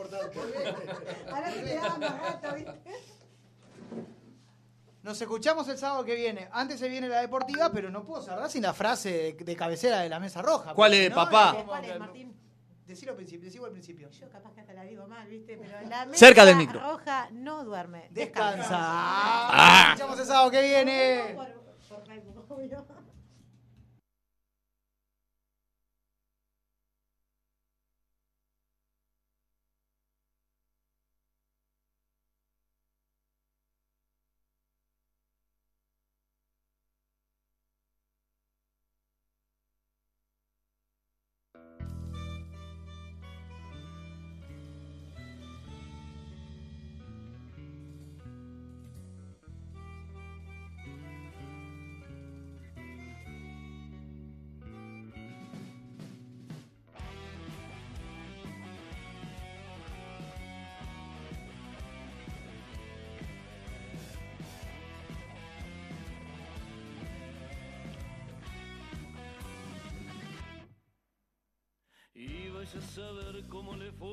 Ahora 1.31 1.53
te 1.53 1.63
quedaban 1.65 2.01
más 2.01 2.21
rato, 2.21 2.55
¿viste? 2.55 2.75
Nos 5.03 5.21
escuchamos 5.21 5.69
el 5.69 5.79
sábado 5.79 6.05
que 6.05 6.15
viene. 6.15 6.49
Antes 6.53 6.79
se 6.81 6.89
viene 6.89 7.09
la 7.09 7.21
deportiva, 7.21 7.71
pero 7.73 7.91
no 7.91 8.05
puedo 8.05 8.23
cerrar 8.23 8.51
sin 8.51 8.63
la 8.63 8.75
frase 8.75 9.35
de, 9.39 9.45
de 9.45 9.57
cabecera 9.57 10.01
de 10.01 10.09
la 10.09 10.19
mesa 10.21 10.43
roja. 10.43 10.73
¿Cuál 10.75 10.95
es, 10.95 11.11
no, 11.11 11.17
papá? 11.17 11.65
¿Cuál 11.65 11.85
es, 11.85 11.99
Martín? 11.99 12.37
Decilo 12.87 13.11
al 13.13 13.17
principio, 13.17 13.45
decilo 13.47 13.65
al 13.67 13.73
principio. 13.73 14.09
Yo 14.11 14.29
capaz 14.31 14.53
que 14.53 14.61
hasta 14.61 14.73
la 14.73 14.85
digo 14.85 15.07
mal, 15.09 15.27
¿viste? 15.29 15.57
Pero 15.61 15.89
la 15.89 16.07
mesa 16.07 16.19
Cerca 16.27 16.45
del 16.45 16.57
micro. 16.57 16.79
roja 16.81 17.29
no 17.33 17.65
duerme. 17.65 18.07
Descansa. 18.11 18.77
Ah. 18.79 19.87
Nos 19.91 20.01
escuchamos 20.01 20.21
el 20.21 20.27
sábado 20.27 20.51
que 20.53 20.63
viene. 20.63 21.35
Por, 21.35 21.47
por 21.89 22.07
Facebook, 22.07 22.47
obvio. 72.67 72.75
Y 72.75 72.75
vais 72.75 72.75
a 72.75 72.81
saber 72.95 73.43
cómo 73.49 73.77
le 73.77 73.91
fue. 73.93 74.09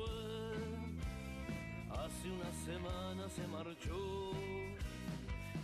Hace 1.90 2.30
una 2.30 2.52
semana 2.64 3.28
se 3.28 3.46
marchó. 3.48 4.30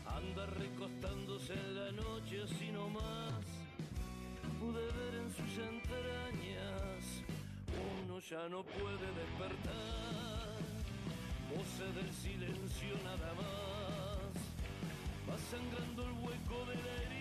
Anda 0.06 0.46
recostándose 0.46 1.52
en 1.52 1.74
la 1.76 1.92
noche 1.92 2.42
así 2.44 2.70
nomás. 2.72 3.44
Pude 4.58 4.80
ver 4.80 5.14
en 5.22 5.30
sus 5.30 5.58
entrañas. 5.58 7.24
Uno 8.04 8.18
ya 8.20 8.48
no 8.48 8.62
puede 8.62 9.06
despertar. 9.20 10.60
Voces 11.54 11.94
del 11.94 12.12
silencio 12.12 12.96
nada 13.04 13.34
más. 13.34 14.34
Va 15.28 15.38
sangrando 15.50 16.02
el 16.04 16.12
hueco 16.12 16.64
de 16.66 16.74
la 16.74 17.02
herida 17.02 17.19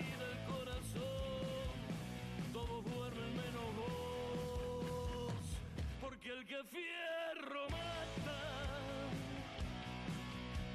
que 6.45 6.63
fierro 6.71 7.63
mata, 7.69 8.39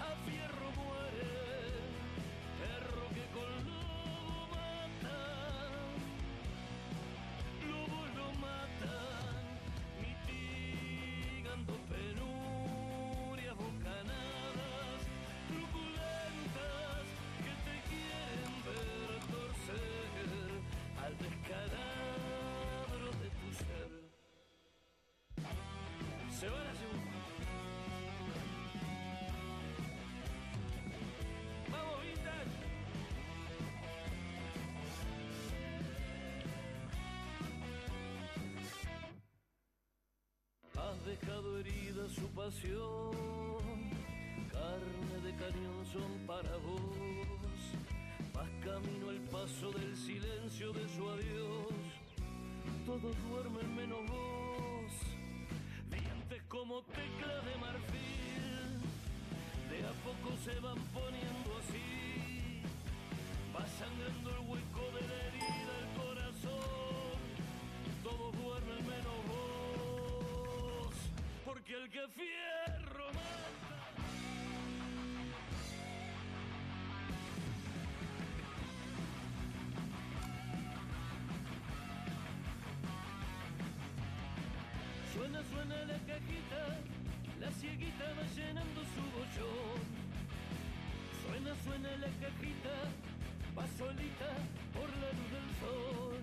a 0.01 0.17
fierro 0.27 0.64
Se 26.41 26.49
va 26.49 26.59
la 26.59 26.75
segunda. 26.75 27.19
Vamos, 31.71 32.03
Vintage. 32.03 32.55
Has 40.77 40.99
dejado 41.07 41.59
herida 41.61 42.09
su 42.09 42.27
pasión, 42.31 43.13
carne 44.51 45.17
de 45.23 45.33
cañón 45.37 45.87
son 45.93 46.27
para 46.27 46.57
vos. 46.57 46.81
Vas 48.35 48.51
camino 48.65 49.09
al 49.11 49.21
paso 49.31 49.71
del 49.71 49.97
silencio 49.97 50.73
de 50.73 50.89
su 50.89 51.09
adiós. 51.09 51.75
Todos 52.85 53.15
duermen 53.31 53.77
menos 53.77 54.01
vos, 54.09 54.34
de 59.71 59.79
a 59.87 59.93
poco 60.05 60.37
se 60.45 60.55
van 60.61 60.79
poniendo 60.93 61.51
así. 61.61 62.63
Va 63.55 63.65
sangrando 63.79 64.31
el 64.31 64.41
hueco 64.49 64.85
de 64.95 65.03
la 65.09 65.17
herida 65.27 65.73
el 65.83 65.89
corazón. 66.01 67.19
Todos 68.03 68.33
duermen 68.43 68.83
menos 68.87 69.19
vos. 69.29 70.95
Porque 71.45 71.75
el 71.75 71.91
que 71.91 72.07
fierro 72.09 73.07
mata. 73.13 73.81
Suena, 85.15 85.41
suena 85.53 85.77
la 85.85 85.99
cajita, 86.09 86.54
cieguita 87.65 88.05
va 88.19 88.25
llenando 88.37 88.81
su 88.93 89.03
bollón. 89.15 89.81
Suena, 91.23 91.53
suena 91.65 91.91
la 92.05 92.11
cajita, 92.21 92.75
va 93.57 93.65
solita 93.79 94.31
por 94.75 94.89
la 95.03 95.11
luz 95.17 95.31
del 95.35 95.49
sol. 95.63 96.17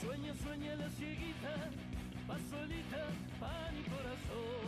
Sueña, 0.00 0.32
sueña 0.42 0.74
la 0.76 0.88
cieguita, 0.90 1.54
va 2.28 2.36
solita, 2.50 3.02
pan 3.40 3.72
y 3.80 3.82
corazón. 3.88 4.59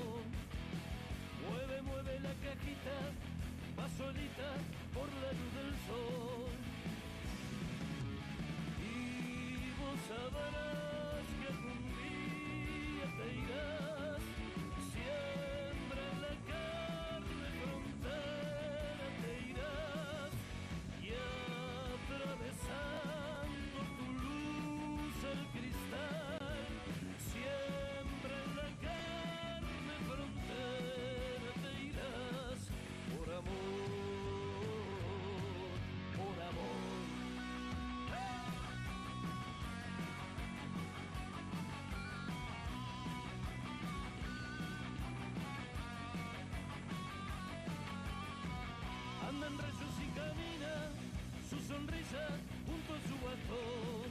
Sonrisa 51.73 52.25
junto 52.67 52.91
a 52.95 53.01
su 53.09 53.17
bastón. 53.25 54.11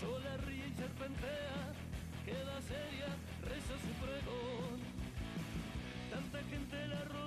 Sola 0.00 0.36
ríe 0.46 0.66
y 0.68 0.74
serpentea, 0.74 1.58
queda 2.26 2.56
seria, 2.72 3.10
reza 3.48 3.74
su 3.84 3.92
pregón. 4.02 4.76
Tanta 6.12 6.38
gente 6.50 6.76
la 6.88 7.02
rodea, 7.04 7.25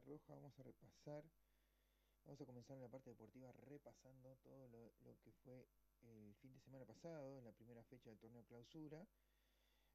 Roja. 0.00 0.34
Vamos 0.34 0.58
a 0.58 0.62
repasar, 0.62 1.24
vamos 2.24 2.40
a 2.40 2.46
comenzar 2.46 2.76
en 2.76 2.82
la 2.82 2.88
parte 2.88 3.10
deportiva 3.10 3.52
repasando 3.52 4.36
todo 4.42 4.68
lo, 4.68 5.16
que 5.22 5.32
fue 5.44 5.66
el 6.02 6.34
fin 6.36 6.52
de 6.52 6.60
semana 6.60 6.84
pasado, 6.84 7.38
en 7.38 7.44
la 7.44 7.52
primera 7.52 7.82
fecha 7.84 8.10
del 8.10 8.18
torneo 8.18 8.44
clausura. 8.44 9.06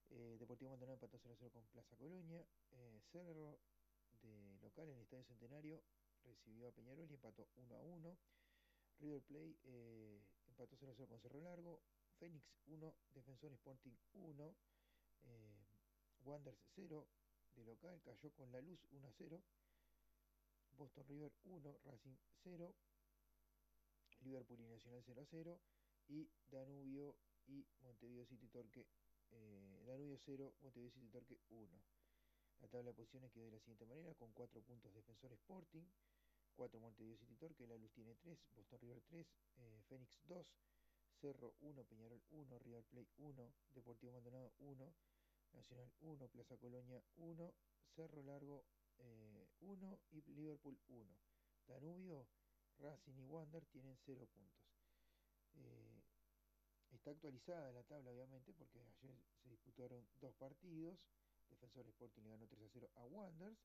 Eh, 0.09 0.37
Deportivo 0.39 0.71
Maldonado 0.71 0.95
empató 0.95 1.19
0-0 1.19 1.51
con 1.51 1.65
Plaza 1.67 1.95
Colonia. 1.97 2.45
Eh, 2.71 3.01
Cerro 3.11 3.59
de 4.21 4.57
local 4.61 4.89
en 4.89 4.95
el 4.95 5.01
Estadio 5.01 5.23
Centenario 5.25 5.83
recibió 6.23 6.69
a 6.69 6.71
Peñarol 6.71 7.09
y 7.09 7.13
empató 7.13 7.47
1-1. 7.55 8.17
River 8.99 9.21
Plate 9.23 9.57
eh, 9.65 10.21
empató 10.47 10.75
0-0 10.77 11.07
con 11.07 11.19
Cerro 11.19 11.41
Largo. 11.41 11.81
Fénix 12.19 12.51
1, 12.65 12.95
Defensor 13.13 13.51
Sporting 13.53 13.95
1. 14.13 14.55
Eh, 15.23 15.65
Wanderers 16.23 16.59
0 16.75 17.07
de 17.55 17.63
local, 17.63 18.01
cayó 18.03 18.31
con 18.33 18.51
la 18.51 18.61
luz 18.61 18.79
1 18.91 19.11
0. 19.17 19.41
Boston 20.77 21.05
River 21.07 21.31
1, 21.43 21.79
Racing 21.85 22.15
0. 22.43 22.73
Liverpool 24.21 24.59
y 24.61 24.67
Nacional 24.67 25.01
0 25.05 25.25
0. 25.29 25.59
Y 26.07 26.29
Danubio 26.49 27.17
y 27.47 27.65
Montevideo 27.81 28.25
City 28.25 28.47
Torque. 28.47 28.85
Eh, 29.31 29.83
Danubio 29.85 30.17
0, 30.25 30.53
Montevideo 30.61 30.91
City 30.91 31.09
Torque 31.09 31.39
1. 31.49 31.67
La 32.61 32.67
tabla 32.67 32.91
de 32.91 32.95
posiciones 32.95 33.31
quedó 33.31 33.45
de 33.45 33.51
la 33.51 33.59
siguiente 33.59 33.85
manera: 33.85 34.13
con 34.15 34.31
4 34.33 34.61
puntos 34.61 34.93
Defensor 34.93 35.31
Sporting, 35.33 35.83
4 36.55 36.79
Montevideo 36.79 37.17
City 37.17 37.35
Torque, 37.35 37.67
La 37.67 37.77
Luz 37.77 37.91
tiene 37.93 38.15
3, 38.15 38.39
Boston 38.55 38.79
River 38.79 39.01
3, 39.01 39.27
eh, 39.57 39.81
Fénix 39.87 40.11
2, 40.23 40.47
Cerro 41.21 41.53
1, 41.61 41.83
Peñarol 41.85 42.21
1, 42.29 42.59
River 42.59 42.83
Plate 42.85 43.11
1, 43.17 43.53
Deportivo 43.73 44.13
Maldonado 44.13 44.53
1. 44.59 44.93
Nacional 45.53 45.91
1, 46.01 46.27
Plaza 46.27 46.57
Colonia 46.57 47.01
1, 47.15 47.53
Cerro 47.95 48.21
Largo 48.23 48.65
1 49.61 49.99
y 50.11 50.21
Liverpool 50.33 50.77
1. 50.87 51.05
Danubio, 51.67 52.27
Racing 52.79 53.17
y 53.17 53.25
Wander 53.25 53.65
tienen 53.65 53.97
0 54.05 54.25
puntos. 54.27 54.67
Eh, 55.55 56.01
está 56.91 57.11
actualizada 57.11 57.71
la 57.71 57.83
tabla 57.83 58.11
obviamente 58.11 58.53
porque 58.53 58.79
ayer 58.79 59.15
se 59.43 59.49
disputaron 59.49 60.05
dos 60.21 60.33
partidos. 60.35 60.97
Defensor 61.49 61.87
Sporting 61.87 62.23
le 62.23 62.29
ganó 62.29 62.47
3 62.47 62.61
a 62.61 62.69
0 62.73 62.91
a 62.95 63.05
Wanderers 63.05 63.59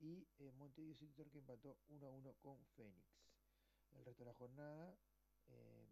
y 0.00 0.26
eh, 0.38 0.52
Montevideo 0.52 0.94
City 0.94 1.12
Torque 1.14 1.38
empató 1.38 1.78
1 1.88 2.06
a 2.06 2.10
1 2.10 2.34
con 2.40 2.64
Fénix. 2.76 3.06
El 3.92 4.04
resto 4.04 4.24
de 4.24 4.30
la 4.30 4.34
jornada 4.34 4.96
eh, 5.48 5.88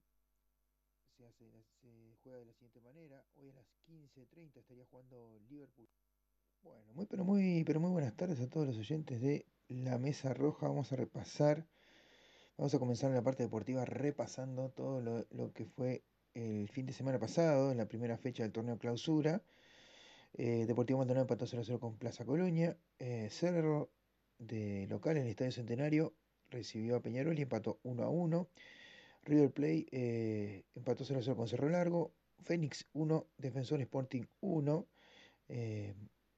se, 1.17 1.27
hace, 1.27 1.65
se 1.81 2.17
juega 2.23 2.39
de 2.39 2.47
la 2.47 2.53
siguiente 2.53 2.81
manera. 2.81 3.25
Hoy 3.37 3.51
a 3.51 3.55
las 3.55 3.67
15.30 3.87 4.57
estaría 4.57 4.87
jugando 4.87 5.39
Liverpool. 5.49 5.89
Bueno, 6.63 6.93
muy 6.95 7.07
pero 7.07 7.25
muy 7.25 7.65
pero 7.65 7.81
muy 7.81 7.91
buenas 7.91 8.15
tardes 8.17 8.41
a 8.41 8.49
todos 8.49 8.67
los 8.67 8.79
oyentes 8.79 9.21
de 9.21 9.47
La 9.69 9.99
Mesa 9.99 10.33
Roja. 10.35 10.69
Vamos 10.69 10.93
a 10.93 10.97
repasar, 10.97 11.67
vamos 12.57 12.75
a 12.75 12.79
comenzar 12.79 13.11
en 13.11 13.17
la 13.17 13.23
parte 13.23 13.43
deportiva 13.43 13.85
repasando 13.85 14.71
todo 14.71 15.01
lo, 15.01 15.53
que 15.53 15.65
fue 15.65 16.05
el 16.35 16.69
fin 16.69 16.87
de 16.87 16.93
semana 16.93 17.19
pasado, 17.19 17.73
en 17.73 17.79
la 17.79 17.87
primera 17.87 18.17
fecha 18.17 18.45
del 18.45 18.53
torneo 18.53 18.79
clausura. 18.79 19.43
Eh, 20.35 20.65
Deportivo 20.67 20.99
Maldonado 20.99 21.25
empató 21.25 21.47
0-0 21.47 21.79
con 21.81 21.97
Plaza 21.97 22.25
Colonia. 22.25 22.77
Eh, 22.99 23.29
Cerro 23.31 23.91
de 24.39 24.87
local 24.89 25.17
en 25.17 25.25
el 25.25 25.31
Estadio 25.31 25.53
Centenario 25.53 26.15
recibió 26.51 26.97
a 26.97 27.03
Peñarol 27.03 27.39
y 27.39 27.43
empató 27.43 27.81
1-1. 27.83 28.49
River 29.25 29.51
Plate 29.53 29.87
eh, 29.93 30.65
empató 30.75 31.05
0-0 31.05 31.35
con 31.37 31.49
Cerro 31.49 31.69
Largo. 31.69 32.13
Fénix 32.43 32.87
1, 32.93 33.27
Defensor 33.39 33.81
Sporting 33.81 34.25
1. 34.41 34.87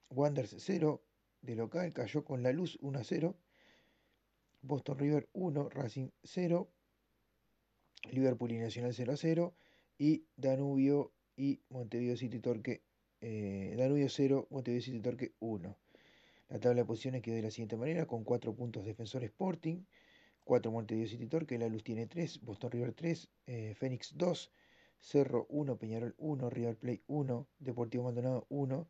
Wanderers 0.09 0.55
0 0.57 1.01
de 1.41 1.55
local, 1.55 1.93
cayó 1.93 2.23
con 2.23 2.43
la 2.43 2.51
luz 2.51 2.79
1-0. 2.81 3.35
Boston 4.61 4.97
River 4.97 5.29
1, 5.33 5.69
Racing 5.69 6.09
0. 6.23 6.69
Liverpool 8.11 8.51
y 8.51 8.57
Nacional 8.57 8.93
0-0. 8.93 9.53
Y 9.97 10.25
Danubio 10.35 11.11
y 11.35 11.61
Montevideo 11.69 12.17
City 12.17 12.39
Torque. 12.39 12.81
Eh, 13.21 13.75
Danubio 13.77 14.09
0, 14.09 14.47
Montevideo 14.49 14.81
City 14.81 14.99
Torque 14.99 15.33
1. 15.39 15.77
La 16.49 16.59
tabla 16.59 16.81
de 16.81 16.85
posiciones 16.85 17.21
quedó 17.21 17.35
de 17.35 17.41
la 17.41 17.51
siguiente 17.51 17.75
manera, 17.75 18.05
con 18.05 18.23
4 18.23 18.53
puntos 18.53 18.85
Defensor 18.85 19.23
Sporting, 19.23 19.83
4 20.43 20.71
Montevideo 20.71 21.07
City 21.07 21.25
Torque, 21.25 21.57
La 21.57 21.67
Luz 21.67 21.83
tiene 21.83 22.05
3, 22.05 22.41
Boston 22.43 22.71
River 22.71 22.93
3, 22.93 23.29
eh, 23.47 23.73
Fénix 23.75 24.15
2, 24.15 24.51
Cerro 24.99 25.47
1, 25.49 25.77
Peñarol 25.77 26.13
1, 26.17 26.49
River 26.51 26.77
Plate 26.77 27.03
1, 27.07 27.47
Deportivo 27.59 28.03
Maldonado 28.03 28.45
1, 28.49 28.87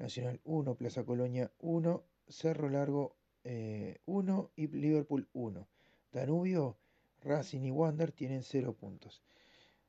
Nacional 0.00 0.40
1, 0.44 0.74
Plaza 0.74 1.04
Colonia 1.04 1.52
1, 1.60 2.04
Cerro 2.26 2.68
Largo 2.68 3.16
1 3.44 4.50
y 4.56 4.66
Liverpool 4.68 5.28
1. 5.32 5.68
Danubio, 6.12 6.76
Racing 7.22 7.62
y 7.62 7.70
Wander 7.70 8.12
tienen 8.12 8.42
0 8.42 8.74
puntos. 8.74 9.22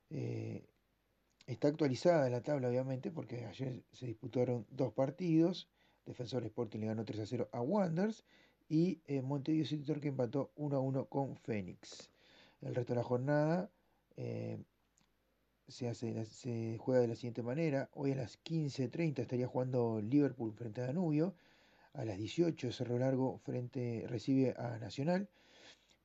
Eh, 0.10 0.64
está 1.48 1.70
actualizada 1.70 2.30
la 2.30 2.42
tabla, 2.42 2.70
obviamente, 2.70 3.12
porque 3.12 3.46
ayer 3.46 3.84
se 3.92 4.06
disputaron 4.06 4.66
dos 4.70 4.94
partidos. 4.94 5.70
Defensor 6.06 6.44
Sporting 6.46 6.80
le 6.80 6.88
ganó 6.88 7.06
3 7.06 7.20
a 7.22 7.26
0 7.26 7.50
a 7.52 7.62
Wanderers 7.62 8.26
y 8.68 9.02
eh, 9.06 9.22
Montevideo 9.22 9.66
City 9.66 9.86
Torque 9.86 10.10
empató 10.10 10.52
1 10.56 10.76
a 10.76 10.80
1 10.80 11.06
con 11.06 11.36
Fénix. 11.38 12.10
El 12.62 12.76
resto 12.76 12.94
de 12.94 12.98
la 12.98 13.04
jornada 13.04 13.72
eh, 14.18 14.58
se, 15.72 16.78
juega 16.78 17.02
de 17.02 17.08
la 17.08 17.16
siguiente 17.16 17.42
manera. 17.42 17.90
Hoy 17.94 18.12
a 18.12 18.16
las 18.16 18.44
15.30 18.44 19.20
estaría 19.20 19.48
jugando 19.48 20.02
Liverpool 20.02 20.54
frente 20.54 20.82
a 20.82 20.88
Danubio. 20.88 21.34
A 21.94 22.06
las 22.06 22.18
18 22.18 22.72
Cerro 22.72 23.00
Largo 23.00 23.38
frente, 23.40 24.06
recibe 24.08 24.54
a 24.58 24.78
Nacional. 24.80 25.30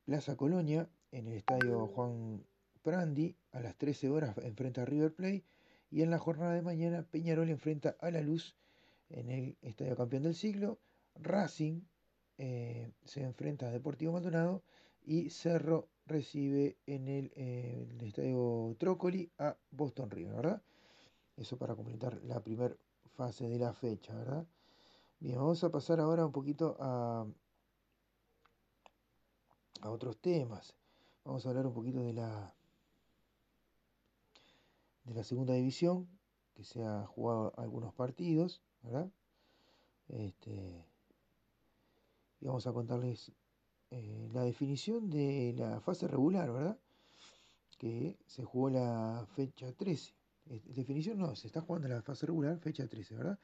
Plaza 0.05 0.36
Colonia 0.36 0.89
en 1.11 1.27
el 1.27 1.35
estadio 1.35 1.86
Juan 1.89 2.45
Prandi 2.83 3.36
a 3.53 3.61
las 3.61 3.77
13 3.77 4.09
horas 4.11 4.36
enfrenta 4.39 4.83
a 4.83 4.85
River 4.85 5.12
Plate. 5.12 5.45
Y 5.91 6.03
en 6.03 6.11
la 6.11 6.19
jornada 6.19 6.55
de 6.55 6.62
mañana 6.62 7.07
Peñarol 7.11 7.51
enfrenta 7.51 7.97
a 8.01 8.11
La 8.11 8.20
Luz 8.20 8.57
en 9.11 9.31
el 9.31 9.57
Estadio 9.62 9.97
Campeón 9.97 10.23
del 10.23 10.35
Siglo. 10.35 10.78
Racing 11.17 11.83
eh, 12.39 12.91
se 13.05 13.23
enfrenta 13.23 13.69
a 13.69 13.70
Deportivo 13.70 14.12
Maldonado 14.12 14.62
y 15.05 15.31
Cerro 15.31 15.89
recibe 16.07 16.76
en 16.86 17.09
el, 17.09 17.33
eh, 17.36 17.89
el 17.91 18.07
Estadio 18.07 18.76
Trócoli 18.78 19.31
a 19.39 19.57
Boston 19.70 20.10
River, 20.10 20.36
¿verdad? 20.36 20.62
Eso 21.36 21.57
para 21.59 21.75
completar 21.75 22.20
la 22.25 22.41
primera 22.41 22.75
fase 23.17 23.49
de 23.49 23.59
la 23.59 23.73
fecha, 23.73 24.15
¿verdad? 24.15 24.47
Bien, 25.18 25.36
vamos 25.36 25.62
a 25.65 25.70
pasar 25.70 26.01
ahora 26.01 26.25
un 26.25 26.33
poquito 26.33 26.76
a, 26.78 27.26
a 29.81 29.91
otros 29.91 30.18
temas. 30.18 30.75
Vamos 31.25 31.44
a 31.44 31.49
hablar 31.49 31.67
un 31.67 31.75
poquito 31.75 32.01
de 32.01 32.12
la 32.12 32.55
de 35.05 35.15
la 35.15 35.23
segunda 35.23 35.55
división, 35.55 36.09
que 36.55 36.65
se 36.65 36.83
ha 36.83 37.07
jugado 37.07 37.52
algunos 37.57 37.94
partidos, 37.94 38.60
¿verdad? 38.83 39.09
Este, 40.09 40.85
y 42.41 42.47
vamos 42.47 42.67
a 42.67 42.73
contarles 42.73 43.33
eh, 43.90 44.28
la 44.32 44.42
definición 44.42 45.10
de 45.10 45.55
la 45.56 45.81
fase 45.81 46.08
regular, 46.08 46.52
¿verdad? 46.52 46.78
Que 47.78 48.18
se 48.26 48.44
jugó 48.44 48.70
la 48.70 49.26
fecha 49.34 49.73
13. 49.73 50.15
Eh, 50.47 50.62
definición 50.74 51.18
no, 51.18 51.36
se 51.36 51.47
está 51.47 51.60
jugando 51.60 51.89
la 51.89 52.02
fase 52.02 52.26
regular, 52.26 52.58
fecha 52.58 52.89
13, 52.89 53.15
¿verdad? 53.15 53.39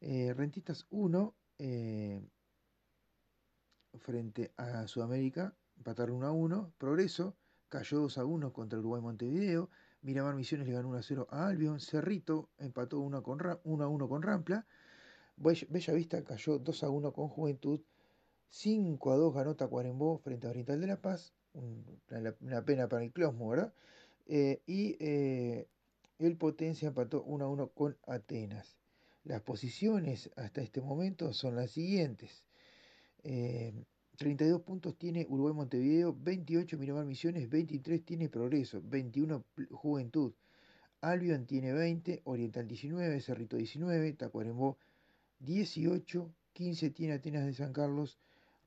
Eh, 0.00 0.34
Rentistas 0.34 0.86
1 0.90 1.34
frente 3.98 4.52
a 4.56 4.86
Sudamérica, 4.86 5.56
empataron 5.76 6.16
1 6.16 6.26
a 6.26 6.32
1. 6.32 6.72
Progreso 6.78 7.36
cayó 7.68 8.00
2 8.00 8.18
a 8.18 8.24
1 8.24 8.52
contra 8.52 8.78
Uruguay 8.78 9.00
Montevideo. 9.00 9.70
Miramar 10.02 10.34
Misiones 10.34 10.68
le 10.68 10.74
ganó 10.74 10.88
1 10.88 10.98
a 10.98 11.02
0 11.02 11.26
a 11.30 11.46
Albion. 11.46 11.80
Cerrito 11.80 12.50
empató 12.58 13.00
1, 13.00 13.22
con, 13.22 13.40
1 13.64 13.84
a 13.84 13.88
1 13.88 14.08
con 14.08 14.22
Rampla. 14.22 14.66
Bella 15.36 15.94
Vista 15.94 16.22
cayó 16.24 16.58
2 16.58 16.84
a 16.84 16.90
1 16.90 17.12
con 17.12 17.28
Juventud. 17.28 17.80
5 18.50 19.12
a 19.12 19.16
2 19.16 19.34
ganó 19.34 19.56
Tacuarembó 19.56 20.18
frente 20.18 20.46
a 20.46 20.50
Oriental 20.50 20.80
de 20.80 20.86
la 20.86 21.00
Paz. 21.00 21.32
Una, 21.54 22.64
pena 22.64 22.88
para 22.88 23.04
el 23.04 23.12
Closmo, 23.12 23.48
¿verdad? 23.48 23.72
Eh, 24.26 24.60
y 24.66 24.96
eh, 25.00 25.66
el 26.18 26.36
Potencia 26.36 26.88
empató 26.88 27.22
1 27.22 27.44
a 27.44 27.48
1 27.48 27.68
con 27.68 27.96
Atenas. 28.06 28.76
Las 29.24 29.42
posiciones 29.42 30.30
hasta 30.36 30.62
este 30.62 30.80
momento 30.80 31.32
son 31.32 31.56
las 31.56 31.70
siguientes. 31.70 32.44
Eh, 33.24 33.74
32 34.16 34.62
puntos 34.62 34.96
tiene 34.96 35.26
Uruguay 35.28 35.54
Montevideo, 35.54 36.16
28 36.18 36.76
Miramar 36.78 37.04
Misiones, 37.04 37.48
23 37.48 38.04
tiene 38.04 38.28
Progreso, 38.28 38.82
21 38.82 39.44
Juventud. 39.70 40.32
Albion 41.00 41.46
tiene 41.46 41.72
20, 41.72 42.22
Oriental 42.24 42.66
19, 42.66 43.20
Cerrito 43.20 43.56
19, 43.56 44.14
Tacuarembó 44.14 44.76
18, 45.40 46.28
15 46.52 46.90
tiene 46.90 47.14
Atenas 47.14 47.46
de 47.46 47.54
San 47.54 47.72
Carlos, 47.72 48.18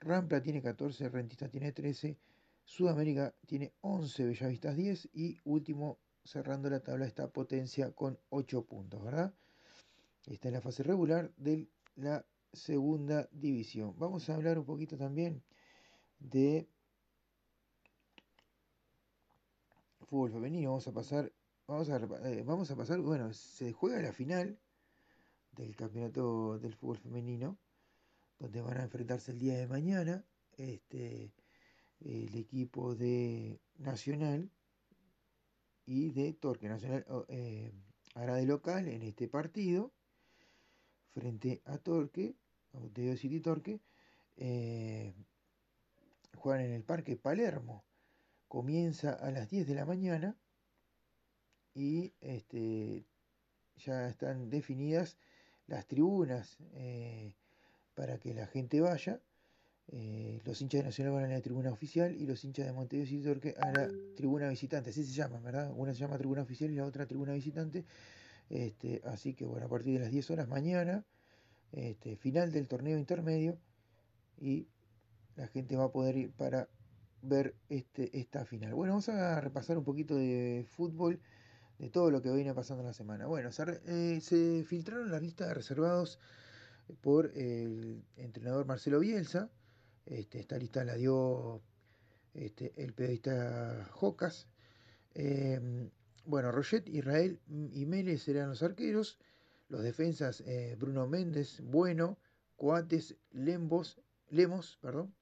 Rampla 0.02 0.42
tiene 0.42 0.62
14, 0.62 1.10
Rentista 1.10 1.48
tiene 1.48 1.72
13, 1.72 2.18
Sudamérica 2.64 3.34
tiene 3.46 3.74
11, 3.82 4.26
Bellavistas 4.26 4.76
10 4.76 5.10
y 5.14 5.38
último 5.44 6.00
cerrando 6.24 6.70
la 6.70 6.82
tabla 6.82 7.06
está 7.06 7.28
Potencia 7.30 7.92
con 7.92 8.18
8 8.30 8.66
puntos, 8.66 9.04
¿verdad? 9.04 9.34
Esta 10.26 10.48
es 10.50 10.54
la 10.54 10.62
fase 10.62 10.84
regular 10.84 11.32
de 11.38 11.68
la 11.96 12.26
segunda 12.52 13.28
división. 13.32 13.94
Vamos 13.98 14.30
a 14.30 14.36
hablar 14.36 14.58
un 14.58 14.66
poquito 14.66 14.98
también 14.98 15.44
de 16.20 16.68
fútbol 20.08 20.32
femenino. 20.32 20.72
Vamos 20.72 20.88
a 20.88 20.94
pasar, 20.94 21.32
vamos 21.68 21.90
a, 21.90 21.98
eh, 21.98 22.44
vamos 22.44 22.70
a 22.72 22.76
pasar, 22.76 23.00
bueno, 23.00 23.34
se 23.34 23.72
juega 23.72 24.02
la 24.02 24.14
final 24.14 24.60
del 25.52 25.76
campeonato 25.76 26.60
del 26.60 26.74
fútbol 26.74 26.98
femenino, 26.98 27.58
donde 28.42 28.62
van 28.62 28.80
a 28.80 28.84
enfrentarse 28.84 29.32
el 29.32 29.38
día 29.38 29.56
de 29.56 29.68
mañana 29.68 30.26
este, 30.58 31.32
el 32.00 32.36
equipo 32.36 32.96
de 32.96 33.62
Nacional 33.78 34.50
y 35.86 36.10
de 36.10 36.34
Torque. 36.34 36.68
Nacional 36.68 37.06
eh, 37.28 37.72
hará 38.16 38.36
de 38.36 38.48
local 38.48 38.88
en 38.88 39.04
este 39.04 39.28
partido 39.28 39.92
frente 41.14 41.62
a 41.66 41.78
Torque, 41.78 42.36
Montevideo 42.74 43.16
City 43.16 43.42
Torque, 43.42 43.80
eh, 44.38 45.14
juegan 46.36 46.66
en 46.66 46.72
el 46.72 46.84
Parque 46.84 47.18
Palermo. 47.18 47.84
Comienza 48.48 49.14
a 49.14 49.30
las 49.30 49.52
10 49.52 49.68
de 49.68 49.76
la 49.76 49.86
mañana 49.86 50.36
y 51.76 52.12
este, 52.22 53.06
ya 53.76 54.10
están 54.10 54.50
definidas 54.50 55.18
las 55.68 55.86
tribunas 55.86 56.58
eh, 56.74 57.36
para 58.02 58.18
que 58.18 58.34
la 58.34 58.48
gente 58.48 58.82
vaya. 58.82 59.22
Eh, 59.90 60.42
los 60.44 60.60
hinchas 60.60 60.80
de 60.80 60.86
Nacional 60.86 61.14
van 61.14 61.26
a 61.26 61.28
la 61.28 61.42
tribuna 61.42 61.72
oficial 61.72 62.16
y 62.16 62.26
los 62.26 62.44
hinchas 62.44 62.66
de 62.66 62.74
Montevideo 62.74 63.06
City 63.06 63.24
Torque 63.24 63.54
a 63.60 63.72
la 63.72 63.92
tribuna 64.16 64.50
visitante. 64.50 64.90
Así 64.90 65.06
se 65.06 65.14
llama, 65.14 65.40
¿verdad? 65.40 65.72
Una 65.76 65.94
se 65.94 66.00
llama 66.00 66.18
tribuna 66.18 66.42
oficial 66.42 66.72
y 66.72 66.78
la 66.78 66.86
otra 66.86 67.06
tribuna 67.06 67.34
visitante. 67.34 67.86
Este, 68.50 69.04
así 69.06 69.36
que 69.36 69.46
bueno, 69.46 69.68
a 69.68 69.70
partir 69.70 69.94
de 69.94 70.00
las 70.00 70.10
10 70.10 70.32
horas 70.32 70.48
mañana, 70.48 71.06
este, 71.74 72.16
final 72.16 72.52
del 72.52 72.68
torneo 72.68 72.98
intermedio 72.98 73.60
y 74.40 74.68
la 75.36 75.46
gente 75.46 75.76
va 75.76 75.84
a 75.84 75.92
poder 75.92 76.18
ir 76.18 76.32
para 76.32 76.70
ver 77.22 77.54
este, 77.70 78.18
esta 78.20 78.46
final. 78.46 78.74
Bueno, 78.74 78.94
vamos 78.94 79.10
a 79.10 79.40
repasar 79.42 79.78
un 79.78 79.84
poquito 79.84 80.16
de 80.16 80.66
fútbol, 80.68 81.20
de 81.78 81.92
todo 81.92 82.10
lo 82.10 82.24
que 82.24 82.32
viene 82.32 82.56
pasando 82.56 82.82
en 82.82 82.88
la 82.88 82.94
semana. 82.94 83.28
Bueno, 83.28 83.52
se, 83.52 83.80
eh, 83.86 84.22
se 84.22 84.64
filtraron 84.64 85.12
las 85.12 85.22
listas 85.22 85.50
de 85.50 85.54
reservados 85.54 86.18
por 87.02 87.32
el 87.38 88.04
entrenador 88.16 88.66
Marcelo 88.66 89.00
Bielsa. 89.00 89.50
Esta 90.06 90.58
lista 90.58 90.84
la 90.84 90.96
dio 90.96 91.62
este, 92.34 92.74
el 92.76 92.94
periodista 92.94 93.88
Jocas. 93.92 94.48
Eh, 95.14 95.90
bueno, 96.26 96.52
Roget, 96.52 96.88
Israel 96.88 97.40
y 97.72 97.86
Mele 97.86 98.18
serán 98.18 98.50
los 98.50 98.64
arqueros. 98.64 99.20
Los 99.70 99.84
defensas 99.84 100.42
eh, 100.42 100.76
Bruno 100.80 101.08
Méndez, 101.08 101.62
Bueno, 101.64 102.18
Coates, 102.58 103.16
Lembos, 103.32 104.00
Lemos, 104.30 104.78
perdón, 104.82 105.14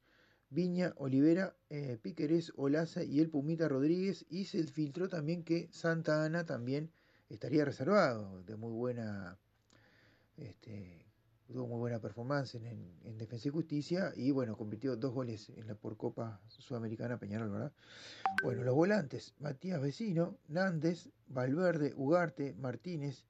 Viña, 0.49 0.93
Olivera, 0.97 1.55
eh, 1.69 1.97
Piquerés, 2.01 2.51
Olaza 2.55 3.03
y 3.03 3.19
el 3.19 3.29
Pumita 3.29 3.67
Rodríguez. 3.67 4.25
Y 4.29 4.45
se 4.45 4.63
filtró 4.63 5.07
también 5.07 5.43
que 5.43 5.69
Santa 5.71 6.25
Ana 6.25 6.45
también 6.45 6.91
estaría 7.29 7.63
reservado, 7.63 8.43
de 8.43 8.55
muy 8.55 8.71
buena, 8.71 9.37
este, 10.37 11.05
tuvo 11.51 11.67
muy 11.67 11.79
buena 11.79 11.99
performance 11.99 12.55
en, 12.55 12.65
en, 13.03 13.17
Defensa 13.17 13.47
y 13.47 13.51
Justicia 13.51 14.13
y 14.15 14.29
bueno, 14.29 14.55
convirtió 14.55 14.95
dos 14.95 15.13
goles 15.13 15.49
en 15.49 15.65
la 15.65 15.73
por 15.73 15.97
Copa 15.97 16.39
Sudamericana 16.47 17.17
Peñarol, 17.17 17.49
¿verdad? 17.49 17.71
Bueno, 18.43 18.63
los 18.63 18.75
volantes, 18.75 19.33
Matías 19.39 19.81
Vecino, 19.81 20.37
Nández, 20.47 21.09
Valverde, 21.27 21.93
Ugarte, 21.95 22.53
Martínez, 22.53 23.25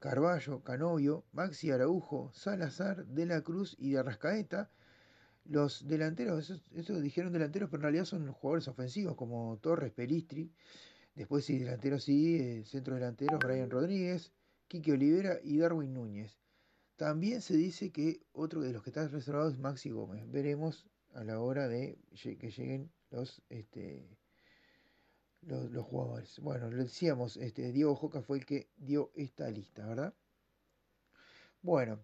Carballo, 0.00 0.62
Canovio, 0.62 1.24
Maxi 1.32 1.70
Araujo, 1.70 2.30
Salazar, 2.34 3.06
De 3.06 3.24
la 3.24 3.40
Cruz 3.40 3.74
y 3.78 3.92
de 3.92 4.00
Arrascaeta. 4.00 4.70
Los 5.46 5.88
delanteros, 5.88 6.50
eso, 6.74 7.00
dijeron 7.00 7.32
delanteros, 7.32 7.70
pero 7.70 7.78
en 7.78 7.82
realidad 7.84 8.04
son 8.04 8.30
jugadores 8.32 8.68
ofensivos 8.68 9.16
como 9.16 9.58
Torres, 9.62 9.92
Pelistri. 9.92 10.52
Después 11.14 11.46
sí, 11.46 11.58
delanteros 11.58 12.04
sí, 12.04 12.36
eh, 12.36 12.64
centro 12.66 12.94
delantero, 12.96 13.38
Brian 13.38 13.70
Rodríguez, 13.70 14.32
Quique 14.68 14.92
Olivera 14.92 15.38
y 15.42 15.58
Darwin 15.58 15.94
Núñez. 15.94 16.41
También 17.02 17.40
se 17.42 17.56
dice 17.56 17.90
que 17.90 18.20
otro 18.30 18.60
de 18.60 18.72
los 18.72 18.84
que 18.84 18.90
está 18.90 19.08
reservado 19.08 19.50
es 19.50 19.58
Maxi 19.58 19.90
Gómez. 19.90 20.22
Veremos 20.30 20.86
a 21.14 21.24
la 21.24 21.40
hora 21.40 21.66
de 21.66 21.98
que 22.12 22.48
lleguen 22.48 22.92
los, 23.10 23.42
este, 23.48 24.08
los, 25.40 25.84
jugadores. 25.84 26.38
Bueno, 26.38 26.70
lo 26.70 26.84
decíamos, 26.84 27.38
este, 27.38 27.72
Diego 27.72 27.96
Joca 27.96 28.22
fue 28.22 28.38
el 28.38 28.46
que 28.46 28.68
dio 28.76 29.10
esta 29.16 29.50
lista, 29.50 29.84
¿verdad? 29.84 30.14
Bueno, 31.60 31.98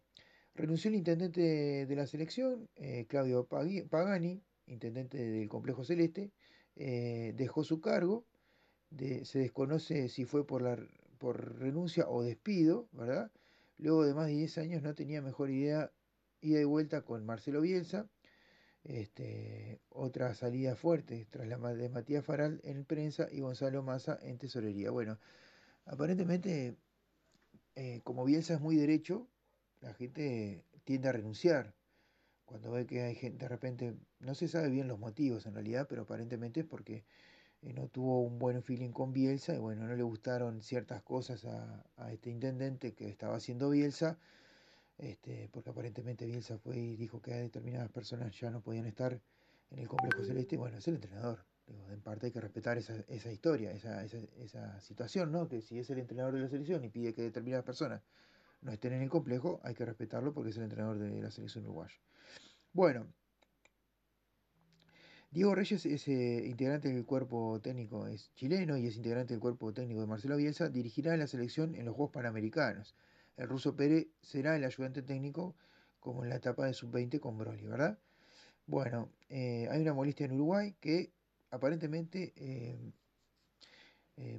renunció 0.56 0.88
el 0.88 0.96
intendente 0.96 1.86
de 1.86 1.94
la 1.94 2.08
selección, 2.08 2.68
eh, 2.74 3.06
Claudio 3.08 3.46
Pagani, 3.46 4.42
intendente 4.66 5.16
del 5.16 5.48
complejo 5.48 5.84
celeste, 5.84 6.32
eh, 6.74 7.34
dejó 7.36 7.62
su 7.62 7.80
cargo, 7.80 8.24
se 8.90 9.38
desconoce 9.38 10.08
si 10.08 10.24
fue 10.24 10.44
por, 10.44 10.60
la, 10.60 10.76
por 11.18 11.60
renuncia 11.60 12.08
o 12.08 12.24
despido, 12.24 12.88
¿verdad? 12.90 13.30
Luego 13.78 14.04
de 14.04 14.14
más 14.14 14.26
de 14.26 14.34
10 14.34 14.58
años 14.58 14.82
no 14.82 14.94
tenía 14.94 15.22
mejor 15.22 15.50
idea 15.50 15.92
ida 16.40 16.60
y 16.60 16.64
vuelta 16.64 17.02
con 17.02 17.24
Marcelo 17.24 17.60
Bielsa. 17.60 18.08
Este, 18.84 19.80
otra 19.88 20.34
salida 20.34 20.74
fuerte 20.76 21.26
tras 21.30 21.46
la 21.46 21.58
de 21.74 21.88
Matías 21.88 22.24
Faral 22.24 22.60
en 22.64 22.84
prensa 22.84 23.28
y 23.30 23.40
Gonzalo 23.40 23.82
Massa 23.82 24.18
en 24.22 24.38
tesorería. 24.38 24.90
Bueno, 24.90 25.18
aparentemente, 25.84 26.76
eh, 27.74 28.00
como 28.04 28.24
Bielsa 28.24 28.54
es 28.54 28.60
muy 28.60 28.76
derecho, 28.76 29.28
la 29.80 29.94
gente 29.94 30.64
tiende 30.84 31.08
a 31.08 31.12
renunciar. 31.12 31.74
Cuando 32.44 32.70
ve 32.72 32.86
que 32.86 33.02
hay 33.02 33.14
gente, 33.14 33.44
de 33.44 33.48
repente, 33.48 33.94
no 34.20 34.34
se 34.34 34.48
sabe 34.48 34.70
bien 34.70 34.88
los 34.88 34.98
motivos 34.98 35.46
en 35.46 35.54
realidad, 35.54 35.86
pero 35.88 36.02
aparentemente 36.02 36.60
es 36.60 36.66
porque 36.66 37.04
eh, 37.62 37.72
no 37.72 37.88
tuvo 37.88 38.20
un 38.22 38.38
buen 38.38 38.62
feeling 38.62 38.90
con 38.90 39.12
Bielsa 39.12 39.54
y 39.54 39.58
bueno, 39.58 39.86
no 39.86 39.94
le 39.94 40.02
gustaron 40.02 40.62
ciertas 40.62 41.02
cosas 41.02 41.44
a, 41.44 42.12
este 42.12 42.30
intendente 42.30 42.94
que 42.94 43.08
estaba 43.08 43.36
haciendo 43.36 43.70
Bielsa, 43.70 44.18
este, 44.98 45.48
porque 45.52 45.70
aparentemente 45.70 46.26
Bielsa 46.26 46.58
fue 46.58 46.76
y 46.76 46.96
dijo 46.96 47.20
que 47.20 47.32
determinadas 47.34 47.90
personas 47.90 48.38
ya 48.38 48.50
no 48.50 48.60
podían 48.60 48.86
estar 48.86 49.20
en 49.70 49.78
el 49.78 49.88
complejo 49.88 50.24
celeste, 50.24 50.56
bueno, 50.56 50.78
es 50.78 50.88
el 50.88 50.96
entrenador. 50.96 51.44
Digo, 51.66 51.90
en 51.90 52.00
parte 52.00 52.26
hay 52.26 52.32
que 52.32 52.40
respetar 52.40 52.78
esa, 52.78 52.94
esa 53.08 53.30
historia, 53.30 53.72
esa, 53.72 54.02
esa, 54.02 54.18
esa 54.38 54.80
situación, 54.80 55.30
¿no? 55.30 55.48
Que 55.48 55.60
si 55.60 55.78
es 55.78 55.90
el 55.90 55.98
entrenador 55.98 56.34
de 56.34 56.40
la 56.40 56.48
selección 56.48 56.82
y 56.84 56.88
pide 56.88 57.12
que 57.12 57.22
determinadas 57.22 57.64
personas 57.64 58.02
no 58.62 58.72
estén 58.72 58.94
en 58.94 59.02
el 59.02 59.10
complejo, 59.10 59.60
hay 59.62 59.74
que 59.74 59.84
respetarlo 59.84 60.32
porque 60.32 60.50
es 60.50 60.56
el 60.56 60.64
entrenador 60.64 60.98
de 60.98 61.20
la 61.20 61.30
selección 61.30 61.64
uruguaya. 61.64 61.94
Bueno, 62.72 63.06
Diego 65.30 65.54
Reyes 65.54 65.84
es 65.84 66.08
eh, 66.08 66.42
integrante 66.46 66.88
del 66.88 67.04
cuerpo 67.04 67.60
técnico, 67.60 68.06
es 68.06 68.32
chileno 68.34 68.78
y 68.78 68.86
es 68.86 68.96
integrante 68.96 69.34
del 69.34 69.40
cuerpo 69.40 69.74
técnico 69.74 70.00
de 70.00 70.06
Marcelo 70.06 70.38
Bielsa, 70.38 70.70
dirigirá 70.70 71.14
la 71.18 71.26
selección 71.26 71.74
en 71.74 71.84
los 71.84 71.94
Juegos 71.94 72.14
Panamericanos. 72.14 72.96
El 73.36 73.46
ruso 73.46 73.76
Pérez 73.76 74.08
será 74.22 74.56
el 74.56 74.64
ayudante 74.64 75.02
técnico 75.02 75.54
como 76.00 76.24
en 76.24 76.30
la 76.30 76.36
etapa 76.36 76.64
de 76.64 76.72
sub-20 76.72 77.20
con 77.20 77.36
Broly, 77.36 77.66
¿verdad? 77.66 77.98
Bueno, 78.66 79.12
eh, 79.28 79.68
hay 79.70 79.82
una 79.82 79.92
molestia 79.92 80.24
en 80.24 80.32
Uruguay 80.32 80.74
que 80.80 81.12
aparentemente 81.50 82.32
eh, 82.36 82.78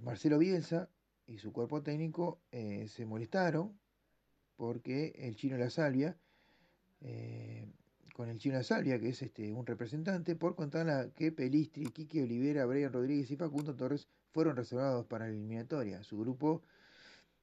Marcelo 0.02 0.40
Bielsa 0.40 0.90
y 1.28 1.38
su 1.38 1.54
cuerpo 1.54 1.84
técnico 1.84 2.42
se 2.52 3.06
molestaron 3.06 3.80
porque 4.56 5.14
el 5.16 5.36
chino 5.36 5.56
La 5.58 5.70
Salvia, 5.70 6.18
con 8.14 8.30
el 8.30 8.38
chino 8.38 8.62
Salvia, 8.64 9.00
que 9.00 9.10
es 9.10 9.22
este, 9.22 9.52
un 9.54 9.66
representante, 9.66 10.36
por 10.36 10.56
contar 10.56 11.12
que 11.14 11.32
Pelistri, 11.32 11.86
Quique 11.86 12.24
Olivera, 12.24 12.66
Brian 12.66 12.92
Rodríguez 12.92 13.30
y 13.32 13.36
Facundo 13.36 13.76
Torres 13.76 14.08
fueron 14.32 14.56
reservados 14.56 15.06
para 15.06 15.26
la 15.26 15.32
eliminatoria. 15.32 16.04
Su 16.04 16.20
grupo 16.20 16.62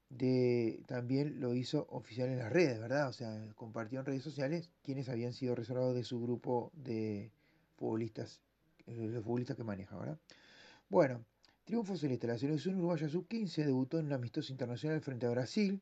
de, 0.08 0.82
también 0.86 1.40
lo 1.40 1.54
hizo 1.54 1.86
oficial 1.90 2.28
en 2.28 2.38
las 2.38 2.52
redes, 2.52 2.80
¿verdad? 2.80 3.08
O 3.08 3.12
sea, 3.12 3.46
compartió 3.54 4.00
en 4.00 4.06
redes 4.06 4.22
sociales 4.22 4.70
quienes 4.82 5.08
habían 5.08 5.32
sido 5.32 5.54
reservados 5.54 5.94
de 5.94 6.04
su 6.04 6.20
grupo 6.20 6.70
de 6.74 7.30
futbolistas, 7.76 8.40
eh, 8.86 9.08
los 9.08 9.24
futbolistas 9.24 9.56
que 9.56 9.64
maneja, 9.64 9.96
¿verdad? 9.96 10.18
Bueno, 10.88 11.24
triunfo 11.64 11.96
celeste. 11.96 12.26
La 12.26 12.38
selección 12.38 12.76
uruguaya 12.76 13.08
sub-15 13.08 13.64
debutó 13.64 13.98
en 13.98 14.06
un 14.06 14.12
amistoso 14.12 14.52
internacional 14.52 15.00
frente 15.00 15.26
a 15.26 15.30
Brasil 15.30 15.80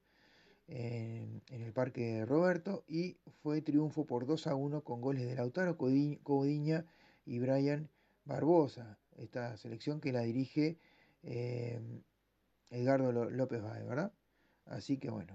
en, 0.66 1.42
el 1.48 1.72
Parque 1.72 2.24
Roberto 2.26 2.84
y 2.88 3.18
fue 3.42 3.62
triunfo 3.62 4.06
por 4.06 4.26
2 4.26 4.46
a 4.46 4.54
1 4.54 4.82
con 4.82 5.00
goles 5.00 5.26
de 5.26 5.34
Lautaro 5.34 5.76
Codi- 5.76 6.20
Codiña 6.22 6.84
y 7.26 7.38
Brian 7.38 7.88
Barbosa. 8.24 8.98
Esta 9.16 9.56
selección 9.56 10.00
que 10.00 10.12
la 10.12 10.22
dirige 10.22 10.78
eh, 11.22 11.80
Edgardo 12.70 13.12
López 13.12 13.62
Báez, 13.62 13.86
¿verdad? 13.86 14.12
Así 14.66 14.98
que 14.98 15.10
bueno, 15.10 15.34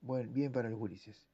buen, 0.00 0.32
bien 0.32 0.52
para 0.52 0.70
los 0.70 0.78
gurises. 0.78 1.26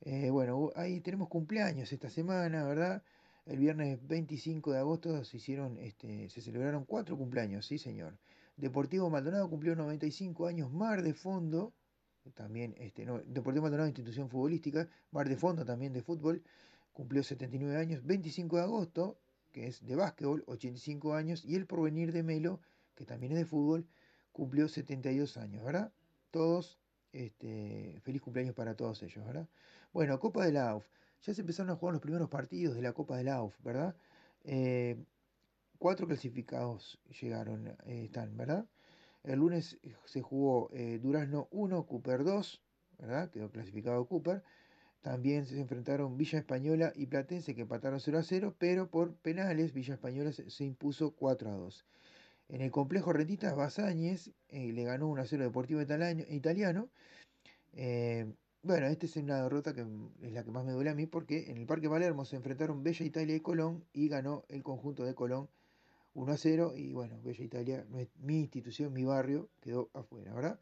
Eh, 0.00 0.30
bueno, 0.30 0.70
ahí 0.76 1.00
tenemos 1.00 1.28
cumpleaños 1.28 1.92
esta 1.92 2.08
semana, 2.08 2.64
¿verdad? 2.64 3.02
El 3.46 3.58
viernes 3.58 3.98
25 4.06 4.72
de 4.72 4.78
agosto 4.78 5.24
se 5.24 5.36
hicieron, 5.36 5.78
este, 5.78 6.28
se 6.30 6.40
celebraron 6.40 6.84
cuatro 6.84 7.16
cumpleaños, 7.16 7.66
sí 7.66 7.78
señor. 7.78 8.16
Deportivo 8.56 9.10
Maldonado 9.10 9.48
cumplió 9.48 9.74
95 9.76 10.46
años, 10.46 10.70
Mar 10.72 11.02
de 11.02 11.14
Fondo, 11.14 11.72
también, 12.34 12.74
este, 12.78 13.04
no, 13.04 13.18
Deportivo 13.20 13.62
Maldonado, 13.62 13.88
institución 13.88 14.28
futbolística, 14.28 14.88
Mar 15.10 15.28
de 15.28 15.36
Fondo 15.36 15.64
también 15.64 15.92
de 15.92 16.02
fútbol, 16.02 16.42
cumplió 16.92 17.22
79 17.22 17.76
años, 17.76 18.04
25 18.04 18.56
de 18.56 18.62
agosto, 18.62 19.18
que 19.52 19.66
es 19.66 19.84
de 19.84 19.96
básquetbol, 19.96 20.44
85 20.46 21.14
años, 21.14 21.44
y 21.44 21.56
el 21.56 21.66
Porvenir 21.66 22.12
de 22.12 22.22
Melo, 22.22 22.60
que 22.94 23.04
también 23.04 23.32
es 23.32 23.38
de 23.38 23.46
fútbol, 23.46 23.86
cumplió 24.32 24.68
72 24.68 25.36
años, 25.36 25.64
¿verdad? 25.64 25.92
Todos, 26.30 26.78
este, 27.12 27.98
feliz 28.02 28.22
cumpleaños 28.22 28.54
para 28.54 28.74
todos 28.74 29.02
ellos, 29.02 29.24
¿verdad? 29.26 29.48
Bueno, 29.92 30.18
Copa 30.20 30.44
de 30.44 30.52
la 30.52 30.70
AUF. 30.70 30.86
Ya 31.22 31.34
se 31.34 31.40
empezaron 31.40 31.70
a 31.70 31.76
jugar 31.76 31.94
los 31.94 32.02
primeros 32.02 32.28
partidos 32.28 32.74
de 32.74 32.82
la 32.82 32.92
Copa 32.92 33.16
de 33.16 33.24
la 33.24 33.36
AUF, 33.36 33.54
¿verdad? 33.62 33.94
Eh, 34.44 34.96
cuatro 35.78 36.06
clasificados 36.06 36.98
llegaron, 37.20 37.66
eh, 37.66 38.04
están, 38.04 38.36
¿verdad? 38.36 38.66
El 39.22 39.40
lunes 39.40 39.78
eh, 39.82 39.94
se 40.04 40.22
jugó 40.22 40.70
eh, 40.72 40.98
Durazno 41.02 41.48
1, 41.50 41.86
Cooper 41.86 42.24
2, 42.24 42.62
¿verdad? 42.98 43.30
Quedó 43.30 43.50
clasificado 43.50 44.06
Cooper. 44.06 44.42
También 45.02 45.46
se 45.46 45.58
enfrentaron 45.58 46.18
Villa 46.18 46.38
Española 46.38 46.92
y 46.94 47.06
Platense 47.06 47.54
que 47.54 47.62
empataron 47.62 48.00
0 48.00 48.18
a 48.18 48.22
0, 48.22 48.54
pero 48.58 48.90
por 48.90 49.14
penales 49.14 49.72
Villa 49.72 49.94
Española 49.94 50.30
se, 50.32 50.64
impuso 50.64 51.12
4 51.12 51.50
a 51.50 51.54
2. 51.54 51.86
En 52.50 52.60
el 52.60 52.70
complejo 52.70 53.12
Rentistas 53.12 53.56
Basáñez 53.56 54.30
eh, 54.48 54.72
le 54.72 54.84
ganó 54.84 55.08
1 55.08 55.22
a 55.22 55.26
0 55.26 55.44
Deportivo 55.44 55.80
Italiano. 55.80 56.90
Eh, 57.72 58.26
bueno, 58.62 58.88
esta 58.88 59.06
es 59.06 59.16
una 59.16 59.42
derrota 59.42 59.72
que 59.74 59.86
es 60.22 60.32
la 60.32 60.44
que 60.44 60.50
más 60.50 60.66
me 60.66 60.72
duele 60.72 60.90
a 60.90 60.94
mí 60.94 61.06
porque 61.06 61.50
en 61.50 61.56
el 61.56 61.66
Parque 61.66 61.88
Palermo 61.88 62.26
se 62.26 62.36
enfrentaron 62.36 62.82
Bella 62.82 63.06
Italia 63.06 63.34
y 63.34 63.40
Colón 63.40 63.84
y 63.94 64.08
ganó 64.08 64.44
el 64.48 64.62
conjunto 64.62 65.04
de 65.04 65.14
Colón 65.14 65.48
1 66.14 66.32
a 66.32 66.36
0 66.36 66.74
y 66.76 66.92
bueno, 66.92 67.20
Bella 67.22 67.44
Italia, 67.44 67.86
mi 68.18 68.40
institución, 68.40 68.92
mi 68.92 69.04
barrio, 69.04 69.48
quedó 69.60 69.90
afuera, 69.94 70.34
¿verdad? 70.34 70.58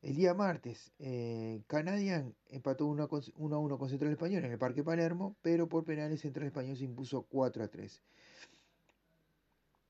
El 0.00 0.14
día 0.14 0.32
martes, 0.32 0.92
eh, 1.00 1.62
Canadian 1.66 2.34
empató 2.48 2.86
1 2.86 3.02
a, 3.04 3.08
con- 3.08 3.22
1 3.36 3.56
a 3.56 3.58
1 3.58 3.78
con 3.78 3.88
Central 3.88 4.12
Español 4.12 4.44
en 4.44 4.52
el 4.52 4.58
Parque 4.58 4.84
Palermo, 4.84 5.36
pero 5.42 5.68
por 5.68 5.84
penales 5.84 6.20
Central 6.20 6.46
Español 6.46 6.76
se 6.76 6.84
impuso 6.84 7.22
4 7.22 7.64
a 7.64 7.68
3. 7.68 8.02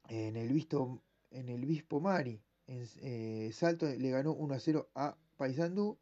En 0.09 0.37
el, 0.37 0.51
Visto, 0.53 1.03
en 1.31 1.49
el 1.51 1.67
Vispo 1.67 2.01
Mari, 2.01 2.41
en 2.67 2.87
eh, 3.03 3.51
Salto 3.53 3.87
le 3.87 4.11
ganó 4.11 4.33
1 4.33 4.55
a 4.55 4.61
0 4.61 4.89
a 4.95 5.17
Paysandú, 5.37 5.99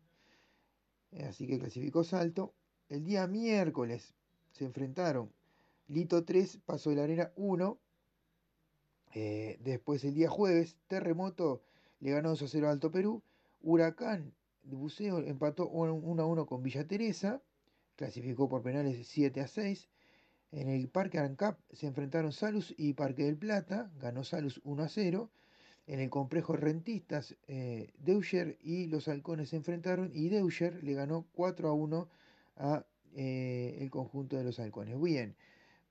eh, 1.11 1.25
así 1.25 1.47
que 1.47 1.59
clasificó 1.59 2.05
Salto. 2.05 2.55
El 2.89 3.05
día 3.05 3.27
miércoles 3.27 4.15
se 4.53 4.65
enfrentaron 4.65 5.33
Lito 5.89 6.25
3, 6.25 6.59
Paso 6.65 6.91
de 6.91 6.97
la 6.97 7.03
Arena 7.05 7.33
1. 7.35 7.79
Eh, 9.19 9.59
después 9.65 10.05
el 10.05 10.13
día 10.13 10.29
jueves, 10.29 10.77
Terremoto 10.89 11.63
le 12.01 12.11
ganó 12.11 12.29
2 12.29 12.43
a 12.43 12.49
0 12.49 12.69
a 12.69 12.71
Alto 12.73 12.91
Perú. 12.91 13.23
Huracán 13.63 14.35
de 14.63 14.77
Buceo 14.77 15.21
empató 15.21 15.69
1 15.69 16.23
a 16.23 16.27
1 16.27 16.45
con 16.45 16.63
Villa 16.63 16.87
Teresa. 16.87 17.41
Clasificó 17.97 18.47
por 18.47 18.63
penales 18.63 19.09
7 19.09 19.41
a 19.41 19.47
6. 19.47 19.89
En 20.53 20.69
el 20.69 20.89
Parque 20.89 21.19
Arancap 21.19 21.59
se 21.73 21.87
enfrentaron 21.87 22.31
Salus 22.31 22.75
y 22.77 22.93
Parque 22.93 23.25
del 23.25 23.39
Plata. 23.39 23.91
Ganó 24.03 24.23
Salus 24.23 24.61
1 24.65 24.83
a 24.83 24.89
0. 24.91 25.31
En 25.87 26.01
el 26.01 26.11
complejo 26.11 26.55
Rentistas, 26.55 27.37
eh, 27.47 27.95
y 28.63 28.87
los 28.89 29.09
Halcones 29.09 29.49
se 29.49 29.57
enfrentaron 29.57 30.11
y 30.13 30.29
Deucher 30.29 30.85
le 30.85 30.93
ganó 30.93 31.25
4 31.33 31.71
a 31.71 31.73
1 31.73 32.09
a 32.57 32.85
eh, 33.15 33.89
conjunto 33.91 34.37
de 34.37 34.45
los 34.45 34.61
Halcones. 34.61 35.01
Bien, 35.01 35.35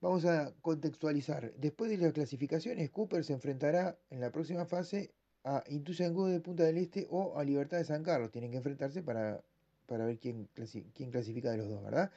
vamos 0.01 0.25
a 0.25 0.53
contextualizar. 0.61 1.53
Después 1.55 1.89
de 1.89 1.97
las 1.97 2.13
clasificaciones, 2.13 2.89
Cooper 2.89 3.23
se 3.23 3.33
enfrentará 3.33 3.97
en 4.09 4.21
la 4.21 4.31
próxima 4.31 4.65
fase 4.65 5.13
a 5.43 5.63
Intuyangó 5.67 6.27
de 6.27 6.39
Punta 6.39 6.63
del 6.63 6.77
Este 6.77 7.07
o 7.09 7.37
a 7.37 7.43
Libertad 7.43 7.77
de 7.77 7.85
San 7.85 8.03
Carlos. 8.03 8.31
Tienen 8.31 8.51
que 8.51 8.57
enfrentarse 8.57 9.03
para, 9.03 9.43
para 9.85 10.05
ver 10.05 10.19
quién, 10.19 10.49
quién 10.93 11.11
clasifica 11.11 11.51
de 11.51 11.57
los 11.57 11.69
dos, 11.69 11.83
¿verdad? 11.83 12.11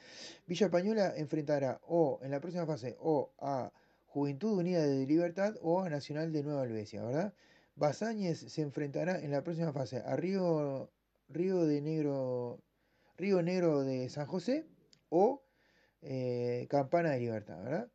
Villa 0.47 0.65
Española 0.65 1.13
enfrentará 1.15 1.79
o 1.87 2.19
en 2.23 2.31
la 2.31 2.39
próxima 2.39 2.65
fase 2.65 2.97
o 2.99 3.31
a 3.39 3.71
Juventud 4.07 4.57
Unida 4.57 4.85
de 4.85 5.05
Libertad 5.05 5.55
o 5.61 5.81
a 5.81 5.89
Nacional 5.89 6.31
de 6.31 6.43
Nueva 6.43 6.63
Albesia, 6.63 7.03
¿verdad? 7.03 7.33
Basáñez 7.75 8.39
se 8.39 8.61
enfrentará 8.61 9.19
en 9.19 9.31
la 9.31 9.43
próxima 9.43 9.71
fase 9.71 9.97
a 9.97 10.15
Río, 10.15 10.89
Río 11.29 11.65
de 11.65 11.81
Negro, 11.81 12.59
Río 13.17 13.41
Negro 13.41 13.83
de 13.83 14.09
San 14.09 14.25
José 14.25 14.65
o 15.09 15.43
eh, 16.01 16.67
Campana 16.69 17.11
de 17.11 17.19
Libertad, 17.19 17.63
¿verdad? 17.63 17.89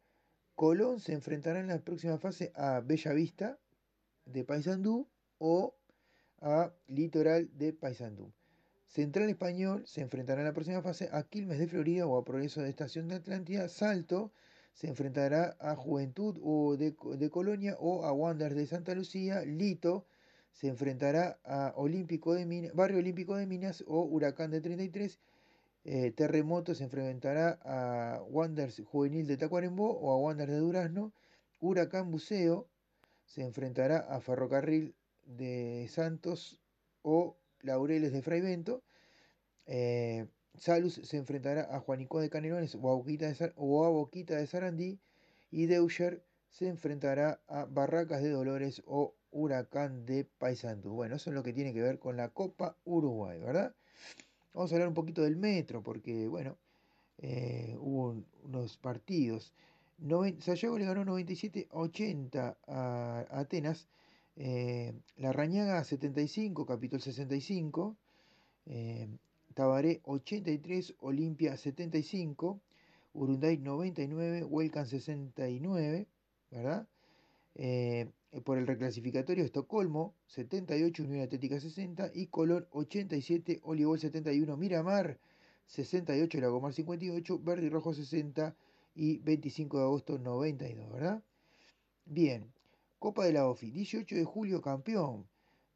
Colón 0.55 1.01
se 1.01 1.13
enfrentará 1.13 1.61
en 1.61 1.69
la 1.69 1.79
próxima 1.81 2.19
fase 2.19 2.53
a 2.55 2.81
Bella 2.81 3.13
Vista 3.13 3.59
de 4.25 4.45
Paysandú 4.45 5.09
o 5.39 5.75
a 6.41 6.73
Litoral 6.87 7.51
de 7.57 7.73
Paysandú. 7.73 8.33
Central 8.87 9.29
Español 9.29 9.85
se 9.87 10.03
enfrentará 10.03 10.41
en 10.43 10.47
la 10.47 10.53
próxima 10.53 10.81
fase 10.81 11.09
a 11.11 11.25
Quilmes 11.25 11.59
de 11.59 11.67
Florida 11.67 12.07
o 12.07 12.17
a 12.17 12.25
Progreso 12.25 12.63
de 12.63 12.71
Estación 12.71 13.09
de 13.09 13.17
Atlántida. 13.17 13.69
Salto 13.69 14.33
se 14.73 14.87
enfrentará 14.87 15.57
a 15.59 15.75
Juventud 15.75 16.39
o 16.43 16.77
de, 16.77 16.95
de 17.19 17.31
Colonia 17.31 17.77
o 17.81 18.05
a 18.05 18.13
Wanderers 18.13 18.57
de 18.57 18.67
Santa 18.67 18.95
Lucía. 18.95 19.45
Lito 19.45 20.07
se 20.53 20.69
enfrentará 20.69 21.39
a 21.45 21.73
Olímpico 21.77 22.35
de 22.35 22.47
Minas, 22.47 22.75
Barrio 22.75 22.99
Olímpico 22.99 23.35
de 23.35 23.47
Minas 23.47 23.83
o 23.89 24.05
Huracán 24.05 24.53
de 24.53 24.61
33. 24.61 25.19
Eh, 25.85 26.13
Terremoto 26.13 26.75
se 26.75 26.85
enfrentará 26.85 27.59
a 27.63 28.23
Wanderers 28.31 28.83
Juvenil 28.85 29.27
de 29.27 29.37
Tacuarembó 29.37 29.91
o 29.91 30.13
a 30.13 30.17
Wanderers 30.17 30.53
de 30.55 30.59
Durazno. 30.61 31.13
Huracán 31.61 32.11
Buceo 32.11 32.69
se 33.27 33.43
enfrentará 33.43 33.99
a 33.99 34.21
Ferrocarril 34.21 34.95
de 35.27 35.87
Santos 35.91 36.61
o 37.03 37.37
Laureles 37.61 38.13
de 38.13 38.23
Fraivento. 38.23 38.83
Eh, 39.67 40.27
Salus 40.57 40.95
se 40.95 41.17
enfrentará 41.17 41.69
a 41.75 41.81
Juanico 41.81 42.21
de 42.21 42.31
Canelones 42.31 42.75
o 42.77 42.91
a, 42.91 42.95
Boquita 43.91 44.37
de, 44.37 44.47
Sarandí. 44.47 45.01
Y 45.51 45.67
Deucher 45.67 46.25
se 46.49 46.69
enfrentará 46.69 47.41
a 47.47 47.65
Barracas 47.67 48.23
de 48.23 48.31
Dolores 48.31 48.83
o 48.87 49.15
Huracán 49.31 50.07
de 50.07 50.25
Paysandú. 50.25 50.95
Bueno, 50.95 51.17
eso 51.17 51.31
es 51.31 51.35
lo 51.35 51.43
que 51.43 51.53
tiene 51.53 51.75
que 51.75 51.83
ver 51.83 51.99
con 51.99 52.17
la 52.17 52.31
Copa 52.31 52.77
Uruguay, 52.85 53.39
¿verdad? 53.41 53.75
Vamos 54.55 54.71
a 54.71 54.77
hablar 54.77 54.89
un 54.89 54.95
poquito 54.95 55.23
del 55.23 55.37
metro, 55.37 55.83
porque, 55.83 56.29
bueno, 56.29 56.57
eh, 57.19 57.77
hubo 57.81 58.17
unos 58.45 58.77
partidos. 58.79 59.53
Sayago 60.39 60.79
le 60.79 60.85
ganó 60.85 61.05
97-80 61.05 62.57
a 62.69 63.27
Atenas. 63.31 63.89
La 64.37 65.33
Rañaga 65.33 65.83
75, 65.83 66.67
Capitol 66.67 67.01
65. 67.01 67.97
Eh, 68.67 69.09
Tabaré 69.55 70.01
83, 70.05 70.95
Olimpia 71.01 71.57
75. 71.57 72.61
Urunday 73.15 73.59
99, 73.59 74.45
Huelcan 74.45 74.87
69, 74.87 76.07
¿verdad? 76.51 76.87
Eh, 77.57 78.11
por 78.45 78.59
el 78.59 78.67
reclasificatorio 78.67 79.45
Estocolmo 79.45 80.15
78, 80.27 81.05
Unión 81.05 81.23
Atlética 81.23 81.61
60 81.61 82.11
y 82.15 82.27
Colón 82.27 82.67
87, 82.73 83.61
Olivol 83.63 84.01
71, 84.01 84.57
Miramar 84.57 85.19
68, 85.67 86.41
Lagomar 86.41 86.73
58, 86.73 87.39
Verde 87.39 87.67
y 87.67 87.71
Rojo 87.71 87.95
60 87.95 88.57
y 88.97 89.19
25 89.19 89.79
de 89.79 89.85
agosto 89.85 90.19
92, 90.19 90.93
¿verdad? 90.93 91.23
Bien, 92.07 92.53
Copa 92.99 93.25
de 93.25 93.33
la 93.33 93.47
OFI, 93.47 93.71
18 93.71 94.17
de 94.17 94.25
julio 94.25 94.61
campeón. 94.61 95.27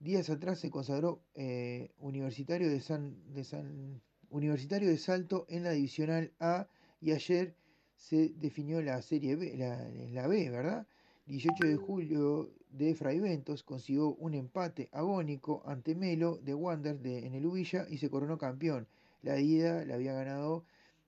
Días 0.01 0.31
atrás 0.31 0.61
se 0.61 0.71
consagró 0.71 1.21
eh, 1.35 1.91
Universitario, 1.99 2.69
de 2.69 2.81
San, 2.81 3.17
de 3.35 3.45
San, 3.45 4.01
Universitario 4.31 4.89
de 4.89 4.99
Salto 4.99 5.47
en 5.49 5.63
la 5.65 5.71
Divisional 5.71 6.33
A 6.41 6.69
y 7.01 7.13
ayer 7.13 7.55
se 7.97 8.31
definió 8.31 8.81
la 8.83 9.03
Serie 9.03 9.37
B, 9.37 9.57
la, 9.57 9.89
la 10.11 10.27
B, 10.27 10.51
¿verdad? 10.51 10.87
18 11.29 11.67
de 11.67 11.77
julio 11.77 12.51
de 12.71 12.95
Fraiventos 12.95 13.63
consiguió 13.63 14.15
un 14.15 14.33
empate 14.33 14.89
agónico 14.93 15.63
ante 15.67 15.95
Melo 15.95 16.39
de 16.39 16.55
Wander 16.55 16.99
de, 17.01 17.27
en 17.27 17.35
el 17.35 17.45
Ubilla 17.45 17.87
y 17.91 17.99
se 17.99 18.09
coronó 18.09 18.39
campeón. 18.39 18.87
La 19.23 19.39
ida 19.39 19.85
la 19.85 19.97
había 19.97 20.15
ganado 20.15 20.65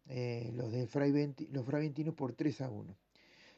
eh, 0.09 0.53
los, 0.55 0.71
de 0.73 0.81
los 1.53 1.65
Fraiventinos 1.65 2.15
por 2.15 2.35
3 2.35 2.61
a 2.61 2.71
1. 2.71 2.95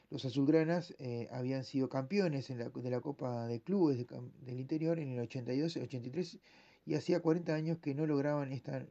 Los 0.09 0.23
azulgranas 0.23 0.95
eh, 0.99 1.27
habían 1.31 1.65
sido 1.65 1.89
campeones 1.89 2.49
en 2.49 2.59
la, 2.59 2.69
de 2.69 2.89
la 2.89 3.01
Copa 3.01 3.45
de 3.47 3.59
Clubes 3.59 3.97
de, 3.97 4.05
del 4.45 4.59
Interior 4.61 4.99
en 4.99 5.11
el 5.11 5.19
82, 5.19 5.75
83 5.75 6.39
y 6.85 6.93
hacía 6.93 7.19
40 7.19 7.53
años 7.53 7.77
que 7.79 7.93
no 7.93 8.05
lograban 8.05 8.49
dar 8.65 8.87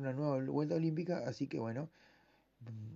una 0.00 0.12
nueva 0.12 0.42
vuelta 0.44 0.74
olímpica, 0.74 1.18
así 1.18 1.46
que 1.46 1.60
bueno, 1.60 1.88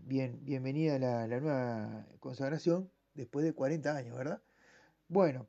bien, 0.06 0.40
bienvenida 0.42 0.98
la, 0.98 1.28
la 1.28 1.39
nueva 1.40 2.06
consagración 2.18 2.90
después 3.14 3.44
de 3.44 3.52
40 3.52 3.97
años, 3.97 4.16
¿verdad? 4.16 4.42
Bueno, 5.08 5.48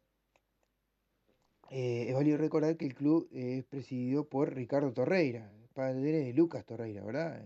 eh, 1.69 2.07
es 2.09 2.13
válido 2.13 2.37
recordar 2.37 2.75
que 2.75 2.85
el 2.85 2.93
club 2.95 3.29
es 3.31 3.63
presidido 3.63 4.27
por 4.27 4.53
Ricardo 4.53 4.91
Torreira, 4.91 5.51
padre 5.73 6.11
de 6.11 6.33
Lucas 6.33 6.65
Torreira, 6.65 7.03
¿verdad? 7.03 7.45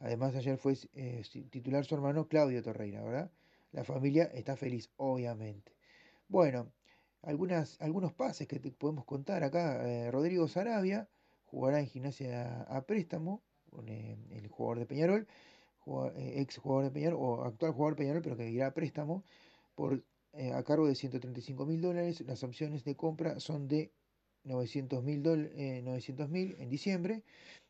además 0.00 0.34
ayer 0.34 0.58
fue 0.58 0.76
eh, 0.94 1.22
titular 1.50 1.84
su 1.84 1.94
hermano 1.94 2.26
Claudio 2.26 2.60
Torreira, 2.60 3.02
¿verdad? 3.04 3.30
La 3.70 3.84
familia 3.84 4.24
está 4.34 4.56
feliz, 4.56 4.90
obviamente. 4.96 5.72
Bueno, 6.26 6.72
algunos 7.22 8.12
pases 8.12 8.48
que 8.48 8.58
te 8.58 8.72
podemos 8.72 9.04
contar 9.04 9.44
acá. 9.44 9.88
Eh, 9.88 10.10
Rodrigo 10.10 10.48
Sarabia 10.48 11.08
jugará 11.44 11.78
en 11.78 11.86
gimnasia 11.86 12.62
a, 12.62 12.82
préstamo 12.82 13.42
con 13.70 13.88
el 13.88 14.48
jugador 14.48 14.80
de 14.80 14.86
Peñarol. 14.86 15.28
Eh, 15.86 16.40
ex 16.40 16.58
jugador 16.58 16.84
de 16.84 16.90
Peñarol 16.90 17.18
o 17.20 17.44
actual 17.44 17.72
jugador 17.72 17.94
de 17.96 18.02
Peñarol, 18.02 18.22
pero 18.22 18.36
que 18.36 18.50
irá 18.50 18.68
a 18.68 18.74
préstamo 18.74 19.24
por, 19.74 20.04
eh, 20.32 20.52
a 20.52 20.62
cargo 20.62 20.86
de 20.86 20.94
135 20.94 21.66
mil 21.66 21.80
dólares. 21.80 22.20
Las 22.26 22.42
opciones 22.44 22.84
de 22.84 22.94
compra 22.96 23.40
son 23.40 23.68
de 23.68 23.90
900 24.44 25.02
mil 25.02 25.26
eh, 25.26 25.82
en 26.58 26.68
diciembre 26.68 27.22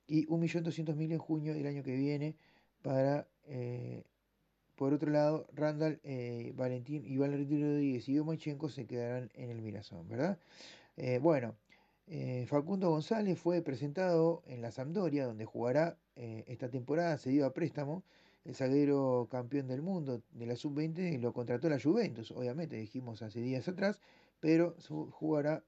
y 0.07 0.27
1.200.000 0.27 1.13
en 1.13 1.19
junio 1.19 1.55
del 1.55 1.67
año 1.67 1.83
que 1.83 1.95
viene 1.95 2.37
para, 2.83 3.29
por 4.77 4.93
otro 4.93 5.11
lado, 5.11 5.47
Randall, 5.55 6.01
Valentín, 6.55 7.05
Iván 7.07 7.31
Rodríguez 7.33 8.09
y 8.09 8.15
Domachenko 8.17 8.69
se 8.69 8.87
quedarán 8.87 9.31
en 9.35 9.51
el 9.51 9.63
Mirazón, 9.63 10.09
¿verdad? 10.09 10.39
bueno, 11.21 11.55
Facundo 12.47 12.91
González 12.91 13.39
fue 13.39 13.63
presentado 13.63 14.43
en 14.47 14.61
la 14.61 14.73
Sampdoria, 14.73 15.27
donde 15.27 15.45
jugará 15.45 15.97
eh, 16.15 16.45
esta 16.47 16.69
temporada 16.69 17.17
cedido 17.17 17.47
a 17.47 17.55
préstamo. 17.55 18.05
El 18.45 18.55
zaguero 18.55 19.29
campeón 19.31 19.69
del 19.69 19.83
mundo 19.83 20.23
de 20.33 20.47
la 20.47 20.57
sub-20 20.57 21.19
lo 21.21 21.33
contrató 21.33 21.69
la 21.69 21.81
Juventus, 21.81 22.33
obviamente, 22.33 22.77
dijimos 22.77 23.23
hace 23.23 23.41
días 23.41 23.69
atrás, 23.69 24.01
pero 24.41 24.75
jugará 25.13 25.65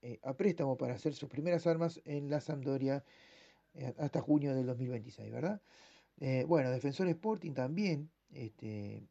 eh, 0.00 0.18
a 0.22 0.34
préstamo 0.34 0.76
para 0.76 0.94
hacer 0.94 1.14
sus 1.14 1.28
primeras 1.28 1.66
armas 1.66 2.00
en 2.06 2.30
la 2.30 2.40
Sampdoria 2.40 3.04
eh, 3.74 3.92
hasta 3.98 4.22
junio 4.22 4.54
del 4.54 4.66
2026, 4.66 5.30
¿verdad? 5.30 5.60
bueno, 6.46 6.70
Defensor 6.70 7.08
Sporting 7.08 7.52
también 7.52 8.08
este, 8.32 9.02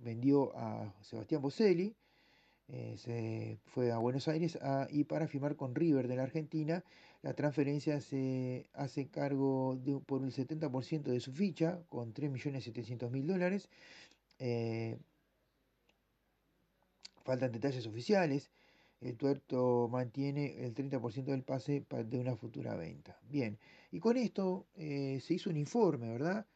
vendió 0.00 0.54
a 0.56 0.92
Sebastián 1.02 1.40
Boselli, 1.40 1.94
se 2.96 3.58
fue 3.64 3.92
a 3.92 3.98
Buenos 3.98 4.26
Aires 4.26 4.58
y 4.90 5.04
para 5.04 5.28
firmar 5.28 5.54
con 5.54 5.76
River 5.76 6.08
de 6.08 6.16
la 6.16 6.24
Argentina 6.24 6.84
la 7.28 7.34
transferencia 7.34 8.00
se 8.00 8.70
hace 8.72 9.08
cargo 9.08 9.78
por 10.06 10.24
el 10.24 10.32
70% 10.32 11.02
de 11.02 11.20
su 11.20 11.30
ficha, 11.30 11.78
con 11.90 12.14
3.700.000 12.14 13.26
dólares. 13.26 13.68
Eh, 14.38 14.96
faltan 17.24 17.52
detalles 17.52 17.86
oficiales. 17.86 18.50
El 19.02 19.18
tuerto 19.18 19.90
mantiene 19.92 20.64
el 20.64 20.74
30% 20.74 21.24
del 21.24 21.42
pase 21.42 21.84
de 22.06 22.18
una 22.18 22.34
futura 22.34 22.76
venta. 22.76 23.20
Bien, 23.28 23.58
y 23.92 24.00
con 24.00 24.16
esto 24.16 24.66
eh, 24.74 25.20
se 25.20 25.34
hizo 25.34 25.50
un 25.50 25.58
informe, 25.58 26.10
¿verdad? 26.10 26.46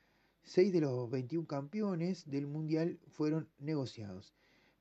Seis 0.42 0.72
de 0.72 0.80
los 0.80 1.10
21 1.10 1.46
campeones 1.46 2.30
del 2.30 2.46
Mundial 2.46 2.98
fueron 3.08 3.46
negociados. 3.58 4.32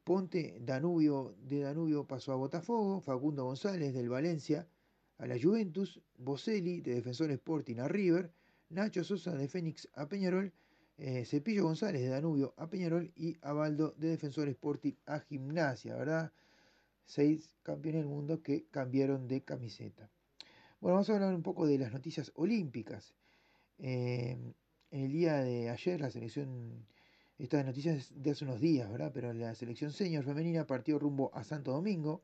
Ponte 0.05 0.57
Danubio 0.61 1.35
de 1.41 1.59
Danubio 1.59 2.07
pasó 2.07 2.31
a 2.31 2.37
Botafogo, 2.37 3.01
Facundo 3.01 3.43
González 3.43 3.93
del 3.93 4.07
Valencia 4.07 4.65
a 5.21 5.27
la 5.27 5.37
Juventus, 5.39 6.01
Boselli 6.17 6.81
de 6.81 6.95
Defensor 6.95 7.29
Sporting 7.29 7.77
a 7.77 7.87
River, 7.87 8.31
Nacho 8.69 9.03
Sosa 9.03 9.35
de 9.35 9.47
Fénix 9.47 9.87
a 9.93 10.09
Peñarol, 10.09 10.51
eh, 10.97 11.25
Cepillo 11.25 11.63
González 11.63 12.01
de 12.01 12.07
Danubio 12.07 12.55
a 12.57 12.67
Peñarol 12.67 13.11
y 13.15 13.37
Abaldo 13.43 13.93
de 13.97 14.09
Defensor 14.09 14.47
Sporting 14.49 14.93
a 15.05 15.19
Gimnasia, 15.19 15.95
¿verdad? 15.95 16.31
Seis 17.05 17.53
campeones 17.61 18.01
del 18.01 18.09
mundo 18.09 18.41
que 18.41 18.65
cambiaron 18.71 19.27
de 19.27 19.43
camiseta. 19.43 20.09
Bueno, 20.79 20.95
vamos 20.95 21.09
a 21.11 21.13
hablar 21.13 21.35
un 21.35 21.43
poco 21.43 21.67
de 21.67 21.77
las 21.77 21.93
noticias 21.93 22.31
olímpicas. 22.33 23.13
Eh, 23.77 24.39
en 24.89 25.01
el 25.01 25.11
día 25.11 25.35
de 25.43 25.69
ayer 25.69 26.01
la 26.01 26.09
selección, 26.09 26.87
estas 27.37 27.63
noticias 27.63 28.11
de 28.15 28.31
hace 28.31 28.43
unos 28.43 28.59
días, 28.59 28.91
¿verdad? 28.91 29.11
Pero 29.13 29.33
la 29.33 29.53
selección 29.53 29.91
senior 29.91 30.23
femenina 30.23 30.65
partió 30.65 30.97
rumbo 30.97 31.29
a 31.35 31.43
Santo 31.43 31.71
Domingo 31.73 32.23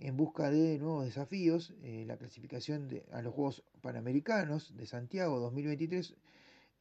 en 0.00 0.16
busca 0.16 0.50
de 0.50 0.78
nuevos 0.78 1.04
desafíos. 1.04 1.74
Eh, 1.82 2.04
la 2.06 2.16
clasificación 2.16 2.88
a 3.12 3.22
los 3.22 3.34
Juegos 3.34 3.62
Panamericanos 3.80 4.76
de 4.76 4.86
Santiago 4.86 5.38
2023. 5.38 6.16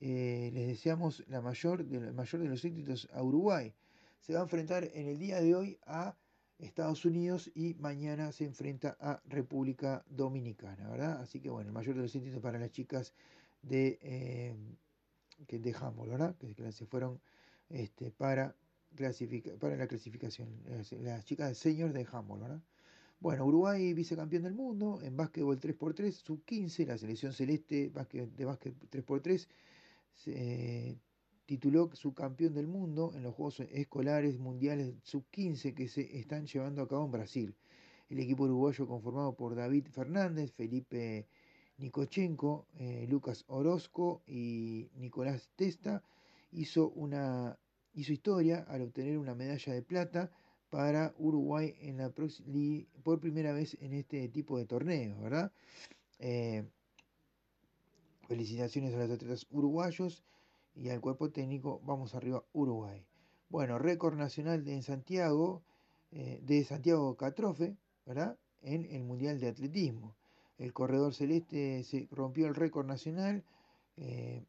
Eh, 0.01 0.49
les 0.53 0.67
deseamos 0.67 1.23
la 1.27 1.41
mayor 1.41 1.85
de, 1.85 2.11
mayor 2.13 2.41
de 2.41 2.47
los 2.47 2.63
éxitos 2.63 3.09
a 3.13 3.21
Uruguay. 3.21 3.73
Se 4.21 4.33
va 4.33 4.39
a 4.39 4.43
enfrentar 4.43 4.89
en 4.93 5.07
el 5.07 5.19
día 5.19 5.41
de 5.41 5.55
hoy 5.55 5.77
a 5.85 6.15
Estados 6.57 7.05
Unidos 7.05 7.51
y 7.53 7.75
mañana 7.75 8.31
se 8.31 8.45
enfrenta 8.45 8.97
a 8.99 9.21
República 9.25 10.03
Dominicana, 10.09 10.89
¿verdad? 10.89 11.21
Así 11.21 11.39
que 11.39 11.49
bueno, 11.49 11.69
el 11.69 11.73
mayor 11.73 11.95
de 11.95 12.01
los 12.01 12.15
éxitos 12.15 12.41
para 12.41 12.59
las 12.59 12.71
chicas 12.71 13.13
de, 13.61 13.99
eh, 14.01 14.55
que 15.47 15.59
dejamos, 15.59 16.07
¿verdad? 16.07 16.35
Que, 16.37 16.71
se 16.71 16.85
fueron 16.85 17.19
este, 17.69 18.11
para, 18.11 18.55
clasifica, 18.95 19.51
para 19.59 19.75
la 19.75 19.87
clasificación. 19.87 20.49
Las, 21.01 21.25
chicas 21.25 21.49
de 21.49 21.55
senior 21.55 21.93
de 21.93 22.07
handball, 22.11 22.39
¿verdad? 22.39 22.61
Bueno, 23.19 23.45
Uruguay 23.45 23.93
vicecampeón 23.93 24.43
del 24.43 24.53
mundo 24.53 24.99
en 25.03 25.17
básquetbol 25.17 25.59
3x3, 25.59 26.11
sub-15, 26.11 26.85
la 26.85 26.97
selección 26.97 27.33
celeste 27.33 27.91
de 27.91 28.45
básquet 28.45 28.73
3x3 28.89 29.47
se, 30.13 30.97
tituló 31.49 31.89
su 31.95 32.13
campeón 32.13 32.53
del 32.53 32.67
mundo 32.67 33.11
en 33.15 33.23
los 33.23 33.33
Juegos 33.33 33.59
Escolares 33.59 34.37
Mundiales 34.37 34.93
sub-15 35.03 35.73
que 35.73 35.87
se 35.87 36.17
están 36.19 36.45
llevando 36.45 36.83
a 36.83 36.87
cabo 36.87 37.05
en 37.05 37.11
Brasil. 37.11 37.55
El 38.07 38.19
equipo 38.19 38.43
uruguayo 38.43 38.87
conformado 38.87 39.33
por 39.35 39.55
David 39.55 39.87
Fernández, 39.87 40.53
Felipe 40.53 41.27
Nikochenko, 41.79 42.67
eh, 42.77 43.07
Lucas 43.09 43.45
Orozco 43.47 44.21
y 44.27 44.91
Nicolás 44.95 45.49
Testa 45.55 46.03
hizo, 46.51 46.89
una, 46.91 47.57
hizo 47.95 48.13
historia 48.13 48.65
al 48.69 48.83
obtener 48.83 49.17
una 49.17 49.33
medalla 49.33 49.73
de 49.73 49.81
plata 49.81 50.31
para 50.69 51.13
Uruguay 51.17 51.75
en 51.81 51.97
la 51.97 52.11
por 53.03 53.19
primera 53.19 53.53
vez 53.53 53.77
en 53.81 53.93
este 53.93 54.27
tipo 54.29 54.57
de 54.57 54.65
torneos, 54.65 55.19
¿verdad? 55.21 55.51
Eh, 56.19 56.65
felicitaciones 58.27 58.93
a 58.93 58.97
los 58.97 59.09
atletas 59.09 59.47
uruguayos 59.49 60.23
y 60.75 60.89
al 60.89 61.01
cuerpo 61.01 61.31
técnico. 61.31 61.81
Vamos 61.83 62.13
arriba, 62.13 62.43
Uruguay. 62.53 63.03
Bueno, 63.49 63.79
récord 63.79 64.15
nacional 64.15 64.63
de, 64.63 64.75
en 64.75 64.83
Santiago, 64.83 65.63
eh, 66.11 66.39
de 66.43 66.63
Santiago 66.63 67.15
Catrofe, 67.15 67.75
¿verdad? 68.05 68.37
En 68.61 68.85
el 68.85 69.03
Mundial 69.03 69.39
de 69.39 69.47
Atletismo. 69.47 70.15
El 70.57 70.73
corredor 70.73 71.13
celeste 71.13 71.83
se 71.83 72.07
rompió 72.11 72.47
el 72.47 72.53
récord 72.53 72.85
nacional 72.85 73.43
eh, 73.97 74.43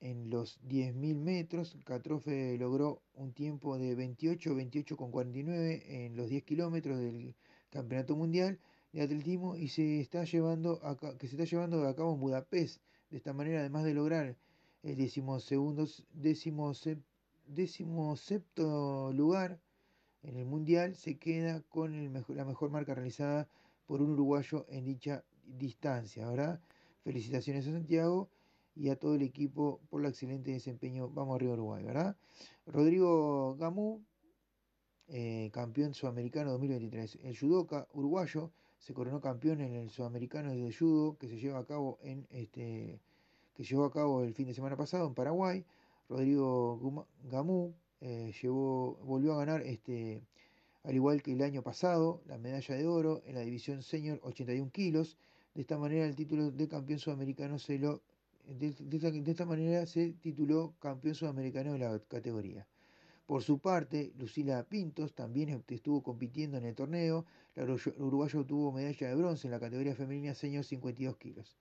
en 0.00 0.30
los 0.30 0.60
10.000 0.62 1.16
metros. 1.16 1.76
Catrofe 1.84 2.56
logró 2.58 3.02
un 3.14 3.32
tiempo 3.32 3.78
de 3.78 3.94
28, 3.94 4.54
28,49 4.54 5.82
en 5.86 6.16
los 6.16 6.28
10 6.28 6.44
kilómetros 6.44 6.98
del 6.98 7.34
Campeonato 7.70 8.16
Mundial 8.16 8.58
de 8.92 9.02
Atletismo 9.02 9.56
y 9.56 9.68
se 9.68 10.00
está 10.00 10.24
llevando 10.24 10.80
a, 10.82 10.96
que 10.96 11.28
se 11.28 11.36
está 11.36 11.44
llevando 11.44 11.86
a 11.86 11.94
cabo 11.94 12.14
en 12.14 12.20
Budapest. 12.20 12.80
De 13.10 13.18
esta 13.18 13.32
manera, 13.32 13.60
además 13.60 13.84
de 13.84 13.94
lograr 13.94 14.36
el 14.82 14.96
decimosegundo, 14.96 15.86
decimosepto 17.46 19.12
lugar 19.12 19.60
en 20.22 20.36
el 20.36 20.44
Mundial, 20.44 20.96
se 20.96 21.18
queda 21.18 21.62
con 21.68 22.12
la 22.12 22.44
mejor 22.44 22.70
marca 22.70 22.94
realizada 22.94 23.48
por 23.86 24.02
un 24.02 24.10
uruguayo 24.10 24.66
en 24.68 24.84
dicha 24.84 25.24
distancia, 25.46 26.28
¿verdad? 26.28 26.60
Felicitaciones 27.04 27.68
a 27.68 27.72
Santiago 27.72 28.28
y 28.76 28.90
a 28.90 28.96
todo 28.96 29.14
el 29.14 29.22
equipo 29.22 29.80
por 29.88 30.02
el 30.02 30.08
excelente 30.08 30.52
desempeño. 30.52 31.08
Vamos 31.08 31.34
arriba 31.34 31.54
Uruguay, 31.54 31.82
¿verdad? 31.82 32.16
Rodrigo 32.66 33.56
Gamú, 33.56 34.04
eh, 35.08 35.50
campeón 35.52 35.94
sudamericano 35.94 36.50
2023. 36.52 37.20
El 37.22 37.38
judoka 37.38 37.88
uruguayo 37.94 38.52
se 38.78 38.92
coronó 38.92 39.20
campeón 39.20 39.60
en 39.62 39.74
el 39.74 39.90
sudamericano 39.90 40.52
de 40.52 40.72
judo 40.72 41.16
que 41.16 41.28
se 41.28 41.38
lleva 41.38 41.60
a 41.60 41.64
cabo 41.64 41.98
en 42.02 42.26
este 42.30 43.00
que 43.54 43.64
llevó 43.64 43.86
a 43.86 43.90
cabo 43.90 44.22
el 44.22 44.34
fin 44.34 44.46
de 44.46 44.54
semana 44.54 44.76
pasado 44.76 45.08
en 45.08 45.14
Paraguay. 45.14 45.64
Rodrigo 46.08 46.78
Gamú 47.24 47.74
eh, 48.00 48.32
llevó, 48.42 48.96
volvió 49.02 49.32
a 49.32 49.38
ganar 49.38 49.62
este 49.62 50.22
al 50.84 50.94
igual 50.94 51.22
que 51.22 51.32
el 51.32 51.42
año 51.42 51.62
pasado, 51.62 52.20
la 52.26 52.38
medalla 52.38 52.76
de 52.76 52.86
oro 52.86 53.22
en 53.24 53.34
la 53.34 53.40
división 53.40 53.82
senior 53.82 54.20
81 54.22 54.70
kilos. 54.70 55.16
De 55.54 55.62
esta 55.62 55.78
manera 55.78 56.06
el 56.06 56.14
título 56.14 56.52
de 56.52 56.68
campeón 56.68 57.00
sudamericano 57.00 57.58
se 57.58 57.78
lo 57.78 58.02
de, 58.46 59.30
esta, 59.30 59.44
manera 59.44 59.86
se 59.86 60.12
tituló 60.12 60.74
campeón 60.78 61.14
sudamericano 61.14 61.72
de 61.72 61.78
la 61.78 61.98
categoría. 61.98 62.66
Por 63.26 63.42
su 63.42 63.58
parte, 63.58 64.12
Lucila 64.18 64.62
Pintos 64.64 65.14
también 65.14 65.64
estuvo 65.68 66.02
compitiendo 66.02 66.56
en 66.58 66.64
el 66.64 66.74
torneo. 66.74 67.26
La 67.56 67.64
uruguaya 67.64 68.38
obtuvo 68.38 68.70
medalla 68.72 69.08
de 69.08 69.14
bronce 69.16 69.48
en 69.48 69.50
la 69.50 69.58
categoría 69.58 69.96
femenina 69.96 70.34
senior 70.34 70.64
52 70.64 71.16
kilos. 71.16 71.56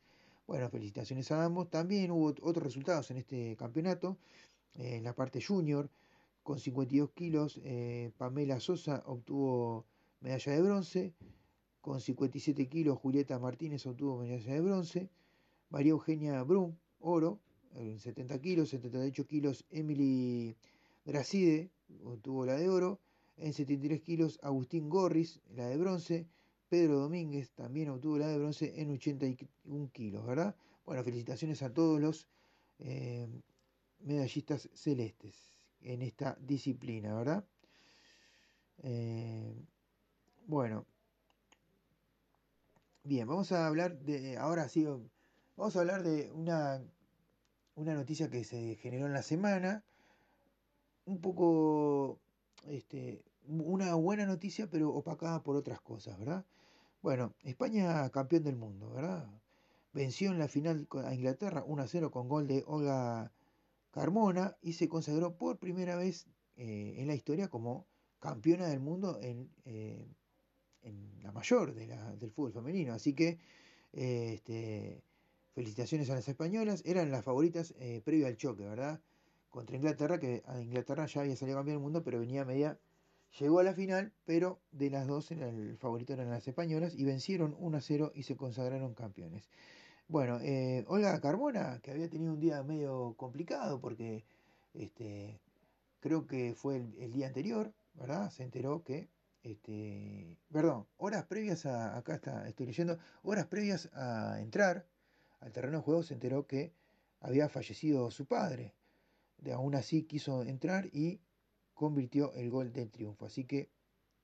Bueno, 0.45 0.69
felicitaciones 0.69 1.31
a 1.31 1.43
ambos. 1.43 1.69
También 1.71 2.11
hubo 2.11 2.27
otros 2.27 2.63
resultados 2.63 3.09
en 3.11 3.17
este 3.17 3.55
campeonato. 3.57 4.17
en 4.75 5.03
la 5.03 5.13
parte 5.13 5.41
junior, 5.41 5.89
con 6.43 6.59
52 6.59 7.11
kilos, 7.11 7.59
eh, 7.63 8.11
Pamela 8.17 8.59
Sosa 8.59 9.01
obtuvo 9.07 9.85
medalla 10.19 10.51
de 10.51 10.61
bronce. 10.61 11.13
Con 11.81 12.01
57 12.01 12.67
kilos, 12.67 12.99
Julieta 12.99 13.39
Martínez 13.39 13.85
obtuvo 13.87 14.17
medalla 14.19 14.53
de 14.53 14.61
bronce. 14.61 15.09
María 15.69 15.91
Eugenia 15.91 16.43
Brum, 16.43 16.75
oro, 16.99 17.39
en 17.75 17.99
70 17.99 18.39
kilos. 18.39 18.69
78 18.69 19.27
kilos, 19.27 19.65
Emily 19.69 20.55
Gracide 21.05 21.69
obtuvo 22.03 22.45
la 22.45 22.55
de 22.55 22.69
oro. 22.69 22.99
En 23.37 23.53
73 23.53 24.01
kilos, 24.01 24.39
Agustín 24.41 24.89
Gorris, 24.89 25.41
la 25.55 25.67
de 25.67 25.77
bronce. 25.77 26.27
Pedro 26.69 26.99
Domínguez 26.99 27.51
también 27.51 27.89
obtuvo 27.89 28.17
la 28.17 28.27
de 28.27 28.37
bronce 28.37 28.81
en 28.81 28.91
81 28.91 29.91
kilos, 29.91 30.25
¿verdad? 30.25 30.55
Bueno, 30.85 31.03
felicitaciones 31.03 31.61
a 31.61 31.73
todos 31.73 31.99
los 31.99 32.27
eh, 32.79 33.27
medallistas 33.99 34.69
celestes 34.73 35.35
en 35.81 36.01
esta 36.01 36.37
disciplina, 36.41 37.13
¿verdad? 37.15 37.45
Eh, 38.83 39.53
bueno, 40.47 40.85
bien, 43.03 43.27
vamos 43.27 43.51
a 43.51 43.67
hablar 43.67 43.99
de, 43.99 44.37
ahora 44.37 44.67
sí, 44.69 44.85
vamos 45.55 45.75
a 45.75 45.79
hablar 45.79 46.03
de 46.03 46.31
una, 46.31 46.81
una 47.75 47.93
noticia 47.93 48.29
que 48.29 48.43
se 48.43 48.75
generó 48.75 49.05
en 49.05 49.13
la 49.13 49.23
semana, 49.23 49.83
un 51.05 51.19
poco, 51.21 52.19
este, 52.67 53.23
una 53.47 53.93
buena 53.95 54.25
noticia, 54.25 54.69
pero 54.69 54.89
opacada 54.89 55.43
por 55.43 55.55
otras 55.55 55.79
cosas, 55.81 56.17
¿verdad? 56.17 56.45
Bueno, 57.01 57.33
España 57.43 58.09
campeón 58.09 58.43
del 58.43 58.55
mundo, 58.55 58.89
¿verdad? 58.89 59.29
Venció 59.93 60.31
en 60.31 60.39
la 60.39 60.47
final 60.47 60.87
a 61.05 61.13
Inglaterra 61.13 61.63
1 61.65 61.87
0 61.87 62.11
con 62.11 62.27
gol 62.27 62.47
de 62.47 62.63
Olga 62.67 63.31
Carmona 63.91 64.57
y 64.61 64.73
se 64.73 64.89
consagró 64.89 65.37
por 65.37 65.57
primera 65.57 65.95
vez 65.95 66.27
eh, 66.57 66.95
en 66.97 67.07
la 67.07 67.15
historia 67.15 67.47
como 67.47 67.85
campeona 68.19 68.67
del 68.67 68.79
mundo 68.79 69.19
en, 69.21 69.49
eh, 69.65 70.05
en 70.81 71.23
la 71.23 71.31
mayor 71.31 71.73
de 71.73 71.87
la, 71.87 72.15
del 72.15 72.31
fútbol 72.31 72.53
femenino. 72.53 72.93
Así 72.93 73.13
que 73.13 73.39
eh, 73.93 74.33
este, 74.33 75.01
felicitaciones 75.55 76.09
a 76.11 76.15
las 76.15 76.27
españolas. 76.27 76.83
Eran 76.85 77.09
las 77.11 77.23
favoritas 77.23 77.73
previo 78.03 78.27
al 78.27 78.37
choque, 78.37 78.63
¿verdad? 78.63 78.99
Contra 79.49 79.77
Inglaterra, 79.77 80.19
que 80.19 80.43
a 80.45 80.61
Inglaterra 80.61 81.07
ya 81.07 81.21
había 81.21 81.35
salido 81.35 81.57
campeón 81.57 81.77
del 81.77 81.83
mundo, 81.83 82.03
pero 82.03 82.19
venía 82.19 82.45
media. 82.45 82.77
Llegó 83.39 83.59
a 83.59 83.63
la 83.63 83.73
final, 83.73 84.13
pero 84.25 84.59
de 84.71 84.89
las 84.89 85.07
dos 85.07 85.31
el 85.31 85.77
favorito 85.77 86.13
eran 86.13 86.29
las 86.29 86.47
españolas 86.47 86.93
y 86.95 87.03
vencieron 87.03 87.55
1 87.59 87.77
a 87.77 87.81
0 87.81 88.11
y 88.15 88.23
se 88.23 88.37
consagraron 88.37 88.93
campeones. 88.93 89.49
Bueno, 90.07 90.39
eh, 90.41 90.85
Olga 90.87 91.19
Carmona, 91.19 91.79
que 91.81 91.91
había 91.91 92.09
tenido 92.09 92.31
un 92.33 92.39
día 92.39 92.61
medio 92.63 93.15
complicado 93.17 93.81
porque 93.81 94.23
este, 94.73 95.39
creo 95.99 96.27
que 96.27 96.53
fue 96.55 96.77
el, 96.77 97.11
día 97.11 97.27
anterior, 97.27 97.73
¿verdad? 97.95 98.29
Se 98.29 98.43
enteró 98.43 98.83
que, 98.83 99.09
este, 99.43 100.37
perdón, 100.51 100.85
horas 100.97 101.25
previas 101.25 101.65
a, 101.65 101.97
acá 101.97 102.15
está, 102.15 102.47
estoy 102.47 102.67
leyendo, 102.67 102.99
horas 103.23 103.47
previas 103.47 103.89
a 103.93 104.39
entrar 104.39 104.85
al 105.39 105.51
terreno 105.51 105.77
de 105.77 105.83
juego 105.83 106.03
se 106.03 106.13
enteró 106.13 106.47
que 106.47 106.73
había 107.19 107.49
fallecido 107.49 108.11
su 108.11 108.25
padre. 108.25 108.73
De 109.37 109.51
aún 109.53 109.75
así 109.75 110.03
quiso 110.03 110.43
entrar 110.43 110.87
y 110.93 111.19
convirtió 111.73 112.33
el 112.33 112.49
gol 112.49 112.71
del 112.73 112.89
triunfo. 112.89 113.25
Así 113.25 113.45
que 113.45 113.69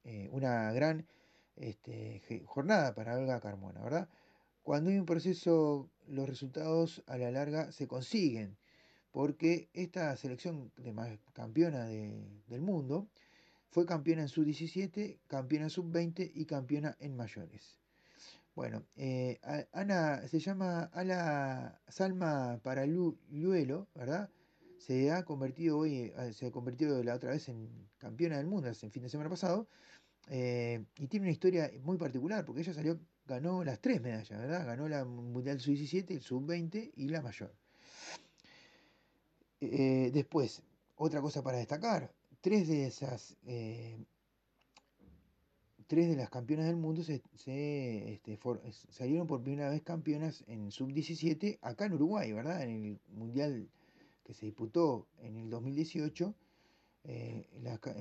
eh, 0.04 0.30
una 0.32 0.72
gran 0.72 1.06
este, 1.56 2.22
jornada 2.46 2.96
para 2.96 3.18
Olga 3.18 3.40
Carmona, 3.40 3.82
¿verdad? 3.82 4.10
Cuando 4.64 4.90
hay 4.90 4.98
un 4.98 5.06
proceso, 5.06 5.90
los 6.08 6.30
resultados 6.30 7.04
a 7.08 7.18
la 7.18 7.32
larga 7.32 7.72
se 7.72 7.88
consiguen, 7.88 8.58
porque 9.12 9.70
esta 9.74 10.16
selección 10.18 10.72
de 10.78 11.20
campeona 11.34 11.86
del 11.86 12.62
mundo 12.62 13.10
fue 13.70 13.86
campeona 13.86 14.22
en 14.22 14.30
sub-17, 14.30 15.20
campeona 15.28 15.66
en 15.66 15.70
sub-20 15.70 16.32
y 16.34 16.46
campeona 16.46 16.96
en 17.00 17.16
mayores. 17.16 17.81
Bueno, 18.54 18.84
eh, 18.98 19.40
Ana 19.72 20.28
se 20.28 20.40
llama 20.40 20.84
Ala 20.94 21.82
Salma 21.88 22.60
Paraluelo, 22.62 23.88
¿verdad? 23.96 24.30
Se 24.78 25.12
ha 25.12 25.24
convertido 25.24 25.78
hoy, 25.78 26.12
eh, 26.18 26.34
se 26.34 26.48
ha 26.48 26.52
convertido 26.52 27.02
la 27.02 27.16
otra 27.16 27.32
vez 27.32 27.48
en 27.48 27.70
campeona 27.98 28.38
del 28.38 28.48
mundo, 28.48 28.68
el 28.68 28.76
fin 28.76 29.04
de 29.04 29.10
semana 29.10 29.30
pasado, 29.30 29.70
eh, 30.28 30.84
y 30.98 31.08
tiene 31.08 31.28
una 31.28 31.32
historia 31.32 31.72
muy 31.84 31.98
particular, 31.98 32.44
porque 32.44 32.62
ella 32.62 32.74
salió 32.74 33.00
ganó 33.26 33.64
las 33.64 33.80
tres 33.80 34.02
medallas, 34.02 34.38
¿verdad? 34.42 34.66
Ganó 34.66 34.90
la 34.90 35.06
Mundial 35.06 35.60
Sub-17, 35.62 36.12
el 36.12 36.22
Sub-20 36.22 36.92
y 36.96 37.08
la 37.08 37.22
mayor. 37.22 37.54
Después, 39.62 40.62
otra 40.96 41.22
cosa 41.22 41.42
para 41.44 41.60
destacar, 41.60 42.12
tres 42.42 42.68
de 42.68 42.88
esas, 42.88 43.38
tres 45.92 46.08
de 46.08 46.16
las 46.16 46.30
campeonas 46.30 46.68
del 46.68 46.78
mundo 46.78 47.04
se, 47.04 47.22
este, 47.36 48.40
salieron 48.92 49.28
por 49.28 49.44
primera 49.44 49.70
vez 49.70 49.82
campeonas 49.82 50.42
en 50.48 50.72
Sub-17 50.72 51.60
acá 51.62 51.86
en 51.86 51.92
Uruguay, 51.92 52.32
¿verdad? 52.32 52.64
En 52.64 52.70
el 52.86 53.00
Mundial 53.10 53.68
que 54.24 54.34
se 54.34 54.46
disputó 54.46 55.06
en 55.20 55.36
el 55.36 55.50
2018, 55.50 56.34
eh, 57.04 57.46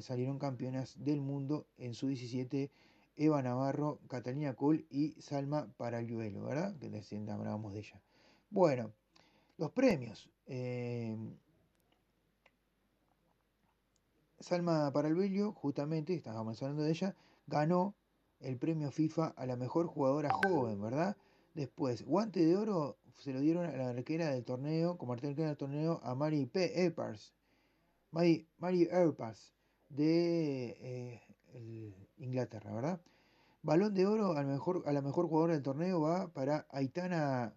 salieron 0.03 0.39
campeonas 0.39 0.95
del 1.03 1.21
mundo 1.21 1.67
en 1.79 1.95
su 1.95 2.07
17 2.07 2.71
Eva 3.17 3.43
Navarro, 3.43 3.99
Catalina 4.07 4.55
Cole 4.55 4.87
y 4.89 5.21
Salma 5.21 5.67
Paraliuelo, 5.77 6.45
¿verdad? 6.45 6.77
Que 6.79 6.87
hablábamos 7.29 7.73
de 7.73 7.81
ella. 7.81 8.01
Bueno, 8.51 8.93
los 9.59 9.73
premios. 9.73 10.31
eh, 10.47 11.17
Salma 14.39 14.93
Paralbello, 14.93 15.53
justamente, 15.55 16.15
estábamos 16.15 16.63
hablando 16.63 16.85
de 16.85 16.93
ella, 16.93 17.17
ganó 17.51 17.95
el 18.39 18.57
premio 18.57 18.91
FIFA 18.91 19.35
a 19.37 19.45
la 19.45 19.57
mejor 19.57 19.87
jugadora 19.87 20.31
joven, 20.31 20.81
¿verdad? 20.81 21.17
Después, 21.55 22.03
guante 22.07 22.45
de 22.45 22.57
oro 22.57 22.97
se 23.17 23.33
lo 23.33 23.41
dieron 23.41 23.67
a 23.67 23.77
la 23.77 23.91
arquera 23.91 24.31
del 24.31 24.45
torneo, 24.45 24.97
como 24.97 25.13
arquera 25.13 25.49
del 25.49 25.57
torneo, 25.57 26.01
a 26.03 26.15
Mary 26.15 26.47
P. 26.47 26.87
Epars, 26.87 27.35
Mary, 28.13 28.49
Mary 28.59 28.89
Epars, 28.91 29.53
de 29.91 31.21
eh, 31.53 32.09
Inglaterra, 32.19 32.73
¿verdad? 32.73 33.01
Balón 33.63 33.93
de 33.93 34.07
oro 34.07 34.33
a 34.33 34.43
la, 34.43 34.49
mejor, 34.49 34.85
a 34.87 34.93
la 34.93 35.03
mejor 35.03 35.27
jugadora 35.27 35.53
del 35.53 35.63
torneo 35.63 36.01
va 36.01 36.29
para 36.29 36.67
Aitana 36.71 37.55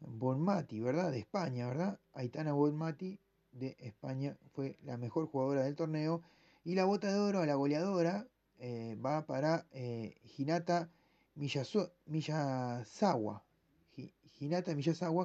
Bonmati, 0.00 0.80
¿verdad? 0.80 1.10
De 1.10 1.18
España, 1.18 1.66
¿verdad? 1.66 1.98
Aitana 2.12 2.52
Bonmati 2.52 3.18
de 3.52 3.76
España 3.78 4.36
fue 4.52 4.76
la 4.82 4.98
mejor 4.98 5.26
jugadora 5.26 5.62
del 5.62 5.76
torneo. 5.76 6.22
Y 6.62 6.74
la 6.74 6.84
bota 6.84 7.10
de 7.10 7.18
oro 7.18 7.40
a 7.40 7.46
la 7.46 7.54
goleadora 7.54 8.26
eh, 8.60 8.96
va 9.04 9.26
para 9.26 9.66
eh, 9.72 10.14
Hinata 10.38 10.88
Miyazo- 11.36 11.90
Miyazawa. 12.06 13.42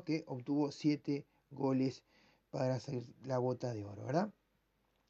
Que 0.04 0.24
obtuvo 0.28 0.72
7 0.72 1.26
goles 1.52 2.04
para 2.52 2.76
hacer 2.76 3.04
la 3.24 3.38
bota 3.38 3.74
de 3.74 3.86
oro, 3.86 4.04
¿verdad? 4.06 4.32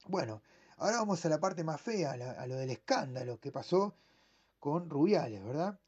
Bueno, 0.08 0.42
ahora 0.78 0.98
vamos 0.98 1.26
a 1.26 1.30
la 1.30 1.40
parte 1.40 1.64
más 1.64 1.82
fea, 1.82 2.12
a, 2.12 2.32
a 2.42 2.48
lo 2.48 2.56
del 2.58 2.70
escándalo 2.72 3.40
que 3.40 3.52
pasó 3.52 3.96
con 4.60 4.90
Rubiales, 4.90 5.44
¿verdad? 5.44 5.80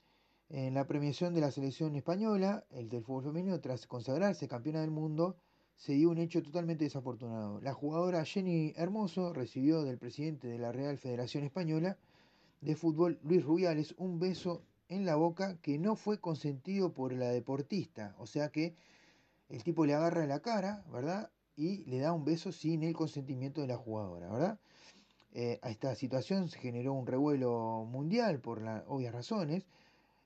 En 0.49 0.73
la 0.73 0.87
premiación 0.87 1.33
de 1.33 1.41
la 1.41 1.51
selección 1.51 1.95
española, 1.95 2.65
el 2.71 2.89
del 2.89 3.03
fútbol 3.03 3.25
femenino, 3.25 3.59
tras 3.59 3.85
consagrarse 3.85 4.47
campeona 4.47 4.81
del 4.81 4.91
mundo, 4.91 5.35
se 5.75 5.93
dio 5.93 6.09
un 6.09 6.17
hecho 6.17 6.41
totalmente 6.41 6.85
desafortunado. 6.85 7.59
La 7.61 7.73
jugadora 7.73 8.23
Jenny 8.25 8.73
Hermoso 8.77 9.33
recibió 9.33 9.83
del 9.83 9.97
presidente 9.99 10.47
de 10.47 10.57
la 10.57 10.71
Real 10.71 10.97
Federación 10.97 11.43
Española 11.43 11.97
de 12.61 12.75
Fútbol, 12.75 13.19
Luis 13.23 13.43
Rubiales, 13.43 13.93
un 13.97 14.19
beso 14.19 14.63
en 14.89 15.05
la 15.05 15.15
boca 15.15 15.57
que 15.61 15.77
no 15.77 15.95
fue 15.95 16.19
consentido 16.19 16.93
por 16.93 17.13
la 17.13 17.29
deportista. 17.29 18.15
O 18.17 18.27
sea 18.27 18.49
que 18.49 18.75
el 19.49 19.63
tipo 19.63 19.85
le 19.85 19.93
agarra 19.93 20.25
la 20.25 20.39
cara, 20.39 20.83
¿verdad? 20.91 21.29
Y 21.55 21.83
le 21.85 21.99
da 21.99 22.13
un 22.13 22.25
beso 22.25 22.51
sin 22.51 22.83
el 22.83 22.93
consentimiento 22.93 23.61
de 23.61 23.67
la 23.67 23.77
jugadora, 23.77 24.31
¿verdad? 24.31 24.59
Eh, 25.33 25.59
a 25.61 25.69
esta 25.69 25.93
situación 25.95 26.49
se 26.49 26.59
generó 26.59 26.93
un 26.93 27.05
revuelo 27.05 27.85
mundial 27.89 28.39
por 28.39 28.61
las 28.61 28.83
obvias 28.87 29.13
razones. 29.13 29.65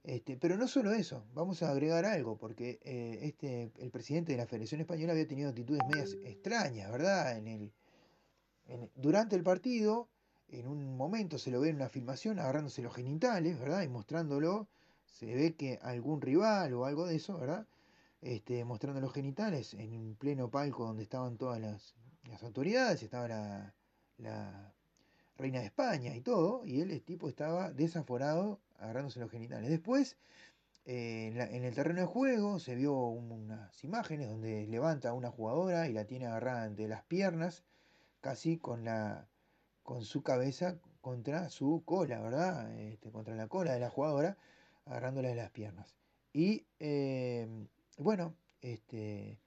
Este, 0.03 0.35
pero 0.35 0.57
no 0.57 0.67
solo 0.67 0.93
eso, 0.93 1.23
vamos 1.35 1.61
a 1.61 1.69
agregar 1.69 2.05
algo, 2.05 2.35
porque 2.35 2.79
eh, 2.83 3.19
este, 3.21 3.71
el 3.77 3.91
presidente 3.91 4.31
de 4.31 4.39
la 4.39 4.47
Federación 4.47 4.81
Española 4.81 5.11
había 5.11 5.27
tenido 5.27 5.49
actitudes 5.49 5.81
medias 5.87 6.17
extrañas, 6.23 6.91
¿verdad? 6.91 7.37
En 7.37 7.47
el, 7.47 7.71
durante 8.95 9.35
el 9.35 9.43
partido, 9.43 10.09
en 10.51 10.67
un 10.67 10.97
momento 10.97 11.37
se 11.37 11.49
lo 11.49 11.61
ve 11.61 11.69
en 11.69 11.77
una 11.77 11.89
filmación 11.89 12.39
agarrándose 12.39 12.81
los 12.81 12.93
genitales, 12.93 13.59
¿verdad? 13.59 13.83
Y 13.83 13.87
mostrándolo, 13.87 14.67
se 15.05 15.33
ve 15.33 15.55
que 15.55 15.79
algún 15.81 16.21
rival 16.21 16.73
o 16.73 16.85
algo 16.85 17.07
de 17.07 17.15
eso, 17.15 17.37
¿verdad? 17.37 17.65
Este, 18.21 18.63
mostrando 18.65 19.01
los 19.01 19.13
genitales 19.13 19.73
en 19.73 19.93
un 19.93 20.15
pleno 20.15 20.49
palco 20.51 20.85
donde 20.85 21.03
estaban 21.03 21.37
todas 21.37 21.59
las, 21.59 21.95
autoridades, 22.43 23.01
estaba 23.03 23.27
la, 24.17 24.73
reina 25.37 25.59
de 25.59 25.65
España 25.65 26.15
y 26.15 26.21
todo, 26.21 26.65
y 26.65 26.81
él, 26.81 26.91
el 26.91 27.01
tipo, 27.01 27.27
estaba 27.29 27.71
desaforado 27.71 28.59
agarrándose 28.77 29.19
los 29.19 29.31
genitales. 29.31 29.69
Después, 29.69 30.17
eh, 30.85 31.33
en, 31.51 31.63
el 31.63 31.73
terreno 31.73 32.01
de 32.01 32.05
juego, 32.07 32.59
se 32.59 32.75
vio 32.75 32.93
un- 32.93 33.31
unas 33.31 33.83
imágenes 33.83 34.29
donde 34.29 34.67
levanta 34.67 35.09
a 35.09 35.13
una 35.13 35.31
jugadora 35.31 35.87
y 35.87 35.93
la 35.93 36.05
tiene 36.05 36.27
agarrada 36.27 36.65
entre 36.65 36.87
las 36.87 37.03
piernas, 37.03 37.63
casi 38.21 38.57
con 38.57 38.85
la 38.85 39.27
con 39.91 40.05
su 40.05 40.23
cabeza 40.23 40.77
contra 41.01 41.49
su 41.49 41.83
cola, 41.83 42.21
¿verdad? 42.21 42.73
Este, 42.79 43.11
contra 43.11 43.35
la 43.35 43.49
cola 43.49 43.73
de 43.73 43.81
la 43.81 43.89
jugadora, 43.89 44.37
agarrándola 44.85 45.27
de 45.27 45.35
las 45.35 45.51
piernas. 45.51 45.97
Y 46.31 46.65
eh, 46.79 47.45
bueno, 47.97 48.33
este, 48.61 49.37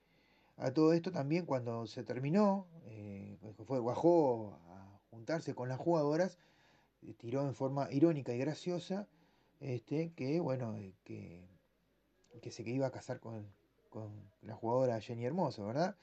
a 0.57 0.69
todo 0.69 0.93
esto 0.93 1.11
también 1.11 1.47
cuando 1.47 1.87
se 1.87 2.03
terminó, 2.03 2.67
eh, 2.83 3.39
fue, 3.65 3.79
bajó 3.79 4.59
a 4.69 4.99
juntarse 5.09 5.55
con 5.55 5.67
las 5.67 5.79
jugadoras, 5.79 6.37
eh, 7.01 7.15
tiró 7.17 7.41
en 7.41 7.55
forma 7.55 7.91
irónica 7.91 8.31
y 8.31 8.37
graciosa, 8.37 9.07
este, 9.59 10.11
que 10.11 10.39
bueno, 10.41 10.75
que, 11.05 11.49
que 12.39 12.51
se 12.51 12.63
que 12.63 12.69
iba 12.69 12.85
a 12.85 12.91
casar 12.91 13.19
con, 13.19 13.47
con 13.89 14.11
la 14.43 14.53
jugadora 14.53 15.01
Jenny 15.01 15.25
Hermoso, 15.25 15.65
¿verdad? 15.65 15.95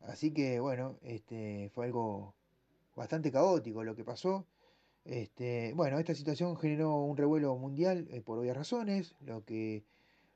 Así 0.00 0.32
que 0.32 0.60
bueno, 0.60 0.96
este, 1.02 1.68
fue 1.74 1.84
algo 1.84 2.34
bastante 2.94 3.30
caótico 3.30 3.84
lo 3.84 3.96
que 3.96 4.04
pasó. 4.04 4.46
Este, 5.04 5.72
bueno, 5.74 5.98
esta 5.98 6.14
situación 6.14 6.56
generó 6.56 7.00
un 7.02 7.16
revuelo 7.16 7.56
mundial 7.56 8.06
eh, 8.10 8.20
por 8.20 8.38
obvias 8.38 8.56
razones, 8.56 9.16
lo 9.20 9.44
que 9.44 9.84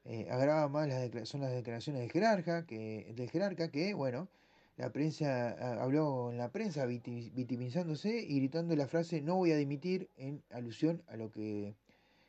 eh, 0.05 0.29
agrava 0.31 0.69
más 0.69 0.89
las 0.89 1.29
son 1.29 1.43
las 1.43 1.53
declaraciones 1.53 2.03
del 2.03 2.11
jerarca, 2.11 2.67
que, 2.67 3.13
del 3.15 3.31
jerarca 3.31 3.71
que, 3.71 3.95
bueno, 3.95 4.29
la 4.77 4.91
prensa 4.93 5.83
habló 5.83 6.31
en 6.31 6.39
la 6.39 6.51
prensa 6.53 6.85
victimizándose 6.87 8.21
y 8.21 8.39
gritando 8.41 8.77
la 8.77 8.87
frase 8.87 9.23
no 9.23 9.37
voy 9.37 9.53
a 9.53 9.57
dimitir 9.57 10.11
en 10.17 10.43
alusión 10.51 11.03
a 11.07 11.17
lo 11.17 11.31
que 11.31 11.75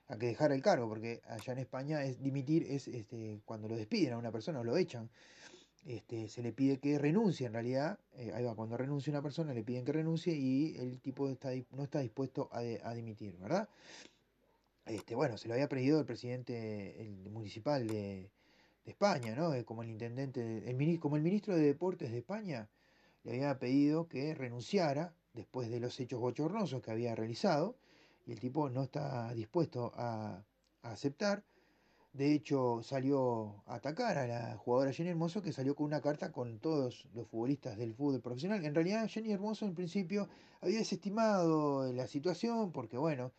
a 0.07 0.17
que 0.17 0.27
dejara 0.27 0.55
el 0.55 0.61
cargo, 0.61 0.87
porque 0.87 1.21
allá 1.27 1.53
en 1.53 1.59
España 1.59 2.03
es 2.03 2.21
dimitir 2.21 2.63
es 2.69 2.87
este 2.87 3.41
cuando 3.45 3.67
lo 3.67 3.75
despiden 3.75 4.13
a 4.13 4.17
una 4.17 4.31
persona 4.31 4.59
o 4.61 4.63
lo 4.63 4.77
echan. 4.77 5.09
Este, 5.87 6.27
se 6.27 6.41
le 6.41 6.51
pide 6.51 6.79
que 6.79 6.99
renuncie 6.99 7.47
en 7.47 7.53
realidad, 7.53 7.97
eh, 8.17 8.33
ahí 8.35 8.43
va, 8.43 8.53
cuando 8.55 8.75
renuncia 8.75 9.09
una 9.09 9.21
persona 9.21 9.53
le 9.53 9.63
piden 9.63 9.85
que 9.85 9.93
renuncie 9.93 10.35
y 10.35 10.75
el 10.75 10.99
tipo 10.99 11.29
no 11.71 11.83
está 11.83 12.01
dispuesto 12.01 12.49
a, 12.51 12.93
dimitir, 12.93 13.37
¿verdad? 13.37 13.69
Este, 14.85 15.15
bueno, 15.15 15.37
se 15.37 15.47
lo 15.47 15.53
había 15.53 15.69
pedido 15.69 15.97
el 15.97 16.05
presidente 16.05 17.09
municipal 17.31 17.87
de, 17.87 18.29
España, 18.83 19.33
¿no? 19.35 19.53
Eh, 19.53 19.63
Como 19.63 19.83
el 19.83 19.89
intendente, 19.89 20.41
de- 20.43 20.69
el, 20.69 20.99
como 20.99 21.15
el 21.15 21.21
ministro 21.21 21.55
de 21.55 21.61
Deportes 21.61 22.11
de 22.11 22.17
España 22.17 22.67
le 23.23 23.31
había 23.31 23.57
pedido 23.57 24.09
que 24.09 24.33
renunciara 24.35 25.13
después 25.33 25.69
de 25.69 25.79
los 25.79 25.97
hechos 26.01 26.19
bochornosos 26.19 26.81
que 26.81 26.91
había 26.91 27.15
realizado 27.15 27.77
y 28.25 28.33
el 28.33 28.39
tipo 28.41 28.69
no 28.69 28.83
está 28.83 29.33
dispuesto 29.33 29.93
a 29.95 30.43
aceptar. 30.81 31.43
De 32.13 32.33
hecho, 32.33 32.81
salió 32.83 33.63
a 33.67 33.75
atacar 33.75 34.17
a 34.17 34.27
la 34.27 34.57
jugadora 34.57 34.91
Jenny 34.91 35.09
Hermoso, 35.09 35.41
que 35.41 35.53
salió 35.53 35.75
con 35.75 35.85
una 35.85 36.01
carta 36.01 36.31
con 36.31 36.59
todos 36.59 37.05
los 37.13 37.27
futbolistas 37.27 37.77
del 37.77 37.93
fútbol 37.93 38.21
profesional. 38.21 38.65
En 38.65 38.73
realidad, 38.73 39.07
Jenny 39.07 39.31
Hermoso 39.31 39.65
en 39.65 39.75
principio 39.75 40.27
había 40.61 40.79
desestimado 40.79 41.91
la 41.93 42.07
situación 42.07 42.71
porque, 42.71 42.97
bueno, 42.97 43.31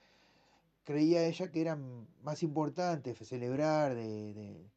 creía 0.89 1.27
ella 1.27 1.51
que 1.51 1.61
era 1.61 1.77
más 2.23 2.43
importante 2.43 3.15
celebrar 3.15 3.95
de, 3.95 4.71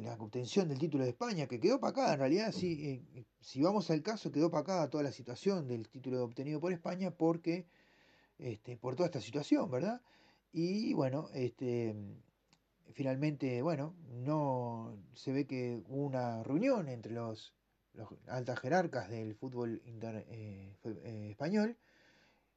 la 0.00 0.14
obtención 0.14 0.68
del 0.68 0.78
título 0.78 1.04
de 1.04 1.10
España, 1.10 1.46
que 1.46 1.60
quedó 1.60 1.76
opacada. 1.76 2.14
En 2.14 2.20
realidad, 2.20 2.52
sí, 2.52 2.72
eh, 2.82 3.02
eh, 3.14 3.24
si 3.40 3.60
vamos 3.60 3.90
al 3.90 4.00
caso, 4.00 4.32
quedó 4.32 4.46
opacada 4.46 4.88
toda 4.88 5.02
la 5.02 5.12
situación 5.12 5.68
del 5.68 5.88
título 5.88 6.24
obtenido 6.24 6.60
por 6.60 6.72
España 6.72 7.10
porque, 7.10 7.66
este, 8.38 8.78
por 8.78 8.96
toda 8.96 9.08
esta 9.08 9.20
situación, 9.20 9.70
¿verdad? 9.70 10.00
Y 10.56 10.94
bueno, 10.94 11.30
este, 11.34 11.96
finalmente, 12.92 13.60
bueno, 13.60 13.96
no 14.12 14.96
se 15.12 15.32
ve 15.32 15.48
que 15.48 15.82
hubo 15.88 16.06
una 16.06 16.44
reunión 16.44 16.88
entre 16.88 17.12
los, 17.12 17.52
altas 18.28 18.60
jerarcas 18.60 19.10
del 19.10 19.34
fútbol 19.34 19.82
eh, 19.84 20.76
eh, 20.84 21.28
español 21.28 21.76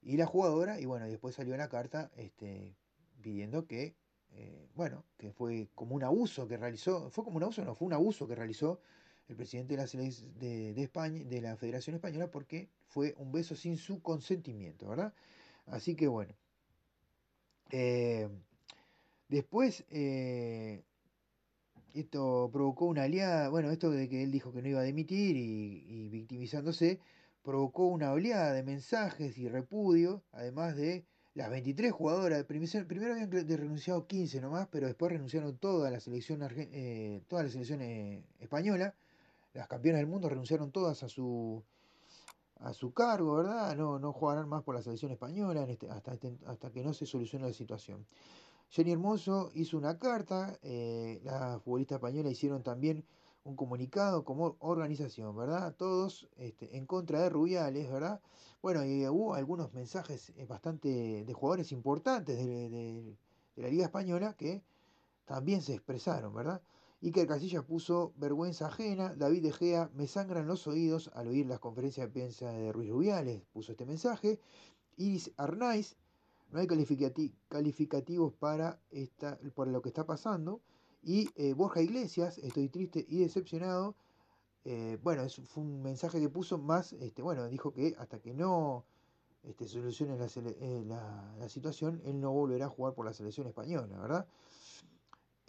y 0.00 0.16
la 0.16 0.26
jugadora, 0.26 0.80
y 0.80 0.84
bueno, 0.84 1.08
después 1.08 1.34
salió 1.34 1.56
la 1.56 1.68
carta 1.68 2.12
este, 2.16 2.76
pidiendo 3.20 3.66
que, 3.66 3.96
eh, 4.30 4.68
bueno, 4.76 5.04
que 5.16 5.32
fue 5.32 5.68
como 5.74 5.96
un 5.96 6.04
abuso 6.04 6.46
que 6.46 6.56
realizó, 6.56 7.10
fue 7.10 7.24
como 7.24 7.38
un 7.38 7.42
abuso, 7.42 7.64
no, 7.64 7.74
fue 7.74 7.86
un 7.86 7.94
abuso 7.94 8.28
que 8.28 8.36
realizó 8.36 8.80
el 9.26 9.34
presidente 9.34 9.76
de 9.76 9.82
la, 9.82 9.88
de 9.88 10.82
España, 10.84 11.24
de 11.24 11.40
la 11.40 11.56
Federación 11.56 11.96
Española, 11.96 12.30
porque 12.30 12.70
fue 12.86 13.16
un 13.18 13.32
beso 13.32 13.56
sin 13.56 13.76
su 13.76 14.00
consentimiento, 14.02 14.88
¿verdad? 14.88 15.12
Así 15.66 15.96
que 15.96 16.06
bueno. 16.06 16.32
Eh, 17.70 18.28
después, 19.28 19.84
eh, 19.90 20.82
esto 21.94 22.50
provocó 22.52 22.86
una 22.86 23.04
aliada, 23.04 23.48
bueno, 23.48 23.70
esto 23.70 23.90
de 23.90 24.08
que 24.08 24.22
él 24.22 24.30
dijo 24.30 24.52
que 24.52 24.62
no 24.62 24.68
iba 24.68 24.80
a 24.80 24.84
dimitir 24.84 25.36
y, 25.36 26.08
victimizándose, 26.08 27.00
provocó 27.42 27.86
una 27.86 28.12
oleada 28.12 28.52
de 28.52 28.62
mensajes 28.62 29.38
y 29.38 29.48
repudio, 29.48 30.22
además 30.32 30.76
de 30.76 31.04
las 31.34 31.50
23 31.50 31.92
jugadoras. 31.92 32.44
Primero, 32.44 33.12
habían 33.12 33.30
renunciado 33.30 34.06
15 34.06 34.40
nomás, 34.40 34.68
pero 34.70 34.86
después 34.86 35.12
renunciaron 35.12 35.56
toda 35.58 35.90
la 35.90 36.00
selección, 36.00 36.40
eh, 36.56 37.22
toda 37.28 37.44
la 37.44 37.48
selección 37.48 37.80
española, 38.40 38.94
las 39.54 39.68
campeonas 39.68 40.00
del 40.00 40.08
mundo 40.08 40.28
renunciaron 40.28 40.70
todas 40.70 41.02
a 41.02 41.08
su 41.08 41.62
a 42.60 42.72
su 42.72 42.92
cargo, 42.92 43.34
¿verdad? 43.36 43.76
No, 43.76 43.98
no 43.98 44.12
jugarán 44.12 44.48
más 44.48 44.62
por 44.62 44.74
la 44.74 44.82
selección 44.82 45.12
española 45.12 45.64
este- 45.64 45.88
hasta, 45.90 46.14
este- 46.14 46.38
hasta 46.46 46.70
que 46.70 46.82
no 46.82 46.92
se 46.92 47.06
solucione 47.06 47.46
la 47.46 47.52
situación. 47.52 48.06
Jenny 48.70 48.92
Hermoso 48.92 49.50
hizo 49.54 49.78
una 49.78 49.98
carta, 49.98 50.58
eh, 50.62 51.20
las 51.24 51.62
futbolistas 51.62 51.96
españolas 51.96 52.32
hicieron 52.32 52.62
también 52.62 53.04
un 53.44 53.56
comunicado 53.56 54.24
como 54.24 54.56
organización, 54.60 55.34
¿verdad? 55.36 55.74
Todos 55.76 56.28
este, 56.36 56.76
en 56.76 56.84
contra 56.86 57.20
de 57.20 57.30
Rubiales, 57.30 57.90
¿verdad? 57.90 58.20
Bueno, 58.60 58.84
y 58.84 59.06
hubo 59.08 59.34
algunos 59.34 59.72
mensajes 59.72 60.30
eh, 60.36 60.44
bastante 60.44 61.24
de 61.24 61.32
jugadores 61.32 61.72
importantes 61.72 62.36
de- 62.44 62.68
de 62.68 63.62
la 63.62 63.68
Liga 63.68 63.84
Española 63.84 64.34
que 64.34 64.62
también 65.24 65.62
se 65.62 65.74
expresaron, 65.74 66.34
¿verdad? 66.34 66.60
Iker 67.00 67.28
Casillas 67.28 67.64
puso 67.64 68.12
vergüenza 68.16 68.66
ajena, 68.66 69.14
David 69.14 69.42
De 69.44 69.52
Gea 69.52 69.88
me 69.94 70.08
sangran 70.08 70.48
los 70.48 70.66
oídos 70.66 71.10
al 71.14 71.28
oír 71.28 71.46
las 71.46 71.60
conferencias 71.60 72.08
de 72.08 72.12
prensa 72.12 72.50
de 72.50 72.72
Ruiz 72.72 72.90
Rubiales, 72.90 73.42
puso 73.52 73.70
este 73.72 73.86
mensaje. 73.86 74.40
Iris 74.96 75.30
Arnaiz, 75.36 75.96
no 76.50 76.58
hay 76.58 76.66
calificati- 76.66 77.32
calificativos 77.48 78.32
para 78.32 78.80
lo 78.90 79.82
que 79.82 79.88
está 79.88 80.06
pasando. 80.06 80.60
Y 81.04 81.30
eh, 81.36 81.54
Borja 81.54 81.80
Iglesias, 81.80 82.38
estoy 82.38 82.68
triste 82.68 83.06
y 83.08 83.20
decepcionado. 83.20 83.94
Eh, 84.64 84.98
bueno, 85.00 85.22
eso 85.22 85.42
fue 85.44 85.62
un 85.62 85.80
mensaje 85.82 86.20
que 86.20 86.28
puso 86.28 86.58
más, 86.58 86.94
este, 86.94 87.22
bueno, 87.22 87.46
dijo 87.46 87.72
que 87.72 87.94
hasta 87.98 88.18
que 88.18 88.34
no 88.34 88.84
este, 89.44 89.68
solucione 89.68 90.16
eh, 90.16 90.84
la- 90.84 91.36
la 91.38 91.48
situación, 91.48 92.02
él 92.04 92.20
no 92.20 92.32
volverá 92.32 92.66
a 92.66 92.68
jugar 92.68 92.94
por 92.94 93.06
la 93.06 93.12
selección 93.12 93.46
española, 93.46 93.96
¿verdad? 94.00 94.26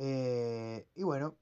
Eh, 0.01 0.87
y 0.95 1.03
bueno, 1.03 1.35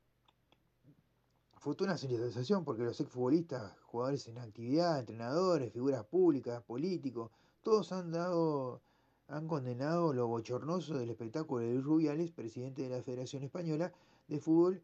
fue 1.60 1.76
toda 1.76 1.92
una 1.92 1.98
sensación 1.98 2.66
porque 2.66 2.82
los 2.82 3.00
exfutbolistas, 3.00 3.80
jugadores 3.82 4.28
en 4.28 4.40
actividad, 4.40 5.00
entrenadores, 5.00 5.72
figuras 5.72 6.04
públicas, 6.06 6.64
políticos, 6.64 7.30
todos 7.62 7.92
han 7.92 8.12
dado, 8.12 8.82
han 9.28 9.48
condenado 9.48 10.12
lo 10.12 10.28
bochornoso 10.28 10.98
del 10.98 11.12
espectáculo 11.12 11.64
de 11.64 11.74
Luis 11.74 11.86
Rubiales, 11.86 12.32
presidente 12.32 12.82
de 12.82 12.90
la 12.90 13.04
Federación 13.04 13.44
Española 13.44 13.94
de 14.28 14.40
Fútbol, 14.40 14.82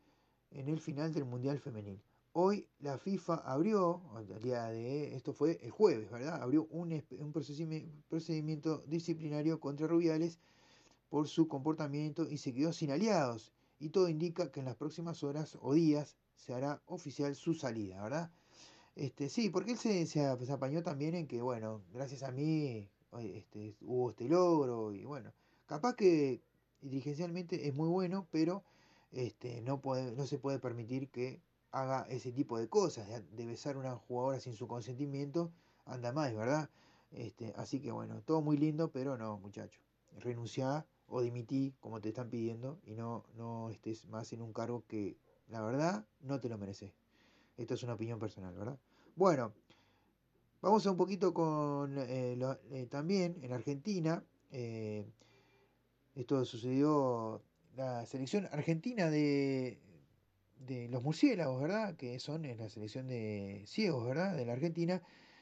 en 0.52 0.70
el 0.70 0.80
final 0.80 1.12
del 1.12 1.26
Mundial 1.26 1.58
Femenil. 1.58 2.00
Hoy 2.34 2.68
la 2.80 3.00
FIFA 3.00 3.38
abrió, 3.38 4.04
al 4.16 4.40
día 4.40 4.66
de 4.68 5.16
esto 5.16 5.34
fue 5.34 5.60
el 5.64 5.72
jueves, 5.72 6.12
¿verdad? 6.12 6.44
Abrió 6.44 6.68
un, 6.70 7.02
un 7.20 7.32
procedimiento 7.32 8.84
disciplinario 8.86 9.60
contra 9.60 9.88
Rubiales 9.88 10.38
por 11.10 11.28
su 11.28 11.48
comportamiento 11.48 12.30
y 12.30 12.38
se 12.38 12.54
quedó 12.54 12.74
sin 12.74 12.92
aliados. 12.92 13.53
Y 13.80 13.90
todo 13.90 14.10
indica 14.10 14.52
que 14.52 14.60
en 14.62 14.66
las 14.68 14.76
próximas 14.76 15.24
horas 15.24 15.58
o 15.62 15.74
días 15.74 16.18
se 16.36 16.54
hará 16.54 16.82
oficial 16.86 17.36
su 17.36 17.54
salida, 17.54 18.02
¿verdad? 18.04 18.32
Este, 18.96 19.30
sí, 19.30 19.50
porque 19.50 19.72
él 19.72 19.78
se, 19.78 20.06
se, 20.06 20.26
ap- 20.26 20.42
se 20.44 20.52
apañó 20.52 20.84
también 20.84 21.16
en 21.16 21.28
que, 21.28 21.42
bueno, 21.42 21.82
gracias 21.94 22.24
a 22.24 22.32
mí 22.32 22.90
oye, 23.12 23.38
este, 23.38 23.76
hubo 23.82 24.10
este 24.12 24.28
logro 24.28 24.94
y 24.94 25.06
bueno, 25.06 25.34
capaz 25.66 25.96
que 25.96 26.42
dirigencialmente 26.82 27.68
es 27.68 27.74
muy 27.76 27.90
bueno, 27.90 28.28
pero 28.32 28.64
este, 29.12 29.62
no, 29.62 29.82
puede, 29.82 30.12
no 30.16 30.26
se 30.28 30.40
puede 30.40 30.60
permitir 30.60 31.10
que 31.10 31.42
haga 31.72 32.04
ese 32.10 32.32
tipo 32.32 32.58
de 32.60 32.68
cosas, 32.70 33.08
de, 33.08 33.22
de 33.22 33.46
besar 33.46 33.76
a 33.76 33.80
una 33.80 33.96
jugadora 33.96 34.40
sin 34.40 34.54
su 34.56 34.68
consentimiento, 34.68 35.52
anda 35.86 36.12
más, 36.12 36.34
¿verdad? 36.36 36.70
Este, 37.12 37.54
así 37.58 37.80
que 37.80 37.92
bueno, 37.92 38.22
todo 38.22 38.42
muy 38.42 38.58
lindo, 38.58 38.92
pero 38.92 39.18
no, 39.18 39.38
muchacho. 39.40 39.80
Renunciá 40.20 40.86
o 41.08 41.22
dimití, 41.22 41.74
como 41.80 42.02
te 42.02 42.10
están 42.10 42.30
pidiendo, 42.30 42.80
y 42.86 42.96
no, 42.96 43.26
no 43.36 43.70
estés 43.70 44.06
más 44.06 44.32
en 44.34 44.42
un 44.42 44.54
cargo 44.54 44.84
que 44.88 45.18
la 45.48 45.62
verdad 45.62 46.06
no 46.22 46.40
te 46.40 46.50
lo 46.50 46.58
mereces. 46.58 46.92
Esto 47.58 47.76
es 47.76 47.84
una 47.84 47.94
opinión 47.94 48.20
personal, 48.20 48.54
¿verdad? 48.56 48.80
Bueno, 49.16 49.54
vamos 50.62 50.86
a 50.88 50.92
un 50.92 50.98
poquito 50.98 51.34
con 51.34 51.98
eh, 51.98 52.38
eh, 52.72 52.88
también 52.90 53.38
en 53.42 53.54
Argentina. 53.54 54.24
eh, 54.52 55.06
esto 56.16 56.46
sucedió 56.46 57.42
la 57.76 58.06
selección 58.06 58.48
argentina 58.52 59.10
de, 59.10 59.80
de 60.60 60.88
los 60.90 61.04
murciélagos, 61.04 61.62
¿verdad? 61.62 61.96
Que 61.96 62.20
son 62.20 62.46
en 62.46 62.58
la 62.58 62.70
selección 62.70 63.08
de 63.08 63.64
ciegos, 63.66 64.06
¿verdad? 64.06 64.36
De 64.36 64.46
la 64.46 64.54
Argentina, 64.54 65.02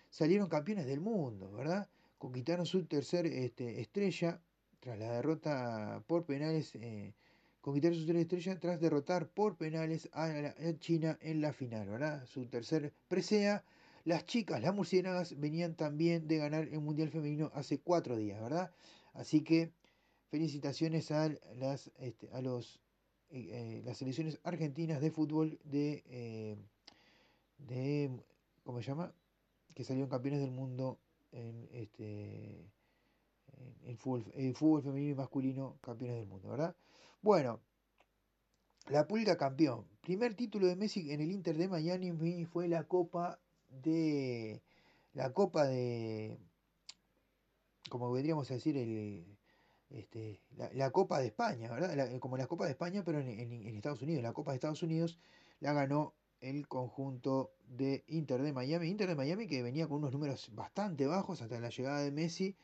salieron 0.09 0.47
campeones 0.47 0.85
del 0.85 1.01
mundo, 1.01 1.51
¿verdad? 1.51 1.89
Conquistaron 2.17 2.65
su 2.65 2.85
tercer 2.85 3.25
este, 3.25 3.81
estrella 3.81 4.41
tras 4.81 4.99
la 4.99 5.13
derrota 5.13 6.03
por 6.07 6.25
penales. 6.25 6.75
eh, 6.75 7.13
conquistaron 7.61 7.97
su 7.97 8.05
tercera 8.05 8.21
estrella 8.21 8.59
tras 8.59 8.81
derrotar 8.81 9.29
por 9.29 9.55
penales 9.55 10.09
a 10.11 10.29
China 10.79 11.17
en 11.21 11.41
la 11.41 11.53
final, 11.53 11.87
¿verdad? 11.87 12.25
Su 12.25 12.47
tercer 12.47 12.93
presea. 13.07 13.63
Las 14.03 14.25
chicas, 14.25 14.61
las 14.61 14.73
murciélagas, 14.75 15.39
venían 15.39 15.75
también 15.75 16.27
de 16.27 16.37
ganar 16.37 16.67
el 16.67 16.81
Mundial 16.81 17.09
Femenino 17.09 17.51
hace 17.53 17.79
cuatro 17.79 18.17
días, 18.17 18.41
¿verdad? 18.41 18.71
Así 19.13 19.41
que 19.41 19.71
felicitaciones 20.31 21.11
a 21.11 21.29
las, 21.55 21.91
este, 21.99 22.29
a 22.31 22.41
los 22.41 22.81
eh, 23.33 23.47
eh, 23.51 23.81
las 23.85 23.97
selecciones 23.97 24.39
argentinas 24.43 24.99
de 24.99 25.09
fútbol 25.09 25.57
de, 25.63 26.03
eh, 26.07 26.57
de 27.59 28.11
¿cómo 28.65 28.81
se 28.81 28.87
llama? 28.87 29.13
que 29.73 29.85
salieron 29.85 30.09
campeones 30.09 30.41
del 30.41 30.51
mundo 30.51 30.99
en 31.31 31.69
este 31.71 32.69
en 33.85 33.97
fútbol, 33.97 34.81
femenino 34.83 35.11
y 35.11 35.15
masculino 35.15 35.77
campeones 35.81 36.17
del 36.17 36.27
mundo, 36.27 36.49
¿verdad? 36.49 36.75
Bueno, 37.21 37.59
la 38.87 39.07
Pulga 39.07 39.37
campeón. 39.37 39.85
Primer 40.01 40.33
título 40.35 40.67
de 40.67 40.75
Messi 40.75 41.11
en 41.11 41.21
el 41.21 41.31
Inter 41.31 41.57
de 41.57 41.67
Miami 41.67 42.45
fue 42.45 42.67
la 42.67 42.83
Copa 42.83 43.39
de 43.69 44.61
la 45.13 45.31
Copa 45.33 45.65
de 45.65 46.37
como 47.89 48.11
vendríamos 48.11 48.49
a 48.49 48.53
decir 48.53 48.77
el 48.77 49.25
este, 49.89 50.39
la, 50.55 50.89
Copa 50.91 51.19
de 51.19 51.27
España, 51.27 51.69
¿verdad? 51.69 52.17
Como 52.19 52.37
la 52.37 52.47
Copa 52.47 52.63
de 52.65 52.71
España, 52.71 53.03
pero 53.03 53.19
en- 53.19 53.27
en 53.29 53.75
Estados 53.75 54.01
Unidos. 54.01 54.23
La 54.23 54.31
Copa 54.31 54.51
de 54.51 54.55
Estados 54.55 54.83
Unidos 54.83 55.19
la 55.59 55.73
ganó 55.73 56.13
el 56.39 56.67
conjunto 56.67 57.51
de 57.67 58.03
Inter 58.07 58.41
de 58.41 58.53
Miami. 58.53 58.87
Inter 58.87 59.09
de 59.09 59.15
Miami 59.15 59.47
que 59.47 59.61
venía 59.61 59.87
con 59.87 59.97
unos 59.97 60.13
números 60.13 60.49
bastante 60.55 61.05
bajos 61.07 61.41
hasta 61.41 61.59
la 61.59 61.69
llegada 61.69 61.99
de 61.99 62.11
Messi. 62.11 62.55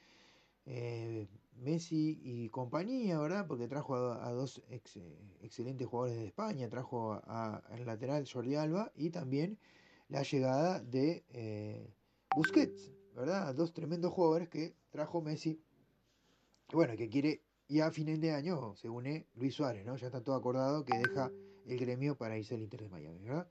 Eh, 0.68 1.28
Messi 1.56 2.20
y 2.22 2.50
compañía, 2.50 3.18
¿verdad? 3.20 3.48
Porque 3.48 3.68
trajo 3.68 3.96
a, 3.96 4.32
dos 4.32 4.62
ex- 4.70 5.00
excelentes 5.42 5.88
jugadores 5.88 6.18
de 6.18 6.28
España. 6.28 6.70
Trajo 6.70 7.20
al 7.26 7.86
lateral 7.86 8.28
Jordi 8.32 8.56
Alba 8.56 8.92
y 8.96 9.10
también 9.10 9.58
la 10.08 10.22
llegada 10.22 10.80
de 10.80 11.24
eh, 11.30 11.90
Busquets, 12.36 12.92
¿verdad? 13.16 13.56
Dos 13.56 13.74
tremendos 13.74 14.14
jugadores 14.14 14.50
que 14.50 14.76
trajo 14.92 15.22
Messi 15.22 15.60
bueno, 16.74 16.98
que 16.98 17.10
quiere, 17.10 17.42
y 17.68 17.80
a 17.80 17.92
final 17.92 18.20
de 18.20 18.32
año 18.32 18.76
se 18.76 18.90
une 18.90 19.26
Luis 19.36 19.56
Suárez, 19.56 19.86
¿no? 19.86 19.96
Ya 19.96 20.08
está 20.08 20.22
todo 20.22 20.36
acordado 20.36 20.84
que 20.84 20.98
deja 20.98 21.32
el 21.66 21.78
gremio 21.80 22.18
para 22.18 22.38
irse 22.38 22.56
al 22.56 22.62
Inter 22.62 22.82
de 22.82 22.90
Miami, 22.90 23.24
¿verdad? 23.24 23.48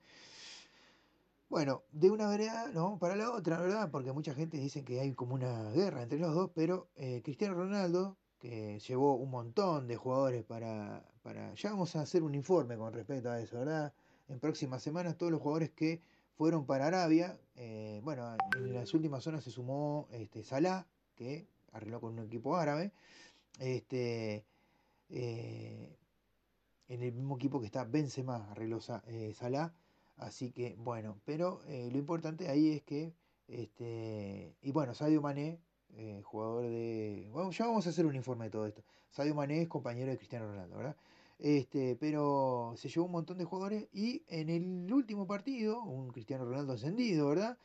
Bueno, 1.49 1.83
de 1.93 2.11
una 2.11 2.27
vereda, 2.27 2.69
no, 2.73 2.99
para 2.99 3.15
la 3.15 3.31
otra, 3.31 3.59
¿verdad? 3.59 3.89
Porque 3.89 4.11
mucha 4.11 4.33
gente 4.33 4.57
dice 4.57 4.83
que 4.83 4.99
hay 4.99 5.13
como 5.13 5.33
una 5.33 5.71
guerra 5.71 6.03
entre 6.03 6.19
los 6.19 6.35
dos, 6.35 6.51
pero 6.53 6.89
eh, 6.95 7.21
Cristiano 7.23 7.53
Ronaldo, 7.55 8.17
que 8.37 8.79
llevó 8.79 9.15
un 9.15 9.29
montón 9.31 9.87
de 9.87 9.95
jugadores 9.95 10.43
para, 10.43 11.05
para... 11.23 11.53
Ya 11.53 11.71
vamos 11.71 11.95
a 11.95 12.01
hacer 12.01 12.23
un 12.23 12.35
informe 12.35 12.75
con 12.75 12.93
respecto 12.93 13.29
a 13.29 13.39
eso, 13.39 13.59
¿verdad? 13.59 13.93
En 14.27 14.39
próximas 14.41 14.83
semanas 14.83 15.17
todos 15.17 15.31
los 15.31 15.41
jugadores 15.41 15.71
que 15.71 16.01
fueron 16.37 16.65
para 16.65 16.87
Arabia, 16.87 17.39
eh, 17.55 18.01
bueno, 18.03 18.35
en 18.57 18.73
las 18.73 18.93
últimas 18.93 19.23
zonas 19.23 19.43
se 19.43 19.49
sumó 19.49 20.07
este, 20.11 20.43
Salah, 20.43 20.85
que 21.15 21.47
arregló 21.71 22.01
con 22.01 22.13
un 22.19 22.25
equipo 22.25 22.57
árabe, 22.57 22.91
este, 23.59 24.45
eh, 25.09 25.97
en 26.89 27.03
el 27.03 27.13
mismo 27.13 27.37
equipo 27.37 27.61
que 27.61 27.65
está 27.67 27.85
Benzema, 27.85 28.51
arregló 28.51 28.79
eh, 29.07 29.33
Salah, 29.33 29.73
así 30.17 30.51
que 30.51 30.75
bueno, 30.77 31.19
pero 31.25 31.61
eh, 31.67 31.89
lo 31.91 31.97
importante 31.97 32.49
ahí 32.49 32.71
es 32.71 32.83
que, 32.83 33.13
este, 33.47 34.55
y 34.61 34.71
bueno, 34.71 34.93
Sadio 34.93 35.21
Mané, 35.21 35.59
eh, 35.95 36.21
jugador 36.23 36.63
de, 36.63 37.29
bueno, 37.31 37.51
ya 37.51 37.65
vamos 37.67 37.87
a 37.87 37.89
hacer 37.91 38.05
un 38.05 38.15
informe 38.15 38.45
de 38.45 38.51
todo 38.51 38.67
esto, 38.67 38.83
Sadio 39.11 39.35
Mané 39.35 39.61
es 39.61 39.67
compañero 39.67 40.11
de 40.11 40.17
Cristiano 40.17 40.47
Ronaldo, 40.47 40.77
¿verdad? 40.77 40.95
Este, 41.39 41.95
pero 41.95 42.73
se 42.77 42.89
llevó 42.89 43.05
un 43.05 43.11
montón 43.11 43.37
de 43.37 43.45
jugadores 43.45 43.87
y 43.93 44.23
en 44.27 44.49
el 44.49 44.91
último 44.91 45.27
partido, 45.27 45.81
un 45.83 46.09
Cristiano 46.09 46.45
Ronaldo 46.45 46.73
ascendido, 46.73 47.29
¿verdad? 47.29 47.57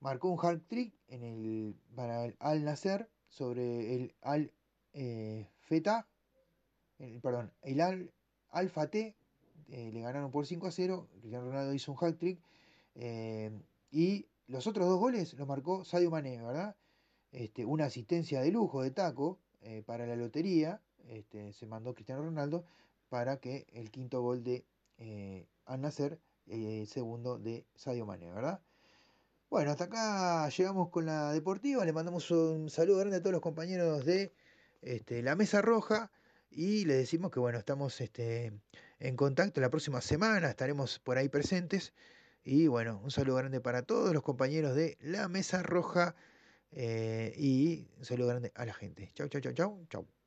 Marcó 0.00 0.28
un 0.28 0.38
hat 0.44 0.62
trick 0.68 0.94
en 1.08 1.22
el, 1.24 1.76
para 1.94 2.24
el 2.26 2.36
Al 2.40 2.64
Nasser 2.64 3.08
sobre 3.28 3.94
el 3.94 4.14
Al 4.22 4.52
eh, 4.94 5.48
Feta, 5.60 6.08
el- 6.98 7.20
perdón, 7.20 7.52
el 7.62 7.80
Al, 7.80 8.12
Al 8.50 8.70
Fateh, 8.70 9.16
eh, 9.70 9.90
le 9.92 10.00
ganaron 10.00 10.30
por 10.30 10.46
5 10.46 10.66
a 10.66 10.70
0, 10.70 11.08
Cristiano 11.20 11.46
Ronaldo 11.46 11.74
hizo 11.74 11.92
un 11.92 11.98
hat 12.00 12.16
trick 12.16 12.38
eh, 12.94 13.50
y 13.90 14.26
los 14.46 14.66
otros 14.66 14.88
dos 14.88 14.98
goles 14.98 15.34
los 15.34 15.46
marcó 15.46 15.84
Sadio 15.84 16.10
Mané, 16.10 16.42
¿verdad? 16.42 16.76
Este, 17.32 17.64
una 17.64 17.84
asistencia 17.84 18.40
de 18.40 18.50
lujo 18.50 18.82
de 18.82 18.90
taco 18.90 19.38
eh, 19.62 19.82
para 19.86 20.06
la 20.06 20.16
lotería, 20.16 20.80
este, 21.08 21.52
se 21.52 21.66
mandó 21.66 21.94
Cristiano 21.94 22.22
Ronaldo 22.22 22.64
para 23.08 23.38
que 23.38 23.66
el 23.72 23.90
quinto 23.90 24.22
gol 24.22 24.42
de 24.42 24.64
Al 25.66 25.80
Nasser 25.80 26.18
eh, 26.50 26.84
segundo 26.86 27.38
de 27.38 27.64
Sadio 27.76 28.06
Mané, 28.06 28.32
¿verdad? 28.32 28.60
Bueno, 29.50 29.70
hasta 29.70 29.84
acá 29.84 30.48
llegamos 30.48 30.88
con 30.90 31.06
la 31.06 31.32
deportiva. 31.32 31.84
Le 31.84 31.92
mandamos 31.92 32.30
un 32.32 32.68
saludo 32.70 32.98
grande 32.98 33.18
a 33.18 33.20
todos 33.20 33.32
los 33.32 33.40
compañeros 33.40 34.04
de 34.04 34.32
este, 34.82 35.22
la 35.22 35.36
Mesa 35.36 35.62
Roja 35.62 36.10
y 36.50 36.84
les 36.84 36.98
decimos 36.98 37.30
que 37.30 37.40
bueno, 37.40 37.58
estamos 37.58 38.00
este, 38.00 38.52
en 38.98 39.16
contacto. 39.16 39.60
La 39.60 39.70
próxima 39.70 40.00
semana 40.00 40.50
estaremos 40.50 40.98
por 40.98 41.18
ahí 41.18 41.28
presentes. 41.28 41.92
Y 42.44 42.66
bueno, 42.66 43.00
un 43.04 43.10
saludo 43.10 43.36
grande 43.36 43.60
para 43.60 43.82
todos 43.82 44.12
los 44.14 44.22
compañeros 44.22 44.74
de 44.74 44.96
la 45.00 45.28
Mesa 45.28 45.62
Roja 45.62 46.16
eh, 46.72 47.34
y 47.36 47.88
un 47.98 48.04
saludo 48.04 48.28
grande 48.28 48.52
a 48.54 48.64
la 48.64 48.74
gente. 48.74 49.12
Chau, 49.14 49.28
chau, 49.28 49.40
chau, 49.40 49.52
chau, 49.52 49.86
chau. 49.88 50.19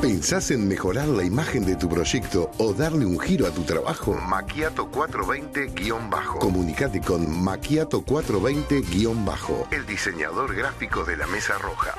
¿Pensás 0.00 0.52
en 0.52 0.68
mejorar 0.68 1.08
la 1.08 1.24
imagen 1.24 1.64
de 1.66 1.74
tu 1.74 1.88
proyecto 1.88 2.52
o 2.58 2.72
darle 2.72 3.04
un 3.04 3.18
giro 3.18 3.48
a 3.48 3.50
tu 3.50 3.62
trabajo? 3.62 4.14
Maquiato 4.14 4.88
420-bajo. 4.92 6.38
Comunicate 6.38 7.00
con 7.00 7.42
Maquiato 7.42 8.04
420-bajo, 8.04 9.66
el 9.72 9.84
diseñador 9.86 10.54
gráfico 10.54 11.02
de 11.04 11.16
la 11.16 11.26
Mesa 11.26 11.58
Roja. 11.58 11.96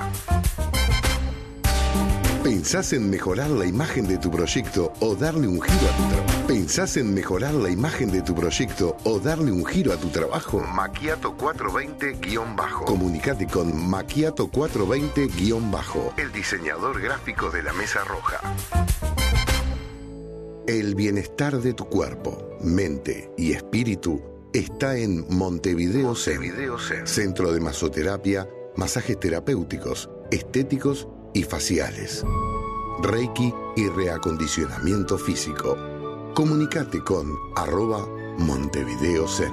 ¿Pensás 2.42 2.94
en 2.94 3.10
mejorar 3.10 3.50
la 3.50 3.66
imagen 3.66 4.08
de 4.08 4.16
tu 4.16 4.30
proyecto 4.30 4.94
o 5.00 5.14
darle 5.14 5.46
un 5.46 5.60
giro 5.60 5.88
a 5.90 5.96
tu 5.96 6.08
trabajo? 6.08 6.46
¿Pensás 6.48 6.96
en 6.96 7.12
mejorar 7.12 7.52
la 7.52 7.68
imagen 7.68 8.10
de 8.10 8.22
tu 8.22 8.34
proyecto 8.34 8.96
o 9.04 9.20
darle 9.20 9.52
un 9.52 9.66
giro 9.66 9.92
a 9.92 9.98
tu 9.98 10.08
trabajo? 10.08 10.58
Maquiato 10.60 11.36
420-bajo. 11.36 12.86
Comunicate 12.86 13.46
con 13.46 13.90
Maquiato 13.90 14.50
420-bajo, 14.50 16.14
el 16.16 16.32
diseñador 16.32 17.02
gráfico 17.02 17.50
de 17.50 17.62
la 17.62 17.74
Mesa 17.74 18.04
Roja. 18.04 18.40
El 20.66 20.94
bienestar 20.94 21.60
de 21.60 21.74
tu 21.74 21.90
cuerpo, 21.90 22.56
mente 22.62 23.30
y 23.36 23.52
espíritu 23.52 24.22
está 24.54 24.96
en 24.96 25.26
Montevideo 25.28 26.14
Zen, 26.14 26.40
Centro 27.04 27.52
de 27.52 27.60
Masoterapia, 27.60 28.48
Masajes 28.76 29.20
Terapéuticos, 29.20 30.08
Estéticos 30.30 31.06
y 31.06 31.19
faciales. 31.44 32.24
Reiki 33.02 33.52
y 33.76 33.88
reacondicionamiento 33.88 35.16
físico. 35.18 35.76
Comunicate 36.34 37.02
con 37.02 37.36
arroba 37.56 38.06
Montevideo 38.38 39.26
Zen. 39.26 39.52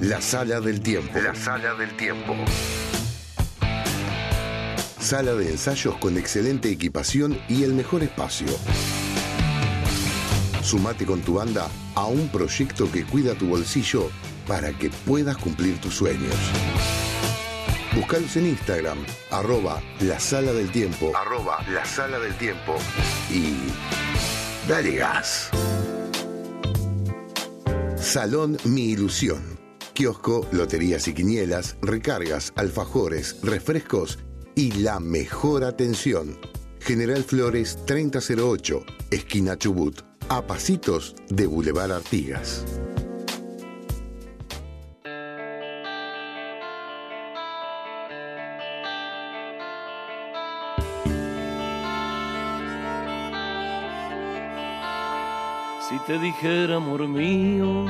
La 0.00 0.20
sala 0.20 0.60
del 0.60 0.80
tiempo. 0.80 1.18
La 1.20 1.34
sala 1.34 1.74
del 1.74 1.96
tiempo. 1.96 2.34
Sala 4.98 5.34
de 5.34 5.50
ensayos 5.50 5.96
con 5.96 6.16
excelente 6.16 6.70
equipación 6.70 7.38
y 7.48 7.64
el 7.64 7.74
mejor 7.74 8.02
espacio. 8.02 8.48
Sumate 10.62 11.04
con 11.04 11.20
tu 11.20 11.34
banda 11.34 11.68
a 11.94 12.06
un 12.06 12.28
proyecto 12.28 12.90
que 12.90 13.04
cuida 13.04 13.34
tu 13.34 13.48
bolsillo 13.48 14.10
para 14.46 14.72
que 14.72 14.90
puedas 14.90 15.36
cumplir 15.36 15.80
tus 15.80 15.94
sueños. 15.94 16.34
Buscalos 17.94 18.36
en 18.36 18.46
Instagram, 18.46 18.98
arroba 19.32 19.82
la 20.00 20.20
sala 20.20 20.52
del 20.52 20.70
tiempo, 20.70 21.12
arroba 21.16 21.58
la 21.68 21.84
sala 21.84 22.20
del 22.20 22.36
tiempo 22.38 22.76
y 23.28 23.56
dale 24.68 24.94
gas. 24.94 25.50
Salón 27.96 28.56
Mi 28.64 28.90
Ilusión. 28.90 29.58
Kiosco, 29.92 30.46
loterías 30.52 31.08
y 31.08 31.14
quinielas, 31.14 31.76
recargas, 31.82 32.52
alfajores, 32.54 33.38
refrescos 33.42 34.20
y 34.54 34.70
la 34.70 35.00
mejor 35.00 35.64
atención. 35.64 36.38
General 36.78 37.24
Flores 37.24 37.76
3008, 37.86 38.84
esquina 39.10 39.58
Chubut, 39.58 40.00
a 40.28 40.46
pasitos 40.46 41.16
de 41.28 41.46
Boulevard 41.46 41.92
Artigas. 41.92 42.64
Te 56.10 56.18
dijera, 56.18 56.74
amor 56.74 57.06
mío, 57.06 57.86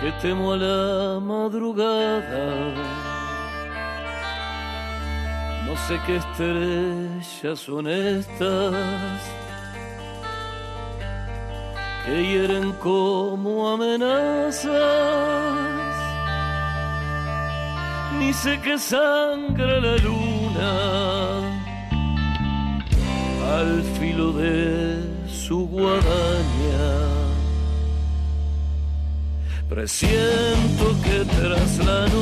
que 0.00 0.12
temo 0.22 0.52
a 0.52 0.56
la 0.56 1.18
madrugada, 1.18 2.44
no 5.66 5.74
sé 5.88 5.98
qué 6.06 6.16
estrellas 6.22 7.58
son 7.58 7.88
estas 7.88 9.18
que 12.04 12.22
hieren 12.28 12.70
como 12.74 13.70
amenazas, 13.74 14.70
ni 18.20 18.32
sé 18.32 18.60
qué 18.60 18.78
sangra 18.78 19.80
la 19.80 19.96
luna 19.96 21.51
al 23.58 23.82
filo 23.98 24.32
de 24.32 25.02
su 25.28 25.66
guadaña. 25.68 26.88
Presiento 29.68 30.84
que 31.04 31.24
tras 31.36 31.78
la 31.78 32.06
noche 32.08 32.21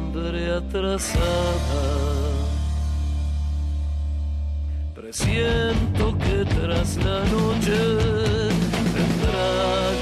atrasada. 0.17 1.83
Presiento 4.93 6.17
que 6.17 6.45
tras 6.45 6.97
la 6.97 7.19
noche 7.25 7.77
vendrá 8.95 9.47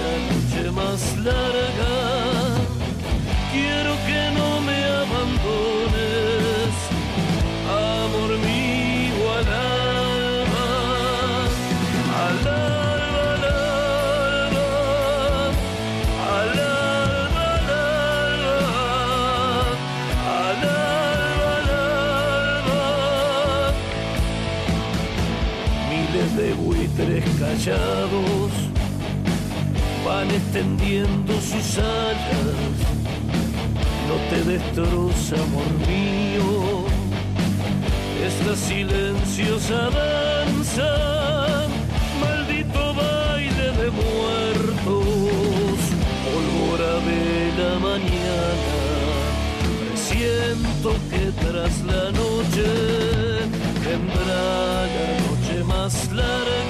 la 0.01 0.15
noche 0.29 0.71
más 0.71 1.17
larga. 1.17 2.08
callados 27.39 28.51
van 30.05 30.29
extendiendo 30.29 31.33
sus 31.39 31.77
alas. 31.77 32.75
No 34.07 34.15
te 34.29 34.43
destroza, 34.43 35.35
amor 35.35 35.71
mío, 35.87 36.85
esta 38.27 38.55
silenciosa 38.55 39.89
danza, 39.99 40.91
maldito 42.19 42.93
baile 42.93 43.67
de 43.79 43.89
muertos, 44.01 45.79
pólvora 46.25 46.93
de 47.09 47.23
la 47.59 47.73
mañana. 47.79 48.75
Presiento 49.79 50.89
que 51.09 51.23
tras 51.43 51.73
la 51.91 52.11
noche 52.11 52.67
tendrá 53.85 54.43
la 54.95 55.07
noche 55.23 55.63
más 55.65 56.11
larga. 56.11 56.68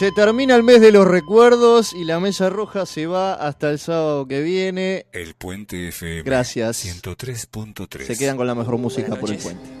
Se 0.00 0.12
termina 0.12 0.56
el 0.56 0.62
mes 0.62 0.80
de 0.80 0.92
los 0.92 1.06
recuerdos 1.06 1.92
y 1.92 2.04
la 2.04 2.20
mesa 2.20 2.48
roja 2.48 2.86
se 2.86 3.06
va 3.06 3.34
hasta 3.34 3.68
el 3.68 3.78
sábado 3.78 4.26
que 4.26 4.40
viene. 4.40 5.04
El 5.12 5.34
Puente 5.34 5.88
FM. 5.88 6.22
Gracias. 6.22 6.86
103.3. 6.86 8.06
Se 8.06 8.16
quedan 8.16 8.38
con 8.38 8.46
la 8.46 8.54
mejor 8.54 8.78
música 8.78 9.08
Buenas 9.08 9.20
por 9.20 9.30
el 9.30 9.36
puente. 9.36 9.79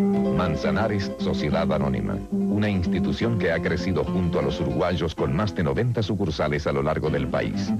Manzanares 0.00 1.12
Sociedad 1.18 1.70
Anónima, 1.72 2.18
una 2.30 2.68
institución 2.70 3.38
que 3.38 3.52
ha 3.52 3.60
crecido 3.60 4.04
junto 4.04 4.38
a 4.38 4.42
los 4.42 4.60
uruguayos 4.60 5.14
con 5.14 5.36
más 5.36 5.54
de 5.54 5.62
90 5.62 6.02
sucursales 6.02 6.66
a 6.66 6.72
lo 6.72 6.82
largo 6.82 7.10
del 7.10 7.28
país. 7.28 7.70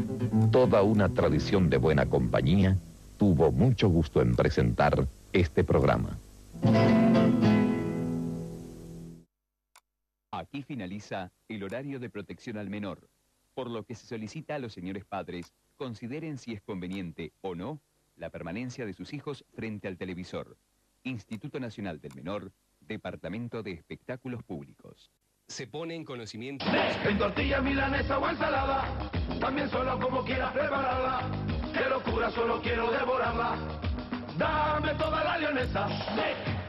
Toda 0.53 0.83
una 0.83 1.09
tradición 1.09 1.71
de 1.71 1.79
buena 1.79 2.07
compañía 2.07 2.77
tuvo 3.17 3.51
mucho 3.51 3.89
gusto 3.89 4.21
en 4.21 4.35
presentar 4.35 5.07
este 5.33 5.65
programa. 5.65 6.19
Aquí 10.31 10.63
finaliza 10.63 11.31
el 11.49 11.63
horario 11.63 11.99
de 11.99 12.11
protección 12.11 12.59
al 12.59 12.71
menor, 12.71 13.09
por 13.55 13.71
lo 13.71 13.85
que 13.85 13.95
se 13.95 14.07
solicita 14.07 14.57
a 14.57 14.59
los 14.59 14.73
señores 14.73 15.05
padres 15.05 15.53
consideren 15.77 16.37
si 16.37 16.53
es 16.53 16.61
conveniente 16.61 17.33
o 17.41 17.55
no 17.55 17.81
la 18.17 18.31
permanencia 18.31 18.85
de 18.85 18.93
sus 18.93 19.15
hijos 19.15 19.45
frente 19.55 19.89
al 19.89 19.97
televisor. 19.97 20.57
Instituto 21.05 21.59
Nacional 21.59 22.01
del 22.01 22.15
Menor, 22.15 22.53
Departamento 22.81 23.63
de 23.63 23.73
Espectáculos 23.73 24.43
Públicos. 24.43 25.11
Se 25.49 25.67
pone 25.67 25.95
en 25.95 26.05
conocimiento. 26.05 26.65
En 27.05 27.19
tortilla 27.19 27.61
milanesa 27.61 28.19
o 28.19 28.29
ensalada, 28.29 29.11
también 29.41 29.69
solo 29.69 29.99
como 29.99 30.25
quieras 30.25 30.53
prepararla. 30.53 31.31
Qué 31.73 31.89
locura, 31.89 32.31
solo 32.31 32.61
quiero 32.63 32.91
devorarla. 32.91 33.57
Dame 34.39 34.95
toda 34.95 35.25
la 35.25 35.39
leonesa. 35.39 35.89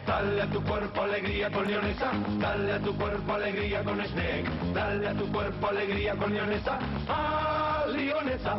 Dale 0.05 0.41
a 0.41 0.49
tu 0.49 0.63
cuerpo 0.63 1.01
alegría 1.01 1.51
con 1.51 1.67
leonesa. 1.67 2.11
Dale 2.39 2.73
a 2.73 2.79
tu 2.81 2.95
cuerpo 2.97 3.33
alegría 3.33 3.83
con 3.83 4.03
snack. 4.03 4.73
Dale 4.73 5.07
a 5.07 5.13
tu 5.13 5.31
cuerpo 5.31 5.67
alegría 5.67 6.15
con 6.15 6.33
leonesa. 6.33 6.79
Ah, 7.07 7.85
leonesa. 7.87 8.57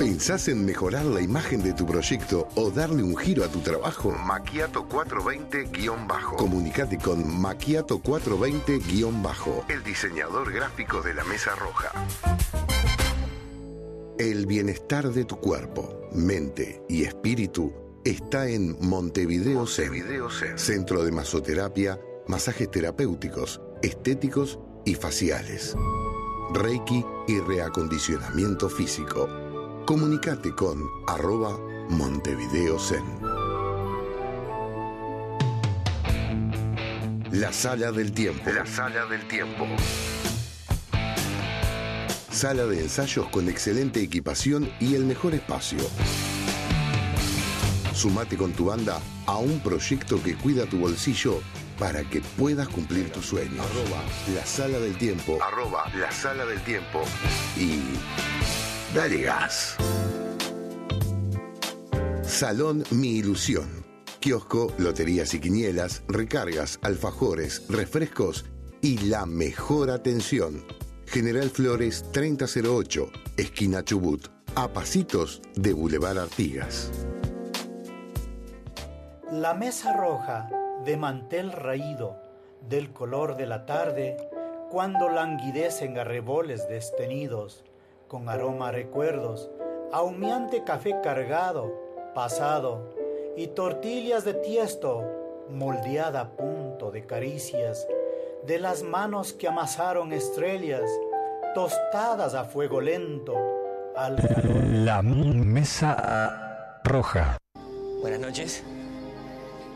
¿Pensás 0.00 0.48
en 0.48 0.64
mejorar 0.64 1.04
la 1.04 1.20
imagen 1.20 1.62
de 1.62 1.74
tu 1.74 1.84
proyecto 1.84 2.48
o 2.54 2.70
darle 2.70 3.02
un 3.02 3.14
giro 3.18 3.44
a 3.44 3.48
tu 3.48 3.60
trabajo? 3.60 4.10
Maquiato 4.12 4.88
420-bajo. 4.88 6.36
Comunicate 6.36 6.96
con 6.96 7.38
Maquiato 7.38 7.98
420-bajo, 8.02 9.66
el 9.68 9.84
diseñador 9.84 10.54
gráfico 10.54 11.02
de 11.02 11.12
la 11.12 11.22
Mesa 11.24 11.54
Roja. 11.54 11.92
El 14.18 14.46
bienestar 14.46 15.10
de 15.10 15.26
tu 15.26 15.36
cuerpo, 15.36 16.08
mente 16.14 16.82
y 16.88 17.04
espíritu 17.04 17.70
está 18.02 18.48
en 18.48 18.78
Montevideo 18.80 19.66
Zen, 19.66 19.92
Centro 20.56 21.04
de 21.04 21.12
Masoterapia, 21.12 22.00
masajes 22.26 22.70
terapéuticos, 22.70 23.60
estéticos 23.82 24.58
y 24.86 24.94
faciales. 24.94 25.76
Reiki 26.54 27.04
y 27.28 27.38
reacondicionamiento 27.40 28.70
físico. 28.70 29.49
Comunicate 29.86 30.54
con 30.54 30.88
arroba 31.08 31.58
Montevideo 31.88 32.78
Zen. 32.78 33.02
La 37.32 37.52
sala 37.52 37.90
del 37.90 38.12
tiempo. 38.12 38.50
La 38.52 38.64
sala 38.66 39.06
del 39.06 39.26
tiempo. 39.26 39.66
Sala 42.30 42.66
de 42.66 42.82
ensayos 42.82 43.28
con 43.28 43.48
excelente 43.48 44.00
equipación 44.00 44.70
y 44.78 44.94
el 44.94 45.04
mejor 45.04 45.34
espacio. 45.34 45.80
Sumate 47.92 48.36
con 48.36 48.52
tu 48.52 48.66
banda 48.66 49.00
a 49.26 49.38
un 49.38 49.60
proyecto 49.60 50.22
que 50.22 50.36
cuida 50.36 50.66
tu 50.66 50.78
bolsillo 50.78 51.40
para 51.78 52.04
que 52.04 52.20
puedas 52.38 52.68
cumplir 52.68 53.10
tus 53.10 53.26
sueños. 53.26 53.66
Arroba 53.66 54.02
la 54.34 54.46
sala 54.46 54.78
del 54.78 54.96
tiempo. 54.96 55.38
Arroba 55.42 55.90
la 55.94 56.12
sala 56.12 56.44
del 56.44 56.62
tiempo. 56.62 57.02
Y 57.56 57.80
dale 58.94 59.22
gas. 59.22 59.76
Salón 62.22 62.84
Mi 62.90 63.18
Ilusión. 63.18 63.68
Kiosco, 64.20 64.72
loterías 64.78 65.32
y 65.34 65.40
quinielas, 65.40 66.02
recargas, 66.08 66.78
alfajores, 66.82 67.64
refrescos 67.68 68.44
y 68.82 68.98
la 69.08 69.24
mejor 69.26 69.90
atención. 69.90 70.64
General 71.06 71.48
Flores 71.50 72.04
3008, 72.12 73.10
esquina 73.36 73.82
Chubut, 73.82 74.28
a 74.54 74.68
pasitos 74.68 75.40
de 75.54 75.72
Boulevard 75.72 76.18
Artigas. 76.18 76.90
La 79.32 79.54
mesa 79.54 79.96
roja 79.96 80.50
de 80.84 80.96
mantel 80.96 81.52
raído, 81.52 82.16
del 82.68 82.92
color 82.92 83.36
de 83.36 83.46
la 83.46 83.64
tarde, 83.64 84.16
cuando 84.70 85.08
languidecen 85.08 85.98
arreboles 85.98 86.68
destenidos, 86.68 87.64
con 88.10 88.28
aroma 88.28 88.68
a 88.68 88.72
recuerdos, 88.72 89.48
a 89.92 90.02
humeante 90.02 90.64
café 90.64 91.00
cargado, 91.00 91.72
pasado, 92.12 92.92
y 93.36 93.46
tortillas 93.46 94.24
de 94.24 94.34
tiesto, 94.34 95.06
moldeada 95.48 96.20
a 96.20 96.30
punto 96.36 96.90
de 96.90 97.06
caricias, 97.06 97.86
de 98.44 98.58
las 98.58 98.82
manos 98.82 99.32
que 99.32 99.46
amasaron 99.46 100.12
estrellas, 100.12 100.90
tostadas 101.54 102.34
a 102.34 102.44
fuego 102.44 102.80
lento, 102.80 103.36
al 103.94 104.16
calor. 104.16 104.64
La 104.64 105.02
mesa 105.02 106.80
roja. 106.82 107.38
Buenas 108.00 108.18
noches. 108.18 108.64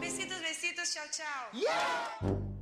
Besitos, 0.00 0.40
besitos, 0.42 0.92
chao, 0.92 1.04
chao. 1.12 2.53